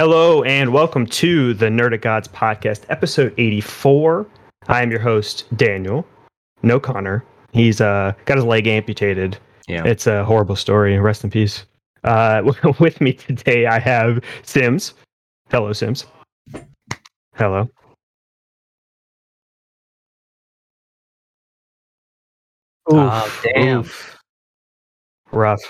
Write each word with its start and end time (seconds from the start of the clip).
Hello 0.00 0.42
and 0.44 0.72
welcome 0.72 1.04
to 1.04 1.52
the 1.52 1.66
Nerd 1.66 1.92
of 1.92 2.00
Gods 2.00 2.26
podcast, 2.26 2.86
episode 2.88 3.34
84. 3.36 4.26
I 4.66 4.80
am 4.82 4.90
your 4.90 4.98
host, 4.98 5.44
Daniel. 5.58 6.06
No 6.62 6.80
Connor. 6.80 7.22
He's 7.52 7.82
uh, 7.82 8.14
got 8.24 8.38
his 8.38 8.46
leg 8.46 8.66
amputated. 8.66 9.36
Yeah. 9.68 9.84
It's 9.84 10.06
a 10.06 10.24
horrible 10.24 10.56
story. 10.56 10.98
Rest 10.98 11.22
in 11.22 11.28
peace. 11.28 11.66
Uh, 12.02 12.50
with 12.80 12.98
me 13.02 13.12
today, 13.12 13.66
I 13.66 13.78
have 13.78 14.24
Sims. 14.42 14.94
Hello, 15.50 15.70
Sims. 15.74 16.06
Hello. 17.34 17.68
Oh, 22.90 23.40
damn. 23.54 23.84
Rough. 25.30 25.60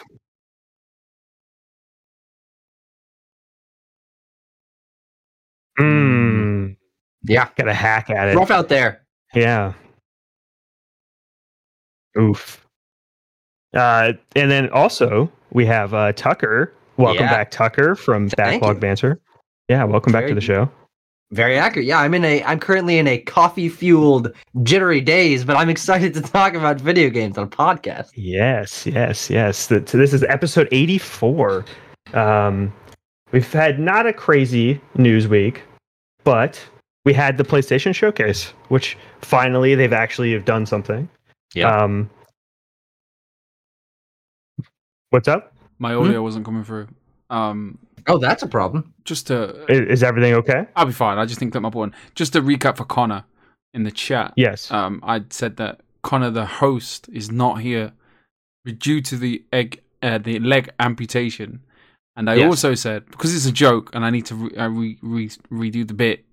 Mmm. 5.80 6.76
Yeah. 7.24 7.48
Got 7.56 7.68
a 7.68 7.74
hack 7.74 8.10
at 8.10 8.28
it. 8.28 8.36
Rough 8.36 8.50
out 8.50 8.68
there. 8.68 9.02
Yeah. 9.34 9.72
Oof. 12.18 12.66
Uh, 13.74 14.12
and 14.34 14.50
then 14.50 14.68
also 14.70 15.30
we 15.52 15.64
have 15.66 15.94
uh, 15.94 16.12
Tucker. 16.12 16.74
Welcome 16.96 17.24
Yeah. 17.24 17.30
back, 17.32 17.50
Tucker, 17.50 17.94
from 17.94 18.28
Thank 18.28 18.60
Backlog 18.60 18.76
you. 18.76 18.80
Banter. 18.80 19.20
Yeah, 19.68 19.84
welcome 19.84 20.12
back 20.12 20.26
to 20.26 20.34
the 20.34 20.40
show. 20.40 20.70
Very 21.30 21.56
accurate. 21.56 21.86
Yeah, 21.86 22.00
I'm 22.00 22.12
in 22.12 22.24
a 22.24 22.42
I'm 22.42 22.58
currently 22.58 22.98
in 22.98 23.06
a 23.06 23.18
coffee 23.18 23.68
fueled 23.68 24.32
jittery 24.64 25.00
days, 25.00 25.44
but 25.44 25.56
I'm 25.56 25.68
excited 25.70 26.12
to 26.14 26.20
talk 26.20 26.54
about 26.54 26.80
video 26.80 27.08
games 27.08 27.38
on 27.38 27.44
a 27.44 27.48
podcast. 27.48 28.08
Yes, 28.16 28.84
yes, 28.84 29.30
yes. 29.30 29.68
Th- 29.68 29.88
So 29.88 29.96
this 29.96 30.12
is 30.12 30.24
episode 30.24 30.66
84. 30.72 31.64
Um, 32.12 32.72
we've 33.30 33.50
had 33.52 33.78
not 33.78 34.06
a 34.08 34.12
crazy 34.12 34.80
news 34.96 35.28
week, 35.28 35.62
but 36.24 36.62
we 37.04 37.12
had 37.12 37.36
the 37.38 37.44
PlayStation 37.44 37.94
Showcase, 37.94 38.52
which 38.68 38.96
finally 39.20 39.74
they've 39.74 39.92
actually 39.92 40.32
have 40.32 40.44
done 40.44 40.66
something. 40.66 41.08
Yeah. 41.54 41.74
Um, 41.74 42.10
what's 45.10 45.28
up? 45.28 45.54
My 45.78 45.94
audio 45.94 46.22
wasn't 46.22 46.44
coming 46.44 46.64
through. 46.64 46.88
Um, 47.30 47.78
Oh, 48.06 48.18
that's 48.18 48.42
a 48.42 48.46
problem. 48.48 48.94
just 49.04 49.26
to, 49.26 49.64
I- 49.68 49.72
Is 49.72 50.02
everything 50.02 50.32
okay? 50.34 50.66
I'll 50.74 50.86
be 50.86 50.92
fine. 50.92 51.18
I 51.18 51.26
just 51.26 51.38
think 51.38 51.52
that 51.52 51.60
my 51.60 51.68
button. 51.68 51.94
Just 52.14 52.32
to 52.32 52.40
recap 52.42 52.76
for 52.78 52.84
Connor 52.84 53.24
in 53.74 53.82
the 53.84 53.90
chat. 53.90 54.32
Yes. 54.36 54.70
Um, 54.70 55.00
I 55.02 55.22
said 55.30 55.56
that 55.58 55.80
Connor, 56.02 56.30
the 56.30 56.46
host, 56.46 57.08
is 57.12 57.30
not 57.30 57.60
here 57.60 57.92
due 58.78 59.00
to 59.02 59.16
the 59.16 59.44
egg, 59.52 59.82
uh, 60.02 60.18
the 60.18 60.38
leg 60.38 60.70
amputation, 60.80 61.60
and 62.16 62.28
I 62.30 62.34
Yes. 62.34 62.46
also 62.46 62.74
said 62.74 63.06
because 63.10 63.34
it's 63.34 63.46
a 63.46 63.52
joke 63.52 63.90
and 63.94 64.04
I 64.04 64.10
need 64.10 64.26
to 64.26 64.34
re- 64.34 64.50
re- 64.68 64.98
re- 65.50 65.70
redo 65.70 65.86
the 65.86 65.94
bit. 65.94 66.24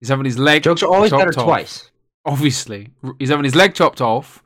He's 0.00 0.08
having 0.10 0.24
his 0.24 0.38
leg. 0.38 0.62
Jokes 0.62 0.82
are 0.82 0.92
always 0.94 1.10
better 1.10 1.28
off. 1.38 1.44
twice. 1.44 1.90
Obviously, 2.24 2.90
he's 3.18 3.30
having 3.30 3.44
his 3.44 3.54
leg 3.54 3.74
chopped 3.74 4.00
off 4.00 4.42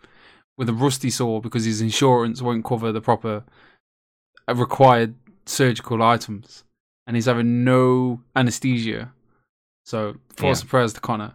with 0.56 0.68
a 0.68 0.72
rusty 0.72 1.10
saw 1.10 1.40
because 1.40 1.64
his 1.64 1.80
insurance 1.80 2.40
won't 2.40 2.64
cover 2.64 2.92
the 2.92 3.00
proper 3.00 3.44
uh, 4.48 4.54
required 4.54 5.14
surgical 5.46 6.02
items, 6.02 6.64
and 7.06 7.16
he's 7.16 7.26
having 7.26 7.64
no 7.64 8.22
anesthesia. 8.36 9.12
So, 9.84 10.16
thoughts 10.30 10.62
Yeah. 10.62 10.68
prayers 10.70 10.92
to 10.94 11.00
Connor. 11.00 11.34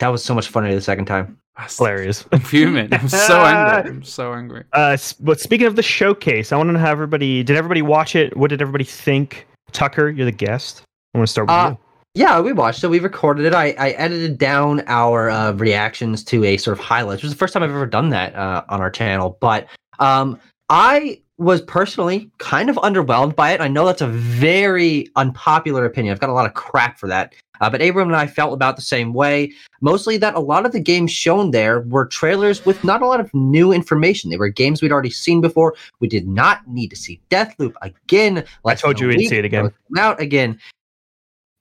That 0.00 0.08
was 0.08 0.24
so 0.24 0.34
much 0.34 0.48
funnier 0.48 0.74
the 0.74 0.80
second 0.82 1.06
time. 1.06 1.38
That's 1.56 1.78
Hilarious. 1.78 2.24
I'm 2.32 2.40
fuming. 2.40 2.92
I'm 2.92 3.08
so 3.08 3.40
angry. 3.44 3.90
I'm 3.90 4.02
so 4.02 4.32
angry. 4.34 4.64
Uh, 4.72 4.96
but 5.20 5.40
speaking 5.40 5.66
of 5.66 5.76
the 5.76 5.82
showcase, 5.82 6.52
I 6.52 6.56
want 6.56 6.68
to 6.68 6.72
know 6.72 6.78
how 6.80 6.90
everybody 6.90 7.42
did. 7.44 7.56
Everybody 7.56 7.82
watch 7.82 8.16
it? 8.16 8.36
What 8.36 8.50
did 8.50 8.60
everybody 8.60 8.84
think? 8.84 9.46
Tucker, 9.72 10.08
you're 10.08 10.24
the 10.24 10.32
guest. 10.32 10.82
I 11.14 11.18
want 11.18 11.28
to 11.28 11.30
start 11.32 11.46
with 11.48 11.54
Uh, 11.54 11.70
you. 11.70 11.78
Yeah, 12.16 12.40
we 12.40 12.52
watched 12.52 12.82
it. 12.84 12.88
We 12.88 13.00
recorded 13.00 13.44
it. 13.44 13.54
I, 13.54 13.70
I 13.78 13.90
edited 13.90 14.38
down 14.38 14.82
our 14.86 15.30
uh, 15.30 15.52
reactions 15.52 16.22
to 16.24 16.44
a 16.44 16.56
sort 16.56 16.78
of 16.78 16.84
highlights. 16.84 17.22
It 17.22 17.26
was 17.26 17.32
the 17.32 17.38
first 17.38 17.54
time 17.54 17.62
I've 17.64 17.70
ever 17.70 17.86
done 17.86 18.10
that 18.10 18.34
uh, 18.36 18.62
on 18.68 18.80
our 18.80 18.90
channel. 18.90 19.36
But 19.40 19.66
um, 19.98 20.38
I 20.68 21.20
was 21.38 21.60
personally 21.62 22.30
kind 22.38 22.70
of 22.70 22.76
underwhelmed 22.76 23.34
by 23.34 23.50
it. 23.52 23.60
I 23.60 23.66
know 23.66 23.84
that's 23.84 24.00
a 24.00 24.06
very 24.06 25.08
unpopular 25.16 25.84
opinion. 25.84 26.12
I've 26.12 26.20
got 26.20 26.30
a 26.30 26.32
lot 26.34 26.46
of 26.46 26.54
crap 26.54 26.98
for 27.00 27.08
that. 27.08 27.34
Uh, 27.60 27.70
but 27.70 27.82
Abram 27.82 28.08
and 28.08 28.16
I 28.16 28.26
felt 28.26 28.52
about 28.52 28.76
the 28.76 28.82
same 28.82 29.12
way. 29.12 29.52
Mostly 29.80 30.16
that 30.18 30.34
a 30.34 30.40
lot 30.40 30.66
of 30.66 30.72
the 30.72 30.80
games 30.80 31.12
shown 31.12 31.50
there 31.50 31.80
were 31.80 32.06
trailers 32.06 32.64
with 32.64 32.82
not 32.84 33.02
a 33.02 33.06
lot 33.06 33.20
of 33.20 33.32
new 33.34 33.72
information. 33.72 34.30
They 34.30 34.36
were 34.36 34.48
games 34.48 34.82
we'd 34.82 34.92
already 34.92 35.10
seen 35.10 35.40
before. 35.40 35.74
We 36.00 36.08
did 36.08 36.26
not 36.26 36.66
need 36.66 36.88
to 36.88 36.96
see 36.96 37.20
Deathloop 37.30 37.74
again. 37.82 38.44
I 38.64 38.74
told 38.74 38.98
you 38.98 39.08
we'd 39.08 39.28
see 39.28 39.38
it 39.38 39.44
again. 39.44 39.72
Out 39.96 40.20
again. 40.20 40.58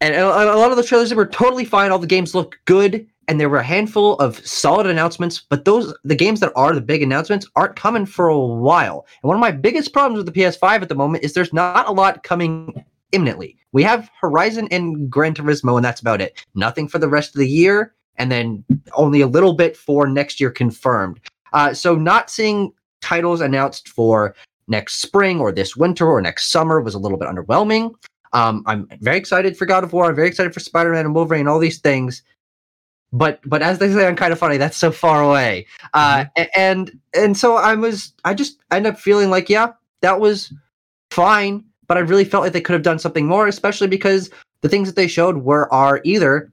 And 0.01 0.15
a, 0.15 0.25
a 0.25 0.57
lot 0.57 0.71
of 0.71 0.77
the 0.77 0.83
trailers 0.83 1.13
were 1.13 1.25
totally 1.25 1.65
fine. 1.65 1.91
All 1.91 1.99
the 1.99 2.07
games 2.07 2.35
looked 2.35 2.57
good, 2.65 3.07
and 3.29 3.39
there 3.39 3.49
were 3.49 3.59
a 3.59 3.63
handful 3.63 4.15
of 4.15 4.45
solid 4.45 4.87
announcements. 4.87 5.43
But 5.47 5.63
those 5.63 5.93
the 6.03 6.15
games 6.15 6.39
that 6.41 6.51
are 6.55 6.73
the 6.73 6.81
big 6.81 7.01
announcements 7.01 7.47
aren't 7.55 7.75
coming 7.75 8.05
for 8.05 8.27
a 8.27 8.37
while. 8.37 9.05
And 9.21 9.27
one 9.27 9.37
of 9.37 9.41
my 9.41 9.51
biggest 9.51 9.93
problems 9.93 10.17
with 10.17 10.33
the 10.33 10.41
PS5 10.41 10.81
at 10.81 10.89
the 10.89 10.95
moment 10.95 11.23
is 11.23 11.33
there's 11.33 11.53
not 11.53 11.87
a 11.87 11.91
lot 11.91 12.23
coming 12.23 12.83
imminently. 13.13 13.57
We 13.71 13.83
have 13.83 14.09
Horizon 14.19 14.67
and 14.71 15.09
Gran 15.09 15.33
Turismo, 15.33 15.75
and 15.77 15.85
that's 15.85 16.01
about 16.01 16.21
it. 16.21 16.45
Nothing 16.55 16.87
for 16.87 16.99
the 16.99 17.07
rest 17.07 17.33
of 17.33 17.39
the 17.39 17.47
year, 17.47 17.93
and 18.17 18.31
then 18.31 18.63
only 18.93 19.21
a 19.21 19.27
little 19.27 19.53
bit 19.53 19.77
for 19.77 20.05
next 20.07 20.39
year 20.41 20.51
confirmed. 20.51 21.19
Uh, 21.53 21.73
so 21.73 21.95
not 21.95 22.29
seeing 22.29 22.73
titles 23.01 23.41
announced 23.41 23.87
for 23.89 24.35
next 24.67 24.95
spring 25.01 25.39
or 25.39 25.51
this 25.51 25.75
winter 25.75 26.07
or 26.07 26.21
next 26.21 26.49
summer 26.49 26.81
was 26.81 26.95
a 26.95 26.99
little 26.99 27.17
bit 27.17 27.27
underwhelming. 27.27 27.93
Um, 28.33 28.63
I'm 28.65 28.87
very 29.01 29.17
excited 29.17 29.55
for 29.57 29.65
God 29.65 29.83
of 29.83 29.93
War. 29.93 30.05
I'm 30.05 30.15
very 30.15 30.27
excited 30.27 30.53
for 30.53 30.59
Spider-Man 30.59 31.05
and 31.05 31.15
Wolverine, 31.15 31.47
all 31.47 31.59
these 31.59 31.79
things. 31.79 32.23
But 33.11 33.39
but 33.45 33.61
as 33.61 33.77
they 33.77 33.91
say, 33.93 34.07
I'm 34.07 34.15
kind 34.15 34.33
of 34.33 34.39
funny. 34.39 34.57
That's 34.57 34.77
so 34.77 34.91
far 34.91 35.21
away. 35.21 35.67
Uh, 35.93 36.25
a- 36.35 36.57
and 36.59 36.99
and 37.13 37.37
so 37.37 37.57
I 37.57 37.75
was. 37.75 38.13
I 38.25 38.33
just 38.33 38.63
end 38.71 38.87
up 38.87 38.99
feeling 38.99 39.29
like, 39.29 39.49
yeah, 39.49 39.73
that 40.01 40.19
was 40.19 40.51
fine. 41.11 41.63
But 41.87 41.97
I 41.97 42.01
really 42.01 42.25
felt 42.25 42.43
like 42.43 42.53
they 42.53 42.61
could 42.61 42.73
have 42.73 42.83
done 42.83 42.99
something 42.99 43.27
more, 43.27 43.47
especially 43.47 43.87
because 43.87 44.29
the 44.61 44.69
things 44.69 44.87
that 44.87 44.95
they 44.95 45.07
showed 45.07 45.37
were 45.37 45.71
are 45.73 46.01
either 46.03 46.51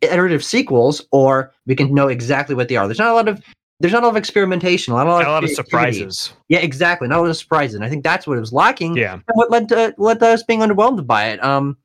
iterative 0.00 0.44
sequels 0.44 1.04
or 1.10 1.52
we 1.66 1.74
can 1.76 1.92
know 1.94 2.08
exactly 2.08 2.54
what 2.54 2.68
they 2.68 2.76
are. 2.76 2.86
There's 2.86 2.98
not 2.98 3.10
a 3.10 3.14
lot 3.14 3.28
of 3.28 3.42
there's 3.80 3.92
not 3.92 4.04
a 4.04 4.06
lot 4.06 4.12
of 4.12 4.16
experimentation, 4.16 4.92
a 4.92 4.96
lot, 4.96 5.06
a 5.06 5.28
lot 5.28 5.42
of 5.42 5.50
surprises. 5.50 6.32
Yeah, 6.48 6.60
exactly. 6.60 7.08
Not 7.08 7.18
a 7.18 7.22
lot 7.22 7.30
of 7.30 7.36
surprises. 7.36 7.74
And 7.74 7.84
I 7.84 7.88
think 7.88 8.04
that's 8.04 8.28
what 8.28 8.36
it 8.36 8.40
was 8.40 8.52
lacking 8.52 8.96
Yeah. 8.96 9.14
and 9.14 9.22
what 9.34 9.50
led 9.50 9.68
to 9.70 9.92
led 9.98 10.20
to 10.20 10.28
us 10.28 10.44
being 10.44 10.60
underwhelmed 10.60 11.04
by 11.06 11.30
it. 11.30 11.42
Um, 11.42 11.76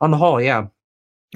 on 0.00 0.10
the 0.10 0.16
whole, 0.16 0.40
yeah, 0.40 0.66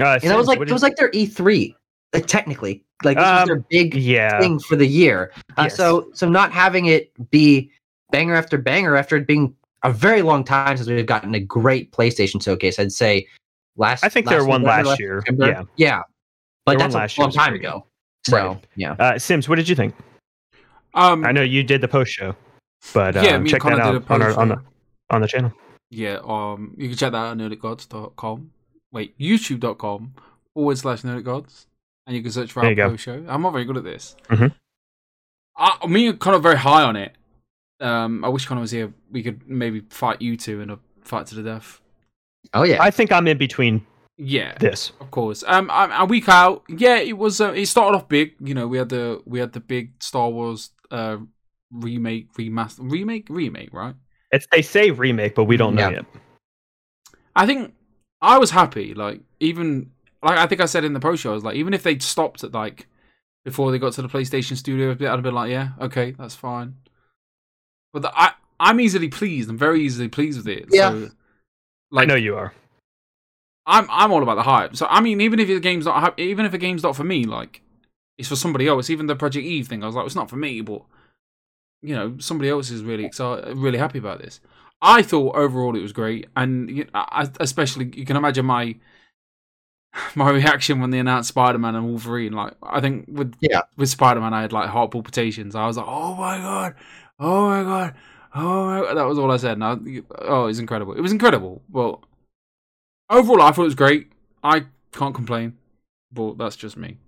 Uh, 0.01 0.19
and 0.23 0.33
it 0.33 0.37
was 0.37 0.47
like 0.47 0.61
it 0.61 0.73
was 0.73 0.83
like 0.83 0.97
their 0.97 1.11
E 1.13 1.27
three, 1.27 1.77
like 2.13 2.27
technically, 2.27 2.85
like 3.03 3.17
this 3.17 3.27
Um, 3.27 3.41
was 3.41 3.49
their 3.49 3.65
big 3.71 3.95
yeah. 3.95 4.41
thing 4.41 4.59
for 4.59 4.77
the 4.77 4.87
year. 4.87 5.33
Uh, 5.57 5.65
Yes. 5.65 5.77
So 5.77 6.09
so 6.15 6.29
not 6.29 6.53
having 6.53 6.87
it 6.87 7.13
be 7.31 7.71
banger 8.11 8.35
after 8.37 8.57
banger 8.57 8.97
after 8.97 9.17
it 9.17 9.27
being 9.27 9.55
a 9.85 9.93
very 9.93 10.23
long 10.23 10.43
time 10.45 10.77
since 10.77 10.89
we've 10.89 11.07
gotten 11.07 11.35
a 11.35 11.41
great 11.41 11.93
PlayStation 11.93 12.43
showcase, 12.43 12.79
I'd 12.79 12.91
say 12.93 13.27
last. 13.77 14.03
I 14.05 14.09
think 14.09 14.27
there 14.29 14.39
last 14.39 14.45
were 14.47 14.51
one 14.51 14.63
November, 14.63 14.89
last 14.89 15.01
year. 15.01 15.21
September. 15.21 15.47
Yeah. 15.47 15.63
yeah, 15.77 16.03
but 16.67 16.73
There 16.73 16.79
that's 16.79 16.95
a 16.95 16.99
last 16.99 17.17
year 17.19 17.25
long 17.27 17.33
time 17.33 17.51
pretty 17.53 17.67
ago. 17.67 17.87
So 18.27 18.37
Right. 18.37 18.65
yeah, 18.77 18.93
Uh, 18.99 19.19
Sims, 19.19 19.49
what 19.49 19.57
did 19.57 19.69
you 19.69 19.75
think? 19.77 19.95
Um, 20.95 21.25
I 21.25 21.33
know 21.33 21.43
you 21.43 21.63
did 21.63 21.81
the 21.81 21.89
post 21.89 22.13
show, 22.13 22.35
but 22.93 23.17
uh, 23.17 23.21
Yeah, 23.21 23.31
me 23.33 23.37
and 23.37 23.49
check 23.49 23.63
that 23.63 23.79
out 23.79 24.11
on, 24.11 24.23
our, 24.23 24.33
on 24.39 24.49
the 24.49 24.57
on 25.11 25.21
the 25.21 25.29
channel. 25.29 25.53
Yeah, 25.91 26.19
um, 26.25 26.75
you 26.79 26.89
can 26.89 26.97
check 26.97 27.13
that 27.13 27.19
out 27.19 27.33
at 27.33 27.37
nerdicgods.com. 27.39 28.51
Wait, 28.93 29.19
youtube.com 29.19 30.15
forward 30.55 30.79
slash 30.79 31.03
nerdicgods. 31.03 31.67
And 32.07 32.15
you 32.17 32.23
can 32.23 32.33
search 32.33 32.53
for 32.53 32.61
There 32.61 32.67
our 32.67 32.71
you 32.71 32.77
go. 32.77 32.89
post 32.91 33.03
show. 33.05 33.25
I'm 33.29 33.43
not 33.43 33.53
very 33.53 33.65
good 33.65 33.77
at 33.77 33.85
this. 33.85 34.15
Mhm. 34.29 34.55
I, 35.57 35.87
me 35.87 36.09
and 36.09 36.19
Connor 36.19 36.37
are 36.37 36.37
kind 36.37 36.37
of 36.37 36.43
very 36.43 36.57
high 36.59 36.83
on 36.83 36.97
it. 36.97 37.15
Um, 37.81 38.25
I 38.25 38.29
wish 38.29 38.47
Connor 38.47 38.61
was 38.61 38.71
here. 38.71 38.93
We 39.11 39.23
could 39.23 39.49
maybe 39.49 39.81
fight 39.91 40.23
you 40.23 40.37
two 40.37 40.61
in 40.61 40.71
a 40.71 40.79
fight 41.03 41.27
to 41.29 41.35
the 41.35 41.43
death. 41.43 41.81
oh 42.55 42.63
yeah, 42.63 42.83
I 42.83 42.91
think 42.91 43.11
I'm 43.13 43.27
in 43.29 43.37
between 43.39 43.85
Yeah, 44.17 44.57
this. 44.59 44.93
of 45.01 45.11
course. 45.11 45.43
Um, 45.47 45.71
a, 45.71 45.89
a 46.01 46.05
week 46.05 46.29
out. 46.29 46.63
Yeah, 46.69 46.97
it 46.99 47.19
was. 47.19 47.41
Uh, 47.41 47.53
it 47.53 47.67
started 47.67 47.97
off 47.97 48.09
big. 48.09 48.35
You 48.41 48.55
know, 48.55 48.67
we 48.69 48.79
had 48.79 48.89
the 48.89 49.23
we 49.27 49.39
had 49.41 49.53
the 49.53 49.61
big 49.61 50.03
Star 50.03 50.31
Wars 50.31 50.71
uh 50.91 51.17
remake, 51.73 52.33
remaster, 52.35 52.79
remake, 52.91 53.27
remake, 53.29 53.73
right? 53.73 53.95
It's 54.31 54.47
they 54.53 54.63
say 54.63 54.91
remake, 54.91 55.35
but 55.35 55.45
we 55.45 55.57
don't 55.57 55.75
know 55.75 55.89
Yeah. 55.89 55.97
yet. 55.97 56.05
I 57.37 57.47
think 57.47 57.75
I 58.23 58.39
was 58.39 58.51
happy. 58.51 58.95
Like 58.95 59.21
even 59.41 59.91
like 60.23 60.39
I 60.39 60.47
think 60.47 60.61
I 60.61 60.67
said 60.67 60.85
in 60.85 60.93
the 60.93 61.01
post 61.01 61.23
show, 61.23 61.31
I 61.33 61.35
was 61.35 61.45
like, 61.45 61.57
even 61.57 61.75
if 61.75 61.83
they'd 61.83 62.03
stopped 62.03 62.45
at 62.45 62.53
like 62.53 62.87
before 63.45 63.71
they 63.73 63.79
got 63.79 63.93
to 63.95 64.03
the 64.03 64.09
PlayStation 64.09 64.57
Studio, 64.57 64.93
I'd 64.93 65.01
have 65.01 65.23
been 65.23 65.35
like, 65.35 65.51
yeah, 65.51 65.71
okay, 65.81 66.13
that's 66.13 66.35
fine. 66.35 66.77
But 67.95 68.03
the, 68.03 68.13
I 68.19 68.33
I'm 68.61 68.81
easily 68.81 69.09
pleased. 69.09 69.49
I'm 69.49 69.57
very 69.57 69.81
easily 69.81 70.09
pleased 70.09 70.37
with 70.37 70.49
it. 70.49 70.67
Yeah. 70.71 70.91
So, 70.91 71.07
I 71.07 71.11
like 71.91 72.09
know 72.09 72.17
you 72.17 72.37
are. 72.37 72.53
I'm 73.67 73.87
I'm 73.89 74.13
all 74.13 74.23
about 74.23 74.35
the 74.35 74.43
hype. 74.43 74.77
So 74.77 74.87
I 74.91 75.01
mean, 75.01 75.23
even 75.23 75.39
if 75.39 75.49
the 75.49 75.61
game's 75.61 75.87
not 75.87 76.19
even 76.21 76.45
if 76.45 76.53
a 76.53 76.59
game's 76.59 76.83
not 76.83 76.97
for 76.97 77.05
me, 77.05 77.25
like 77.25 77.63
it's 78.19 78.29
for 78.29 78.37
somebody 78.37 78.69
else. 78.69 78.91
Even 78.91 79.07
the 79.07 79.17
Project 79.17 79.47
Eve 79.47 79.69
thing, 79.69 79.83
I 79.83 79.87
was 79.87 79.95
like, 79.95 80.05
it's 80.05 80.15
not 80.15 80.29
for 80.29 80.37
me, 80.37 80.61
but 80.61 80.83
you 81.83 81.95
know, 81.95 82.17
somebody 82.19 82.51
else 82.51 82.71
is 82.71 82.83
really 82.83 83.05
excited, 83.05 83.57
really 83.57 83.79
happy 83.79 83.99
about 83.99 84.21
this. 84.21 84.41
I 84.83 85.03
thought 85.03 85.37
overall 85.37 85.77
it 85.77 85.83
was 85.83 85.93
great, 85.93 86.29
and 86.37 86.69
you 86.71 86.87
I, 86.95 87.31
especially 87.41 87.91
you 87.95 88.05
can 88.05 88.17
imagine 88.17 88.45
my 88.45 88.75
my 90.15 90.31
reaction 90.31 90.81
when 90.81 90.91
they 90.91 90.99
announced 90.99 91.29
Spider 91.29 91.59
Man 91.59 91.75
and 91.75 91.87
Wolverine. 91.87 92.33
Like 92.33 92.55
I 92.63 92.81
think 92.81 93.07
with 93.09 93.35
Yeah. 93.41 93.63
with 93.77 93.89
Spider 93.89 94.21
Man, 94.21 94.35
I 94.35 94.43
had 94.43 94.53
like 94.53 94.69
heart 94.69 94.91
palpitations. 94.91 95.55
I 95.55 95.67
was 95.67 95.77
like, 95.77 95.87
oh 95.89 96.15
my 96.17 96.39
god, 96.39 96.75
oh 97.19 97.49
my 97.49 97.63
god, 97.63 97.95
oh 98.35 98.67
my 98.67 98.81
god. 98.81 98.95
That 98.97 99.07
was 99.07 99.19
all 99.19 99.31
I 99.31 99.37
said. 99.37 99.59
And 99.61 99.65
I, 99.65 99.77
oh, 100.21 100.47
it's 100.47 100.59
incredible. 100.59 100.95
It 100.95 101.01
was 101.01 101.13
incredible. 101.13 101.63
Well, 101.71 102.03
overall, 103.11 103.43
I 103.43 103.53
thought 103.53 103.63
it 103.63 103.67
was 103.67 103.75
great. 103.75 104.13
I 104.43 104.65
can't 104.93 105.15
complain, 105.15 105.57
but 106.13 106.39
that's 106.39 106.57
just 106.57 106.77
me. 106.77 106.99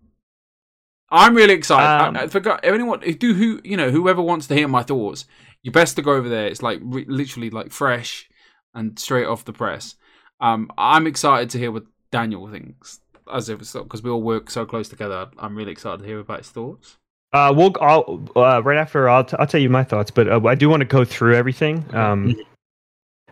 I'm 1.11 1.35
really 1.35 1.55
excited. 1.55 2.09
Um, 2.09 2.17
I, 2.17 2.23
I 2.25 2.27
forgot 2.27 2.61
anyone 2.65 3.01
do 3.01 3.35
who 3.35 3.61
you 3.65 3.77
know 3.77 3.91
whoever 3.91 4.23
wants 4.23 4.47
to 4.49 4.55
hear 4.55 4.69
my 4.69 4.83
thoughts. 4.83 5.27
You 5.63 5.71
best 5.71 5.97
to 5.97 6.03
go 6.03 6.13
over 6.13 6.29
there. 6.29 6.47
It's 6.47 6.63
like 6.63 6.81
re- 6.83 7.07
literally 7.09 7.51
like 7.51 7.73
fresh 7.73 8.29
and 8.75 8.99
straight 8.99 9.27
off 9.27 9.45
the 9.45 9.53
press. 9.53 9.97
Um, 10.41 10.71
I'm 10.77 11.07
excited 11.07 11.51
to 11.51 11.59
hear 11.59 11.73
what 11.73 11.85
Daniel 12.11 12.49
thinks 12.51 13.01
as 13.33 13.49
if 13.49 13.59
because 13.59 14.03
we 14.03 14.11
all 14.11 14.23
work 14.23 14.51
so 14.51 14.65
close 14.65 14.89
together. 14.89 15.29
I'm 15.39 15.57
really 15.57 15.73
excited 15.73 16.01
to 16.01 16.07
hear 16.07 16.21
about 16.21 16.39
his 16.39 16.51
thoughts. 16.51 16.99
Uh, 17.37 17.53
we'll 17.53 17.75
I'll, 17.83 18.23
uh, 18.35 18.63
right 18.63 18.79
after 18.79 19.11
I'll, 19.11 19.23
t- 19.23 19.37
I'll 19.39 19.47
tell 19.47 19.61
you 19.61 19.69
my 19.69 19.85
thoughts, 19.85 20.11
but 20.11 20.27
uh, 20.27 20.41
I 20.47 20.55
do 20.55 20.71
want 20.71 20.81
to 20.81 20.87
go 20.87 21.05
through 21.05 21.37
everything. 21.37 21.85
Um, 21.95 22.35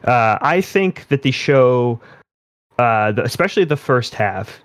uh, 0.04 0.36
I 0.42 0.60
think 0.60 1.08
that 1.08 1.22
the 1.22 1.30
show, 1.30 1.98
uh, 2.78 3.12
the, 3.12 3.24
especially 3.24 3.64
the 3.64 3.78
first 3.78 4.14
half, 4.14 4.60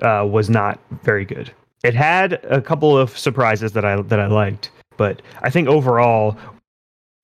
uh, 0.00 0.26
was 0.26 0.48
not 0.48 0.80
very 1.02 1.26
good. 1.26 1.52
It 1.84 1.92
had 1.92 2.42
a 2.44 2.62
couple 2.62 2.96
of 2.96 3.16
surprises 3.18 3.72
that 3.72 3.84
I 3.84 4.00
that 4.00 4.20
I 4.20 4.26
liked, 4.26 4.70
but 4.96 5.20
I 5.42 5.50
think 5.50 5.68
overall, 5.68 6.38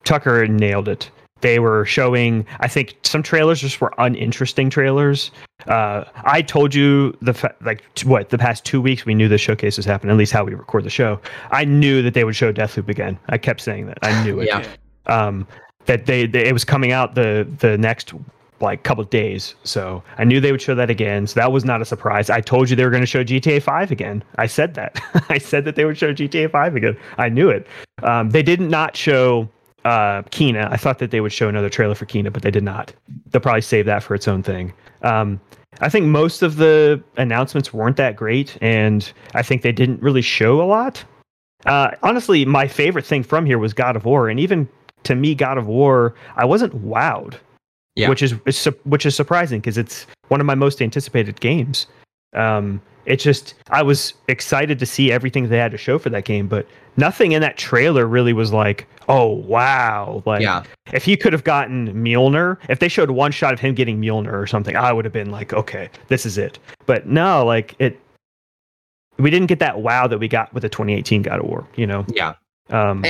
Tucker 0.03 0.47
nailed 0.47 0.87
it. 0.87 1.09
They 1.41 1.59
were 1.59 1.85
showing. 1.85 2.45
I 2.59 2.67
think 2.67 2.95
some 3.03 3.21
trailers 3.21 3.61
just 3.61 3.81
were 3.81 3.93
uninteresting 3.97 4.69
trailers. 4.69 5.31
Uh, 5.67 6.05
I 6.23 6.41
told 6.41 6.73
you 6.73 7.15
the 7.21 7.33
fa- 7.33 7.55
like 7.61 7.83
t- 7.95 8.07
what 8.07 8.29
the 8.29 8.37
past 8.37 8.65
two 8.65 8.81
weeks 8.81 9.05
we 9.05 9.13
knew 9.13 9.27
the 9.27 9.37
showcase 9.37 9.77
was 9.77 9.85
happening. 9.85 10.11
At 10.11 10.17
least 10.17 10.31
how 10.31 10.43
we 10.43 10.53
record 10.53 10.85
the 10.85 10.89
show. 10.89 11.19
I 11.51 11.65
knew 11.65 12.01
that 12.01 12.13
they 12.13 12.23
would 12.23 12.35
show 12.35 12.53
Deathloop 12.53 12.87
again. 12.87 13.19
I 13.29 13.37
kept 13.37 13.61
saying 13.61 13.87
that. 13.87 13.97
I 14.01 14.23
knew 14.23 14.39
it. 14.39 14.47
Yeah. 14.47 14.65
Um, 15.07 15.47
that 15.85 16.05
they, 16.05 16.25
they 16.25 16.47
it 16.47 16.53
was 16.53 16.65
coming 16.65 16.91
out 16.91 17.15
the 17.15 17.47
the 17.59 17.77
next 17.77 18.13
like 18.61 18.83
couple 18.83 19.03
of 19.03 19.09
days. 19.09 19.55
So 19.63 20.03
I 20.17 20.23
knew 20.23 20.39
they 20.39 20.51
would 20.51 20.61
show 20.61 20.75
that 20.75 20.89
again. 20.89 21.27
So 21.27 21.39
that 21.39 21.51
was 21.51 21.65
not 21.65 21.81
a 21.81 21.85
surprise. 21.85 22.29
I 22.29 22.41
told 22.41 22.69
you 22.69 22.75
they 22.75 22.85
were 22.85 22.91
going 22.91 23.03
to 23.03 23.07
show 23.07 23.23
GTA 23.23 23.61
5 23.61 23.91
again. 23.91 24.23
I 24.37 24.47
said 24.47 24.75
that. 24.75 24.99
I 25.29 25.37
said 25.37 25.65
that 25.65 25.75
they 25.75 25.85
would 25.85 25.97
show 25.97 26.13
GTA 26.13 26.51
5 26.51 26.75
again. 26.75 26.97
I 27.17 27.29
knew 27.29 27.49
it. 27.49 27.67
Um, 28.03 28.29
they 28.29 28.43
did 28.43 28.61
not 28.61 28.95
show 28.95 29.49
uh, 29.85 30.23
Kena. 30.23 30.69
I 30.71 30.77
thought 30.77 30.99
that 30.99 31.11
they 31.11 31.21
would 31.21 31.31
show 31.31 31.47
another 31.47 31.69
trailer 31.69 31.95
for 31.95 32.05
Kena, 32.05 32.33
but 32.33 32.41
they 32.41 32.51
did 32.51 32.63
not. 32.63 32.93
They'll 33.31 33.41
probably 33.41 33.61
save 33.61 33.85
that 33.85 34.03
for 34.03 34.15
its 34.15 34.27
own 34.27 34.43
thing. 34.43 34.73
Um, 35.03 35.39
I 35.81 35.89
think 35.89 36.05
most 36.07 36.41
of 36.41 36.57
the 36.57 37.01
announcements 37.17 37.73
weren't 37.73 37.97
that 37.97 38.15
great, 38.15 38.57
and 38.61 39.09
I 39.33 39.41
think 39.43 39.61
they 39.61 39.71
didn't 39.71 40.01
really 40.01 40.21
show 40.21 40.61
a 40.61 40.65
lot. 40.65 41.03
Uh, 41.65 41.91
honestly, 42.03 42.45
my 42.45 42.67
favorite 42.67 43.05
thing 43.05 43.23
from 43.23 43.45
here 43.45 43.57
was 43.57 43.73
God 43.73 43.95
of 43.95 44.05
War, 44.05 44.29
and 44.29 44.39
even 44.39 44.67
to 45.03 45.15
me, 45.15 45.35
God 45.35 45.57
of 45.57 45.67
War, 45.67 46.15
I 46.35 46.45
wasn't 46.45 46.73
wowed, 46.85 47.35
Yeah. 47.95 48.09
which 48.09 48.21
is 48.23 48.31
which 48.85 49.05
is 49.05 49.15
surprising 49.15 49.59
because 49.59 49.77
it's 49.77 50.07
one 50.29 50.39
of 50.39 50.45
my 50.45 50.55
most 50.55 50.81
anticipated 50.81 51.39
games. 51.41 51.87
Um, 52.33 52.81
it 53.05 53.17
just 53.17 53.53
I 53.69 53.81
was 53.83 54.13
excited 54.27 54.79
to 54.79 54.85
see 54.85 55.11
everything 55.11 55.47
they 55.49 55.57
had 55.57 55.71
to 55.71 55.77
show 55.77 55.97
for 55.99 56.09
that 56.09 56.25
game, 56.25 56.47
but 56.47 56.67
nothing 56.97 57.33
in 57.33 57.41
that 57.41 57.57
trailer 57.57 58.05
really 58.07 58.33
was 58.33 58.51
like, 58.53 58.87
oh 59.07 59.27
wow, 59.27 60.23
like 60.25 60.41
Yeah. 60.41 60.63
if 60.93 61.03
he 61.03 61.15
could 61.17 61.33
have 61.33 61.43
gotten 61.43 61.93
Mjolnir, 61.93 62.57
if 62.69 62.79
they 62.79 62.87
showed 62.87 63.11
one 63.11 63.31
shot 63.31 63.53
of 63.53 63.59
him 63.59 63.75
getting 63.75 63.99
Mjolnir 64.01 64.33
or 64.33 64.47
something, 64.47 64.75
I 64.75 64.91
would 64.93 65.05
have 65.05 65.13
been 65.13 65.31
like, 65.31 65.53
okay, 65.53 65.89
this 66.07 66.25
is 66.25 66.37
it. 66.37 66.57
But 66.85 67.07
no, 67.07 67.45
like 67.45 67.75
it, 67.79 67.99
we 69.17 69.29
didn't 69.29 69.47
get 69.47 69.59
that 69.59 69.79
wow 69.81 70.07
that 70.07 70.17
we 70.17 70.27
got 70.27 70.53
with 70.53 70.63
the 70.63 70.69
2018 70.69 71.21
God 71.21 71.39
of 71.39 71.45
War. 71.45 71.67
You 71.75 71.87
know, 71.87 72.05
Yeah. 72.09 72.33
um, 72.69 73.05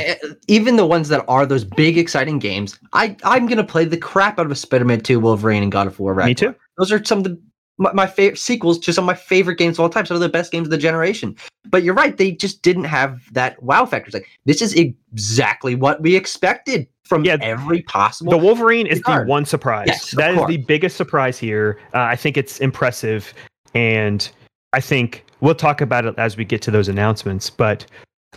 Even 0.47 0.75
the 0.75 0.85
ones 0.85 1.09
that 1.09 1.23
are 1.27 1.45
those 1.45 1.63
big, 1.63 1.97
exciting 1.97 2.37
games, 2.39 2.77
I 2.93 3.15
I'm 3.23 3.47
gonna 3.47 3.63
play 3.63 3.85
the 3.85 3.97
crap 3.97 4.37
out 4.39 4.51
of 4.51 4.57
Spider-Man 4.57 5.01
2, 5.01 5.19
Wolverine, 5.19 5.63
and 5.63 5.71
God 5.71 5.87
of 5.87 5.99
War. 5.99 6.13
me 6.15 6.35
too. 6.35 6.53
Those 6.77 6.91
are 6.91 7.03
some 7.05 7.19
of 7.19 7.23
the 7.23 7.39
my, 7.77 7.91
my 7.93 8.07
favorite 8.07 8.37
sequels 8.39 8.79
to 8.79 8.93
some 8.93 9.03
of 9.03 9.07
my 9.07 9.13
favorite 9.15 9.57
games 9.57 9.77
of 9.77 9.81
all 9.81 9.89
time. 9.89 10.05
Some 10.05 10.15
of 10.15 10.21
the 10.21 10.29
best 10.29 10.51
games 10.51 10.67
of 10.67 10.71
the 10.71 10.77
generation. 10.77 11.35
But 11.69 11.83
you're 11.83 11.93
right; 11.93 12.15
they 12.15 12.31
just 12.31 12.61
didn't 12.61 12.85
have 12.85 13.21
that 13.33 13.61
wow 13.61 13.85
factor. 13.85 14.07
It's 14.07 14.13
like 14.13 14.27
this 14.45 14.61
is 14.61 14.73
exactly 14.73 15.75
what 15.75 16.01
we 16.01 16.15
expected 16.15 16.87
from 17.03 17.23
Yeah, 17.25 17.37
every 17.41 17.81
possible. 17.83 18.31
the 18.31 18.37
Wolverine 18.37 18.87
is 18.87 19.01
the 19.01 19.23
one 19.23 19.45
surprise. 19.45 19.85
Yes, 19.87 20.11
that 20.11 20.31
is 20.31 20.37
course. 20.37 20.49
the 20.49 20.57
biggest 20.57 20.97
surprise 20.97 21.37
here. 21.37 21.79
Uh, 21.93 21.99
I 21.99 22.15
think 22.15 22.37
it's 22.37 22.59
impressive, 22.59 23.33
and 23.73 24.29
I 24.73 24.79
think 24.81 25.25
we'll 25.41 25.55
talk 25.55 25.81
about 25.81 26.05
it 26.05 26.15
as 26.17 26.37
we 26.37 26.45
get 26.45 26.61
to 26.63 26.71
those 26.71 26.87
announcements. 26.87 27.49
But 27.49 27.85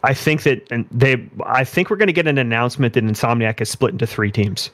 I 0.03 0.15
think 0.15 0.43
that 0.43 0.67
and 0.71 0.87
they, 0.91 1.29
I 1.47 1.65
think 1.65 1.91
we're 1.91 1.97
going 1.97 2.09
to 2.09 2.13
get 2.13 2.27
an 2.27 2.39
announcement 2.39 2.95
that 2.95 3.05
Insomniac 3.05 3.61
is 3.61 3.69
split 3.71 3.93
into 3.93 4.07
three 4.07 4.31
teams 4.31 4.71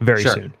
very 0.00 0.22
Sure. 0.22 0.32
soon. 0.34 0.54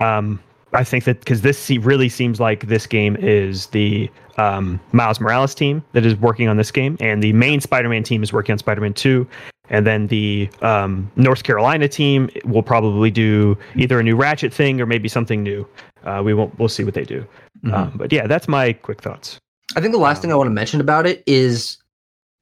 Um, 0.00 0.40
I 0.74 0.84
think 0.84 1.04
that 1.04 1.20
because 1.20 1.42
this 1.42 1.58
se- 1.58 1.78
really 1.78 2.08
seems 2.08 2.40
like 2.40 2.66
this 2.66 2.86
game 2.86 3.16
is 3.16 3.66
the 3.68 4.10
um, 4.36 4.80
Miles 4.92 5.20
Morales 5.20 5.54
team 5.54 5.82
that 5.92 6.04
is 6.04 6.16
working 6.16 6.48
on 6.48 6.56
this 6.56 6.70
game, 6.70 6.96
and 7.00 7.22
the 7.22 7.32
main 7.32 7.60
Spider-Man 7.60 8.02
team 8.02 8.22
is 8.22 8.32
working 8.32 8.52
on 8.52 8.58
Spider-Man 8.58 8.92
Two, 8.94 9.26
and 9.70 9.86
then 9.86 10.08
the 10.08 10.50
um, 10.62 11.10
North 11.16 11.44
Carolina 11.44 11.88
team 11.88 12.28
will 12.44 12.62
probably 12.62 13.10
do 13.10 13.56
either 13.76 14.00
a 14.00 14.02
new 14.02 14.16
Ratchet 14.16 14.52
thing 14.52 14.80
or 14.80 14.86
maybe 14.86 15.08
something 15.08 15.42
new. 15.42 15.66
Uh, 16.04 16.20
we 16.24 16.34
won't. 16.34 16.58
We'll 16.58 16.68
see 16.68 16.84
what 16.84 16.94
they 16.94 17.04
do. 17.04 17.24
Mhm. 17.64 17.72
Um, 17.72 17.92
but 17.94 18.12
yeah, 18.12 18.26
that's 18.26 18.48
my 18.48 18.72
quick 18.72 19.00
thoughts. 19.00 19.38
I 19.76 19.80
think 19.80 19.92
the 19.92 19.98
last 19.98 20.20
thing 20.22 20.32
I 20.32 20.34
want 20.34 20.48
to 20.48 20.52
mention 20.52 20.80
about 20.80 21.06
it 21.06 21.22
is 21.26 21.78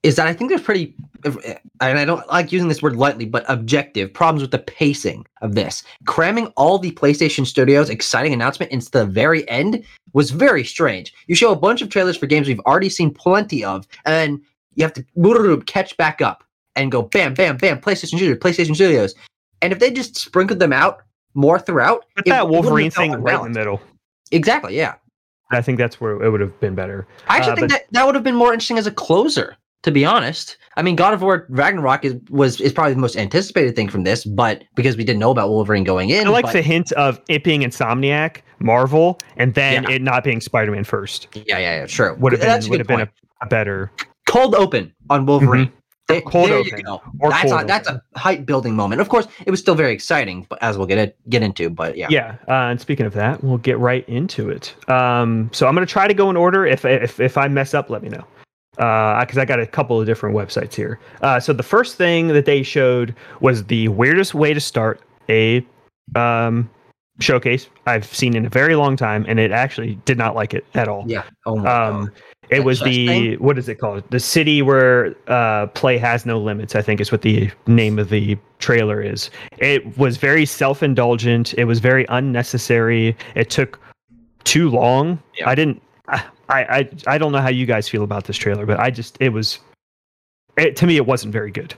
is 0.03 0.17
that 0.17 0.27
I 0.27 0.33
think 0.33 0.51
there's 0.51 0.63
pretty 0.63 0.95
and 1.25 1.99
I 1.99 2.05
don't 2.05 2.27
like 2.29 2.51
using 2.51 2.67
this 2.67 2.83
word 2.83 2.97
lightly, 2.97 3.25
but 3.27 3.45
objective 3.49 4.13
problems 4.13 4.43
with 4.43 4.51
the 4.51 4.59
pacing 4.59 5.25
of 5.41 5.55
this. 5.55 5.85
Cramming 6.07 6.49
all 6.57 6.79
the 6.79 6.91
PlayStation 6.91 7.47
Studios 7.47 7.91
exciting 7.91 8.33
announcement 8.33 8.73
into 8.73 8.91
the 8.91 9.07
very 9.07 9.49
end 9.49 9.85
was 10.13 10.31
very 10.33 10.65
strange. 10.65 11.15
You 11.29 11.37
show 11.37 11.53
a 11.53 11.57
bunch 11.57 11.81
of 11.81 11.91
trailers 11.91 12.17
for 12.17 12.27
games 12.27 12.49
we've 12.49 12.59
already 12.61 12.89
seen 12.89 13.15
plenty 13.15 13.65
of, 13.65 13.87
and 14.05 14.41
you 14.75 14.83
have 14.85 14.95
to 14.95 15.63
catch 15.67 15.97
back 15.97 16.21
up 16.21 16.43
and 16.75 16.91
go 16.91 17.03
bam, 17.03 17.35
bam, 17.35 17.57
bam, 17.57 17.81
PlayStation 17.81 18.17
Studios, 18.17 18.39
PlayStation 18.39 18.75
Studios. 18.75 19.15
And 19.61 19.73
if 19.73 19.79
they 19.79 19.93
just 19.93 20.17
sprinkled 20.17 20.59
them 20.59 20.73
out 20.73 21.03
more 21.35 21.59
throughout, 21.61 22.05
But 22.17 22.25
that 22.25 22.49
Wolverine 22.49 22.91
thing 22.91 23.13
right 23.13 23.37
in 23.37 23.53
the 23.53 23.59
middle. 23.59 23.81
Exactly, 24.33 24.77
yeah. 24.77 24.95
I 25.53 25.61
think 25.63 25.79
that's 25.79 26.01
where 26.01 26.21
it 26.23 26.31
would 26.31 26.41
have 26.41 26.59
been 26.61 26.75
better. 26.75 27.07
I 27.29 27.37
actually 27.37 27.53
Uh, 27.53 27.57
think 27.57 27.69
but- 27.69 27.71
that 27.71 27.87
that 27.93 28.07
would 28.07 28.15
have 28.17 28.25
been 28.25 28.35
more 28.35 28.53
interesting 28.53 28.79
as 28.79 28.87
a 28.87 28.91
closer, 28.91 29.57
to 29.83 29.91
be 29.91 30.05
honest. 30.05 30.57
I 30.77 30.83
mean, 30.83 30.97
God 30.97 31.13
of 31.13 31.21
War 31.21 31.47
Ragnarok 31.51 32.05
is 32.05 32.15
was 32.31 32.61
is 32.61 32.73
probably 32.73 32.95
the 32.95 33.01
most 33.01 33.17
anticipated 33.17 33.77
thing 33.77 33.89
from 33.89 34.05
this, 34.05 34.25
but 34.25 34.65
because 34.75 34.97
we 34.97 35.05
didn't 35.05 35.21
know 35.21 35.31
about 35.31 35.51
Wolverine 35.51 35.85
going 35.85 36.09
in, 36.11 36.27
I 36.27 36.31
like 36.31 36.45
but- 36.47 36.53
the 36.55 36.63
hint 36.63 36.93
of 36.93 37.21
it 37.29 37.45
being 37.45 37.61
Insomniac, 37.61 38.39
Marvel, 38.59 39.19
and 39.37 39.53
then 39.55 39.83
Yeah. 39.85 39.91
it 39.97 40.03
not 40.03 40.25
being 40.25 40.41
Spider-Man 40.41 40.85
first. 40.85 41.29
yeah, 41.35 41.59
yeah, 41.59 41.81
yeah, 41.81 41.87
sure. 41.87 42.15
Would 42.15 42.33
have 42.33 42.41
That's 42.41 42.67
been 42.67 42.71
a 42.71 42.71
would 42.71 42.81
have 42.81 42.87
been 42.89 43.01
a, 43.03 43.09
a 43.43 43.47
better 43.47 43.93
cold 44.27 44.55
open 44.55 44.95
on 45.11 45.27
Wolverine. 45.27 45.71
There, 46.09 46.21
Cold 46.23 46.49
there 46.51 46.59
open. 46.59 46.79
you 46.79 46.83
go. 46.83 47.01
Or 47.21 47.31
that's 47.31 47.51
cold 47.51 47.63
a, 47.63 47.65
that's 47.65 47.89
a 47.89 48.03
hype 48.17 48.45
building 48.45 48.75
moment. 48.75 49.01
Of 49.01 49.09
course, 49.09 49.27
it 49.47 49.51
was 49.51 49.61
still 49.61 49.75
very 49.77 49.93
exciting, 49.93 50.47
but 50.49 50.59
as 50.63 50.77
we'll 50.77 50.87
get 50.89 50.99
it 50.99 51.17
get 51.31 51.43
into, 51.43 51.71
but 51.71 51.97
yeah. 51.97 52.09
Yeah, 52.11 52.37
uh, 52.49 52.71
and 52.71 52.81
speaking 52.81 53.07
of 53.07 53.15
that, 53.15 53.43
we'll 53.43 53.59
get 53.59 53.79
right 53.79 54.07
into 54.09 54.51
it. 54.51 54.75
Um, 54.91 55.49
so 55.53 55.67
I'm 55.69 55.75
going 55.75 55.87
to 55.87 55.91
try 55.93 56.09
to 56.09 56.13
go 56.15 56.29
in 56.29 56.37
order. 56.37 56.67
If 56.67 56.85
if 56.85 57.21
if 57.21 57.39
I 57.39 57.47
mess 57.49 57.73
up, 57.73 57.89
let 57.89 58.03
me 58.03 58.09
know. 58.09 58.25
Because 58.73 59.39
I 59.39 59.45
got 59.45 59.61
a 59.61 59.67
couple 59.67 60.01
of 60.01 60.07
different 60.07 60.35
websites 60.35 60.75
here. 60.75 60.99
Uh, 61.21 61.39
so 61.39 61.53
the 61.53 61.63
first 61.63 61.97
thing 61.97 62.29
that 62.29 62.47
they 62.47 62.63
showed 62.63 63.15
was 63.41 63.65
the 63.65 63.89
weirdest 63.89 64.35
way 64.35 64.55
to 64.55 64.61
start 64.61 65.01
a 65.29 65.65
um, 66.15 66.71
showcase 67.21 67.69
I've 67.87 68.07
seen 68.07 68.35
in 68.35 68.47
a 68.47 68.49
very 68.49 68.75
long 68.75 68.97
time, 68.97 69.25
and 69.29 69.39
it 69.39 69.51
actually 69.53 69.97
did 70.05 70.17
not 70.19 70.35
like 70.35 70.55
it 70.55 70.65
at 70.75 70.89
all. 70.89 71.05
Yeah. 71.07 71.25
Oh 71.47 71.57
my 71.57 71.71
Um, 71.71 72.05
god. 72.07 72.15
it 72.49 72.57
That 72.57 72.65
was 72.65 72.81
the 72.81 73.07
thing? 73.07 73.35
what 73.35 73.59
is 73.59 73.69
it 73.69 73.77
called? 73.79 74.05
The 74.11 74.19
city 74.21 74.63
where 74.63 75.15
uh, 75.29 75.67
play 75.69 75.99
has 75.99 76.25
no 76.25 76.39
limits. 76.41 76.75
I 76.75 76.83
think 76.83 77.01
is 77.01 77.13
what 77.13 77.23
the 77.23 77.51
name 77.67 77.99
of 77.99 78.09
the 78.09 78.39
trailer 78.59 79.03
is. 79.03 79.31
It 79.59 79.97
was 79.99 80.17
very 80.17 80.47
self-indulgent. 80.47 81.55
It 81.59 81.65
was 81.67 81.79
very 81.79 82.07
unnecessary. 82.09 83.17
It 83.35 83.51
took 83.51 83.79
too 84.45 84.71
long. 84.71 85.23
Yeah. 85.39 85.49
I 85.51 85.55
didn't. 85.55 85.83
I, 86.09 86.25
I 86.61 86.91
I 87.07 87.19
don't 87.19 87.33
know 87.33 87.41
how 87.41 87.49
you 87.49 87.67
guys 87.67 87.89
feel 87.89 88.05
about 88.05 88.25
this 88.25 88.37
trailer, 88.37 88.67
but 88.67 88.79
I 88.79 88.91
just 88.91 89.17
it 89.21 89.31
was. 89.31 89.59
It, 90.59 90.77
to 90.77 90.87
me, 90.87 90.97
it 90.97 91.07
wasn't 91.07 91.33
very 91.33 91.51
good. 91.51 91.75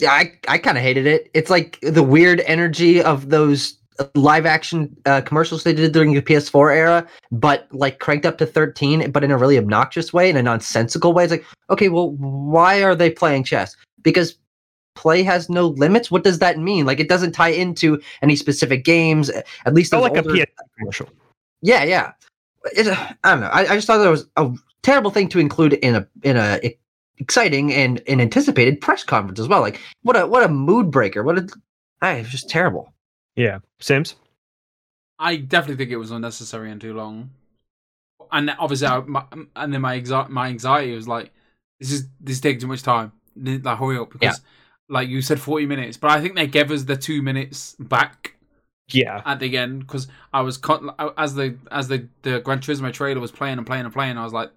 Yeah, 0.00 0.10
I, 0.12 0.32
I 0.48 0.58
kind 0.58 0.76
of 0.76 0.82
hated 0.82 1.06
it. 1.06 1.30
It's 1.34 1.50
like 1.50 1.78
the 1.80 2.02
weird 2.02 2.40
energy 2.40 3.02
of 3.02 3.30
those 3.30 3.78
live 4.14 4.46
action 4.46 4.96
uh, 5.06 5.20
commercials 5.20 5.64
they 5.64 5.72
did 5.72 5.92
during 5.92 6.14
the 6.14 6.22
PS4 6.22 6.74
era, 6.74 7.08
but 7.32 7.68
like 7.72 7.98
cranked 7.98 8.26
up 8.26 8.38
to 8.38 8.46
13, 8.46 9.10
but 9.10 9.24
in 9.24 9.30
a 9.30 9.38
really 9.38 9.58
obnoxious 9.58 10.12
way, 10.12 10.30
in 10.30 10.36
a 10.36 10.42
nonsensical 10.42 11.12
way. 11.12 11.24
It's 11.24 11.30
like, 11.30 11.44
okay, 11.70 11.88
well, 11.88 12.10
why 12.12 12.82
are 12.82 12.94
they 12.94 13.10
playing 13.10 13.44
chess? 13.44 13.76
Because 14.02 14.36
play 14.94 15.22
has 15.22 15.48
no 15.48 15.68
limits. 15.68 16.10
What 16.10 16.24
does 16.24 16.38
that 16.40 16.58
mean? 16.58 16.86
Like 16.86 17.00
it 17.00 17.08
doesn't 17.08 17.32
tie 17.32 17.48
into 17.50 18.00
any 18.22 18.36
specific 18.36 18.84
games. 18.84 19.30
At 19.66 19.74
least 19.74 19.92
like 19.92 20.16
a 20.16 20.24
older- 20.24 20.44
PS 20.44 20.52
commercial. 20.78 21.08
yeah, 21.62 21.84
yeah. 21.84 22.12
It, 22.72 22.86
I 23.24 23.30
don't 23.30 23.40
know. 23.40 23.48
I, 23.48 23.60
I 23.60 23.74
just 23.74 23.86
thought 23.86 23.98
that 23.98 24.10
was 24.10 24.26
a 24.36 24.52
terrible 24.82 25.10
thing 25.10 25.28
to 25.30 25.38
include 25.38 25.74
in 25.74 25.94
a 25.94 26.08
in 26.22 26.36
a 26.36 26.76
exciting 27.18 27.72
and, 27.72 28.00
and 28.06 28.20
anticipated 28.20 28.80
press 28.80 29.02
conference 29.04 29.40
as 29.40 29.48
well. 29.48 29.60
Like 29.60 29.80
what 30.02 30.16
a 30.16 30.26
what 30.26 30.44
a 30.44 30.48
mood 30.48 30.90
breaker. 30.90 31.22
What 31.22 31.38
a 31.38 31.48
I 32.00 32.14
it's 32.14 32.30
just 32.30 32.48
terrible. 32.48 32.92
Yeah, 33.36 33.58
Sims. 33.80 34.14
I 35.18 35.36
definitely 35.36 35.76
think 35.76 35.90
it 35.90 35.96
was 35.96 36.10
unnecessary 36.10 36.70
and 36.70 36.80
too 36.80 36.94
long. 36.94 37.30
And 38.30 38.54
obviously, 38.58 38.86
I, 38.86 39.00
my, 39.00 39.24
and 39.56 39.72
then 39.72 39.80
my 39.80 40.00
anxi- 40.00 40.28
my 40.28 40.48
anxiety 40.48 40.94
was 40.94 41.08
like, 41.08 41.32
"This 41.80 41.92
is 41.92 42.06
this 42.20 42.40
takes 42.40 42.62
too 42.62 42.68
much 42.68 42.82
time. 42.82 43.12
Like, 43.36 43.78
hurry 43.78 43.96
up!" 43.96 44.12
Because, 44.12 44.40
like 44.88 45.08
you 45.08 45.22
said, 45.22 45.40
forty 45.40 45.66
minutes, 45.66 45.96
but 45.96 46.10
I 46.10 46.20
think 46.20 46.34
they 46.34 46.46
gave 46.46 46.70
us 46.70 46.82
the 46.84 46.96
two 46.96 47.22
minutes 47.22 47.74
back 47.78 48.34
Yeah, 48.90 49.22
at 49.26 49.38
the 49.38 49.56
end 49.58 49.80
because 49.80 50.08
I 50.32 50.40
was 50.40 50.56
con- 50.56 50.90
as 51.16 51.34
the 51.34 51.56
as 51.70 51.88
the 51.88 52.08
the 52.22 52.40
Gran 52.40 52.60
Turismo 52.60 52.92
trailer 52.92 53.20
was 53.20 53.32
playing 53.32 53.58
and 53.58 53.66
playing 53.66 53.84
and 53.84 53.92
playing. 53.92 54.16
I 54.16 54.24
was 54.24 54.32
like, 54.32 54.50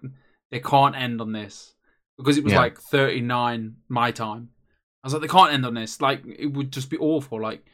they 0.51 0.59
can't 0.59 0.95
end 0.95 1.19
on 1.21 1.31
this 1.33 1.73
because 2.17 2.37
it 2.37 2.43
was 2.43 2.53
Yeah. 2.53 2.59
like 2.59 2.79
thirty 2.79 3.21
nine 3.21 3.75
my 3.89 4.11
time. 4.11 4.49
I 5.03 5.07
was 5.07 5.13
like, 5.13 5.21
they 5.23 5.27
can't 5.27 5.51
end 5.51 5.65
on 5.65 5.73
this. 5.73 5.99
Like 5.99 6.21
it 6.25 6.47
would 6.53 6.71
just 6.71 6.89
be 6.89 6.97
awful. 6.97 7.41
Like 7.41 7.65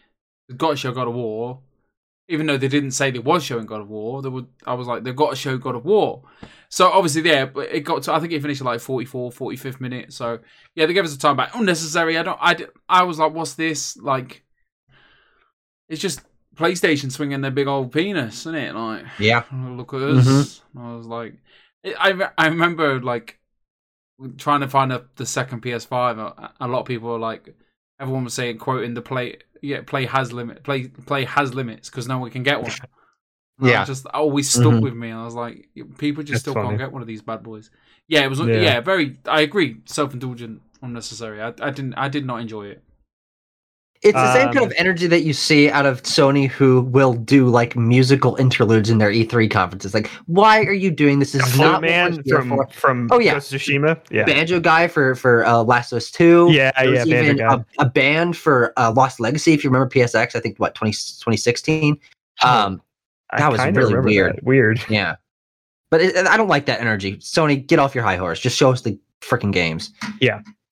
they've 0.48 0.58
got 0.58 0.72
to 0.72 0.76
show 0.78 0.92
God 0.94 1.08
of 1.08 1.14
War, 1.14 1.60
even 2.30 2.48
though 2.48 2.58
they 2.58 2.70
didn't 2.70 2.92
say 2.92 3.12
they 3.12 3.20
was 3.20 3.44
showing 3.44 3.66
God 3.66 3.82
of 3.82 3.90
War. 3.90 4.22
They 4.22 4.30
would. 4.30 4.48
I 4.66 4.74
was 4.74 4.88
like, 4.88 5.04
they've 5.04 5.16
got 5.16 5.30
to 5.32 5.36
show 5.36 5.58
God 5.58 5.76
of 5.76 5.86
War. 5.86 6.24
So 6.70 6.90
obviously, 6.90 7.22
yeah, 7.30 7.46
but 7.46 7.70
it 7.72 7.82
got 7.82 8.02
to. 8.04 8.14
I 8.14 8.20
think 8.20 8.34
it 8.34 8.42
finished 8.42 8.62
at 8.62 8.66
like 8.66 8.80
44, 8.80 9.32
45th 9.32 9.80
minute. 9.80 10.12
So 10.14 10.40
yeah, 10.74 10.86
they 10.86 10.94
gave 10.94 11.06
us 11.06 11.14
a 11.14 11.20
time 11.20 11.36
back. 11.38 11.54
Unnecessary. 11.54 12.18
I 12.18 12.24
don't. 12.24 12.40
I. 12.42 12.66
I 12.90 13.04
was 13.04 13.20
like, 13.20 13.34
what's 13.34 13.54
this? 13.54 13.96
Like, 13.98 14.44
it's 15.90 16.02
just 16.02 16.22
PlayStation 16.58 17.12
swinging 17.12 17.42
their 17.42 17.52
big 17.52 17.68
old 17.68 17.92
penis, 17.92 18.40
isn't 18.42 18.56
it? 18.56 18.76
Like, 18.76 19.06
Yeah. 19.20 19.44
look 19.54 19.94
at 19.94 20.02
us. 20.02 20.62
I 20.78 20.96
was 20.96 21.06
like, 21.06 21.36
I, 21.86 22.12
I 22.12 22.30
I 22.38 22.48
remember 22.48 23.00
like 23.02 23.40
trying 24.38 24.62
to 24.62 24.68
find 24.68 24.92
a, 24.92 25.06
the 25.16 25.26
second 25.26 25.62
PS5. 25.62 26.18
A, 26.18 26.54
a 26.60 26.68
lot 26.68 26.82
of 26.82 26.86
people 26.86 27.10
were 27.10 27.20
like, 27.20 27.56
everyone 28.00 28.24
was 28.24 28.34
saying, 28.34 28.58
quoting 28.58 28.94
the 28.94 29.02
play, 29.02 29.38
yeah, 29.62 29.82
play 29.82 30.06
has 30.06 30.34
limit, 30.34 30.64
play 30.64 30.88
play 30.88 31.26
has 31.26 31.54
limits 31.54 31.90
because 31.90 32.08
no 32.08 32.18
one 32.20 32.32
can 32.32 32.44
get 32.44 32.62
one. 32.62 32.72
Yeah. 33.60 33.86
just 33.86 34.06
always 34.14 34.52
stuck 34.52 34.66
Mhm. 34.66 34.82
with 34.84 34.94
me. 34.94 35.12
I 35.12 35.26
was 35.26 35.34
like, 35.34 35.68
people 35.98 36.22
just 36.22 36.32
That's 36.34 36.42
still 36.42 36.54
funny. 36.54 36.68
can't 36.68 36.78
get 36.78 36.92
one 36.92 37.02
of 37.02 37.08
these 37.08 37.24
bad 37.24 37.42
boys. 37.42 37.72
Yeah, 38.08 38.22
it 38.24 38.30
was. 38.30 38.40
Yeah. 38.40 38.46
Yeah, 38.62 38.82
very. 38.82 39.18
I 39.26 39.42
agree. 39.42 39.78
Self 39.86 40.14
indulgent, 40.14 40.62
unnecessary. 40.84 41.42
I, 41.42 41.48
I 41.60 41.72
didn't. 41.72 41.96
I 41.96 42.08
did 42.08 42.24
not 42.24 42.40
enjoy 42.40 42.68
it. 42.68 42.84
It's 44.04 44.14
the 44.14 44.34
same 44.34 44.46
kind 44.48 44.60
Um, 44.60 44.64
of 44.66 44.74
energy 44.78 45.08
that 45.08 45.24
you 45.24 45.34
see 45.34 45.70
out 45.70 45.86
of 45.88 46.04
Sony 46.04 46.48
who 46.48 46.82
will 46.82 47.14
do 47.14 47.48
like 47.48 47.76
musical 47.76 48.36
interludes 48.36 48.90
in 48.90 49.00
their 49.00 49.10
E3 49.12 49.50
conferences. 49.50 49.94
Like, 49.94 50.08
why 50.28 50.60
are 50.66 50.74
you 50.74 50.92
doing 50.92 51.20
this? 51.20 51.32
This 51.32 51.46
is 51.48 51.54
Flute 51.56 51.72
not 51.72 51.82
Man 51.82 52.24
from 52.24 52.50
for. 52.50 52.68
from 52.72 53.10
Oh, 53.12 53.20
yeah. 53.20 53.36
Tsushima. 53.38 54.00
Yeah, 54.12 54.26
Banjo 54.26 54.60
guy 54.60 54.88
for 54.88 55.16
for 55.16 55.46
uh, 55.46 55.64
Last 55.64 55.92
of 55.92 55.98
Us 55.98 56.12
Two. 56.12 56.48
yeah, 56.52 56.72
yeah. 56.84 57.06
even 57.06 57.38
guy. 57.38 57.56
a, 57.56 57.66
a 57.80 57.86
band 57.90 58.38
for 58.38 58.72
uh, 58.78 58.92
Lost 58.92 59.20
Legacy, 59.20 59.54
if 59.54 59.64
you 59.64 59.70
remember 59.70 59.90
PSX. 59.90 60.36
I 60.36 60.40
think 60.40 60.58
what 60.60 60.76
20, 60.76 60.92
2016. 60.92 62.00
Um, 62.44 62.82
I 63.32 63.40
that 63.40 63.52
was 63.52 63.60
really 63.76 63.96
weird. 64.00 64.38
that. 64.38 64.44
Weird. 64.44 64.80
yeah, 64.90 65.16
but 65.90 66.02
it, 66.02 66.16
I 66.28 66.38
don't 66.38 66.48
like 66.48 66.68
that 66.68 66.80
energy. 66.82 67.18
Sony, 67.18 67.66
get 67.66 67.80
off 67.80 67.96
your 67.96 68.04
high 68.04 68.16
horse. 68.16 68.40
Just 68.40 68.58
show 68.58 68.72
us 68.72 68.82
the 68.82 68.98
freaking 69.22 69.52
games. 69.52 69.92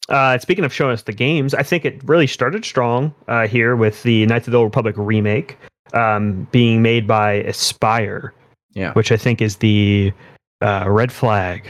Uh, 0.09 0.37
speaking 0.37 0.63
of 0.63 0.71
showing 0.73 0.93
us 0.93 1.03
the 1.03 1.11
games, 1.13 1.53
I 1.53 1.63
think 1.63 1.83
it 1.85 2.01
really 2.03 2.27
started 2.27 2.63
strong 2.63 3.13
uh, 3.27 3.47
here 3.47 3.75
with 3.75 4.03
the 4.03 4.25
Knights 4.27 4.47
of 4.47 4.51
the 4.51 4.57
Old 4.59 4.65
Republic 4.67 4.95
remake 4.97 5.57
um, 5.93 6.47
being 6.51 6.81
made 6.81 7.07
by 7.07 7.41
Aspyr, 7.43 8.29
Yeah. 8.73 8.93
which 8.93 9.11
I 9.11 9.17
think 9.17 9.41
is 9.41 9.57
the 9.57 10.13
uh, 10.61 10.85
red 10.87 11.11
flag 11.11 11.67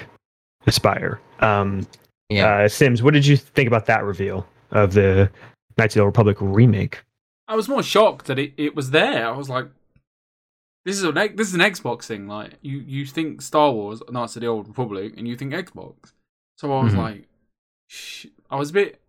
Aspyr. 0.68 1.20
Um, 1.40 1.88
Yeah, 2.30 2.64
uh, 2.64 2.68
Sims, 2.68 3.02
what 3.04 3.14
did 3.14 3.26
you 3.26 3.38
think 3.38 3.68
about 3.68 3.86
that 3.86 4.04
reveal 4.04 4.46
of 4.72 4.94
the 4.94 5.30
Knights 5.78 5.96
of 5.96 6.00
the 6.00 6.02
Old 6.02 6.08
Republic 6.10 6.38
remake? 6.42 7.02
I 7.48 7.56
was 7.56 7.70
more 7.70 7.84
shocked 7.84 8.26
that 8.26 8.40
it, 8.40 8.54
it 8.58 8.76
was 8.76 8.90
there. 8.92 9.28
I 9.28 9.38
was 9.38 9.48
like, 9.50 9.68
this 10.84 10.98
is 10.98 11.04
a 11.04 11.12
this 11.12 11.48
is 11.48 11.54
an 11.54 11.62
Xbox 11.62 12.04
thing. 12.06 12.28
Like 12.28 12.54
you 12.62 12.78
you 12.80 13.06
think 13.06 13.42
Star 13.42 13.72
Wars, 13.72 14.02
Knights 14.10 14.36
of 14.36 14.42
the 14.42 14.48
Old 14.48 14.68
Republic, 14.68 15.14
and 15.18 15.28
you 15.28 15.36
think 15.36 15.54
Xbox. 15.54 15.94
So 16.58 16.72
I 16.74 16.84
was 16.84 16.94
Mhm. 16.94 16.98
like, 16.98 17.22
sh- 17.22 17.26
I 18.50 18.56
was 18.56 18.70
a 18.70 18.74
bit. 18.74 19.00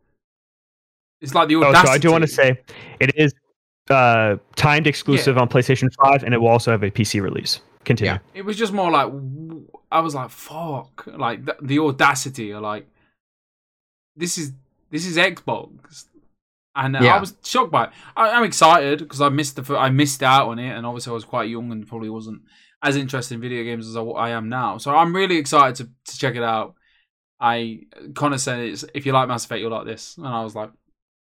It's 1.21 1.35
like 1.35 1.49
the 1.49 1.56
audacity. 1.56 1.78
Oh, 1.78 1.87
so 1.87 1.92
I 1.92 1.99
do 1.99 2.11
want 2.11 2.23
to 2.23 2.28
say 2.28 2.61
it 3.00 3.14
is 3.16 3.35
uh, 3.90 4.37
timed 4.54 4.87
exclusive 4.87 5.38
on 5.38 5.49
PlayStation 5.49 5.88
5, 6.04 6.25
and 6.25 6.35
it 6.35 6.38
will 6.38 6.49
also 6.49 6.71
have 6.71 6.83
a 6.83 6.90
PC 6.90 7.23
release. 7.23 7.61
Continue. 7.85 8.14
Yeah. 8.14 8.18
it 8.35 8.45
was 8.45 8.56
just 8.56 8.73
more 8.73 8.90
like 8.90 9.12
I 9.92 10.00
was 10.00 10.14
like, 10.14 10.30
fuck, 10.30 11.06
like 11.06 11.45
the, 11.45 11.56
the 11.62 11.78
audacity, 11.78 12.50
of 12.50 12.62
like 12.62 12.87
this 14.16 14.38
is 14.38 14.52
this 14.90 15.06
is 15.06 15.16
Xbox, 15.16 16.06
and 16.75 16.97
uh, 16.97 17.00
Yeah. 17.00 17.16
I 17.16 17.21
was 17.21 17.35
shocked 17.45 17.71
by 17.71 17.85
it. 17.85 17.90
I, 18.16 18.30
I'm 18.30 18.42
excited 18.42 18.99
because 18.99 19.21
I 19.21 19.28
missed 19.28 19.56
the 19.56 19.76
I 19.76 19.90
missed 19.90 20.23
out 20.23 20.49
on 20.49 20.59
it, 20.59 20.76
and 20.76 20.85
obviously 20.85 21.12
I 21.12 21.14
was 21.14 21.25
quite 21.25 21.49
young 21.49 21.71
and 21.71 21.87
probably 21.87 22.11
wasn't 22.11 22.42
as 22.83 22.97
interested 22.97 23.35
in 23.35 23.40
video 23.40 23.62
games 23.62 23.88
as 23.88 23.97
I, 23.97 24.02
I 24.02 24.30
am 24.30 24.49
now. 24.49 24.78
So 24.78 24.95
I'm 24.95 25.14
really 25.14 25.37
excited 25.37 25.76
to 25.76 26.12
to 26.12 26.18
check 26.18 26.35
it 26.35 26.42
out. 26.42 26.75
I 27.40 27.81
Connor 28.14 28.38
said 28.38 28.61
it's, 28.61 28.85
if 28.95 29.05
you 29.07 29.12
like 29.12 29.28
Mass 29.28 29.45
Effect, 29.45 29.61
you'll 29.61 29.71
like 29.71 29.87
this, 29.87 30.16
and 30.16 30.26
I 30.26 30.43
was 30.43 30.55
like. 30.55 30.71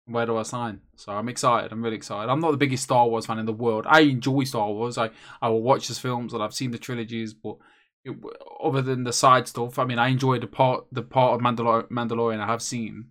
Where 0.07 0.27
do 0.27 0.37
I 0.37 0.43
sign? 0.43 0.81
So 0.97 1.11
I'm 1.13 1.27
excited. 1.29 1.71
I'm 1.71 1.83
really 1.83 1.95
excited. 1.95 2.29
I'm 2.31 2.39
not 2.39 2.51
the 2.51 2.57
biggest 2.57 2.83
Star 2.83 3.07
Wars 3.09 3.25
fan 3.25 3.39
in 3.39 3.47
the 3.47 3.51
world. 3.51 3.85
I 3.87 4.01
enjoy 4.01 4.43
Star 4.43 4.71
Wars. 4.71 4.99
I, 4.99 5.09
I 5.41 5.49
will 5.49 5.63
watch 5.63 5.87
his 5.87 5.97
films 5.97 6.31
and 6.31 6.43
I've 6.43 6.53
seen 6.53 6.69
the 6.69 6.77
trilogies, 6.77 7.33
but 7.33 7.57
it, 8.03 8.15
other 8.63 8.83
than 8.83 9.03
the 9.03 9.11
side 9.11 9.47
stuff, 9.47 9.79
I 9.79 9.83
mean, 9.85 9.97
I 9.97 10.09
enjoyed 10.09 10.41
the 10.43 10.47
part 10.47 10.85
the 10.91 11.01
part 11.01 11.33
of 11.33 11.41
Mandalor- 11.41 11.89
Mandalorian 11.89 12.39
I 12.39 12.45
have 12.45 12.61
seen. 12.61 13.05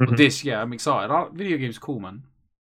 But 0.00 0.08
Mhm. 0.08 0.16
this, 0.16 0.42
yeah, 0.44 0.60
I'm 0.60 0.72
excited. 0.72 1.12
I, 1.14 1.28
video 1.32 1.58
games 1.58 1.78
cool, 1.78 2.00
man. 2.00 2.24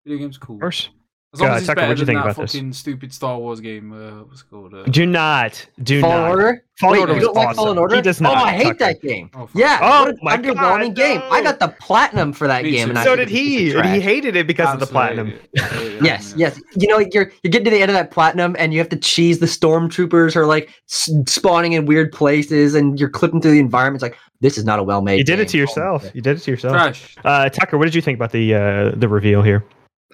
Video 0.06 0.20
games 0.20 0.38
cool. 0.38 0.58
Of 0.58 0.62
course. 0.62 0.90
As 1.36 1.42
long 1.42 1.50
Uh, 1.50 1.54
as 1.56 1.62
it's 1.62 1.68
Tucker, 1.68 1.82
better 1.82 1.96
than 1.96 2.06
think 2.06 2.24
that 2.24 2.32
about 2.38 2.52
this? 2.52 2.78
stupid 2.78 3.14
Star 3.14 3.38
Wars 3.38 3.60
game. 3.60 3.92
Uh, 3.92 4.24
what's 4.24 4.42
it 4.42 4.46
called? 4.50 4.74
Uh, 4.74 4.84
Do 4.86 5.06
not. 5.06 5.66
Do 5.84 6.00
Fallen 6.00 6.22
not. 6.22 6.30
Order. 6.30 6.64
Fallen 6.80 6.94
Wait, 6.94 7.00
Order 7.02 7.14
you 7.16 7.20
don't 7.22 7.36
like. 7.36 7.56
Fallen 7.56 7.78
Order? 7.78 7.96
He 7.98 8.02
does 8.02 8.20
not. 8.22 8.38
Oh, 8.38 8.42
I 8.46 8.52
hate 8.52 8.64
Tucker. 8.64 8.78
that 8.80 9.02
game. 9.02 9.30
oh. 9.36 9.50
Yeah, 9.54 9.80
Oh 9.82 10.00
what 10.02 10.10
an 10.10 10.18
my 10.22 10.38
underwhelming 10.38 10.88
God, 10.88 10.96
game. 10.96 11.20
no. 11.20 11.30
I 11.30 11.42
got 11.44 11.60
the 11.60 11.68
platinum 11.80 12.32
for 12.34 12.48
that 12.48 12.64
Me 12.64 12.72
game, 12.72 12.86
too. 12.86 12.90
and 12.92 13.00
I 13.00 13.04
So 13.04 13.16
think 13.16 13.30
did 13.30 13.36
it's 13.36 13.40
a 13.40 13.44
piece 13.44 13.72
he. 13.74 13.78
And 13.80 13.90
he 13.96 14.00
hated 14.02 14.36
it 14.38 14.48
because 14.48 14.74
of 14.74 14.80
the 14.80 14.88
platinum. 14.88 15.34
Yes, 16.02 16.34
yes. 16.38 16.60
You 16.76 16.88
know, 16.88 17.00
you're 17.00 17.32
you're 17.44 17.52
getting 17.52 17.66
to 17.66 17.70
the 17.72 17.82
end 17.82 17.90
of 17.90 17.96
that 17.96 18.12
platinum, 18.12 18.56
and 18.60 18.74
you 18.74 18.80
have 18.80 18.90
to 18.90 18.98
cheese 18.98 19.40
the 19.40 19.46
stormtroopers 19.46 20.34
who 20.34 20.40
are 20.42 20.46
like 20.46 20.70
spawning 20.88 21.74
in 21.74 21.86
weird 21.86 22.12
places, 22.12 22.76
and 22.76 23.00
you're 23.00 23.10
clipping 23.10 23.42
through 23.42 23.52
the 23.52 23.60
environment. 23.60 24.04
It's 24.04 24.12
like 24.12 24.18
this 24.42 24.58
is 24.58 24.66
not 24.66 24.80
a 24.80 24.84
well 24.84 25.02
made. 25.02 25.18
You 25.18 25.24
did 25.24 25.40
it 25.40 25.48
to 25.50 25.58
yourself. 25.58 26.10
You 26.14 26.22
did 26.22 26.38
it 26.38 26.42
to 26.42 26.52
yourself. 26.52 26.74
Trash. 26.74 27.16
Uh, 27.24 27.50
Tucker, 27.50 27.78
what 27.78 27.86
did 27.86 27.96
you 27.96 28.02
think 28.02 28.18
about 28.18 28.32
the 28.32 28.54
uh, 28.54 28.92
the 28.96 29.08
reveal 29.08 29.42
here? 29.42 29.64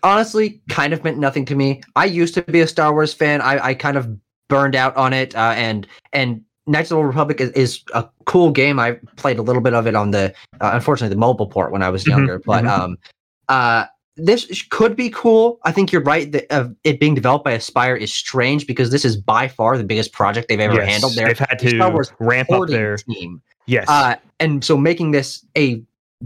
Honestly 0.03 0.61
kind 0.69 0.93
of 0.93 1.03
meant 1.03 1.17
nothing 1.17 1.45
to 1.45 1.55
me. 1.55 1.81
I 1.95 2.05
used 2.05 2.33
to 2.35 2.41
be 2.41 2.61
a 2.61 2.67
Star 2.67 2.91
Wars 2.91 3.13
fan. 3.13 3.41
I, 3.41 3.67
I 3.67 3.73
kind 3.73 3.97
of 3.97 4.09
burned 4.49 4.75
out 4.75 4.95
on 4.97 5.13
it, 5.13 5.35
uh, 5.35 5.53
and 5.55 5.87
and 6.13 6.41
Knights 6.67 6.91
of 6.91 6.97
the 6.97 7.03
Republic 7.03 7.39
is, 7.41 7.49
is 7.51 7.81
a 7.93 8.07
cool 8.25 8.51
game. 8.51 8.79
I 8.79 8.99
played 9.15 9.37
a 9.39 9.41
little 9.41 9.61
bit 9.61 9.73
of 9.73 9.87
it 9.87 9.95
on 9.95 10.11
the 10.11 10.33
uh, 10.59 10.71
unfortunately 10.73 11.13
the 11.13 11.19
mobile 11.19 11.47
port 11.47 11.71
when 11.71 11.83
I 11.83 11.89
was 11.89 12.03
Mhm, 12.03 12.07
younger, 12.09 12.39
but 12.45 12.63
mhm. 12.63 12.69
um, 12.69 12.97
uh, 13.49 13.85
this 14.17 14.63
could 14.69 14.95
be 14.95 15.09
cool. 15.09 15.59
I 15.63 15.71
think 15.71 15.91
you're 15.91 16.03
right 16.03 16.31
that 16.31 16.51
uh, 16.51 16.69
it 16.83 16.99
being 16.99 17.15
developed 17.15 17.45
by 17.45 17.55
Aspyr 17.55 17.99
is 17.99 18.13
strange 18.13 18.67
because 18.67 18.91
this 18.91 19.05
is 19.05 19.15
by 19.17 19.47
far 19.47 19.77
the 19.77 19.83
biggest 19.83 20.11
project 20.13 20.49
they've 20.49 20.59
ever 20.59 20.75
Yes, 20.75 20.89
handled. 20.89 21.15
Their 21.15 21.27
They've 21.27 21.39
had 21.39 21.59
the 21.59 21.69
Star 21.69 21.87
to 21.89 21.93
Wars 21.93 22.11
ramp 22.19 22.51
up 22.51 22.67
their 22.67 22.97
team. 22.97 23.41
yes. 23.67 23.85
Uh, 23.87 24.15
and 24.39 24.63
so 24.63 24.77
making 24.77 25.11
this 25.11 25.45
a 25.57 25.81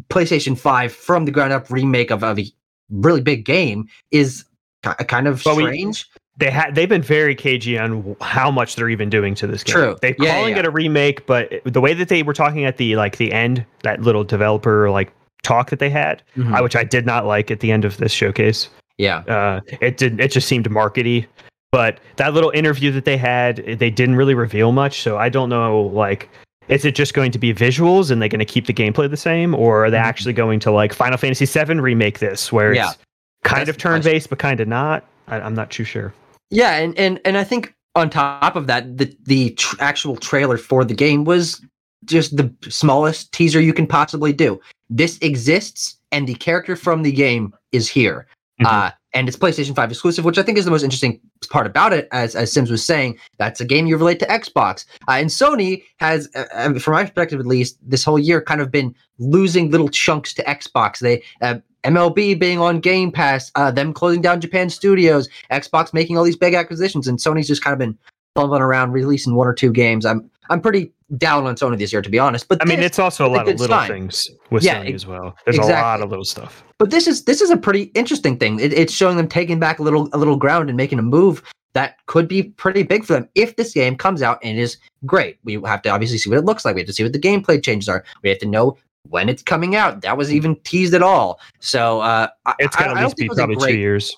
PlayStation 0.09 0.57
5 0.57 0.91
from 0.93 1.25
the 1.25 1.31
ground 1.31 1.53
up 1.53 1.69
remake 1.69 2.11
of, 2.11 2.23
of 2.23 2.39
a 2.39 2.45
really 2.89 3.21
big 3.21 3.45
game 3.45 3.87
is 4.11 4.45
ki- 4.83 5.05
kind 5.07 5.27
of 5.27 5.43
But 5.43 5.55
we- 5.55 5.63
strange. 5.63 6.05
they 6.37 6.49
had 6.51 6.75
they've 6.75 6.89
been 6.89 7.01
very 7.01 7.33
cagey 7.35 7.77
on 7.79 8.15
how 8.21 8.51
much 8.51 8.75
they're 8.75 8.89
even 8.89 9.09
doing 9.09 9.35
to 9.35 9.47
this 9.47 9.63
game. 9.63 9.73
True. 9.75 9.97
They're 10.01 10.15
Yeah, 10.19 10.33
calling 10.35 10.53
yeah. 10.53 10.59
it 10.59 10.65
a 10.65 10.69
remake, 10.71 11.25
but 11.25 11.51
the 11.65 11.81
way 11.81 11.93
that 11.93 12.09
they 12.09 12.23
were 12.23 12.33
talking 12.33 12.65
at 12.65 12.77
the 12.77 12.95
like 12.95 13.17
the 13.17 13.31
end, 13.31 13.65
that 13.83 14.01
little 14.01 14.23
developer 14.23 14.89
like 14.89 15.11
talk 15.43 15.69
that 15.69 15.79
they 15.79 15.89
had, 15.89 16.21
Mhm. 16.37 16.53
I, 16.55 16.61
which 16.61 16.75
I 16.75 16.83
did 16.83 17.05
not 17.05 17.25
like 17.25 17.51
at 17.51 17.59
the 17.59 17.71
end 17.71 17.85
of 17.85 17.97
this 17.97 18.11
showcase. 18.11 18.69
yeah. 18.97 19.17
Uh, 19.27 19.59
it 19.81 19.97
did 19.97 20.19
it 20.19 20.31
just 20.31 20.47
seemed 20.47 20.69
markety. 20.69 21.25
But 21.71 21.99
that 22.15 22.33
little 22.33 22.51
interview 22.51 22.89
that 22.91 23.03
they 23.03 23.17
had, 23.17 23.57
they 23.79 23.89
didn't 23.89 24.15
really 24.15 24.33
reveal 24.33 24.71
much. 24.71 25.01
So 25.01 25.17
I 25.17 25.27
don't 25.29 25.49
know 25.49 25.81
like. 25.81 26.29
Is 26.67 26.85
it 26.85 26.95
just 26.95 27.13
going 27.13 27.31
to 27.31 27.39
be 27.39 27.53
visuals 27.53 28.09
and 28.11 28.21
they're 28.21 28.29
going 28.29 28.39
to 28.39 28.45
keep 28.45 28.65
the 28.65 28.73
gameplay 28.73 29.09
the 29.09 29.17
same, 29.17 29.53
or 29.53 29.85
are 29.85 29.91
they 29.91 29.97
Mhm. 29.97 30.03
actually 30.03 30.33
going 30.33 30.59
to 30.61 30.71
like 30.71 30.93
Final 30.93 31.17
Fantasy 31.17 31.45
VII 31.45 31.79
remake 31.79 32.19
this, 32.19 32.51
where 32.51 32.73
Yeah. 32.73 32.89
it's 32.91 32.97
kind 33.43 33.61
That's 33.61 33.69
of 33.71 33.77
turn 33.77 34.01
based 34.01 34.29
but 34.29 34.39
kind 34.39 34.59
of 34.59 34.67
not? 34.67 35.05
I, 35.27 35.39
I'm 35.39 35.53
not 35.53 35.69
too 35.69 35.83
sure. 35.83 36.13
Yeah, 36.51 36.75
and, 36.75 36.97
and 36.97 37.19
and 37.25 37.37
I 37.37 37.43
think 37.43 37.73
on 37.95 38.09
top 38.09 38.55
of 38.55 38.67
that, 38.67 38.97
the 38.97 39.15
the 39.25 39.51
tr- 39.51 39.75
actual 39.79 40.15
trailer 40.15 40.57
for 40.57 40.83
the 40.85 40.93
game 40.93 41.23
was 41.23 41.61
just 42.05 42.37
the 42.37 42.53
smallest 42.69 43.31
teaser 43.31 43.59
you 43.59 43.73
can 43.73 43.87
possibly 43.87 44.31
do. 44.33 44.59
This 44.89 45.17
exists, 45.19 45.97
and 46.11 46.27
the 46.27 46.35
character 46.35 46.75
from 46.75 47.01
the 47.03 47.11
game 47.11 47.53
is 47.71 47.89
here. 47.89 48.27
Mhm. 48.61 48.65
Uh, 48.67 48.91
and 49.15 49.29
it's 49.29 49.37
PlayStation 49.37 49.73
5 49.73 49.89
exclusive, 49.89 50.25
which 50.25 50.37
I 50.37 50.43
think 50.43 50.57
is 50.57 50.65
the 50.65 50.71
most 50.71 50.83
interesting 50.83 51.19
part 51.49 51.65
about 51.65 51.93
it. 51.93 52.07
As 52.11 52.35
as 52.35 52.51
Sims 52.51 52.69
was 52.69 52.85
saying, 52.85 53.17
that's 53.37 53.61
a 53.61 53.65
game 53.65 53.87
you 53.87 53.97
relate 53.97 54.19
to 54.19 54.27
Xbox. 54.27 54.85
Uh, 55.07 55.13
and 55.13 55.29
Sony 55.29 55.83
has, 55.97 56.29
uh, 56.35 56.43
uh, 56.53 56.77
from 56.77 56.93
my 56.93 57.03
perspective 57.03 57.39
at 57.39 57.47
least, 57.47 57.79
this 57.81 58.03
whole 58.03 58.19
year 58.19 58.41
kind 58.41 58.61
of 58.61 58.69
been 58.69 58.93
losing 59.17 59.71
little 59.71 59.89
chunks 59.89 60.33
to 60.33 60.43
Xbox. 60.43 60.99
They 60.99 61.23
uh, 61.41 61.55
MLB 61.85 62.37
being 62.37 62.59
on 62.59 62.79
Game 62.81 63.11
Pass, 63.11 63.51
uh, 63.55 63.71
them 63.71 63.93
closing 63.93 64.21
down 64.21 64.41
Japan 64.41 64.69
studios, 64.69 65.29
Xbox 65.49 65.93
making 65.93 66.17
all 66.17 66.23
these 66.23 66.35
big 66.35 66.53
acquisitions, 66.53 67.07
and 67.07 67.17
Sony's 67.17 67.47
just 67.47 67.63
kind 67.63 67.73
of 67.73 67.79
been 67.79 67.97
fumbling 68.35 68.61
around 68.61 68.91
releasing 68.91 69.35
one 69.35 69.47
or 69.47 69.53
two 69.53 69.71
games. 69.71 70.05
I'm 70.05 70.29
I'm 70.49 70.61
pretty 70.61 70.91
down 71.17 71.45
on 71.45 71.55
Sony 71.55 71.77
this 71.77 71.91
year, 71.93 72.01
to 72.01 72.09
be 72.09 72.19
honest. 72.19 72.47
But 72.47 72.61
I 72.61 72.65
mean, 72.65 72.79
it's 72.79 72.99
also 72.99 73.25
a 73.25 73.29
lot 73.29 73.47
of 73.47 73.59
little 73.59 73.75
sign. 73.75 73.89
things 73.89 74.29
with 74.49 74.63
Yeah, 74.63 74.83
Sony 74.83 74.93
as 74.93 75.05
well. 75.05 75.35
There's 75.45 75.57
a 75.57 75.63
lot 75.63 76.01
of 76.01 76.09
little 76.09 76.25
stuff. 76.25 76.63
but 76.79 76.89
this 76.91 77.07
is 77.07 77.25
this 77.25 77.41
is 77.41 77.49
a 77.49 77.57
pretty 77.57 77.83
interesting 77.95 78.37
thing. 78.37 78.59
It, 78.59 78.73
it's 78.73 78.93
showing 78.93 79.17
them 79.17 79.27
taking 79.27 79.59
back 79.59 79.79
a 79.79 79.83
little 79.83 80.09
a 80.13 80.17
little 80.17 80.37
ground 80.37 80.69
and 80.69 80.77
making 80.77 80.99
a 80.99 81.03
move 81.03 81.43
that 81.73 81.97
could 82.07 82.27
be 82.27 82.43
pretty 82.43 82.83
big 82.83 83.03
for 83.03 83.13
them 83.13 83.27
if 83.35 83.55
this 83.57 83.73
game 83.73 83.97
comes 83.97 84.21
out 84.21 84.39
and 84.41 84.57
is 84.57 84.77
great. 85.05 85.37
We 85.43 85.61
have 85.65 85.81
to 85.83 85.89
obviously 85.89 86.17
see 86.17 86.29
what 86.29 86.39
it 86.39 86.45
looks 86.45 86.63
like. 86.63 86.73
We 86.75 86.81
have 86.81 86.87
to 86.87 86.93
see 86.93 87.03
what 87.03 87.13
the 87.13 87.19
gameplay 87.19 87.61
changes 87.61 87.89
are. 87.89 88.03
We 88.23 88.29
have 88.29 88.39
to 88.39 88.47
know 88.47 88.77
when 89.09 89.29
it's 89.29 89.43
coming 89.43 89.75
out. 89.75 90.01
That 90.01 90.17
was 90.17 90.33
even 90.33 90.55
teased 90.63 90.93
at 90.93 91.03
all. 91.03 91.39
So 91.59 91.99
uh, 91.99 92.27
It's 92.59 92.75
at 92.79 92.95
least 92.95 93.17
be 93.17 93.27
probably 93.27 93.55
great 93.55 93.73
two 93.73 93.77
years. 93.77 94.15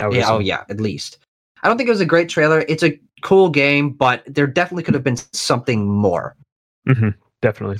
Yeah, 0.00 0.30
oh 0.30 0.38
yeah, 0.40 0.64
at 0.68 0.80
least. 0.80 1.18
I 1.62 1.68
don't 1.68 1.76
think 1.76 1.88
it 1.88 1.92
was 1.92 2.00
a 2.00 2.06
great 2.06 2.28
trailer. 2.28 2.64
It's 2.68 2.82
a 2.82 2.98
cool 3.24 3.48
game, 3.50 3.90
but 3.90 4.22
there 4.26 4.46
definitely 4.46 4.84
could 4.84 4.94
have 4.94 5.02
been 5.02 5.16
something 5.16 5.86
more. 5.88 6.36
definitely. 7.42 7.78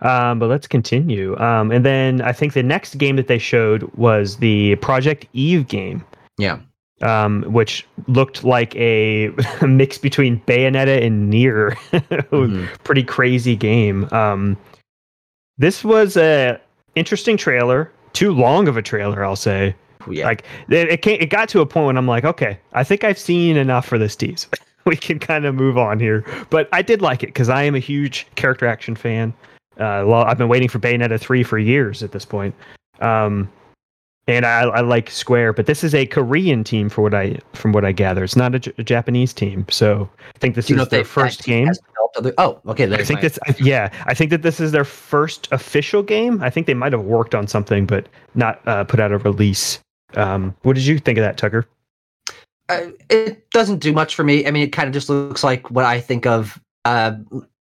Um, 0.00 0.38
but 0.38 0.48
let's 0.48 0.66
continue. 0.66 1.38
Um, 1.38 1.70
and 1.70 1.84
then 1.86 2.20
I 2.20 2.32
think 2.32 2.52
the 2.54 2.62
next 2.62 2.96
game 2.98 3.16
that 3.16 3.28
they 3.28 3.38
showed 3.38 3.82
was 3.94 4.38
the 4.38 4.74
Project 4.76 5.26
Eve 5.32 5.68
game. 5.68 6.04
Yeah. 6.38 6.58
Um, 7.02 7.42
which 7.44 7.86
looked 8.08 8.42
like 8.42 8.74
a 8.76 9.30
mix 9.66 9.98
between 9.98 10.40
Bayonetta 10.42 11.02
and 11.04 11.30
Nier. 11.30 11.76
Mhm. 11.92 12.66
Pretty 12.84 13.02
crazy 13.04 13.54
game. 13.56 14.08
Um, 14.12 14.56
this 15.58 15.84
was 15.84 16.16
a 16.16 16.60
interesting 16.94 17.36
trailer. 17.36 17.90
Too 18.12 18.32
long 18.32 18.68
of 18.68 18.76
a 18.76 18.82
trailer, 18.82 19.24
I'll 19.24 19.36
say. 19.36 19.74
Yeah. 20.10 20.26
Like 20.26 20.44
it, 20.68 20.88
it, 20.88 21.02
came, 21.02 21.20
it 21.20 21.30
got 21.30 21.48
to 21.50 21.60
a 21.60 21.66
point 21.66 21.86
when 21.86 21.96
I'm 21.98 22.06
like, 22.06 22.24
okay, 22.24 22.58
I 22.72 22.84
think 22.84 23.04
I've 23.04 23.18
seen 23.18 23.56
enough 23.56 23.86
for 23.86 23.98
this 23.98 24.14
tease. 24.16 24.46
we 24.90 24.96
can 24.96 25.18
kind 25.18 25.44
of 25.44 25.54
move 25.54 25.76
on 25.76 26.00
here. 26.00 26.24
But 26.50 26.68
I 26.72 26.82
did 26.82 27.02
like 27.02 27.22
it 27.22 27.26
because 27.26 27.48
I 27.48 27.62
am 27.64 27.74
a 27.74 27.80
huge 27.80 28.26
character 28.36 28.66
action 28.66 28.94
fan. 28.96 29.34
Uh, 29.76 30.04
well, 30.06 30.22
I've 30.22 30.38
been 30.38 30.48
waiting 30.48 30.68
for 30.68 30.78
Bayonetta 30.78 31.20
three 31.20 31.42
for 31.42 31.58
years 31.58 32.02
at 32.02 32.12
this 32.12 32.24
point. 32.24 32.54
Um, 33.00 33.50
and 34.28 34.44
I, 34.46 34.62
I 34.62 34.80
like 34.80 35.10
Square, 35.10 35.52
but 35.52 35.66
this 35.66 35.84
is 35.84 35.94
a 35.94 36.06
Korean 36.06 36.64
team 36.64 36.88
for 36.88 37.02
what 37.02 37.14
I 37.14 37.38
from 37.52 37.72
what 37.72 37.84
I 37.84 37.92
gather. 37.92 38.24
It's 38.24 38.34
not 38.36 38.54
a, 38.54 38.58
J- 38.58 38.72
a 38.78 38.82
Japanese 38.82 39.32
team, 39.32 39.66
so 39.70 40.08
I 40.34 40.38
think 40.38 40.54
this 40.56 40.68
is 40.70 40.88
their 40.88 41.04
first 41.04 41.44
game. 41.44 41.70
other- 42.16 42.34
oh, 42.38 42.58
okay. 42.66 42.92
I 42.92 43.04
think 43.04 43.18
my- 43.18 43.20
this, 43.20 43.38
yeah, 43.60 43.90
I 44.06 44.14
think 44.14 44.30
that 44.30 44.42
this 44.42 44.58
is 44.58 44.72
their 44.72 44.84
first 44.84 45.48
official 45.52 46.02
game. 46.02 46.42
I 46.42 46.50
think 46.50 46.66
they 46.66 46.74
might 46.74 46.92
have 46.92 47.02
worked 47.02 47.34
on 47.34 47.46
something, 47.46 47.86
but 47.86 48.08
not 48.34 48.60
uh, 48.66 48.82
put 48.84 48.98
out 48.98 49.12
a 49.12 49.18
release. 49.18 49.78
Um, 50.14 50.56
what 50.62 50.74
did 50.74 50.86
you 50.86 50.98
think 50.98 51.18
of 51.18 51.22
that, 51.22 51.36
Tucker? 51.36 51.66
Uh, 52.68 52.88
it 53.08 53.48
doesn't 53.50 53.78
do 53.78 53.92
much 53.92 54.14
for 54.14 54.24
me. 54.24 54.46
I 54.46 54.50
mean, 54.50 54.62
it 54.62 54.72
kind 54.72 54.88
of 54.88 54.92
just 54.92 55.08
looks 55.08 55.44
like 55.44 55.70
what 55.70 55.84
I 55.84 56.00
think 56.00 56.26
of 56.26 56.60
uh, 56.84 57.14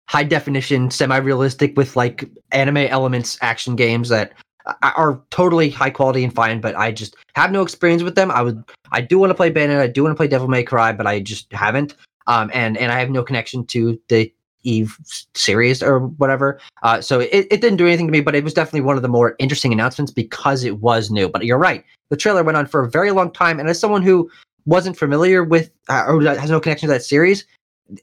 high 0.08 0.24
definition, 0.24 0.90
semi 0.92 1.18
realistic 1.18 1.78
with 1.78 1.96
like 1.96 2.30
anime 2.52 2.78
elements 2.78 3.38
action 3.42 3.76
games 3.76 4.10
that 4.10 4.34
are 4.82 5.22
totally 5.30 5.70
high 5.70 5.90
quality 5.90 6.24
and 6.24 6.34
fine. 6.34 6.62
But 6.62 6.76
I 6.76 6.92
just 6.92 7.16
have 7.36 7.52
no 7.52 7.62
experience 7.62 8.04
with 8.04 8.16
them. 8.16 8.32
I 8.32 8.42
would, 8.42 8.64
I 8.92 9.02
do 9.02 9.20
want 9.20 9.30
to 9.30 9.36
play 9.36 9.52
Bayonetta, 9.52 9.80
I 9.80 9.88
do 9.88 10.04
want 10.04 10.14
to 10.14 10.18
play 10.18 10.28
Devil 10.28 10.48
May 10.48 10.64
Cry, 10.64 10.92
but 10.92 11.08
I 11.08 11.20
just 11.20 11.52
haven't. 11.54 11.96
Um, 12.28 12.52
and 12.54 12.78
and 12.78 12.92
I 12.92 13.00
have 13.00 13.10
no 13.10 13.24
connection 13.24 13.66
to 13.68 14.00
the 14.10 14.32
Eve 14.64 14.98
series 15.34 15.82
or 15.82 16.00
whatever. 16.00 16.60
Uh, 16.84 17.00
so 17.00 17.22
it, 17.22 17.48
it 17.50 17.62
didn't 17.62 17.78
do 17.78 17.88
anything 17.88 18.08
to 18.08 18.12
me, 18.12 18.20
but 18.20 18.36
it 18.36 18.44
was 18.44 18.54
definitely 18.54 18.82
one 18.82 18.98
of 18.98 19.02
the 19.02 19.08
more 19.08 19.36
interesting 19.40 19.72
announcements 19.72 20.12
because 20.12 20.66
it 20.66 20.80
was 20.80 21.10
new. 21.10 21.30
But 21.30 21.46
you're 21.46 21.58
right, 21.58 21.86
the 22.10 22.18
trailer 22.18 22.44
went 22.44 22.58
on 22.58 22.66
for 22.66 22.84
a 22.84 22.90
very 22.90 23.12
long 23.12 23.32
time, 23.32 23.60
and 23.60 23.70
as 23.70 23.80
someone 23.80 24.02
who 24.02 24.30
wasn't 24.68 24.96
familiar 24.98 25.44
with 25.44 25.72
uh, 25.90 26.04
or 26.08 26.22
has 26.22 26.52
no 26.52 26.60
connection 26.60 26.88
to 26.88 26.94
that 26.94 27.04
series, 27.04 27.46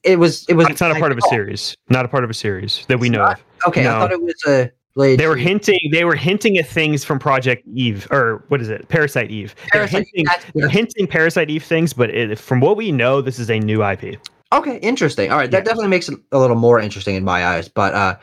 it 0.03 0.19
was 0.19 0.45
it 0.49 0.55
was. 0.55 0.69
It's 0.69 0.81
not 0.81 0.91
a 0.91 0.99
part 0.99 1.13
of 1.13 1.19
a 1.19 1.23
series. 1.23 1.77
Not 1.89 2.05
a 2.05 2.09
part 2.09 2.25
of 2.25 2.31
a 2.31 2.35
series 2.35 2.85
that 2.89 2.99
we 2.99 3.07
It's 3.07 3.13
know 3.13 3.19
not? 3.25 3.39
of. 3.39 3.45
Okay, 3.69 3.87
I 3.87 3.91
thought 4.01 4.11
it 4.13 4.21
was 4.21 4.35
a. 4.49 4.71
They 4.97 5.27
were 5.27 5.37
hinting. 5.37 5.81
They 5.93 6.05
were 6.05 6.15
hinting 6.15 6.57
at 6.57 6.67
things 6.69 7.05
from 7.05 7.19
Project 7.19 7.67
Eve, 7.75 8.07
or 8.13 8.45
what 8.49 8.61
is 8.61 8.69
it? 8.69 8.89
Parasite 8.89 9.31
Eve. 9.31 9.55
They're 9.73 9.87
hinting. 9.87 10.25
They're 10.55 10.69
hinting 10.69 11.07
Parasite 11.09 11.51
Eve 11.51 11.65
things, 11.65 11.93
but 11.93 12.11
it, 12.11 12.39
from 12.39 12.61
what 12.61 12.77
we 12.77 12.93
know, 12.93 13.21
this 13.21 13.39
is 13.41 13.51
a 13.51 13.59
new 13.59 13.85
IP. 13.85 14.21
Okay, 14.53 14.77
interesting. 14.79 15.33
All 15.33 15.39
right, 15.39 15.51
that 15.51 15.59
Yeah. 15.59 15.65
definitely 15.65 15.89
makes 15.89 16.09
it 16.09 16.19
a 16.31 16.39
little 16.39 16.55
more 16.55 16.79
interesting 16.79 17.17
in 17.17 17.25
my 17.25 17.45
eyes. 17.45 17.69
But 17.69 17.93
uh, 17.93 18.17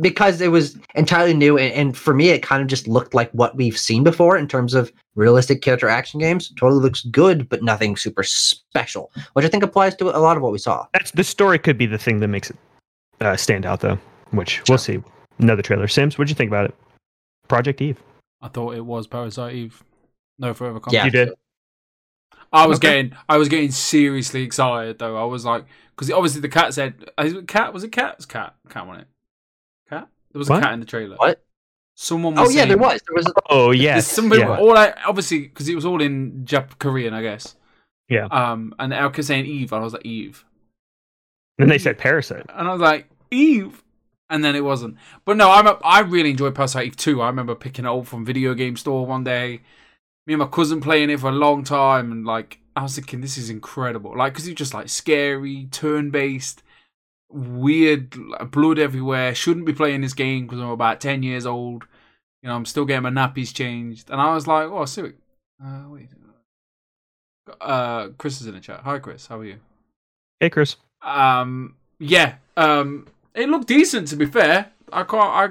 because 0.00 0.40
it 0.40 0.48
was 0.48 0.78
entirely 0.94 1.34
new, 1.34 1.58
and, 1.58 1.72
and 1.74 1.96
for 1.96 2.14
me, 2.14 2.28
it 2.30 2.42
kind 2.42 2.62
of 2.62 2.68
just 2.68 2.86
looked 2.86 3.14
like 3.14 3.30
what 3.32 3.56
we've 3.56 3.78
seen 3.78 4.04
before 4.04 4.36
in 4.36 4.48
terms 4.48 4.74
of 4.74 4.92
realistic 5.14 5.62
character 5.62 5.88
action 5.88 6.20
games. 6.20 6.52
Totally 6.56 6.80
looks 6.80 7.02
good, 7.02 7.48
but 7.48 7.62
nothing 7.62 7.96
super 7.96 8.22
special, 8.22 9.10
which 9.34 9.44
I 9.44 9.48
think 9.48 9.62
applies 9.62 9.94
to 9.96 10.16
a 10.16 10.20
lot 10.20 10.36
of 10.36 10.42
what 10.42 10.52
we 10.52 10.58
saw. 10.58 10.86
That's 10.94 11.10
the 11.10 11.24
story 11.24 11.58
could 11.58 11.76
be 11.78 11.86
the 11.86 11.98
thing 11.98 12.20
that 12.20 12.28
makes 12.28 12.50
it 12.50 12.56
uh, 13.20 13.36
stand 13.36 13.66
out, 13.66 13.80
though. 13.80 13.98
Which 14.30 14.62
we'll 14.68 14.78
see. 14.78 15.02
Another 15.38 15.62
trailer. 15.62 15.88
Sims, 15.88 16.16
what'd 16.16 16.30
you 16.30 16.34
think 16.34 16.48
about 16.50 16.66
it? 16.66 16.74
Project 17.48 17.82
Eve. 17.82 18.00
I 18.40 18.48
thought 18.48 18.74
it 18.74 18.84
was 18.84 19.06
Parasite 19.06 19.54
Eve. 19.54 19.82
No 20.38 20.54
further 20.54 20.80
comment. 20.80 20.94
Yeah. 20.94 21.04
You 21.04 21.10
did. 21.10 21.30
I 22.52 22.66
was 22.66 22.78
Okay. 22.78 23.02
getting, 23.02 23.18
I 23.28 23.36
was 23.38 23.48
getting 23.48 23.70
seriously 23.70 24.42
excited 24.42 24.98
though. 24.98 25.16
I 25.16 25.24
was 25.24 25.44
like, 25.44 25.64
because 25.90 26.10
obviously 26.10 26.40
the 26.40 26.48
cat 26.48 26.74
said, 26.74 27.10
cat 27.46 27.72
was 27.72 27.84
it 27.84 27.92
cat? 27.92 28.12
It 28.12 28.16
was 28.18 28.26
cat? 28.26 28.54
Cat 28.68 28.86
on 28.86 29.00
it? 29.00 29.06
Cat? 30.32 30.34
There 30.34 30.38
was 30.38 30.48
What? 30.50 30.58
a 30.58 30.62
cat 30.62 30.74
in 30.74 30.80
the 30.80 30.86
trailer. 30.86 31.16
What? 31.16 31.42
Someone 31.94 32.34
was 32.34 32.48
Oh 32.48 32.52
yeah, 32.52 32.64
there 32.66 32.78
was. 32.78 33.00
There 33.06 33.14
was. 33.16 33.32
Oh 33.50 33.68
There's 33.68 33.80
yes. 33.82 34.06
somebody, 34.08 34.40
yeah. 34.42 34.56
all 34.58 34.76
I 34.76 34.94
obviously 35.06 35.40
because 35.40 35.68
it 35.68 35.74
was 35.74 35.84
all 35.84 36.00
in 36.02 36.44
Jap- 36.44 36.78
Korean, 36.78 37.12
I 37.14 37.22
guess. 37.22 37.54
Yeah. 38.08 38.24
Um, 38.26 38.74
and 38.78 38.94
I 38.94 39.02
kept 39.10 39.24
saying 39.24 39.46
Eve, 39.46 39.72
and 39.72 39.80
I 39.80 39.84
was 39.84 39.92
like 39.92 40.04
Eve, 40.04 40.44
And 41.58 41.70
they 41.70 41.78
said 41.78 41.98
Parasite. 41.98 42.46
and 42.48 42.68
I 42.68 42.72
was 42.72 42.80
like 42.80 43.08
Eve, 43.30 43.82
and 44.30 44.44
then 44.44 44.56
it 44.56 44.64
wasn't. 44.64 44.96
But 45.24 45.36
no, 45.36 45.50
I'm 45.50 45.66
a, 45.66 45.78
I 45.84 46.00
really 46.00 46.30
enjoyed 46.30 46.54
Parasite 46.54 46.86
Eve 46.86 46.96
2. 46.96 47.22
I 47.22 47.26
remember 47.28 47.54
picking 47.54 47.84
it 47.84 47.88
up 47.88 48.06
from 48.06 48.24
video 48.24 48.54
game 48.54 48.76
store 48.76 49.06
one 49.06 49.24
day. 49.24 49.60
Me 50.26 50.34
and 50.34 50.38
my 50.40 50.46
cousin 50.46 50.80
playing 50.80 51.10
it 51.10 51.20
for 51.20 51.28
a 51.28 51.32
long 51.32 51.62
time, 51.64 52.10
and 52.12 52.24
like 52.26 52.58
I 52.76 52.82
was 52.82 52.94
thinking, 52.96 53.20
this 53.20 53.36
is 53.38 53.50
incredible. 53.50 54.16
Like, 54.16 54.32
because 54.32 54.46
it's 54.48 54.58
just 54.58 54.74
like 54.74 54.88
scary, 54.88 55.68
turn 55.70 56.10
based, 56.10 56.62
weird, 57.32 58.16
like, 58.16 58.50
blood 58.50 58.78
everywhere. 58.78 59.34
Shouldn't 59.34 59.66
be 59.66 59.72
playing 59.72 60.00
this 60.02 60.14
game 60.14 60.46
because 60.46 60.60
I'm 60.60 60.68
about 60.70 61.00
ten 61.00 61.22
years 61.22 61.46
old. 61.46 61.84
You 62.42 62.48
know, 62.48 62.56
I'm 62.56 62.64
still 62.64 62.84
getting 62.84 63.02
my 63.02 63.10
nappies 63.10 63.54
changed, 63.54 64.10
and 64.10 64.20
I 64.20 64.34
was 64.34 64.46
like, 64.46 64.68
oh, 64.68 64.84
sick. 64.84 65.16
Uh, 65.64 65.84
wait. 65.88 66.08
Uh, 67.60 68.08
Chris 68.18 68.40
is 68.40 68.46
in 68.46 68.54
the 68.54 68.60
chat. 68.60 68.80
Hi, 68.84 68.98
Chris. 68.98 69.26
How 69.26 69.38
are 69.40 69.44
you? 69.44 69.58
Hey, 70.40 70.50
Chris. 70.50 70.76
Um, 71.02 71.76
yeah. 71.98 72.36
Um, 72.56 73.06
it 73.34 73.48
looked 73.48 73.68
decent 73.68 74.08
to 74.08 74.16
be 74.16 74.26
fair. 74.26 74.70
I 74.92 75.02
can't. 75.04 75.22
I 75.22 75.44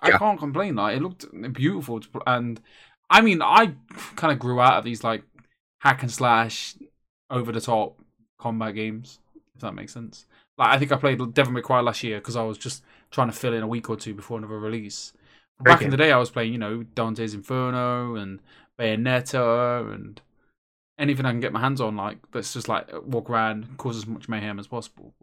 I 0.00 0.10
Yeah. 0.10 0.18
can't 0.18 0.38
complain. 0.38 0.76
Like 0.76 0.96
it 0.96 1.02
looked 1.02 1.26
beautiful, 1.52 2.00
to, 2.00 2.08
and 2.26 2.60
I 3.10 3.20
mean, 3.20 3.42
I 3.42 3.74
kind 4.16 4.32
of 4.32 4.38
grew 4.38 4.60
out 4.60 4.74
of 4.78 4.84
these 4.84 5.02
like 5.02 5.22
hack 5.80 6.02
and 6.02 6.10
slash, 6.10 6.76
over 7.30 7.52
the 7.52 7.60
top 7.60 7.98
combat 8.38 8.74
games. 8.74 9.18
If 9.54 9.62
that 9.62 9.74
makes 9.74 9.92
sense. 9.92 10.26
Like 10.58 10.74
I 10.74 10.78
think 10.78 10.92
I 10.92 10.96
played 10.96 11.34
Devil 11.34 11.52
May 11.52 11.60
Cry 11.62 11.80
last 11.80 12.02
year 12.02 12.18
because 12.18 12.36
I 12.36 12.42
was 12.42 12.58
just 12.58 12.82
trying 13.10 13.30
to 13.30 13.36
fill 13.36 13.54
in 13.54 13.62
a 13.62 13.66
week 13.68 13.88
or 13.88 13.96
two 13.96 14.14
before 14.14 14.38
another 14.38 14.58
release. 14.58 15.12
Back 15.60 15.82
in 15.82 15.90
the 15.90 15.96
day, 15.96 16.12
I 16.12 16.18
was 16.18 16.30
playing, 16.30 16.52
you 16.52 16.58
know, 16.58 16.84
Dante's 16.84 17.34
Inferno 17.34 18.14
and 18.14 18.40
Bayonetta 18.78 19.92
and 19.92 20.20
anything 20.98 21.26
I 21.26 21.30
can 21.30 21.40
get 21.40 21.52
my 21.52 21.60
hands 21.60 21.80
on. 21.80 21.96
Like 21.96 22.18
that's 22.32 22.52
just 22.52 22.68
like 22.68 22.88
walk 23.04 23.30
around, 23.30 23.76
cause 23.76 23.96
as 23.96 24.06
much 24.06 24.28
mayhem 24.28 24.58
as 24.58 24.66
possible. 24.66 25.14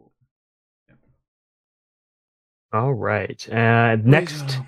All 2.72 2.94
right. 2.94 3.48
Uh, 3.50 3.96
next 4.04 4.58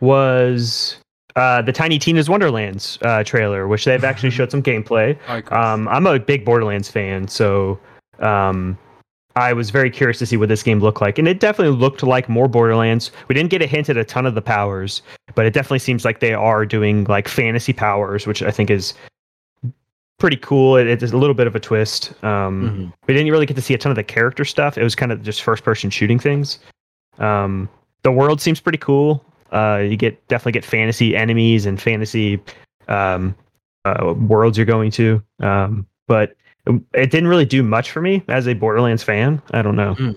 was 0.00 0.98
uh, 1.36 1.62
the 1.62 1.72
Tiny 1.72 1.98
Tina's 1.98 2.28
Wonderlands 2.28 2.98
uh, 3.02 3.22
trailer, 3.24 3.68
which 3.68 3.84
they've 3.84 4.04
actually 4.04 4.30
showed 4.38 4.50
some 4.50 4.62
gameplay. 4.62 5.18
Hi, 5.26 5.40
Um, 5.50 5.88
I'm 5.88 6.06
a 6.06 6.18
big 6.18 6.44
Borderlands 6.44 6.90
fan, 6.90 7.28
so 7.28 7.78
um, 8.18 8.76
I 9.36 9.52
was 9.52 9.70
very 9.70 9.90
curious 9.90 10.18
to 10.18 10.26
see 10.26 10.36
what 10.36 10.48
this 10.48 10.62
game 10.62 10.80
looked 10.80 11.00
like, 11.00 11.18
and 11.18 11.28
it 11.28 11.38
definitely 11.40 11.76
looked 11.76 12.02
like 12.02 12.28
more 12.28 12.48
Borderlands. 12.48 13.10
We 13.28 13.34
didn't 13.34 13.50
get 13.50 13.62
a 13.62 13.66
hint 13.66 13.88
at 13.88 13.96
a 13.96 14.04
ton 14.04 14.26
of 14.26 14.34
the 14.34 14.42
powers, 14.42 15.02
but 15.34 15.46
it 15.46 15.52
definitely 15.52 15.78
seems 15.78 16.04
like 16.04 16.20
they 16.20 16.34
are 16.34 16.66
doing 16.66 17.04
like 17.04 17.28
fantasy 17.28 17.72
powers, 17.72 18.26
which 18.26 18.42
I 18.42 18.50
think 18.50 18.70
is 18.70 18.92
pretty 20.18 20.36
cool. 20.36 20.76
It, 20.76 20.86
it's 20.88 21.12
a 21.12 21.16
little 21.16 21.34
bit 21.34 21.46
of 21.46 21.54
a 21.54 21.60
twist. 21.60 22.12
Um, 22.24 22.92
Mhm. 22.92 22.92
we 23.06 23.14
didn't 23.14 23.30
really 23.32 23.46
get 23.46 23.54
to 23.54 23.62
see 23.62 23.72
a 23.74 23.78
ton 23.78 23.90
of 23.90 23.96
the 23.96 24.02
character 24.04 24.44
stuff. 24.44 24.76
It 24.76 24.82
was 24.82 24.94
kind 24.94 25.12
of 25.12 25.22
just 25.22 25.42
first 25.42 25.64
person 25.64 25.90
shooting 25.90 26.18
things. 26.18 26.58
Um, 27.18 27.68
the 28.02 28.12
world 28.12 28.40
seems 28.40 28.60
pretty 28.60 28.78
cool. 28.78 29.24
Uh, 29.52 29.82
you 29.88 29.96
get 29.96 30.26
definitely 30.28 30.52
get 30.52 30.64
fantasy 30.64 31.16
enemies 31.16 31.66
and 31.66 31.80
fantasy 31.80 32.40
um, 32.88 33.34
uh, 33.84 34.12
worlds 34.14 34.58
you're 34.58 34.66
going 34.66 34.90
to. 34.92 35.22
Um, 35.40 35.86
but 36.06 36.34
it 36.66 37.10
didn't 37.10 37.28
really 37.28 37.44
do 37.44 37.62
much 37.62 37.90
for 37.90 38.00
me 38.00 38.22
as 38.28 38.46
a 38.46 38.54
Borderlands 38.54 39.02
fan. 39.02 39.42
I 39.52 39.62
don't 39.62 39.76
know. 39.76 39.94
Mm. 39.94 40.08
Um, 40.08 40.16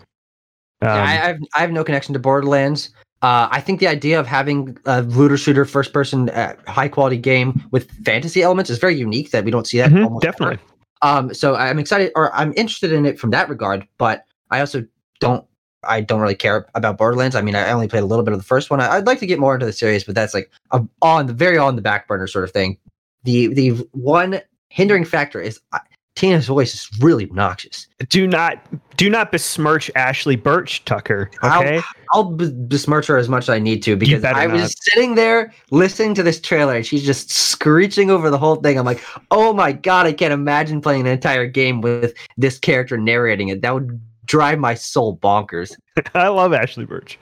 Yeah, 0.81 0.95
I, 0.95 1.01
I 1.01 1.15
have 1.15 1.39
I 1.55 1.61
have 1.61 1.71
no 1.71 1.83
connection 1.83 2.13
to 2.13 2.19
Borderlands. 2.19 2.89
Uh, 3.21 3.47
I 3.49 3.61
think 3.61 3.79
the 3.79 3.87
idea 3.87 4.19
of 4.19 4.27
having 4.27 4.77
a 4.85 5.01
looter 5.01 5.37
shooter 5.37 5.63
first 5.63 5.93
person 5.93 6.29
uh, 6.31 6.55
high 6.67 6.89
quality 6.89 7.17
game 7.17 7.63
with 7.71 7.89
fantasy 8.03 8.41
elements 8.41 8.69
is 8.69 8.79
very 8.79 8.95
unique 8.95 9.31
that 9.31 9.45
we 9.45 9.51
don't 9.51 9.65
see 9.65 9.77
that 9.77 9.91
mhm, 9.91 10.03
almost 10.03 10.25
ever. 10.25 10.31
definitely. 10.31 10.59
Um, 11.01 11.33
so 11.33 11.55
I'm 11.55 11.79
excited 11.79 12.11
or 12.15 12.33
I'm 12.35 12.53
interested 12.57 12.91
in 12.91 13.05
it 13.05 13.17
from 13.17 13.31
that 13.31 13.47
regard, 13.47 13.87
but 13.97 14.25
I 14.51 14.59
also 14.59 14.85
don't 15.21 15.45
I 15.85 16.01
don't 16.01 16.21
really 16.21 16.35
care 16.35 16.65
about 16.75 16.97
Borderlands. 16.97 17.35
I 17.35 17.41
mean, 17.41 17.55
I 17.55 17.71
only 17.71 17.87
played 17.87 18.03
a 18.03 18.05
little 18.05 18.23
bit 18.23 18.33
of 18.33 18.39
the 18.39 18.45
first 18.45 18.69
one. 18.69 18.79
I, 18.79 18.95
would 18.95 19.07
like 19.07 19.19
to 19.19 19.25
get 19.25 19.39
more 19.39 19.53
into 19.53 19.65
the 19.65 19.73
series, 19.73 20.03
but 20.03 20.15
that's 20.15 20.33
like 20.33 20.51
a, 20.71 20.81
on 21.01 21.27
the 21.27 21.33
very 21.33 21.57
on 21.57 21.75
the 21.75 21.81
back 21.81 22.07
burner 22.07 22.27
sort 22.27 22.43
of 22.43 22.51
thing. 22.51 22.77
The 23.23 23.47
the 23.47 23.69
one 23.91 24.41
hindering 24.69 25.05
factor 25.05 25.39
is 25.39 25.59
uh, 25.71 25.79
Tina's 26.15 26.45
voice 26.45 26.73
is 26.75 26.89
really 27.01 27.25
obnoxious. 27.25 27.87
Do 28.09 28.27
not 28.27 28.59
do 28.97 29.09
not 29.09 29.31
besmirch 29.31 29.89
Ashly 29.95 30.35
Burch, 30.41 30.85
Tucker. 30.85 31.31
I'll- 31.41 31.61
Okay. 31.63 31.81
I'll 32.13 32.25
besmirch 32.25 33.07
her 33.07 33.17
as 33.17 33.27
much 33.27 33.45
as 33.45 33.49
I 33.49 33.57
need 33.57 33.81
to 33.83 33.95
because 33.95 34.23
I 34.23 34.45
was 34.45 34.61
not. 34.61 34.71
sitting 34.83 35.15
there 35.15 35.51
listening 35.71 36.13
to 36.13 36.21
this 36.21 36.39
trailer 36.39 36.75
and 36.75 36.85
she's 36.85 37.03
just 37.03 37.31
screeching 37.31 38.11
over 38.11 38.29
the 38.29 38.37
whole 38.37 38.57
thing. 38.57 38.77
I'm 38.77 38.85
like, 38.85 39.03
oh 39.31 39.51
my 39.51 39.71
god, 39.71 40.05
I 40.05 40.13
can't 40.13 40.31
imagine 40.31 40.79
playing 40.79 41.01
an 41.01 41.07
entire 41.07 41.47
game 41.47 41.81
with 41.81 42.13
this 42.37 42.59
character 42.59 42.97
narrating 42.99 43.47
it. 43.47 43.63
That 43.63 43.73
would 43.73 43.99
drive 44.25 44.59
my 44.59 44.75
soul 44.75 45.17
bonkers. 45.17 45.75
I 46.13 46.27
love 46.27 46.53
Ashly 46.53 46.85
Burch. 46.87 47.17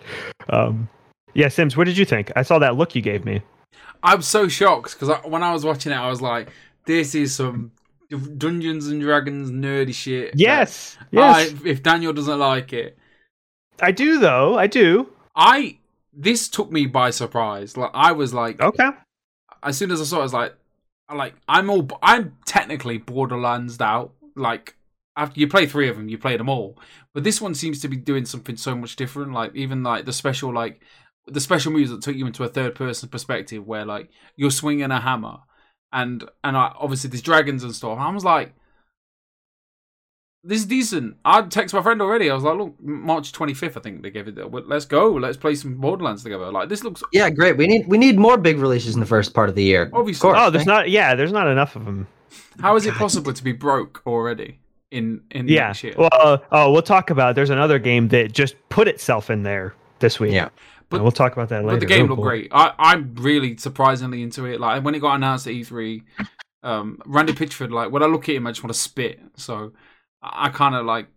Um, 0.49 0.89
yeah, 1.33 1.47
Sims, 1.47 1.77
what 1.77 1.85
did 1.85 1.97
you 1.97 2.03
think? 2.03 2.29
I 2.35 2.41
saw 2.43 2.59
that 2.59 2.75
look 2.75 2.93
you 2.93 3.01
gave 3.01 3.23
me. 3.23 3.41
I'm 4.03 4.21
so 4.21 4.49
shocked 4.49 4.99
because 4.99 5.17
when 5.23 5.41
I 5.41 5.53
was 5.53 5.63
watching 5.63 5.93
it, 5.93 5.95
I 5.95 6.09
was 6.09 6.21
like, 6.21 6.49
"This 6.85 7.15
is 7.15 7.33
some 7.33 7.71
Dungeons 8.37 8.87
and 8.87 9.01
Dragons 9.01 9.51
nerdy 9.51 9.93
shit." 9.93 10.33
Yes. 10.35 10.97
Yes. 11.11 11.53
I, 11.53 11.67
if 11.67 11.81
Daniel 11.83 12.13
doesn't 12.13 12.39
like 12.39 12.73
it, 12.73 12.97
I 13.81 13.91
do 13.91 14.19
though. 14.19 14.57
I 14.57 14.67
do. 14.67 15.09
I 15.35 15.77
this 16.13 16.49
took 16.49 16.71
me 16.71 16.85
by 16.87 17.09
surprise. 17.09 17.77
Like 17.77 17.91
I 17.93 18.11
was 18.11 18.33
like, 18.33 18.61
Okay. 18.61 18.89
as 19.63 19.77
soon 19.77 19.91
as 19.91 20.01
I 20.01 20.03
saw, 20.03 20.17
it, 20.17 20.19
I 20.19 20.23
was 20.23 20.33
like, 20.33 20.55
I 21.09 21.15
like 21.15 21.35
I'm 21.47 21.69
all 21.69 21.87
I'm 22.03 22.37
technically 22.45 22.97
Borderlands 22.97 23.79
out. 23.79 24.13
Like 24.35 24.75
after 25.17 25.39
you 25.39 25.47
play 25.47 25.65
three 25.65 25.89
of 25.89 25.97
them, 25.97 26.09
you 26.09 26.17
play 26.17 26.37
them 26.37 26.49
all. 26.49 26.77
But 27.13 27.23
this 27.23 27.41
one 27.41 27.53
seems 27.55 27.79
to 27.81 27.87
be 27.87 27.97
doing 27.97 28.25
something 28.25 28.55
so 28.57 28.75
much 28.75 28.95
different. 28.95 29.33
Like 29.33 29.55
even 29.55 29.83
like 29.83 30.05
the 30.05 30.13
special 30.13 30.53
like 30.53 30.81
the 31.27 31.39
special 31.39 31.71
moves 31.71 31.91
that 31.91 32.01
took 32.01 32.15
you 32.15 32.25
into 32.27 32.43
a 32.43 32.49
third 32.49 32.75
person 32.75 33.07
perspective, 33.09 33.65
where 33.65 33.85
like 33.85 34.09
you're 34.35 34.51
swinging 34.51 34.89
a 34.91 34.99
hammer, 34.99 35.37
and 35.93 36.23
and 36.43 36.57
I, 36.57 36.73
obviously 36.79 37.09
there's 37.09 37.21
dragons 37.21 37.63
and 37.63 37.73
stuff. 37.75 37.97
I 37.99 38.09
was 38.11 38.23
like. 38.25 38.53
This 40.43 40.61
is 40.61 40.65
decent. 40.65 41.17
I 41.23 41.43
text 41.43 41.71
my 41.71 41.83
friend 41.83 42.01
already. 42.01 42.27
I 42.31 42.33
was 42.33 42.43
like, 42.43 42.57
"Look, 42.57 42.73
March 42.81 43.31
25th. 43.31 43.77
I 43.77 43.79
think 43.79 44.01
they 44.01 44.09
gave 44.09 44.27
it. 44.27 44.35
Let's 44.67 44.85
go. 44.85 45.11
Let's 45.11 45.37
play 45.37 45.53
some 45.53 45.75
Borderlands 45.75 46.23
together. 46.23 46.51
Like 46.51 46.67
this 46.67 46.83
looks 46.83 47.03
Yeah, 47.13 47.29
great. 47.29 47.57
We 47.57 47.67
need 47.67 47.85
we 47.87 47.99
need 47.99 48.17
more 48.17 48.37
big 48.37 48.57
releases 48.57 48.95
in 48.95 48.99
the 49.01 49.05
first 49.05 49.35
part 49.35 49.49
of 49.49 49.55
the 49.55 49.61
year. 49.63 49.91
Obviously. 49.93 50.21
Course. 50.31 50.39
Oh, 50.41 50.49
there's 50.49 50.65
not. 50.65 50.89
Yeah, 50.89 51.13
there's 51.13 51.31
not 51.31 51.45
enough 51.47 51.75
of 51.75 51.85
them. 51.85 52.07
How 52.59 52.75
is 52.75 52.87
it 52.87 52.95
possible 52.95 53.31
to 53.33 53.43
be 53.43 53.51
broke 53.51 54.01
already 54.07 54.57
in 54.89 55.21
in 55.29 55.47
Yeah. 55.47 55.67
next 55.67 55.83
year? 55.83 55.93
Well, 55.95 56.09
uh, 56.11 56.37
oh, 56.51 56.71
we'll 56.71 56.81
talk 56.81 57.11
about. 57.11 57.35
There's 57.35 57.51
another 57.51 57.77
game 57.77 58.07
that 58.07 58.31
just 58.31 58.55
put 58.69 58.87
itself 58.87 59.29
in 59.29 59.43
there 59.43 59.75
this 59.99 60.19
week. 60.19 60.31
Yeah. 60.33 60.49
But 60.91 60.97
But- 60.97 61.03
we'll 61.03 61.11
talk 61.11 61.33
about 61.33 61.49
that 61.49 61.63
later. 61.65 61.77
but 61.77 61.79
the 61.79 61.85
game 61.87 62.05
looked 62.07 62.21
great. 62.21 62.49
I 62.51 62.73
I'm 62.77 63.15
really 63.15 63.57
surprisingly 63.57 64.21
into 64.21 64.45
it. 64.45 64.59
Like 64.59 64.83
when 64.83 64.93
it 64.93 64.99
got 64.99 65.15
announced 65.15 65.47
at 65.47 65.53
E3, 65.53 66.03
um, 66.63 66.99
Randy 67.05 67.33
Pitchford. 67.33 67.71
Like 67.71 67.91
when 67.91 68.03
I 68.03 68.05
look 68.07 68.29
at 68.29 68.35
him, 68.35 68.45
I 68.45 68.51
just 68.51 68.63
want 68.63 68.73
to 68.73 68.79
spit. 68.79 69.19
So 69.37 69.71
I, 70.21 70.47
I 70.47 70.49
kind 70.49 70.75
of 70.75 70.85
like, 70.85 71.07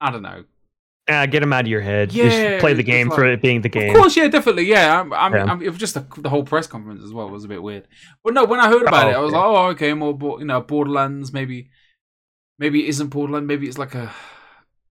I 0.00 0.10
don't 0.10 0.22
know. 0.22 0.44
Ah, 1.06 1.26
get 1.26 1.42
him 1.42 1.52
out 1.52 1.64
of 1.64 1.66
your 1.68 1.82
head. 1.82 2.14
Yeah, 2.14 2.28
just 2.30 2.60
play 2.60 2.72
the 2.72 2.82
game 2.82 3.08
like- 3.10 3.18
for 3.18 3.24
it 3.26 3.42
being 3.42 3.60
the 3.60 3.68
game. 3.68 3.90
Of 3.90 3.96
course, 3.96 4.16
yeah, 4.16 4.28
definitely, 4.28 4.64
yeah. 4.64 5.00
I'm, 5.00 5.12
I'm, 5.12 5.34
Yeah. 5.34 5.44
I'm, 5.44 5.60
it 5.60 5.68
was 5.68 5.76
just 5.78 5.92
the, 5.92 6.06
the 6.22 6.30
whole 6.30 6.44
press 6.44 6.66
conference 6.66 7.02
as 7.02 7.12
well 7.12 7.28
was 7.28 7.44
a 7.44 7.48
bit 7.48 7.62
weird. 7.62 7.86
But 8.24 8.32
no, 8.32 8.44
when 8.46 8.58
I 8.58 8.68
heard 8.68 8.82
about 8.88 9.08
Oh, 9.08 9.10
it, 9.10 9.14
I 9.14 9.18
was 9.18 9.32
yeah. 9.32 9.38
like, 9.38 9.46
oh, 9.46 9.66
okay, 9.72 9.92
more, 9.92 10.16
you 10.38 10.46
know, 10.46 10.62
Borderlands. 10.62 11.30
Maybe, 11.30 11.68
maybe 12.58 12.84
it 12.84 12.88
isn't 12.88 13.08
Borderlands. 13.08 13.46
Maybe 13.46 13.68
it's 13.68 13.76
like 13.76 13.94
a, 13.94 14.14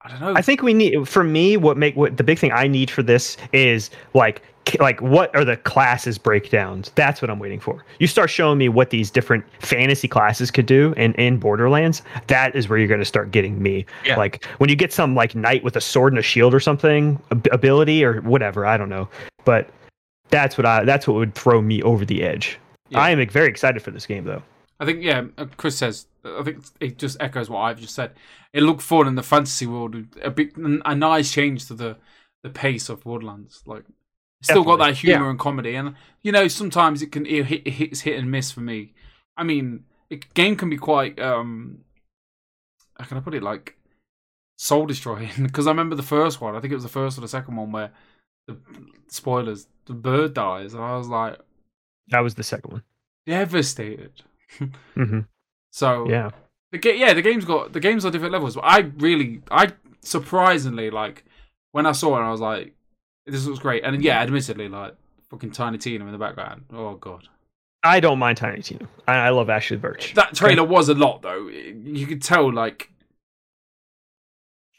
I 0.03 0.09
don't 0.09 0.19
know. 0.19 0.33
I 0.35 0.41
think 0.41 0.61
we 0.61 0.73
need 0.73 1.07
for 1.07 1.23
me 1.23 1.55
what 1.57 1.77
make 1.77 1.95
what 1.95 2.17
the 2.17 2.23
big 2.23 2.37
thing 2.37 2.51
I 2.51 2.67
need 2.67 2.91
for 2.91 3.03
this 3.03 3.37
is 3.53 3.89
like 4.13 4.41
like 4.79 5.01
what 5.01 5.33
are 5.35 5.45
the 5.45 5.57
classes 5.57 6.17
breakdowns? 6.17 6.91
That's 6.95 7.21
what 7.21 7.29
I'm 7.29 7.39
waiting 7.39 7.59
for. 7.59 7.83
You 7.99 8.07
start 8.07 8.29
showing 8.29 8.57
me 8.57 8.69
what 8.69 8.89
these 8.89 9.09
different 9.09 9.45
fantasy 9.59 10.07
classes 10.07 10.51
could 10.51 10.65
do 10.65 10.93
in 10.97 11.13
in 11.13 11.37
Borderlands. 11.37 12.01
That 12.27 12.55
is 12.55 12.67
where 12.67 12.77
you're 12.77 12.87
going 12.87 12.99
to 12.99 13.05
start 13.05 13.31
getting 13.31 13.61
me. 13.61 13.85
Yeah. 14.05 14.17
Like 14.17 14.45
when 14.57 14.69
you 14.69 14.75
get 14.75 14.91
some 14.91 15.15
like 15.15 15.35
knight 15.35 15.63
with 15.63 15.75
a 15.75 15.81
sword 15.81 16.13
and 16.13 16.19
a 16.19 16.23
shield 16.23 16.53
or 16.53 16.59
something 16.59 17.21
ability 17.31 18.03
or 18.03 18.21
whatever. 18.21 18.65
I 18.65 18.77
don't 18.77 18.89
know, 18.89 19.07
but 19.45 19.69
that's 20.29 20.57
what 20.57 20.65
I 20.65 20.83
that's 20.83 21.07
what 21.07 21.15
would 21.15 21.35
throw 21.35 21.61
me 21.61 21.81
over 21.83 22.03
the 22.03 22.23
edge. 22.23 22.59
Yeah. 22.89 22.99
I 22.99 23.11
am 23.11 23.27
very 23.29 23.47
excited 23.47 23.81
for 23.81 23.91
this 23.91 24.05
game 24.05 24.25
though. 24.25 24.43
I 24.79 24.85
think 24.85 25.01
yeah, 25.01 25.23
uh, 25.37 25.45
Chris 25.57 25.77
says. 25.77 26.07
I 26.25 26.43
think 26.43 26.63
it 26.79 26.97
just 26.97 27.17
echoes 27.19 27.49
what 27.49 27.59
I've 27.61 27.79
just 27.79 27.95
said. 27.95 28.13
It 28.53 28.63
looked 28.63 28.81
fun 28.81 29.07
in 29.07 29.15
the 29.15 29.23
fantasy 29.23 29.65
world. 29.65 29.95
A 30.21 30.31
big, 30.31 30.57
a 30.57 30.95
nice 30.95 31.31
change 31.31 31.67
to 31.67 31.73
the 31.73 31.97
the 32.43 32.49
pace 32.49 32.89
of 32.89 33.03
Borderlands. 33.03 33.63
Like, 33.65 33.83
still 34.41 34.63
got 34.63 34.77
that 34.77 34.95
humor 34.95 35.29
and 35.29 35.39
comedy, 35.39 35.75
and 35.75 35.95
you 36.21 36.31
know 36.31 36.47
sometimes 36.47 37.01
it 37.01 37.11
can 37.11 37.25
it, 37.25 37.45
hit, 37.45 37.97
hit 38.01 38.17
and 38.19 38.31
miss 38.31 38.51
for 38.51 38.61
me. 38.61 38.93
I 39.35 39.43
mean, 39.43 39.85
a 40.11 40.17
game 40.33 40.55
can 40.55 40.69
be 40.69 40.77
quite 40.77 41.19
um, 41.19 41.79
how 42.97 43.05
can 43.05 43.17
I 43.17 43.21
put 43.21 43.33
it? 43.33 43.43
Like 43.43 43.77
soul 44.57 44.85
destroying 44.85 45.31
because 45.41 45.67
I 45.67 45.71
remember 45.71 45.95
the 45.95 46.03
first 46.03 46.41
one. 46.41 46.55
I 46.55 46.59
think 46.59 46.71
it 46.71 46.75
was 46.75 46.83
the 46.83 46.89
first 46.89 47.17
or 47.17 47.21
the 47.21 47.27
second 47.27 47.55
one 47.55 47.71
where 47.71 47.91
the 48.47 48.57
spoilers 49.07 49.67
the 49.85 49.93
bird 49.93 50.33
dies, 50.33 50.73
and 50.73 50.83
I 50.83 50.95
was 50.97 51.07
like 51.07 51.39
That 52.09 52.19
was 52.21 52.35
the 52.35 52.43
second 52.43 52.71
one. 52.71 52.83
devastated. 53.25 54.21
hmm 54.95 55.21
So 55.75 56.07
Yeah. 56.07 56.29
the 56.71 56.77
ga- 56.77 56.95
yeah, 56.97 57.13
the 57.15 57.21
game's 57.23 57.45
got 57.45 57.73
the 57.73 57.79
game's 57.79 58.05
on 58.05 58.11
different 58.11 58.31
levels. 58.31 58.53
But 58.55 58.61
I 58.65 58.79
really, 58.97 59.41
I 59.49 59.71
surprisingly 60.01 60.91
like 60.91 61.25
when 61.71 61.87
I 61.87 61.91
saw 61.93 62.15
it, 62.19 62.23
I 62.23 62.29
was 62.29 62.39
like, 62.41 62.75
"This 63.25 63.45
looks 63.47 63.57
great." 63.59 63.83
And 63.83 64.03
yeah, 64.03 64.21
admittedly, 64.21 64.69
like 64.69 64.95
fucking 65.31 65.51
Tiny 65.51 65.79
Tina 65.79 66.05
in 66.05 66.11
the 66.11 66.17
background. 66.19 66.65
Oh 66.71 66.93
god, 66.95 67.27
I 67.83 67.99
don't 67.99 68.19
mind 68.19 68.37
Tiny 68.37 68.61
Tina. 68.61 68.87
I, 69.07 69.13
I 69.15 69.29
love 69.31 69.49
Ashly 69.49 69.77
Burch. 69.77 70.13
that 70.13 70.35
trailer 70.35 70.63
was 70.63 70.89
a 70.89 70.93
lot 70.93 71.23
though. 71.23 71.47
You 71.47 72.05
could 72.05 72.21
tell 72.21 72.53
like 72.53 72.91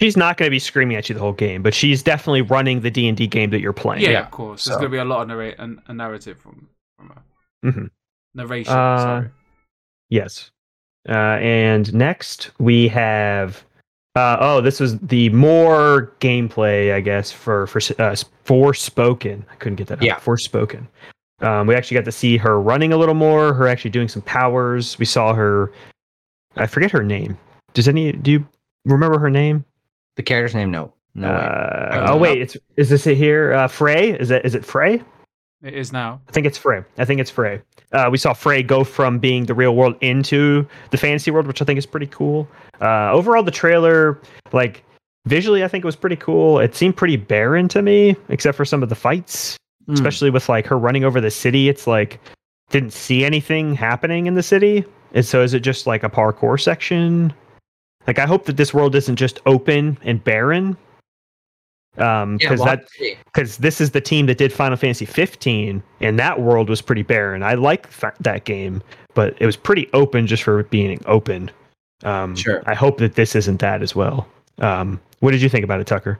she's 0.00 0.16
not 0.16 0.36
going 0.36 0.46
to 0.46 0.50
be 0.50 0.58
screaming 0.60 0.96
at 0.96 1.08
you 1.08 1.14
the 1.14 1.20
whole 1.20 1.32
game, 1.32 1.62
but 1.62 1.74
she's 1.74 2.02
definitely 2.04 2.42
running 2.42 2.80
the 2.82 2.90
D 2.90 3.08
and 3.08 3.16
D 3.16 3.26
game 3.26 3.50
that 3.50 3.60
you're 3.60 3.72
playing. 3.72 4.02
yeah, 4.02 4.10
Yeah. 4.10 4.20
of 4.24 4.30
course. 4.30 4.62
So- 4.62 4.70
There's 4.70 4.78
gonna 4.78 4.90
be 4.90 4.98
a 4.98 5.04
lot 5.04 5.22
of 5.22 5.28
narrate 5.28 5.56
and 5.58 5.80
a 5.86 5.94
narrative 5.94 6.38
from 6.38 6.68
from 6.96 7.08
her 7.08 7.22
Mhm. 7.72 7.90
narration. 8.34 8.72
Uh, 8.72 8.98
sorry. 8.98 9.30
Yes. 10.08 10.50
Uh, 11.08 11.38
and 11.40 11.92
next 11.94 12.50
we 12.58 12.88
have. 12.88 13.64
Uh, 14.16 14.36
oh, 14.38 14.60
this 14.60 14.78
was 14.78 14.98
the 15.00 15.28
more 15.30 16.12
gameplay, 16.20 16.94
I 16.94 17.00
guess, 17.00 17.32
for 17.32 17.66
for 17.66 17.78
uh, 17.78 18.14
Forspoken. 18.44 19.42
I 19.50 19.54
couldn't 19.56 19.76
get 19.76 19.88
that. 19.88 20.02
Yeah. 20.02 20.14
out. 20.14 20.22
Forspoken. 20.22 20.86
Um, 21.40 21.66
we 21.66 21.74
actually 21.74 21.96
got 21.96 22.04
to 22.04 22.12
see 22.12 22.36
her 22.36 22.60
running 22.60 22.92
a 22.92 22.96
little 22.96 23.14
more. 23.14 23.52
Her 23.52 23.66
actually 23.66 23.90
doing 23.90 24.08
some 24.08 24.22
powers. 24.22 24.98
We 24.98 25.04
saw 25.04 25.34
her. 25.34 25.72
I 26.56 26.66
forget 26.66 26.90
her 26.92 27.02
name. 27.02 27.36
Does 27.74 27.88
any? 27.88 28.12
Do 28.12 28.30
you 28.30 28.46
remember 28.84 29.18
her 29.18 29.30
name? 29.30 29.64
The 30.16 30.22
character's 30.22 30.54
name, 30.54 30.70
no, 30.70 30.92
no. 31.14 31.28
Uh, 31.28 32.06
oh 32.08 32.12
know. 32.12 32.16
wait, 32.16 32.40
it's 32.40 32.56
is 32.76 32.88
this 32.88 33.06
it 33.06 33.16
here? 33.16 33.52
Uh, 33.52 33.66
Frey? 33.66 34.12
Is 34.12 34.30
it 34.30 34.44
is 34.44 34.54
it 34.54 34.64
Frey? 34.64 35.02
It 35.64 35.74
is 35.74 35.92
now. 35.92 36.20
I 36.28 36.32
think 36.32 36.46
it's 36.46 36.58
Frey. 36.58 36.84
I 36.98 37.04
think 37.06 37.20
it's 37.20 37.30
Frey. 37.30 37.60
Uh, 37.92 38.08
we 38.12 38.18
saw 38.18 38.34
Frey 38.34 38.62
go 38.62 38.84
from 38.84 39.18
being 39.18 39.46
the 39.46 39.54
real 39.54 39.74
world 39.74 39.96
into 40.02 40.66
the 40.90 40.98
fantasy 40.98 41.30
world, 41.30 41.46
which 41.46 41.62
I 41.62 41.64
think 41.64 41.78
is 41.78 41.86
pretty 41.86 42.06
cool. 42.08 42.46
Uh, 42.82 43.10
overall, 43.12 43.42
the 43.42 43.50
trailer, 43.50 44.20
like 44.52 44.84
visually, 45.26 45.64
I 45.64 45.68
think 45.68 45.82
it 45.82 45.86
was 45.86 45.96
pretty 45.96 46.16
cool. 46.16 46.58
It 46.60 46.74
seemed 46.74 46.96
pretty 46.96 47.16
barren 47.16 47.66
to 47.68 47.80
me, 47.80 48.14
except 48.28 48.56
for 48.58 48.64
some 48.66 48.82
of 48.82 48.88
the 48.90 48.94
fights, 48.94 49.56
Hmm. 49.86 49.94
especially 49.94 50.30
with 50.30 50.48
like 50.48 50.66
her 50.66 50.78
running 50.78 51.04
over 51.04 51.20
the 51.20 51.30
city. 51.30 51.68
It's 51.68 51.86
like 51.86 52.20
didn't 52.70 52.92
see 52.92 53.24
anything 53.24 53.74
happening 53.74 54.26
in 54.26 54.34
the 54.34 54.42
city. 54.42 54.84
And 55.14 55.24
so, 55.24 55.42
is 55.42 55.54
it 55.54 55.60
just 55.60 55.86
like 55.86 56.02
a 56.02 56.10
parkour 56.10 56.60
section? 56.60 57.32
Like, 58.06 58.18
I 58.18 58.26
hope 58.26 58.44
that 58.46 58.56
this 58.58 58.74
world 58.74 58.94
isn't 58.94 59.16
just 59.16 59.40
open 59.46 59.96
and 60.02 60.22
barren. 60.22 60.76
Um, 61.96 62.38
because 62.38 62.58
we'll 62.58 62.66
that 62.66 62.88
because 63.24 63.58
this 63.58 63.80
is 63.80 63.92
the 63.92 64.00
team 64.00 64.26
that 64.26 64.38
did 64.38 64.52
Final 64.52 64.76
Fantasy 64.76 65.04
15, 65.04 65.82
and 66.00 66.18
that 66.18 66.40
world 66.40 66.68
was 66.68 66.80
pretty 66.82 67.02
barren. 67.02 67.42
I 67.42 67.54
like 67.54 67.88
that 68.20 68.44
game, 68.44 68.82
but 69.14 69.36
it 69.38 69.46
was 69.46 69.56
pretty 69.56 69.88
open 69.92 70.26
just 70.26 70.42
for 70.42 70.64
being 70.64 71.00
open. 71.06 71.50
Um, 72.02 72.34
Sure. 72.36 72.62
I 72.66 72.74
hope 72.74 72.98
that 72.98 73.14
this 73.14 73.36
isn't 73.36 73.60
that 73.60 73.82
as 73.82 73.94
well. 73.94 74.26
Um, 74.58 75.00
what 75.20 75.30
did 75.30 75.40
you 75.42 75.48
think 75.48 75.64
about 75.64 75.80
it, 75.80 75.86
Tucker? 75.86 76.18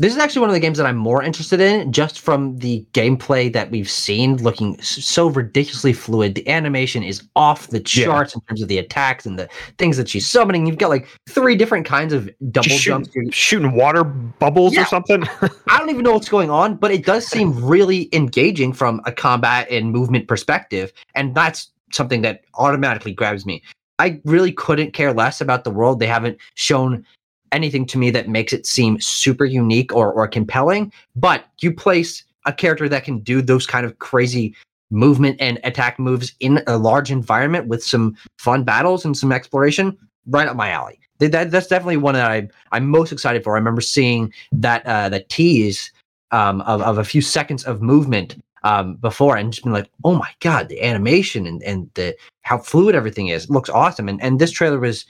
This 0.00 0.12
is 0.12 0.18
actually 0.20 0.40
one 0.42 0.50
of 0.50 0.54
the 0.54 0.60
games 0.60 0.78
that 0.78 0.86
I'm 0.86 0.96
more 0.96 1.24
interested 1.24 1.60
in, 1.60 1.92
just 1.92 2.20
from 2.20 2.56
the 2.58 2.86
gameplay 2.92 3.52
that 3.52 3.72
we've 3.72 3.90
seen, 3.90 4.36
looking 4.36 4.80
so 4.80 5.26
ridiculously 5.28 5.92
fluid. 5.92 6.36
The 6.36 6.48
animation 6.48 7.02
is 7.02 7.24
off 7.34 7.66
the 7.66 7.78
Yeah. 7.84 8.04
charts 8.04 8.32
in 8.32 8.40
terms 8.42 8.62
of 8.62 8.68
the 8.68 8.78
attacks 8.78 9.26
and 9.26 9.36
the 9.36 9.48
things 9.78 9.96
that 9.96 10.08
she's 10.08 10.28
summoning. 10.28 10.66
You've 10.66 10.78
got 10.78 10.90
like 10.90 11.08
three 11.28 11.56
different 11.56 11.84
kinds 11.84 12.12
of 12.12 12.30
double 12.52 12.68
jumps. 12.68 13.08
shooting, 13.12 13.30
shooting 13.32 13.72
water 13.72 14.04
bubbles 14.04 14.74
Yeah. 14.74 14.82
or 14.82 14.86
something. 14.86 15.24
I 15.68 15.78
don't 15.78 15.90
even 15.90 16.04
know 16.04 16.12
what's 16.12 16.28
going 16.28 16.50
on, 16.50 16.76
but 16.76 16.92
it 16.92 17.04
does 17.04 17.26
seem 17.26 17.64
really 17.64 18.08
engaging 18.12 18.72
from 18.72 19.00
a 19.04 19.10
combat 19.10 19.68
and 19.68 19.90
movement 19.90 20.28
perspective, 20.28 20.92
and 21.16 21.34
that's 21.34 21.72
something 21.90 22.22
that 22.22 22.42
automatically 22.54 23.12
grabs 23.12 23.44
me. 23.44 23.62
I 23.98 24.20
really 24.24 24.52
couldn't 24.52 24.92
care 24.92 25.12
less 25.12 25.40
about 25.40 25.64
the 25.64 25.70
world. 25.72 25.98
They 25.98 26.06
haven't 26.06 26.38
shown 26.54 27.04
anything 27.52 27.86
to 27.86 27.98
me 27.98 28.10
that 28.10 28.28
makes 28.28 28.52
it 28.52 28.66
seem 28.66 29.00
super 29.00 29.44
unique 29.44 29.94
or, 29.94 30.12
or 30.12 30.28
compelling, 30.28 30.92
but 31.16 31.46
you 31.60 31.72
place 31.72 32.24
a 32.46 32.52
character 32.52 32.88
that 32.88 33.04
can 33.04 33.18
do 33.20 33.42
those 33.42 33.66
kind 33.66 33.84
of 33.84 33.98
crazy 33.98 34.54
movement 34.90 35.36
and 35.40 35.58
attack 35.64 35.98
moves 35.98 36.32
in 36.40 36.62
a 36.66 36.78
large 36.78 37.10
environment 37.10 37.68
with 37.68 37.84
some 37.84 38.16
fun 38.38 38.64
battles 38.64 39.04
and 39.04 39.16
some 39.16 39.32
exploration, 39.32 39.96
right 40.26 40.48
up 40.48 40.56
my 40.56 40.70
alley. 40.70 40.98
That, 41.18 41.50
that's 41.50 41.66
definitely 41.66 41.96
one 41.96 42.14
that 42.14 42.30
I, 42.30 42.48
I'm 42.72 42.88
most 42.88 43.12
excited 43.12 43.42
for. 43.42 43.54
I 43.54 43.58
remember 43.58 43.80
seeing 43.80 44.32
that 44.52 44.86
uh, 44.86 45.08
the 45.08 45.20
tease 45.20 45.92
um, 46.30 46.60
of, 46.62 46.80
of 46.80 46.98
a 46.98 47.04
few 47.04 47.20
seconds 47.20 47.64
of 47.64 47.82
movement 47.82 48.36
um, 48.62 48.94
before 48.96 49.36
and 49.36 49.52
just 49.52 49.64
been 49.64 49.72
like, 49.72 49.90
oh 50.04 50.14
my 50.14 50.30
god, 50.40 50.68
the 50.68 50.82
animation 50.82 51.46
and, 51.46 51.62
and 51.62 51.90
the 51.94 52.16
how 52.42 52.58
fluid 52.58 52.94
everything 52.94 53.28
is 53.28 53.50
looks 53.50 53.70
awesome. 53.70 54.08
And 54.08 54.22
and 54.22 54.38
this 54.38 54.50
trailer 54.50 54.78
was 54.78 55.06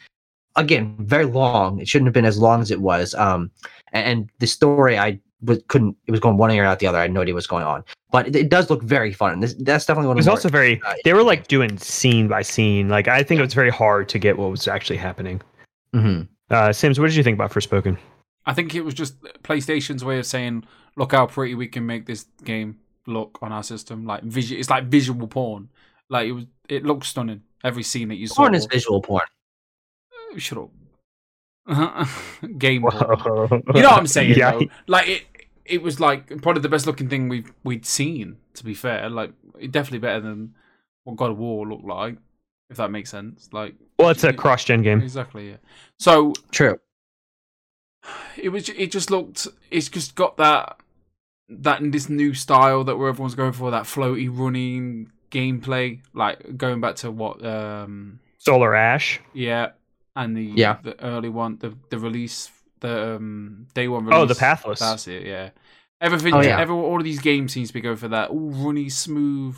again 0.59 0.95
very 0.99 1.25
long. 1.25 1.79
It 1.81 1.89
shouldn't 1.89 2.07
have 2.07 2.15
been 2.15 2.25
as 2.27 2.39
long 2.39 2.61
as 2.61 2.71
it 2.71 2.81
was. 2.81 3.15
Um, 3.15 3.51
and, 3.93 4.07
and 4.07 4.31
the 4.41 4.47
story 4.47 4.99
I 4.99 5.19
was, 5.43 5.61
couldn't. 5.69 5.97
It 6.07 6.11
was 6.11 6.21
going 6.21 6.37
one 6.37 6.51
ear 6.51 6.65
out 6.65 6.79
the 6.81 6.87
other. 6.87 6.99
I 6.99 7.03
had 7.03 7.13
no 7.13 7.23
idea 7.23 7.33
what's 7.35 7.47
going 7.47 7.65
on. 7.65 7.85
But 8.11 8.29
it, 8.29 8.37
it 8.37 8.49
does 8.51 8.69
look 8.71 8.83
very 8.83 9.13
fun. 9.13 9.33
And 9.33 9.43
this, 9.43 9.55
that's 9.55 9.87
definitely 9.87 10.09
one 10.09 10.17
It 10.17 10.21
of 10.21 10.27
was 10.27 10.27
the 10.27 10.31
also 10.33 10.49
very. 10.49 10.81
uh, 10.87 10.95
They 11.05 11.13
were 11.15 11.23
like 11.23 11.47
doing 11.49 11.79
scene 11.79 12.29
by 12.29 12.43
scene. 12.43 12.89
Like 12.89 13.09
I 13.09 13.23
think 13.23 13.39
it 13.39 13.43
was 13.43 13.55
very 13.55 13.71
hard 13.71 14.09
to 14.11 14.19
get 14.19 14.37
what 14.37 14.51
was 14.51 14.69
actually 14.69 14.99
happening. 14.99 15.41
Mhm. 15.95 16.29
Uh, 16.51 16.73
Sims, 16.73 16.99
what 16.99 17.07
did 17.07 17.17
you 17.17 17.23
think 17.23 17.35
about 17.37 17.53
Forspoken? 17.53 17.97
I 18.47 18.55
think 18.55 18.75
it 18.75 18.81
was 18.83 18.95
just 18.95 19.21
PlayStation's 19.43 20.05
way 20.05 20.19
of 20.19 20.25
saying, 20.27 20.65
"Look 20.97 21.13
how 21.13 21.27
pretty 21.27 21.55
we 21.55 21.69
can 21.69 21.85
make 21.85 22.07
this 22.07 22.25
game 22.45 22.79
look 23.07 23.39
on 23.43 23.53
our 23.53 23.63
system." 23.63 24.07
Like 24.07 24.23
visual, 24.23 24.59
it's 24.59 24.71
like 24.71 24.85
visual 24.85 25.29
porn. 25.29 25.69
Like 26.09 26.29
it 26.29 26.33
was, 26.33 26.45
it 26.69 26.85
looks 26.85 27.09
stunning. 27.09 27.43
Every 27.63 27.83
scene 27.83 28.09
that 28.09 28.17
you 28.17 28.27
saw. 28.29 28.37
porn 28.37 28.55
is 28.55 28.65
visual 28.67 29.03
porn. 29.03 29.27
Shut 30.37 30.59
up. 31.69 32.09
game 32.59 32.83
porn. 32.83 33.19
Whoa. 33.21 33.49
You 33.75 33.83
know 33.83 33.91
what 33.91 33.99
I'm 33.99 34.07
saying? 34.07 34.35
yeah. 34.37 34.53
though? 34.53 34.61
Like 34.87 35.09
it, 35.09 35.23
it 35.65 35.83
was 35.83 36.01
like 36.01 36.29
probably 36.43 36.63
the 36.63 36.69
best 36.69 36.87
looking 36.87 37.09
thing 37.09 37.29
we've 37.29 37.53
we'd 37.65 37.85
seen. 37.87 38.37
To 38.55 38.65
be 38.65 38.75
fair, 38.75 39.09
like 39.09 39.33
definitely 39.71 39.99
better 40.01 40.21
than 40.21 40.55
what 41.05 41.17
God 41.17 41.31
of 41.31 41.39
War 41.39 41.67
looked 41.67 41.85
like. 41.85 42.17
If 42.71 42.77
that 42.79 42.91
makes 42.91 43.11
sense. 43.11 43.49
Like 43.53 43.75
Well, 43.99 44.11
it's 44.11 44.25
a 44.25 44.33
cross-gen 44.33 44.83
game. 44.83 45.01
exactly. 45.01 45.51
Yeah. 45.51 45.57
So 45.99 46.33
True. 46.51 46.79
it 48.37 48.51
was 48.51 48.69
it 48.69 48.91
just 48.91 49.11
looked 49.11 49.47
it's 49.71 49.89
just 49.89 50.15
got 50.15 50.37
that 50.39 50.79
that 51.49 51.81
this 51.93 52.09
new 52.09 52.35
style 52.35 52.85
that 52.85 52.97
where 52.97 53.09
everyone's 53.09 53.35
going 53.35 53.53
for 53.53 53.71
that 53.71 53.85
floaty 53.85 54.29
running 54.31 55.11
gameplay 55.31 56.01
like 56.15 56.57
going 56.59 56.81
back 56.81 56.97
to 56.97 57.11
what 57.11 57.45
um 57.45 58.19
Solar 58.39 58.75
Ash. 58.75 59.21
yeah 59.33 59.71
and 60.19 60.37
the 60.37 60.43
Yeah. 60.65 60.77
the 60.83 60.95
early 61.03 61.31
one 61.31 61.57
the 61.59 61.71
the 61.91 61.99
release 61.99 62.51
the 62.81 63.15
um 63.17 63.67
day 63.75 63.89
one 63.89 64.05
release 64.05 64.23
Oh, 64.23 64.27
the 64.27 64.35
Pathless. 64.35 64.81
that's 64.81 65.09
it 65.09 65.25
yeah 65.27 65.51
everything 66.01 66.35
Oh, 66.35 66.41
yeah. 66.41 66.61
every, 66.61 66.75
all 66.75 66.99
of 66.99 67.05
these 67.05 67.21
games 67.21 67.53
seems 67.53 67.69
to 67.69 67.75
be 67.75 67.81
going 67.81 67.97
for 67.97 68.09
that 68.09 68.31
all 68.31 68.51
runny 68.51 68.89
smooth 68.89 69.57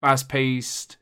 fast 0.00 0.28
paced 0.28 0.96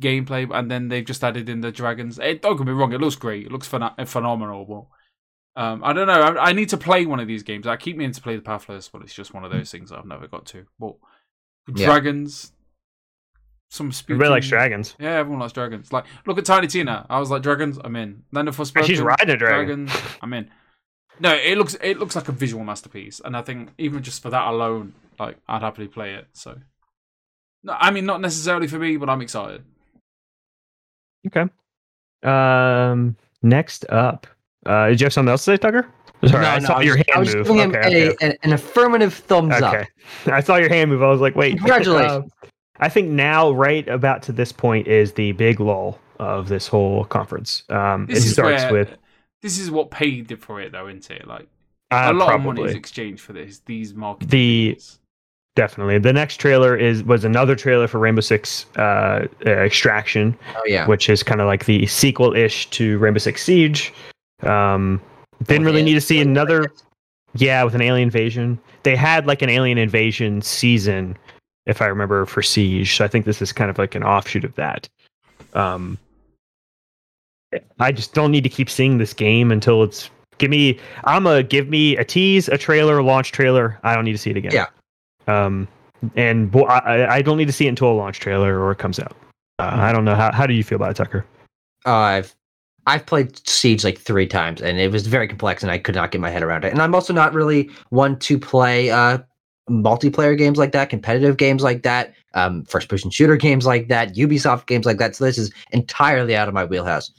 gameplay 0.00 0.48
and 0.52 0.70
then 0.70 0.88
they've 0.88 1.04
just 1.06 1.24
added 1.24 1.48
in 1.48 1.60
the 1.62 1.72
dragons 1.72 2.18
it, 2.18 2.42
don't 2.42 2.56
get 2.56 2.66
me 2.66 2.72
wrong 2.72 2.92
it 2.92 3.00
looks 3.00 3.16
great 3.16 3.46
it 3.46 3.52
looks 3.52 3.66
phena- 3.68 3.94
phenomenal 4.06 4.64
but 4.64 4.84
um, 5.58 5.82
I 5.82 5.94
don't 5.94 6.06
know. 6.06 6.20
I, 6.20 6.50
I 6.50 6.52
need 6.52 6.68
to 6.68 6.76
play 6.76 7.06
one 7.06 7.18
of 7.18 7.26
these 7.26 7.42
games. 7.42 7.66
I 7.66 7.76
keep 7.78 7.96
meaning 7.96 8.12
to 8.12 8.20
play 8.20 8.36
the 8.36 8.42
Pathless, 8.42 8.90
but 8.92 9.00
it's 9.00 9.14
just 9.14 9.32
one 9.32 9.42
of 9.42 9.50
those 9.50 9.70
things 9.70 9.90
I've 9.90 10.04
never 10.04 10.28
got 10.28 10.44
to. 10.52 10.66
But 10.78 10.96
Yeah. 11.74 11.86
dragons, 11.86 12.52
some 13.70 13.90
spooky. 13.92 14.14
Everybody 14.14 14.30
likes 14.30 14.48
dragons. 14.48 14.94
Yeah, 14.98 15.12
everyone 15.16 15.40
likes 15.40 15.52
dragons. 15.52 15.92
Like, 15.92 16.04
look 16.26 16.38
at 16.38 16.44
Tiny 16.44 16.66
Tina. 16.66 17.04
I 17.10 17.18
was 17.18 17.30
like, 17.30 17.42
dragons. 17.42 17.78
I'm 17.82 17.96
in. 17.96 18.22
Then 18.32 18.46
the 18.46 18.72
And 18.76 18.86
she's 18.86 19.00
riding 19.00 19.30
a 19.30 19.36
dragon. 19.36 19.86
Dragons. 19.86 20.14
I'm 20.22 20.32
in. 20.32 20.50
No, 21.18 21.34
it 21.34 21.56
looks 21.56 21.74
it 21.82 21.98
looks 21.98 22.14
like 22.14 22.28
a 22.28 22.32
visual 22.32 22.62
masterpiece, 22.62 23.20
and 23.24 23.36
I 23.36 23.42
think 23.42 23.70
even 23.78 24.02
just 24.02 24.22
for 24.22 24.28
that 24.30 24.46
alone, 24.48 24.92
like 25.18 25.38
I'd 25.48 25.62
happily 25.62 25.88
play 25.88 26.12
it. 26.14 26.26
So, 26.34 26.58
no, 27.64 27.74
I 27.78 27.90
mean, 27.90 28.04
not 28.04 28.20
necessarily 28.20 28.66
for 28.66 28.78
me, 28.78 28.98
but 28.98 29.08
I'm 29.08 29.22
excited. 29.22 29.64
Okay. 31.26 31.46
Um, 32.22 33.16
next 33.42 33.84
up, 33.88 34.26
uh, 34.66 34.88
did 34.88 35.00
you 35.00 35.06
have 35.06 35.12
something 35.12 35.30
else 35.30 35.44
to 35.46 35.52
say, 35.52 35.56
Tucker? 35.56 35.86
Sorry, 36.26 36.42
No, 36.42 36.48
I 36.50 36.58
no, 36.58 36.66
saw 36.66 36.76
was- 36.78 36.86
your 36.86 36.98
I 36.98 37.04
hand 37.08 37.20
was 37.26 37.34
move. 37.34 37.46
giving 37.46 37.60
him 37.62 37.74
Okay, 37.74 38.06
a, 38.08 38.10
okay, 38.12 38.26
an, 38.26 38.36
an 38.42 38.52
affirmative 38.52 39.14
thumbs 39.14 39.54
up. 39.60 39.86
I 40.26 40.40
saw 40.40 40.56
your 40.56 40.68
hand 40.68 40.90
move. 40.90 41.02
I 41.02 41.08
was 41.08 41.20
like, 41.20 41.34
wait. 41.36 41.56
Congratulations. 41.58 42.30
I 42.80 42.88
think 42.88 43.08
now, 43.08 43.50
right 43.52 43.86
about 43.88 44.22
to 44.24 44.32
this 44.32 44.52
point, 44.52 44.86
is 44.86 45.12
the 45.12 45.32
big 45.32 45.60
lull 45.60 45.98
of 46.18 46.48
this 46.48 46.66
whole 46.66 47.04
conference. 47.04 47.62
Um, 47.68 48.06
This 48.06 48.18
it 48.18 48.26
is 48.26 48.32
starts 48.32 48.62
where 48.64 48.72
with 48.72 48.96
this 49.42 49.58
is 49.58 49.70
what 49.70 49.90
paid 49.90 50.38
for 50.40 50.60
it, 50.60 50.72
though, 50.72 50.88
isn't 50.88 51.10
it? 51.10 51.26
Like 51.26 51.46
uh, 51.90 52.08
a 52.10 52.12
lot 52.12 52.34
of 52.34 52.40
money 52.40 52.62
is 52.64 52.74
exchanged 52.74 53.20
for 53.22 53.32
this. 53.32 53.60
These 53.66 53.94
marketing. 53.94 54.28
The- 54.30 54.70
things. 54.72 54.98
definitely 55.54 55.98
the 55.98 56.12
next 56.12 56.36
trailer 56.38 56.76
is 56.76 57.02
was 57.04 57.24
another 57.24 57.54
trailer 57.56 57.86
for 57.88 57.98
Rainbow 57.98 58.20
Six 58.22 58.66
uh, 58.76 59.26
uh, 59.46 59.50
Extraction. 59.50 60.36
Oh 60.56 60.62
yeah. 60.66 60.86
which 60.86 61.08
is 61.08 61.22
kind 61.22 61.40
of 61.40 61.46
like 61.46 61.64
the 61.66 61.86
sequel-ish 61.86 62.68
to 62.70 62.98
Rainbow 62.98 63.18
Six 63.18 63.42
Siege. 63.42 63.92
Um, 64.42 65.00
didn't 65.44 65.62
Oh, 65.62 65.66
really 65.66 65.78
yeah. 65.80 65.84
need 65.86 65.94
to 65.94 66.00
see 66.00 66.20
another, 66.20 66.66
yeah, 67.34 67.62
with 67.62 67.74
an 67.74 67.80
alien 67.82 68.06
invasion. 68.08 68.58
They 68.82 68.96
had 68.96 69.26
like 69.26 69.42
an 69.42 69.50
alien 69.50 69.78
invasion 69.78 70.40
season, 70.42 71.16
if 71.66 71.82
I 71.82 71.86
remember, 71.86 72.26
for 72.26 72.42
Siege. 72.42 72.96
So 72.96 73.04
I 73.04 73.08
think 73.08 73.24
this 73.24 73.42
is 73.42 73.52
kind 73.52 73.70
of 73.70 73.78
like 73.78 73.94
an 73.94 74.02
offshoot 74.02 74.44
of 74.44 74.54
that. 74.54 74.88
Um, 75.54 75.98
I 77.78 77.92
just 77.92 78.14
don't 78.14 78.30
need 78.30 78.42
to 78.42 78.48
keep 78.48 78.68
seeing 78.68 78.98
this 78.98 79.12
game 79.12 79.50
until 79.50 79.82
it's 79.82 80.10
give 80.38 80.50
me. 80.50 80.78
I'm 81.04 81.26
a 81.26 81.42
give 81.42 81.68
me 81.68 81.96
a 81.96 82.04
tease, 82.04 82.48
a 82.48 82.58
trailer, 82.58 82.98
a 82.98 83.02
launch 83.02 83.32
trailer. 83.32 83.78
I 83.82 83.94
don't 83.94 84.04
need 84.04 84.12
to 84.12 84.18
see 84.18 84.30
it 84.30 84.36
again. 84.36 84.52
Yeah. 84.52 84.66
Um, 85.26 85.68
and 86.14 86.50
bo- 86.50 86.66
I, 86.66 87.16
I 87.16 87.22
don't 87.22 87.38
need 87.38 87.46
to 87.46 87.52
see 87.52 87.66
it 87.66 87.70
until 87.70 87.90
a 87.90 87.94
launch 87.94 88.20
trailer 88.20 88.60
or 88.60 88.72
it 88.72 88.78
comes 88.78 88.98
out. 88.98 89.16
Uh, 89.58 89.70
I 89.72 89.92
don't 89.92 90.04
know 90.04 90.14
how. 90.14 90.32
How 90.32 90.46
do 90.46 90.54
you 90.54 90.62
feel 90.62 90.76
about 90.76 90.90
it, 90.90 90.94
Tucker? 90.94 91.24
Uh, 91.86 91.94
I've 91.94 92.36
I've 92.86 93.06
played 93.06 93.46
Siege 93.48 93.84
like 93.84 93.98
three 93.98 94.26
times, 94.26 94.60
and 94.60 94.78
it 94.78 94.92
was 94.92 95.06
very 95.06 95.26
complex, 95.26 95.62
and 95.62 95.72
I 95.72 95.78
could 95.78 95.94
not 95.94 96.10
get 96.10 96.20
my 96.20 96.30
head 96.30 96.42
around 96.42 96.64
it. 96.64 96.72
And 96.72 96.82
I'm 96.82 96.94
also 96.94 97.12
not 97.12 97.32
really 97.32 97.70
one 97.90 98.18
to 98.20 98.38
play 98.38 98.90
uh, 98.90 99.18
multiplayer 99.68 100.36
games 100.36 100.58
like 100.58 100.72
that, 100.72 100.90
competitive 100.90 101.36
games 101.36 101.62
like 101.62 101.82
that, 101.82 102.14
um, 102.34 102.64
first-person 102.64 103.10
shooter 103.10 103.36
games 103.36 103.66
like 103.66 103.88
that, 103.88 104.14
Ubisoft 104.14 104.66
games 104.66 104.86
like 104.86 104.98
that. 104.98 105.16
So 105.16 105.24
this 105.24 105.38
is 105.38 105.52
entirely 105.72 106.36
out 106.36 106.48
of 106.48 106.54
my 106.54 106.64
wheelhouse. 106.64 107.10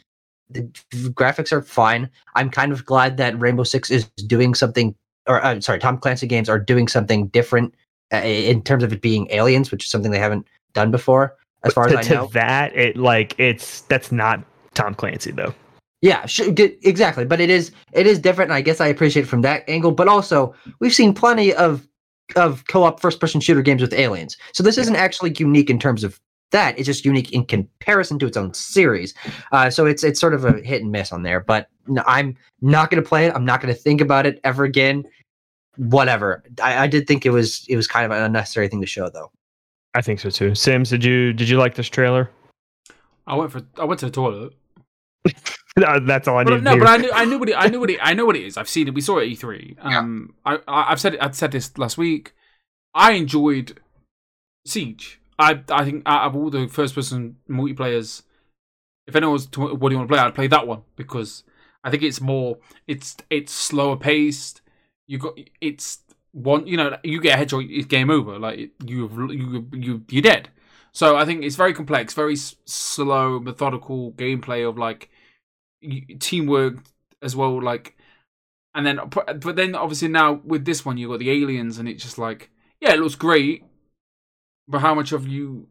The 0.49 0.61
graphics 0.93 1.51
are 1.51 1.61
fine. 1.61 2.09
I'm 2.35 2.49
kind 2.49 2.71
of 2.71 2.85
glad 2.85 3.17
that 3.17 3.37
Rainbow 3.37 3.63
Six 3.63 3.91
is 3.91 4.05
doing 4.27 4.55
something, 4.55 4.95
or 5.27 5.43
uh, 5.43 5.59
sorry, 5.59 5.79
Tom 5.79 5.97
Clancy 5.97 6.25
games 6.25 6.47
are 6.47 6.59
doing 6.59 6.87
something 6.87 7.27
different 7.27 7.75
uh, 8.13 8.17
in 8.17 8.61
terms 8.61 8.83
of 8.83 8.93
it 8.93 9.01
being 9.01 9.27
aliens, 9.29 9.71
which 9.71 9.83
is 9.83 9.91
something 9.91 10.11
they 10.11 10.19
haven't 10.19 10.47
done 10.71 10.89
before, 10.89 11.35
as 11.63 11.73
far 11.73 11.87
as 11.87 11.91
to, 11.91 11.99
I 11.99 12.01
to 12.03 12.13
know. 12.13 12.25
that, 12.27 12.73
it 12.77 12.95
like 12.95 13.37
it's 13.37 13.81
that's 13.81 14.09
not 14.09 14.41
Tom 14.73 14.93
Clancy 14.93 15.31
though. 15.31 15.53
Yeah, 16.01 16.25
exactly. 16.83 17.25
But 17.25 17.41
it 17.41 17.49
is 17.49 17.71
it 17.91 18.07
is 18.07 18.19
different, 18.19 18.51
and 18.51 18.55
I 18.55 18.61
guess 18.61 18.79
I 18.79 18.87
appreciate 18.87 19.23
it 19.23 19.27
from 19.27 19.41
that 19.41 19.67
angle. 19.67 19.91
But 19.91 20.07
also, 20.07 20.55
we've 20.79 20.93
seen 20.93 21.13
plenty 21.13 21.53
of 21.53 21.85
of 22.35 22.65
co-op 22.67 22.99
first-person 22.99 23.41
shooter 23.41 23.61
games 23.61 23.81
with 23.81 23.93
aliens, 23.93 24.37
so 24.53 24.63
this 24.63 24.77
isn't 24.77 24.95
actually 24.95 25.33
unique 25.37 25.69
in 25.69 25.79
terms 25.79 26.03
of 26.03 26.19
that. 26.51 26.77
It's 26.77 26.85
just 26.85 27.05
unique 27.05 27.33
in 27.33 27.45
comparison 27.45 28.19
to 28.19 28.25
its 28.25 28.37
own 28.37 28.53
series. 28.53 29.13
Uh, 29.51 29.69
so 29.69 29.85
it's 29.85 30.03
it's 30.03 30.19
sort 30.19 30.33
of 30.33 30.45
a 30.45 30.61
hit 30.61 30.81
and 30.81 30.91
miss 30.91 31.11
on 31.11 31.23
there. 31.23 31.39
But 31.39 31.67
no, 31.87 32.03
I'm 32.07 32.37
not 32.61 32.89
going 32.89 33.01
to 33.01 33.07
play 33.07 33.25
it. 33.25 33.35
I'm 33.35 33.45
not 33.45 33.61
going 33.61 33.73
to 33.73 33.79
think 33.79 34.01
about 34.01 34.25
it 34.25 34.39
ever 34.43 34.63
again. 34.63 35.03
Whatever. 35.75 36.43
I, 36.63 36.83
I 36.83 36.87
did 36.87 37.07
think 37.07 37.25
it 37.25 37.31
was 37.31 37.65
it 37.67 37.75
was 37.75 37.87
kind 37.87 38.05
of 38.05 38.11
an 38.11 38.23
unnecessary 38.23 38.67
thing 38.67 38.81
to 38.81 38.87
show, 38.87 39.09
though. 39.09 39.31
I 39.93 40.01
think 40.01 40.19
so 40.19 40.29
too. 40.29 40.55
Sims, 40.55 40.89
did 40.89 41.03
you 41.03 41.33
did 41.33 41.49
you 41.49 41.57
like 41.57 41.75
this 41.75 41.89
trailer? 41.89 42.29
I 43.25 43.35
went 43.35 43.51
for 43.51 43.61
I 43.77 43.83
went 43.83 43.99
to 43.99 44.05
the 44.05 44.11
toilet. 44.11 44.53
No, 45.77 45.99
that's 45.99 46.27
all 46.27 46.39
I 46.39 46.43
But, 46.43 46.55
need. 46.55 46.63
no, 46.63 46.77
but. 46.79 46.87
I 46.87 46.97
knew 46.97 47.11
I 47.13 47.25
knew 47.25 47.37
what 47.39 47.49
it, 47.49 47.55
I 47.55 47.67
knew 47.67 47.79
what 47.79 47.89
it, 47.91 47.99
I 48.01 48.13
know 48.13 48.25
what 48.25 48.35
it 48.35 48.43
is. 48.43 48.57
I've 48.57 48.67
seen 48.69 48.87
it. 48.87 48.95
We 48.95 49.01
saw 49.01 49.19
it 49.19 49.25
at 49.25 49.29
E3. 49.29 49.77
Um, 49.81 50.33
I, 50.43 50.55
I 50.67 50.91
I've 50.91 50.99
said 50.99 51.13
it, 51.13 51.19
I've 51.21 51.35
said 51.35 51.51
this 51.51 51.77
last 51.77 51.99
week. 51.99 52.33
I 52.95 53.11
enjoyed 53.11 53.79
Siege. 54.65 55.19
I 55.37 55.61
I 55.69 55.85
think 55.85 56.01
out 56.05 56.23
of 56.25 56.35
all 56.35 56.49
the 56.49 56.67
first 56.67 56.95
person 56.95 57.37
multiplayers, 57.49 58.23
if 59.05 59.15
anyone 59.15 59.33
was 59.33 59.45
to, 59.47 59.75
what 59.75 59.89
do 59.89 59.93
you 59.93 59.99
want 59.99 60.09
to 60.09 60.13
play, 60.15 60.19
I'd 60.19 60.33
play 60.35 60.47
that 60.47 60.65
one 60.67 60.81
because 60.95 61.43
I 61.83 61.91
think 61.91 62.01
it's 62.03 62.19
more 62.21 62.57
it's 62.87 63.15
it's 63.29 63.51
slower 63.53 63.97
paced. 63.97 64.61
you 65.05 65.19
got 65.19 65.37
it's 65.61 65.99
one. 66.31 66.65
You 66.65 66.77
know, 66.77 66.97
you 67.03 67.21
get 67.21 67.39
a 67.39 67.45
headshot, 67.45 67.67
it's 67.69 67.85
game 67.85 68.09
over. 68.09 68.39
Like 68.39 68.71
you 68.83 69.07
you 69.27 69.67
you 69.73 70.03
you're 70.09 70.21
dead. 70.23 70.49
So 70.91 71.15
I 71.15 71.25
think 71.25 71.43
it's 71.43 71.55
very 71.55 71.73
complex, 71.75 72.15
very 72.15 72.33
s- 72.33 72.55
slow, 72.65 73.39
methodical 73.39 74.13
gameplay 74.13 74.67
of 74.67 74.79
like 74.79 75.09
teamwork 76.19 76.75
as 77.21 77.35
well. 77.35 77.61
Like, 77.61 77.97
and 78.75 78.85
then 78.85 78.99
but 79.09 79.55
then 79.55 79.75
obviously 79.75 80.07
now 80.07 80.41
with 80.43 80.65
this 80.65 80.85
one 80.85 80.97
you 80.97 81.09
got 81.09 81.19
the 81.19 81.31
aliens, 81.31 81.77
and 81.77 81.87
it's 81.87 82.03
just 82.03 82.17
like 82.17 82.49
yeah, 82.79 82.93
it 82.93 82.99
looks 82.99 83.15
great, 83.15 83.63
but 84.67 84.79
how 84.81 84.93
much 84.93 85.11
of 85.11 85.27
you? 85.27 85.67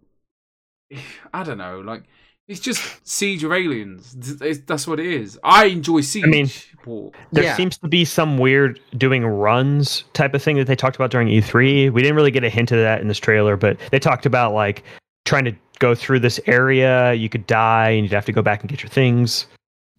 I 1.34 1.42
don't 1.42 1.58
know. 1.58 1.80
Like 1.80 2.04
it's 2.48 2.60
just 2.60 3.06
Siege 3.06 3.42
of 3.42 3.52
Aliens. 3.52 4.14
It's- 4.40 4.60
that's 4.66 4.86
what 4.86 5.00
it 5.00 5.06
is. 5.06 5.38
I 5.42 5.64
enjoy 5.66 6.00
Siege. 6.02 6.24
I 6.24 6.28
mean, 6.28 6.48
but- 6.84 7.10
There 7.32 7.42
yeah. 7.44 7.56
seems 7.56 7.76
to 7.78 7.88
be 7.88 8.04
some 8.04 8.38
weird 8.38 8.78
doing 8.96 9.26
runs 9.26 10.04
type 10.12 10.32
of 10.32 10.42
thing 10.42 10.56
that 10.56 10.68
they 10.68 10.76
talked 10.76 10.94
about 10.94 11.10
during 11.10 11.26
E3. 11.26 11.92
We 11.92 12.02
didn't 12.02 12.14
really 12.14 12.30
get 12.30 12.44
a 12.44 12.48
hint 12.48 12.70
of 12.70 12.78
that 12.78 13.00
in 13.00 13.08
this 13.08 13.18
trailer, 13.18 13.56
but 13.56 13.78
they 13.90 13.98
talked 13.98 14.26
about 14.26 14.52
like 14.52 14.84
trying 15.24 15.44
to 15.46 15.52
go 15.80 15.94
through 15.96 16.20
this 16.20 16.38
area. 16.46 17.14
You 17.14 17.28
could 17.28 17.48
die 17.48 17.90
and 17.90 18.04
you'd 18.04 18.12
have 18.12 18.26
to 18.26 18.32
go 18.32 18.42
back 18.42 18.60
and 18.60 18.70
get 18.70 18.80
your 18.80 18.90
things. 18.90 19.46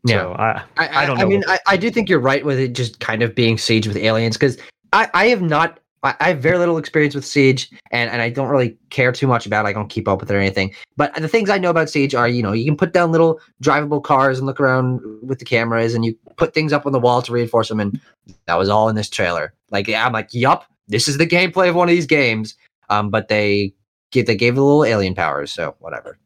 Yeah. 0.04 0.18
So 0.18 0.32
I, 0.34 0.48
I, 0.48 0.64
I, 0.78 1.04
I 1.04 1.06
don't 1.06 1.18
know. 1.18 1.24
I 1.24 1.28
mean, 1.28 1.44
I, 1.48 1.60
I 1.68 1.78
do 1.78 1.90
think 1.90 2.10
you're 2.10 2.20
right 2.20 2.46
with 2.46 2.60
it 2.60 2.74
just 2.74 3.00
kind 3.00 3.22
of 3.22 3.36
being 3.36 3.58
Siege 3.58 3.88
with 3.88 3.98
aliens 3.98 4.38
because 4.38 4.58
I, 4.94 5.10
I 5.14 5.28
have 5.28 5.42
not. 5.42 5.80
I 6.04 6.16
I 6.20 6.28
have 6.30 6.40
very 6.40 6.58
little 6.58 6.78
experience 6.78 7.16
with 7.16 7.26
Siege, 7.26 7.72
and, 7.92 8.10
and 8.12 8.22
I 8.22 8.30
don't 8.30 8.50
really 8.50 8.78
care 8.92 9.12
too 9.12 9.28
much 9.28 9.46
about. 9.46 9.66
it. 9.66 9.70
I 9.70 9.74
don't 9.74 9.90
keep 9.90 10.08
up 10.08 10.22
with 10.22 10.30
it 10.30 10.36
or 10.36 10.40
anything. 10.40 10.74
But 10.96 11.14
the 11.16 11.28
things 11.28 11.50
I 11.50 11.58
know 11.58 11.72
about 11.72 11.90
Siege 11.90 12.14
are, 12.14 12.28
you 12.28 12.44
know, 12.44 12.52
you 12.54 12.66
can 12.66 12.78
put 12.78 12.94
down 12.94 13.12
little 13.12 13.40
drivable 13.64 14.04
cars 14.04 14.38
and 14.38 14.46
look 14.46 14.60
around 14.60 15.02
with 15.24 15.40
the 15.40 15.46
cameras, 15.46 15.96
and 15.96 16.06
you 16.06 16.16
put 16.38 16.54
things 16.54 16.72
up 16.72 16.86
on 16.86 16.92
the 16.92 17.00
wall 17.00 17.22
to 17.24 17.32
reinforce 17.32 17.70
them. 17.70 17.80
And 17.80 18.00
that 18.46 18.60
was 18.60 18.70
all 18.70 18.90
in 18.90 18.96
this 18.96 19.10
trailer. 19.10 19.54
Like, 19.72 19.90
I'm 19.90 20.14
like, 20.14 20.30
yup, 20.34 20.66
this 20.88 21.08
is 21.08 21.18
the 21.18 21.28
gameplay 21.28 21.70
of 21.70 21.76
one 21.76 21.90
of 21.90 21.96
these 21.96 22.06
games. 22.06 22.56
Um, 22.90 23.10
but 23.10 23.28
they 23.28 23.74
give 24.12 24.28
they 24.28 24.36
gave 24.36 24.56
it 24.56 24.60
a 24.60 24.64
little 24.64 24.86
alien 24.86 25.16
powers, 25.16 25.52
so 25.52 25.76
whatever. 25.80 26.18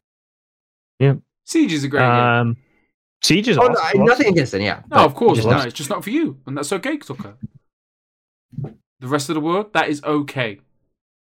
Yeah, 1.00 1.14
Siege 1.44 1.72
is 1.72 1.82
a 1.82 1.88
great 1.88 2.02
game. 2.02 2.56
Siege 3.22 3.48
is 3.48 3.58
Oh, 3.58 3.62
awesome. 3.68 4.00
I- 4.02 4.04
nothing 4.04 4.28
against 4.28 4.54
it, 4.54 4.62
yeah. 4.62 4.82
No, 4.90 4.98
of 4.98 5.14
course, 5.14 5.36
just 5.38 5.48
no. 5.48 5.54
not- 5.56 5.66
It's 5.66 5.74
just 5.76 5.90
not 5.90 6.02
for 6.02 6.10
you, 6.10 6.38
and 6.46 6.56
that's 6.56 6.72
okay, 6.72 6.96
Tucker. 6.98 7.34
The 8.62 9.08
rest 9.08 9.28
of 9.30 9.34
the 9.34 9.40
world, 9.40 9.72
that 9.74 9.88
is 9.88 10.02
okay. 10.04 10.60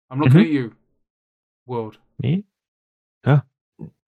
I'm 0.09 0.19
looking 0.19 0.39
Mhm. 0.41 0.43
at 0.45 0.49
you, 0.49 0.75
world. 1.67 1.97
Me? 2.21 2.43
I 3.25 3.41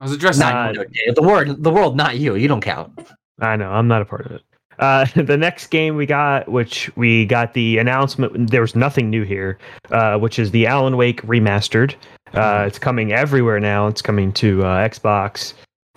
was 0.06 0.13
addressing. 0.13 0.41
Not, 0.41 0.74
no, 0.76 0.84
the 1.13 1.22
world, 1.22 1.63
the 1.63 1.70
world, 1.70 1.96
not 1.96 2.17
you. 2.17 2.34
You 2.36 2.48
don't 2.48 2.62
count. 2.62 3.12
I 3.39 3.56
know 3.56 3.70
I'm 3.70 3.88
not 3.88 4.02
a 4.02 4.06
part 4.06 4.26
of 4.26 4.32
it. 4.32 4.41
Uh, 4.80 5.06
the 5.15 5.38
next 5.38 5.67
game 5.67 5.96
we 5.96 6.08
got, 6.08 6.50
which 6.50 6.89
we 6.98 7.26
got 7.28 7.54
the 7.54 7.78
announcement, 7.78 8.50
there 8.50 8.62
was 8.62 8.76
nothing 8.76 9.12
new 9.12 9.22
here, 9.24 9.60
uh, 9.91 10.17
which 10.17 10.39
is 10.39 10.50
the 10.50 10.65
Alan 10.65 10.98
Wake 10.98 11.22
remastered. 11.22 11.94
Uh, 12.34 12.63
it's 12.65 12.80
coming 12.80 13.13
everywhere 13.13 13.60
now. 13.60 13.86
It's 13.86 14.02
coming 14.02 14.34
to 14.34 14.63
uh, 14.65 14.88
Xbox 14.89 15.54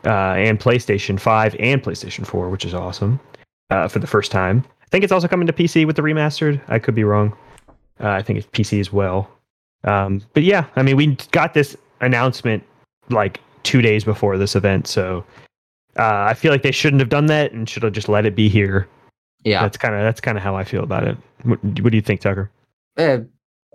uh, 0.06 0.34
and 0.36 0.60
PlayStation 0.60 1.18
5 1.18 1.56
and 1.58 1.82
PlayStation 1.82 2.26
4, 2.26 2.48
which 2.48 2.64
is 2.64 2.74
awesome 2.74 3.20
uh, 3.70 3.88
for 3.88 3.98
the 3.98 4.06
first 4.06 4.30
time. 4.30 4.64
I 4.82 4.86
think 4.90 5.04
it's 5.04 5.12
also 5.12 5.28
coming 5.28 5.46
to 5.46 5.52
PC 5.52 5.86
with 5.86 5.96
the 5.96 6.02
remastered. 6.02 6.60
I 6.68 6.78
could 6.78 6.94
be 6.94 7.04
wrong. 7.04 7.36
Uh, 8.00 8.10
I 8.10 8.22
think 8.22 8.38
it's 8.38 8.46
PC 8.48 8.80
as 8.80 8.92
well. 8.92 9.30
Um, 9.84 10.22
but 10.32 10.42
yeah, 10.42 10.66
I 10.76 10.82
mean, 10.82 10.96
we 10.96 11.16
got 11.30 11.54
this 11.54 11.76
announcement 12.00 12.62
like 13.10 13.40
two 13.62 13.82
days 13.82 14.04
before 14.04 14.38
this 14.38 14.56
event, 14.56 14.86
so 14.86 15.24
uh, 15.98 16.26
I 16.28 16.34
feel 16.34 16.52
like 16.52 16.62
they 16.62 16.72
shouldn't 16.72 17.00
have 17.00 17.08
done 17.08 17.26
that 17.26 17.52
and 17.52 17.68
should 17.68 17.82
have 17.82 17.92
just 17.92 18.08
let 18.08 18.26
it 18.26 18.34
be 18.34 18.48
here. 18.48 18.88
Yeah. 19.44 19.62
That's 19.62 19.76
kind 19.76 19.94
of 19.94 20.02
that's 20.02 20.20
kind 20.20 20.38
of 20.38 20.42
how 20.42 20.56
I 20.56 20.64
feel 20.64 20.82
about 20.82 21.06
it. 21.06 21.16
What, 21.42 21.62
what 21.62 21.90
do 21.90 21.96
you 21.96 22.02
think, 22.02 22.20
Tucker? 22.20 22.50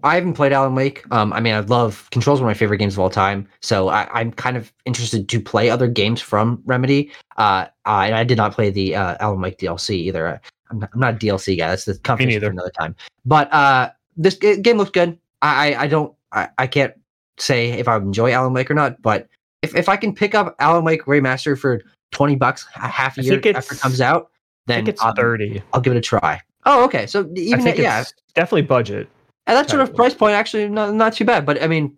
I 0.04 0.16
haven't 0.16 0.34
played 0.34 0.54
Alan 0.54 0.76
Wake. 0.76 1.04
Um, 1.12 1.34
I 1.34 1.40
mean, 1.40 1.54
I 1.54 1.60
love 1.60 2.08
Control's 2.12 2.40
one 2.40 2.50
of 2.50 2.56
my 2.56 2.58
favorite 2.58 2.78
games 2.78 2.94
of 2.94 3.00
all 3.00 3.10
time. 3.10 3.48
So 3.62 3.90
I, 3.90 4.08
I'm 4.14 4.32
kind 4.32 4.58
of 4.58 4.72
interested 4.86 5.30
to 5.30 5.40
play 5.40 5.70
other 5.70 5.88
games 5.88 6.22
from 6.22 6.62
Remedy. 6.66 7.12
Uh, 7.38 7.66
I, 7.86 8.14
I 8.14 8.24
did 8.24 8.38
not 8.38 8.54
play 8.54 8.70
the 8.70 8.96
uh, 8.96 9.18
Alan 9.20 9.42
Wake 9.42 9.58
DLC 9.58 9.96
either. 9.96 10.42
I'm 10.70 10.80
not, 10.80 10.90
I'm 10.94 11.00
not 11.00 11.14
a 11.16 11.18
DLC 11.18 11.58
guy. 11.58 11.70
That's 11.70 11.86
the 11.86 11.98
conversation 12.00 12.42
for 12.42 12.50
another 12.50 12.72
time. 12.72 12.96
But 13.26 13.52
uh, 13.54 13.92
this 14.18 14.36
g- 14.36 14.58
game 14.58 14.78
looks 14.78 14.92
good. 14.92 15.18
I, 15.42 15.74
I, 15.74 15.82
I 15.84 15.88
don't. 15.88 16.14
I, 16.32 16.50
I 16.58 16.68
can't 16.68 16.94
say 17.38 17.72
if 17.72 17.88
I 17.88 17.98
enjoy 17.98 18.32
Alan 18.32 18.54
Wake 18.54 18.70
or 18.70 18.76
not. 18.76 19.02
But 19.02 19.28
if, 19.62 19.76
if 19.76 19.90
I 19.90 19.98
can 19.98 20.14
pick 20.14 20.36
up 20.36 20.56
Alan 20.60 20.84
Wake 20.84 21.06
remaster 21.06 21.58
for 21.58 21.82
twenty 22.12 22.36
bucks, 22.36 22.66
a 22.76 22.88
half 22.88 23.18
a 23.18 23.24
year 23.24 23.42
after 23.56 23.76
it 23.76 23.80
comes 23.80 24.02
out, 24.02 24.30
I 24.32 24.36
then 24.68 24.78
think 24.80 24.90
it's 24.90 25.04
um, 25.04 25.16
thirty. 25.16 25.62
I'll 25.74 25.82
give 25.82 25.94
it 25.94 25.98
a 25.98 26.02
try. 26.02 26.42
Oh, 26.66 26.84
okay. 26.86 27.08
So 27.08 27.24
I 27.24 27.40
even 27.40 27.66
yeah, 27.78 28.02
it's 28.02 28.14
definitely 28.36 28.64
budget. 28.64 29.10
At 29.48 29.54
that 29.56 29.70
sort 29.70 29.82
of 29.82 29.96
price 29.96 30.14
point, 30.14 30.34
actually, 30.34 30.70
not 30.70 30.94
not 30.94 31.14
too 31.14 31.26
bad. 31.26 31.46
But 31.46 31.62
I 31.62 31.68
mean, 31.68 31.98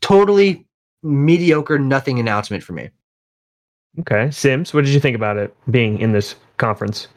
totally 0.00 0.66
mediocre, 1.02 1.78
nothing 1.78 2.18
announcement 2.18 2.62
for 2.62 2.72
me. 2.72 2.90
Okay, 4.00 4.30
Sims. 4.30 4.72
What 4.72 4.84
did 4.84 4.94
you 4.94 5.00
think 5.00 5.16
about 5.16 5.36
it 5.36 5.54
being 5.70 5.98
in 5.98 6.12
this 6.12 6.34
conference? 6.56 7.08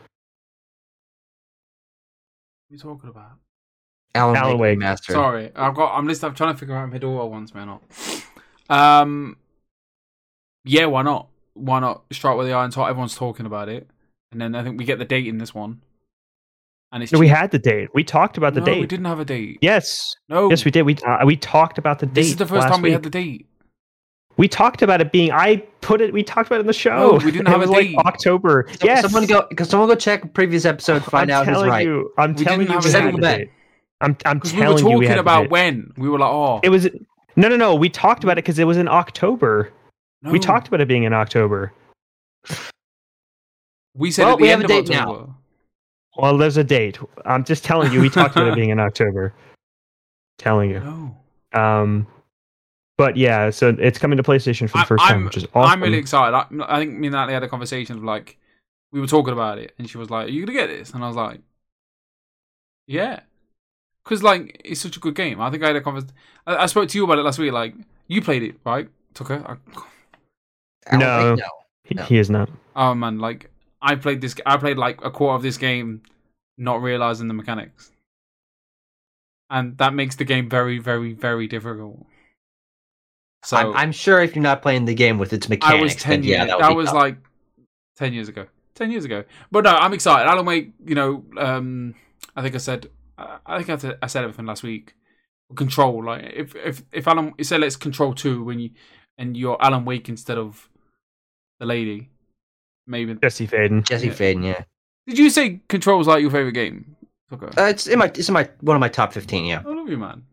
What 2.67 2.73
are 2.73 2.75
you 2.75 2.79
talking 2.79 3.09
about? 3.09 3.31
Alan, 4.13 4.35
Alan 4.35 4.57
Wake 4.57 4.61
Wake. 4.61 4.79
Master. 4.79 5.13
Sorry, 5.13 5.51
I've 5.55 5.75
got. 5.75 5.95
I'm 5.95 6.07
listening. 6.07 6.29
I'm 6.29 6.35
trying 6.35 6.53
to 6.53 6.59
figure 6.59 6.75
out 6.75 6.93
if 6.93 7.01
Hidora 7.01 7.29
wants 7.29 7.53
me 7.53 7.61
or 7.61 7.65
not. 7.65 7.83
Um, 8.69 9.37
yeah, 10.63 10.85
why 10.85 11.03
not? 11.03 11.27
Why 11.53 11.79
not 11.79 12.03
strike 12.11 12.37
with 12.37 12.47
the 12.47 12.53
iron 12.53 12.71
top? 12.71 12.89
Everyone's 12.89 13.15
talking 13.15 13.45
about 13.45 13.69
it, 13.69 13.89
and 14.31 14.41
then 14.41 14.55
I 14.55 14.63
think 14.63 14.77
we 14.77 14.85
get 14.85 14.99
the 14.99 15.05
date 15.05 15.27
in 15.27 15.37
this 15.37 15.53
one. 15.53 15.81
And 16.91 17.03
it's 17.03 17.11
No, 17.11 17.19
we 17.19 17.27
had 17.27 17.51
the 17.51 17.59
date. 17.59 17.89
We 17.93 18.03
talked 18.03 18.37
about 18.37 18.53
the 18.53 18.61
no, 18.61 18.65
date. 18.67 18.79
we 18.81 18.87
didn't 18.87 19.05
have 19.05 19.19
a 19.19 19.25
date. 19.25 19.57
Yes, 19.61 20.15
No, 20.29 20.49
yes, 20.49 20.63
we 20.65 20.71
did. 20.71 20.83
We 20.83 20.95
uh, 21.05 21.25
we 21.25 21.35
talked 21.35 21.77
about 21.77 21.99
the 21.99 22.05
date. 22.05 22.15
This 22.15 22.27
is 22.27 22.35
the 22.37 22.45
first 22.45 22.67
time 22.67 22.81
we 22.81 22.89
week. 22.89 22.93
had 22.93 23.03
the 23.03 23.09
date. 23.09 23.47
We 24.37 24.47
talked 24.49 24.81
about 24.81 24.99
it 25.01 25.11
being. 25.11 25.31
I 25.31 25.57
put 25.81 26.01
it. 26.01 26.11
We 26.13 26.21
talked 26.23 26.47
about 26.47 26.57
it 26.57 26.61
in 26.61 26.67
the 26.67 26.73
show. 26.73 27.17
No, 27.17 27.25
we 27.25 27.31
didn't 27.31 27.47
It 27.47 27.51
have 27.51 27.57
a 27.57 27.59
was 27.61 27.69
like 27.69 27.87
date. 27.87 27.97
October. 27.97 28.67
So- 28.79 28.85
yes. 28.85 29.01
Someone 29.01 29.25
go. 29.25 29.43
Cause 29.55 29.69
someone 29.69 29.87
go 29.89 29.95
check 29.95 30.33
previous 30.33 30.65
episode. 30.65 31.03
Find 31.05 31.31
I'm 31.31 31.47
out 31.49 31.55
who's 31.55 31.65
right. 31.67 31.85
you. 31.85 32.11
I'm 32.17 32.33
We 32.35 32.43
telling 32.43 32.59
didn't 32.67 32.69
you. 32.69 32.75
have 32.75 32.83
we 32.85 32.89
a 32.91 33.01
had 33.01 33.15
date. 33.15 33.21
Bet. 33.21 33.47
I'm. 34.01 34.17
I'm 34.25 34.37
Because 34.39 34.53
we 34.53 34.59
were 34.59 34.65
telling 34.65 34.77
you. 34.79 34.85
We 34.85 35.05
talking 35.05 35.09
had 35.09 35.19
about 35.19 35.49
when 35.49 35.91
we 35.97 36.09
were 36.09 36.19
like, 36.19 36.29
oh, 36.31 36.59
It 36.63 36.69
was. 36.69 36.87
No, 37.37 37.47
no, 37.49 37.55
no. 37.57 37.75
We 37.75 37.89
talked 37.89 38.23
about 38.23 38.33
it 38.33 38.43
because 38.45 38.59
it 38.59 38.65
was 38.65 38.77
in 38.77 38.87
October. 38.87 39.71
no. 40.21 40.31
We 40.31 40.39
talked 40.39 40.67
about 40.67 40.79
it 40.81 40.87
being 40.87 41.03
in 41.03 41.13
October. 41.13 41.73
We 43.95 44.11
said 44.11 44.23
Well, 44.25 44.33
at 44.33 44.37
the 44.37 44.41
we 44.43 44.47
have 44.49 44.59
a 44.61 44.63
of 44.63 44.67
date 44.69 44.89
now. 44.89 45.37
October. 46.17 46.21
Well, 46.31 46.37
there's 46.37 46.57
a 46.57 46.63
date. 46.63 46.97
I'm 47.25 47.43
just 47.43 47.63
telling 47.63 47.91
you. 47.91 48.01
We 48.01 48.09
talked 48.09 48.35
about 48.35 48.47
it 48.49 48.55
being 48.61 48.69
in 48.69 48.79
October. 48.79 49.33
Telling 50.37 50.69
you. 50.71 50.79
No. 50.79 51.17
Um, 51.59 52.07
but 52.97 53.17
yeah, 53.17 53.49
so 53.49 53.75
it's 53.79 53.97
coming 53.97 54.17
to 54.17 54.23
PlayStation 54.23 54.69
for 54.69 54.77
the 54.77 54.83
1st 54.95 54.99
I'm- 54.99 55.13
time, 55.13 55.25
which 55.25 55.37
is 55.37 55.45
awesome. 55.53 55.71
I'm 55.71 55.83
really 55.83 55.97
excited. 55.97 56.35
I, 56.35 56.45
I 56.67 56.79
think 56.79 56.97
me 56.97 57.07
and 57.07 57.13
Natalie 57.13 57.33
had 57.33 57.43
a 57.43 57.47
conversation 57.49 57.97
of 57.97 58.03
like, 58.03 58.37
we 58.91 59.01
were 59.01 59.07
talking 59.07 59.33
about 59.33 59.57
it, 59.57 59.73
and 59.77 59.89
she 59.89 59.97
was 59.97 60.09
like, 60.09 60.27
"Are 60.27 60.29
you 60.29 60.45
gonna 60.45 60.57
get 60.57 60.67
this?" 60.67 60.91
And 60.93 61.03
I 61.03 61.07
was 61.07 61.17
like, 61.17 61.41
"Yeah," 62.87 63.21
because 64.03 64.23
like 64.23 64.61
it's 64.63 64.79
such 64.79 64.95
a 64.95 64.99
good 65.01 65.15
game. 65.15 65.41
I 65.41 65.49
think 65.51 65.63
I 65.63 65.67
had 65.67 65.75
a 65.75 65.81
conversation. 65.81 66.15
I, 66.47 66.55
I 66.57 66.65
spoke 66.67 66.87
to 66.89 66.97
you 66.97 67.03
about 67.03 67.17
it 67.17 67.23
last 67.23 67.37
week. 67.39 67.51
Like, 67.51 67.73
you 68.07 68.21
played 68.21 68.43
it, 68.43 68.55
right, 68.65 68.87
Tucker? 69.13 69.43
I, 69.45 69.57
Alan 70.87 70.99
No. 70.99 71.35
No. 71.35 71.45
He, 71.83 71.95
No. 71.95 72.03
he 72.03 72.17
is 72.17 72.29
not. 72.29 72.49
oh 72.75 72.95
man, 72.95 73.19
like 73.19 73.49
I 73.85 73.95
played 73.95 74.19
this. 74.19 74.35
I 74.47 74.57
played 74.57 74.77
like 74.77 75.05
a 75.05 75.11
quarter 75.11 75.35
of 75.35 75.43
this 75.43 75.57
game, 75.57 76.01
not 76.57 76.81
realizing 76.81 77.27
the 77.27 77.35
mechanics, 77.35 77.91
and 79.51 79.77
that 79.77 79.93
makes 79.93 80.15
the 80.15 80.25
game 80.25 80.49
very, 80.49 80.79
very, 80.79 81.13
very 81.13 81.47
difficult. 81.47 82.03
So 83.43 83.57
I'm, 83.57 83.73
I'm 83.75 83.91
sure 83.91 84.23
if 84.23 84.35
you're 84.35 84.41
not 84.41 84.63
playing 84.63 84.85
the 84.85 84.95
game 84.95 85.19
with 85.19 85.31
its 85.33 85.47
mechanics, 85.47 85.79
I 85.79 85.83
was 85.83 85.95
ten 85.95 86.23
years. 86.23 86.37
yeah, 86.37 86.45
that, 86.45 86.59
that 86.59 86.75
was 86.75 86.87
tough. 86.87 86.95
like 86.95 87.17
ten 87.95 88.11
years 88.11 88.27
ago. 88.27 88.47
Ten 88.73 88.89
years 88.89 89.05
ago. 89.05 89.23
But 89.51 89.65
no, 89.65 89.75
I'm 89.75 89.93
excited. 89.93 90.27
Alan 90.27 90.47
Wake. 90.47 90.73
You 90.83 90.95
know, 90.95 91.23
um, 91.37 91.93
I 92.35 92.41
think 92.41 92.55
I 92.55 92.57
said. 92.57 92.89
I 93.17 93.57
think 93.57 93.69
I 93.69 93.77
said, 93.77 93.97
I 94.01 94.07
said 94.07 94.23
everything 94.23 94.47
last 94.47 94.63
week. 94.63 94.95
Control, 95.55 96.03
like 96.03 96.23
if 96.33 96.55
if 96.55 96.83
if 96.91 97.07
Alan, 97.07 97.33
you 97.37 97.43
say 97.43 97.59
let's 97.59 97.75
control 97.75 98.15
two 98.15 98.43
when 98.43 98.59
you 98.59 98.71
and 99.19 99.37
you're 99.37 99.61
Alan 99.61 99.85
Wake 99.85 100.09
instead 100.09 100.39
of 100.39 100.69
the 101.59 101.67
lady, 101.67 102.09
maybe. 102.87 103.15
Jesse 103.15 103.47
Faden. 103.47 103.83
Jesse 103.87 104.07
yeah. 104.07 104.13
Faden. 104.13 104.43
Yeah, 104.43 104.63
Did 105.07 105.17
you 105.17 105.29
say 105.29 105.61
Control 105.69 105.97
was 105.97 106.07
like 106.07 106.21
your 106.21 106.31
favorite 106.31 106.53
game? 106.53 106.95
Tucker. 107.29 107.49
uh, 107.57 107.63
it's 107.63 107.87
in 107.87 107.97
my 107.99 108.05
it's 108.05 108.27
in 108.27 108.33
my 108.33 108.49
one 108.61 108.75
of 108.75 108.79
my 108.81 108.89
top 108.89 109.11
fifteen. 109.13 109.45
Yeah, 109.45 109.63
I 109.65 109.69
love 109.69 109.89
you, 109.89 109.97
man. 109.97 110.23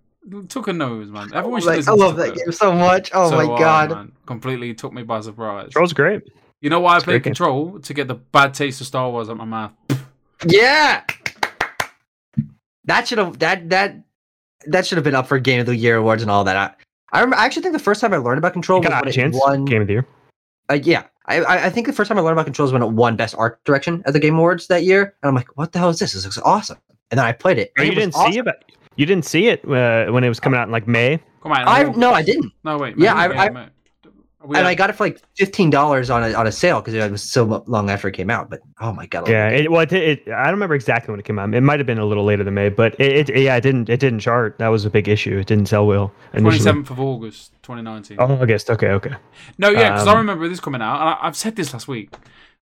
Tucker 0.49 0.73
knows, 0.73 1.11
man. 1.11 1.31
Everyone 1.35 1.61
should 1.61 1.67
Like, 1.69 1.77
listen 1.79 1.93
I 1.95 1.97
love 1.97 2.17
that 2.17 2.35
game 2.37 2.53
so 2.53 2.73
much. 2.73 3.11
Oh 3.15 3.31
So 3.31 3.37
my 3.37 3.45
hard, 3.47 3.59
god. 3.59 3.91
man. 3.91 4.13
Completely 4.27 4.73
took 4.75 4.93
me 4.93 5.03
by 5.03 5.21
surprise. 5.21 5.65
Control's 5.65 5.93
great. 5.93 6.23
You 6.61 6.71
know 6.71 6.79
why 6.81 6.93
I 6.93 6.97
It's 6.97 7.03
a 7.03 7.07
played 7.07 7.13
great 7.15 7.23
game. 7.25 7.31
Control 7.35 7.81
to 7.81 7.95
get 7.95 8.07
the 8.09 8.15
bad 8.15 8.55
taste 8.55 8.81
of 8.81 8.87
Star 8.87 9.11
Wars 9.11 9.29
out 9.29 9.37
my 9.37 9.45
mouth. 9.45 9.73
Yeah. 10.47 11.03
That 12.85 13.09
should 13.09 13.19
have 13.19 13.39
that 13.41 13.71
that 13.71 13.97
that 14.67 14.87
should 14.87 14.97
have 14.97 15.05
been 15.05 15.15
up 15.15 15.27
for 15.27 15.39
Game 15.39 15.61
of 15.61 15.67
the 15.67 15.75
Year 15.77 15.97
awards 15.97 16.23
and 16.23 16.31
all 16.31 16.45
that. 16.45 16.57
I, 16.57 16.73
I 17.17 17.21
remember. 17.21 17.37
I 17.37 17.45
actually 17.47 17.63
think 17.63 17.73
the 17.73 17.79
first 17.79 18.01
time 18.01 18.13
I 18.13 18.17
learned 18.19 18.39
about 18.39 18.53
Control 18.53 18.79
You 18.79 18.83
was 18.83 18.91
got 18.91 19.03
when 19.03 19.09
a 19.09 19.11
it 19.11 19.15
chance. 19.15 19.37
won. 19.39 19.65
Game 19.65 19.81
of 19.83 19.87
the 19.89 19.95
year. 19.95 20.07
Uh, 20.71 20.75
yeah, 20.75 21.05
I, 21.27 21.41
I 21.43 21.65
I 21.67 21.71
think 21.71 21.87
the 21.87 21.93
first 21.93 22.09
time 22.09 22.19
I 22.19 22.21
learned 22.21 22.35
about 22.35 22.45
Control 22.47 22.65
was 22.65 22.73
when 22.73 22.83
it 22.83 22.91
won 22.91 23.17
Best 23.17 23.35
Art 23.39 23.63
Direction 23.65 24.03
at 24.07 24.13
the 24.13 24.21
Game 24.21 24.35
Awards 24.37 24.67
that 24.69 24.83
year, 24.85 25.15
and 25.23 25.29
I'm 25.29 25.35
like, 25.35 25.57
what 25.57 25.73
the 25.73 25.79
hell 25.79 25.89
is 25.91 25.99
this? 25.99 26.13
This 26.13 26.25
looks 26.25 26.39
awesome. 26.39 26.79
and 27.11 27.19
then 27.19 27.25
I 27.27 27.33
played 27.33 27.59
it. 27.59 27.73
And 27.77 27.87
you 27.87 27.93
it 27.93 27.95
didn't 27.97 28.15
awesome. 28.15 28.33
see 28.33 28.39
it? 28.39 28.47
You 28.97 29.07
didn't 29.07 29.25
see 29.25 29.49
it 29.49 29.65
uh, 29.65 30.11
when 30.13 30.25
it 30.25 30.29
was 30.29 30.41
coming 30.41 30.59
out 30.59 30.67
in 30.69 30.73
like 30.73 30.87
May. 30.89 31.19
Come 31.43 31.53
on. 31.53 31.67
I 31.67 31.83
no, 31.85 31.91
no, 31.93 32.13
I 32.13 32.23
didn't, 32.23 32.53
No, 32.65 32.77
wait. 32.79 32.95
Yeah, 32.99 33.15
maybe, 33.15 33.35
I- 33.39 33.45
I- 33.47 33.49
mate. 33.51 33.69
We 34.45 34.57
and 34.57 34.67
are- 34.67 34.71
I 34.71 34.75
got 34.75 34.91
it 34.91 34.95
for 34.95 35.05
like 35.05 35.21
fifteen 35.37 35.71
dollars 35.71 36.11
on 36.11 36.23
a 36.25 36.35
on 36.35 36.47
a 36.47 36.53
sale 36.53 36.81
because 36.81 36.95
it 36.95 37.11
was 37.11 37.23
so 37.23 37.63
long 37.67 37.91
after 37.91 38.09
it 38.09 38.13
came 38.13 38.31
out. 38.31 38.51
But 38.51 38.61
oh 38.81 38.93
my 38.93 39.07
god, 39.07 39.29
Yeah, 39.29 39.49
it, 39.49 39.71
well, 39.71 39.83
it, 39.83 39.93
it, 39.93 40.29
I 40.29 40.45
don't 40.45 40.55
remember 40.55 40.75
exactly 40.75 41.13
when 41.13 41.21
it 41.21 41.25
came 41.25 41.39
out. 41.39 41.55
It 41.55 41.61
might 41.61 41.79
have 41.79 41.87
been 41.87 41.99
a 41.99 42.05
little 42.05 42.25
later 42.25 42.43
than 42.45 42.55
May, 42.55 42.69
but 42.69 42.99
it, 43.01 43.29
it 43.31 43.43
yeah, 43.43 43.57
it 43.57 43.61
didn't 43.61 43.89
it 43.89 44.01
didn't 44.01 44.21
chart. 44.21 44.59
That 44.59 44.69
was 44.69 44.85
a 44.85 44.91
big 44.91 45.09
issue. 45.09 45.39
It 45.39 45.47
didn't 45.47 45.67
sell 45.67 45.87
well. 45.87 46.13
initially. 46.35 46.73
27th 46.73 46.91
of 46.91 47.01
August, 47.01 47.53
2019. 47.63 48.17
Oh, 48.21 48.25
August. 48.43 48.71
Okay, 48.71 48.89
okay. 48.89 49.15
No, 49.59 49.69
yeah, 49.71 49.93
because 49.93 50.09
I 50.09 50.13
Um, 50.13 50.19
remember 50.19 50.49
this 50.49 50.61
coming 50.61 50.83
out, 50.83 51.01
and 51.01 51.09
I, 51.11 51.19
I've 51.23 51.37
said 51.37 51.57
this 51.57 51.73
last 51.73 51.87
week. 51.89 52.11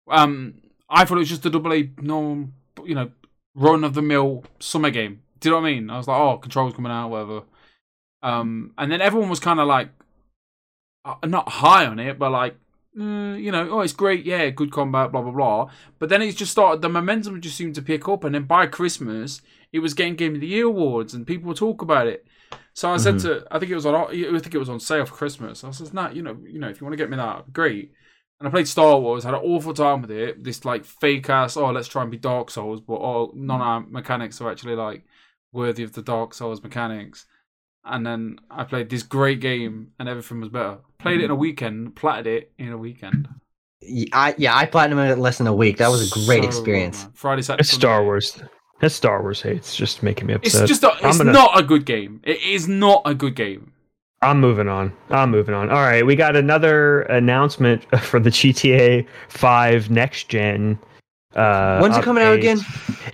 Um, 0.08 0.54
I 0.88 1.04
thought 1.04 1.16
it 1.16 1.20
was 1.20 1.28
just 1.28 1.44
a 1.44 1.50
double 1.50 1.72
A 1.74 1.90
normal, 2.00 2.50
you 2.84 2.94
know, 2.94 3.10
run 3.54 3.84
of 3.84 3.94
the 3.94 4.02
mill 4.02 4.44
summer 4.60 4.90
game. 4.90 5.20
Do 5.40 5.48
you 5.48 5.54
know 5.54 5.60
what 5.60 5.68
I 5.68 5.72
mean? 5.74 5.90
I 5.90 5.96
was 5.98 6.08
like, 6.08 6.18
oh, 6.18 6.38
controls 6.38 6.74
coming 6.74 6.92
out, 6.92 7.08
whatever. 7.08 7.42
Um, 8.22 8.72
and 8.78 8.90
then 8.90 9.00
everyone 9.00 9.28
was 9.28 9.40
kind 9.40 9.60
of 9.60 9.66
like, 9.66 9.90
uh, 11.06 11.26
not 11.26 11.48
high 11.48 11.86
on 11.86 11.98
it, 11.98 12.18
but 12.18 12.30
like, 12.30 12.56
uh, 12.98 13.34
you 13.34 13.52
know, 13.52 13.68
oh, 13.70 13.80
it's 13.80 13.92
great, 13.92 14.24
yeah, 14.24 14.50
good 14.50 14.72
combat, 14.72 15.12
blah 15.12 15.22
blah 15.22 15.32
blah. 15.32 15.70
But 15.98 16.08
then 16.08 16.22
it's 16.22 16.36
just 16.36 16.52
started. 16.52 16.82
The 16.82 16.88
momentum 16.88 17.40
just 17.40 17.56
seemed 17.56 17.74
to 17.76 17.82
pick 17.82 18.08
up, 18.08 18.24
and 18.24 18.34
then 18.34 18.44
by 18.44 18.66
Christmas, 18.66 19.40
it 19.72 19.80
was 19.80 19.94
getting 19.94 20.16
Game 20.16 20.34
of 20.34 20.40
the 20.40 20.46
Year 20.46 20.66
awards, 20.66 21.14
and 21.14 21.26
people 21.26 21.48
would 21.48 21.56
talk 21.56 21.82
about 21.82 22.06
it. 22.06 22.26
So 22.72 22.90
I 22.90 22.98
said 22.98 23.18
to, 23.20 23.46
I 23.50 23.58
think 23.58 23.72
it 23.72 23.74
was 23.74 23.86
on, 23.86 23.94
I 23.94 24.38
think 24.38 24.54
it 24.54 24.58
was 24.58 24.68
on 24.68 24.80
sale 24.80 25.06
for 25.06 25.14
Christmas. 25.14 25.64
I 25.64 25.70
said, 25.70 25.94
nah, 25.94 26.10
you 26.10 26.20
know, 26.20 26.36
you 26.44 26.58
know, 26.58 26.68
if 26.68 26.78
you 26.78 26.84
want 26.84 26.92
to 26.92 27.02
get 27.02 27.08
me 27.08 27.16
that, 27.16 27.50
great. 27.50 27.92
And 28.38 28.46
I 28.46 28.50
played 28.50 28.68
Star 28.68 29.00
Wars, 29.00 29.24
had 29.24 29.32
an 29.32 29.40
awful 29.40 29.72
time 29.72 30.02
with 30.02 30.10
it. 30.10 30.44
This 30.44 30.62
like 30.66 30.84
fake 30.84 31.30
ass, 31.30 31.56
oh, 31.56 31.70
let's 31.70 31.88
try 31.88 32.02
and 32.02 32.10
be 32.10 32.18
Dark 32.18 32.50
Souls, 32.50 32.82
but 32.82 32.96
all 32.96 33.32
none 33.34 33.62
of 33.62 33.66
our 33.66 33.80
mechanics 33.80 34.42
are 34.42 34.50
actually 34.50 34.74
like 34.74 35.06
worthy 35.52 35.84
of 35.84 35.94
the 35.94 36.02
Dark 36.02 36.34
Souls 36.34 36.62
mechanics. 36.62 37.24
And 37.86 38.06
then 38.06 38.38
I 38.50 38.64
played 38.64 38.90
this 38.90 39.02
great 39.02 39.40
game, 39.40 39.92
and 39.98 40.08
everything 40.08 40.40
was 40.40 40.48
better. 40.48 40.78
Played 40.98 41.20
it 41.20 41.24
in 41.24 41.30
a 41.30 41.34
mm-hmm. 41.34 41.40
weekend, 41.40 41.96
platted 41.96 42.26
it 42.26 42.52
in 42.58 42.72
a 42.72 42.78
weekend. 42.78 43.28
it. 43.80 44.08
I 44.12 44.34
yeah, 44.38 44.56
I 44.56 44.66
platinumed 44.66 45.08
it 45.10 45.12
in 45.12 45.20
less 45.20 45.38
than 45.38 45.46
a 45.46 45.54
week. 45.54 45.76
That 45.78 45.88
was 45.88 46.10
a 46.10 46.26
great 46.26 46.42
So 46.42 46.48
experience. 46.48 47.04
man. 47.04 47.12
Friday, 47.14 47.42
Saturday, 47.42 47.60
It's 47.60 47.70
Star 47.70 48.02
Wars. 48.02 48.42
It's 48.82 48.94
Star 48.94 49.22
Wars 49.22 49.40
hate. 49.40 49.56
It's 49.56 49.76
just 49.76 50.02
making 50.02 50.26
me 50.26 50.34
It's 50.42 50.58
just, 50.60 50.82
a, 50.84 50.92
it's 51.02 51.18
gonna- 51.18 51.32
not 51.32 51.58
a 51.58 51.62
good 51.62 51.86
game. 51.86 52.20
It 52.24 52.42
is 52.42 52.68
not 52.68 53.02
a 53.06 53.14
good 53.14 53.34
game. 53.34 53.72
I'm 54.22 54.40
moving 54.40 54.68
on. 54.68 54.92
I'm 55.10 55.30
moving 55.30 55.54
on. 55.54 55.70
All 55.70 55.76
right, 55.76 56.04
we 56.04 56.16
got 56.16 56.36
another 56.36 57.02
announcement 57.02 57.84
for 58.00 58.18
the 58.18 58.30
GTA 58.30 59.06
5 59.28 59.90
next 59.90 60.28
gen. 60.28 60.78
Uh, 61.36 61.78
When's 61.80 61.96
it 61.96 62.02
coming 62.02 62.24
out 62.24 62.34
again? 62.34 62.58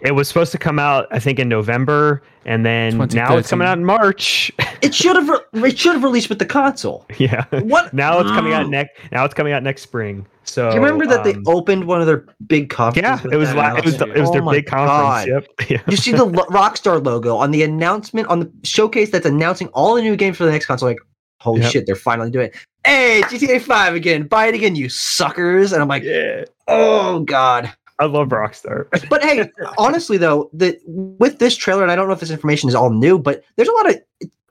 It 0.01 0.13
was 0.13 0.29
supposed 0.29 0.53
to 0.53 0.59
come 0.59 0.79
out, 0.79 1.07
I 1.11 1.19
think, 1.19 1.39
in 1.39 1.49
November, 1.49 2.23
and 2.45 2.65
then 2.65 2.99
now 3.13 3.37
it's 3.37 3.51
coming 3.51 3.67
out 3.69 3.79
in 3.79 3.85
March. 3.85 4.51
It 4.83 4.93
should 4.97 5.15
have 5.15 5.29
re- 5.29 5.69
it 5.69 5.79
should 5.79 5.93
have 5.93 6.03
released 6.03 6.29
with 6.29 6.41
the 6.41 6.45
console. 6.45 7.07
yeah. 7.17 7.45
What? 7.61 7.95
Now 7.95 8.19
it's 8.19 8.31
coming 8.33 8.53
out 8.53 8.69
next. 8.69 8.99
Now 9.13 9.25
it's 9.25 9.33
coming 9.33 9.53
out 9.53 9.63
next 9.63 9.83
spring. 9.83 10.27
So 10.43 10.71
Do 10.71 10.75
you 10.77 10.83
remember 10.83 11.07
that 11.07 11.21
um, 11.21 11.25
they 11.45 11.51
opened 11.51 11.85
one 11.85 12.01
of 12.01 12.09
their 12.09 12.27
big 12.49 12.69
conferences? 12.69 13.25
Yeah, 13.25 13.31
it 13.33 13.37
was. 13.37 13.51
that 13.51 13.57
La- 13.57 13.77
it 13.77 13.85
was. 13.85 13.97
The, 13.97 14.07
announcement? 14.07 14.17
it 14.19 14.21
was 14.23 14.31
their 14.33 14.43
Oh 14.43 14.45
my 14.45 14.53
big 14.55 14.67
conference. 14.67 14.91
God. 14.91 15.29
Yep. 15.29 15.47
Yeah. 15.71 15.83
You 15.89 15.97
see 15.97 16.11
the 16.11 16.25
lo- 16.25 16.47
Rockstar 16.47 17.05
logo 17.05 17.37
on 17.37 17.53
the 17.53 17.63
announcement 17.63 18.27
on 18.27 18.41
the 18.41 18.51
showcase 18.65 19.11
that's 19.11 19.25
announcing 19.25 19.69
all 19.69 19.95
the 19.95 20.03
new 20.03 20.17
games 20.17 20.37
for 20.37 20.45
the 20.47 20.51
next 20.51 20.67
console. 20.67 20.89
Like, 20.89 20.99
holy 21.39 21.61
Yep. 21.61 21.71
shit, 21.71 21.87
they're 21.87 21.95
finally 21.95 22.31
doing 22.33 22.47
it. 22.49 22.57
Hey, 22.85 23.23
GTA 23.27 23.61
5 23.63 23.95
again. 23.95 24.27
Buy 24.27 24.47
it 24.47 24.57
again, 24.57 24.75
you 24.75 24.89
suckers. 24.89 25.73
And 25.73 25.81
I'm 25.81 25.87
like, 25.87 26.03
yeah. 26.03 26.45
oh 26.67 27.21
god. 27.21 27.73
I 28.03 28.07
love 28.07 28.29
Rockstar. 28.29 28.87
But 29.09 29.23
hey, 29.23 29.49
honestly 29.79 30.17
though, 30.17 30.51
the 30.53 30.77
with 30.87 31.39
this 31.39 31.57
trailer, 31.57 31.83
and 31.83 31.93
I 31.93 31.97
don't 31.97 32.09
know 32.09 32.15
if 32.15 32.21
this 32.21 32.31
information 32.31 32.69
is 32.69 32.75
all 32.75 32.91
new, 32.91 33.17
but 33.19 33.45
there's 33.57 33.69
a 33.69 33.73
lot 33.73 33.91
of 33.91 33.97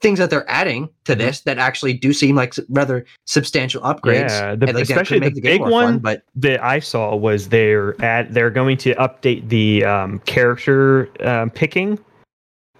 things 0.01 0.19
that 0.19 0.29
they're 0.29 0.49
adding 0.49 0.89
to 1.05 1.15
this 1.15 1.41
that 1.41 1.57
actually 1.57 1.93
do 1.93 2.13
seem 2.13 2.35
like 2.35 2.55
rather 2.69 3.05
substantial 3.25 3.81
upgrades. 3.81 4.29
Yeah, 4.29 4.55
the- 4.55 4.67
and, 4.67 4.75
like, 4.75 4.83
especially 4.83 5.19
the 5.19 5.25
make 5.25 5.35
the 5.35 5.41
game 5.41 5.51
big 5.63 5.69
one 5.69 5.85
fun, 5.95 5.99
but 5.99 6.23
that 6.35 6.63
I 6.63 6.79
saw 6.79 7.13
was 7.15 7.49
they're 7.49 8.01
at 8.01 8.33
they're 8.33 8.49
going 8.49 8.77
to 8.77 8.95
update 8.95 9.49
the 9.49 9.83
um, 9.83 10.19
character 10.19 11.09
um, 11.27 11.49
picking. 11.49 11.99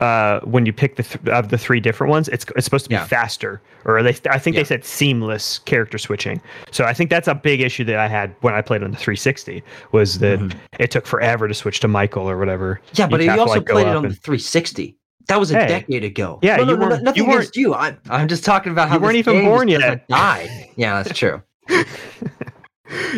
Uh, 0.01 0.39
when 0.45 0.65
you 0.65 0.73
pick 0.73 0.95
the 0.95 1.03
th- 1.03 1.23
of 1.27 1.49
the 1.49 1.57
three 1.59 1.79
different 1.79 2.09
ones, 2.09 2.27
it's 2.29 2.43
it's 2.55 2.65
supposed 2.65 2.83
to 2.85 2.89
be 2.89 2.95
Yeah. 2.95 3.05
faster, 3.05 3.61
or 3.85 4.01
they 4.01 4.15
I 4.31 4.39
think 4.39 4.55
Yeah. 4.55 4.61
they 4.61 4.65
said 4.65 4.83
seamless 4.83 5.59
character 5.59 5.99
switching. 5.99 6.41
So 6.71 6.85
I 6.85 6.93
think 6.93 7.11
that's 7.11 7.27
a 7.27 7.35
big 7.35 7.61
issue 7.61 7.83
that 7.83 7.97
I 7.99 8.07
had 8.07 8.33
when 8.41 8.55
I 8.55 8.61
played 8.61 8.81
on 8.81 8.89
the 8.89 8.97
360 8.97 9.61
was 9.91 10.17
that 10.17 10.39
Mhm. 10.39 10.53
it 10.79 10.89
took 10.89 11.05
forever 11.05 11.47
to 11.47 11.53
switch 11.53 11.79
to 11.81 11.87
Michael 11.87 12.27
or 12.27 12.37
whatever. 12.39 12.81
yeah, 12.93 13.05
but 13.05 13.21
you 13.21 13.27
to, 13.27 13.39
also 13.39 13.55
like, 13.59 13.67
played 13.67 13.85
it 13.87 13.95
on 13.95 14.01
the 14.01 14.09
360. 14.15 14.95
That 15.27 15.39
was 15.39 15.51
a 15.51 15.59
Hey. 15.59 15.67
decade 15.67 16.03
ago. 16.03 16.39
Yeah, 16.41 16.55
no, 16.57 16.63
no, 16.63 16.71
you 16.71 16.77
no, 16.77 16.87
weren't- 16.87 17.03
nothing 17.03 17.23
you 17.23 17.29
against 17.31 17.55
you. 17.55 17.75
I, 17.75 17.95
I'm 18.09 18.27
just 18.27 18.43
talking 18.43 18.71
about 18.71 18.89
how 18.89 18.95
You 18.95 19.01
weren't 19.01 19.17
even 19.17 19.45
born 19.45 19.67
yet. 19.67 20.07
doesn't. 20.09 20.51
Yeah, 20.77 21.03
that's 21.03 21.15
true. 21.17 21.43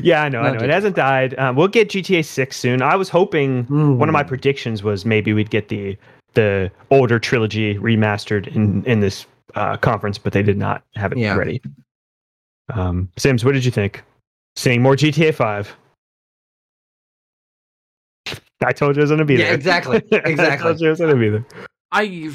yeah, 0.03 0.23
I 0.23 0.29
know, 0.29 0.41
I 0.41 0.51
No, 0.51 0.57
know. 0.59 0.63
It 0.65 0.69
hasn't 0.69 0.95
died. 0.97 1.34
Um, 1.39 1.55
we'll 1.55 1.69
get 1.69 1.89
GTA 1.89 2.23
6 2.25 2.57
soon. 2.57 2.81
I 2.81 2.95
was 2.97 3.07
hoping 3.09 3.63
one 3.97 4.09
of 4.09 4.13
my 4.13 4.23
predictions 4.23 4.84
was 4.84 5.05
maybe 5.05 5.31
we'd 5.34 5.49
get 5.49 5.69
the 5.69 5.97
the 6.34 6.71
older 6.91 7.19
trilogy 7.19 7.75
remastered 7.75 8.47
in 8.55 8.84
in 8.86 8.99
this 8.99 9.25
uh, 9.55 9.77
conference, 9.77 10.17
but 10.17 10.34
they 10.34 10.43
did 10.43 10.57
not 10.57 10.84
have 10.95 11.11
it 11.11 11.17
Yeah. 11.17 11.36
ready. 11.36 11.61
Um, 12.73 13.09
Sims, 13.17 13.43
what 13.45 13.53
did 13.53 13.65
you 13.65 13.71
think? 13.71 14.03
Seeing 14.55 14.81
more 14.81 14.95
GTA 14.95 15.34
5. 15.34 15.75
I 18.65 18.71
told 18.71 18.95
you 18.95 19.01
it 19.01 19.03
was 19.03 19.09
gonna 19.11 19.25
be 19.25 19.34
Yeah, 19.36 19.45
there. 19.45 19.53
exactly, 19.55 19.97
I 20.13 20.15
exactly. 20.29 20.63
told 20.69 20.79
you 20.79 20.88
it 20.88 20.91
was 20.91 20.99
gonna 20.99 21.15
be 21.17 21.29
there. 21.29 21.45
I 21.91 22.31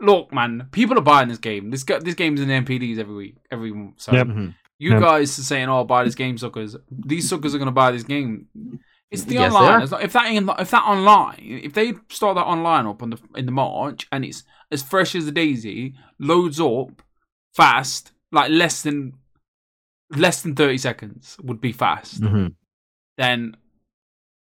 look, 0.00 0.32
man. 0.32 0.68
People 0.70 0.98
are 0.98 1.02
buying 1.02 1.28
this 1.28 1.38
game. 1.38 1.70
This 1.70 1.82
go- 1.82 1.98
this 2.00 2.14
game's 2.14 2.40
in 2.40 2.48
NPDs 2.50 2.98
every 2.98 3.14
week, 3.14 3.36
every 3.50 3.72
month. 3.72 4.00
So 4.00 4.12
Yep. 4.12 4.26
Mhm. 4.26 4.54
you 4.78 4.90
Yep. 4.90 5.00
guys 5.00 5.38
are 5.38 5.42
saying, 5.42 5.68
"Oh, 5.68 5.84
buy 5.84 6.04
this 6.04 6.14
game, 6.14 6.36
suckers." 6.36 6.76
These 6.90 7.28
suckers 7.28 7.54
are 7.54 7.58
going 7.58 7.66
to 7.66 7.72
buy 7.72 7.90
this 7.92 8.02
game. 8.02 8.48
It's 9.14 9.24
the 9.24 9.34
Yes, 9.34 9.52
online. 9.52 9.88
Not, 9.88 10.02
if 10.02 10.12
that 10.12 10.26
in, 10.26 10.50
if 10.58 10.70
that 10.70 10.84
online, 10.84 11.38
if 11.40 11.72
they 11.72 11.94
start 12.08 12.36
that 12.36 12.44
online 12.44 12.86
up 12.86 13.02
on 13.02 13.10
the 13.10 13.18
in 13.34 13.46
the 13.46 13.52
March 13.52 14.06
and 14.12 14.24
it's 14.24 14.44
as 14.70 14.82
fresh 14.82 15.14
as 15.14 15.26
a 15.26 15.32
daisy, 15.32 15.94
loads 16.18 16.60
up 16.60 17.02
fast, 17.54 18.12
like 18.32 18.50
less 18.50 18.82
than 18.82 19.14
less 20.10 20.42
than 20.42 20.54
thirty 20.54 20.78
seconds 20.78 21.36
would 21.42 21.60
be 21.60 21.72
fast. 21.72 22.20
Mhm. 22.20 22.54
Then 23.16 23.56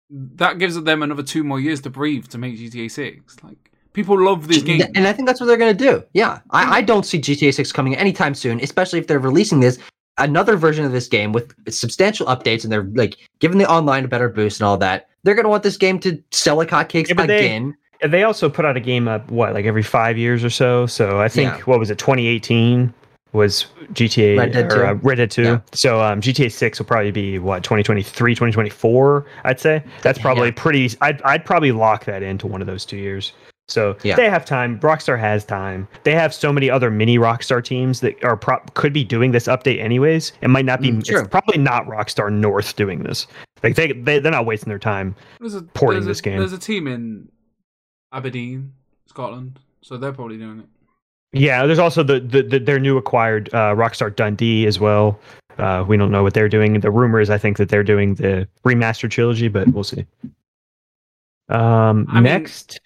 that 0.09 0.59
gives 0.59 0.81
them 0.81 1.03
another 1.03 1.23
two 1.23 1.43
more 1.43 1.59
years 1.59 1.81
to 1.81 1.89
breathe 1.89 2.27
to 2.27 2.37
make 2.37 2.57
GTA 2.57 2.89
Six. 2.89 3.43
Like 3.43 3.71
people 3.93 4.19
love 4.19 4.47
this 4.47 4.63
game. 4.63 4.81
And 4.95 5.07
I 5.07 5.13
think 5.13 5.27
that's 5.27 5.39
what 5.39 5.47
they're 5.47 5.57
going 5.57 5.75
to 5.77 5.83
do. 5.91 6.03
Yeah. 6.13 6.39
I, 6.49 6.77
I 6.77 6.81
don't 6.81 7.05
see 7.05 7.19
GTA 7.19 7.53
6 7.53 7.71
coming 7.71 7.95
anytime 7.95 8.33
soon, 8.33 8.59
especially 8.59 8.99
if 8.99 9.05
they're 9.07 9.19
releasing 9.19 9.59
this 9.59 9.77
another 10.17 10.55
version 10.57 10.85
of 10.85 10.91
this 10.91 11.07
game 11.07 11.31
with 11.31 11.53
substantial 11.73 12.27
updates 12.27 12.63
and 12.63 12.71
they're 12.71 12.83
like 12.93 13.17
giving 13.39 13.57
the 13.57 13.69
online 13.69 14.05
a 14.05 14.07
better 14.07 14.29
boost 14.29 14.59
and 14.59 14.67
all 14.67 14.77
that. 14.77 15.09
They're 15.23 15.35
going 15.35 15.45
to 15.45 15.49
want 15.49 15.63
this 15.63 15.77
game 15.77 15.99
to 16.01 16.21
sell 16.31 16.55
like 16.57 16.69
hotcakes 16.69 17.09
Yeah, 17.09 17.25
they- 17.25 17.45
again. 17.45 17.75
And 18.01 18.11
They 18.13 18.23
also 18.23 18.49
put 18.49 18.65
out 18.65 18.75
a 18.75 18.81
game 18.81 19.07
up 19.07 19.31
what 19.31 19.53
like 19.53 19.65
every 19.65 19.83
five 19.83 20.17
years 20.17 20.43
or 20.43 20.49
so. 20.49 20.85
So 20.85 21.21
I 21.21 21.29
think 21.29 21.51
Yeah. 21.53 21.61
what 21.61 21.79
was 21.79 21.89
it, 21.89 21.97
2018 21.97 22.93
was 23.31 23.65
GTA 23.93 24.37
Red 24.37 24.51
Dead 24.51 24.65
or 24.65 24.75
2. 24.75 24.85
uh, 24.85 24.93
Red 24.95 25.15
Dead 25.15 25.31
2. 25.31 25.41
Yeah. 25.43 25.59
So 25.71 26.01
um, 26.03 26.19
GTA 26.21 26.51
6 26.51 26.79
will 26.79 26.85
probably 26.85 27.11
be 27.11 27.39
what 27.39 27.63
2023, 27.63 28.35
2024. 28.35 29.25
I'd 29.45 29.59
say 29.59 29.81
that's 30.01 30.19
probably 30.19 30.51
pretty. 30.51 30.91
I'd 31.01 31.21
I'd 31.23 31.45
probably 31.45 31.71
lock 31.71 32.03
that 32.05 32.21
into 32.23 32.45
one 32.45 32.59
of 32.61 32.67
those 32.67 32.83
two 32.85 32.97
years. 32.97 33.31
So 33.69 33.95
Yeah. 34.03 34.15
they 34.15 34.29
have 34.29 34.43
time. 34.45 34.79
Rockstar 34.81 35.17
has 35.17 35.45
time. 35.45 35.87
They 36.03 36.13
have 36.13 36.33
so 36.33 36.51
many 36.51 36.69
other 36.69 36.91
mini 36.91 37.17
Rockstar 37.17 37.63
teams 37.63 38.01
that 38.01 38.21
are 38.23 38.35
pro- 38.35 38.59
could 38.73 38.91
be 38.93 39.03
doing 39.03 39.31
this 39.31 39.47
update 39.47 39.79
anyways. 39.79 40.33
It 40.41 40.49
might 40.49 40.65
not 40.65 40.81
be. 40.81 40.91
Mm, 40.91 41.03
true. 41.03 41.19
It's 41.19 41.29
probably 41.29 41.57
not 41.57 41.85
Rockstar 41.85 42.31
North 42.31 42.75
doing 42.75 43.03
this. 43.03 43.25
Like 43.63 43.75
they, 43.75 43.93
they 43.93 44.19
they're 44.19 44.31
not 44.31 44.45
wasting 44.45 44.69
their 44.69 44.79
time. 44.79 45.15
There's 45.39 45.53
a, 45.55 45.61
porting 45.61 45.95
there's 46.01 46.05
a- 46.05 46.09
this 46.09 46.21
game. 46.21 46.39
There's 46.39 46.51
a 46.53 46.57
team 46.59 46.87
in 46.87 47.29
Aberdeen, 48.11 48.73
Scotland, 49.07 49.59
so 49.81 49.97
they're 49.97 50.11
probably 50.11 50.37
doing 50.37 50.59
it. 50.59 50.65
Yeah, 51.35 51.65
there's 51.65 51.79
also 51.79 52.03
the, 52.03 52.19
the, 52.19 52.43
the 52.43 52.59
their 52.59 52.79
new 52.79 52.97
acquired 52.97 53.49
uh, 53.55 53.73
Rockstar 53.73 54.13
Dundee 54.15 54.67
as 54.67 54.79
well. 54.79 55.19
Uh, 55.57 55.83
we 55.87 55.97
don't 55.97 56.11
know 56.11 56.21
what 56.21 56.33
they're 56.33 56.49
doing. 56.49 56.79
The 56.79 56.91
rumor 56.91 57.19
is, 57.21 57.29
I 57.29 57.37
think 57.37 57.57
that 57.57 57.69
they're 57.69 57.83
doing 57.83 58.15
the 58.15 58.47
remastered 58.65 59.09
trilogy, 59.11 59.47
but 59.47 59.67
we'll 59.69 59.83
see. 59.83 60.05
Um, 61.49 62.05
I 62.09 62.15
mean- 62.15 62.23
next, 62.23 62.79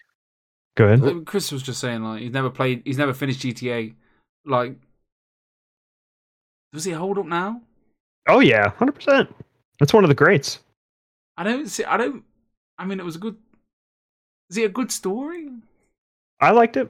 go 0.78 0.86
ahead. 0.86 1.26
Chris 1.26 1.52
was 1.52 1.64
just 1.64 1.82
saying 1.82 2.04
like 2.04 2.22
he's 2.22 2.32
never 2.32 2.50
played, 2.50 2.84
he's 2.86 2.98
never 2.98 3.14
finished 3.14 3.42
GTA. 3.42 3.94
Like, 4.46 4.76
does 6.72 6.86
he 6.86 6.92
hold 6.92 7.18
up 7.18 7.26
now? 7.26 7.62
Oh 8.28 8.40
yeah, 8.40 8.70
hundred 8.70 8.94
percent. 8.94 9.34
That's 9.80 9.94
one 9.94 10.04
of 10.04 10.08
the 10.08 10.16
greats. 10.16 10.60
I 11.36 11.44
don't 11.44 11.68
see. 11.68 11.84
I 11.84 11.98
don't. 11.98 12.24
I 12.78 12.86
mean, 12.86 13.00
it 13.00 13.06
was 13.06 13.16
a 13.16 13.20
good. 13.20 13.36
Is 14.50 14.58
it 14.58 14.66
a 14.66 14.70
good 14.70 14.92
story? 14.92 15.50
I 16.40 16.52
liked 16.52 16.78
it. 16.78 16.90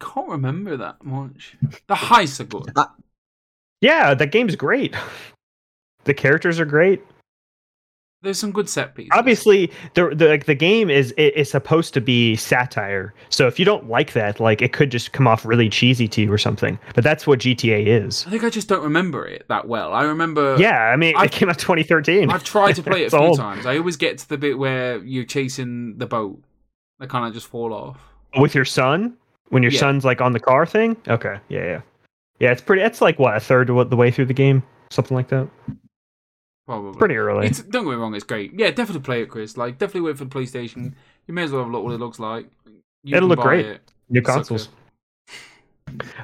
Can't 0.00 0.28
remember 0.28 0.76
that 0.76 1.02
much. 1.04 1.56
The 1.86 1.94
heists 1.94 2.40
are 2.40 2.44
good. 2.44 2.70
Yeah, 3.80 4.14
that 4.14 4.32
game's 4.32 4.56
great. 4.56 4.94
The 6.04 6.14
characters 6.14 6.60
are 6.60 6.64
great. 6.64 7.02
There's 8.26 8.38
some 8.38 8.52
good 8.52 8.68
set 8.68 8.94
pieces. 8.94 9.10
obviously 9.14 9.70
the, 9.94 10.10
the 10.14 10.28
like 10.28 10.44
the 10.46 10.54
game 10.54 10.90
is 10.90 11.12
it, 11.12 11.32
it's 11.36 11.50
supposed 11.50 11.94
to 11.94 12.00
be 12.00 12.36
satire 12.36 13.14
so 13.30 13.46
if 13.46 13.58
you 13.58 13.64
don't 13.64 13.88
like 13.88 14.12
that 14.12 14.38
like 14.40 14.60
it 14.60 14.72
could 14.72 14.90
just 14.90 15.12
come 15.12 15.26
off 15.26 15.46
really 15.46 15.68
cheesy 15.68 16.06
to 16.08 16.20
you 16.22 16.32
or 16.32 16.36
something 16.38 16.78
but 16.94 17.02
that's 17.02 17.26
what 17.26 17.38
gta 17.38 17.86
is 17.86 18.26
I 18.26 18.30
think 18.30 18.44
I 18.44 18.50
just 18.50 18.68
don't 18.68 18.82
remember 18.82 19.26
it 19.26 19.46
that 19.48 19.66
well. 19.68 19.92
I 19.94 20.02
remember. 20.04 20.56
yeah 20.58 20.90
i 20.92 20.96
mean 20.96 21.16
I've- 21.16 21.26
it 21.26 21.32
came 21.32 21.48
out 21.48 21.58
2013 21.58 22.30
I've 22.30 22.44
tried 22.44 22.74
to 22.76 22.82
play 22.90 23.04
it 23.04 23.06
a 23.06 23.10
few 23.10 23.18
old. 23.18 23.38
times. 23.38 23.64
I 23.64 23.78
always 23.78 23.96
get 23.96 24.18
to 24.18 24.28
the 24.28 24.36
bit 24.36 24.58
where 24.58 24.98
you're 25.04 25.24
chasing 25.24 25.96
the 25.98 26.06
boat. 26.06 26.42
They 26.98 27.06
kind 27.06 27.26
of 27.26 27.32
just 27.34 27.46
fall 27.46 27.72
off. 27.72 27.98
with 28.38 28.54
your 28.54 28.64
son 28.64 29.16
when 29.50 29.62
your 29.62 29.72
Yeah. 29.72 29.80
son's 29.80 30.04
like 30.04 30.20
on 30.20 30.32
the 30.32 30.40
car 30.40 30.66
thing 30.66 30.96
okay 31.06 31.38
yeah 31.48 31.64
yeah 31.64 31.80
yeah 32.40 32.50
it's 32.52 32.60
pretty 32.62 32.82
it's 32.82 33.00
like 33.00 33.18
what 33.18 33.36
a 33.36 33.40
third 33.40 33.70
of 33.70 33.90
the 33.90 33.96
way 33.96 34.10
through 34.10 34.26
the 34.26 34.34
game 34.34 34.62
something 34.90 35.16
like 35.16 35.28
that 35.28 35.48
Probably. 36.66 36.98
pretty 36.98 37.14
early 37.16 37.46
It's, 37.46 37.62
don't 37.62 37.84
get 37.84 37.90
me 37.90 37.96
wrong, 37.96 38.14
it's 38.14 38.24
great. 38.24 38.52
Yeah, 38.58 38.70
definitely 38.70 39.02
play 39.02 39.22
it, 39.22 39.26
Chris. 39.30 39.56
Like, 39.56 39.78
definitely 39.78 40.00
wait 40.02 40.18
for 40.18 40.24
the 40.24 40.30
PlayStation. 40.30 40.94
You 41.28 41.34
may 41.34 41.44
as 41.44 41.52
well 41.52 41.62
have 41.62 41.68
a 41.70 41.72
look 41.72 41.84
what 41.84 41.94
it 41.94 42.00
looks 42.00 42.18
like. 42.18 42.46
You 43.04 43.16
It'll 43.16 43.28
look 43.28 43.38
great. 43.40 43.64
it. 43.66 43.92
new 44.10 44.20
consoles 44.20 44.68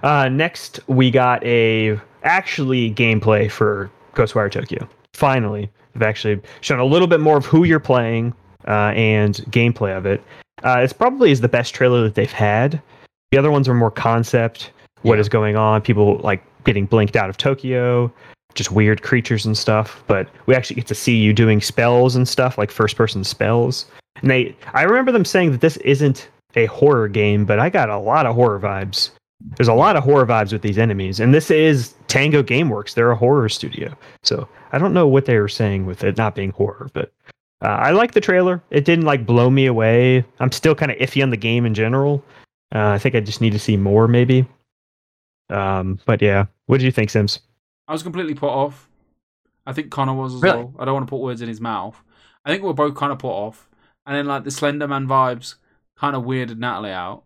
uh 0.03 0.29
next 0.29 0.81
we 0.89 1.11
got 1.11 1.43
a 1.45 1.99
actually 2.25 2.93
gameplay 2.93 3.51
for 3.51 3.91
ghostwire 4.15 4.51
tokyo 4.51 4.89
finally 5.15 5.71
they've 5.93 6.03
actually 6.03 6.41
shown 6.61 6.81
a 6.81 6.85
little 6.85 7.07
bit 7.07 7.21
more 7.21 7.37
of 7.37 7.47
who 7.47 7.63
you're 7.65 7.79
playing 7.81 8.35
uh, 8.67 8.93
and 8.97 9.37
gameplay 9.51 9.97
of 9.97 10.05
it 10.07 10.23
uh, 10.65 10.79
it's 10.83 10.93
probably 10.93 11.31
is 11.31 11.41
the 11.41 11.49
best 11.49 11.75
trailer 11.75 12.03
that 12.03 12.15
they've 12.17 12.33
had 12.33 12.83
the 13.31 13.39
other 13.39 13.51
ones 13.53 13.69
are 13.69 13.75
more 13.75 13.91
concept 13.91 14.73
What 15.03 15.19
is 15.21 15.27
Yeah. 15.29 15.31
going 15.33 15.57
on 15.57 15.81
people 15.81 16.19
like 16.19 16.43
getting 16.65 16.87
blinked 16.87 17.15
out 17.17 17.31
of 17.31 17.37
tokyo 17.37 18.13
just 18.55 18.73
weird 18.73 19.03
creatures 19.03 19.47
and 19.47 19.57
stuff 19.57 20.03
but 20.07 20.29
we 20.47 20.55
actually 20.55 20.77
get 20.77 20.87
to 20.87 20.95
see 20.95 21.17
you 21.17 21.33
doing 21.33 21.61
spells 21.61 22.17
and 22.17 22.29
stuff 22.29 22.59
like 22.59 22.71
first 22.71 22.97
person 22.97 23.25
spells. 23.25 23.87
And 24.21 24.31
they 24.31 24.57
i 24.75 24.83
remember 24.83 25.13
them 25.13 25.25
saying 25.25 25.53
that 25.53 25.61
this 25.61 25.77
isn't 25.79 26.29
a 26.55 26.67
horror 26.67 27.09
game 27.09 27.45
but 27.45 27.59
i 27.59 27.71
got 27.71 27.89
a 27.89 27.99
lot 27.99 28.27
of 28.27 28.35
horror 28.35 28.61
vibes. 28.61 29.11
There's 29.57 29.69
a 29.69 29.75
lot 29.75 29.97
of 29.97 30.05
horror 30.05 30.27
vibes 30.27 30.53
with 30.53 30.63
these 30.63 30.79
enemies 30.79 31.21
and 31.21 31.35
this 31.35 31.51
is 31.51 31.95
tango 32.09 32.43
gameworks. 32.43 32.95
They're 32.95 33.11
a 33.11 33.17
horror 33.17 33.49
studio. 33.49 33.97
So 34.23 34.49
i 34.73 34.79
don't 34.79 34.95
know 34.95 35.07
what 35.07 35.27
they 35.27 35.39
were 35.39 35.49
saying 35.49 35.87
with 35.87 36.05
it 36.05 36.17
not 36.17 36.35
being 36.35 36.51
horror 36.51 36.91
but 36.93 37.13
uh, 37.63 37.69
i 37.69 37.91
like 37.91 38.13
the 38.13 38.21
trailer. 38.21 38.63
It 38.71 38.85
didn't 38.85 39.05
like 39.05 39.27
blow 39.27 39.51
me 39.51 39.67
away. 39.67 40.25
I'm 40.41 40.53
still 40.53 40.75
kind 40.75 40.91
of 40.91 40.99
iffy 40.99 41.23
on 41.23 41.31
the 41.31 41.37
game 41.37 41.65
in 41.67 41.75
general. 41.75 42.25
Uh, 42.75 42.89
i 42.89 42.99
think 42.99 43.15
i 43.15 43.21
just 43.21 43.41
need 43.41 43.53
to 43.53 43.59
see 43.59 43.77
more 43.77 44.09
maybe. 44.09 44.47
Um, 45.51 45.99
but 46.07 46.23
yeah. 46.23 46.47
What 46.67 46.79
did 46.79 46.87
you 46.87 46.93
think 46.93 47.11
sims 47.11 47.41
I 47.89 47.93
was 47.93 48.03
completely 48.03 48.35
put 48.35 48.49
off. 48.51 48.89
I 49.67 49.73
think 49.73 49.91
Connor 49.91 50.15
was 50.15 50.35
as 50.35 50.43
Really? 50.43 50.45
well. 50.45 50.75
I 50.79 50.85
don't 50.85 50.95
want 50.95 51.07
to 51.07 51.11
put 51.11 51.21
words 51.21 51.43
in 51.43 51.49
his 51.49 51.61
mouth. 51.61 52.03
I 52.45 52.51
think 52.51 52.63
we 52.63 52.69
we're 52.69 52.75
both 52.75 52.95
kind 52.97 53.13
of 53.13 53.19
put 53.19 53.31
off. 53.31 53.69
And 54.07 54.17
then, 54.17 54.27
like, 54.27 54.45
the 54.45 54.51
Slender 54.51 54.89
Man 54.89 55.07
vibes 55.07 55.57
kind 55.97 56.17
of 56.17 56.25
weirded 56.25 56.59
Natalie 56.59 56.91
out. 56.91 57.23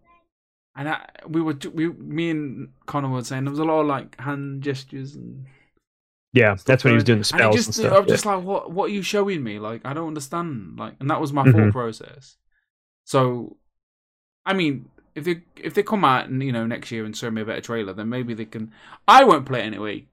And 0.76 0.88
I, 0.90 1.06
we 1.26 1.40
were, 1.40 1.56
we, 1.72 1.88
me 1.88 2.30
and 2.30 2.68
Connor 2.86 3.08
were 3.08 3.24
saying 3.24 3.44
there 3.44 3.50
was 3.50 3.58
a 3.58 3.64
lot 3.64 3.80
of 3.80 3.86
like 3.86 4.20
hand 4.20 4.62
gestures 4.62 5.14
and 5.16 5.46
yeah 6.32 6.54
that's 6.66 6.84
when 6.84 6.92
he 6.92 6.94
was 6.96 7.04
doing 7.04 7.18
the 7.18 7.24
And 7.32 7.40
spells 7.40 7.56
just, 7.56 7.68
and 7.68 7.74
stuff 7.76 7.92
I'm 7.92 8.06
yeah. 8.06 8.12
just 8.12 8.26
like, 8.26 8.42
what? 8.42 8.70
What 8.70 8.86
are 8.86 8.92
you 8.92 9.02
showing 9.02 9.42
me? 9.42 9.58
Like, 9.58 9.82
I 9.84 9.94
don't 9.94 10.08
understand. 10.08 10.78
Like, 10.78 10.94
and 11.00 11.10
that 11.10 11.20
was 11.20 11.32
my 11.32 11.44
Mhm. 11.44 11.52
thought 11.52 11.72
process. 11.72 12.36
So, 13.04 13.56
I 14.46 14.54
mean, 14.54 14.88
if 15.14 15.24
they 15.24 15.42
if 15.56 15.74
they 15.74 15.82
come 15.82 16.04
out 16.04 16.28
and 16.28 16.42
you 16.42 16.52
know 16.52 16.66
next 16.66 16.90
year 16.90 17.04
and 17.04 17.16
show 17.16 17.30
me 17.30 17.42
a 17.42 17.44
better 17.44 17.60
trailer, 17.60 17.92
then 17.92 18.08
maybe 18.08 18.34
they 18.34 18.44
can. 18.46 18.72
I 19.08 19.24
won't 19.24 19.46
play 19.46 19.60
it 19.60 19.64
anyway. 19.64 20.06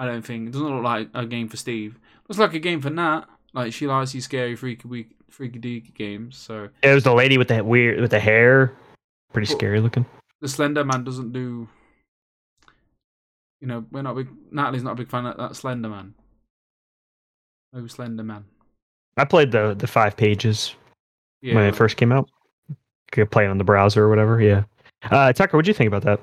I 0.00 0.06
don't 0.06 0.22
think 0.22 0.48
it 0.48 0.52
doesn't 0.52 0.66
look 0.74 0.82
like 0.82 1.08
a 1.12 1.26
game 1.26 1.48
for 1.48 1.58
Steve. 1.58 1.98
looks 2.28 2.38
like 2.38 2.54
a 2.54 2.58
game 2.58 2.80
for 2.80 2.88
Nat. 2.90 3.24
Like 3.52 3.72
she 3.74 3.86
likes 3.86 4.12
these 4.12 4.24
scary, 4.24 4.56
freaky, 4.56 4.88
weak, 4.88 5.10
freaky 5.28 5.58
deaky 5.58 5.92
games. 5.94 6.36
So 6.38 6.68
it 6.82 6.94
was 6.94 7.04
the 7.04 7.12
lady 7.12 7.36
with 7.36 7.48
the 7.48 7.62
weird 7.62 8.00
with 8.00 8.10
the 8.12 8.20
hair 8.20 8.72
pretty 9.32 9.50
Well- 9.50 9.58
scary 9.58 9.80
looking 9.80 10.06
the 10.40 10.48
Slender 10.48 10.84
Man 10.84 11.04
doesn't 11.04 11.32
do. 11.32 11.68
You 13.60 13.66
know, 13.68 13.84
we're 13.90 14.00
not 14.02 14.16
big. 14.16 14.28
Natalie's 14.50 14.82
not 14.82 14.92
a 14.92 14.94
big 14.96 15.10
fan 15.10 15.26
of 15.26 15.36
that 15.36 15.54
Slender 15.54 15.88
Man. 15.90 16.14
No 17.74 17.86
Slender 17.86 18.22
Man. 18.24 18.44
i 19.18 19.24
played 19.24 19.52
the 19.52 19.74
the 19.74 19.86
five 19.86 20.16
pages 20.16 20.74
Yeah. 21.42 21.54
when 21.56 21.64
it 21.66 21.76
first 21.76 21.96
came 21.96 22.10
out 22.12 22.28
could 23.12 23.30
play 23.30 23.44
it 23.44 23.48
on 23.48 23.58
the 23.58 23.64
browser 23.64 24.04
or 24.04 24.08
whatever 24.08 24.40
yeah 24.40 24.62
uh, 25.10 25.32
tucker 25.32 25.56
what 25.56 25.64
do 25.64 25.68
you 25.70 25.74
think 25.74 25.88
about 25.88 26.02
that 26.04 26.20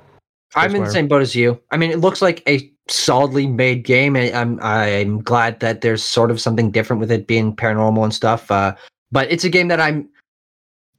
I'm 0.55 0.75
in 0.75 0.83
the 0.83 0.89
same 0.89 1.07
boat 1.07 1.21
as 1.21 1.35
you. 1.35 1.61
I 1.71 1.77
mean, 1.77 1.91
it 1.91 1.99
looks 1.99 2.21
like 2.21 2.41
a 2.47 2.71
solidly 2.87 3.47
made 3.47 3.83
game, 3.83 4.15
and 4.15 4.33
I'm 4.35 4.59
I'm 4.61 5.21
glad 5.21 5.59
that 5.59 5.81
there's 5.81 6.03
sort 6.03 6.31
of 6.31 6.39
something 6.39 6.71
different 6.71 6.99
with 6.99 7.11
it 7.11 7.27
being 7.27 7.55
paranormal 7.55 8.03
and 8.03 8.13
stuff. 8.13 8.49
Uh, 8.49 8.75
but 9.11 9.29
it's 9.31 9.43
a 9.43 9.49
game 9.49 9.67
that 9.67 9.81
I'm 9.81 10.09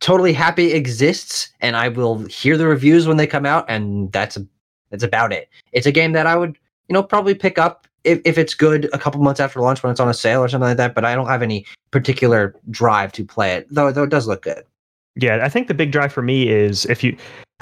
totally 0.00 0.32
happy 0.32 0.72
exists, 0.72 1.50
and 1.60 1.76
I 1.76 1.88
will 1.88 2.24
hear 2.26 2.56
the 2.56 2.66
reviews 2.66 3.06
when 3.06 3.16
they 3.16 3.26
come 3.26 3.46
out, 3.46 3.64
and 3.68 4.12
that's 4.12 4.38
that's 4.90 5.02
about 5.02 5.32
it. 5.32 5.48
It's 5.72 5.86
a 5.86 5.92
game 5.92 6.12
that 6.12 6.26
I 6.26 6.36
would 6.36 6.58
you 6.88 6.94
know 6.94 7.02
probably 7.02 7.34
pick 7.34 7.58
up 7.58 7.86
if, 8.04 8.20
if 8.24 8.38
it's 8.38 8.54
good 8.54 8.88
a 8.92 8.98
couple 8.98 9.20
months 9.22 9.40
after 9.40 9.60
launch 9.60 9.82
when 9.82 9.90
it's 9.90 10.00
on 10.00 10.08
a 10.08 10.14
sale 10.14 10.40
or 10.40 10.48
something 10.48 10.68
like 10.68 10.76
that. 10.76 10.94
But 10.94 11.04
I 11.04 11.14
don't 11.14 11.28
have 11.28 11.42
any 11.42 11.64
particular 11.90 12.54
drive 12.70 13.12
to 13.12 13.24
play 13.24 13.54
it, 13.54 13.66
though. 13.70 13.90
Though 13.92 14.04
it 14.04 14.10
does 14.10 14.26
look 14.26 14.42
good. 14.42 14.64
Yeah, 15.16 15.40
I 15.42 15.48
think 15.48 15.66
the 15.66 15.74
big 15.74 15.90
drive 15.90 16.12
for 16.12 16.22
me 16.22 16.48
is 16.48 16.84
if 16.86 17.02
you 17.02 17.16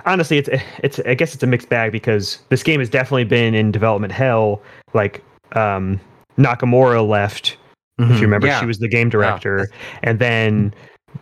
honestly 0.05 0.39
it's 0.39 0.49
it's 0.83 0.99
I 1.01 1.15
guess 1.15 1.35
it's 1.35 1.43
a 1.43 1.47
mixed 1.47 1.69
bag 1.69 1.91
because 1.93 2.39
this 2.51 2.63
game 2.63 2.81
has 2.81 2.91
definitely 2.91 3.25
been 3.25 3.55
in 3.55 3.73
development 3.73 4.13
hell 4.13 4.61
like 4.95 5.23
um 5.53 5.99
Nakamura 6.39 7.07
left 7.07 7.57
if 7.99 8.11
you 8.17 8.21
remember 8.23 8.47
Mm-hmm. 8.47 8.53
Yeah. 8.53 8.61
she 8.61 8.67
was 8.67 8.79
the 8.79 8.89
game 8.89 9.09
director 9.09 9.71
and 10.03 10.19
then 10.19 10.75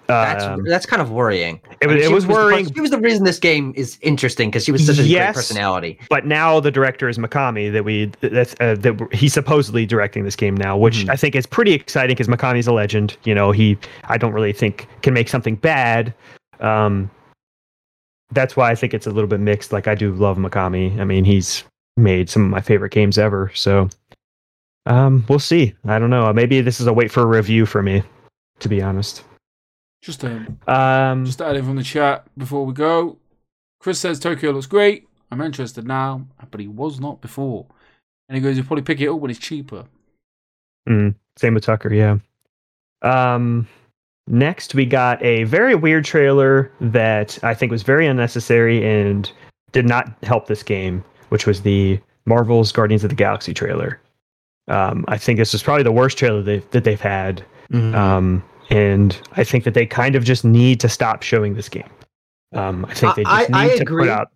That's 0.09 0.43
um, 0.43 0.65
that's 0.65 0.87
kind 0.87 1.01
of 1.01 1.13
worrying. 1.13 1.61
it 1.81 1.87
was, 1.87 1.99
She 1.99 2.03
it 2.03 2.13
was 2.13 2.27
the 2.27 2.33
per- 2.35 2.47
worrying 2.47 2.75
She 2.75 2.81
was 2.81 2.91
the 2.91 2.99
reason 2.99 3.23
this 3.25 3.39
game 3.39 3.73
is 3.77 3.97
interesting 4.03 4.51
because 4.51 4.65
she 4.65 4.73
was 4.73 4.85
such 4.85 4.99
a 4.99 5.05
Yes. 5.05 5.35
great 5.35 5.35
personality. 5.37 6.01
but 6.11 6.27
now 6.27 6.59
the 6.59 6.73
director 6.73 7.09
is 7.09 7.17
Mikami 7.17 7.73
that 7.73 7.85
we 7.85 8.11
that's 8.21 8.57
uh, 8.59 8.75
that 8.81 9.09
he's 9.13 9.33
supposedly 9.33 9.87
directing 9.87 10.25
this 10.25 10.35
game 10.35 10.57
now, 10.57 10.77
which 10.77 11.05
Mhm. 11.05 11.11
I 11.11 11.17
think 11.17 11.37
is 11.37 11.47
pretty 11.47 11.75
exciting 11.75 12.17
because 12.17 12.27
Mikami's 12.27 12.67
a 12.67 12.73
legend. 12.73 13.17
You 13.23 13.37
know, 13.37 13.53
he 13.53 13.79
I 14.09 14.19
don't 14.19 14.33
really 14.33 14.53
think 14.53 14.89
can 15.03 15.15
make 15.15 15.29
something 15.29 15.55
bad. 15.55 16.13
Um, 16.59 17.09
that's 18.35 18.57
why 18.57 18.71
I 18.71 18.75
think 18.75 18.95
it's 18.95 19.07
a 19.07 19.11
little 19.11 19.29
bit 19.29 19.41
mixed. 19.41 19.73
Like 19.73 19.89
I 19.89 19.95
do 19.95 20.13
love 20.13 20.37
Mikami. 20.37 20.99
I 21.01 21.05
mean, 21.05 21.25
he's 21.25 21.65
made 21.97 22.29
some 22.29 22.45
of 22.45 22.51
my 22.51 22.61
favorite 22.61 22.93
games 22.93 23.19
ever. 23.19 23.51
So, 23.55 23.89
um, 24.87 25.25
we'll 25.29 25.39
see. 25.39 25.75
I 25.85 25.99
don't 25.99 26.11
know. 26.11 26.33
Maybe 26.33 26.61
this 26.61 26.81
is 26.81 26.87
a 26.87 26.93
wait 26.93 27.11
for 27.11 27.23
a 27.23 27.27
review 27.27 27.67
for 27.67 27.83
me, 27.83 28.03
to 28.61 28.69
be 28.69 28.83
honest. 28.83 29.25
Just 30.03 30.25
um, 30.25 30.59
Um, 30.67 31.25
just 31.25 31.41
add 31.41 31.57
in 31.57 31.65
from 31.65 31.77
the 31.77 31.83
chat 31.83 32.27
before 32.37 32.67
we 32.67 32.75
go. 32.75 33.17
Chris 33.81 33.99
says 33.99 34.21
Tokyo 34.21 34.51
looks 34.51 34.67
great. 34.67 35.09
I'm 35.31 35.41
interested 35.41 35.87
now, 35.87 36.27
but 36.51 36.61
he 36.61 36.69
was 36.69 37.01
not 37.01 37.21
before. 37.21 37.67
And 38.29 38.37
he 38.37 38.43
goes, 38.43 38.57
you'll 38.57 38.67
probably 38.67 38.83
pick 38.83 39.01
it 39.01 39.09
up 39.09 39.19
when 39.19 39.31
it's 39.31 39.41
cheaper. 39.41 39.85
Mm, 40.89 41.15
same 41.37 41.55
with 41.55 41.65
Tucker, 41.65 41.93
yeah. 41.93 42.19
Um, 43.03 43.67
next, 44.27 44.75
we 44.75 44.87
got 44.87 45.23
a 45.23 45.45
very 45.45 45.75
weird 45.75 46.05
trailer 46.05 46.71
that 46.81 47.39
I 47.43 47.55
think 47.55 47.71
was 47.73 47.83
very 47.83 48.07
unnecessary 48.07 48.85
and 48.87 49.31
did 49.73 49.87
not 49.87 50.13
help 50.23 50.47
this 50.47 50.63
game, 50.63 51.05
which 51.29 51.47
was 51.47 51.63
the 51.63 52.01
Marvel's 52.27 52.73
Guardians 52.73 53.05
of 53.05 53.11
the 53.11 53.17
Galaxy 53.17 53.53
trailer. 53.55 54.01
Um, 54.69 55.05
I 55.09 55.19
think 55.19 55.39
this 55.39 55.53
is 55.53 55.63
probably 55.63 55.83
the 55.83 55.93
worst 55.93 56.17
trailer 56.17 56.43
they've, 56.43 56.71
that 56.71 56.85
they've 56.85 57.01
had. 57.01 57.45
Mm-hmm. 57.73 57.95
Um, 57.95 58.43
and 58.71 59.19
I 59.33 59.45
think 59.45 59.65
that 59.65 59.75
they 59.75 59.85
kind 59.85 60.15
of 60.17 60.25
just 60.25 60.45
need 60.45 60.81
to 60.81 60.89
stop 60.89 61.23
showing 61.23 61.55
this 61.55 61.69
game. 61.69 61.91
Um, 62.55 62.87
I 62.87 62.95
think 62.95 63.15
they 63.17 63.25
I- 63.25 63.41
just 63.41 63.51
need 63.51 63.57
I 63.59 63.77
to 63.77 63.83
agree. 63.83 64.05
put 64.05 64.11
out. 64.11 64.29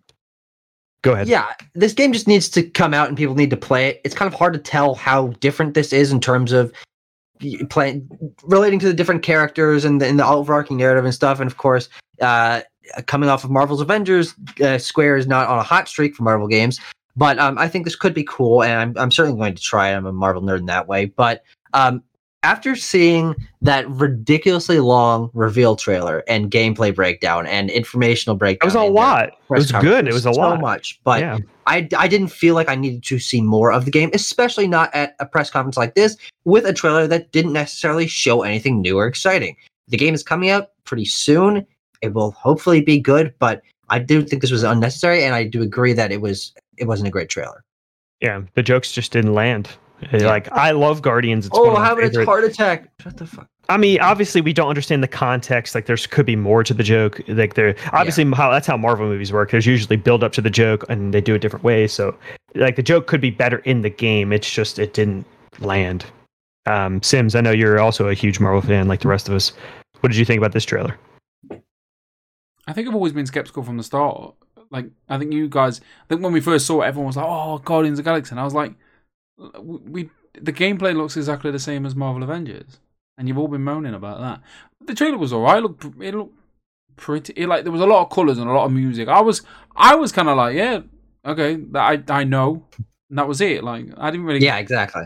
Go 1.01 1.13
ahead. 1.13 1.29
yeah, 1.29 1.53
this 1.75 1.93
game 1.93 2.11
just 2.11 2.27
needs 2.27 2.49
to 2.49 2.61
come 2.61 2.93
out 2.93 3.07
and 3.07 3.15
people 3.17 3.33
need 3.33 3.49
to 3.51 3.57
play 3.57 3.87
it. 3.87 4.01
It's 4.03 4.13
kind 4.13 4.31
of 4.31 4.37
hard 4.37 4.51
to 4.51 4.59
tell 4.59 4.95
how 4.95 5.27
different 5.39 5.73
this 5.73 5.93
is 5.93 6.11
in 6.11 6.19
terms 6.19 6.51
of 6.51 6.73
playing 7.69 8.09
relating 8.43 8.79
to 8.79 8.87
the 8.87 8.93
different 8.93 9.23
characters 9.23 9.85
and 9.85 10.01
the, 10.01 10.07
and 10.07 10.19
the 10.19 10.25
overarching 10.25 10.77
narrative 10.77 11.05
and 11.05 11.13
stuff. 11.13 11.39
And 11.39 11.49
of 11.49 11.57
course, 11.57 11.89
uh, 12.21 12.61
coming 13.05 13.29
off 13.29 13.43
of 13.43 13.51
Marvel's 13.51 13.81
Avengers, 13.81 14.35
uh, 14.61 14.77
Square 14.77 15.17
is 15.17 15.27
not 15.27 15.47
on 15.47 15.59
a 15.59 15.63
hot 15.63 15.87
streak 15.87 16.15
for 16.15 16.23
Marvel 16.23 16.47
games. 16.47 16.79
But 17.15 17.37
um, 17.39 17.57
I 17.57 17.67
think 17.67 17.85
this 17.85 17.95
could 17.95 18.13
be 18.13 18.23
cool, 18.23 18.63
and 18.63 18.73
I'm, 18.73 18.97
I'm 18.97 19.11
certainly 19.11 19.37
going 19.37 19.55
to 19.55 19.61
try 19.61 19.89
it. 19.89 19.95
I'm 19.95 20.05
a 20.05 20.13
Marvel 20.13 20.41
nerd 20.41 20.59
in 20.59 20.67
that 20.67 20.87
way. 20.87 21.05
But 21.05 21.43
um, 21.73 22.03
after 22.43 22.75
seeing 22.75 23.35
that 23.61 23.89
ridiculously 23.89 24.79
long 24.79 25.29
reveal 25.33 25.75
trailer 25.75 26.23
and 26.27 26.49
gameplay 26.49 26.93
breakdown 26.93 27.45
and 27.45 27.69
informational 27.69 28.35
breakdown, 28.35 28.67
It 28.67 28.73
was 28.73 28.89
a 28.89 28.91
lot. 28.91 29.29
It 29.29 29.35
was 29.49 29.71
good. 29.71 30.07
It 30.07 30.13
was 30.13 30.25
a 30.25 30.33
so 30.33 30.39
lot. 30.39 30.55
So 30.55 30.61
much. 30.61 30.99
But 31.03 31.19
yeah. 31.19 31.37
I, 31.67 31.87
I 31.97 32.07
didn't 32.07 32.29
feel 32.29 32.55
like 32.55 32.69
I 32.69 32.75
needed 32.75 33.03
to 33.03 33.19
see 33.19 33.41
more 33.41 33.71
of 33.71 33.85
the 33.85 33.91
game, 33.91 34.09
especially 34.13 34.67
not 34.67 34.93
at 34.95 35.15
a 35.19 35.25
press 35.25 35.51
conference 35.51 35.77
like 35.77 35.95
this 35.95 36.17
with 36.45 36.65
a 36.65 36.73
trailer 36.73 37.07
that 37.07 37.31
didn't 37.31 37.53
necessarily 37.53 38.07
show 38.07 38.43
anything 38.43 38.81
new 38.81 38.97
or 38.97 39.05
exciting. 39.05 39.55
The 39.89 39.97
game 39.97 40.13
is 40.13 40.23
coming 40.23 40.49
out 40.49 40.71
pretty 40.85 41.05
soon. 41.05 41.65
It 42.01 42.13
will 42.13 42.31
hopefully 42.31 42.81
be 42.81 42.99
good, 42.99 43.33
but 43.39 43.61
I 43.89 43.99
do 43.99 44.23
think 44.23 44.41
this 44.41 44.51
was 44.51 44.63
unnecessary, 44.63 45.23
and 45.23 45.35
I 45.35 45.43
do 45.43 45.61
agree 45.61 45.93
that 45.93 46.11
it 46.11 46.21
was 46.21 46.53
it 46.77 46.87
wasn't 46.87 47.07
a 47.07 47.11
great 47.11 47.27
trailer. 47.27 47.63
Yeah, 48.21 48.41
the 48.53 48.63
jokes 48.63 48.91
just 48.91 49.11
didn't 49.11 49.33
land. 49.33 49.69
Yeah. 50.11 50.27
Like 50.27 50.51
I 50.51 50.71
love 50.71 51.01
Guardians. 51.01 51.47
It's 51.47 51.57
oh, 51.57 51.67
one 51.67 51.81
of 51.81 51.87
having 51.87 52.05
its 52.05 52.17
heart 52.17 52.43
attack! 52.43 52.89
Shut 53.01 53.17
the 53.17 53.27
fuck. 53.27 53.47
I 53.69 53.77
mean, 53.77 53.99
obviously, 54.01 54.41
we 54.41 54.51
don't 54.51 54.67
understand 54.67 55.03
the 55.03 55.07
context. 55.07 55.75
Like, 55.75 55.85
there's 55.85 56.07
could 56.07 56.25
be 56.25 56.35
more 56.35 56.63
to 56.63 56.73
the 56.73 56.81
joke. 56.81 57.21
Like, 57.27 57.53
there 57.53 57.75
obviously 57.93 58.25
how 58.31 58.49
that's 58.49 58.65
how 58.65 58.75
Marvel 58.75 59.07
movies 59.07 59.31
work. 59.31 59.51
There's 59.51 59.67
usually 59.67 59.95
build 59.95 60.23
up 60.23 60.31
to 60.33 60.41
the 60.41 60.49
joke, 60.49 60.85
and 60.89 61.13
they 61.13 61.21
do 61.21 61.35
it 61.35 61.39
different 61.39 61.63
ways. 61.63 61.93
So, 61.93 62.15
like, 62.55 62.77
the 62.77 62.83
joke 62.83 63.05
could 63.05 63.21
be 63.21 63.29
better 63.29 63.59
in 63.59 63.81
the 63.81 63.89
game. 63.89 64.33
It's 64.33 64.49
just 64.49 64.79
it 64.79 64.93
didn't 64.93 65.25
land. 65.59 66.05
Um, 66.65 67.01
Sims, 67.03 67.35
I 67.35 67.41
know 67.41 67.51
you're 67.51 67.79
also 67.79 68.07
a 68.07 68.13
huge 68.13 68.39
Marvel 68.39 68.61
fan, 68.61 68.87
like 68.87 69.01
the 69.01 69.07
rest 69.07 69.29
of 69.29 69.35
us. 69.35 69.53
What 69.99 70.09
did 70.09 70.17
you 70.17 70.25
think 70.25 70.39
about 70.39 70.53
this 70.53 70.65
trailer? 70.65 70.97
I 72.67 72.73
think 72.73 72.87
I've 72.87 72.95
always 72.95 73.13
been 73.13 73.25
skeptical 73.25 73.63
from 73.63 73.77
the 73.77 73.83
start. 73.83 74.35
Like, 74.71 74.85
I 75.09 75.17
think 75.17 75.33
you 75.33 75.47
guys, 75.47 75.79
I 75.79 76.07
think 76.07 76.21
when 76.21 76.33
we 76.33 76.41
first 76.41 76.67
saw 76.67 76.81
it, 76.81 76.87
everyone 76.87 77.07
was 77.07 77.17
like, 77.17 77.25
"Oh, 77.27 77.57
Guardians 77.59 77.97
of 77.97 78.05
the 78.05 78.09
Galaxy," 78.09 78.31
and 78.31 78.39
I 78.39 78.43
was 78.43 78.53
like, 78.53 78.73
"We, 79.61 80.09
the 80.39 80.53
gameplay 80.53 80.95
looks 80.95 81.17
exactly 81.17 81.51
the 81.51 81.59
same 81.59 81.85
as 81.85 81.95
Marvel 81.95 82.23
Avengers," 82.23 82.79
and 83.17 83.27
you've 83.27 83.37
all 83.37 83.47
been 83.47 83.63
moaning 83.63 83.93
about 83.93 84.19
that. 84.19 84.41
The 84.85 84.95
trailer 84.95 85.17
was 85.17 85.33
alright. 85.33 85.57
It 85.57 85.61
looked, 85.61 85.85
it 86.01 86.15
looked 86.15 86.35
pretty. 86.95 87.33
It, 87.35 87.47
like 87.47 87.63
there 87.63 87.71
was 87.71 87.81
a 87.81 87.85
lot 87.85 88.01
of 88.03 88.09
colors 88.09 88.37
and 88.37 88.49
a 88.49 88.53
lot 88.53 88.65
of 88.65 88.71
music. 88.71 89.07
I 89.07 89.21
was, 89.21 89.41
I 89.75 89.95
was 89.95 90.11
kind 90.11 90.29
of 90.29 90.37
like, 90.37 90.55
yeah, 90.55 90.81
okay, 91.25 91.55
that 91.71 92.09
I, 92.09 92.19
I 92.19 92.23
know. 92.23 92.65
And 93.09 93.17
that 93.17 93.27
was 93.27 93.41
it. 93.41 93.63
Like, 93.63 93.85
I 93.97 94.11
didn't 94.11 94.25
really, 94.25 94.43
Yeah, 94.45 94.57
exactly. 94.57 95.03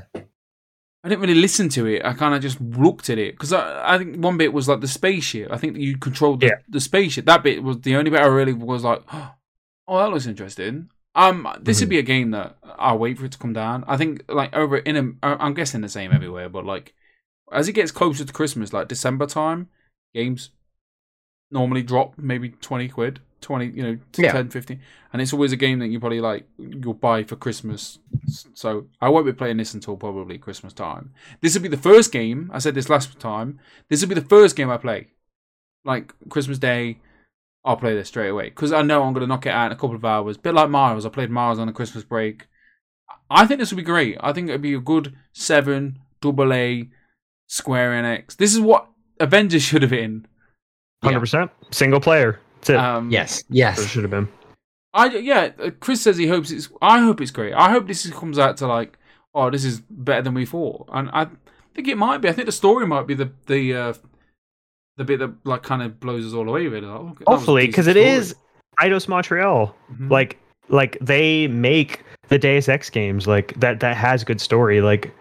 I 1.05 1.09
didn't 1.09 1.21
really 1.21 1.35
listen 1.39 1.67
to 1.69 1.85
it. 1.85 2.03
I 2.05 2.13
kind 2.13 2.33
of 2.33 2.41
just 2.41 2.59
looked 2.61 3.09
at 3.09 3.17
it 3.17 3.33
because 3.33 3.51
I, 3.53 3.95
I 3.95 3.97
think 3.97 4.17
one 4.17 4.37
bit 4.37 4.53
was 4.53 4.69
like 4.69 4.79
the 4.81 4.87
spaceship. 4.87 5.51
I 5.51 5.57
think 5.57 5.77
you 5.77 5.97
controlled 5.97 6.39
the, 6.39 6.47
Yeah. 6.47 6.53
the 6.69 6.79
spaceship. 6.79 7.25
That 7.25 7.43
bit 7.43 7.61
was 7.61 7.81
the 7.81 7.95
only 7.97 8.09
bit 8.09 8.21
I 8.21 8.25
really 8.25 8.53
was 8.53 8.83
like, 8.83 9.01
oh, 9.13 9.97
that 9.97 10.09
looks 10.09 10.27
interesting. 10.27 10.89
Um, 11.15 11.47
this 11.61 11.79
would 11.79 11.89
be 11.89 11.99
a 11.99 12.03
game 12.03 12.31
that 12.31 12.57
I'll 12.77 12.97
wait 12.97 13.19
for 13.19 13.25
it 13.25 13.31
to 13.33 13.37
come 13.37 13.53
down. 13.53 13.83
I 13.87 13.97
think 13.97 14.23
like 14.27 14.53
over 14.55 14.77
in 14.77 14.97
a, 14.97 15.25
I- 15.25 15.45
I'm 15.45 15.53
guessing 15.53 15.81
the 15.81 15.89
same 15.89 16.11
everywhere, 16.11 16.49
but 16.49 16.65
like 16.65 16.93
as 17.51 17.67
it 17.67 17.73
gets 17.73 17.91
closer 17.91 18.25
to 18.25 18.33
Christmas, 18.33 18.73
like 18.73 18.87
December 18.87 19.27
time, 19.27 19.69
games 20.13 20.49
normally 21.51 21.83
drop 21.83 22.17
maybe 22.17 22.49
twenty 22.49 22.87
quid, 22.87 23.19
twenty, 23.41 23.67
you 23.67 23.83
know, 23.83 23.99
to 24.13 24.21
Yeah. 24.23 24.31
10, 24.31 24.49
15. 24.49 24.79
and 25.11 25.21
it's 25.21 25.33
always 25.33 25.51
a 25.51 25.55
game 25.57 25.77
that 25.79 25.87
you 25.89 25.99
probably 25.99 26.21
like 26.21 26.47
you'll 26.57 26.95
buy 26.95 27.23
for 27.23 27.35
Christmas. 27.35 27.99
So 28.55 28.87
I 28.99 29.09
won't 29.09 29.25
be 29.27 29.33
playing 29.33 29.57
this 29.57 29.73
until 29.75 29.97
probably 29.97 30.39
Christmas 30.39 30.73
time. 30.73 31.13
This 31.41 31.53
will 31.53 31.61
be 31.61 31.67
the 31.69 31.77
first 31.77 32.11
game. 32.11 32.49
I 32.53 32.57
said 32.59 32.73
this 32.73 32.89
last 32.89 33.19
time. 33.19 33.59
This 33.89 34.01
will 34.01 34.09
be 34.09 34.15
the 34.15 34.21
first 34.27 34.55
game 34.55 34.71
I 34.71 34.77
play, 34.77 35.09
like 35.85 36.11
Christmas 36.29 36.57
Day. 36.57 36.97
I'll 37.65 37.77
play 37.77 37.95
this 37.95 38.09
straight 38.09 38.29
away 38.29 38.49
because 38.49 38.73
I 38.73 38.81
know 38.81 39.03
I'm 39.03 39.13
going 39.13 39.21
to 39.21 39.27
knock 39.27 39.45
it 39.45 39.51
out 39.51 39.67
in 39.67 39.71
a 39.71 39.75
couple 39.75 39.95
of 39.95 40.03
hours. 40.03 40.37
bit 40.37 40.53
like 40.53 40.69
Miles. 40.69 41.05
I 41.05 41.09
played 41.09 41.29
Miles 41.29 41.59
on 41.59 41.69
a 41.69 41.73
Christmas 41.73 42.03
break. 42.03 42.47
I 43.29 43.45
think 43.45 43.59
this 43.59 43.71
would 43.71 43.77
be 43.77 43.83
great. 43.83 44.17
I 44.19 44.33
think 44.33 44.49
it'd 44.49 44.61
be 44.61 44.73
a 44.73 44.79
good 44.79 45.15
seven 45.31 45.99
double 46.21 46.53
A 46.53 46.89
Square 47.47 47.91
Enix. 48.03 48.35
This 48.35 48.53
is 48.53 48.59
what 48.59 48.87
Avengers 49.19 49.63
should 49.63 49.81
have 49.81 49.91
been. 49.91 50.27
Hundred 51.03 51.21
percent 51.21 51.51
single 51.71 51.99
player. 51.99 52.39
That's 52.57 52.69
it. 52.69 52.75
Um, 52.77 53.11
Yes, 53.11 53.43
That's 53.43 53.49
what 53.49 53.55
it 53.55 53.57
yes. 53.57 53.89
should 53.89 54.03
have 54.03 54.11
been. 54.11 54.29
I 54.93 55.05
yeah. 55.17 55.51
uh, 55.59 55.71
Chris 55.79 56.01
says 56.01 56.17
he 56.17 56.27
hopes 56.27 56.51
it's. 56.51 56.69
I 56.81 56.99
hope 56.99 57.19
it's 57.21 57.31
great. 57.31 57.53
I 57.53 57.71
hope 57.71 57.87
this 57.87 58.09
comes 58.11 58.37
out 58.37 58.57
to 58.57 58.67
like, 58.67 58.97
oh, 59.33 59.49
this 59.49 59.65
is 59.65 59.81
better 59.89 60.21
than 60.21 60.33
we 60.33 60.45
thought, 60.45 60.87
and 60.93 61.09
I 61.11 61.27
think 61.73 61.87
it 61.87 61.97
might 61.97 62.19
be. 62.19 62.29
I 62.29 62.33
think 62.33 62.45
the 62.45 62.51
story 62.51 62.85
might 62.85 63.07
be 63.07 63.15
the 63.15 63.31
the 63.47 63.73
uh, 63.73 63.93
the 64.97 65.03
bit 65.03 65.19
that 65.19 65.33
like 65.45 65.63
kind 65.63 65.81
of 65.81 65.99
blows 65.99 66.25
us 66.25 66.33
all 66.33 66.47
away. 66.47 66.67
Really, 66.67 66.87
like, 66.87 66.99
oh, 66.99 67.05
that 67.05 67.13
was 67.13 67.21
a 67.27 67.31
Hopefully, 67.31 67.67
because 67.67 67.87
it 67.87 67.97
is 67.97 68.35
Eidos 68.79 69.07
Montreal. 69.07 69.75
Mhm. 69.93 70.09
Like, 70.09 70.39
like 70.69 70.97
they 71.01 71.47
make 71.47 72.03
the 72.29 72.37
Deus 72.39 72.69
Ex 72.69 72.89
games. 72.89 73.27
Like 73.27 73.53
that. 73.59 73.79
That 73.79 73.95
has 73.97 74.23
good 74.23 74.41
story. 74.41 74.81
Like, 74.81 75.11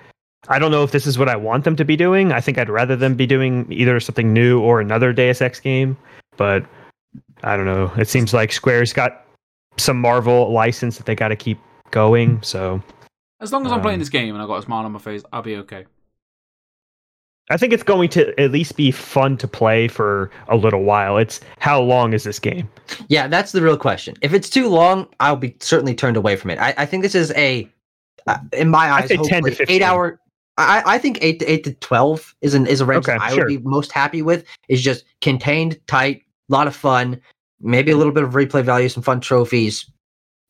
I 0.49 0.59
don't 0.59 0.71
know 0.71 0.83
if 0.83 0.91
this 0.93 1.07
is 1.07 1.19
what 1.19 1.29
I 1.29 1.37
want 1.37 1.65
them 1.65 1.77
to 1.77 1.85
be 1.85 1.97
doing. 1.97 2.33
I 2.33 2.41
think 2.41 2.59
I'd 2.59 2.69
rather 2.69 2.97
them 2.97 3.15
be 3.15 3.27
doing 3.27 3.67
either 3.71 3.99
something 4.01 4.33
new 4.33 4.61
or 4.61 4.81
another 4.81 5.13
Deus 5.13 5.41
Ex 5.41 5.61
game. 5.61 5.97
But 6.37 6.65
I 7.43 7.57
don't 7.57 7.67
know. 7.67 7.93
It 7.97 8.09
seems 8.09 8.33
like 8.33 8.53
Square's 8.53 8.93
got 8.93 9.25
some 9.79 10.01
Marvel 10.01 10.53
license 10.53 10.97
that 10.99 11.07
they 11.07 11.15
got 11.15 11.29
to 11.29 11.37
keep 11.37 11.59
going. 11.91 12.41
So 12.43 12.83
As 13.41 13.53
long 13.53 13.67
as 13.67 13.73
I'm 13.73 13.81
playing 13.81 13.97
Um, 13.97 14.01
this 14.01 14.09
game 14.09 14.35
and 14.35 14.43
I 14.43 14.47
got 14.47 14.57
a 14.59 14.63
smile 14.63 14.85
on 14.85 14.93
my 14.93 14.99
face, 14.99 15.23
I'll 15.33 15.43
be 15.43 15.57
okay. 15.57 15.87
I 17.51 17.57
think 17.57 17.73
it's 17.73 17.83
going 17.83 18.09
to 18.11 18.39
at 18.41 18.53
least 18.53 18.77
be 18.77 18.91
fun 18.91 19.37
to 19.39 19.49
play 19.49 19.89
for 19.89 20.31
a 20.49 20.57
little 20.57 20.85
while. 20.85 21.19
It's 21.19 21.41
how 21.59 21.81
long 21.81 22.13
is 22.13 22.25
this 22.25 22.39
game? 22.39 22.69
Yeah, 23.09 23.27
that's 23.27 23.53
the 23.53 23.61
real 23.61 23.77
question. 23.77 24.15
If 24.23 24.33
it's 24.33 24.49
too 24.49 24.69
long, 24.69 25.09
I'll 25.21 25.37
be 25.37 25.57
certainly 25.61 25.95
turned 25.95 26.17
away 26.17 26.37
from 26.37 26.51
it. 26.51 26.59
I, 26.59 26.75
I 26.79 26.87
think 26.87 27.03
this 27.03 27.15
is 27.15 27.33
a, 27.33 27.69
uh, 28.27 28.39
in 28.53 28.69
my 28.69 28.91
eyes, 28.91 29.09
ten 29.09 29.43
to 29.43 29.51
15. 29.51 29.67
eight 29.69 29.83
hour. 29.83 30.21
I, 30.57 30.83
I 30.87 30.99
think 30.99 31.19
eight 31.21 31.41
to 31.41 31.47
eight 31.47 31.65
to 31.65 31.75
twelve 31.75 32.35
is 32.43 32.55
an 32.55 32.67
is 32.67 32.81
a 32.81 32.87
range 32.87 33.09
Okay, 33.09 33.19
I 33.21 33.31
sure. 33.31 33.39
would 33.39 33.49
be 33.49 33.59
most 33.59 33.91
happy 33.91 34.23
with. 34.23 34.45
Is 34.69 34.81
just 34.81 35.05
contained, 35.21 35.81
tight, 35.89 36.23
a 36.49 36.53
lot 36.53 36.67
of 36.67 36.77
fun, 36.77 37.21
maybe 37.61 37.91
a 37.91 37.97
little 37.97 38.13
bit 38.13 38.23
of 38.23 38.35
replay 38.35 38.63
value, 38.63 38.89
some 38.89 39.03
fun 39.03 39.21
trophies. 39.21 39.91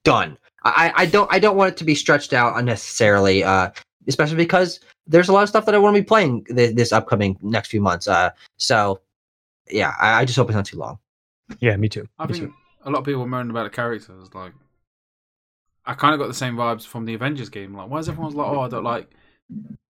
Done. 0.04 0.36
I, 0.64 0.92
I 0.94 1.06
don't 1.06 1.32
I 1.32 1.38
don't 1.38 1.56
want 1.56 1.72
it 1.72 1.76
to 1.78 1.84
be 1.84 1.94
stretched 1.94 2.32
out 2.32 2.58
unnecessarily. 2.58 3.42
Uh, 3.42 3.70
especially 4.08 4.36
because 4.36 4.80
there's 5.06 5.28
a 5.28 5.32
lot 5.32 5.42
of 5.42 5.48
stuff 5.48 5.66
that 5.66 5.74
I 5.74 5.78
want 5.78 5.96
to 5.96 6.02
be 6.02 6.06
playing 6.06 6.46
this, 6.48 6.74
this 6.74 6.92
upcoming 6.92 7.38
next 7.42 7.68
few 7.68 7.80
months. 7.80 8.06
Uh, 8.08 8.30
so 8.56 9.00
yeah, 9.70 9.94
I, 10.00 10.20
I 10.20 10.24
just 10.24 10.36
hope 10.36 10.48
it's 10.48 10.56
not 10.56 10.66
too 10.66 10.78
long. 10.78 10.98
Yeah, 11.58 11.76
me 11.76 11.88
too. 11.88 12.06
I 12.18 12.26
Me 12.26 12.32
think 12.34 12.50
too. 12.50 12.54
a 12.84 12.90
lot 12.90 13.00
of 13.00 13.04
people 13.04 13.20
were 13.20 13.26
moaning 13.26 13.50
about 13.50 13.64
the 13.64 13.70
characters. 13.70 14.34
Like, 14.34 14.52
I 15.84 15.94
kind 15.94 16.14
of 16.14 16.20
got 16.20 16.28
the 16.28 16.34
same 16.34 16.56
vibes 16.56 16.86
from 16.86 17.04
the 17.04 17.14
Avengers 17.14 17.48
game. 17.48 17.74
Like, 17.76 17.90
why 17.90 17.98
is 17.98 18.08
everyone's 18.08 18.34
like, 18.34 18.46
oh, 18.48 18.60
I 18.60 18.68
don't 18.68 18.84
like, 18.84 19.10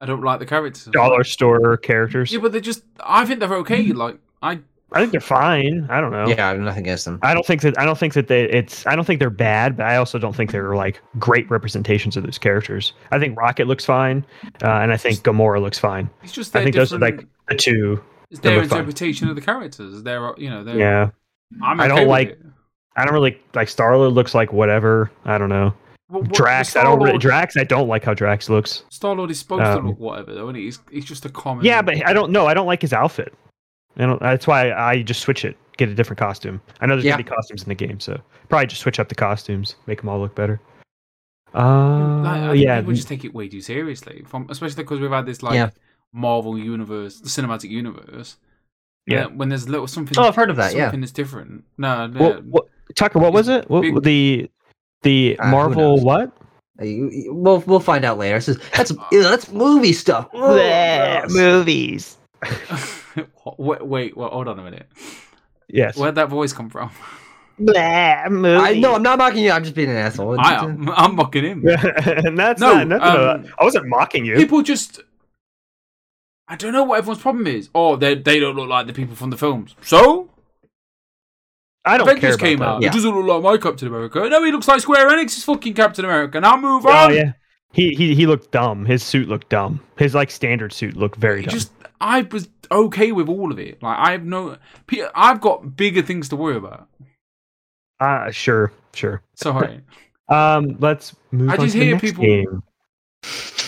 I 0.01 0.07
don't 0.07 0.23
like 0.23 0.41
the 0.41 0.47
characters. 0.47 0.85
dollar 0.93 1.25
store 1.25 1.77
characters. 1.77 2.33
Yeah, 2.33 2.41
but 2.41 2.53
they're 2.53 2.61
just. 2.61 2.83
I 3.01 3.25
think 3.27 3.41
they're 3.41 3.55
okay. 3.57 3.83
Like, 3.93 4.19
I 4.43 4.61
I 4.95 5.01
think 5.01 5.13
they're 5.13 5.21
fine. 5.21 5.87
I 5.91 6.01
don't 6.01 6.11
know. 6.13 6.27
Yeah, 6.29 6.47
I 6.47 6.49
have 6.51 6.59
nothing 6.61 6.83
against 6.85 7.05
them. 7.05 7.19
I 7.23 7.35
don't 7.35 7.45
think 7.47 7.63
that 7.63 7.79
I 7.79 7.85
don't 7.85 7.99
think 7.99 8.15
that 8.15 8.29
they 8.29 8.45
it's 8.45 8.87
I 8.87 8.95
don't 8.97 9.05
think 9.05 9.19
they're 9.21 9.31
bad, 9.31 9.77
but 9.77 9.87
I 9.87 9.97
also 9.97 10.19
don't 10.19 10.35
think 10.35 10.51
they're 10.53 10.75
like 10.77 11.01
great 11.19 11.51
representations 11.51 12.17
of 12.17 12.25
those 12.25 12.39
characters. 12.39 12.93
I 13.11 13.19
think 13.19 13.39
Rocket 13.39 13.67
looks 13.67 13.85
fine, 13.85 14.25
uh, 14.63 14.69
and 14.69 14.93
I 14.93 14.97
think 14.97 15.21
Gamora 15.21 15.61
looks 15.61 15.79
fine. 15.79 16.09
it's 16.23 16.33
just 16.33 16.55
I 16.57 16.63
think 16.63 16.77
those 16.77 16.93
are 16.93 16.99
like 16.99 17.27
the 17.49 17.55
two. 17.55 18.03
it's 18.31 18.41
their 18.41 18.61
look 18.61 18.69
fun. 18.71 18.79
interpretation 18.81 19.29
of 19.29 19.35
the 19.37 19.43
characters. 19.43 20.03
Their, 20.03 20.33
you 20.39 20.49
know, 20.51 20.65
their, 20.65 20.79
Yeah, 20.79 21.11
I'm 21.63 21.81
I 21.81 21.89
don't 21.89 22.07
like- 22.09 22.31
it. 22.31 22.41
I 22.97 23.05
don't 23.05 23.15
really 23.15 23.41
like 23.55 23.69
Star 23.71 23.97
Lord. 23.97 24.13
Looks 24.13 24.35
like 24.35 24.53
whatever. 24.53 25.11
I 25.25 25.39
don't 25.39 25.49
know. 25.49 25.73
What- 26.09 26.25
what- 26.25 26.33
Drax. 26.35 26.77
I 26.77 26.83
don't. 26.83 27.03
Really, 27.03 27.17
Drax. 27.17 27.57
I 27.57 27.65
don't 27.65 27.89
like 27.89 28.05
how 28.05 28.13
Drax 28.13 28.51
looks. 28.51 28.85
Star 28.91 29.15
Lord 29.15 29.31
is 29.31 29.39
supposed 29.39 29.63
Um, 29.63 29.81
to 29.83 29.89
look 29.89 29.99
whatever 29.99 30.35
though, 30.35 30.49
and 30.49 30.57
he's 30.59 30.79
he's 30.91 31.07
just 31.07 31.25
a 31.25 31.31
common. 31.31 31.65
Yeah, 31.65 31.81
but 31.81 32.07
I 32.07 32.13
don't 32.13 32.31
know. 32.33 32.47
I 32.47 32.53
don't 32.53 32.67
like 32.67 32.83
his 32.83 32.93
outfit. 32.93 33.33
I 33.99 34.07
don't. 34.07 34.21
That's 34.21 34.47
why 34.47 34.73
I 34.73 35.03
just 35.03 35.21
switch 35.21 35.45
it. 35.45 35.57
Get 35.77 35.89
a 35.89 35.95
different 35.95 36.19
costume. 36.19 36.61
I 36.81 36.87
know 36.87 36.95
there's 36.95 37.05
Yeah. 37.05 37.13
gonna 37.13 37.25
be 37.25 37.31
costumes 37.31 37.63
in 37.63 37.69
the 37.69 37.75
game, 37.75 37.99
so 38.01 38.21
probably 38.49 38.67
just 38.67 38.83
switch 38.83 38.99
up 39.01 39.09
the 39.09 39.15
costumes, 39.15 39.77
make 39.87 40.01
them 40.01 40.09
all 40.09 40.21
look 40.21 40.35
better. 40.35 40.61
Uh, 41.55 42.23
Like, 42.23 42.41
I 42.41 42.51
think 42.53 42.65
yeah, 42.65 42.81
people 42.81 42.95
just 42.95 43.09
take 43.09 43.25
it 43.25 43.35
way 43.35 43.49
too 43.49 43.61
seriously, 43.61 44.25
from 44.27 44.47
especially 44.51 44.83
because 44.85 45.01
we've 45.01 45.11
had 45.11 45.27
this 45.27 45.43
like 45.43 45.55
Yeah. 45.55 45.71
Marvel 46.13 46.59
universe, 46.59 47.21
the 47.21 47.29
cinematic 47.29 47.71
universe. 47.71 48.37
Yeah. 49.07 49.25
Uh, 49.27 49.29
when 49.31 49.49
there's 49.49 49.67
a 49.67 49.71
little 49.71 49.87
something. 49.87 50.17
Oh, 50.19 50.29
I've 50.29 50.37
heard 50.37 50.51
of 50.51 50.57
that. 50.57 50.75
Yeah. 50.75 50.85
Something 50.85 51.01
that's 51.01 51.13
different. 51.13 51.65
No, 51.77 52.07
no. 52.07 52.21
What, 52.21 52.45
what, 52.45 52.65
Tucker, 52.95 53.19
what 53.19 53.33
was 53.33 53.49
it? 53.49 53.69
What, 53.69 53.83
Big- 53.83 54.03
the 54.03 54.51
the 55.03 55.39
Uh, 55.39 55.51
Marvel 55.51 56.01
what? 56.01 56.33
Uh, 56.81 56.85
you- 56.85 57.11
you- 57.11 57.35
We'll 57.35 57.61
we'll 57.67 57.81
find 57.81 58.05
out 58.05 58.19
later. 58.19 58.37
This 58.37 58.49
is, 58.51 58.59
that's 58.75 58.93
that's 59.11 59.51
movie 59.53 59.93
stuff. 59.93 60.29
Ugh, 60.35 61.23
gross. 61.23 61.35
movies. 61.35 62.19
wait, 63.59 63.87
wait, 63.87 64.17
well, 64.17 64.29
hold 64.31 64.49
on 64.49 64.59
a 64.59 64.63
minute. 64.63 64.87
Yes. 65.69 65.97
Where'd 65.97 66.15
that 66.17 66.29
voice 66.29 66.53
come 66.53 66.69
from? 66.71 66.91
Blah. 67.59 67.79
I 67.81 68.29
no, 68.79 68.95
I'm 68.95 69.03
not 69.03 69.19
mocking 69.19 69.45
you. 69.45 69.51
I'm 69.51 69.63
just 69.63 69.75
being 69.75 69.91
an 69.91 69.97
asshole. 69.97 70.41
I 70.41 70.55
am. 70.65 70.89
I'm 70.91 71.15
mocking 71.17 71.45
him. 71.45 71.67
and 71.69 72.39
that's 72.39 72.61
No, 72.61 72.75
not 72.79 72.89
nothing. 72.89 73.09
about- 73.09 73.45
um, 73.47 73.53
I 73.59 73.65
wasn't 73.65 73.87
mocking 73.89 74.25
you. 74.25 74.37
People 74.37 74.63
just. 74.63 75.01
I 76.49 76.57
don't 76.57 76.73
know 76.73 76.83
what 76.85 76.99
everyone's 76.99 77.23
problem 77.23 77.47
is. 77.47 77.69
Oh, 77.75 77.97
they 77.97 78.15
they 78.15 78.41
don't 78.41 78.57
look 78.57 78.69
like 78.69 78.87
the 78.87 78.93
people 78.93 79.15
from 79.15 79.31
the 79.31 79.37
films. 79.37 79.75
So 79.83 80.29
I 81.85 81.99
don't 81.99 82.07
care 82.07 82.17
Avengers 82.17 82.35
about 82.37 82.45
came 82.47 82.59
that. 82.61 82.65
out. 82.69 82.83
Yeah. 82.83 82.89
It 82.89 82.93
doesn't 82.93 83.15
look 83.15 83.27
like 83.27 83.43
my 83.43 83.57
Captain 83.71 83.89
America. 83.89 84.29
No, 84.29 84.45
he 84.45 84.53
looks 84.53 84.69
like 84.69 84.81
Square 84.81 85.11
Enix's 85.11 85.45
fucking 85.45 85.75
Captain 85.75 86.05
America. 86.05 86.41
Now 86.41 86.57
move 86.57 86.87
Oh 86.87 86.91
on. 86.91 87.15
yeah. 87.15 87.33
He, 87.73 87.95
he 87.95 88.15
he 88.15 88.27
looked 88.27 88.51
dumb. 88.53 88.85
His 88.85 89.03
suit 89.03 89.29
looked 89.29 89.49
dumb. 89.49 89.81
His 89.97 90.15
like 90.15 90.31
standard 90.31 90.73
suit 90.73 90.97
looked 90.97 91.17
very 91.17 91.41
It 91.41 91.47
dumb. 91.47 91.53
just 91.55 91.73
I 92.01 92.23
was 92.23 92.49
okay 92.73 93.13
with 93.13 93.29
all 93.29 93.53
of 93.53 93.59
it. 93.59 93.83
Like 93.83 93.99
I 93.99 94.13
have 94.13 94.25
no, 94.25 94.57
I've 95.15 95.41
got 95.41 95.77
bigger 95.77 96.03
things 96.03 96.29
to 96.31 96.37
worry 96.37 96.57
about. 96.57 96.89
Ah, 98.01 98.31
sure, 98.31 98.73
sure. 98.95 99.23
Sorry, 99.37 99.81
Um, 100.29 100.77
let's 100.81 101.15
move 101.31 101.51
I 101.51 101.53
on 101.55 101.61
just 101.61 101.73
to 101.75 101.79
the 101.79 101.85
hear 101.87 101.99
people- 101.99 102.25
game. 102.25 102.63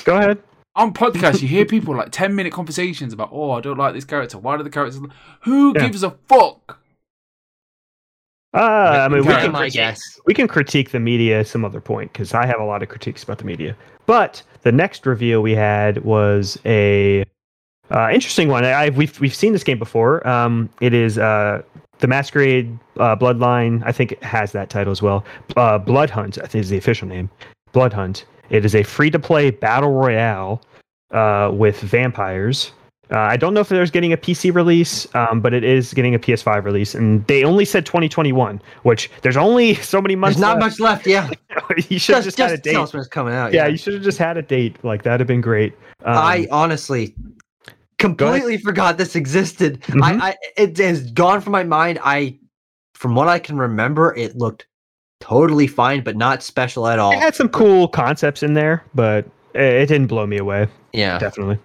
Go 0.04 0.16
ahead. 0.16 0.42
on 0.76 0.92
podcasts 1.02 1.40
you 1.42 1.48
hear 1.48 1.64
people 1.64 1.94
like 1.94 2.10
ten 2.10 2.34
minute 2.34 2.52
conversations 2.52 3.12
about, 3.12 3.30
oh, 3.32 3.52
I 3.52 3.60
don't 3.60 3.78
like 3.78 3.94
this 3.94 4.04
character. 4.04 4.38
Why 4.38 4.56
do 4.56 4.62
the 4.62 4.70
characters? 4.70 5.00
Who 5.42 5.72
Yeah. 5.76 5.86
gives 5.86 6.02
a 6.02 6.10
fuck? 6.28 6.80
Uh, 8.52 8.58
I 8.58 9.08
mean, 9.08 9.24
we 9.24 9.32
can, 9.32 9.52
critique, 9.52 9.72
guess. 9.74 10.00
we 10.26 10.34
can 10.34 10.46
critique 10.46 10.90
the 10.92 11.00
media 11.00 11.40
at 11.40 11.48
some 11.48 11.64
other 11.64 11.80
point 11.80 12.12
because 12.12 12.34
I 12.34 12.46
have 12.46 12.60
a 12.60 12.64
lot 12.64 12.84
of 12.84 12.88
critiques 12.88 13.24
about 13.24 13.38
the 13.38 13.44
media. 13.44 13.76
But 14.06 14.42
the 14.62 14.70
next 14.70 15.06
reveal 15.06 15.42
we 15.42 15.56
had 15.56 16.04
was 16.04 16.56
a 16.64 17.24
Uh, 17.94 18.10
interesting 18.12 18.48
one. 18.48 18.64
I, 18.64 18.86
have 18.86 18.96
we've 18.96 19.18
we've 19.20 19.34
seen 19.34 19.52
this 19.52 19.62
game 19.62 19.78
before. 19.78 20.26
Um, 20.26 20.68
it 20.80 20.92
is 20.92 21.16
uh, 21.16 21.62
the 22.00 22.08
Masquerade 22.08 22.76
uh, 22.98 23.14
Bloodline. 23.14 23.82
I 23.86 23.92
think 23.92 24.12
it 24.12 24.22
has 24.22 24.50
that 24.52 24.68
title 24.68 24.90
as 24.90 25.00
well. 25.00 25.24
Uh, 25.56 25.78
Blood 25.78 26.10
Hunt. 26.10 26.38
I 26.38 26.46
think 26.46 26.62
is 26.62 26.70
the 26.70 26.76
official 26.76 27.06
name. 27.06 27.30
Blood 27.72 27.92
Hunt. 27.92 28.26
It 28.50 28.64
is 28.64 28.74
a 28.74 28.82
free 28.82 29.10
to 29.10 29.18
play 29.20 29.50
battle 29.50 29.92
royale 29.92 30.60
uh, 31.12 31.50
with 31.54 31.80
vampires. 31.80 32.72
Uh, 33.12 33.18
I 33.18 33.36
don't 33.36 33.54
know 33.54 33.60
if 33.60 33.68
there's 33.68 33.90
getting 33.90 34.12
a 34.12 34.16
PC 34.16 34.52
release, 34.52 35.06
um, 35.14 35.40
but 35.40 35.54
it 35.54 35.62
is 35.62 35.94
getting 35.94 36.14
a 36.14 36.18
PS5 36.18 36.64
release, 36.64 36.94
and 36.94 37.24
they 37.26 37.44
only 37.44 37.64
said 37.64 37.86
2021, 37.86 38.60
which 38.82 39.10
there's 39.22 39.36
only 39.36 39.74
so 39.92 40.00
many 40.00 40.16
months. 40.16 40.36
There's 40.36 40.40
not 40.40 40.58
left. 40.58 40.80
much 40.80 40.80
left. 40.80 41.06
Yeah, 41.06 41.30
you 41.88 42.00
should 42.00 42.16
have 42.16 42.24
just, 42.24 42.38
just, 42.38 42.50
had 42.50 42.58
a 42.58 42.60
date. 42.60 42.72
tell 42.72 42.82
us 42.82 42.92
when 42.92 43.00
it's 43.00 43.08
coming 43.08 43.34
out. 43.34 43.52
yeah, 43.52 43.68
you 43.68 43.76
should 43.76 43.94
have 43.94 44.02
just 44.02 44.18
had 44.18 44.36
a 44.36 44.42
date. 44.42 44.82
Like 44.82 45.04
that'd 45.04 45.20
have 45.20 45.28
been 45.28 45.42
great. 45.42 45.74
Um, 46.04 46.16
I 46.16 46.48
honestly 46.50 47.14
completely 47.98 48.58
forgot 48.58 48.98
this 48.98 49.16
existed. 49.16 49.80
Mhm. 49.82 50.02
I, 50.02 50.28
I 50.30 50.36
it 50.56 50.78
has 50.78 51.10
gone 51.12 51.40
from 51.40 51.52
my 51.52 51.64
mind. 51.64 51.98
I, 52.02 52.38
from 52.94 53.14
what 53.14 53.28
I 53.28 53.38
can 53.38 53.58
remember, 53.58 54.14
it 54.16 54.36
looked 54.36 54.66
totally 55.20 55.66
fine, 55.66 56.02
but 56.02 56.16
not 56.16 56.42
special 56.42 56.86
at 56.86 56.98
all. 56.98 57.12
it 57.12 57.18
had 57.18 57.34
some 57.34 57.48
cool 57.48 57.88
concepts 57.88 58.42
in 58.42 58.54
there, 58.54 58.84
but 58.94 59.26
it, 59.54 59.62
it 59.62 59.86
didn't 59.86 60.08
blow 60.08 60.26
me 60.26 60.38
away. 60.38 60.68
Yeah, 60.92 61.18
Definitely. 61.18 61.58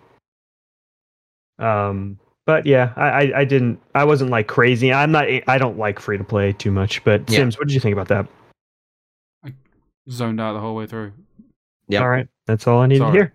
Um, 1.60 2.18
but 2.46 2.66
yeah, 2.66 2.94
I, 2.96 3.10
I, 3.10 3.40
I 3.42 3.46
didn't. 3.46 3.80
I 3.94 4.06
wasn't 4.06 4.32
like 4.32 4.48
crazy. 4.48 4.92
I'm 4.92 5.12
not. 5.12 5.28
I 5.48 5.58
don't 5.58 5.78
like 5.78 6.00
free 6.00 6.18
to 6.18 6.24
play 6.24 6.54
too 6.54 6.72
much. 6.72 7.04
But 7.04 7.30
Yeah. 7.30 7.40
Sims, 7.40 7.60
what 7.60 7.68
did 7.68 7.74
you 7.74 7.80
think 7.80 7.94
about 7.94 8.08
that? 8.08 8.28
I 9.46 9.54
zoned 10.10 10.42
out 10.42 10.54
the 10.54 10.60
whole 10.60 10.76
way 10.76 10.88
through. 10.88 11.12
Yeah. 11.88 12.02
All 12.02 12.10
right, 12.10 12.28
that's 12.48 12.66
all 12.66 12.80
I 12.80 12.88
need 12.88 13.00
to 13.00 13.12
hear. 13.12 13.34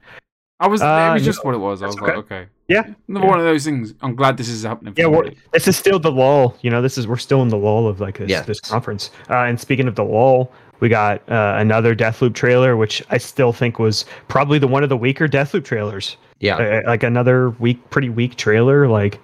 I 0.59 0.66
was. 0.66 0.82
Uh, 0.82 0.86
it 0.86 1.14
was 1.14 1.22
yeah, 1.22 1.26
just 1.26 1.45
what 1.45 1.55
it 1.55 1.59
was. 1.59 1.82
I 1.82 1.86
was 1.86 1.95
that's 1.95 2.03
like, 2.09 2.16
okay. 2.16 2.47
Yeah, 2.68 2.82
Another 3.08 3.26
yeah. 3.26 3.30
one 3.30 3.38
of 3.38 3.44
those 3.44 3.64
things. 3.64 3.92
I'm 4.00 4.14
glad 4.16 4.36
this 4.38 4.48
is 4.48 4.62
happening. 4.62 4.94
Yeah, 4.96 5.06
we're, 5.06 5.30
this 5.52 5.68
is 5.68 5.76
still 5.76 5.98
the 5.98 6.10
lull. 6.10 6.56
You 6.62 6.70
know, 6.70 6.80
this 6.80 6.96
is 6.96 7.06
we're 7.06 7.16
still 7.18 7.42
in 7.42 7.48
the 7.48 7.58
lull 7.58 7.86
of 7.86 8.00
like 8.00 8.16
this, 8.18 8.30
Yes. 8.30 8.46
this 8.46 8.60
conference. 8.60 9.10
Uh, 9.28 9.40
and 9.44 9.60
speaking 9.60 9.86
of 9.86 9.96
the 9.96 10.04
lull, 10.04 10.50
we 10.80 10.88
got 10.88 11.20
uh, 11.30 11.56
another 11.58 11.94
Deathloop 11.94 12.34
trailer, 12.34 12.76
which 12.76 13.02
I 13.10 13.18
still 13.18 13.52
think 13.52 13.78
was 13.78 14.06
probably 14.28 14.58
the 14.58 14.66
one 14.66 14.82
of 14.82 14.88
the 14.88 14.96
weaker 14.96 15.28
Deathloop 15.28 15.64
trailers. 15.64 16.16
yeah. 16.40 16.56
Uh, 16.56 16.82
like 16.86 17.02
another 17.02 17.50
weak, 17.50 17.90
pretty 17.90 18.08
weak 18.08 18.36
trailer. 18.36 18.88
Like, 18.88 19.20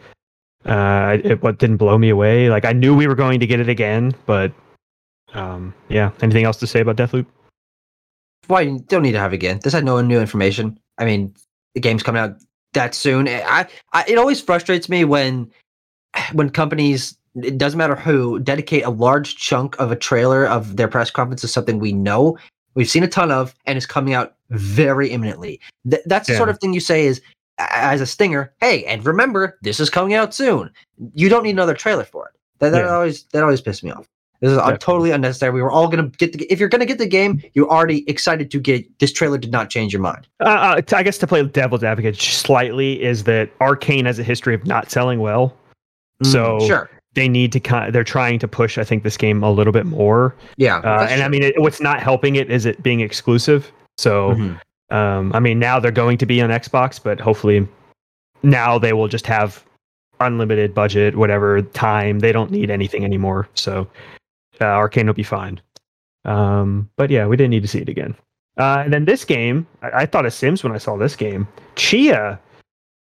uh, 0.66 1.16
it 1.24 1.42
what 1.42 1.58
didn't 1.58 1.78
blow 1.78 1.96
me 1.96 2.10
away. 2.10 2.50
Like 2.50 2.66
I 2.66 2.72
knew 2.72 2.94
we 2.94 3.06
were 3.06 3.14
going 3.14 3.40
to 3.40 3.46
get 3.46 3.58
it 3.60 3.70
again, 3.70 4.14
but 4.26 4.52
um, 5.32 5.72
yeah. 5.88 6.10
Anything 6.20 6.44
else 6.44 6.58
to 6.58 6.66
say 6.66 6.80
about 6.80 6.96
Deathloop? 6.96 7.24
Why 8.48 8.62
you 8.62 8.80
don't 8.88 9.02
need 9.02 9.12
to 9.12 9.18
have 9.18 9.32
it 9.32 9.36
again? 9.36 9.60
This 9.62 9.72
had 9.72 9.84
no 9.84 9.98
new 10.02 10.20
information. 10.20 10.78
I 10.98 11.04
mean, 11.06 11.34
the 11.74 11.80
game's 11.80 12.02
coming 12.02 12.20
out 12.20 12.32
that 12.72 12.94
soon. 12.94 13.28
I, 13.28 13.66
I 13.92 14.04
it 14.08 14.18
always 14.18 14.40
frustrates 14.40 14.88
me 14.88 15.04
when 15.04 15.50
when 16.32 16.50
companies 16.50 17.16
it 17.42 17.58
doesn't 17.58 17.78
matter 17.78 17.94
who 17.94 18.40
dedicate 18.40 18.84
a 18.84 18.90
large 18.90 19.36
chunk 19.36 19.78
of 19.78 19.92
a 19.92 19.96
trailer 19.96 20.46
of 20.46 20.76
their 20.76 20.88
press 20.88 21.10
conference 21.12 21.40
to 21.42 21.48
something 21.48 21.78
we 21.78 21.92
know 21.92 22.36
we've 22.74 22.90
seen 22.90 23.02
a 23.04 23.08
ton 23.08 23.30
of 23.30 23.54
and 23.66 23.78
is 23.78 23.86
coming 23.86 24.14
out 24.14 24.34
very 24.50 25.10
imminently. 25.10 25.60
Th- 25.88 26.02
that's 26.06 26.28
the 26.28 26.36
sort 26.36 26.48
of 26.48 26.58
thing 26.58 26.72
you 26.72 26.80
say 26.80 27.06
is 27.06 27.20
as 27.58 28.00
a 28.00 28.06
stinger. 28.06 28.52
Hey, 28.60 28.84
and 28.84 29.04
remember 29.04 29.58
this 29.62 29.80
is 29.80 29.90
coming 29.90 30.14
out 30.14 30.34
soon. 30.34 30.70
You 31.14 31.28
don't 31.28 31.42
need 31.42 31.50
another 31.50 31.74
trailer 31.74 32.04
for 32.04 32.28
it. 32.28 32.34
That, 32.58 32.70
that 32.70 32.84
Yeah. 32.84 32.94
always 32.94 33.24
that 33.32 33.42
always 33.42 33.60
pissed 33.60 33.84
me 33.84 33.90
off. 33.90 34.08
This 34.40 34.52
is 34.52 34.56
Definitely. 34.56 34.78
totally 34.78 35.10
unnecessary. 35.10 35.52
We 35.52 35.60
were 35.62 35.70
all 35.70 35.86
gonna 35.88 36.08
get 36.16 36.32
the. 36.32 36.44
If 36.50 36.58
you're 36.58 36.70
gonna 36.70 36.86
get 36.86 36.96
the 36.98 37.06
game, 37.06 37.42
you're 37.52 37.68
already 37.70 38.08
excited 38.08 38.50
to 38.52 38.58
get. 38.60 38.98
This 38.98 39.12
trailer 39.12 39.36
did 39.36 39.52
not 39.52 39.68
change 39.68 39.92
your 39.92 40.00
mind. 40.00 40.26
Uh, 40.40 40.78
uh, 40.78 40.96
I 40.96 41.02
guess 41.02 41.18
to 41.18 41.26
play 41.26 41.44
devil's 41.44 41.84
advocate 41.84 42.16
slightly 42.16 43.02
is 43.02 43.24
that 43.24 43.56
Arkane 43.58 44.06
has 44.06 44.18
a 44.18 44.22
history 44.22 44.54
of 44.54 44.66
not 44.66 44.90
selling 44.90 45.20
well. 45.20 45.54
So 46.22 46.58
Mm, 46.58 46.66
sure, 46.66 46.90
they 47.14 47.28
need 47.28 47.52
to 47.52 47.60
kind. 47.60 47.94
They're 47.94 48.02
trying 48.04 48.38
to 48.38 48.48
push, 48.48 48.78
I 48.78 48.84
think, 48.84 49.02
this 49.02 49.18
game 49.18 49.42
a 49.42 49.50
little 49.50 49.72
bit 49.74 49.84
more. 49.86 50.34
yeah, 50.56 50.78
Uh, 50.78 51.06
and 51.10 51.22
I 51.22 51.28
mean, 51.28 51.42
it, 51.42 51.60
what's 51.60 51.80
not 51.82 52.00
helping 52.00 52.36
it 52.36 52.50
is 52.50 52.64
it 52.64 52.82
being 52.82 53.00
exclusive. 53.00 53.70
So, 53.98 54.34
Mhm. 54.34 54.60
um, 54.96 55.32
I 55.34 55.40
mean, 55.40 55.58
now 55.58 55.78
they're 55.80 55.90
going 55.92 56.16
to 56.18 56.24
be 56.26 56.40
on 56.40 56.48
Xbox, 56.48 56.98
but 57.02 57.20
hopefully, 57.20 57.68
now 58.42 58.78
they 58.78 58.94
will 58.94 59.08
just 59.08 59.26
have 59.26 59.62
unlimited 60.20 60.74
budget, 60.74 61.16
whatever 61.16 61.60
time. 61.62 62.20
They 62.20 62.32
don't 62.32 62.50
need 62.50 62.70
anything 62.70 63.04
anymore. 63.04 63.48
So, 63.54 63.86
uh, 64.60 64.64
Arkane 64.64 65.06
will 65.06 65.14
be 65.14 65.22
fine. 65.22 65.60
Um, 66.24 66.90
but 66.96 67.10
yeah, 67.10 67.26
we 67.26 67.36
didn't 67.36 67.50
need 67.50 67.62
to 67.62 67.68
see 67.68 67.80
it 67.80 67.88
again. 67.88 68.14
Uh, 68.58 68.82
and 68.84 68.92
then 68.92 69.04
this 69.04 69.24
game, 69.24 69.66
I, 69.82 70.02
I 70.02 70.06
thought 70.06 70.26
of 70.26 70.34
Sims 70.34 70.62
when 70.62 70.72
I 70.72 70.78
saw 70.78 70.96
this 70.96 71.16
game. 71.16 71.48
Tchia, 71.76 72.38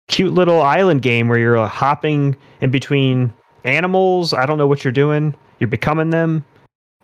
cute 0.08 0.32
little 0.32 0.62
island 0.62 1.02
game 1.02 1.28
where 1.28 1.38
you're 1.38 1.58
uh, 1.58 1.68
hopping 1.68 2.36
in 2.60 2.70
between 2.70 3.32
animals. 3.64 4.32
I 4.34 4.46
don't 4.46 4.58
know 4.58 4.66
what 4.66 4.84
you're 4.84 4.92
doing. 4.92 5.34
You're 5.60 5.68
becoming 5.68 6.10
them. 6.10 6.44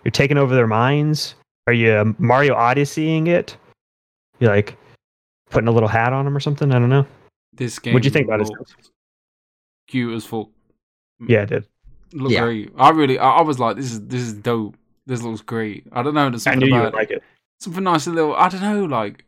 You're 0.05 0.11
taking 0.11 0.39
over 0.39 0.55
their 0.55 0.67
minds. 0.67 1.35
Are 1.67 1.73
you 1.73 1.93
uh, 1.93 2.05
Mario 2.19 2.55
Odysseying 2.55 3.29
it? 3.29 3.57
You're 4.41 4.51
like 4.51 4.77
putting 5.51 5.69
a 5.69 5.73
little 5.73 5.89
hat 5.89 6.13
on 6.13 6.25
them 6.25 6.37
or 6.37 6.41
something. 6.41 6.73
I 6.73 6.79
don't 6.79 6.89
know. 6.89 7.07
This 7.53 7.79
game. 7.79 7.93
What'd 7.93 8.05
you 8.05 8.11
think 8.11 8.27
about 8.27 8.41
it? 8.41 8.49
Cute 9.87 10.15
as 10.15 10.25
fuck. 10.25 10.49
Yeah, 11.29 11.43
it 11.43 11.51
did. 11.51 11.67
Looked 12.13 12.33
Yeah. 12.33 12.43
great. 12.43 12.73
I 12.77 12.91
really. 12.91 13.19
I, 13.19 13.31
I 13.39 13.43
was 13.43 13.59
like, 13.59 13.77
this 13.77 13.93
is 13.93 14.07
this 14.07 14.21
is 14.23 14.33
dope. 14.35 14.77
This 15.07 15.23
looks 15.23 15.41
great. 15.41 15.85
I 15.93 16.03
don't 16.03 16.15
know. 16.15 16.31
There's 16.31 16.47
I 16.47 16.53
something 16.53 16.69
knew 16.69 16.75
you 16.75 16.81
about 16.81 16.93
would 16.93 16.99
like 16.99 17.11
it. 17.11 17.23
something 17.61 17.85
nice. 17.85 18.07
A 18.07 18.11
little. 18.11 18.35
I 18.35 18.49
don't 18.49 18.63
know. 18.63 18.85
Like 18.85 19.25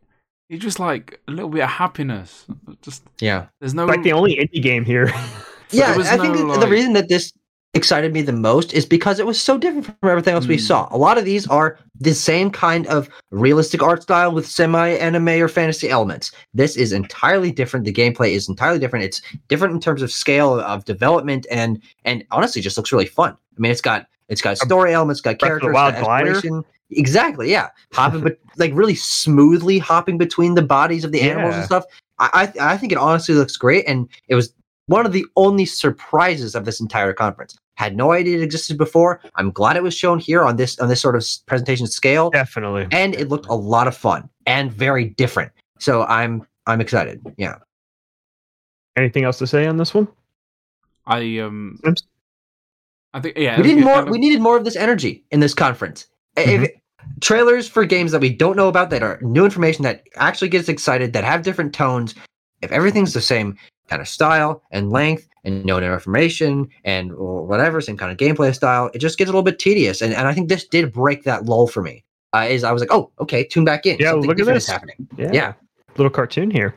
it's 0.51 0.63
just 0.63 0.79
like 0.81 1.21
a 1.29 1.31
little 1.31 1.49
bit 1.51 1.63
of 1.63 1.71
happiness. 1.71 2.47
Just 2.83 3.05
yeah, 3.21 3.47
there's 3.61 3.75
no. 3.75 3.87
Like 3.87 4.03
the 4.03 4.13
only 4.13 4.37
indie 4.37 4.63
game 4.63 4.85
here. 4.85 5.07
yeah. 5.71 5.89
there 5.89 5.97
was 5.99 6.09
I 6.09 6.19
think 6.19 6.35
no, 6.37 6.53
that 6.53 6.61
the 6.61 6.69
reason 6.69 6.93
that 6.95 7.09
this 7.09 7.33
excited 7.75 8.13
me 8.13 8.21
the 8.23 8.33
most 8.33 8.75
is 8.75 8.85
because 8.85 9.19
it 9.19 9.27
was 9.27 9.41
so 9.41 9.57
different 9.57 9.87
from 9.87 9.97
everything 10.11 10.35
else 10.35 10.47
we 10.47 10.57
Mm. 10.57 10.61
saw. 10.61 10.89
A 10.91 10.97
lot 10.99 11.17
of 11.17 11.25
these 11.25 11.47
are 11.47 11.79
the 11.99 12.13
same 12.15 12.51
kind 12.51 12.87
of 12.89 13.09
realistic 13.31 13.83
art 13.83 14.03
style 14.03 14.33
with 14.33 14.47
semi 14.47 14.91
anime 14.91 15.29
or 15.29 15.49
fantasy 15.49 15.89
elements. 15.89 16.33
This 16.53 16.77
is 16.77 16.93
entirely 16.93 17.51
different. 17.51 17.87
The 17.87 17.93
gameplay 17.93 18.33
is 18.33 18.49
entirely 18.49 18.79
different. 18.79 19.07
It's 19.07 19.23
different 19.49 19.75
in 19.75 19.81
terms 19.81 20.03
of 20.03 20.13
scale 20.13 20.61
of 20.61 20.85
development 20.85 21.47
and 21.51 21.81
and 22.05 22.25
honestly 22.31 22.61
just 22.61 22.77
looks 22.77 22.93
really 22.93 23.07
fun. 23.07 23.33
I 23.33 23.61
mean, 23.61 23.73
it's 23.73 23.81
got 23.81 24.07
it's 24.29 24.43
got 24.43 24.59
story 24.59 24.93
elements, 24.93 25.21
got 25.21 25.39
Breath 25.39 25.53
of 25.53 25.55
the 25.57 25.61
characters, 25.61 25.75
Wild 25.75 25.95
got 25.95 26.05
glider? 26.05 26.31
exploration. 26.31 26.65
Exactly, 26.91 27.51
yeah. 27.51 27.69
Hopping, 27.95 28.21
but 28.21 28.39
like 28.59 28.73
really 28.75 28.95
smoothly 28.95 29.79
hopping 29.79 30.19
between 30.19 30.55
the 30.55 30.63
bodies 30.63 31.05
of 31.05 31.13
the 31.13 31.23
animals 31.23 31.55
and 31.57 31.65
stuff. 31.65 31.85
I, 32.19 32.53
I 32.61 32.73
I 32.75 32.77
think 32.77 32.93
it 32.93 32.99
honestly 32.99 33.35
looks 33.35 33.57
great, 33.57 33.87
and 33.89 34.09
it 34.29 34.35
was 34.35 34.53
one 34.87 35.07
of 35.07 35.13
the 35.13 35.25
only 35.37 35.65
surprises 35.65 36.55
of 36.55 36.65
this 36.65 36.81
entire 36.81 37.13
conference. 37.13 37.57
Had 37.77 37.97
no 37.97 38.13
idea 38.13 38.37
it 38.37 38.43
existed 38.43 38.77
before. 38.77 39.21
I'm 39.37 39.51
glad 39.51 39.77
it 39.77 39.83
was 39.83 39.95
shown 39.95 40.19
here 40.19 40.43
on 40.43 40.57
this 40.57 40.79
on 40.79 40.89
this 40.89 41.01
sort 41.01 41.17
of 41.17 41.25
presentation 41.47 41.87
scale, 41.87 42.31
Definitely. 42.31 42.87
and 42.93 43.15
it 43.15 43.29
looked 43.29 43.47
a 43.47 43.55
lot 43.55 43.89
of 43.89 43.97
fun 43.97 44.29
and 44.47 44.71
very 44.71 45.07
different. 45.07 45.51
So 45.79 46.03
I'm 46.05 46.47
I'm 46.67 46.81
excited. 46.81 47.23
Yeah. 47.39 47.57
Anything 48.97 49.25
else 49.25 49.39
to 49.39 49.47
say 49.47 49.67
on 49.67 49.79
this 49.79 49.95
one? 49.95 50.07
I 51.07 51.39
um. 51.39 51.79
Sims? 51.83 52.03
I 53.15 53.21
think 53.21 53.37
yeah. 53.37 53.57
we 53.57 53.65
it 53.65 53.67
needed 53.67 53.85
more. 53.85 53.95
Kind 53.95 54.09
of- 54.09 54.13
We 54.13 54.19
needed 54.19 54.41
more 54.41 54.57
of 54.57 54.65
this 54.65 54.77
energy 54.77 55.25
in 55.31 55.41
this 55.41 55.55
conference. 55.55 56.07
If- 56.37 56.71
trailers 57.21 57.69
for 57.69 57.85
games 57.85 58.13
that 58.13 58.21
we 58.21 58.31
don't 58.31 58.57
know 58.57 58.69
about 58.69 58.91
that 58.91 59.03
are 59.03 59.19
new 59.23 59.45
information 59.45 59.83
that 59.83 60.05
actually 60.17 60.49
gets 60.49 60.69
excited 60.69 61.13
that 61.13 61.25
have 61.25 61.43
different 61.43 61.75
tones. 61.75 62.15
If 62.61 62.71
everything's 62.71 63.13
the 63.13 63.21
same 63.21 63.57
kind 63.93 64.01
of 64.01 64.09
style 64.09 64.63
and 64.71 64.91
length 64.91 65.29
and 65.45 65.65
no 65.65 65.79
new 65.79 65.93
information 65.93 66.69
and 66.85 67.13
whatever 67.17 67.81
same 67.81 67.97
kind 67.97 68.11
of 68.11 68.17
gameplay 68.17 68.55
style, 68.55 68.91
it 68.95 68.99
just 68.99 69.19
gets 69.19 69.29
a 69.29 69.33
little 69.33 69.43
bit 69.43 69.59
tedious. 69.59 70.01
And 70.01 70.15
and 70.15 70.27
I 70.27 70.33
think 70.35 70.49
this 70.49 70.67
did 70.67 70.93
break 70.93 71.25
that 71.25 71.45
lull 71.45 71.67
for 71.67 71.83
me. 71.83 72.05
Uh, 72.35 72.47
is 72.49 72.65
I 72.65 72.73
was 72.73 72.81
like, 72.81 72.91
oh, 72.91 73.11
okay, 73.21 73.45
tune 73.45 73.65
back 73.67 73.85
in. 73.85 73.99
Yeah, 73.99 74.13
Something 74.13 74.29
look 74.31 74.41
at 74.41 74.47
this. 74.47 74.67
happening. 74.67 74.97
Yeah. 75.19 75.31
Yeah. 75.33 75.53
Little 75.99 76.11
cartoon 76.11 76.51
here. 76.51 76.75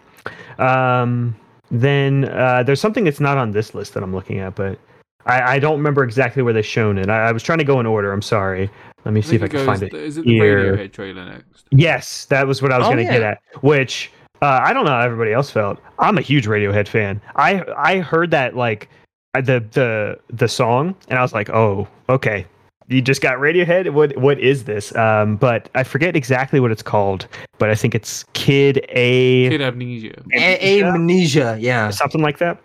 Um, 0.60 1.36
then 1.72 2.26
uh, 2.26 2.64
there's 2.64 2.82
something 2.82 3.06
that's 3.06 3.22
not 3.22 3.38
on 3.38 3.52
this 3.52 3.74
list 3.74 3.94
that 3.94 4.04
I'm 4.04 4.14
looking 4.14 4.40
at, 4.40 4.56
but 4.56 4.78
I, 5.26 5.56
I 5.56 5.60
don't 5.60 5.78
remember 5.78 6.04
exactly 6.04 6.44
where 6.44 6.54
they 6.54 6.62
shown 6.62 6.98
it. 6.98 7.10
I, 7.10 7.30
I 7.30 7.32
was 7.32 7.42
trying 7.42 7.60
to 7.60 7.64
go 7.64 7.80
in 7.80 7.86
order. 7.86 8.12
I'm 8.12 8.22
sorry. 8.22 8.70
Let 9.06 9.14
me 9.14 9.22
see 9.22 9.36
if 9.38 9.44
I 9.44 9.48
can 9.48 9.60
it 9.62 9.66
find 9.66 9.82
it. 9.84 9.94
Is 9.94 10.18
it 10.18 10.26
the 10.26 10.32
here. 10.34 10.76
Radiohead 10.76 10.92
trailer 10.92 11.26
next? 11.26 11.68
Yes, 11.72 12.26
that 12.26 12.46
was 12.48 12.62
what 12.62 12.72
I 12.74 12.78
was 12.78 12.88
Oh, 12.88 12.92
going 12.92 13.06
to 13.06 13.12
get 13.12 13.22
at. 13.24 13.40
Which 13.62 14.12
uh, 14.42 14.60
I 14.64 14.74
don't 14.74 14.86
know 14.86 14.92
how 14.92 15.02
everybody 15.02 15.34
else 15.34 15.50
felt. 15.50 15.80
I'm 16.00 16.18
a 16.18 16.22
huge 16.22 16.46
Radiohead 16.46 16.88
fan. 16.88 17.22
I 17.36 17.64
I 17.78 18.00
heard 18.00 18.32
that 18.32 18.56
like 18.56 18.90
the 19.34 19.64
the 19.72 20.20
the 20.30 20.48
song, 20.48 20.96
and 21.08 21.20
I 21.20 21.22
was 21.22 21.34
like, 21.34 21.50
oh, 21.50 21.88
okay. 22.10 22.46
You 22.88 23.02
just 23.02 23.22
got 23.22 23.40
Radiohead. 23.40 23.92
What 23.94 24.16
what 24.18 24.40
is 24.40 24.66
this? 24.66 24.96
Um, 24.96 25.38
but 25.38 25.70
I 25.74 25.84
forget 25.84 26.16
exactly 26.16 26.60
what 26.60 26.72
it's 26.72 26.84
called. 26.84 27.28
But 27.58 27.70
I 27.72 27.76
think 27.76 27.96
it's 27.96 28.24
Kid 28.34 28.86
A. 28.90 29.50
Kid 29.50 29.62
A 29.62 29.72
Mnesia. 29.72 30.24
A- 30.34 30.84
amnesia. 30.84 31.58
Yeah. 31.60 31.90
something 31.90 32.22
like 32.22 32.38
that. 32.38 32.62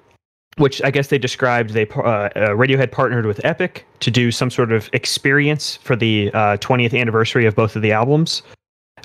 Which 0.58 0.82
I 0.82 0.90
guess 0.90 1.06
they 1.08 1.16
described. 1.16 1.70
They 1.70 1.88
uh, 1.88 2.00
uh, 2.00 2.30
Radiohead 2.50 2.92
partnered 2.92 3.24
with 3.24 3.42
Epic 3.44 3.86
to 4.00 4.10
do 4.10 4.30
some 4.30 4.50
sort 4.50 4.72
of 4.72 4.90
experience 4.92 5.76
for 5.76 5.96
the 5.96 6.30
uh, 6.34 6.58
20th 6.58 6.98
anniversary 6.98 7.46
of 7.46 7.54
both 7.54 7.74
of 7.74 7.80
the 7.80 7.92
albums. 7.92 8.42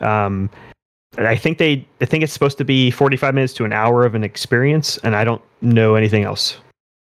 Um, 0.01 0.49
I 1.17 1.35
think 1.35 1.57
they 1.57 1.87
I 2.01 2.05
think 2.05 2.23
it's 2.23 2.33
supposed 2.33 2.57
to 2.57 2.65
be 2.65 2.91
45 2.91 3.33
minutes 3.33 3.53
to 3.53 3.65
an 3.65 3.73
hour 3.73 4.05
of 4.05 4.15
an 4.15 4.23
experience, 4.23 4.97
and 4.99 5.15
I 5.15 5.23
don't 5.23 5.41
know 5.61 5.95
anything 5.95 6.23
else. 6.23 6.57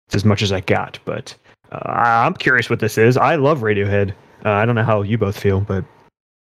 It's 0.07 0.15
as 0.15 0.25
much 0.25 0.43
as 0.43 0.53
I 0.53 0.61
got, 0.61 0.99
but 1.05 1.35
uh, 1.73 1.79
I'm 1.85 2.35
curious 2.35 2.71
what 2.71 2.81
this 2.81 2.97
is. 2.97 3.17
I 3.17 3.37
love 3.37 3.61
Radiohead. 3.61 4.13
Uh, 4.45 4.51
I 4.51 4.65
don't 4.65 4.75
know 4.75 4.85
how 4.85 5.03
you 5.03 5.19
both 5.19 5.39
feel, 5.39 5.61
but 5.61 5.85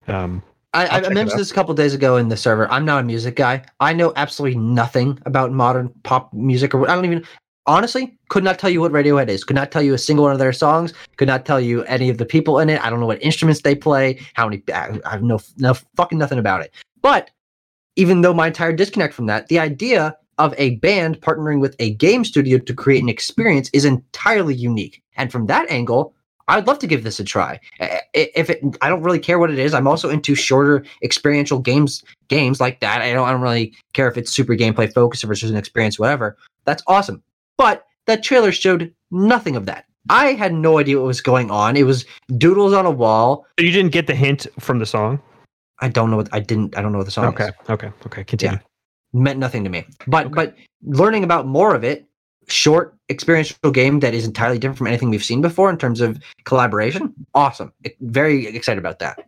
um, 0.07 0.41
I, 0.73 0.87
I 0.87 1.09
mentioned 1.09 1.39
this 1.39 1.51
a 1.51 1.53
couple 1.53 1.73
days 1.73 1.93
ago 1.93 2.15
in 2.17 2.29
the 2.29 2.37
server. 2.37 2.71
I'm 2.71 2.85
not 2.85 3.01
a 3.01 3.03
music 3.03 3.35
guy. 3.35 3.63
I 3.79 3.91
know 3.91 4.13
absolutely 4.15 4.59
nothing 4.59 5.19
about 5.25 5.51
modern 5.51 5.89
pop 6.03 6.31
music, 6.33 6.73
or 6.73 6.89
I 6.89 6.95
don't 6.95 7.05
even 7.05 7.25
honestly 7.65 8.17
could 8.29 8.43
not 8.43 8.59
tell 8.59 8.69
you 8.69 8.79
what 8.79 8.91
Radiohead 8.91 9.29
is. 9.29 9.43
Could 9.43 9.55
not 9.55 9.71
tell 9.71 9.81
you 9.81 9.93
a 9.93 9.97
single 9.97 10.23
one 10.23 10.31
of 10.31 10.39
their 10.39 10.53
songs. 10.53 10.93
Could 11.17 11.27
not 11.27 11.45
tell 11.45 11.59
you 11.59 11.83
any 11.85 12.09
of 12.09 12.17
the 12.17 12.25
people 12.25 12.59
in 12.59 12.69
it. 12.69 12.81
I 12.83 12.89
don't 12.89 12.99
know 12.99 13.07
what 13.07 13.21
instruments 13.21 13.61
they 13.61 13.75
play. 13.75 14.19
How 14.35 14.47
many? 14.47 14.63
I 14.73 14.99
I 15.05 15.11
have 15.11 15.23
no 15.23 15.39
no 15.57 15.73
fucking 15.95 16.17
nothing 16.17 16.39
about 16.39 16.61
it. 16.61 16.71
But 17.01 17.31
even 17.99 18.21
though 18.21 18.33
my 18.33 18.47
entire 18.47 18.71
disconnect 18.71 19.13
from 19.13 19.25
that, 19.25 19.49
the 19.49 19.59
idea 19.59 20.15
of 20.37 20.53
a 20.57 20.77
band 20.77 21.19
partnering 21.19 21.59
with 21.59 21.75
a 21.79 21.93
game 21.95 22.23
studio 22.23 22.57
to 22.57 22.73
create 22.73 23.03
an 23.03 23.09
experience 23.09 23.69
is 23.73 23.83
entirely 23.83 24.55
unique. 24.55 25.03
And 25.17 25.29
from 25.29 25.47
that 25.47 25.69
angle, 25.69 26.13
I'd 26.47 26.65
love 26.65 26.79
to 26.79 26.87
give 26.87 27.03
this 27.03 27.19
a 27.19 27.25
try. 27.25 27.59
If 28.13 28.49
it, 28.49 28.63
I 28.81 28.87
don't 28.87 29.03
really 29.03 29.19
care 29.19 29.37
what 29.37 29.51
it 29.51 29.59
is. 29.59 29.73
I'm 29.73 29.85
also 29.85 30.09
into 30.09 30.33
shorter 30.33 30.85
experiential 31.03 31.59
games, 31.59 32.01
games 32.29 32.61
like 32.61 32.79
that. 32.79 33.01
I 33.01 33.11
don't, 33.11 33.27
I 33.27 33.31
don't 33.31 33.41
really 33.41 33.75
care 33.91 34.07
if 34.07 34.17
it's 34.17 34.31
super 34.31 34.55
gameplay 34.55 34.91
focused 34.91 35.27
just 35.27 35.43
an 35.43 35.57
experience, 35.57 35.99
whatever. 35.99 36.37
That's 36.63 36.81
awesome. 36.87 37.21
But 37.57 37.85
that 38.07 38.23
trailer 38.23 38.53
showed 38.53 38.93
nothing 39.11 39.57
of 39.57 39.65
that. 39.65 39.85
I 40.09 40.33
had 40.33 40.53
no 40.53 40.79
idea 40.79 40.97
what 40.97 41.05
was 41.05 41.19
going 41.19 41.51
on. 41.51 41.75
It 41.75 41.83
was 41.83 42.05
doodles 42.37 42.71
on 42.71 42.85
a 42.85 42.91
wall. 42.91 43.45
you 43.59 43.71
didn't 43.71 43.91
get 43.91 44.07
the 44.07 44.15
hint 44.15 44.47
from 44.57 44.79
the 44.79 44.85
song. 44.85 45.21
I 45.81 45.87
don't 45.89 46.09
know 46.11 46.17
what 46.17 46.29
I 46.31 46.39
didn't. 46.39 46.77
I 46.77 46.81
don't 46.81 46.91
know 46.91 46.97
what 46.99 47.05
the 47.05 47.11
song 47.11 47.25
Okay, 47.27 47.45
is. 47.45 47.49
okay, 47.69 47.87
okay. 47.87 47.91
Okay. 48.07 48.23
Continue. 48.23 48.59
meant 49.13 49.39
nothing 49.39 49.63
to 49.63 49.69
me. 49.69 49.85
But 50.07 50.27
Okay. 50.27 50.33
but 50.35 50.55
learning 50.83 51.23
about 51.23 51.47
more 51.47 51.73
of 51.75 51.83
it, 51.83 52.05
short 52.47 52.95
experiential 53.09 53.71
game 53.71 53.99
that 54.01 54.13
is 54.13 54.25
entirely 54.25 54.59
different 54.59 54.77
from 54.77 54.87
anything 54.87 55.09
we've 55.09 55.23
seen 55.23 55.41
before 55.41 55.69
in 55.69 55.77
terms 55.77 56.01
of 56.01 56.19
collaboration. 56.45 57.13
Awesome. 57.33 57.71
Very 58.01 58.47
excited 58.47 58.79
about 58.79 58.99
that. 58.99 59.19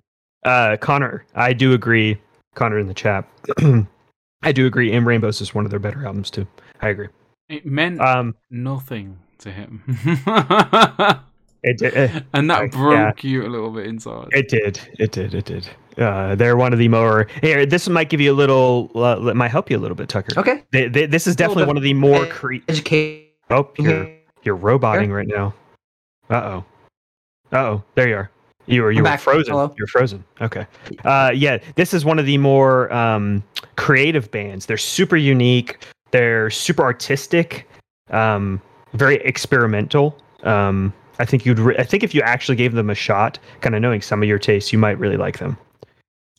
Uh, 0.43 0.77
Connor, 0.77 1.25
I 1.35 1.53
do 1.53 1.73
agree. 1.73 2.19
Connor 2.55 2.79
in 2.79 2.87
the 2.87 2.93
chat. 2.93 3.25
I 4.43 4.51
do 4.51 4.65
agree. 4.65 4.91
In 4.91 5.05
Rainbows 5.05 5.39
is 5.39 5.53
one 5.53 5.65
of 5.65 5.71
their 5.71 5.79
better 5.79 6.05
albums 6.05 6.29
too. 6.31 6.47
I 6.81 6.89
agree. 6.89 7.07
It 7.47 7.65
meant 7.65 8.01
Um, 8.01 8.35
nothing 8.49 9.17
to 9.39 9.51
him, 9.51 9.83
it 11.63 11.77
did. 11.77 12.25
And 12.33 12.49
that 12.49 12.63
Uh, 12.63 12.67
broke 12.67 13.23
you 13.23 13.45
a 13.45 13.49
little 13.49 13.69
bit 13.71 13.85
inside. 13.87 14.27
it 14.31 14.49
did. 14.49 14.79
It 14.99 15.11
did. 15.11 15.33
It 15.33 15.45
did. 15.45 15.69
Uh, 15.97 16.35
they're 16.35 16.55
one 16.55 16.71
of 16.73 16.79
the 16.79 16.87
more. 16.87 17.27
Here, 17.41 17.65
this 17.65 17.87
might 17.89 18.09
give 18.09 18.21
you 18.21 18.31
a 18.31 18.33
little. 18.33 18.89
Uh, 18.95 19.27
it 19.27 19.35
might 19.35 19.49
help 19.51 19.69
you 19.69 19.77
a 19.77 19.79
little 19.81 19.95
bit, 19.95 20.07
Tucker. 20.09 20.39
Okay. 20.39 20.63
They, 20.71 20.87
they, 20.87 21.05
this 21.05 21.27
is 21.27 21.35
definitely 21.35 21.65
one 21.65 21.77
of 21.77 21.83
the 21.83 21.93
more 21.93 22.25
cre- 22.27 22.55
Educate. 22.67 23.35
Oh, 23.49 23.69
you're 23.77 24.09
you're 24.43 24.55
roboting 24.55 25.11
right 25.11 25.27
now. 25.27 25.53
Uh 26.29 26.35
oh. 26.35 26.65
Uh 27.51 27.57
oh. 27.57 27.83
There 27.95 28.07
you 28.07 28.15
are. 28.15 28.31
You 28.67 28.83
were 28.83 28.91
you 28.91 28.99
I'm 28.99 29.03
were 29.03 29.09
back. 29.09 29.19
frozen. 29.19 29.51
Hello? 29.51 29.73
You're 29.77 29.87
frozen. 29.87 30.23
Okay. 30.39 30.65
Uh, 31.03 31.31
yeah. 31.35 31.57
This 31.75 31.93
is 31.93 32.05
one 32.05 32.19
of 32.19 32.25
the 32.25 32.37
more 32.37 32.91
um, 32.93 33.43
creative 33.75 34.31
bands. 34.31 34.65
They're 34.67 34.77
super 34.77 35.17
unique. 35.17 35.85
They're 36.11 36.49
super 36.49 36.83
artistic. 36.83 37.67
Um, 38.11 38.61
very 38.93 39.15
experimental. 39.25 40.15
Um, 40.43 40.93
I 41.19 41.25
think 41.25 41.45
you'd. 41.45 41.59
Re- 41.59 41.75
I 41.77 41.83
think 41.83 42.03
if 42.03 42.15
you 42.15 42.21
actually 42.21 42.55
gave 42.55 42.73
them 42.73 42.89
a 42.89 42.95
shot, 42.95 43.37
kind 43.61 43.75
of 43.75 43.81
knowing 43.81 44.01
some 44.01 44.21
of 44.23 44.27
your 44.29 44.39
tastes, 44.39 44.71
you 44.73 44.79
might 44.79 44.97
really 44.97 45.17
like 45.17 45.37
them. 45.39 45.57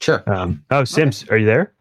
Sure. 0.00 0.22
Um, 0.26 0.64
oh, 0.70 0.84
Sims, 0.84 1.24
are 1.30 1.36
you 1.38 1.46
there? 1.46 1.72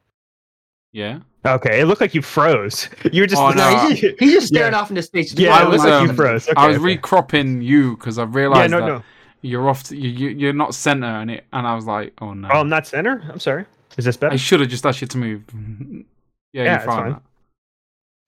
yeah. 0.91 1.19
Okay. 1.43 1.79
It 1.81 1.85
looked 1.85 2.01
like 2.01 2.13
you 2.13 2.21
froze. 2.21 2.87
You 3.11 3.23
were 3.23 3.27
just. 3.27 3.41
Oh, 3.41 3.49
no, 3.55 3.73
no. 3.73 3.89
he's 3.89 3.99
just, 3.99 4.19
he's 4.19 4.33
just 4.33 4.47
staring 4.49 4.73
Yeah. 4.73 4.79
off 4.79 4.89
into 4.91 5.01
space. 5.01 5.33
Yeah, 5.33 5.55
I 5.55 5.63
it 5.63 5.69
was, 5.69 5.81
looked 5.81 5.91
like 5.91 6.03
you 6.03 6.09
um, 6.11 6.15
froze. 6.15 6.47
Okay, 6.47 6.53
I 6.55 6.67
was 6.67 6.77
okay. 6.77 6.85
recropping 6.85 7.61
you 7.63 7.97
because 7.97 8.19
I 8.19 8.23
realized 8.23 8.71
Yeah, 8.71 8.79
no, 8.79 8.85
that 8.85 8.91
no. 8.99 9.03
you're 9.41 9.67
off. 9.67 9.83
To, 9.85 9.97
you, 9.97 10.09
you 10.09 10.29
you're 10.37 10.53
not 10.53 10.75
center, 10.75 11.07
and 11.07 11.31
it. 11.31 11.45
And 11.51 11.65
I 11.65 11.73
was 11.73 11.85
like, 11.85 12.13
oh 12.21 12.33
no. 12.33 12.47
Oh, 12.51 12.59
I'm 12.59 12.69
not 12.69 12.85
center. 12.85 13.23
I'm 13.31 13.39
sorry. 13.39 13.65
Is 13.97 14.05
this 14.05 14.17
better? 14.17 14.33
I 14.33 14.37
should 14.37 14.59
have 14.59 14.69
just 14.69 14.85
asked 14.85 15.01
you 15.01 15.07
to 15.07 15.17
move. 15.17 15.43
yeah, 15.51 16.03
Yeah, 16.63 16.71
you're 16.73 16.79
fine. 16.91 17.13
fine. 17.13 17.21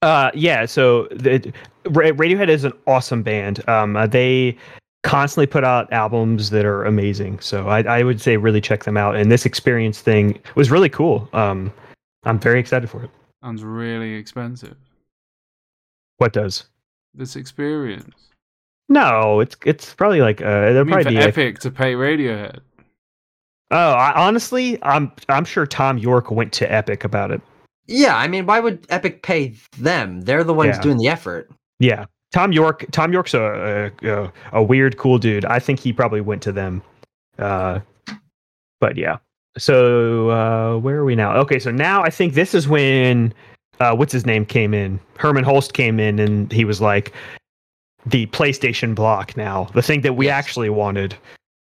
Uh, 0.02 0.32
yeah. 0.34 0.66
So 0.66 1.08
the, 1.12 1.38
Ra- 1.38 1.52
Radiohead 1.86 2.50
is 2.50 2.64
an 2.64 2.74
awesome 2.88 3.24
band. 3.24 3.68
Um, 3.70 3.96
uh, 3.96 4.08
they 4.08 4.58
constantly 5.04 5.48
put 5.48 5.64
out 5.64 5.92
albums 5.92 6.50
that 6.52 6.66
are 6.66 6.86
amazing. 6.86 7.40
So 7.40 7.68
I, 7.68 7.82
I 7.84 8.04
would 8.04 8.22
say 8.22 8.38
really 8.38 8.62
check 8.62 8.84
them 8.86 8.96
out. 8.98 9.16
And 9.16 9.32
this 9.32 9.46
experience 9.46 10.00
thing 10.02 10.40
was 10.56 10.72
really 10.72 10.90
cool. 10.90 11.28
Um, 11.34 11.72
I'm 12.24 12.40
very 12.40 12.60
excited 12.60 12.90
for 12.90 13.04
it. 13.04 13.10
Sounds 13.44 13.64
really 13.64 14.14
expensive. 14.14 14.78
What 16.18 16.32
does? 16.34 16.66
This 17.14 17.36
experience. 17.36 18.16
No, 18.90 19.40
it's 19.40 19.56
it's 19.66 19.94
probably 19.94 20.22
like 20.22 20.42
uh, 20.42 20.46
I 20.46 20.70
it'll 20.72 20.86
mean, 20.86 20.94
for 20.94 21.02
probably 21.04 21.12
be. 21.12 21.18
like- 21.18 21.28
Epic 21.30 21.60
to 21.60 21.72
pay 21.72 21.94
Radiohead. 21.94 22.60
oh, 23.72 23.92
I, 23.92 24.14
honestly, 24.28 24.78
I'm 24.84 25.12
I'm 25.30 25.46
sure 25.46 25.66
Thom 25.66 25.98
Yorke 25.98 26.32
went 26.32 26.54
to 26.54 26.72
Epic 26.72 27.04
about 27.04 27.32
it. 27.32 27.42
Yeah, 27.88 28.16
I 28.16 28.28
mean, 28.28 28.46
why 28.46 28.60
would 28.62 28.86
Epic 28.90 29.24
pay 29.24 29.56
them? 29.78 30.22
They're 30.22 30.44
the 30.44 30.54
ones 30.54 30.76
Yeah. 30.78 30.82
doing 30.82 30.98
the 30.98 31.08
effort. 31.10 31.50
Yeah, 31.84 32.06
Thom 32.32 32.52
Yorke. 32.54 32.86
Thom 32.92 33.12
Yorke's 33.12 33.34
a 33.34 33.92
a, 34.04 34.10
a 34.24 34.34
a 34.54 34.64
weird, 34.64 34.98
cool 34.98 35.18
dude. 35.18 35.44
I 35.46 35.60
think 35.60 35.80
he 35.80 35.92
probably 35.92 36.22
went 36.22 36.42
to 36.44 36.52
them. 36.52 36.82
Uh, 37.38 37.80
but 38.80 38.96
yeah. 38.96 39.18
So 39.58 40.30
uh, 40.30 40.78
where 40.78 40.96
are 40.98 41.06
we 41.06 41.16
now? 41.16 41.36
Okay, 41.38 41.60
so 41.60 41.72
now 41.72 42.02
I 42.04 42.10
think 42.10 42.34
this 42.36 42.54
is 42.56 42.68
when 42.68 43.34
uh, 43.82 43.96
what's 43.96 44.14
his 44.14 44.26
name 44.26 44.46
came 44.46 44.74
in. 44.74 45.00
Hermen 45.18 45.44
Hulst 45.44 45.74
came 45.74 46.00
in, 46.00 46.20
and 46.20 46.52
he 46.52 46.64
was 46.66 46.80
like 46.82 47.14
the 48.06 48.26
PlayStation 48.28 48.96
block. 48.96 49.36
Now 49.36 49.66
the 49.74 49.82
thing 49.82 50.02
that 50.02 50.14
we 50.14 50.28
Yes. 50.28 50.34
actually 50.46 50.70
wanted. 50.70 51.16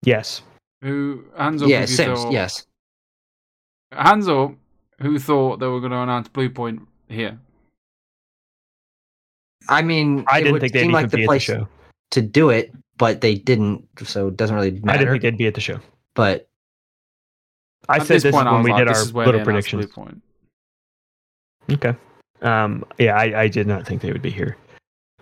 Yes. 0.03 0.41
Who 0.81 1.23
hands 1.37 1.61
up? 1.63 1.69
Yeah, 1.69 1.81
if 1.81 1.89
Sims. 1.89 2.23
thought- 2.23 2.31
Yes. 2.31 2.65
Hands 3.91 4.27
up. 4.27 4.51
Who 5.01 5.17
thought 5.19 5.59
they 5.59 5.67
were 5.67 5.79
going 5.79 5.91
to 5.91 5.97
announce 5.97 6.27
Bluepoint 6.29 6.85
here? 7.09 7.37
I 9.69 9.81
mean, 9.81 10.25
I 10.27 10.39
it 10.39 10.41
didn't 10.41 10.53
would 10.53 10.61
think 10.61 10.73
they'd 10.73 10.79
seem 10.81 10.89
even 10.91 11.01
like 11.03 11.11
the 11.11 11.17
be 11.17 11.23
at 11.23 11.25
the 11.25 11.27
place 11.27 11.41
show. 11.43 11.67
to 12.11 12.21
do 12.21 12.49
it, 12.49 12.71
but 12.97 13.21
they 13.21 13.35
didn't, 13.35 13.87
so 14.03 14.27
it 14.29 14.37
doesn't 14.37 14.55
really 14.55 14.71
matter. 14.81 14.89
I 14.91 14.97
didn't 14.97 15.11
think 15.13 15.21
they'd 15.23 15.37
be 15.37 15.47
at 15.47 15.53
the 15.55 15.61
show. 15.61 15.79
but 16.15 16.47
I 17.89 17.97
At 17.97 18.01
said 18.07 18.15
this, 18.15 18.25
is 18.25 18.31
point, 18.31 18.47
I 18.47 18.53
when 18.53 18.63
we 18.63 18.73
did 18.73 18.87
our 18.87 18.93
is 19.01 19.11
where 19.13 19.25
little 19.25 19.39
they 19.41 19.45
predictions. 19.45 19.85
Bluepoint. 19.87 20.21
Okay. 21.71 21.95
Um, 22.41 22.83
yeah, 22.97 23.15
I, 23.15 23.41
I 23.43 23.47
did 23.47 23.67
not 23.67 23.85
think 23.87 24.01
they 24.01 24.11
would 24.11 24.21
be 24.21 24.29
here. 24.31 24.57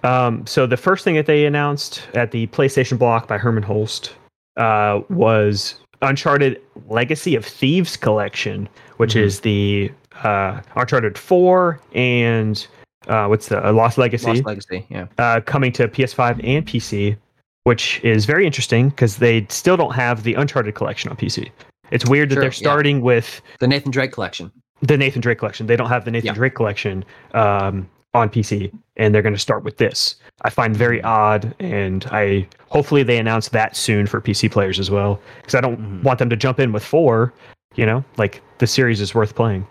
Um, 0.04 0.46
so 0.48 0.66
the 0.66 0.78
first 0.78 1.04
thing 1.04 1.16
that 1.16 1.26
they 1.26 1.46
announced 1.46 2.08
at 2.14 2.32
the 2.32 2.48
PlayStation 2.48 2.98
block 2.98 3.28
by 3.28 3.38
Hermen 3.38 3.64
Hulst 3.64 4.14
uh, 4.58 5.02
was 5.10 5.76
Uncharted 6.02 6.62
Legacy 6.88 7.36
of 7.36 7.46
Thieves 7.46 7.98
collection, 7.98 8.70
which 8.98 9.14
Mhm. 9.16 9.22
is 9.22 9.40
the 9.42 9.92
uh, 10.24 10.62
Uncharted 10.76 11.18
4 11.18 11.80
and 11.94 12.66
uh, 13.08 13.28
what's 13.28 13.48
the 13.48 13.66
uh, 13.68 13.72
Lost 13.72 13.98
Legacy 13.98 14.28
Lost 14.28 14.46
Legacy, 14.46 14.86
yeah. 14.90 15.08
uh, 15.18 15.42
coming 15.42 15.72
to 15.74 15.88
PS5 15.88 16.42
and 16.44 16.66
PC, 16.66 17.16
which 17.64 18.00
is 18.04 18.26
very 18.26 18.46
interesting 18.46 18.90
because 18.90 19.18
they 19.18 19.46
still 19.50 19.78
don't 19.78 19.94
have 19.96 20.24
the 20.24 20.34
Uncharted 20.36 20.76
collection 20.76 21.10
on 21.10 21.18
PC. 21.18 21.50
It's 21.92 22.06
weird 22.08 22.30
that 22.30 22.36
Sure, 22.36 22.42
they're 22.42 22.52
yeah. 22.52 22.58
starting 22.58 23.02
with 23.02 23.42
The 23.60 23.68
Nathan 23.68 23.92
Drake 23.92 24.12
collection. 24.12 24.52
the 24.82 24.98
Nathan 24.98 25.22
Drake 25.22 25.40
collection. 25.40 25.68
They 25.68 25.76
don't 25.76 25.90
have 25.90 26.06
the 26.06 26.12
Nathan 26.12 26.28
Yeah. 26.28 26.34
Drake 26.34 26.56
collection 26.56 27.04
um, 27.34 27.90
on 28.14 28.30
PC, 28.30 28.72
and 28.98 29.14
they're 29.14 29.22
going 29.22 29.34
to 29.36 29.40
start 29.40 29.64
with 29.64 29.78
this. 29.78 30.16
I 30.44 30.50
find 30.50 30.76
very 30.76 31.02
odd, 31.04 31.54
and 31.60 32.06
I 32.12 32.48
hopefully 32.70 33.04
they 33.04 33.18
announce 33.18 33.50
that 33.50 33.76
soon 33.76 34.08
for 34.08 34.22
PC 34.22 34.52
players 34.52 34.80
as 34.80 34.90
well, 34.92 35.20
because 35.38 35.56
I 35.56 35.62
don't 35.62 35.80
Mhm. 35.80 36.04
want 36.04 36.20
them 36.20 36.30
to 36.30 36.36
jump 36.36 36.60
in 36.60 36.72
with 36.72 36.84
four. 36.84 37.34
You 37.76 37.86
know, 37.86 38.04
like 38.18 38.42
the 38.58 38.68
series 38.68 39.00
is 39.02 39.14
worth 39.14 39.36
playing. 39.36 39.66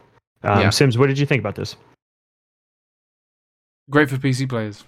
Um, 0.45 0.61
Yeah. 0.61 0.71
Sims, 0.71 0.97
what 0.99 1.09
did 1.09 1.19
you 1.19 1.27
think 1.27 1.41
about 1.41 1.57
this? 1.57 1.75
Great 3.91 4.11
for 4.11 4.17
PC 4.17 4.49
players. 4.49 4.85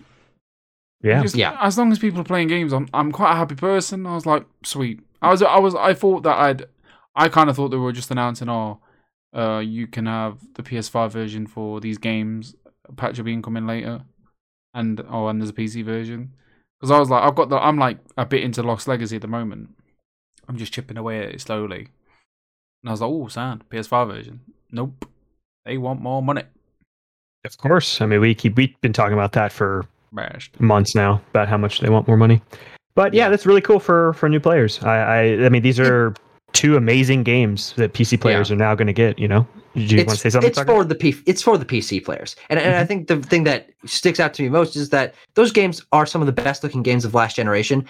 Yeah, 1.02 1.22
Just- 1.22 1.34
Yeah. 1.34 1.56
As 1.60 1.78
long 1.78 1.90
as 1.92 1.98
people 1.98 2.20
are 2.20 2.24
playing 2.24 2.48
games, 2.48 2.72
I'm 2.72 2.88
I'm 2.92 3.10
quite 3.12 3.32
a 3.32 3.36
happy 3.36 3.54
person. 3.54 4.06
I 4.06 4.14
was 4.14 4.26
like, 4.26 4.44
sweet. 4.64 5.00
I 5.22 5.30
was 5.30 5.42
I 5.42 5.58
was 5.58 5.74
I 5.74 5.94
thought 5.94 6.22
that 6.24 6.36
I'd 6.38 6.66
I 7.14 7.28
kind 7.28 7.50
of 7.50 7.56
thought 7.56 7.68
they 7.70 7.76
were 7.76 7.92
just 7.92 8.10
announcing, 8.10 8.48
oh, 8.48 8.80
uh, 9.34 9.58
you 9.58 9.86
can 9.86 10.06
have 10.06 10.38
the 10.54 10.62
PS5 10.62 11.10
version 11.10 11.46
for 11.46 11.80
these 11.80 11.98
games. 11.98 12.54
A 12.88 12.92
patch 12.92 13.18
will 13.18 13.24
be 13.24 13.32
incoming 13.32 13.66
later, 13.66 14.02
and 14.74 15.00
oh, 15.08 15.28
and 15.28 15.40
there's 15.40 15.50
a 15.50 15.54
PC 15.54 15.84
version. 15.84 16.32
Because 16.78 16.90
I 16.90 16.98
was 16.98 17.10
like, 17.10 17.22
I've 17.22 17.34
got 17.34 17.48
the 17.50 17.56
I'm 17.56 17.78
like 17.78 17.98
a 18.16 18.24
bit 18.26 18.42
into 18.42 18.62
Lost 18.62 18.88
Legacy 18.88 19.16
at 19.16 19.22
the 19.22 19.28
moment. 19.28 19.70
I'm 20.48 20.56
just 20.56 20.72
chipping 20.72 20.96
away 20.96 21.18
at 21.22 21.34
it 21.34 21.40
slowly, 21.40 21.88
and 22.82 22.88
I 22.88 22.90
was 22.90 23.00
like, 23.00 23.10
oh, 23.10 23.28
sound 23.28 23.68
PS5 23.70 24.08
version. 24.08 24.40
Nope, 24.70 25.08
they 25.64 25.78
want 25.78 26.00
more 26.00 26.22
money. 26.22 26.42
Of 27.44 27.58
course. 27.58 28.00
I 28.00 28.06
mean, 28.06 28.20
we 28.20 28.34
keep 28.34 28.56
we've 28.56 28.78
been 28.80 28.92
talking 28.92 29.14
about 29.14 29.32
that 29.32 29.52
for 29.52 29.84
months 30.58 30.94
now 30.94 31.20
about 31.30 31.48
how 31.48 31.56
much 31.56 31.80
they 31.80 31.88
want 31.88 32.06
more 32.08 32.16
money. 32.16 32.42
But 32.94 33.14
yeah, 33.14 33.24
Yeah. 33.24 33.28
that's 33.30 33.46
really 33.46 33.60
cool 33.60 33.80
for 33.80 34.12
for 34.14 34.28
new 34.28 34.40
players. 34.40 34.82
I 34.82 34.96
I, 34.96 35.20
I 35.46 35.48
mean, 35.48 35.62
these 35.62 35.80
are 35.80 36.14
two 36.52 36.76
amazing 36.76 37.22
games 37.22 37.72
that 37.76 37.92
PC 37.92 38.20
players 38.20 38.50
are 38.50 38.56
now 38.56 38.74
going 38.74 38.86
to 38.86 38.92
get. 38.92 39.18
You 39.18 39.28
know, 39.28 39.46
do 39.74 39.80
you 39.80 39.98
want 39.98 40.08
to 40.08 40.12
it's, 40.14 40.22
say 40.22 40.30
something? 40.30 40.48
it's 40.48 40.58
Tucker? 40.58 40.72
for 40.72 40.84
the 40.84 40.94
P, 40.94 41.14
it's 41.26 41.42
for 41.42 41.56
the 41.56 41.64
PC 41.64 42.04
players, 42.04 42.36
and, 42.48 42.58
and 42.58 42.74
I 42.74 42.78
mm-hmm. 42.78 42.86
think 42.88 43.08
the 43.08 43.16
thing 43.22 43.44
that 43.44 43.70
sticks 43.86 44.20
out 44.20 44.34
to 44.34 44.42
me 44.42 44.48
most 44.48 44.76
is 44.76 44.90
that 44.90 45.14
those 45.34 45.52
games 45.52 45.84
are 45.92 46.06
some 46.06 46.20
of 46.20 46.26
the 46.26 46.32
best 46.32 46.62
looking 46.62 46.82
games 46.82 47.04
of 47.04 47.14
last 47.14 47.36
generation. 47.36 47.86